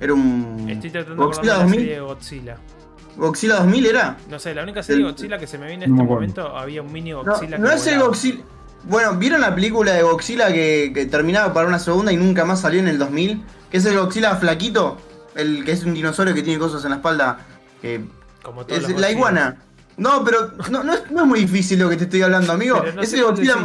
Era 0.00 0.14
un. 0.14 0.66
Estoy 0.70 0.90
tratando 0.90 1.22
de 1.22 1.26
Godzilla 1.26 1.52
acordar 1.52 1.58
la 1.58 1.62
2000. 1.64 1.80
serie 1.80 1.94
de 1.94 2.00
Godzilla. 2.00 2.56
Godzilla 3.16 3.54
2000 3.56 3.86
era. 3.86 4.16
No 4.30 4.38
sé, 4.38 4.54
la 4.54 4.62
única 4.62 4.82
serie 4.82 5.02
de 5.02 5.08
El- 5.08 5.14
Godzilla 5.14 5.38
que 5.38 5.46
se 5.46 5.58
me 5.58 5.66
viene 5.66 5.86
No 5.86 5.94
en 5.94 6.00
este 6.00 6.14
momento 6.14 6.56
había 6.56 6.82
un 6.82 6.92
mini 6.92 7.10
No, 7.10 7.22
Godzilla 7.24 7.58
no 7.58 7.68
que 7.68 7.74
es 7.74 7.86
el. 7.86 7.98
Godzilla. 8.00 8.40
Bueno, 8.84 9.14
¿vieron 9.16 9.42
la 9.42 9.54
película 9.54 9.92
de 9.92 10.02
Godzilla 10.02 10.50
que, 10.52 10.90
que 10.94 11.04
terminaba 11.06 11.52
para 11.52 11.68
una 11.68 11.78
segunda 11.78 12.12
y 12.12 12.16
nunca 12.16 12.46
más 12.46 12.62
salió 12.62 12.80
en 12.80 12.88
el 12.88 12.98
2000? 12.98 13.42
Que 13.70 13.76
es 13.76 13.84
el 13.84 13.98
Godzilla 13.98 14.36
flaquito, 14.36 14.96
el 15.34 15.64
que 15.66 15.72
es 15.72 15.84
un 15.84 15.92
dinosaurio 15.92 16.34
que 16.34 16.42
tiene 16.42 16.58
cosas 16.58 16.82
en 16.84 16.90
la 16.90 16.96
espalda. 16.96 17.40
que 17.82 18.00
Como 18.42 18.64
todos 18.64 18.82
es 18.84 18.88
los 18.88 19.00
la 19.00 19.10
iguana. 19.10 19.58
No, 19.98 20.24
pero 20.24 20.52
no, 20.70 20.82
no, 20.82 20.94
es, 20.94 21.10
no 21.10 21.20
es 21.22 21.26
muy 21.26 21.40
difícil 21.40 21.78
lo 21.78 21.90
que 21.90 21.96
te 21.96 22.04
estoy 22.04 22.22
hablando, 22.22 22.52
amigo. 22.54 22.82
No 22.94 23.02
Ese 23.02 23.16
sé 23.18 23.22
cuál 23.22 23.34
Godzilla. 23.34 23.56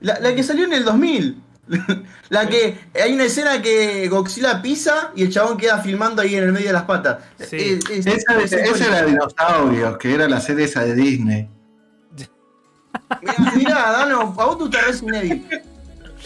La, 0.00 0.18
la 0.20 0.34
que 0.34 0.42
salió 0.42 0.64
en 0.64 0.72
el 0.72 0.84
2000. 0.86 1.42
la 2.28 2.48
que. 2.48 2.78
Hay 3.02 3.12
una 3.14 3.24
escena 3.24 3.60
que 3.62 4.08
Godzilla 4.08 4.60
pisa 4.62 5.12
y 5.16 5.22
el 5.22 5.30
chabón 5.30 5.56
queda 5.56 5.78
filmando 5.78 6.22
ahí 6.22 6.34
en 6.36 6.44
el 6.44 6.52
medio 6.52 6.66
de 6.68 6.72
las 6.74 6.82
patas. 6.84 7.18
Sí. 7.38 7.56
Eh, 7.56 7.78
es- 7.90 8.06
Esa, 8.06 8.40
es- 8.40 8.52
esa 8.52 8.86
era 8.86 9.04
dinosaurios, 9.06 9.96
que 9.98 10.14
era 10.14 10.28
la 10.28 10.40
serie 10.40 10.64
esa 10.66 10.84
de 10.84 10.94
Disney. 10.94 11.48
Mirá, 13.22 13.52
mirá, 13.56 13.90
Dano, 13.92 14.20
a 14.38 14.44
vos 14.44 14.58
te 14.58 14.64
gusta 14.64 14.80
Resident 14.82 15.16
Evil. 15.16 15.46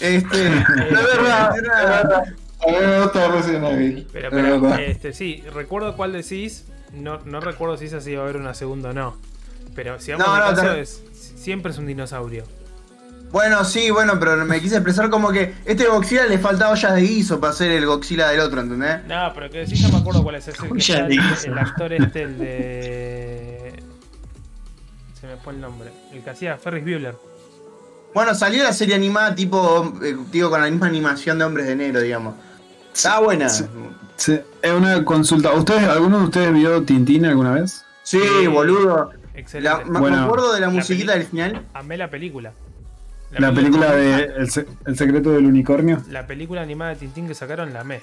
Este. 0.01 0.47
Es 0.49 0.93
verdad, 0.93 1.57
es 1.57 1.63
verdad. 1.63 2.25
Pero, 4.13 4.29
es 4.29 4.33
pero, 4.33 4.75
este, 4.77 5.13
sí, 5.13 5.43
recuerdo 5.55 5.97
cuál 5.97 6.13
decís. 6.13 6.65
No, 6.93 7.19
no 7.25 7.41
recuerdo 7.41 7.77
si 7.77 7.85
esa 7.87 8.01
sí 8.01 8.13
iba 8.13 8.23
a 8.23 8.25
haber 8.25 8.37
una 8.37 8.55
segunda 8.55 8.91
o 8.91 8.93
no. 8.93 9.17
Pero 9.75 10.01
si 10.01 10.13
vamos 10.13 10.27
No, 10.27 10.37
no, 10.39 10.57
caso, 10.57 10.73
te- 10.75 10.81
es, 10.81 11.03
siempre 11.37 11.71
es 11.73 11.79
un 11.79 11.87
dinosaurio. 11.87 12.45
Bueno, 13.31 13.63
sí, 13.65 13.91
bueno, 13.91 14.19
pero 14.19 14.37
me 14.47 14.61
quise 14.61 14.77
expresar 14.77 15.11
como 15.11 15.31
que 15.31 15.55
este 15.67 15.85
Godzilla 15.87 16.25
le 16.27 16.39
faltaba 16.39 16.73
ollas 16.73 16.95
de 16.95 17.03
guiso 17.03 17.39
para 17.39 17.53
ser 17.53 17.73
el 17.73 17.85
Godzilla 17.87 18.29
del 18.29 18.41
otro, 18.41 18.61
¿entendés? 18.61 19.05
No, 19.07 19.31
pero 19.35 19.51
que 19.51 19.59
decís, 19.59 19.83
no 19.83 19.91
me 19.91 19.99
acuerdo 19.99 20.23
cuál 20.23 20.37
es. 20.37 20.49
Es 20.49 20.59
el, 20.61 20.69
que 20.71 20.79
Ya 20.81 20.95
está 20.95 21.07
el, 21.07 21.11
dice. 21.11 21.49
el 21.49 21.59
actor 21.59 21.93
este, 21.93 22.23
el 22.23 22.39
de. 22.39 23.83
Se 25.21 25.27
me 25.27 25.37
fue 25.37 25.53
el 25.53 25.61
nombre. 25.61 25.91
El 26.13 26.23
que 26.23 26.31
hacía 26.31 26.57
Ferris 26.57 26.83
Bueller. 26.85 27.15
Bueno, 28.15 28.35
salió 28.35 28.63
la 28.65 28.73
serie 28.73 28.95
animada 28.95 29.35
tipo, 29.35 29.93
eh, 30.03 30.17
digo, 30.33 30.49
con 30.49 30.61
la 30.63 30.71
misma 30.71 30.87
animación 30.87 31.39
de 31.39 31.45
Hombres 31.45 31.67
de 31.67 31.77
Negro, 31.77 32.01
digamos. 32.01 32.35
Está 32.95 33.21
buena. 33.21 33.49
Sí. 33.49 33.65
Sí, 33.65 34.33
Sí, 34.35 34.41
es 34.63 34.73
una 34.73 35.05
consulta. 35.05 35.53
¿Ustedes, 35.53 35.85
¿Alguno 35.85 36.19
de 36.19 36.25
ustedes 36.25 36.53
vio 36.53 36.83
Tintín 36.83 37.25
alguna 37.27 37.53
vez? 37.53 37.85
boludo. 38.51 39.13
La- 39.13 39.39
Excelente. 39.41 39.85
me 39.85 40.01
Bueno. 40.01 40.17
me 40.17 40.23
acuerdo 40.25 40.53
de 40.55 40.61
la 40.61 40.67
La 40.67 40.73
musiquita 40.73 41.13
del 41.13 41.25
final. 41.25 41.67
Amé 41.75 41.97
la 41.97 42.11
película. 42.11 42.53
La 43.37 43.53
película 43.53 43.93
de 43.95 44.25
El, 44.39 44.51
se- 44.51 44.67
El 44.87 44.97
secreto 44.97 45.31
del 45.33 45.47
unicornio. 45.47 46.03
La 46.11 46.27
película 46.27 46.63
animada 46.63 46.91
de 46.91 46.97
Tintín 46.97 47.27
que 47.29 47.35
sacaron 47.35 47.73
la 47.73 47.81
amé. 47.81 48.01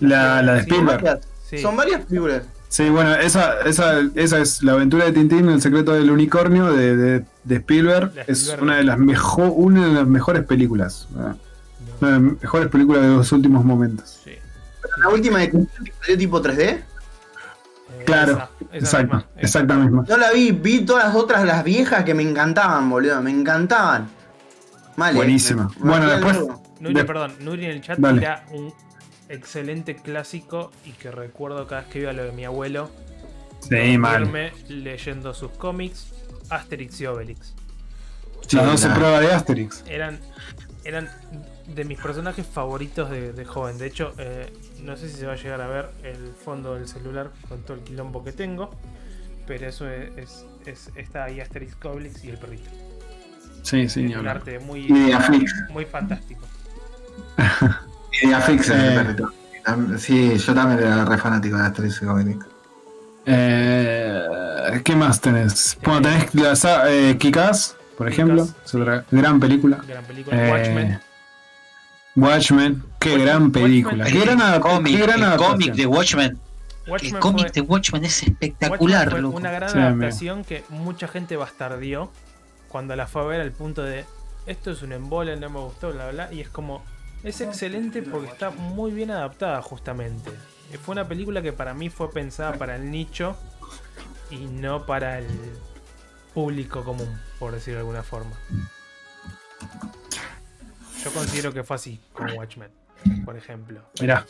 La, 0.00 0.42
la 0.42 0.54
de 0.54 0.60
Spielberg. 0.60 1.20
Sí. 1.44 1.58
son 1.58 1.76
varias 1.76 2.04
películas. 2.04 2.42
Sí, 2.68 2.88
bueno, 2.90 3.14
esa, 3.14 3.60
esa, 3.62 4.00
esa 4.14 4.38
es 4.40 4.62
la 4.62 4.72
aventura 4.72 5.06
de 5.06 5.12
Tintín, 5.12 5.48
el 5.48 5.62
secreto 5.62 5.92
del 5.92 6.10
unicornio 6.10 6.72
de, 6.72 6.96
de- 6.96 7.24
de 7.44 7.56
Spielberg. 7.56 8.12
Es 8.26 8.40
Spielberg. 8.40 8.62
una 8.62 8.76
de 8.76 8.84
las 8.84 8.98
mejor, 8.98 9.50
una 9.54 9.86
de 9.86 9.92
las 9.94 10.06
mejores 10.06 10.44
películas. 10.44 11.08
Una 11.14 11.36
de 12.00 12.12
las 12.12 12.20
mejores 12.42 12.68
películas 12.68 13.02
de 13.02 13.08
los 13.08 13.32
últimos 13.32 13.64
momentos. 13.64 14.20
Sí. 14.24 14.32
La 15.02 15.08
última 15.08 15.38
de 15.38 15.48
Tintín 15.48 15.84
que 15.84 15.92
salió 16.00 16.18
tipo 16.18 16.42
3D. 16.42 16.60
Eh, 16.60 16.84
Claro, 18.04 18.32
esa- 18.32 18.50
esa 18.72 18.76
exacto, 18.78 19.16
misma, 19.16 19.30
exacta 19.38 19.74
misma. 19.74 20.04
No 20.08 20.16
la 20.18 20.30
vi, 20.32 20.52
vi 20.52 20.84
todas 20.84 21.06
las 21.06 21.14
otras, 21.14 21.44
las 21.44 21.64
viejas 21.64 22.04
que 22.04 22.14
me 22.14 22.22
encantaban, 22.22 22.88
boludo. 22.90 23.20
Me 23.22 23.30
encantaban. 23.30 24.08
Mal, 24.98 25.14
eh, 25.14 25.16
Buenísima. 25.16 25.70
me- 25.78 25.84
me 25.84 25.90
Bueno, 25.90 26.10
después-. 26.10 26.38
Nuri, 26.80 26.94
De- 26.94 27.04
perdón, 27.04 27.34
Nuri 27.40 27.64
en 27.66 27.70
el 27.70 27.80
chat 27.80 27.98
Dale. 27.98 28.18
tira 28.20 28.44
un 28.50 28.74
excelente 29.28 29.94
clásico 29.96 30.70
y 30.84 30.90
que 30.92 31.10
recuerdo 31.10 31.66
cada 31.66 31.82
vez 31.82 31.90
que 31.90 32.00
iba 32.00 32.10
a 32.10 32.12
lo 32.14 32.24
de 32.24 32.32
mi 32.32 32.44
abuelo. 32.44 32.90
Sí, 33.60 33.96
mal. 33.98 34.30
leyendo 34.68 35.34
sus 35.34 35.50
cómics, 35.52 36.12
Asterix 36.50 37.00
y 37.00 37.06
Obelix. 37.06 37.54
Las 38.52 38.66
12 38.66 38.88
la- 38.88 38.94
pruebas 38.94 39.20
de 39.20 39.32
Asterix. 39.32 39.84
Eran, 39.86 40.18
eran 40.84 41.08
de 41.66 41.84
mis 41.84 41.98
personajes 42.00 42.46
favoritos 42.46 43.10
de, 43.10 43.32
de 43.32 43.44
joven. 43.44 43.76
De 43.78 43.86
hecho, 43.86 44.14
eh, 44.18 44.52
no 44.82 44.96
sé 44.96 45.08
si 45.10 45.16
se 45.16 45.26
va 45.26 45.34
a 45.34 45.36
llegar 45.36 45.60
a 45.60 45.66
ver 45.68 45.90
el 46.04 46.32
fondo 46.44 46.74
del 46.74 46.88
celular 46.88 47.30
con 47.48 47.62
todo 47.62 47.76
el 47.76 47.82
quilombo 47.82 48.24
que 48.24 48.32
tengo. 48.32 48.70
Pero 49.46 49.66
eso 49.68 49.88
es, 49.90 50.10
es- 50.16 50.46
es- 50.66 50.90
está 50.96 51.24
ahí 51.24 51.40
Asterix, 51.40 51.76
Obelix 51.84 52.24
y 52.24 52.30
el 52.30 52.38
perrito. 52.38 52.70
Sí, 53.62 53.88
sí, 53.88 54.06
un 54.14 54.26
arte 54.28 54.58
muy, 54.58 54.88
muy 55.70 55.84
fantástico. 55.84 56.40
Ideaflix 58.22 58.68
es 58.68 58.74
Eh. 58.76 58.88
el 58.88 58.94
perrito. 58.94 59.32
Tam- 59.64 59.98
Sí, 59.98 60.36
yo 60.38 60.54
también 60.54 60.80
era 60.80 61.04
re 61.04 61.18
fanático 61.18 61.56
de 61.56 61.62
Asterix 61.64 62.00
y 62.02 62.04
Obelix. 62.06 62.46
Eh, 63.26 64.80
¿Qué 64.84 64.96
más 64.96 65.20
tenés? 65.20 65.76
Bueno, 65.84 66.02
tenés 66.02 66.34
la 66.34 66.56
sa- 66.56 66.90
eh, 66.90 67.16
Kick-Ass, 67.18 67.76
por 67.96 68.08
ejemplo. 68.08 68.48
Es 68.64 68.74
otra 68.74 69.04
gran 69.10 69.38
película. 69.38 69.78
Gran 69.86 70.04
película. 70.04 70.36
Eh, 70.36 70.50
Watchmen. 70.50 71.00
Watchmen, 72.16 72.82
qué 72.98 73.10
Watchmen- 73.16 73.24
gran 73.24 73.52
película. 73.52 74.04
Watchmen- 74.06 74.12
Qué 74.12 74.20
gran, 74.34 74.60
cómic, 74.60 74.96
qué 74.96 75.02
gran 75.06 75.22
el 75.32 75.36
cómic 75.38 75.74
de 75.74 75.86
Watchmen. 75.86 76.38
Watchmen 76.88 77.14
El 77.14 77.20
cómic 77.20 77.40
fue- 77.42 77.50
de 77.52 77.60
Watchmen 77.60 78.04
es 78.04 78.22
Watchmen 78.22 78.32
espectacular, 78.42 79.10
fue 79.10 79.20
loco. 79.20 79.36
una 79.36 79.50
gran 79.50 79.68
Sí, 79.68 79.78
amigo. 79.78 79.88
adaptación 80.04 80.44
que 80.44 80.64
mucha 80.70 81.06
gente 81.06 81.36
bastardió 81.36 82.10
cuando 82.68 82.94
la 82.96 83.06
fue 83.06 83.22
a 83.22 83.24
ver 83.26 83.40
al 83.40 83.52
punto 83.52 83.82
de 83.82 84.04
esto 84.46 84.70
es 84.70 84.82
un 84.82 84.92
embole, 84.92 85.36
no 85.36 85.50
me 85.50 85.58
gustó, 85.60 85.92
bla 85.92 86.10
bla, 86.10 86.32
y 86.32 86.40
es 86.40 86.48
como 86.48 86.82
es 87.22 87.40
excelente 87.40 88.02
porque 88.02 88.28
está 88.28 88.50
muy 88.50 88.92
bien 88.92 89.10
adaptada 89.10 89.60
justamente. 89.62 90.30
Eh, 90.72 90.78
Fue 90.78 90.92
una 90.92 91.08
película 91.08 91.42
que 91.42 91.52
para 91.52 91.74
mí 91.74 91.90
fue 91.90 92.10
pensada 92.10 92.52
para 92.54 92.76
el 92.76 92.90
nicho 92.90 93.36
y 94.30 94.46
no 94.46 94.86
para 94.86 95.18
el 95.18 95.26
público 96.34 96.84
común, 96.84 97.18
por 97.38 97.52
decirlo 97.52 97.76
de 97.78 97.80
alguna 97.80 98.02
forma. 98.02 98.36
Yo 101.04 101.12
considero 101.12 101.52
que 101.52 101.64
fue 101.64 101.76
así 101.76 102.00
con 102.12 102.30
Watchmen, 102.32 102.70
por 103.24 103.36
ejemplo. 103.36 103.80
Mirá, 104.00 104.26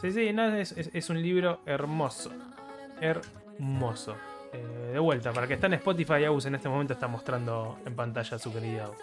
Sí, 0.00 0.12
sí, 0.12 0.32
no, 0.32 0.54
es, 0.56 0.72
es- 0.72 0.90
es 0.94 1.10
un 1.10 1.20
libro 1.20 1.60
hermoso. 1.66 2.30
Hermoso. 3.02 4.16
Eh, 4.52 4.90
de 4.94 4.98
vuelta, 4.98 5.32
para 5.32 5.46
que 5.46 5.54
está 5.54 5.66
en 5.68 5.74
Spotify, 5.74 6.24
Agus 6.24 6.46
en 6.46 6.54
este 6.56 6.68
momento 6.68 6.92
está 6.92 7.06
mostrando 7.08 7.78
en 7.86 7.94
pantalla 7.94 8.38
su 8.38 8.52
querido 8.52 8.94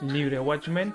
libro 0.00 0.30
de 0.36 0.40
Watchmen. 0.40 0.94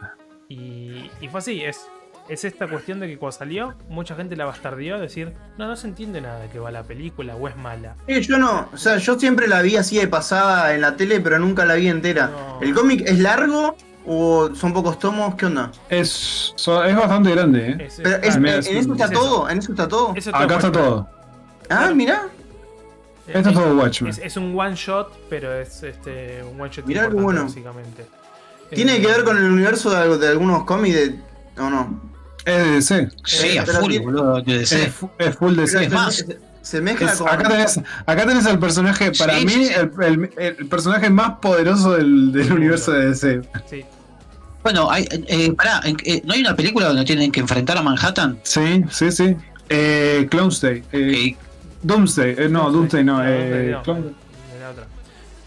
Y, 0.49 1.09
y 1.21 1.27
fue 1.29 1.39
así, 1.39 1.63
es, 1.63 1.87
es 2.27 2.43
esta 2.43 2.67
cuestión 2.67 2.99
de 2.99 3.07
que 3.07 3.17
cuando 3.17 3.37
salió, 3.37 3.75
mucha 3.89 4.15
gente 4.15 4.35
la 4.35 4.45
bastardió, 4.45 4.99
decir, 4.99 5.33
no, 5.57 5.67
no 5.67 5.75
se 5.75 5.87
entiende 5.87 6.21
nada 6.21 6.39
de 6.39 6.49
que 6.49 6.59
va 6.59 6.71
la 6.71 6.83
película 6.83 7.35
o 7.35 7.47
es 7.47 7.55
mala. 7.55 7.95
Eh, 8.07 8.21
yo 8.21 8.37
no, 8.37 8.67
o 8.73 8.77
sea, 8.77 8.97
yo 8.97 9.17
siempre 9.19 9.47
la 9.47 9.61
vi 9.61 9.77
así 9.77 9.97
de 9.97 10.07
pasada 10.07 10.73
en 10.73 10.81
la 10.81 10.95
tele, 10.95 11.19
pero 11.21 11.37
nunca 11.39 11.65
la 11.65 11.75
vi 11.75 11.87
entera. 11.87 12.27
No. 12.27 12.59
¿El 12.61 12.73
cómic 12.73 13.03
es 13.05 13.19
largo 13.19 13.75
o 14.05 14.53
son 14.55 14.73
pocos 14.73 14.97
tomos? 14.99 15.35
¿Qué 15.35 15.45
onda? 15.45 15.71
es, 15.89 16.53
so- 16.55 16.83
es 16.83 16.95
bastante 16.95 17.31
grande, 17.31 17.69
¿eh? 17.69 17.77
Es- 17.85 17.99
Pero 18.01 18.15
es- 18.17 18.27
es- 18.29 18.37
mira, 18.39 18.53
en, 18.53 18.59
es 18.59 18.67
en 18.67 18.77
eso 18.77 18.87
un- 18.89 18.93
está 18.95 19.05
es 19.05 19.11
eso. 19.11 19.21
todo, 19.21 19.49
en 19.49 19.57
eso 19.59 19.71
está 19.71 19.87
todo. 19.87 20.13
eso 20.15 20.35
Acá 20.35 20.55
está 20.55 20.71
todo. 20.71 21.09
Ah, 21.69 21.91
mirá. 21.93 22.23
Esto 23.27 23.49
es 23.49 23.55
todo 23.55 23.75
Watchmen. 23.77 24.11
Es, 24.11 24.17
es 24.19 24.37
un 24.37 24.57
one 24.59 24.75
shot, 24.75 25.11
pero 25.29 25.53
es 25.53 25.81
este, 25.83 26.43
un 26.43 26.59
one 26.59 26.69
shot 26.71 26.85
Mirá 26.85 27.03
importante, 27.05 27.23
bueno. 27.23 27.43
básicamente. 27.45 28.05
¿Tiene 28.73 28.97
Eh, 28.97 29.01
que 29.01 29.07
ver 29.07 29.23
con 29.23 29.37
el 29.37 29.43
universo 29.45 29.89
de, 29.91 30.17
de 30.17 30.27
algunos 30.27 30.63
cómics 30.65 30.95
de... 30.95 31.15
o 31.61 31.69
no? 31.69 32.01
Es 32.45 32.57
de 32.57 32.71
DC. 32.71 33.09
Sí, 33.23 33.57
a 33.57 33.63
pero 33.63 33.79
full, 33.79 33.97
boludo. 33.99 34.41
de 34.41 34.57
DC. 34.59 34.83
Es, 34.83 34.93
es 35.19 35.35
full 35.37 35.55
DC. 35.55 35.83
Es 35.85 35.91
más. 35.91 36.25
se- 36.61 36.81
mezcla 36.81 37.11
Es- 37.11 37.17
con. 37.19 37.29
acá, 37.29 37.47
tenés, 37.49 37.79
acá 38.05 38.25
tenés 38.27 38.45
al 38.45 38.59
personaje, 38.59 39.11
para 39.17 39.37
Sí, 39.39 39.45
mí, 39.45 39.51
sí, 39.53 39.65
sí. 39.67 39.73
El, 39.73 39.91
el- 40.37 40.55
el 40.59 40.67
personaje 40.67 41.09
más 41.09 41.37
poderoso 41.41 41.93
del, 41.93 42.31
del 42.33 42.51
universo 42.51 42.91
de 42.91 43.05
DC. 43.09 43.41
Sí. 43.69 43.85
Bueno, 44.63 44.89
hay, 44.89 45.07
eh, 45.11 45.51
pará, 45.53 45.81
eh, 45.85 46.21
¿no 46.25 46.33
hay 46.33 46.39
una 46.41 46.55
película 46.55 46.87
donde 46.87 47.03
tienen 47.05 47.31
que 47.31 47.41
enfrentar 47.41 47.77
a 47.77 47.81
Manhattan? 47.81 48.39
Sí, 48.43 48.83
sí, 48.89 49.11
sí. 49.11 49.35
Eh, 49.69 50.27
Clown's-Day. 50.29 50.83
eh, 50.91 51.11
Que- 51.11 51.37
Doomsday. 51.83 52.35
eh, 52.37 52.49
no, 52.49 52.71
Doomsday 52.71 53.03
no. 53.03 53.17
No, 53.17 53.23
eh, 53.27 53.69
no, 53.71 53.83
Clown- 53.83 54.03
de 54.03 54.59
la 54.59 54.69
otra. 54.71 54.85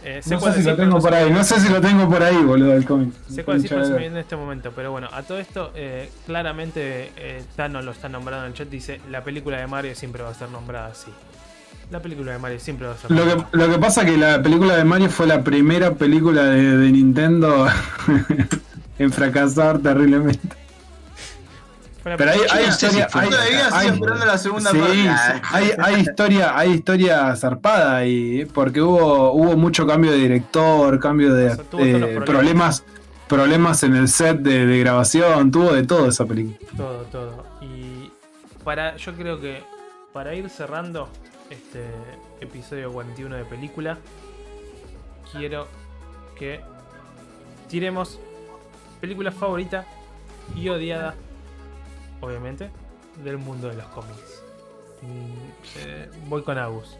Eh, 0.04 0.20
no 0.30 0.38
sé 0.38 0.46
si 0.52 0.56
decir, 0.58 0.66
lo 0.70 0.76
tengo 0.76 0.96
no 0.96 1.00
por 1.02 1.14
ahí. 1.14 1.30
No 1.32 1.42
sé 1.42 1.58
si 1.58 1.68
lo 1.68 1.80
tengo 1.80 2.08
por 2.08 2.22
ahí, 2.22 2.36
boludo, 2.36 2.74
el 2.74 2.84
cómic. 2.84 3.12
Sé 3.28 3.42
cuál 3.42 3.56
decir, 3.56 3.70
pero 3.70 3.84
se 3.86 3.92
me 3.92 3.98
viene 3.98 4.14
en 4.14 4.20
este 4.20 4.36
momento. 4.36 4.70
Pero 4.76 4.92
bueno, 4.92 5.08
a 5.12 5.22
todo 5.24 5.38
esto, 5.38 5.72
eh, 5.74 6.08
claramente 6.26 7.10
eh, 7.16 7.42
Thanos 7.56 7.84
lo 7.84 7.90
está 7.90 8.08
nombrando 8.08 8.44
en 8.46 8.52
el 8.52 8.56
chat. 8.56 8.68
Dice: 8.68 9.00
La 9.10 9.24
película 9.24 9.58
de 9.58 9.66
Mario 9.66 9.96
siempre 9.96 10.22
va 10.22 10.30
a 10.30 10.34
ser 10.34 10.48
nombrada 10.50 10.88
así. 10.88 11.10
La 11.90 12.00
película 12.00 12.32
de 12.32 12.38
Mario 12.38 12.60
siempre 12.60 12.86
va 12.86 12.92
a 12.94 12.96
ser 12.96 13.10
Lo 13.10 13.16
nombrada. 13.24 13.48
que, 13.50 13.56
lo 13.56 13.68
que 13.68 13.78
pasa 13.78 14.04
que 14.04 14.16
la 14.16 14.40
película 14.42 14.76
de 14.76 14.84
Mario 14.84 15.08
fue 15.10 15.26
la 15.26 15.42
primera 15.42 15.92
película 15.94 16.44
de, 16.44 16.76
de 16.76 16.92
Nintendo 16.92 17.66
en 18.98 19.12
fracasar 19.12 19.78
terriblemente. 19.80 20.56
Pero 22.16 22.30
hay, 22.30 22.40
hay 22.52 22.66
historia, 22.68 23.08
hay, 23.12 23.28
hay- 23.72 24.00
la 24.26 24.38
segunda 24.38 24.70
sí, 24.70 24.78
hay, 25.50 25.70
hay 25.78 26.00
historia, 26.00 26.56
hay 26.56 26.70
historia 26.70 27.34
zarpada 27.34 28.06
y 28.06 28.44
porque 28.44 28.80
hubo, 28.80 29.32
hubo 29.32 29.56
mucho 29.56 29.86
cambio 29.86 30.12
de 30.12 30.18
director, 30.18 31.00
cambio 31.00 31.34
de 31.34 31.46
O 31.50 31.54
sea, 31.54 31.64
eh, 31.64 31.66
problemas. 31.66 32.24
problemas, 32.24 32.84
problemas 33.26 33.82
en 33.82 33.96
el 33.96 34.06
set 34.08 34.38
de, 34.38 34.66
de 34.66 34.78
grabación, 34.78 35.50
tuvo 35.50 35.72
de 35.72 35.82
todo 35.82 36.08
esa 36.08 36.24
película. 36.26 36.58
Todo, 36.76 37.02
todo. 37.10 37.44
Y 37.60 38.10
para, 38.62 38.96
yo 38.96 39.12
creo 39.14 39.40
que 39.40 39.62
para 40.12 40.32
ir 40.34 40.48
cerrando 40.48 41.08
este 41.50 41.84
episodio 42.40 42.92
41 42.92 43.34
de 43.34 43.44
película, 43.44 43.98
quiero 45.32 45.66
que 46.38 46.60
tiremos 47.68 48.18
película 49.00 49.32
favorita 49.32 49.84
y 50.54 50.68
odiada, 50.68 51.14
obviamente, 52.20 52.70
del 53.24 53.38
mundo 53.38 53.68
de 53.68 53.76
los 53.76 53.86
cómics. 53.86 54.42
Mm, 55.02 55.78
eh, 55.78 56.10
voy 56.28 56.42
con 56.42 56.58
Agus. 56.58 56.96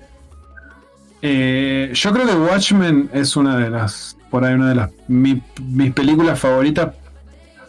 Eh, 1.22 1.90
yo 1.94 2.12
creo 2.12 2.26
que 2.26 2.34
Watchmen 2.34 3.10
es 3.12 3.36
una 3.36 3.56
de 3.56 3.70
las, 3.70 4.16
por 4.30 4.44
ahí 4.44 4.54
una 4.54 4.68
de 4.68 4.74
las 4.74 4.90
mi- 5.08 5.42
mis 5.62 5.92
películas 5.92 6.38
favoritas 6.38 6.94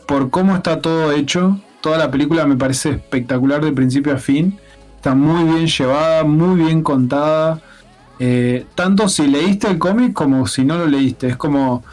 por 0.06 0.30
cómo 0.30 0.56
está 0.56 0.82
todo 0.82 1.11
hecho. 1.14 1.57
Toda 1.82 1.98
la 1.98 2.11
película 2.11 2.45
me 2.45 2.56
parece 2.57 2.91
espectacular 2.91 3.64
de 3.64 3.72
principio 3.72 4.14
a 4.14 4.18
fin. 4.18 4.60
Está 4.95 5.15
muy 5.15 5.44
bien 5.44 5.68
llevada, 5.68 6.24
muy 6.24 6.60
bien 6.61 6.84
contada. 6.84 7.61
Eh, 8.19 8.65
tanto 8.76 9.07
si 9.07 9.28
leíste 9.28 9.68
el 9.68 9.78
cómic 9.78 10.14
como 10.14 10.48
si 10.48 10.65
no 10.65 10.78
lo 10.78 10.88
leíste. 10.88 11.28
Es 11.28 11.38
como 11.38 11.84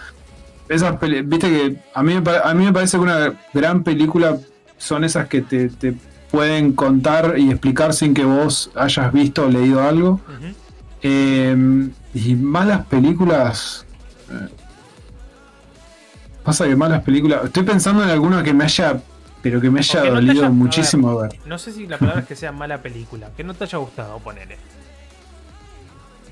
esas 0.68 0.98
viste 1.00 1.38
que 1.50 1.76
a 1.94 2.02
mí, 2.02 2.14
a 2.42 2.54
mí 2.54 2.64
me 2.64 2.72
parece 2.72 2.96
una 2.98 3.34
gran 3.52 3.84
película 3.84 4.36
son 4.84 5.04
esas 5.04 5.28
que 5.28 5.40
te, 5.42 5.68
te 5.68 5.94
pueden 6.30 6.72
contar 6.72 7.34
y 7.38 7.50
explicar 7.50 7.92
sin 7.94 8.12
que 8.14 8.24
vos 8.24 8.70
hayas 8.74 9.12
visto 9.12 9.44
o 9.46 9.48
leído 9.48 9.82
algo. 9.82 10.20
Eh, 11.02 11.88
y 12.14 12.34
malas 12.34 12.86
películas. 12.86 13.86
eh, 14.30 14.48
Pasa 16.42 16.66
que 16.66 16.76
malas 16.76 17.02
películas. 17.02 17.44
Estoy 17.44 17.62
pensando 17.62 18.02
en 18.04 18.10
alguna 18.10 18.42
que 18.42 18.52
me 18.52 18.64
haya. 18.64 19.00
Pero 19.42 19.60
que 19.60 19.70
me 19.70 19.80
haya 19.80 20.04
no 20.04 20.10
dolido 20.12 20.32
haya- 20.32 20.46
a 20.46 20.50
muchísimo 20.50 21.18
ver. 21.18 21.38
No 21.46 21.58
sé 21.58 21.72
si 21.72 21.86
la 21.86 21.98
palabra 21.98 22.22
es 22.22 22.26
que 22.26 22.36
sea 22.36 22.50
mala 22.52 22.78
película, 22.80 23.30
que 23.36 23.44
no 23.44 23.52
te 23.54 23.64
haya 23.64 23.76
gustado, 23.78 24.18
ponele. 24.18 24.56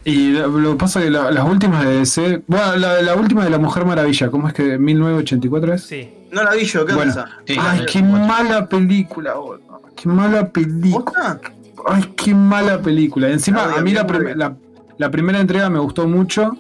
Y 0.04 0.30
lo, 0.32 0.72
que 0.72 0.76
pasa 0.76 1.00
que 1.00 1.10
la- 1.10 1.30
las 1.30 1.44
últimas 1.48 1.84
de 1.84 1.98
DC. 1.98 2.42
Bueno, 2.46 2.76
la, 2.76 3.02
la 3.02 3.14
última 3.14 3.44
de 3.44 3.50
la 3.50 3.58
Mujer 3.58 3.84
Maravilla, 3.84 4.30
¿cómo 4.30 4.48
es 4.48 4.54
que 4.54 4.78
1984 4.78 5.74
es? 5.74 5.82
Sí. 5.82 6.10
No 6.32 6.42
la 6.42 6.52
vi 6.54 6.64
yo, 6.64 6.84
¿qué 6.86 6.94
Bueno. 6.94 7.14
pasa? 7.14 7.28
Sí. 7.46 7.56
Ay, 7.60 7.86
qué 7.90 8.02
mala 8.02 8.66
película, 8.68 9.34
boludo. 9.34 9.82
Qué 9.94 10.08
mala 10.08 10.48
película. 10.48 11.38
Ay, 11.86 12.04
qué 12.16 12.34
mala 12.34 12.80
película. 12.80 13.28
Encima, 13.28 13.64
a 13.76 13.80
mí 13.82 13.92
la, 13.92 14.06
prim- 14.06 14.34
la- 14.36 14.56
la 14.98 15.10
primera 15.10 15.40
entrega 15.40 15.68
me 15.70 15.78
gustó 15.78 16.08
mucho. 16.08 16.56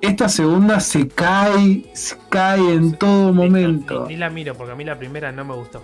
Esta 0.00 0.28
segunda 0.28 0.80
se 0.80 1.08
cae, 1.08 1.84
se 1.94 2.16
cae 2.28 2.74
en 2.74 2.92
todo 2.94 3.30
Ni- 3.30 3.36
momento. 3.36 4.06
Ni, 4.08 4.14
ni 4.14 4.16
la 4.20 4.28
miro, 4.30 4.54
porque 4.54 4.72
a 4.72 4.74
mí 4.74 4.84
la 4.84 4.98
primera 4.98 5.30
no 5.32 5.44
me 5.44 5.54
gustó. 5.54 5.82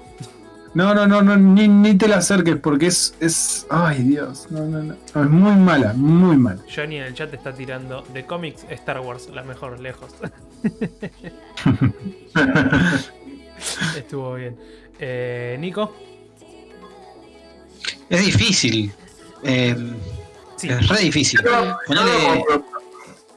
No, 0.75 0.95
no, 0.95 1.07
no, 1.07 1.23
no 1.23 1.37
ni, 1.37 1.67
ni 1.67 1.95
te 1.97 2.07
la 2.09 2.19
acerques 2.19 2.57
porque 2.57 2.87
es, 2.89 3.15
es. 3.21 3.67
Ay, 3.71 4.03
Dios. 4.03 4.47
No, 4.51 4.61
no, 4.65 4.83
no. 4.83 4.95
Es 4.95 5.15
muy 5.31 5.55
mala, 5.57 5.93
muy 5.95 6.37
mala. 6.37 6.61
Johnny 6.75 6.97
en 6.99 7.05
el 7.05 7.15
chat 7.15 7.33
está 7.35 7.53
tirando 7.55 8.03
de 8.13 8.25
cómics 8.27 8.65
Star 8.71 9.01
Wars, 9.01 9.29
la 9.35 9.43
mejor, 9.43 9.81
lejos. 9.81 10.15
Estuvo 13.97 14.35
bien. 14.35 14.57
Eh, 15.01 15.57
Nico, 15.61 15.95
Es 18.09 18.25
difícil. 18.25 18.93
Eh, 19.43 19.77
sí. 20.57 20.69
Es 20.69 20.89
re 20.89 20.99
difícil. 21.01 21.41
Yo, 21.45 21.51
yo 21.51 21.79
Ponele- 21.87 22.23
iba 22.23 22.33
a 22.33 22.45
pro- 22.45 22.65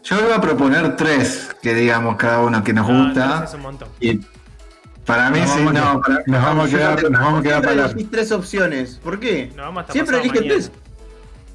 yo 0.04 0.20
iba 0.20 0.36
a 0.36 0.42
proponer 0.42 0.96
tres 0.96 1.50
que 1.62 1.74
digamos 1.76 2.16
cada 2.18 2.40
uno 2.42 2.64
que 2.64 2.74
nos 2.74 2.90
No, 2.90 3.06
gusta. 3.06 3.44
es 3.46 3.54
un 3.54 3.62
montón. 3.62 3.90
Y 4.00 4.20
para 5.12 5.30
mí 5.30 5.40
Nos 5.42 5.50
sí, 5.52 5.64
no. 5.64 6.02
Para, 6.02 6.24
nos 6.26 6.44
vamos 6.44 6.68
a 6.74 6.78
quedar- 6.78 7.04
no 7.04 7.10
nos 7.10 7.22
vamos 7.22 7.40
a 7.40 7.44
quedar 7.44 7.62
para 7.62 7.74
elegís 7.86 8.12
tres 8.12 8.32
opciones. 8.32 9.00
¿Por 9.04 9.20
qué? 9.20 9.52
No, 9.56 9.64
vamos 9.64 9.82
hasta 9.82 9.94
Siempre 9.94 10.18
pasado 10.18 10.34
elige 10.34 10.46
mañana. 10.48 10.70
tres. 10.70 10.72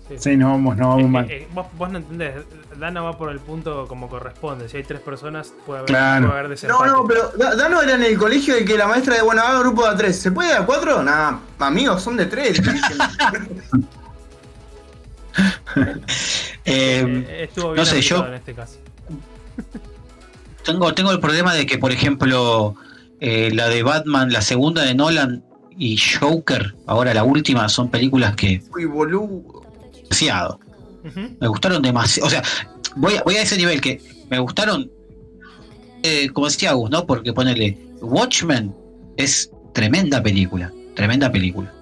Sí. 0.08 0.14
Sí, 0.30 0.36
nos 0.36 0.50
vamos, 0.52 0.76
nos 0.76 0.86
vamos 0.86 1.02
Es 1.04 1.10
mal. 1.10 1.26
que, 1.26 1.36
eh, 1.38 1.48
vos, 1.52 1.66
vos 1.76 1.90
no 1.90 1.98
entendés, 1.98 2.34
Dana 2.78 3.00
va 3.00 3.18
por 3.18 3.30
el 3.32 3.40
punto 3.40 3.86
como 3.88 4.08
corresponde. 4.08 4.68
Si 4.68 4.76
hay 4.76 4.84
tres 4.84 5.00
personas, 5.00 5.52
puede 5.66 5.80
haber, 5.80 5.88
Claro. 5.88 6.26
puede 6.28 6.32
haber 6.38 6.44
No, 6.44 6.50
desempate. 6.50 6.90
no, 6.90 7.04
pero 7.08 7.32
Da- 7.36 7.56
Dano 7.56 7.82
era 7.82 7.94
en 7.94 8.04
el 8.04 8.16
colegio 8.16 8.54
de 8.54 8.64
que 8.64 8.76
la 8.78 8.86
maestra 8.86 9.16
de 9.16 9.22
bueno, 9.22 9.42
haga 9.42 9.58
grupo 9.60 9.82
de 9.82 9.88
a 9.88 9.96
tres. 9.96 10.20
¿Se 10.20 10.30
puede 10.30 10.50
de 10.50 10.56
a 10.56 10.64
cuatro? 10.66 11.02
Nah, 11.02 11.38
amigos, 11.58 12.02
son 12.02 12.16
de 12.16 12.26
tres. 12.26 12.60
eh, 16.64 17.24
Eh, 17.28 17.44
estuvo 17.48 17.72
bien 17.72 17.76
no 17.76 17.84
sé, 17.84 18.00
yo- 18.00 18.26
en 18.26 18.34
este 18.34 18.54
caso. 18.54 18.76
tengo, 20.64 20.92
tengo 20.94 21.10
el 21.12 21.20
problema 21.20 21.54
de 21.54 21.66
que, 21.66 21.78
por 21.78 21.92
ejemplo, 21.92 22.74
eh, 23.28 23.50
la 23.52 23.68
de 23.68 23.82
Batman, 23.82 24.32
la 24.32 24.40
segunda 24.40 24.82
de 24.82 24.94
Nolan 24.94 25.42
y 25.78 25.96
Joker, 25.98 26.74
ahora 26.86 27.12
la 27.12 27.24
última, 27.24 27.68
son 27.68 27.90
películas 27.90 28.34
que 28.36 28.62
Uy, 28.74 28.84
boludo. 28.84 29.62
demasiado. 30.04 30.60
Me 31.40 31.46
gustaron 31.48 31.82
demasiado. 31.82 32.26
O 32.26 32.30
sea, 32.30 32.42
voy 32.96 33.14
a, 33.16 33.22
voy 33.22 33.36
a 33.36 33.42
ese 33.42 33.56
nivel 33.56 33.80
que 33.80 34.00
me 34.30 34.38
gustaron, 34.38 34.90
eh, 36.02 36.28
como 36.32 36.46
decía 36.46 36.70
Agus, 36.70 36.90
¿no? 36.90 37.06
Porque 37.06 37.32
ponele, 37.32 37.78
Watchmen 38.00 38.74
es 39.16 39.50
tremenda 39.72 40.22
película, 40.22 40.72
tremenda 40.94 41.30
película. 41.30 41.72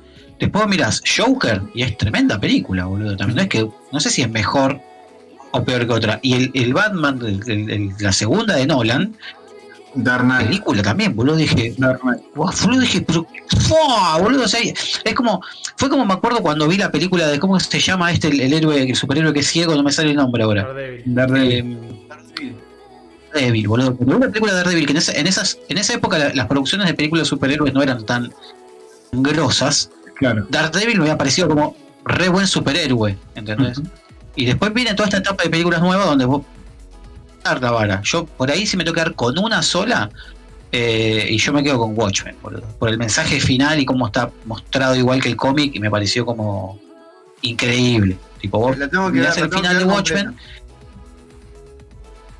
Después 0.41 0.67
miras 0.67 1.01
Joker 1.17 1.63
y 1.75 1.83
es 1.83 1.97
tremenda 1.97 2.41
película, 2.41 2.87
boludo. 2.87 3.17
También 3.17 3.37
no 3.37 3.43
es 3.43 3.49
que, 3.49 3.69
no 3.93 4.01
sé 4.01 4.11
si 4.11 4.23
es 4.23 4.31
mejor 4.31 4.81
o 5.53 5.63
peor 5.65 5.87
que 5.87 5.93
otra. 5.93 6.19
Y 6.23 6.35
el, 6.35 6.51
el 6.55 6.75
Batman, 6.75 7.21
el- 7.25 7.43
el- 7.51 7.71
el- 7.71 7.91
la 8.01 8.13
segunda 8.13 8.57
de 8.57 8.67
Nolan, 8.67 9.17
Dark 9.95 10.25
Knight. 10.25 10.47
película 10.49 10.83
también, 10.83 11.15
boludo. 11.15 11.37
Dije, 11.37 11.75
Dark 11.79 12.01
Knight. 12.01 12.23
Wow, 12.35 12.51
boludo, 12.63 12.81
dije, 12.81 13.01
pero 13.03 13.27
¡fua! 13.69 14.19
boludo, 14.21 14.45
o 14.45 14.49
sea, 14.49 14.61
es 14.61 15.15
como, 15.15 15.41
fue 15.77 15.89
como 15.89 16.05
me 16.05 16.15
acuerdo 16.15 16.41
cuando 16.41 16.67
vi 16.69 16.77
la 16.77 16.91
película 16.91 17.29
de 17.29 17.39
cómo 17.39 17.59
se 17.61 17.79
llama 17.81 18.11
este, 18.13 18.29
el, 18.29 18.41
el 18.41 18.53
héroe, 18.53 18.83
el 18.83 18.97
superhéroe 18.97 19.33
que 19.33 19.41
es 19.41 19.47
ciego, 19.47 19.75
no 19.75 19.83
me 19.83 19.93
sale 19.93 20.11
el 20.11 20.17
nombre 20.17 20.43
ahora. 20.43 20.63
Daredevil. 20.65 21.03
Daredevil. 21.07 21.79
Eh, 22.43 22.55
Daredevil, 23.33 23.69
boludo. 23.69 23.97
Cuando 23.97 24.15
vi 24.17 24.21
la 24.23 24.29
película 24.29 24.53
de 24.53 24.59
Daredevil, 24.59 24.87
que 24.87 24.93
en, 24.93 24.97
esa, 24.99 25.13
en, 25.13 25.27
esas, 25.27 25.59
en 25.69 25.79
esa 25.79 25.95
época 25.95 26.19
la- 26.19 26.35
las 26.35 26.47
producciones 26.47 26.87
de 26.87 26.95
películas 26.95 27.27
de 27.27 27.31
superhéroes 27.31 27.73
no 27.75 27.83
eran 27.83 28.05
tan 28.05 28.33
grosas, 29.13 29.91
Claro. 30.17 30.47
Daredevil 30.49 30.99
me 30.99 31.03
había 31.05 31.19
parecido 31.19 31.49
como 31.49 31.77
re 32.05 32.29
buen 32.29 32.47
superhéroe, 32.47 33.17
¿entendés? 33.35 33.81
Y 34.37 34.45
después 34.47 34.73
viene 34.73 34.95
toda 34.95 35.09
esta 35.09 35.19
etapa 35.19 35.43
de 35.43 35.51
películas 35.51 35.81
nuevas 35.81 36.07
donde 36.07 36.25
vos 36.25 36.43
dar 37.45 37.63
la 37.63 37.71
vara. 37.71 38.01
Yo 38.03 38.25
por 38.25 38.51
ahí 38.51 38.67
sí 38.67 38.77
me 38.77 38.85
tengo 38.85 38.95
que 38.95 39.03
quedar 39.03 39.15
con 39.15 39.39
una 39.39 39.63
sola 39.63 40.11
eh, 40.73 41.29
y 41.31 41.39
yo 41.39 41.53
me 41.53 41.63
quedo 41.63 41.79
con 41.79 41.97
Watchmen, 41.97 42.37
boludo. 42.43 42.67
Por 42.79 42.89
el 42.89 42.99
mensaje 42.99 43.39
final 43.39 43.79
y 43.79 43.85
cómo 43.85 44.07
está 44.07 44.31
mostrado 44.45 44.97
igual 44.97 45.23
que 45.23 45.29
el 45.29 45.37
cómic 45.37 45.75
y 45.75 45.79
me 45.79 45.91
pareció 45.91 46.27
como 46.27 46.81
increíble. 47.43 48.17
Tipo, 48.41 48.59
vos 48.59 48.77
La 48.77 48.89
tengo 48.89 49.07
que 49.07 49.19
mirás 49.19 49.39
el 49.39 49.51
final 49.51 49.79
de 49.79 49.85
Watchmen, 49.85 50.37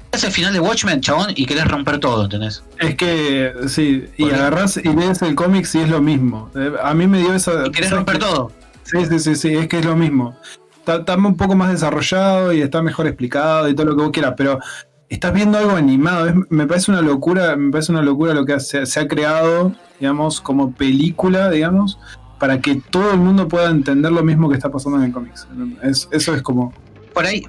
mirás 0.07 0.25
el 0.25 0.33
final 0.33 0.53
de 0.53 0.61
Watchmen, 0.61 1.01
chabón, 1.01 1.31
y 1.35 1.47
querés 1.47 1.67
romper 1.69 1.99
todo, 2.01 2.25
¿entendés? 2.25 2.65
Es 2.79 2.97
que, 2.97 3.53
sí, 3.69 4.05
y 4.17 4.31
agarrás 4.31 4.77
y 4.79 4.89
lees 4.89 5.23
el 5.23 5.35
cómic 5.35 5.67
y 5.73 5.79
es 5.79 5.89
lo 5.89 6.03
mismo. 6.03 6.51
Eh, 6.55 6.73
A 6.83 6.93
mí 6.93 7.07
me 7.07 7.21
dio 7.21 7.35
esa. 7.35 7.67
Y 7.67 7.71
querés 7.71 7.91
¿sabes 7.91 8.05
romper 8.05 8.19
todo. 8.19 8.53
Sí, 8.83 9.07
sí, 9.07 9.19
sí, 9.19 9.37
sí, 9.37 9.55
es 9.55 9.69
que 9.69 9.79
es 9.79 9.85
lo 9.85 9.97
mismo. 9.97 10.37
Está, 10.79 10.97
está 10.97 11.17
un 11.17 11.37
poco 11.37 11.55
más 11.55 11.71
desarrollado 11.71 12.53
y 12.53 12.61
está 12.61 12.83
mejor 12.83 13.07
explicado 13.07 13.69
y 13.69 13.75
todo 13.75 13.87
lo 13.87 13.97
que 13.97 14.03
vos 14.03 14.13
quieras, 14.13 14.35
pero 14.37 14.59
estás 15.15 15.33
viendo 15.33 15.59
algo 15.59 15.73
animado. 15.77 16.27
Es- 16.27 16.35
me 16.51 16.67
parece 16.67 16.91
una 16.91 17.01
locura, 17.03 17.57
me 17.57 17.71
parece 17.71 17.93
una 17.93 18.03
locura 18.03 18.35
lo 18.35 18.45
que 18.45 18.61
se, 18.61 18.85
se 18.87 19.01
ha 19.01 19.09
creado, 19.09 19.73
digamos, 20.01 20.41
como 20.41 20.73
película, 20.73 21.51
digamos, 21.51 21.99
para 22.39 22.61
que 22.61 22.77
todo 22.91 23.13
el 23.13 23.19
mundo 23.19 23.49
pueda 23.49 23.71
entender 23.71 24.13
lo 24.13 24.23
mismo 24.23 24.49
que 24.49 24.57
está 24.57 24.71
pasando 24.71 24.99
en 24.99 25.05
el 25.05 25.13
cómics. 25.13 25.47
Es- 25.83 26.09
eso 26.13 26.35
es 26.35 26.43
como. 26.43 26.73
Por 27.15 27.25
ahí, 27.27 27.43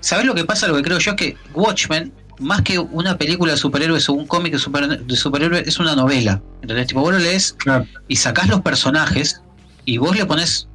¿sabes 0.00 0.24
lo 0.26 0.34
que 0.34 0.44
pasa? 0.44 0.66
Lo 0.68 0.76
que 0.76 0.82
creo 0.82 0.98
yo 0.98 1.10
es 1.12 1.16
que 1.16 1.36
Watchmen, 1.54 2.12
más 2.40 2.62
que 2.62 2.78
una 2.78 3.18
película 3.18 3.52
de 3.52 3.58
superhéroes 3.58 4.08
o 4.08 4.14
un 4.14 4.26
cómic 4.26 4.52
de, 4.54 4.58
super- 4.58 5.04
de 5.04 5.16
superhéroes, 5.16 5.66
es 5.68 5.78
una 5.78 5.94
novela. 5.94 6.40
¿Entendés? 6.62 6.86
Tipo, 6.88 7.00
vos 7.00 7.12
lo 7.12 7.18
lees 7.18 7.52
Claro. 7.54 7.84
y 8.08 8.16
sacás 8.16 8.48
los 8.48 8.62
personajes 8.62 9.42
y 9.84 9.98
vos 9.98 10.16
le 10.16 10.24
pones 10.24 10.68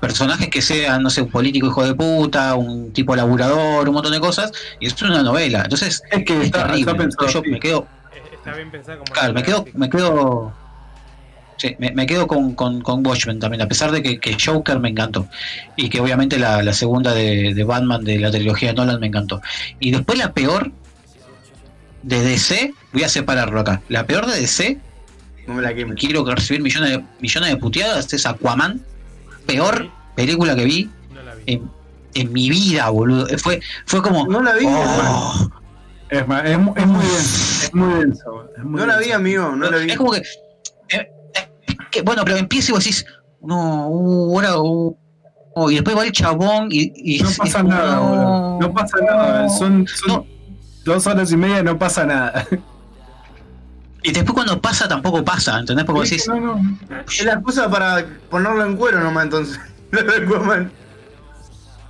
personajes 0.00 0.48
que 0.48 0.62
sean, 0.62 1.02
no 1.02 1.10
sé, 1.10 1.22
un 1.22 1.30
político 1.30 1.66
hijo 1.66 1.84
de 1.84 1.94
puta, 1.94 2.54
un 2.54 2.92
tipo 2.92 3.14
laburador, 3.16 3.88
un 3.88 3.94
montón 3.94 4.12
de 4.12 4.20
cosas, 4.20 4.52
y 4.80 4.86
es 4.86 5.02
una 5.02 5.22
novela. 5.22 5.62
Entonces, 5.62 6.02
Es 6.10 6.24
que 6.24 6.38
es 6.38 6.44
está, 6.46 6.66
terrible. 6.66 6.80
está 6.80 6.96
pensado. 6.96 7.26
Entonces 7.26 7.34
yo 7.34 7.42
me 7.52 7.60
quedo, 7.60 7.86
Está 8.32 8.54
bien 8.54 8.70
pensado 8.70 8.98
como. 9.00 9.12
claro, 9.12 9.34
me 9.34 9.42
quedo, 9.42 9.64
me 9.74 9.90
quedo. 9.90 10.52
Sí, 11.56 11.74
me, 11.80 11.90
me 11.90 12.06
quedo 12.06 12.28
con, 12.28 12.54
con, 12.54 12.80
con 12.82 13.04
Watchmen 13.04 13.40
también, 13.40 13.60
a 13.62 13.66
pesar 13.66 13.90
de 13.90 14.00
que, 14.00 14.20
que 14.20 14.36
Joker 14.38 14.78
me 14.78 14.90
encantó. 14.90 15.26
Y 15.76 15.88
que 15.88 16.00
obviamente 16.00 16.38
la, 16.38 16.62
la 16.62 16.72
segunda 16.72 17.12
de, 17.12 17.52
de 17.52 17.64
Batman 17.64 18.04
de 18.04 18.20
la 18.20 18.30
trilogía 18.30 18.68
de 18.68 18.74
Nolan 18.76 19.00
me 19.00 19.08
encantó. 19.08 19.42
Y 19.80 19.90
después 19.90 20.16
la 20.18 20.32
peor 20.32 20.70
de 22.02 22.22
DC, 22.22 22.72
voy 22.92 23.02
a 23.02 23.08
separarlo 23.08 23.58
acá. 23.58 23.82
La 23.88 24.06
peor 24.06 24.26
de 24.26 24.40
DC, 24.40 24.78
No 25.48 25.54
me 25.54 25.62
la 25.62 25.74
quemes. 25.74 25.96
quiero 25.98 26.24
recibir 26.24 26.62
millones 26.62 26.90
de, 26.92 27.04
millones 27.20 27.50
de 27.50 27.56
puteadas, 27.56 28.12
es 28.12 28.24
Aquaman. 28.24 28.80
Peor 29.48 29.90
película 30.14 30.54
que 30.54 30.64
vi 30.64 30.90
No 31.12 31.22
la 31.22 31.34
vi. 31.34 31.42
en, 31.46 31.70
en 32.14 32.32
mi 32.32 32.48
vida, 32.50 32.88
boludo. 32.90 33.26
Fue, 33.38 33.60
fue 33.86 34.02
como. 34.02 34.26
No 34.28 34.40
la 34.42 34.52
vi, 34.54 34.66
hermano. 34.66 35.32
oh. 35.34 35.50
Es, 36.10 36.26
ma- 36.28 36.40
es 36.40 36.58
mu- 36.58 36.74
es 36.76 36.86
muy 36.86 37.04
denso. 37.04 37.64
Es 37.66 37.74
muy 37.74 37.94
denso. 38.00 38.44
es 38.56 38.64
muy 38.64 38.80
No 38.80 38.86
la 38.86 38.98
vi, 38.98 39.10
amigo, 39.12 39.50
no 39.56 39.70
la 39.70 39.76
vi. 39.78 39.90
Es 39.90 39.96
como 39.96 40.12
que, 40.12 40.18
eh, 40.18 40.24
eh, 40.98 41.08
que, 41.90 42.02
Bueno, 42.02 42.22
pero 42.24 42.36
empieza 42.36 42.70
y 42.70 42.74
vos 42.74 42.84
decís. 42.84 43.04
No, 43.42 43.88
uh, 43.88 44.34
ahora. 44.36 44.58
uh, 44.60 44.96
oh, 45.54 45.70
y 45.70 45.74
después 45.76 45.96
va 45.96 46.04
el 46.04 46.12
chabón 46.12 46.68
y. 46.70 46.92
y 46.94 47.22
No 47.22 47.28
es- 47.28 47.36
pasa 47.38 47.62
nada, 47.62 47.98
boludo. 48.00 48.58
No 48.60 48.72
pasa 48.74 48.96
nada. 49.04 49.48
Son, 49.48 49.86
son 49.86 50.08
No. 50.14 50.26
dos 50.84 51.06
horas 51.06 51.30
y 51.32 51.36
media, 51.36 51.62
no 51.62 51.78
pasa 51.78 52.04
nada. 52.06 52.46
Y 54.08 54.12
después 54.12 54.34
cuando 54.34 54.60
pasa 54.60 54.88
tampoco 54.88 55.24
pasa, 55.24 55.58
¿entendés? 55.58 55.84
Porque 55.84 56.00
vos 56.00 56.10
decís. 56.10 56.26
No, 56.28 56.36
no. 56.40 56.78
Es 57.06 57.24
la 57.24 57.34
excusa 57.34 57.68
para 57.70 58.04
ponerlo 58.30 58.64
en 58.64 58.76
cuero 58.76 59.00
nomás 59.00 59.24
entonces. 59.24 59.60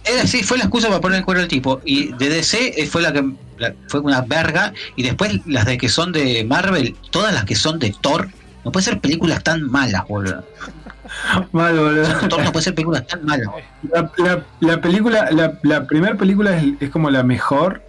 Era 0.04 0.22
así, 0.22 0.42
fue 0.42 0.56
la 0.58 0.64
excusa 0.64 0.88
para 0.88 1.00
poner 1.00 1.18
el 1.18 1.24
cuero 1.24 1.40
al 1.40 1.48
tipo. 1.48 1.80
Y 1.84 2.12
de 2.14 2.28
DC 2.30 2.80
eh, 2.80 2.86
fue 2.86 3.02
la 3.02 3.12
que 3.12 3.24
la- 3.58 3.74
fue 3.88 4.00
una 4.00 4.22
verga. 4.22 4.72
Y 4.96 5.02
después 5.02 5.40
las 5.46 5.66
de 5.66 5.76
que 5.76 5.88
son 5.88 6.12
de 6.12 6.44
Marvel, 6.44 6.96
todas 7.10 7.34
las 7.34 7.44
que 7.44 7.54
son 7.54 7.78
de 7.78 7.94
Thor, 8.00 8.28
no 8.64 8.72
puede 8.72 8.84
ser 8.84 9.00
películas 9.00 9.42
tan 9.42 9.62
malas, 9.70 10.06
boludo. 10.08 10.44
Mal, 11.52 11.76
boludo. 11.78 12.28
Thor 12.28 12.42
no 12.42 12.52
puede 12.52 12.64
ser 12.64 12.74
películas 12.74 13.06
tan 13.06 13.24
malas. 13.26 13.48
La, 13.92 14.10
la- 14.18 14.44
la 14.60 14.80
película, 14.80 15.28
la, 15.30 15.58
la 15.62 15.86
primera 15.86 16.16
película 16.16 16.56
es, 16.56 16.64
es 16.80 16.90
como 16.90 17.10
la 17.10 17.22
mejor. 17.22 17.82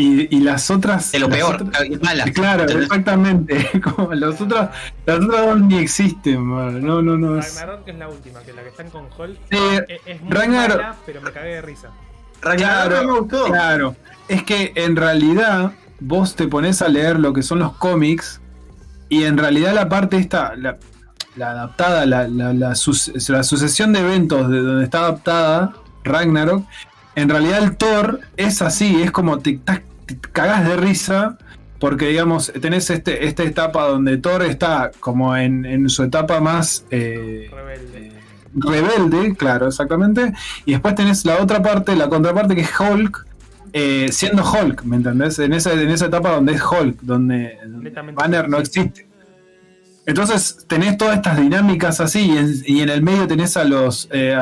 Y, 0.00 0.34
y 0.36 0.40
las 0.42 0.70
otras. 0.70 1.10
De 1.10 1.18
lo 1.18 1.28
peor, 1.28 1.60
otras- 1.60 1.82
es 1.82 2.00
mala. 2.00 2.24
Claro, 2.32 2.62
¿entendés? 2.62 2.86
exactamente. 2.86 3.80
Como 3.96 4.14
las 4.14 4.40
otras, 4.40 4.70
las 5.04 5.16
otras 5.18 5.46
dos 5.46 5.60
ni 5.62 5.78
existen, 5.78 6.40
man. 6.40 6.80
No, 6.86 7.02
no, 7.02 7.18
no. 7.18 7.38
Es, 7.40 7.56
Ragnarok 7.56 7.84
que 7.84 7.90
es 7.90 7.98
la 7.98 8.08
última, 8.08 8.40
que 8.42 8.50
es 8.50 8.56
la 8.56 8.62
que 8.62 8.68
están 8.68 8.90
con 8.90 9.06
Hulk. 9.18 9.38
Eh, 9.50 9.84
Es, 9.88 10.00
es 10.06 10.22
muy 10.22 10.30
Ragnarok- 10.32 10.76
mala, 10.76 10.96
pero 11.04 11.20
me 11.20 11.32
cagué 11.32 11.54
de 11.56 11.62
risa. 11.62 11.88
Ragnarok 12.40 12.86
Claro, 12.88 13.02
no 13.06 13.12
me 13.12 13.18
gustó. 13.20 13.44
Claro, 13.46 13.96
es 14.28 14.42
que 14.44 14.72
en 14.76 14.94
realidad 14.94 15.72
vos 15.98 16.36
te 16.36 16.46
pones 16.46 16.80
a 16.80 16.88
leer 16.88 17.18
lo 17.18 17.32
que 17.32 17.42
son 17.42 17.58
los 17.58 17.72
cómics 17.72 18.40
y 19.08 19.24
en 19.24 19.36
realidad 19.36 19.74
la 19.74 19.88
parte 19.88 20.16
esta, 20.18 20.54
la, 20.54 20.76
la 21.34 21.50
adaptada, 21.50 22.06
la, 22.06 22.28
la, 22.28 22.52
la 22.52 22.76
sus- 22.76 23.28
la 23.28 23.42
sucesión 23.42 23.92
de 23.92 23.98
eventos 23.98 24.48
de 24.48 24.60
donde 24.60 24.84
está 24.84 25.00
adaptada 25.00 25.72
Ragnarok, 26.04 26.64
en 27.18 27.28
realidad 27.28 27.62
el 27.62 27.76
Thor 27.76 28.20
es 28.36 28.62
así, 28.62 29.02
es 29.02 29.10
como 29.10 29.38
te, 29.38 29.58
te 29.58 29.82
cagás 30.32 30.66
de 30.66 30.76
risa 30.76 31.38
porque 31.78 32.08
digamos 32.08 32.52
tenés 32.60 32.90
este, 32.90 33.26
esta 33.26 33.44
etapa 33.44 33.86
donde 33.86 34.16
Thor 34.18 34.42
está 34.42 34.90
como 35.00 35.36
en, 35.36 35.64
en 35.64 35.88
su 35.88 36.02
etapa 36.02 36.40
más... 36.40 36.84
eh, 36.90 37.50
Rebelde. 37.52 38.12
rebelde, 38.54 39.36
claro, 39.36 39.68
exactamente. 39.68 40.32
Y 40.64 40.72
después 40.72 40.94
tenés 40.94 41.24
la 41.24 41.40
otra 41.42 41.62
parte, 41.62 41.94
la 41.94 42.08
contraparte 42.08 42.54
que 42.54 42.62
es 42.62 42.80
Hulk, 42.80 43.26
eh, 43.72 44.08
siendo 44.10 44.42
Hulk, 44.50 44.82
¿me 44.84 44.96
entendés? 44.96 45.38
En 45.38 45.52
esa, 45.52 45.72
en 45.72 45.88
esa 45.90 46.06
etapa 46.06 46.30
donde 46.32 46.54
es 46.54 46.62
Hulk, 46.62 47.00
donde. 47.02 47.58
Banner 48.14 48.48
no 48.48 48.58
existe. 48.58 49.07
Entonces 50.08 50.64
tenés 50.66 50.96
todas 50.96 51.16
estas 51.16 51.36
dinámicas 51.36 52.00
así 52.00 52.32
y 52.32 52.38
en, 52.38 52.54
y 52.64 52.80
en 52.80 52.88
el 52.88 53.02
medio 53.02 53.26
tenés 53.26 53.58
a 53.58 53.64
los 53.64 54.08
eh, 54.10 54.34
a- 54.34 54.40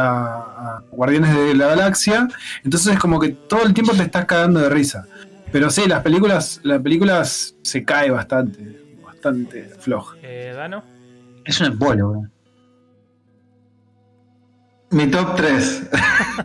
a 0.79 0.83
Guardianes 0.93 1.35
de 1.35 1.55
la 1.57 1.67
Galaxia. 1.67 2.29
Entonces 2.63 2.93
es 2.95 2.99
como 3.01 3.19
que 3.19 3.31
todo 3.31 3.65
el 3.65 3.75
tiempo 3.75 3.93
te 3.93 4.05
estás 4.05 4.27
cagando 4.27 4.61
de 4.61 4.69
risa. 4.69 5.07
Pero 5.51 5.69
sí, 5.71 5.87
las 5.89 6.03
películas, 6.03 6.61
las 6.63 6.81
películas 6.81 7.57
se 7.63 7.85
cae 7.85 8.11
bastante, 8.13 8.81
bastante 9.05 9.65
floja. 9.81 10.17
Eh, 10.23 10.53
Dano. 10.55 10.85
Es 11.45 11.59
un 11.61 11.67
embolo, 11.67 12.07
boludo. 12.11 12.29
Mi 14.91 15.09
top 15.09 15.35
3. 15.35 15.83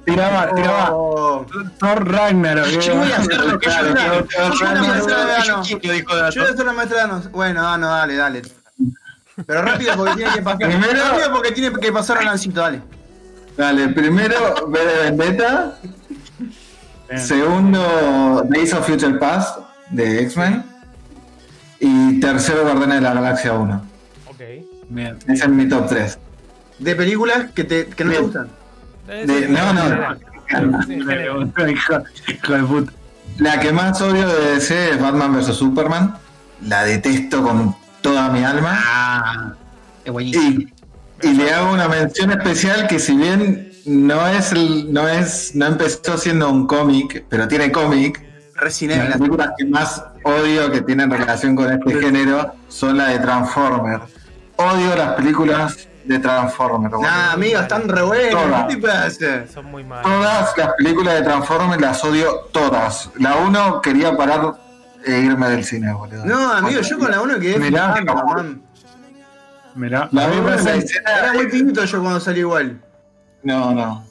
Tiraba, 0.06 0.52
tiraba 0.56 0.90
Oh. 0.94 1.46
Thor 1.80 2.12
Ragnarok. 2.12 2.66
Yo 2.80 2.96
voy 2.96 3.12
a 3.12 3.18
hacer 3.18 3.40
lo 3.46 3.60
que 3.60 3.68
yo 3.70 3.72
Claro, 3.72 3.94
quiero. 3.94 4.26
claro, 4.26 4.54
Yo 4.54 4.60
claro, 4.60 4.80
voy 4.80 4.90
a 4.90 4.94
hacer 4.96 5.12
lo 5.12 5.16
que 5.16 5.22
yo 5.22 5.44
claro. 5.44 5.80
quiero, 5.80 5.96
dijo 5.96 6.12
Yo 6.32 6.42
voy 6.42 6.50
a 6.50 6.54
hacer 6.54 6.66
la 6.66 6.74
maestra. 6.74 7.22
Bueno, 7.32 7.62
Dano, 7.62 7.88
dale, 7.88 8.16
dale. 8.16 8.42
Pero 9.46 9.62
rápido 9.62 9.94
porque 9.98 10.16
tiene 10.16 10.32
que 10.34 10.42
pasar. 10.42 10.70
Primero- 10.70 11.04
Rápido 11.10 11.32
porque 11.32 11.52
tiene 11.52 11.80
que 11.80 11.92
pasar 11.92 12.18
a 12.20 12.24
Lancito, 12.24 12.62
dale. 12.62 12.82
Dale, 13.58 13.90
primero 13.90 14.36
V 14.68 14.80
de 14.86 15.12
Vendetta. 15.12 15.78
Bien. 17.10 17.22
Segundo, 17.22 18.46
Days 18.50 18.74
of 18.74 18.88
Future 18.88 19.18
Past 19.20 19.60
de 19.90 20.22
X-Men. 20.24 20.64
Y 21.80 22.20
tercero, 22.20 22.64
Guardianes 22.64 22.96
de 22.98 23.02
la 23.02 23.14
Galaxia 23.14 23.54
1. 23.54 23.82
Ok. 24.28 24.42
Bien. 24.90 25.18
Ese 25.28 25.44
es 25.44 25.50
mi 25.50 25.68
top 25.68 25.88
3. 25.90 26.18
De 26.80 26.96
películas 26.96 27.52
que, 27.54 27.64
te, 27.64 27.88
que 27.88 28.06
no 28.06 28.12
te 28.12 28.20
gustan. 28.20 28.48
De- 29.08 29.48
no, 29.50 29.74
no. 29.74 29.82
puta. 32.68 32.92
La 33.38 33.60
que 33.60 33.72
más 33.72 34.02
odio 34.02 34.28
de 34.28 34.56
DC 34.56 34.92
es 34.92 35.02
Batman 35.02 35.34
vs 35.34 35.56
Superman. 35.56 36.16
La 36.68 36.84
detesto 36.84 37.42
con 37.42 37.76
toda 38.02 38.30
mi 38.30 38.44
alma. 38.44 38.80
Ah, 38.84 39.54
es 40.04 40.12
buenísimo. 40.12 40.68
Y, 41.24 41.28
y 41.28 41.34
le 41.34 41.54
hago 41.54 41.74
una 41.74 41.88
mención 41.88 42.32
especial 42.32 42.88
que 42.88 43.00
si 43.00 43.16
bien 43.16 43.72
no 43.86 44.26
es 44.28 44.52
el- 44.52 44.92
no 44.92 45.08
es 45.08 45.56
no 45.56 45.66
empezó 45.68 46.18
siendo 46.18 46.50
un 46.50 46.68
cómic, 46.68 47.26
pero 47.30 47.48
tiene 47.48 47.72
cómic, 47.72 48.22
Resident 48.56 49.10
las 49.10 49.18
películas 49.18 49.52
que 49.58 49.66
más 49.66 50.04
odio 50.24 50.72
que 50.72 50.82
tienen 50.82 51.10
relación 51.10 51.56
con 51.56 51.72
este 51.72 52.00
género 52.00 52.54
son 52.68 52.98
las 52.98 53.10
de 53.10 53.20
Transformers. 53.20 54.04
Odio 54.58 54.96
las 54.96 55.14
películas 55.16 55.88
de 56.06 56.20
Transformers. 56.20 56.94
Nah, 57.02 57.32
amigo, 57.34 57.60
están 57.60 57.88
re 57.90 58.02
buenas. 58.04 58.32
Todas. 58.32 58.66
¿Qué 58.68 58.76
te 58.76 58.82
pasa? 58.88 59.48
Son 59.52 59.66
muy 59.66 59.84
malos. 59.84 60.04
Todas 60.12 60.58
las 60.58 60.70
películas 60.78 61.14
de 61.16 61.22
Transformers 61.24 61.82
las 61.82 62.04
odio 62.04 62.32
todas. 62.52 63.10
La 63.20 63.38
uno 63.38 63.82
quería 63.82 64.16
parar 64.16 64.54
e 65.06 65.20
irme 65.22 65.50
del 65.50 65.64
cine, 65.64 65.92
boludo. 65.94 66.26
No, 66.26 66.52
amigo, 66.54 66.82
yo 66.82 67.00
con 67.00 67.12
la 67.12 67.22
1 67.22 67.40
quedé 67.40 67.60
Mirá. 67.60 67.94
flipando, 67.94 68.24
man. 68.26 68.62
Mirá, 69.76 70.10
La 70.12 70.26
a 70.26 70.28
mí 70.28 70.36
me 70.36 70.42
uno, 70.42 70.50
la 70.50 70.58
parece- 70.58 70.78
escena- 70.80 71.18
Era 71.20 71.34
muy 71.34 71.48
pinito 71.48 71.84
yo 71.86 72.02
cuando 72.02 72.20
salí 72.20 72.40
igual. 72.42 72.80
No, 73.44 73.74
no. 73.74 74.06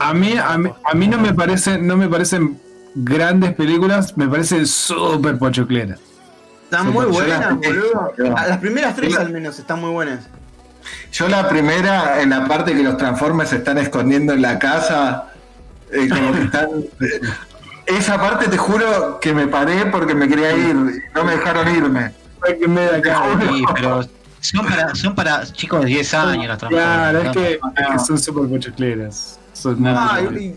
A 0.00 0.14
mí, 0.14 0.34
a 0.36 0.58
mí, 0.58 0.70
a 0.84 0.94
mí 0.94 1.08
no 1.08 1.18
me 1.18 1.32
parece, 1.34 1.78
no 1.78 1.96
me 1.96 2.08
parecen 2.08 2.60
grandes 2.94 3.54
películas, 3.54 4.16
me 4.16 4.26
parecen 4.28 4.66
súper 4.66 5.38
pochocleras. 5.38 6.00
Están 6.64 6.90
muy 6.92 7.06
buenas, 7.06 7.40
las 7.40 7.56
boludo. 7.56 8.12
Las 8.18 8.58
primeras 8.58 8.96
tres 8.96 9.16
al 9.16 9.30
menos 9.30 9.58
están 9.58 9.80
muy 9.80 9.90
buenas. 9.90 10.26
Yo 11.12 11.28
la 11.28 11.48
primera, 11.48 12.20
en 12.20 12.30
la 12.30 12.46
parte 12.48 12.74
que 12.74 12.82
los 12.82 12.96
Transformers 12.96 13.50
se 13.50 13.56
están 13.56 13.78
escondiendo 13.78 14.32
en 14.32 14.42
la 14.42 14.58
casa, 14.58 15.28
eh, 15.92 16.08
como 16.08 16.32
que 16.32 16.42
están... 16.42 16.68
esa 17.86 18.20
parte 18.20 18.48
te 18.48 18.56
juro 18.56 19.18
que 19.20 19.32
me 19.32 19.46
paré 19.46 19.86
porque 19.86 20.14
me 20.14 20.28
quería 20.28 20.56
ir, 20.56 20.74
no 21.14 21.24
me 21.24 21.32
dejaron 21.32 21.74
irme. 21.74 22.12
Ay, 22.46 22.58
que 22.58 22.68
me 22.68 22.84
da 22.84 22.96
acá. 22.96 23.22
Sí, 23.40 23.64
pero 23.74 24.02
son 24.40 24.66
para, 24.66 24.94
son 24.94 25.14
para 25.14 25.52
chicos 25.52 25.80
de 25.80 25.86
10 25.86 26.14
años 26.14 26.46
las 26.48 26.58
Claro, 26.58 27.18
es 27.20 27.30
que, 27.30 27.58
¿no? 27.62 27.72
es 27.76 27.92
que 27.92 28.06
son 28.06 28.18
súper 28.18 28.48
pochocleras. 28.48 29.38
Son 29.54 29.78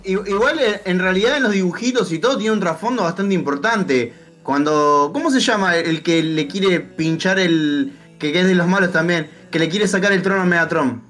igual 0.04 0.60
eh, 0.60 0.82
en 0.86 1.00
realidad 1.00 1.38
en 1.38 1.44
los 1.44 1.54
dibujitos 1.54 2.12
y 2.12 2.20
todo 2.20 2.38
tiene 2.38 2.52
un 2.52 2.60
trasfondo 2.60 3.04
bastante 3.04 3.34
importante. 3.34 4.14
Cuando. 4.44 5.12
¿Cómo 5.14 5.30
se 5.32 5.40
llama 5.40 5.76
el 5.78 6.04
que 6.04 6.24
le 6.24 6.48
quiere 6.48 6.80
pinchar 6.82 7.40
el. 7.40 7.94
que, 8.20 8.32
que 8.32 8.42
es 8.42 8.48
de 8.48 8.56
los 8.56 8.68
malos 8.68 8.92
también? 8.92 9.30
Que 9.52 9.60
le 9.60 9.70
quiere 9.70 9.88
sacar 9.88 10.12
el 10.12 10.22
trono 10.22 10.42
a 10.42 10.46
Megatron. 10.46 11.02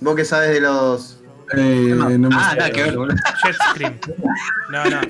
Vos 0.00 0.16
que 0.16 0.24
sabes 0.24 0.50
de 0.50 0.60
los. 0.60 1.19
Eh, 1.56 1.94
no 2.18 2.28
ah, 2.32 2.54
nada 2.56 2.70
que 2.70 2.82
ver, 2.82 2.96
boludo. 2.96 3.16
Jet 3.44 3.56
Scream. 3.70 3.98
No, 4.70 4.84
no. 4.84 5.00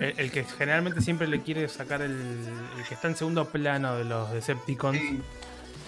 El, 0.00 0.14
el 0.16 0.30
que 0.30 0.44
generalmente 0.44 1.00
siempre 1.02 1.26
le 1.28 1.40
quiere 1.42 1.68
sacar 1.68 2.00
el, 2.02 2.12
el 2.78 2.84
que 2.88 2.94
está 2.94 3.08
en 3.08 3.16
segundo 3.16 3.44
plano 3.46 3.96
de 3.96 4.04
los 4.04 4.32
Decepticons. 4.32 4.98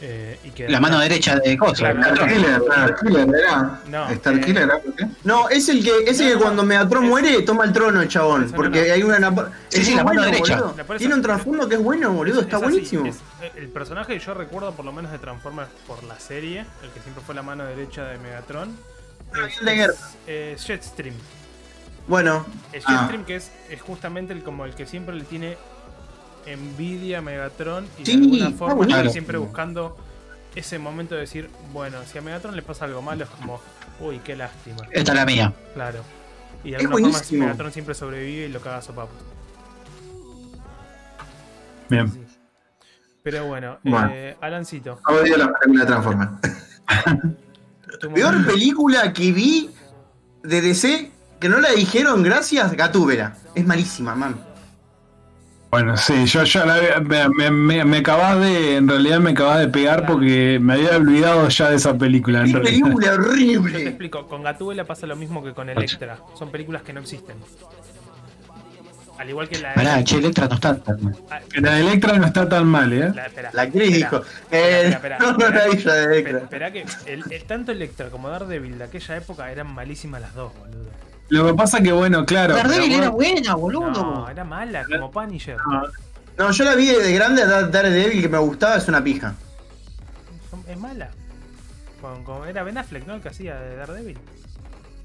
eh, 0.04 0.38
y 0.44 0.50
que 0.50 0.68
La 0.68 0.80
mano 0.80 0.98
derecha 0.98 1.36
de 1.36 1.56
Starkiller 1.56 3.28
era. 3.34 3.80
No, 3.88 4.10
Starkiller 4.14 4.58
eh, 4.58 4.64
era, 4.64 4.78
¿por 4.80 4.94
qué? 4.96 5.06
No, 5.24 5.48
es 5.48 5.68
el 5.68 5.82
que, 5.82 5.92
ese 6.06 6.24
No, 6.24 6.32
que 6.38 6.42
cuando 6.44 6.62
Megatron 6.64 7.04
es- 7.04 7.10
muere 7.10 7.42
toma 7.42 7.64
el 7.64 7.72
trono 7.72 8.02
el 8.02 8.08
chabón. 8.08 8.50
Porque 8.54 8.88
no. 8.88 8.94
hay 8.94 9.02
una. 9.02 9.30
Sí, 9.68 9.80
es 9.80 9.86
sí, 9.86 9.94
la 9.94 10.04
mano 10.04 10.20
bueno, 10.20 10.22
derecha. 10.32 10.60
boludo. 10.60 10.96
Tiene 10.98 11.14
un 11.14 11.22
trasfondo 11.22 11.68
que 11.68 11.76
es 11.76 11.82
bueno, 11.82 12.12
boludo. 12.12 12.40
es- 12.40 12.44
Está 12.46 12.56
es 12.56 12.62
buenísimo. 12.64 13.06
es- 13.06 13.20
el 13.56 13.68
personaje 13.68 14.14
que 14.14 14.18
yo 14.18 14.34
recuerdo, 14.34 14.72
por 14.74 14.84
lo 14.84 14.92
menos 14.92 15.10
de 15.12 15.18
Transformers 15.18 15.68
por 15.86 16.02
la 16.04 16.18
serie, 16.18 16.66
el 16.82 16.90
que 16.90 17.00
siempre 17.00 17.22
fue 17.24 17.34
la 17.34 17.42
mano 17.42 17.64
derecha 17.64 18.04
de 18.04 18.18
Megatron, 18.18 18.76
Ah, 18.76 18.91
es, 19.46 19.64
de 19.64 19.74
guerra. 19.74 19.92
es, 19.94 20.16
eh, 20.26 20.56
Jetstream. 20.58 21.14
Bueno, 22.08 22.44
El 22.72 22.82
Ah. 22.86 22.98
Jetstream 22.98 23.24
que 23.24 23.36
es, 23.36 23.50
es 23.70 23.80
justamente 23.80 24.32
el 24.32 24.42
como 24.42 24.64
el 24.64 24.74
que 24.74 24.86
siempre 24.86 25.14
le 25.14 25.24
tiene 25.24 25.56
envidia 26.46 27.18
a 27.18 27.22
Megatron 27.22 27.86
y 27.98 28.04
Sí, 28.04 28.16
de 28.16 28.24
alguna 28.44 28.50
forma 28.58 29.08
siempre 29.10 29.38
buscando 29.38 29.96
ese 30.56 30.78
momento 30.78 31.14
de 31.14 31.22
decir, 31.22 31.48
bueno, 31.72 31.98
si 32.10 32.18
a 32.18 32.22
Megatron 32.22 32.56
le 32.56 32.62
pasa 32.62 32.84
algo 32.84 33.00
malo 33.02 33.24
es 33.24 33.30
como, 33.30 33.60
uy, 34.00 34.18
qué 34.24 34.34
lástima. 34.36 34.78
Esta 34.90 35.12
es 35.12 35.16
la 35.16 35.24
mía. 35.24 35.52
Claro. 35.74 36.00
Y 36.64 36.70
de 36.72 36.76
Es 36.76 36.80
alguna 36.82 36.96
forma 36.96 37.08
buenísimo. 37.10 37.44
Megatron 37.44 37.72
siempre 37.72 37.94
sobrevive 37.94 38.46
y 38.46 38.48
lo 38.52 38.60
caga 38.60 38.78
a 38.78 38.82
sopapos. 38.82 39.16
Bien. 41.88 42.10
Sí. 42.10 42.20
Pero 43.22 43.46
bueno, 43.46 43.78
Bueno. 43.84 44.10
eh, 44.12 44.36
Alancito. 44.40 45.00
La 45.08 45.52
película 45.60 45.84
de 45.84 45.86
Transformers. 45.86 46.30
tu 48.02 48.12
peor 48.12 48.44
película 48.44 49.12
que 49.12 49.30
vi 49.32 49.70
de 50.42 50.60
DC 50.60 51.10
que 51.38 51.48
no 51.48 51.60
la 51.60 51.70
dijeron 51.70 52.22
gracias, 52.22 52.72
Gatúbela. 52.76 53.36
Es 53.54 53.64
malísima, 53.64 54.14
man. 54.14 54.36
Bueno, 55.70 55.96
sí, 55.96 56.26
yo 56.26 56.44
ya 56.44 56.66
la 56.66 57.00
me, 57.00 57.28
me, 57.30 57.50
me, 57.50 57.84
me 57.84 57.96
acabas 57.98 58.40
de, 58.40 58.76
en 58.76 58.88
realidad 58.88 59.20
me 59.20 59.30
acabas 59.30 59.60
de 59.60 59.68
pegar 59.68 60.04
porque 60.04 60.58
me 60.60 60.74
había 60.74 60.96
olvidado 60.96 61.48
ya 61.48 61.70
de 61.70 61.76
esa 61.76 61.96
película, 61.96 62.40
realidad. 62.40 62.62
película 62.62 63.06
Yo 63.06 63.12
te 63.12 63.28
horrible. 63.28 63.82
explico, 63.88 64.26
con 64.26 64.42
Gatúbela 64.42 64.84
pasa 64.84 65.06
lo 65.06 65.16
mismo 65.16 65.42
que 65.42 65.54
con 65.54 65.70
Electra. 65.70 66.18
Son 66.34 66.50
películas 66.50 66.82
que 66.82 66.92
no 66.92 67.00
existen. 67.00 67.36
Al 69.18 69.28
igual 69.28 69.48
que 69.48 69.58
la 69.60 69.74
Pará, 69.74 70.02
che, 70.02 70.16
Electra 70.16 70.48
no 70.48 70.54
está 70.54 70.76
tan 70.78 71.04
mal. 71.04 71.16
Ah, 71.30 71.40
La 71.54 71.74
de 71.74 71.80
Electra 71.80 72.18
no 72.18 72.26
está 72.26 72.48
tan 72.48 72.66
mal, 72.66 72.92
¿eh? 72.92 73.12
la- 73.14 73.26
espera, 73.26 73.50
La 73.52 73.62
actriz 73.62 73.94
espera, 73.94 74.10
dijo. 74.10 74.24
espera, 74.50 74.88
espera, 74.88 75.18
no, 75.18 75.32
no 75.32 76.72
que 76.72 76.84
el, 77.06 77.24
el- 77.32 77.44
tanto 77.44 77.72
Electra 77.72 78.08
como 78.10 78.28
Daredevil 78.30 78.78
de 78.78 78.84
aquella 78.84 79.16
época 79.16 79.50
eran 79.52 79.72
malísimas 79.72 80.20
las 80.22 80.34
dos, 80.34 80.52
boludo. 80.58 80.90
Lo 81.28 81.46
que 81.46 81.54
pasa 81.54 81.80
que, 81.80 81.92
bueno, 81.92 82.26
claro. 82.26 82.54
Daredevil 82.54 82.92
era 82.92 83.08
bueno, 83.10 83.32
buena, 83.34 83.54
boludo. 83.54 83.90
No, 83.90 84.28
era 84.28 84.44
mala, 84.44 84.84
como 84.84 85.10
Punisher. 85.10 85.56
No, 86.38 86.50
yo 86.50 86.64
la 86.64 86.74
vi 86.74 86.86
de, 86.86 86.98
de 87.02 87.12
grande 87.14 87.42
a 87.42 87.46
Dar- 87.46 87.70
Daredevil 87.70 88.20
que 88.22 88.28
me 88.28 88.38
gustaba, 88.38 88.76
es 88.76 88.88
una 88.88 89.02
pija. 89.04 89.34
Es 90.66 90.76
mala. 90.78 91.10
Con- 92.00 92.24
con- 92.24 92.48
era 92.48 92.62
Ben 92.64 92.76
Affleck, 92.78 93.06
¿no? 93.06 93.14
El 93.14 93.20
que 93.20 93.28
hacía 93.28 93.54
de 93.60 93.76
Daredevil. 93.76 94.18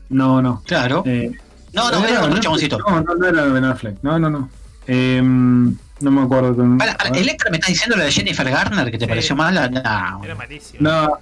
No, 0.09 0.41
no. 0.41 0.63
Claro. 0.65 1.03
Eh, 1.05 1.31
No, 1.77 1.91
no, 1.91 1.99
¿era 1.99 2.09
era 2.09 2.23
otro 2.25 2.39
chaboncito. 2.39 2.77
No, 2.79 3.01
no, 3.01 3.15
no 3.15 3.27
era 3.27 3.43
Ben 3.45 3.63
Affleck. 3.65 3.97
No, 4.01 4.17
no, 4.19 4.29
no. 4.29 4.49
Eh, 4.87 5.21
no 5.21 6.11
me 6.11 6.21
acuerdo. 6.21 6.55
Con, 6.55 6.77
Pará, 6.77 6.95
pará, 6.97 7.09
Electra 7.17 7.49
me 7.51 7.57
está 7.57 7.67
diciendo 7.69 7.95
la 7.95 8.03
de 8.05 8.11
Jennifer 8.11 8.49
Garner 8.49 8.91
que 8.91 8.97
te 8.97 9.05
Sí. 9.05 9.09
pareció 9.09 9.35
mala. 9.35 9.69
No, 9.69 10.23
Era 10.23 10.35
malísimo. 10.35 10.79
No, 10.81 11.19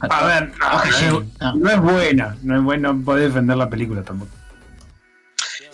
a 0.00 0.24
ver, 0.26 0.48
no, 0.48 0.54
Ah, 0.66 0.84
no, 1.10 1.20
no. 1.40 1.54
no 1.56 1.70
es 1.70 1.80
buena. 1.80 2.36
No 2.42 2.56
es 2.56 2.62
buena, 2.62 2.92
no 2.92 3.04
podés 3.04 3.28
defender 3.28 3.56
la 3.56 3.68
película 3.70 4.02
tampoco. 4.02 4.30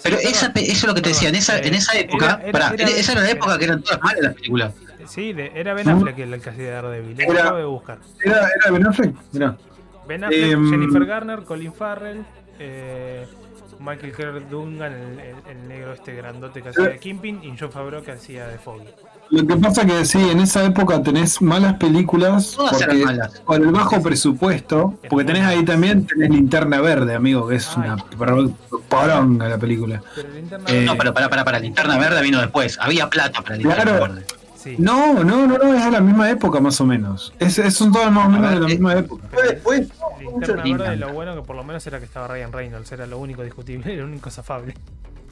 Pero 0.03 0.17
esa, 0.19 0.47
eso 0.55 0.55
es 0.55 0.85
lo 0.85 0.95
que 0.95 1.03
te 1.03 1.09
decía, 1.11 1.29
en 1.29 1.35
esa, 1.35 1.59
en 1.59 1.75
esa 1.75 1.99
época, 1.99 2.25
Era- 2.27 2.43
era- 2.43 2.53
pará, 2.53 2.75
era- 2.79 2.89
esa 2.89 3.13
era 3.13 3.21
la 3.23 3.31
época 3.31 3.59
que 3.59 3.65
eran 3.65 3.83
todas 3.83 4.01
malas 4.01 4.21
las 4.23 4.35
películas. 4.35 4.73
Sí, 5.09 5.33
de- 5.33 5.51
era 5.55 5.75
Ben 5.75 5.89
Affleck 5.89 6.19
el 6.19 6.41
que 6.41 6.51
hacía 6.51 6.65
de 6.65 6.71
Daredevil. 6.71 7.17
Lo 7.17 7.33
Era- 7.33 7.41
acabo 7.41 7.57
de 7.59 7.65
buscar. 7.65 7.99
¿Era, 8.25 8.49
era 8.63 8.71
Ben 8.71 8.87
Affleck? 8.87 9.15
Mirá. 9.33 9.57
Ben 10.07 10.25
Affleck, 10.25 10.53
Em, 10.53 10.71
Jennifer 10.71 11.05
Garner, 11.07 11.43
Colin 11.45 11.73
Farrell, 11.75 12.25
eh, 12.59 13.27
Michael 13.81 14.13
Clark 14.13 14.49
Duncan, 14.49 14.93
el, 14.93 15.19
el- 15.21 15.37
el 15.59 15.69
negro 15.69 15.93
este 15.93 16.15
grandote 16.15 16.63
que 16.63 16.71
hacía 16.71 16.85
de 16.89 16.99
Kingpin, 16.99 17.41
y 17.45 17.55
John 17.59 17.71
Favreau 17.71 18.03
que 18.03 18.13
hacía 18.13 18.47
de 18.49 18.59
Foggy. 18.59 18.89
Lo 19.31 19.47
que 19.47 19.57
pasa 19.57 19.85
que 19.87 20.05
sí, 20.05 20.19
en 20.31 20.41
esa 20.41 20.65
época 20.65 21.03
tenés 21.03 21.41
malas 21.43 21.75
películas 21.75 22.53
Todas 22.57 22.73
porque, 22.73 22.85
eran 23.03 23.05
malas. 23.17 23.41
por 23.41 23.57
el 23.61 23.67
bajo 23.71 24.03
presupuesto, 24.03 24.95
porque 25.09 25.25
tenés 25.25 25.45
ahí 25.45 25.65
también 25.65 26.07
tenés 26.07 26.31
Linterna 26.31 26.81
Verde, 26.81 27.15
amigo, 27.15 27.47
que 27.49 27.57
es 27.57 27.69
Ay. 27.77 27.85
una 27.85 27.97
por- 27.97 28.51
poronga 28.89 29.49
la 29.49 29.59
película. 29.59 30.03
Pero 30.15 30.29
Linterna 30.31 30.65
Eh, 30.71 30.85
No, 30.85 30.97
pero 30.97 31.13
pará, 31.15 31.29
pará, 31.29 31.45
pará, 31.45 31.59
Linterna 31.59 31.99
Verde 31.99 32.23
vino 32.23 32.41
después. 32.41 32.79
Había 32.81 33.09
plata 33.11 33.43
para 33.43 33.57
Linterna 33.57 33.83
Claro. 33.85 34.01
Verde. 34.01 34.25
sí. 34.57 34.75
No, 34.79 35.15
no, 35.25 35.47
no, 35.47 35.59
no, 35.59 35.75
es 35.75 35.85
de 35.85 35.91
la 35.91 36.01
misma 36.01 36.31
época 36.31 36.59
más 36.61 36.81
o 36.81 36.87
menos. 36.87 37.33
Es, 37.39 37.59
es- 37.59 37.75
son 37.75 37.93
todas 37.93 38.11
más 38.11 38.27
o 38.27 38.31
menos 38.31 38.47
A 38.47 38.51
ver, 38.51 38.55
de 38.55 38.61
la 38.65 38.67
eh, 38.67 38.71
misma 38.75 38.95
época. 38.95 39.25
Fue 39.33 39.43
después. 39.49 39.89
Linterna. 40.31 40.63
Verde, 40.85 40.97
lo 40.97 41.13
bueno 41.13 41.35
que 41.35 41.43
por 41.43 41.57
lo 41.57 41.65
menos 41.65 41.87
era 41.87 41.99
que 41.99 42.05
estaba 42.05 42.29
Ryan 42.29 42.53
Reynolds, 42.53 42.91
era 42.93 43.07
lo 43.07 43.19
único 43.19 43.43
discutible, 43.43 43.95
el 43.99 44.03
único 44.05 44.31
zafable. 44.31 44.75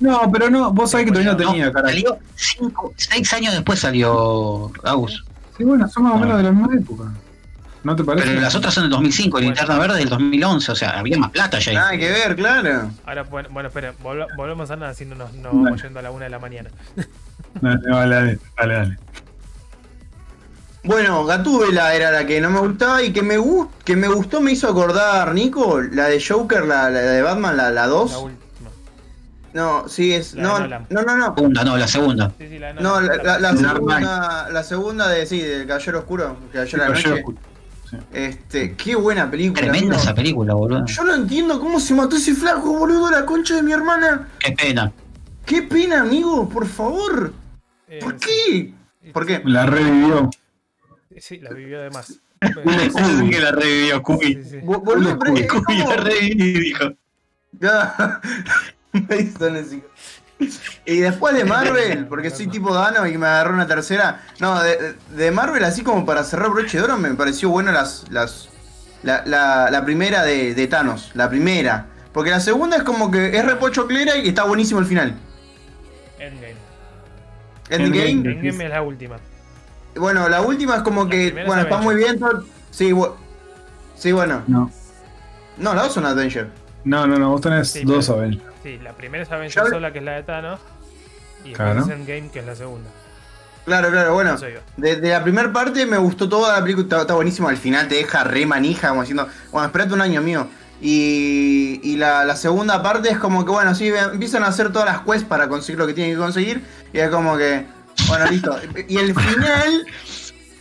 No, 0.01 0.31
pero 0.31 0.51
no, 0.51 0.73
vos 0.73 0.91
sabés 0.91 1.07
que 1.07 1.13
todavía 1.13 1.33
no 1.33 1.39
No, 1.39 1.51
tenía, 1.53 1.73
cara. 1.73 1.89
salió 1.89 2.19
cinco, 2.35 2.93
seis 2.97 3.33
años 3.33 3.55
después 3.55 3.79
salió 3.81 4.71
Agus. 4.85 5.25
Sí, 5.57 5.65
bueno, 5.65 5.89
son 5.89 6.03
más 6.03 6.13
o 6.13 6.17
No. 6.17 6.21
menos 6.21 6.37
de 6.39 6.43
la 6.43 6.51
misma 6.53 6.75
época. 6.75 7.05
¿No 7.83 7.95
te 7.97 8.03
parece? 8.05 8.27
Pero 8.27 8.41
las 8.41 8.55
otras 8.55 8.75
son 8.75 8.83
del 8.85 8.91
2005, 8.91 9.31
Bueno. 9.37 9.47
Linterna 9.47 9.79
Verde 9.79 9.99
del 10.01 10.09
2011, 10.09 10.73
o 10.73 10.75
sea, 10.75 10.99
había 10.99 11.17
más 11.19 11.31
plata 11.31 11.59
ya. 11.61 11.71
ahí. 11.71 11.77
Nada 11.77 11.91
que 11.97 12.11
ver, 12.11 12.37
claro. 12.37 12.91
Ahora, 13.07 13.23
bueno, 13.23 13.49
bueno 13.53 13.69
espera, 13.69 13.95
volv- 14.03 14.27
volvemos 14.37 14.71
a 14.73 14.77
nada, 14.77 14.91
así 14.91 15.05
no 15.07 15.15
nos, 15.15 15.31
vamos 15.41 15.81
yendo 15.83 16.01
a 16.01 16.03
la 16.03 16.11
una 16.11 16.25
de 16.25 16.31
la 16.31 16.39
mañana. 16.41 16.69
Dale, 17.61 17.81
dale, 17.89 18.39
dale, 18.59 18.75
dale. 18.75 18.99
Bueno, 20.87 21.25
Gatúbela 21.25 21.95
era 21.95 22.11
la 22.13 22.25
que 22.27 22.41
no 22.41 22.49
me 22.51 22.61
gustaba 22.61 23.03
y 23.03 23.13
que 23.13 23.23
me, 23.23 23.39
gu- 23.39 23.69
que 23.85 23.97
me 23.97 24.09
gustó, 24.09 24.41
me 24.41 24.53
hizo 24.53 24.69
acordar, 24.69 25.35
Nico, 25.35 25.81
la 25.81 26.05
de 26.09 26.23
Joker, 26.23 26.65
la, 26.65 26.89
la 26.91 27.01
de 27.01 27.23
Batman, 27.23 27.57
la, 27.57 27.65
la 27.65 27.71
La 27.83 27.87
2. 27.89 28.17
última. 28.17 28.37
No, 29.53 29.89
sí, 29.89 30.13
es. 30.13 30.35
No, 30.35 30.59
no, 30.61 30.79
no, 30.91 31.17
no. 31.17 31.35
Segunda, 31.35 31.65
no, 31.65 31.77
la 31.77 31.89
segunda. 31.89 32.33
Sí, 32.39 32.47
sí, 32.49 32.59
la 32.59 32.73
de 32.75 32.81
No, 32.81 33.01
la, 33.01 33.39
la- 33.41 33.57
segunda, 33.57 34.49
la 34.51 34.63
segunda 34.63 35.09
de, 35.09 35.27
sí, 35.27 35.41
del 35.41 35.67
Caballero 35.67 35.99
Oscuro, 36.01 36.37
que 36.53 36.59
ayer 36.59 36.75
a 36.75 36.79
la 36.79 36.87
Caballero 36.89 37.11
noche. 37.11 37.21
Oscuro. 37.23 37.39
Este, 38.13 38.75
qué 38.75 38.97
buena 38.97 39.31
película. 39.31 39.63
Tremenda 39.63 39.87
amigo. 39.95 40.03
esa 40.03 40.15
película, 40.15 40.55
boludo. 40.55 40.85
Yo 40.87 41.05
no 41.05 41.15
entiendo 41.15 41.59
cómo 41.59 41.81
se 41.81 41.95
mató 41.95 42.17
ese 42.17 42.35
flaco, 42.35 42.77
boludo, 42.77 43.11
la 43.11 43.25
concha 43.25 43.55
de 43.57 43.63
mi 43.63 43.73
hermana. 43.73 44.29
Qué 44.41 44.53
pena. 44.53 44.93
Qué 45.47 45.63
pena, 45.63 46.01
amigo, 46.03 46.49
por 46.49 46.67
favor. 46.67 47.33
Eh, 47.89 48.01
¿Por 48.03 48.17
sí. 48.21 48.75
qué? 49.03 49.11
¿Por 49.13 49.25
qué? 49.25 49.41
La 49.45 49.65
revivió. 49.67 50.29
Sí, 51.19 51.39
la 51.39 51.51
vivió 51.51 51.81
de 51.81 51.91
más. 51.91 52.21
que 53.31 53.41
la 53.41 53.51
revivió, 53.53 53.97
es 53.97 54.03
Cuy 55.65 55.79
la 55.79 55.97
revivió, 55.97 56.61
dijo. 56.61 56.85
Y 60.85 60.99
después 60.99 61.35
de 61.35 61.47
Marvel, 61.47 62.07
porque 62.07 62.29
soy 62.29 62.47
tipo 62.47 62.75
Dano 62.75 63.07
y 63.07 63.17
me 63.17 63.27
agarró 63.27 63.55
una 63.55 63.67
tercera. 63.67 64.23
No, 64.39 64.63
de, 64.63 64.95
de 65.17 65.31
Marvel, 65.31 65.65
así 65.65 65.83
como 65.83 66.05
para 66.05 66.23
cerrar 66.25 66.51
broche 66.51 66.77
de 66.77 66.85
oro, 66.85 66.99
me 66.99 67.15
pareció 67.15 67.49
bueno 67.49 67.73
las. 67.73 68.05
las 68.11 68.51
la, 69.03 69.23
la- 69.25 69.71
la 69.71 69.85
primera 69.85 70.23
de, 70.25 70.55
de 70.55 70.67
Thanos, 70.67 71.13
la 71.15 71.31
primera. 71.31 71.87
Porque 72.13 72.31
la 72.31 72.41
segunda 72.41 72.77
es 72.77 72.83
como 72.83 73.11
que 73.11 73.37
es 73.37 73.45
repocho 73.45 73.87
clera 73.87 74.17
y 74.17 74.29
está 74.29 74.45
buenísimo 74.45 74.81
el 74.81 74.87
final. 74.87 75.15
Endgame. 76.19 76.55
Endgame. 77.71 78.11
Endgame 78.11 78.65
es 78.65 78.71
la 78.71 78.83
última. 78.83 79.17
Bueno, 79.99 80.29
la 80.29 80.41
última 80.43 80.77
es 80.77 80.83
como 80.83 81.05
La 81.05 81.11
que. 81.11 81.31
Bueno, 81.33 81.59
es 81.63 81.65
está 81.65 81.79
muy 81.79 81.95
bien. 81.97 82.19
todo- 82.19 82.45
Sí, 82.71 82.91
bu- 82.93 83.13
sí, 83.97 84.13
bueno. 84.13 84.43
No. 84.47 84.71
No, 85.57 85.75
la 85.75 85.83
dos 85.85 85.95
son 85.95 86.05
Adventure. 86.07 86.49
No, 86.85 87.07
no, 87.07 87.19
no, 87.19 87.31
vos 87.31 87.41
tenés 87.41 87.71
Sí, 87.71 87.85
dos 87.85 88.07
pero- 88.07 88.19
Avengers. 88.21 88.45
Sí, 88.63 88.79
la 88.83 88.93
primera 88.93 89.23
es 89.25 89.31
Avengers 89.33 89.55
Yo- 89.55 89.67
sola, 89.71 89.93
que 89.93 89.99
es 90.01 90.05
la 90.05 90.13
de 90.13 90.23
Thanos. 90.23 90.61
Y 91.45 91.53
Claro. 91.53 91.81
es 91.83 91.89
Endgame, 91.89 92.29
que 92.31 92.41
es 92.41 92.47
la 92.47 92.55
segunda. 92.57 92.91
Claro, 93.65 93.91
claro, 93.91 94.15
bueno. 94.15 94.35
Eso 94.35 94.49
iba. 94.49 94.61
De, 94.77 94.97
de 94.97 95.09
la 95.11 95.23
primera 95.23 95.53
parte 95.53 95.87
me 95.87 95.97
gustó 95.99 96.29
toda 96.29 96.53
la 96.53 96.61
película, 96.63 96.85
está, 96.85 97.01
está 97.01 97.15
buenísimo. 97.15 97.49
Al 97.49 97.57
final 97.57 97.89
te 97.89 97.97
deja 97.97 98.23
re 98.25 98.45
manija, 98.47 98.89
como 98.91 99.01
diciendo, 99.03 99.29
bueno, 99.51 99.67
espérate 99.67 99.95
un 99.95 100.01
año 100.03 100.21
mío. 100.21 100.47
Y, 100.81 101.81
y 101.83 101.97
la, 101.97 102.25
la 102.25 102.37
segunda 102.37 102.83
parte 102.83 103.09
es 103.11 103.19
como 103.19 103.45
que, 103.45 103.51
bueno, 103.51 103.75
sí, 103.75 103.89
empiezan 103.89 104.45
a 104.45 104.49
hacer 104.49 104.71
todas 104.73 104.87
las 104.87 105.01
quests 105.03 105.25
para 105.27 105.49
conseguir 105.49 105.79
lo 105.79 105.87
que 105.87 105.95
tienen 105.95 106.15
que 106.15 106.19
conseguir. 106.21 106.63
Y 106.93 106.99
es 106.99 107.09
como 107.11 107.37
que, 107.37 107.67
bueno, 108.09 108.27
listo. 108.31 108.59
Y 108.89 108.99
el 108.99 109.15
final, 109.15 109.87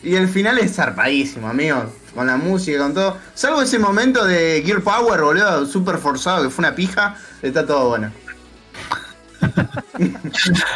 y 0.03 0.15
el 0.15 0.27
final 0.27 0.57
es 0.59 0.75
zarpadísimo, 0.75 1.47
amigo. 1.47 1.91
Con 2.13 2.27
la 2.27 2.37
música, 2.37 2.77
con 2.79 2.93
todo. 2.93 3.17
Salvo 3.33 3.61
ese 3.61 3.77
momento 3.77 4.23
de 4.23 4.63
Gear 4.65 4.81
Power, 4.81 5.21
boludo, 5.21 5.65
súper 5.65 5.97
forzado, 5.97 6.43
que 6.43 6.49
fue 6.49 6.63
una 6.63 6.73
pija, 6.73 7.17
está 7.41 7.65
todo 7.65 7.89
bueno. 7.89 8.11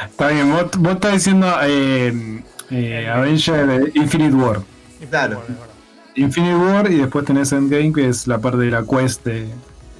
Está 0.09 0.27
bien, 0.27 0.51
vos, 0.51 0.65
vos 0.77 0.93
estás 0.93 1.13
diciendo 1.13 1.47
eh, 1.63 2.43
eh, 2.69 3.09
Avenger 3.09 3.91
Infinite 3.95 4.35
War. 4.35 4.61
Claro. 5.09 5.41
Infinite 6.15 6.55
War 6.55 6.91
y 6.91 6.95
después 6.97 7.25
tenés 7.25 7.51
Endgame, 7.53 7.93
que 7.93 8.09
es 8.09 8.27
la 8.27 8.39
parte 8.39 8.57
de 8.57 8.71
la 8.71 8.83
quest 8.83 9.23
de, 9.23 9.47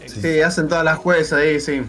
Sí, 0.10 0.42
hacen 0.42 0.68
todas 0.68 0.84
las 0.84 0.98
jueces 0.98 1.34
ahí, 1.34 1.60
sí. 1.60 1.82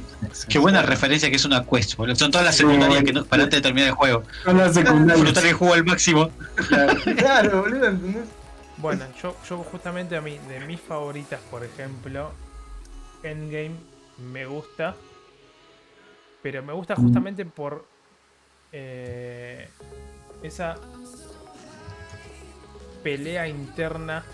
Qué 0.48 0.58
buena 0.58 0.82
referencia 0.82 1.30
que 1.30 1.36
es 1.36 1.44
una 1.44 1.64
quest, 1.64 1.96
boludo. 1.96 2.16
Son 2.16 2.30
todas 2.30 2.46
las 2.46 2.56
secundarias 2.56 3.02
que 3.04 3.12
no, 3.12 3.24
para 3.24 3.44
antes 3.44 3.58
de 3.58 3.62
terminar 3.62 3.88
el 3.88 3.94
juego. 3.94 4.22
Son 4.44 4.58
las 4.58 4.74
secundarias. 4.74 5.16
Disfrutar 5.16 5.46
el 5.46 5.54
juego 5.54 5.74
al 5.74 5.84
máximo. 5.84 6.30
Claro, 7.16 7.62
boludo, 7.62 7.86
¿entendés? 7.88 8.24
Bueno, 8.76 9.04
yo, 9.22 9.36
yo 9.48 9.58
justamente 9.58 10.16
a 10.16 10.20
mí, 10.20 10.38
de 10.48 10.60
mis 10.60 10.80
favoritas, 10.80 11.40
por 11.50 11.64
ejemplo, 11.64 12.32
Endgame 13.22 13.76
me 14.32 14.46
gusta. 14.46 14.94
Pero 16.42 16.62
me 16.62 16.72
gusta 16.72 16.96
justamente 16.96 17.44
por 17.44 17.86
eh, 18.72 19.68
esa 20.42 20.76
pelea 23.02 23.48
interna 23.48 24.24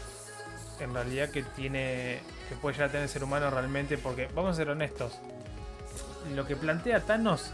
en 0.81 0.93
realidad 0.93 1.31
que 1.31 1.43
tiene 1.43 2.21
que 2.49 2.55
puede 2.57 2.75
llegar 2.75 2.89
a 2.89 2.93
tener 2.93 3.05
el 3.05 3.09
ser 3.11 3.25
humano 3.25 3.51
realmente 3.51 3.99
porque 3.99 4.29
vamos 4.35 4.53
a 4.53 4.55
ser 4.55 4.69
honestos 4.71 5.13
lo 6.35 6.47
que 6.47 6.57
plantea 6.57 7.01
Thanos 7.01 7.51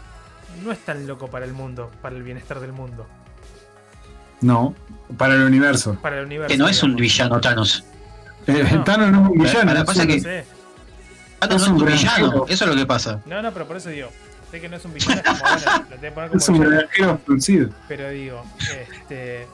no 0.63 0.71
es 0.71 0.79
tan 0.83 1.05
loco 1.07 1.27
para 1.29 1.45
el 1.45 1.53
mundo 1.53 1.91
para 2.01 2.15
el 2.15 2.23
bienestar 2.23 2.59
del 2.59 2.73
mundo 2.73 3.05
No, 4.41 4.75
para 5.17 5.35
el 5.35 5.41
universo. 5.43 5.95
para 6.01 6.19
el 6.19 6.25
universo 6.25 6.51
Que 6.51 6.57
no 6.57 6.67
es 6.67 6.81
un 6.83 6.95
villano 6.95 7.39
Thanos. 7.39 7.83
Eh, 8.45 8.67
No. 8.73 8.83
Thanos 8.83 9.09
no 9.11 9.23
es 9.23 9.29
un 9.29 9.37
villano. 9.41 9.71
Para- 9.71 9.85
pasa 9.85 10.05
que-. 10.05 10.43
Thanos 11.39 11.61
Es 11.61 11.69
no 11.69 11.75
un 11.75 11.77
es 11.77 11.81
un 11.81 11.85
granjero. 11.87 12.25
villano. 12.27 12.45
Eso 12.49 12.63
es 12.65 12.69
lo 12.71 12.75
que 12.75 12.85
pasa. 12.85 13.21
no 13.25 13.41
no 13.41 13.51
pero 13.53 13.65
por 13.65 13.77
eso 13.77 13.87
digo 13.89 14.09
sé 14.53 14.61
que 14.61 14.69
no 14.69 14.75
es 14.77 14.85
un 14.85 14.93
villano 14.93 15.15
es 15.19 15.23
como 15.23 15.39
bueno 15.39 15.85
lo 15.89 15.95
tengo 15.97 15.99
que 16.01 16.11
poner 16.11 16.29
como 16.29 16.63
Es 16.93 17.01
un 17.01 17.19
fruncido. 17.19 17.69
pero 17.87 18.09
digo 18.09 18.43
este 18.91 19.47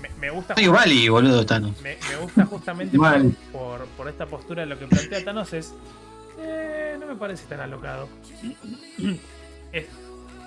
me, 0.00 0.08
me 0.20 0.30
gusta 0.30 0.54
Mario 0.54 0.72
Valley, 0.72 1.08
boludo, 1.08 1.44
Thanos. 1.44 1.80
Me, 1.82 1.96
me 2.08 2.16
gusta 2.22 2.46
justamente 2.46 2.96
por, 2.96 3.32
por, 3.52 3.86
por 3.96 4.08
esta 4.08 4.26
postura. 4.26 4.64
Lo 4.64 4.78
que 4.78 4.86
plantea 4.86 5.24
Thanos 5.24 5.52
es. 5.52 5.74
eh, 6.38 6.96
no 7.00 7.06
me 7.06 7.16
parece 7.16 7.46
tan 7.46 7.58
alocado. 7.60 8.08
Es- 9.72 9.86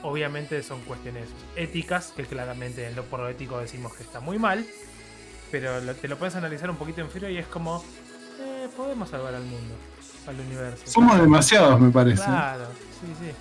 obviamente 0.04 0.64
son 0.64 0.82
cuestiones 0.82 1.26
éticas, 1.56 2.14
que 2.16 2.24
claramente 2.24 2.88
en 2.88 2.96
lo, 2.96 3.04
por 3.04 3.20
lo 3.20 3.28
ético 3.30 3.60
decimos 3.60 3.94
que 3.94 4.04
está 4.04 4.20
muy 4.22 4.40
mal. 4.40 4.66
Pero 5.52 5.82
lo- 5.82 5.94
te 5.96 6.08
lo 6.08 6.18
puedes 6.18 6.36
analizar 6.36 6.70
un 6.70 6.78
poquito 6.78 7.02
en 7.02 7.10
frío 7.10 7.30
y 7.30 7.38
es 7.38 7.48
como. 7.48 7.84
eh, 8.40 8.70
podemos 8.78 9.10
salvar 9.10 9.36
al 9.36 9.44
mundo, 9.44 9.76
al 10.28 10.40
universo. 10.40 10.82
Somos 10.86 11.20
demasiados, 11.20 11.78
me 11.80 11.92
parece. 11.92 12.24
Claro, 12.24 12.66
sí, 13.02 13.08
sí. 13.20 13.32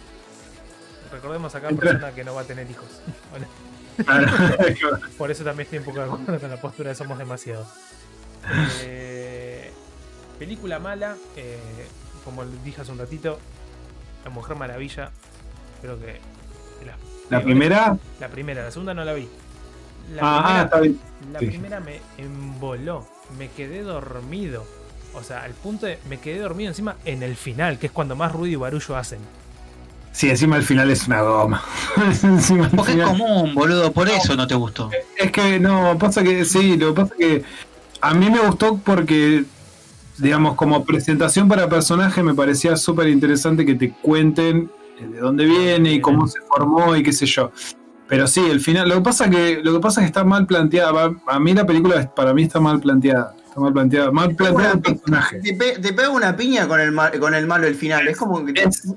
Recordemos 1.12 1.54
acá 1.54 1.68
Entra- 1.68 1.90
persona 1.92 2.12
que 2.12 2.24
no 2.24 2.34
va 2.34 2.42
a 2.42 2.44
tener 2.44 2.70
hijos. 2.70 2.86
Bueno, 3.30 3.46
Claro. 4.06 4.98
por 5.18 5.30
eso 5.30 5.44
también 5.44 5.64
estoy 5.66 5.78
un 5.80 5.84
poco 5.84 5.98
de 5.98 6.04
acuerdo 6.04 6.40
con 6.40 6.50
la 6.50 6.56
postura 6.60 6.88
de 6.90 6.94
somos 6.94 7.18
demasiados. 7.18 7.66
Eh, 8.82 9.70
película 10.38 10.78
mala, 10.78 11.16
eh, 11.36 11.58
como 12.24 12.44
dije 12.64 12.80
hace 12.80 12.92
un 12.92 12.98
ratito, 12.98 13.38
La 14.24 14.30
Mujer 14.30 14.56
Maravilla. 14.56 15.10
Creo 15.82 15.98
que. 15.98 16.18
La 17.28 17.42
primera. 17.42 17.96
La 18.18 18.28
primera, 18.28 18.64
la 18.64 18.70
segunda 18.72 18.92
no 18.94 19.04
la 19.04 19.12
vi. 19.12 19.28
La 20.14 20.22
Ah, 20.22 20.38
ah, 20.38 20.42
primera, 20.42 20.64
está 20.64 20.80
bien. 20.80 21.00
la 21.32 21.38
sí. 21.38 21.46
primera 21.46 21.80
me 21.80 22.00
emboló. 22.18 23.06
Me 23.38 23.48
quedé 23.50 23.82
dormido. 23.82 24.64
O 25.14 25.22
sea, 25.22 25.42
al 25.44 25.52
punto 25.52 25.86
de. 25.86 25.98
Me 26.08 26.18
quedé 26.18 26.40
dormido 26.40 26.68
encima 26.70 26.96
en 27.04 27.22
el 27.22 27.36
final, 27.36 27.78
que 27.78 27.86
es 27.86 27.92
cuando 27.92 28.16
más 28.16 28.32
ruido 28.32 28.52
y 28.54 28.56
barullo 28.56 28.96
hacen. 28.96 29.20
Sí, 30.12 30.28
encima 30.28 30.56
el 30.56 30.64
final 30.64 30.90
es 30.90 31.06
una 31.06 31.22
goma. 31.22 31.62
Porque 32.76 32.92
es 33.00 33.06
común, 33.06 33.54
boludo. 33.54 33.92
Por 33.92 34.08
eso 34.08 34.34
no 34.36 34.46
te 34.46 34.54
gustó. 34.54 34.90
Es 35.16 35.30
que 35.30 35.58
no, 35.60 35.96
pasa 35.98 36.22
que 36.22 36.44
sí, 36.44 36.76
lo 36.76 36.94
que 36.94 37.00
pasa 37.02 37.14
que 37.18 37.44
a 38.00 38.14
mí 38.14 38.28
me 38.30 38.40
gustó 38.40 38.78
porque, 38.78 39.44
digamos, 40.18 40.54
como 40.56 40.84
presentación 40.84 41.48
para 41.48 41.68
personaje 41.68 42.22
me 42.22 42.34
parecía 42.34 42.76
súper 42.76 43.08
interesante 43.08 43.64
que 43.64 43.74
te 43.74 43.92
cuenten 43.92 44.70
de 45.00 45.18
dónde 45.20 45.44
viene 45.46 45.92
y 45.94 46.00
cómo 46.00 46.26
se 46.26 46.40
formó 46.40 46.96
y 46.96 47.02
qué 47.02 47.12
sé 47.12 47.26
yo. 47.26 47.52
Pero 48.08 48.26
sí, 48.26 48.40
el 48.50 48.60
final, 48.60 48.88
lo 48.88 48.96
que 48.96 49.00
pasa 49.02 49.30
que, 49.30 49.60
lo 49.62 49.72
que 49.74 49.80
pasa 49.80 50.00
es 50.00 50.04
que 50.06 50.08
está 50.08 50.24
mal 50.24 50.44
planteada. 50.46 51.12
A 51.28 51.38
mí 51.38 51.54
la 51.54 51.64
película 51.64 52.12
para 52.14 52.34
mí 52.34 52.42
está 52.42 52.58
mal 52.58 52.80
planteada. 52.80 53.34
Está 53.46 53.60
mal 53.60 53.72
planteada. 53.72 54.10
Mal 54.10 54.34
planteado 54.34 54.74
el 54.74 54.80
personaje. 54.80 55.38
Te, 55.40 55.54
pe- 55.54 55.78
te 55.78 55.92
pega 55.92 56.08
una 56.10 56.36
piña 56.36 56.66
con 56.66 56.80
el, 56.80 56.92
con 57.20 57.34
el 57.34 57.46
malo 57.46 57.66
el 57.68 57.76
final. 57.76 58.08
Es 58.08 58.16
como 58.16 58.44
que. 58.44 58.60
Es- 58.60 58.88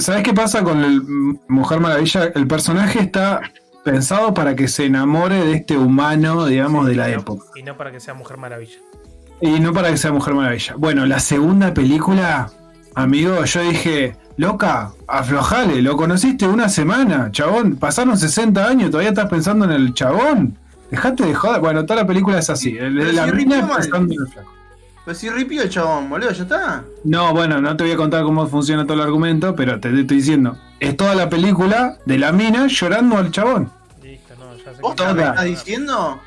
¿Sabes 0.00 0.22
qué 0.22 0.32
pasa 0.34 0.62
con 0.62 0.82
el 0.84 1.02
Mujer 1.48 1.80
Maravilla? 1.80 2.24
El 2.34 2.46
personaje 2.46 3.00
está 3.00 3.40
pensado 3.84 4.34
para 4.34 4.54
que 4.56 4.68
se 4.68 4.86
enamore 4.86 5.44
de 5.44 5.52
este 5.54 5.76
humano, 5.76 6.46
digamos, 6.46 6.86
de 6.86 6.96
la 6.96 7.08
y 7.08 7.12
no- 7.14 7.20
época. 7.20 7.44
Y 7.56 7.62
no 7.62 7.76
para 7.76 7.90
que 7.92 8.00
sea 8.00 8.14
Mujer 8.14 8.36
Maravilla. 8.36 8.78
Y 9.40 9.58
no 9.60 9.72
para 9.72 9.90
que 9.90 9.96
sea 9.96 10.12
Mujer 10.12 10.34
Maravilla. 10.34 10.74
Bueno, 10.76 11.06
la 11.06 11.18
segunda 11.18 11.72
película, 11.72 12.50
amigo, 12.94 13.42
yo 13.44 13.62
dije, 13.62 14.16
loca, 14.36 14.92
aflojale, 15.08 15.80
lo 15.82 15.96
conociste 15.96 16.46
una 16.46 16.68
semana, 16.68 17.30
chabón, 17.32 17.76
pasaron 17.76 18.18
60 18.18 18.66
años, 18.66 18.90
todavía 18.90 19.10
estás 19.10 19.28
pensando 19.30 19.64
en 19.64 19.72
el 19.72 19.94
chabón. 19.94 20.56
Dejate 20.90 21.24
de 21.24 21.34
joder. 21.34 21.60
Bueno, 21.60 21.86
toda 21.86 22.00
la 22.02 22.06
película 22.06 22.38
es 22.40 22.50
así. 22.50 22.72
la 22.72 23.26
si 23.26 23.32
mina 23.32 23.66
pensando 23.66 24.12
en 24.12 24.20
el 24.20 24.28
flaco. 24.28 24.52
Pues 25.04 25.18
si 25.18 25.30
ripió 25.30 25.62
el 25.62 25.70
chabón, 25.70 26.10
boludo, 26.10 26.30
ya 26.30 26.42
está. 26.42 26.84
No, 27.04 27.32
bueno, 27.32 27.60
no 27.60 27.76
te 27.76 27.84
voy 27.84 27.92
a 27.92 27.96
contar 27.96 28.22
cómo 28.22 28.46
funciona 28.46 28.84
todo 28.84 28.94
el 28.94 29.00
argumento, 29.00 29.56
pero 29.56 29.80
te 29.80 29.88
estoy 29.88 30.18
diciendo, 30.18 30.58
es 30.78 30.96
toda 30.96 31.14
la 31.14 31.28
película 31.28 31.96
de 32.04 32.18
la 32.18 32.32
mina 32.32 32.66
llorando 32.68 33.16
al 33.16 33.30
chabón. 33.30 33.70
Listo, 34.02 34.34
no, 34.38 34.56
ya 34.56 34.74
sé 34.74 34.80
¿Vos 34.82 34.94
que- 34.94 35.14
me 35.14 35.22
estás 35.24 35.44
diciendo? 35.44 36.20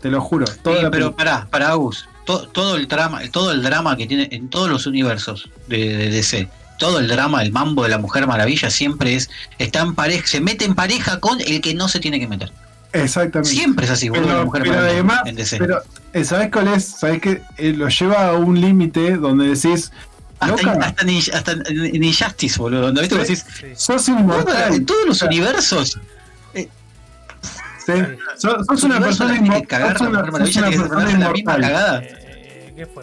Te 0.00 0.10
lo 0.10 0.20
juro. 0.20 0.46
Toda 0.62 0.76
Sí, 0.78 0.82
la 0.82 0.90
pero 0.90 1.06
película. 1.06 1.16
pará, 1.16 1.46
pará, 1.50 1.68
Agus. 1.70 2.08
To- 2.24 2.46
todo 2.48 2.76
el 2.76 2.86
drama, 2.86 3.20
todo 3.32 3.50
el 3.50 3.62
drama 3.62 3.96
que 3.96 4.06
tiene 4.06 4.28
en 4.30 4.48
todos 4.48 4.68
los 4.70 4.86
universos 4.86 5.50
de, 5.66 5.96
de 5.96 6.08
DC, 6.10 6.48
todo 6.78 7.00
el 7.00 7.08
drama, 7.08 7.42
el 7.42 7.50
mambo 7.52 7.82
de 7.82 7.88
la 7.88 7.98
Mujer 7.98 8.26
Maravilla 8.28 8.70
siempre 8.70 9.14
es, 9.16 9.28
está 9.58 9.80
en 9.80 9.94
pareja, 9.96 10.26
se 10.26 10.40
mete 10.40 10.64
en 10.64 10.74
pareja 10.76 11.18
con 11.18 11.40
el 11.40 11.60
que 11.60 11.74
no 11.74 11.88
se 11.88 11.98
tiene 11.98 12.20
que 12.20 12.28
meter. 12.28 12.52
Exactamente. 12.92 13.50
Siempre 13.54 13.84
es 13.86 13.90
así, 13.90 14.08
boludo, 14.08 14.26
Pero- 14.26 14.38
la 14.38 14.44
Mujer 14.44 14.62
pero 14.64 14.78
además, 14.78 15.20
en 15.26 15.36
DC. 15.36 15.58
pero 15.58 15.82
eh, 16.12 16.24
¿sabes 16.24 16.50
cuál 16.50 16.68
es? 16.68 16.84
¿Sabes 16.84 17.20
que 17.22 17.42
lo 17.58 17.88
lleva 17.88 18.28
a 18.28 18.32
un 18.34 18.60
límite 18.60 19.16
donde 19.16 19.48
decís, 19.54 19.92
hasta, 20.40 20.56
loca, 20.72 20.86
hasta, 20.86 21.04
ni, 21.04 21.18
hasta 21.18 21.52
en 21.52 22.04
Injustice, 22.04 22.58
boludo, 22.58 22.82
donde 22.82 23.02
viste, 23.02 23.16
decís, 23.16 23.44
Sí. 23.58 23.66
sos 23.76 24.06
"Boludo, 24.08 24.20
inmortal? 24.20 24.74
en 24.74 24.86
todos 24.86 25.06
los 25.06 25.22
universos, 25.22 25.98
¿sí? 26.54 26.68
Sos, 28.36 28.66
sos 28.66 28.82
una 28.84 29.00
persona 29.00 29.36
inmortal. 29.36 29.96
Sos 29.98 30.08
una, 30.08 30.22
persona. 30.24 30.66
Eh. 30.66 30.70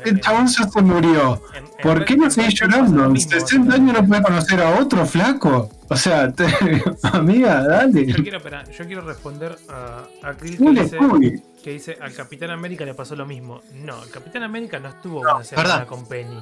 El 0.06 0.20
chabón 0.22 0.48
ya 0.48 0.68
se 0.68 0.82
murió. 0.82 1.42
En- 1.54 1.66
en 1.66 1.70
¿Por 1.82 2.06
qué 2.06 2.18
no 2.18 2.30
seguís 2.30 2.60
llorando? 2.60 2.98
lo 2.98 3.06
En 3.06 3.14
mismo, 3.14 3.32
60 3.32 3.76
años 3.76 3.94
no 4.02 4.08
puede 4.08 4.22
conocer 4.24 4.62
a 4.62 4.80
otro 4.80 5.06
flaco. 5.06 5.72
O 5.90 5.96
sea, 5.96 6.32
te- 6.32 6.46
amiga, 7.04 7.64
dale. 7.68 8.06
Yo 8.06 8.22
quiero, 8.22 8.38
espera, 8.38 8.64
yo 8.66 8.86
quiero 8.86 9.02
responder 9.02 9.58
a, 9.70 10.04
a 10.24 10.34
Chris 10.34 10.58
que 10.58 10.70
dice, 10.72 10.98
que 11.64 11.72
dice 11.72 11.98
al 12.00 12.14
Capitán 12.14 12.52
América 12.52 12.86
le 12.86 12.94
pasó 12.94 13.16
lo 13.16 13.26
mismo. 13.26 13.62
No, 13.74 14.04
el 14.04 14.10
Capitán 14.12 14.44
América 14.44 14.80
no 14.80 14.90
estuvo 14.90 15.22
una 15.22 15.38
verdad. 15.56 15.88
con 15.88 16.08
Penny. 16.08 16.40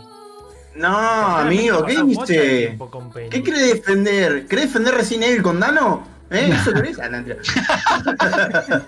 No, 0.75 0.95
amigo, 1.37 1.83
¿qué 1.85 2.03
viste? 2.03 2.77
¿Qué 3.31 3.41
querés 3.43 3.73
defender? 3.73 4.45
¿Querés 4.47 4.65
defender 4.65 4.93
Resident 4.95 5.23
Evil 5.23 5.41
con 5.41 5.59
Dano? 5.59 6.05
¿Eh? 6.29 6.53
¿Eso 6.61 6.73
querés? 6.73 6.99
Ah, 6.99 7.07
no, 7.09 7.17
mentira. 7.17 7.37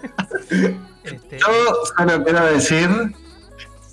Este, 1.03 1.39
Yo 1.39 1.47
solo 1.97 2.23
quiero 2.23 2.45
decir 2.45 2.89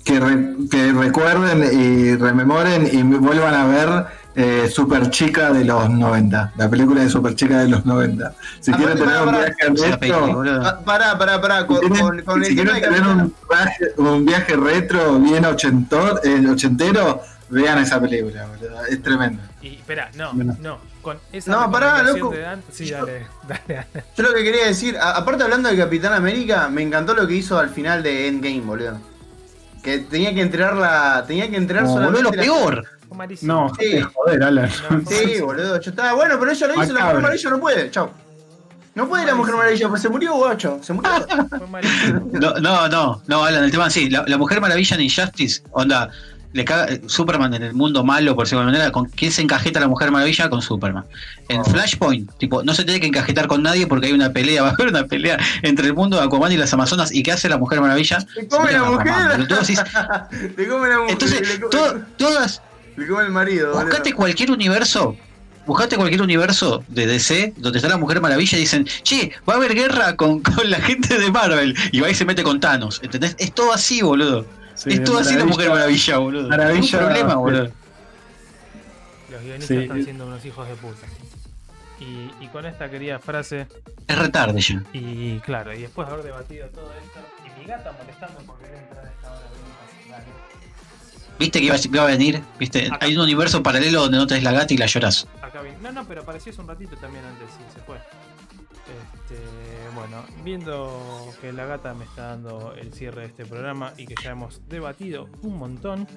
que, 0.03 0.19
re- 0.19 0.55
que 0.69 0.91
recuerden 0.93 1.63
y 1.71 2.15
rememoren 2.15 2.87
y 2.91 3.01
vuelvan 3.03 3.53
a 3.55 3.65
ver 3.67 4.05
eh, 4.39 4.69
Super 4.71 5.09
Chica 5.09 5.51
de 5.51 5.65
los 5.65 5.89
90, 5.89 6.53
la 6.57 6.69
película 6.69 7.01
de 7.01 7.09
Super 7.09 7.33
Chica 7.33 7.57
de 7.57 7.69
los 7.69 7.85
90. 7.87 8.33
Si 8.59 8.71
Ah, 8.71 8.77
quieren 8.77 8.99
pará, 8.99 9.11
tener 9.11 9.27
un 9.27 9.73
viaje 9.75 9.97
retro. 9.97 10.43
Pa- 10.61 10.79
Pará, 10.85 11.17
pará, 11.17 11.41
pará. 11.41 11.65
Con, 11.65 11.79
si 11.81 11.89
quieren, 11.89 12.23
con, 12.23 12.45
si 12.45 12.55
tener 12.55 13.01
un 13.07 13.33
viaje, 13.49 13.85
un 13.97 14.25
viaje 14.25 14.55
retro 14.55 15.19
bien 15.19 15.43
ochentor, 15.43 16.21
eh, 16.23 16.45
ochentero, 16.47 17.21
vean 17.49 17.79
esa 17.79 17.99
película, 17.99 18.45
boludo. 18.45 18.85
es 18.85 19.01
tremenda. 19.01 19.41
y 19.61 19.75
espera, 19.75 20.11
no, 20.15 20.31
Bueno. 20.33 20.55
no. 20.61 20.77
Con 21.01 21.17
esa 21.31 21.49
No, 21.51 21.71
pará, 21.71 22.03
loco. 22.03 22.35
Dan- 22.35 22.61
sí, 22.71 22.91
dale, 22.91 23.25
dale, 23.47 23.61
dale. 23.67 24.05
Yo 24.15 24.23
lo 24.23 24.33
que 24.35 24.43
quería 24.43 24.67
decir, 24.67 24.97
a- 24.97 25.13
aparte 25.17 25.43
hablando 25.43 25.67
de 25.69 25.77
Capitán 25.77 26.13
América, 26.13 26.69
me 26.69 26.83
encantó 26.83 27.15
lo 27.15 27.25
que 27.27 27.33
hizo 27.33 27.57
al 27.57 27.69
final 27.71 28.03
de 28.03 28.27
Endgame, 28.27 28.59
boludo. 28.61 28.99
Que 29.81 29.99
tenía 29.99 30.33
que 30.35 30.41
entregar 30.41 30.75
la. 30.75 31.23
Tenía 31.25 31.49
que 31.49 31.55
entregar 31.57 31.85
No, 31.85 31.91
boludo, 31.93 32.07
solamente. 32.11 32.37
lo 32.37 32.43
la- 32.43 32.43
peor. 32.43 32.87
Fue 33.07 33.17
malísimo. 33.17 33.53
No, 33.53 33.71
Sí. 33.79 33.85
de 33.93 34.01
joder, 34.03 34.43
Alan. 34.43 34.69
No, 34.89 35.01
Sí, 35.09 35.41
boludo, 35.41 35.79
yo 35.79 35.89
estaba. 35.91 36.13
Bueno, 36.13 36.35
pero 36.39 36.51
ella 36.51 36.67
lo 36.67 36.83
hizo, 36.83 36.93
la 36.93 36.99
Mujer. 37.05 37.21
Maravilla 37.21 37.49
no 37.49 37.59
puede, 37.59 37.91
chao. 37.91 38.11
No 38.95 39.07
puede 39.07 39.25
la 39.25 39.35
Mujer 39.35 39.55
Maravilla, 39.55 39.89
pues 39.89 40.01
se 40.01 40.09
murió, 40.09 40.33
guacho. 40.33 40.79
Se 40.81 40.91
murió. 40.93 41.11
Fue 41.49 41.67
malísimo. 41.67 42.29
No, 42.33 42.53
no, 42.55 42.87
no, 42.89 43.21
no, 43.27 43.43
Alan, 43.43 43.63
el 43.63 43.71
tema 43.71 43.89
sí, 43.89 44.09
la, 44.09 44.23
la 44.27 44.37
Mujer 44.37 44.59
Maravilla 44.59 44.95
en 44.95 45.01
Injustice, 45.03 45.61
onda, 45.71 46.09
le 46.53 46.65
caga, 46.65 46.85
eh, 46.91 47.01
Superman 47.05 47.53
en 47.53 47.61
el 47.61 47.73
mundo 47.75 48.03
malo, 48.03 48.33
por 48.33 48.45
decirlo 48.45 48.61
de 48.61 48.63
alguna 48.63 48.77
manera, 48.79 48.91
¿con 48.91 49.05
quién 49.05 49.31
se 49.31 49.43
encajeta 49.43 49.79
la 49.79 49.87
Mujer 49.87 50.09
Maravilla? 50.09 50.49
Con 50.49 50.63
Superman. 50.63 51.05
En 51.49 51.63
Flashpoint, 51.63 52.31
tipo, 52.39 52.63
no 52.63 52.73
se 52.73 52.85
tiene 52.85 52.99
que 52.99 53.05
encajetar 53.05 53.45
con 53.47 53.61
nadie 53.61 53.85
porque 53.85 54.07
hay 54.07 54.13
una 54.13 54.31
pelea, 54.31 54.61
va 54.63 54.69
a 54.69 54.71
haber 54.71 54.87
una 54.87 55.03
pelea 55.05 55.37
entre 55.61 55.85
el 55.85 55.93
mundo 55.93 56.17
de 56.17 56.23
Aquaman 56.23 56.51
y 56.51 56.57
las 56.57 56.73
Amazonas, 56.73 57.13
¿y 57.13 57.21
qué 57.21 57.33
hace 57.33 57.49
la 57.49 57.57
Mujer 57.59 57.79
Maravilla? 57.81 58.17
Te 58.33 58.47
come 58.47 58.67
Se 58.71 58.73
la 58.73 58.83
mujer. 58.85 59.13
boludo. 59.31 59.47
Tú 59.47 59.55
decís, 59.55 59.83
Te 60.55 60.67
come 60.67 60.89
la 60.89 60.97
mujer. 60.97 61.11
Entonces, 61.11 61.59
todas, 62.17 62.61
El 62.97 63.31
marido. 63.31 63.73
Buscate 63.73 64.13
cualquier 64.13 64.51
universo. 64.51 65.15
Buscate 65.65 65.97
cualquier 65.97 66.21
universo 66.21 66.83
de 66.87 67.05
DC 67.05 67.53
donde 67.57 67.77
está 67.79 67.89
la 67.89 67.97
Mujer 67.97 68.21
Maravilla 68.21 68.57
y 68.57 68.61
dicen, 68.61 68.85
che, 69.03 69.33
va 69.47 69.53
a 69.53 69.57
haber 69.57 69.75
guerra 69.75 70.15
con, 70.15 70.41
con 70.41 70.69
la 70.69 70.79
gente 70.79 71.17
de 71.19 71.29
Marvel. 71.29 71.75
Y 71.91 71.99
va 71.99 72.09
y 72.09 72.15
se 72.15 72.25
mete 72.25 72.41
con 72.43 72.59
Thanos. 72.59 72.99
¿Entendés? 73.03 73.35
Es 73.37 73.53
todo 73.53 73.73
así, 73.73 74.01
boludo. 74.01 74.45
Sí, 74.75 74.91
es 74.91 75.03
todo 75.03 75.19
así 75.19 75.35
la 75.35 75.45
Mujer 75.45 75.69
Maravilla, 75.69 76.17
boludo. 76.17 76.49
Maravilla- 76.49 76.81
Ningún 76.81 76.99
problema, 76.99 77.35
boludo. 77.35 77.71
Los 79.31 79.41
guionistas 79.41 79.67
Sí. 79.67 79.75
están 79.83 80.03
siendo 80.03 80.25
unos 80.25 80.45
hijos 80.45 80.67
de 80.67 80.75
puta. 80.75 81.05
Y, 81.99 82.31
y 82.43 82.47
con 82.47 82.65
esta 82.65 82.89
querida 82.89 83.19
frase, 83.19 83.67
Es 84.07 84.17
retarde 84.17 84.61
ya. 84.61 84.83
y 84.93 85.39
claro, 85.39 85.73
y 85.73 85.81
después 85.81 86.07
de 86.07 86.13
haber 86.13 86.25
debatido 86.25 86.67
todo 86.67 86.91
esto, 87.03 87.19
y 87.45 87.59
mi 87.59 87.65
gata 87.65 87.91
molestando 87.99 88.39
porque 88.45 88.66
¿Viste 91.39 91.59
que 91.59 91.65
iba, 91.65 92.03
a 92.03 92.05
venir? 92.05 92.41
¿Viste? 92.59 92.87
Acá. 92.87 93.05
Hay 93.05 93.15
un 93.15 93.21
universo 93.21 93.61
paralelo 93.61 94.01
donde 94.01 94.17
no 94.17 94.27
tenés 94.27 94.43
la 94.43 94.51
gata 94.51 94.73
y 94.73 94.77
la 94.77 94.87
llorás. 94.87 95.27
Acá 95.41 95.61
viene. 95.61 95.77
No, 95.81 95.91
no, 95.91 96.07
pero 96.07 96.21
apareció 96.21 96.51
hace 96.51 96.61
un 96.61 96.67
ratito 96.67 96.95
también 96.97 97.23
antes, 97.25 97.47
sí, 97.51 97.63
se 97.73 97.79
fue. 97.81 97.97
Este, 97.97 99.35
bueno, 99.93 100.23
viendo 100.43 101.33
que 101.41 101.51
la 101.51 101.65
gata 101.65 101.93
me 101.93 102.05
está 102.05 102.27
dando 102.27 102.73
el 102.73 102.93
cierre 102.93 103.21
de 103.21 103.27
este 103.27 103.45
programa 103.45 103.93
y 103.97 104.07
que 104.07 104.15
ya 104.23 104.31
hemos 104.31 104.67
debatido 104.67 105.29
un 105.41 105.57
montón, 105.57 106.07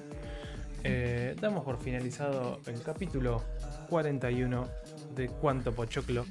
eh, 0.85 1.37
damos 1.41 1.65
por 1.65 1.83
finalizado 1.83 2.61
el 2.67 2.81
capítulo 2.83 3.45
41 3.89 4.69
de 5.15 5.29
Cuánto 5.29 5.73
Pochoclo, 5.73 6.25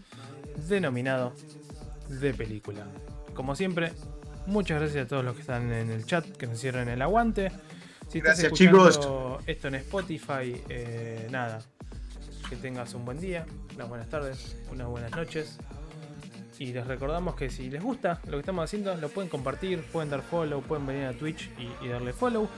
denominado 0.67 1.33
de 2.07 2.33
película. 2.33 2.87
Como 3.35 3.55
siempre, 3.55 3.91
muchas 4.47 4.79
gracias 4.79 5.05
a 5.05 5.07
todos 5.07 5.23
los 5.23 5.35
que 5.35 5.41
están 5.41 5.71
en 5.71 5.91
el 5.91 6.05
chat, 6.05 6.25
que 6.25 6.47
nos 6.47 6.57
hicieron 6.57 6.89
el 6.89 7.01
aguante. 7.01 7.51
Si 8.09 8.17
estás 8.17 8.39
Gracias, 8.39 8.45
escuchando 8.45 9.39
esto 9.45 9.67
en 9.67 9.75
Spotify, 9.75 10.61
eh, 10.69 11.27
nada, 11.29 11.59
que 12.49 12.55
tengas 12.55 12.93
un 12.95 13.05
buen 13.05 13.19
día, 13.19 13.45
unas 13.75 13.87
buenas 13.87 14.09
tardes, 14.09 14.57
unas 14.71 14.87
buenas 14.87 15.11
noches. 15.11 15.57
Y 16.57 16.73
les 16.73 16.85
recordamos 16.87 17.35
que 17.35 17.49
si 17.49 17.69
les 17.69 17.81
gusta 17.81 18.19
lo 18.25 18.31
que 18.31 18.39
estamos 18.39 18.65
haciendo, 18.65 18.93
lo 18.95 19.09
pueden 19.09 19.29
compartir, 19.29 19.81
pueden 19.93 20.09
dar 20.09 20.21
follow, 20.23 20.61
pueden 20.61 20.85
venir 20.87 21.05
a 21.05 21.13
Twitch 21.13 21.49
y, 21.57 21.85
y 21.85 21.87
darle 21.89 22.11
follow. 22.11 22.49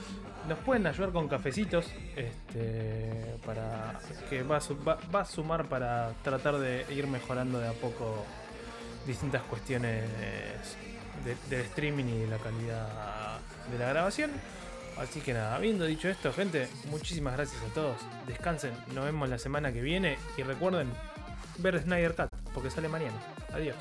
Nos 0.47 0.57
pueden 0.59 0.87
ayudar 0.87 1.11
con 1.11 1.27
cafecitos, 1.27 1.85
este, 2.15 3.35
para 3.45 3.99
que 4.29 4.41
va 4.41 4.57
a, 4.57 4.61
su- 4.61 4.81
va- 4.83 4.97
va 5.13 5.21
a 5.21 5.25
sumar 5.25 5.67
para 5.67 6.13
tratar 6.23 6.57
de 6.57 6.85
ir 6.89 7.05
mejorando 7.07 7.59
de 7.59 7.67
a 7.67 7.73
poco 7.73 8.25
distintas 9.05 9.43
cuestiones 9.43 10.05
de- 11.25 11.35
del 11.55 11.61
streaming 11.67 12.05
y 12.05 12.19
de 12.21 12.27
la 12.27 12.37
calidad 12.37 13.37
de 13.71 13.77
la 13.77 13.89
grabación. 13.89 14.31
Así 14.97 15.19
que 15.19 15.33
nada, 15.33 15.55
habiendo 15.55 15.85
dicho 15.85 16.09
esto, 16.09 16.31
gente, 16.31 16.67
muchísimas 16.89 17.35
gracias 17.35 17.61
a 17.63 17.73
todos. 17.73 17.97
Descansen, 18.27 18.73
nos 18.93 19.05
vemos 19.05 19.29
la 19.29 19.39
semana 19.39 19.71
que 19.73 19.81
viene 19.81 20.17
y 20.37 20.43
recuerden 20.43 20.91
ver 21.57 21.81
Snyder 21.81 22.15
Cut, 22.15 22.29
porque 22.53 22.69
sale 22.69 22.87
mañana. 22.87 23.17
Adiós. 23.53 23.75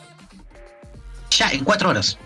Ya, 1.30 1.50
en 1.50 1.64
cuatro 1.64 1.90
horas. 1.90 2.18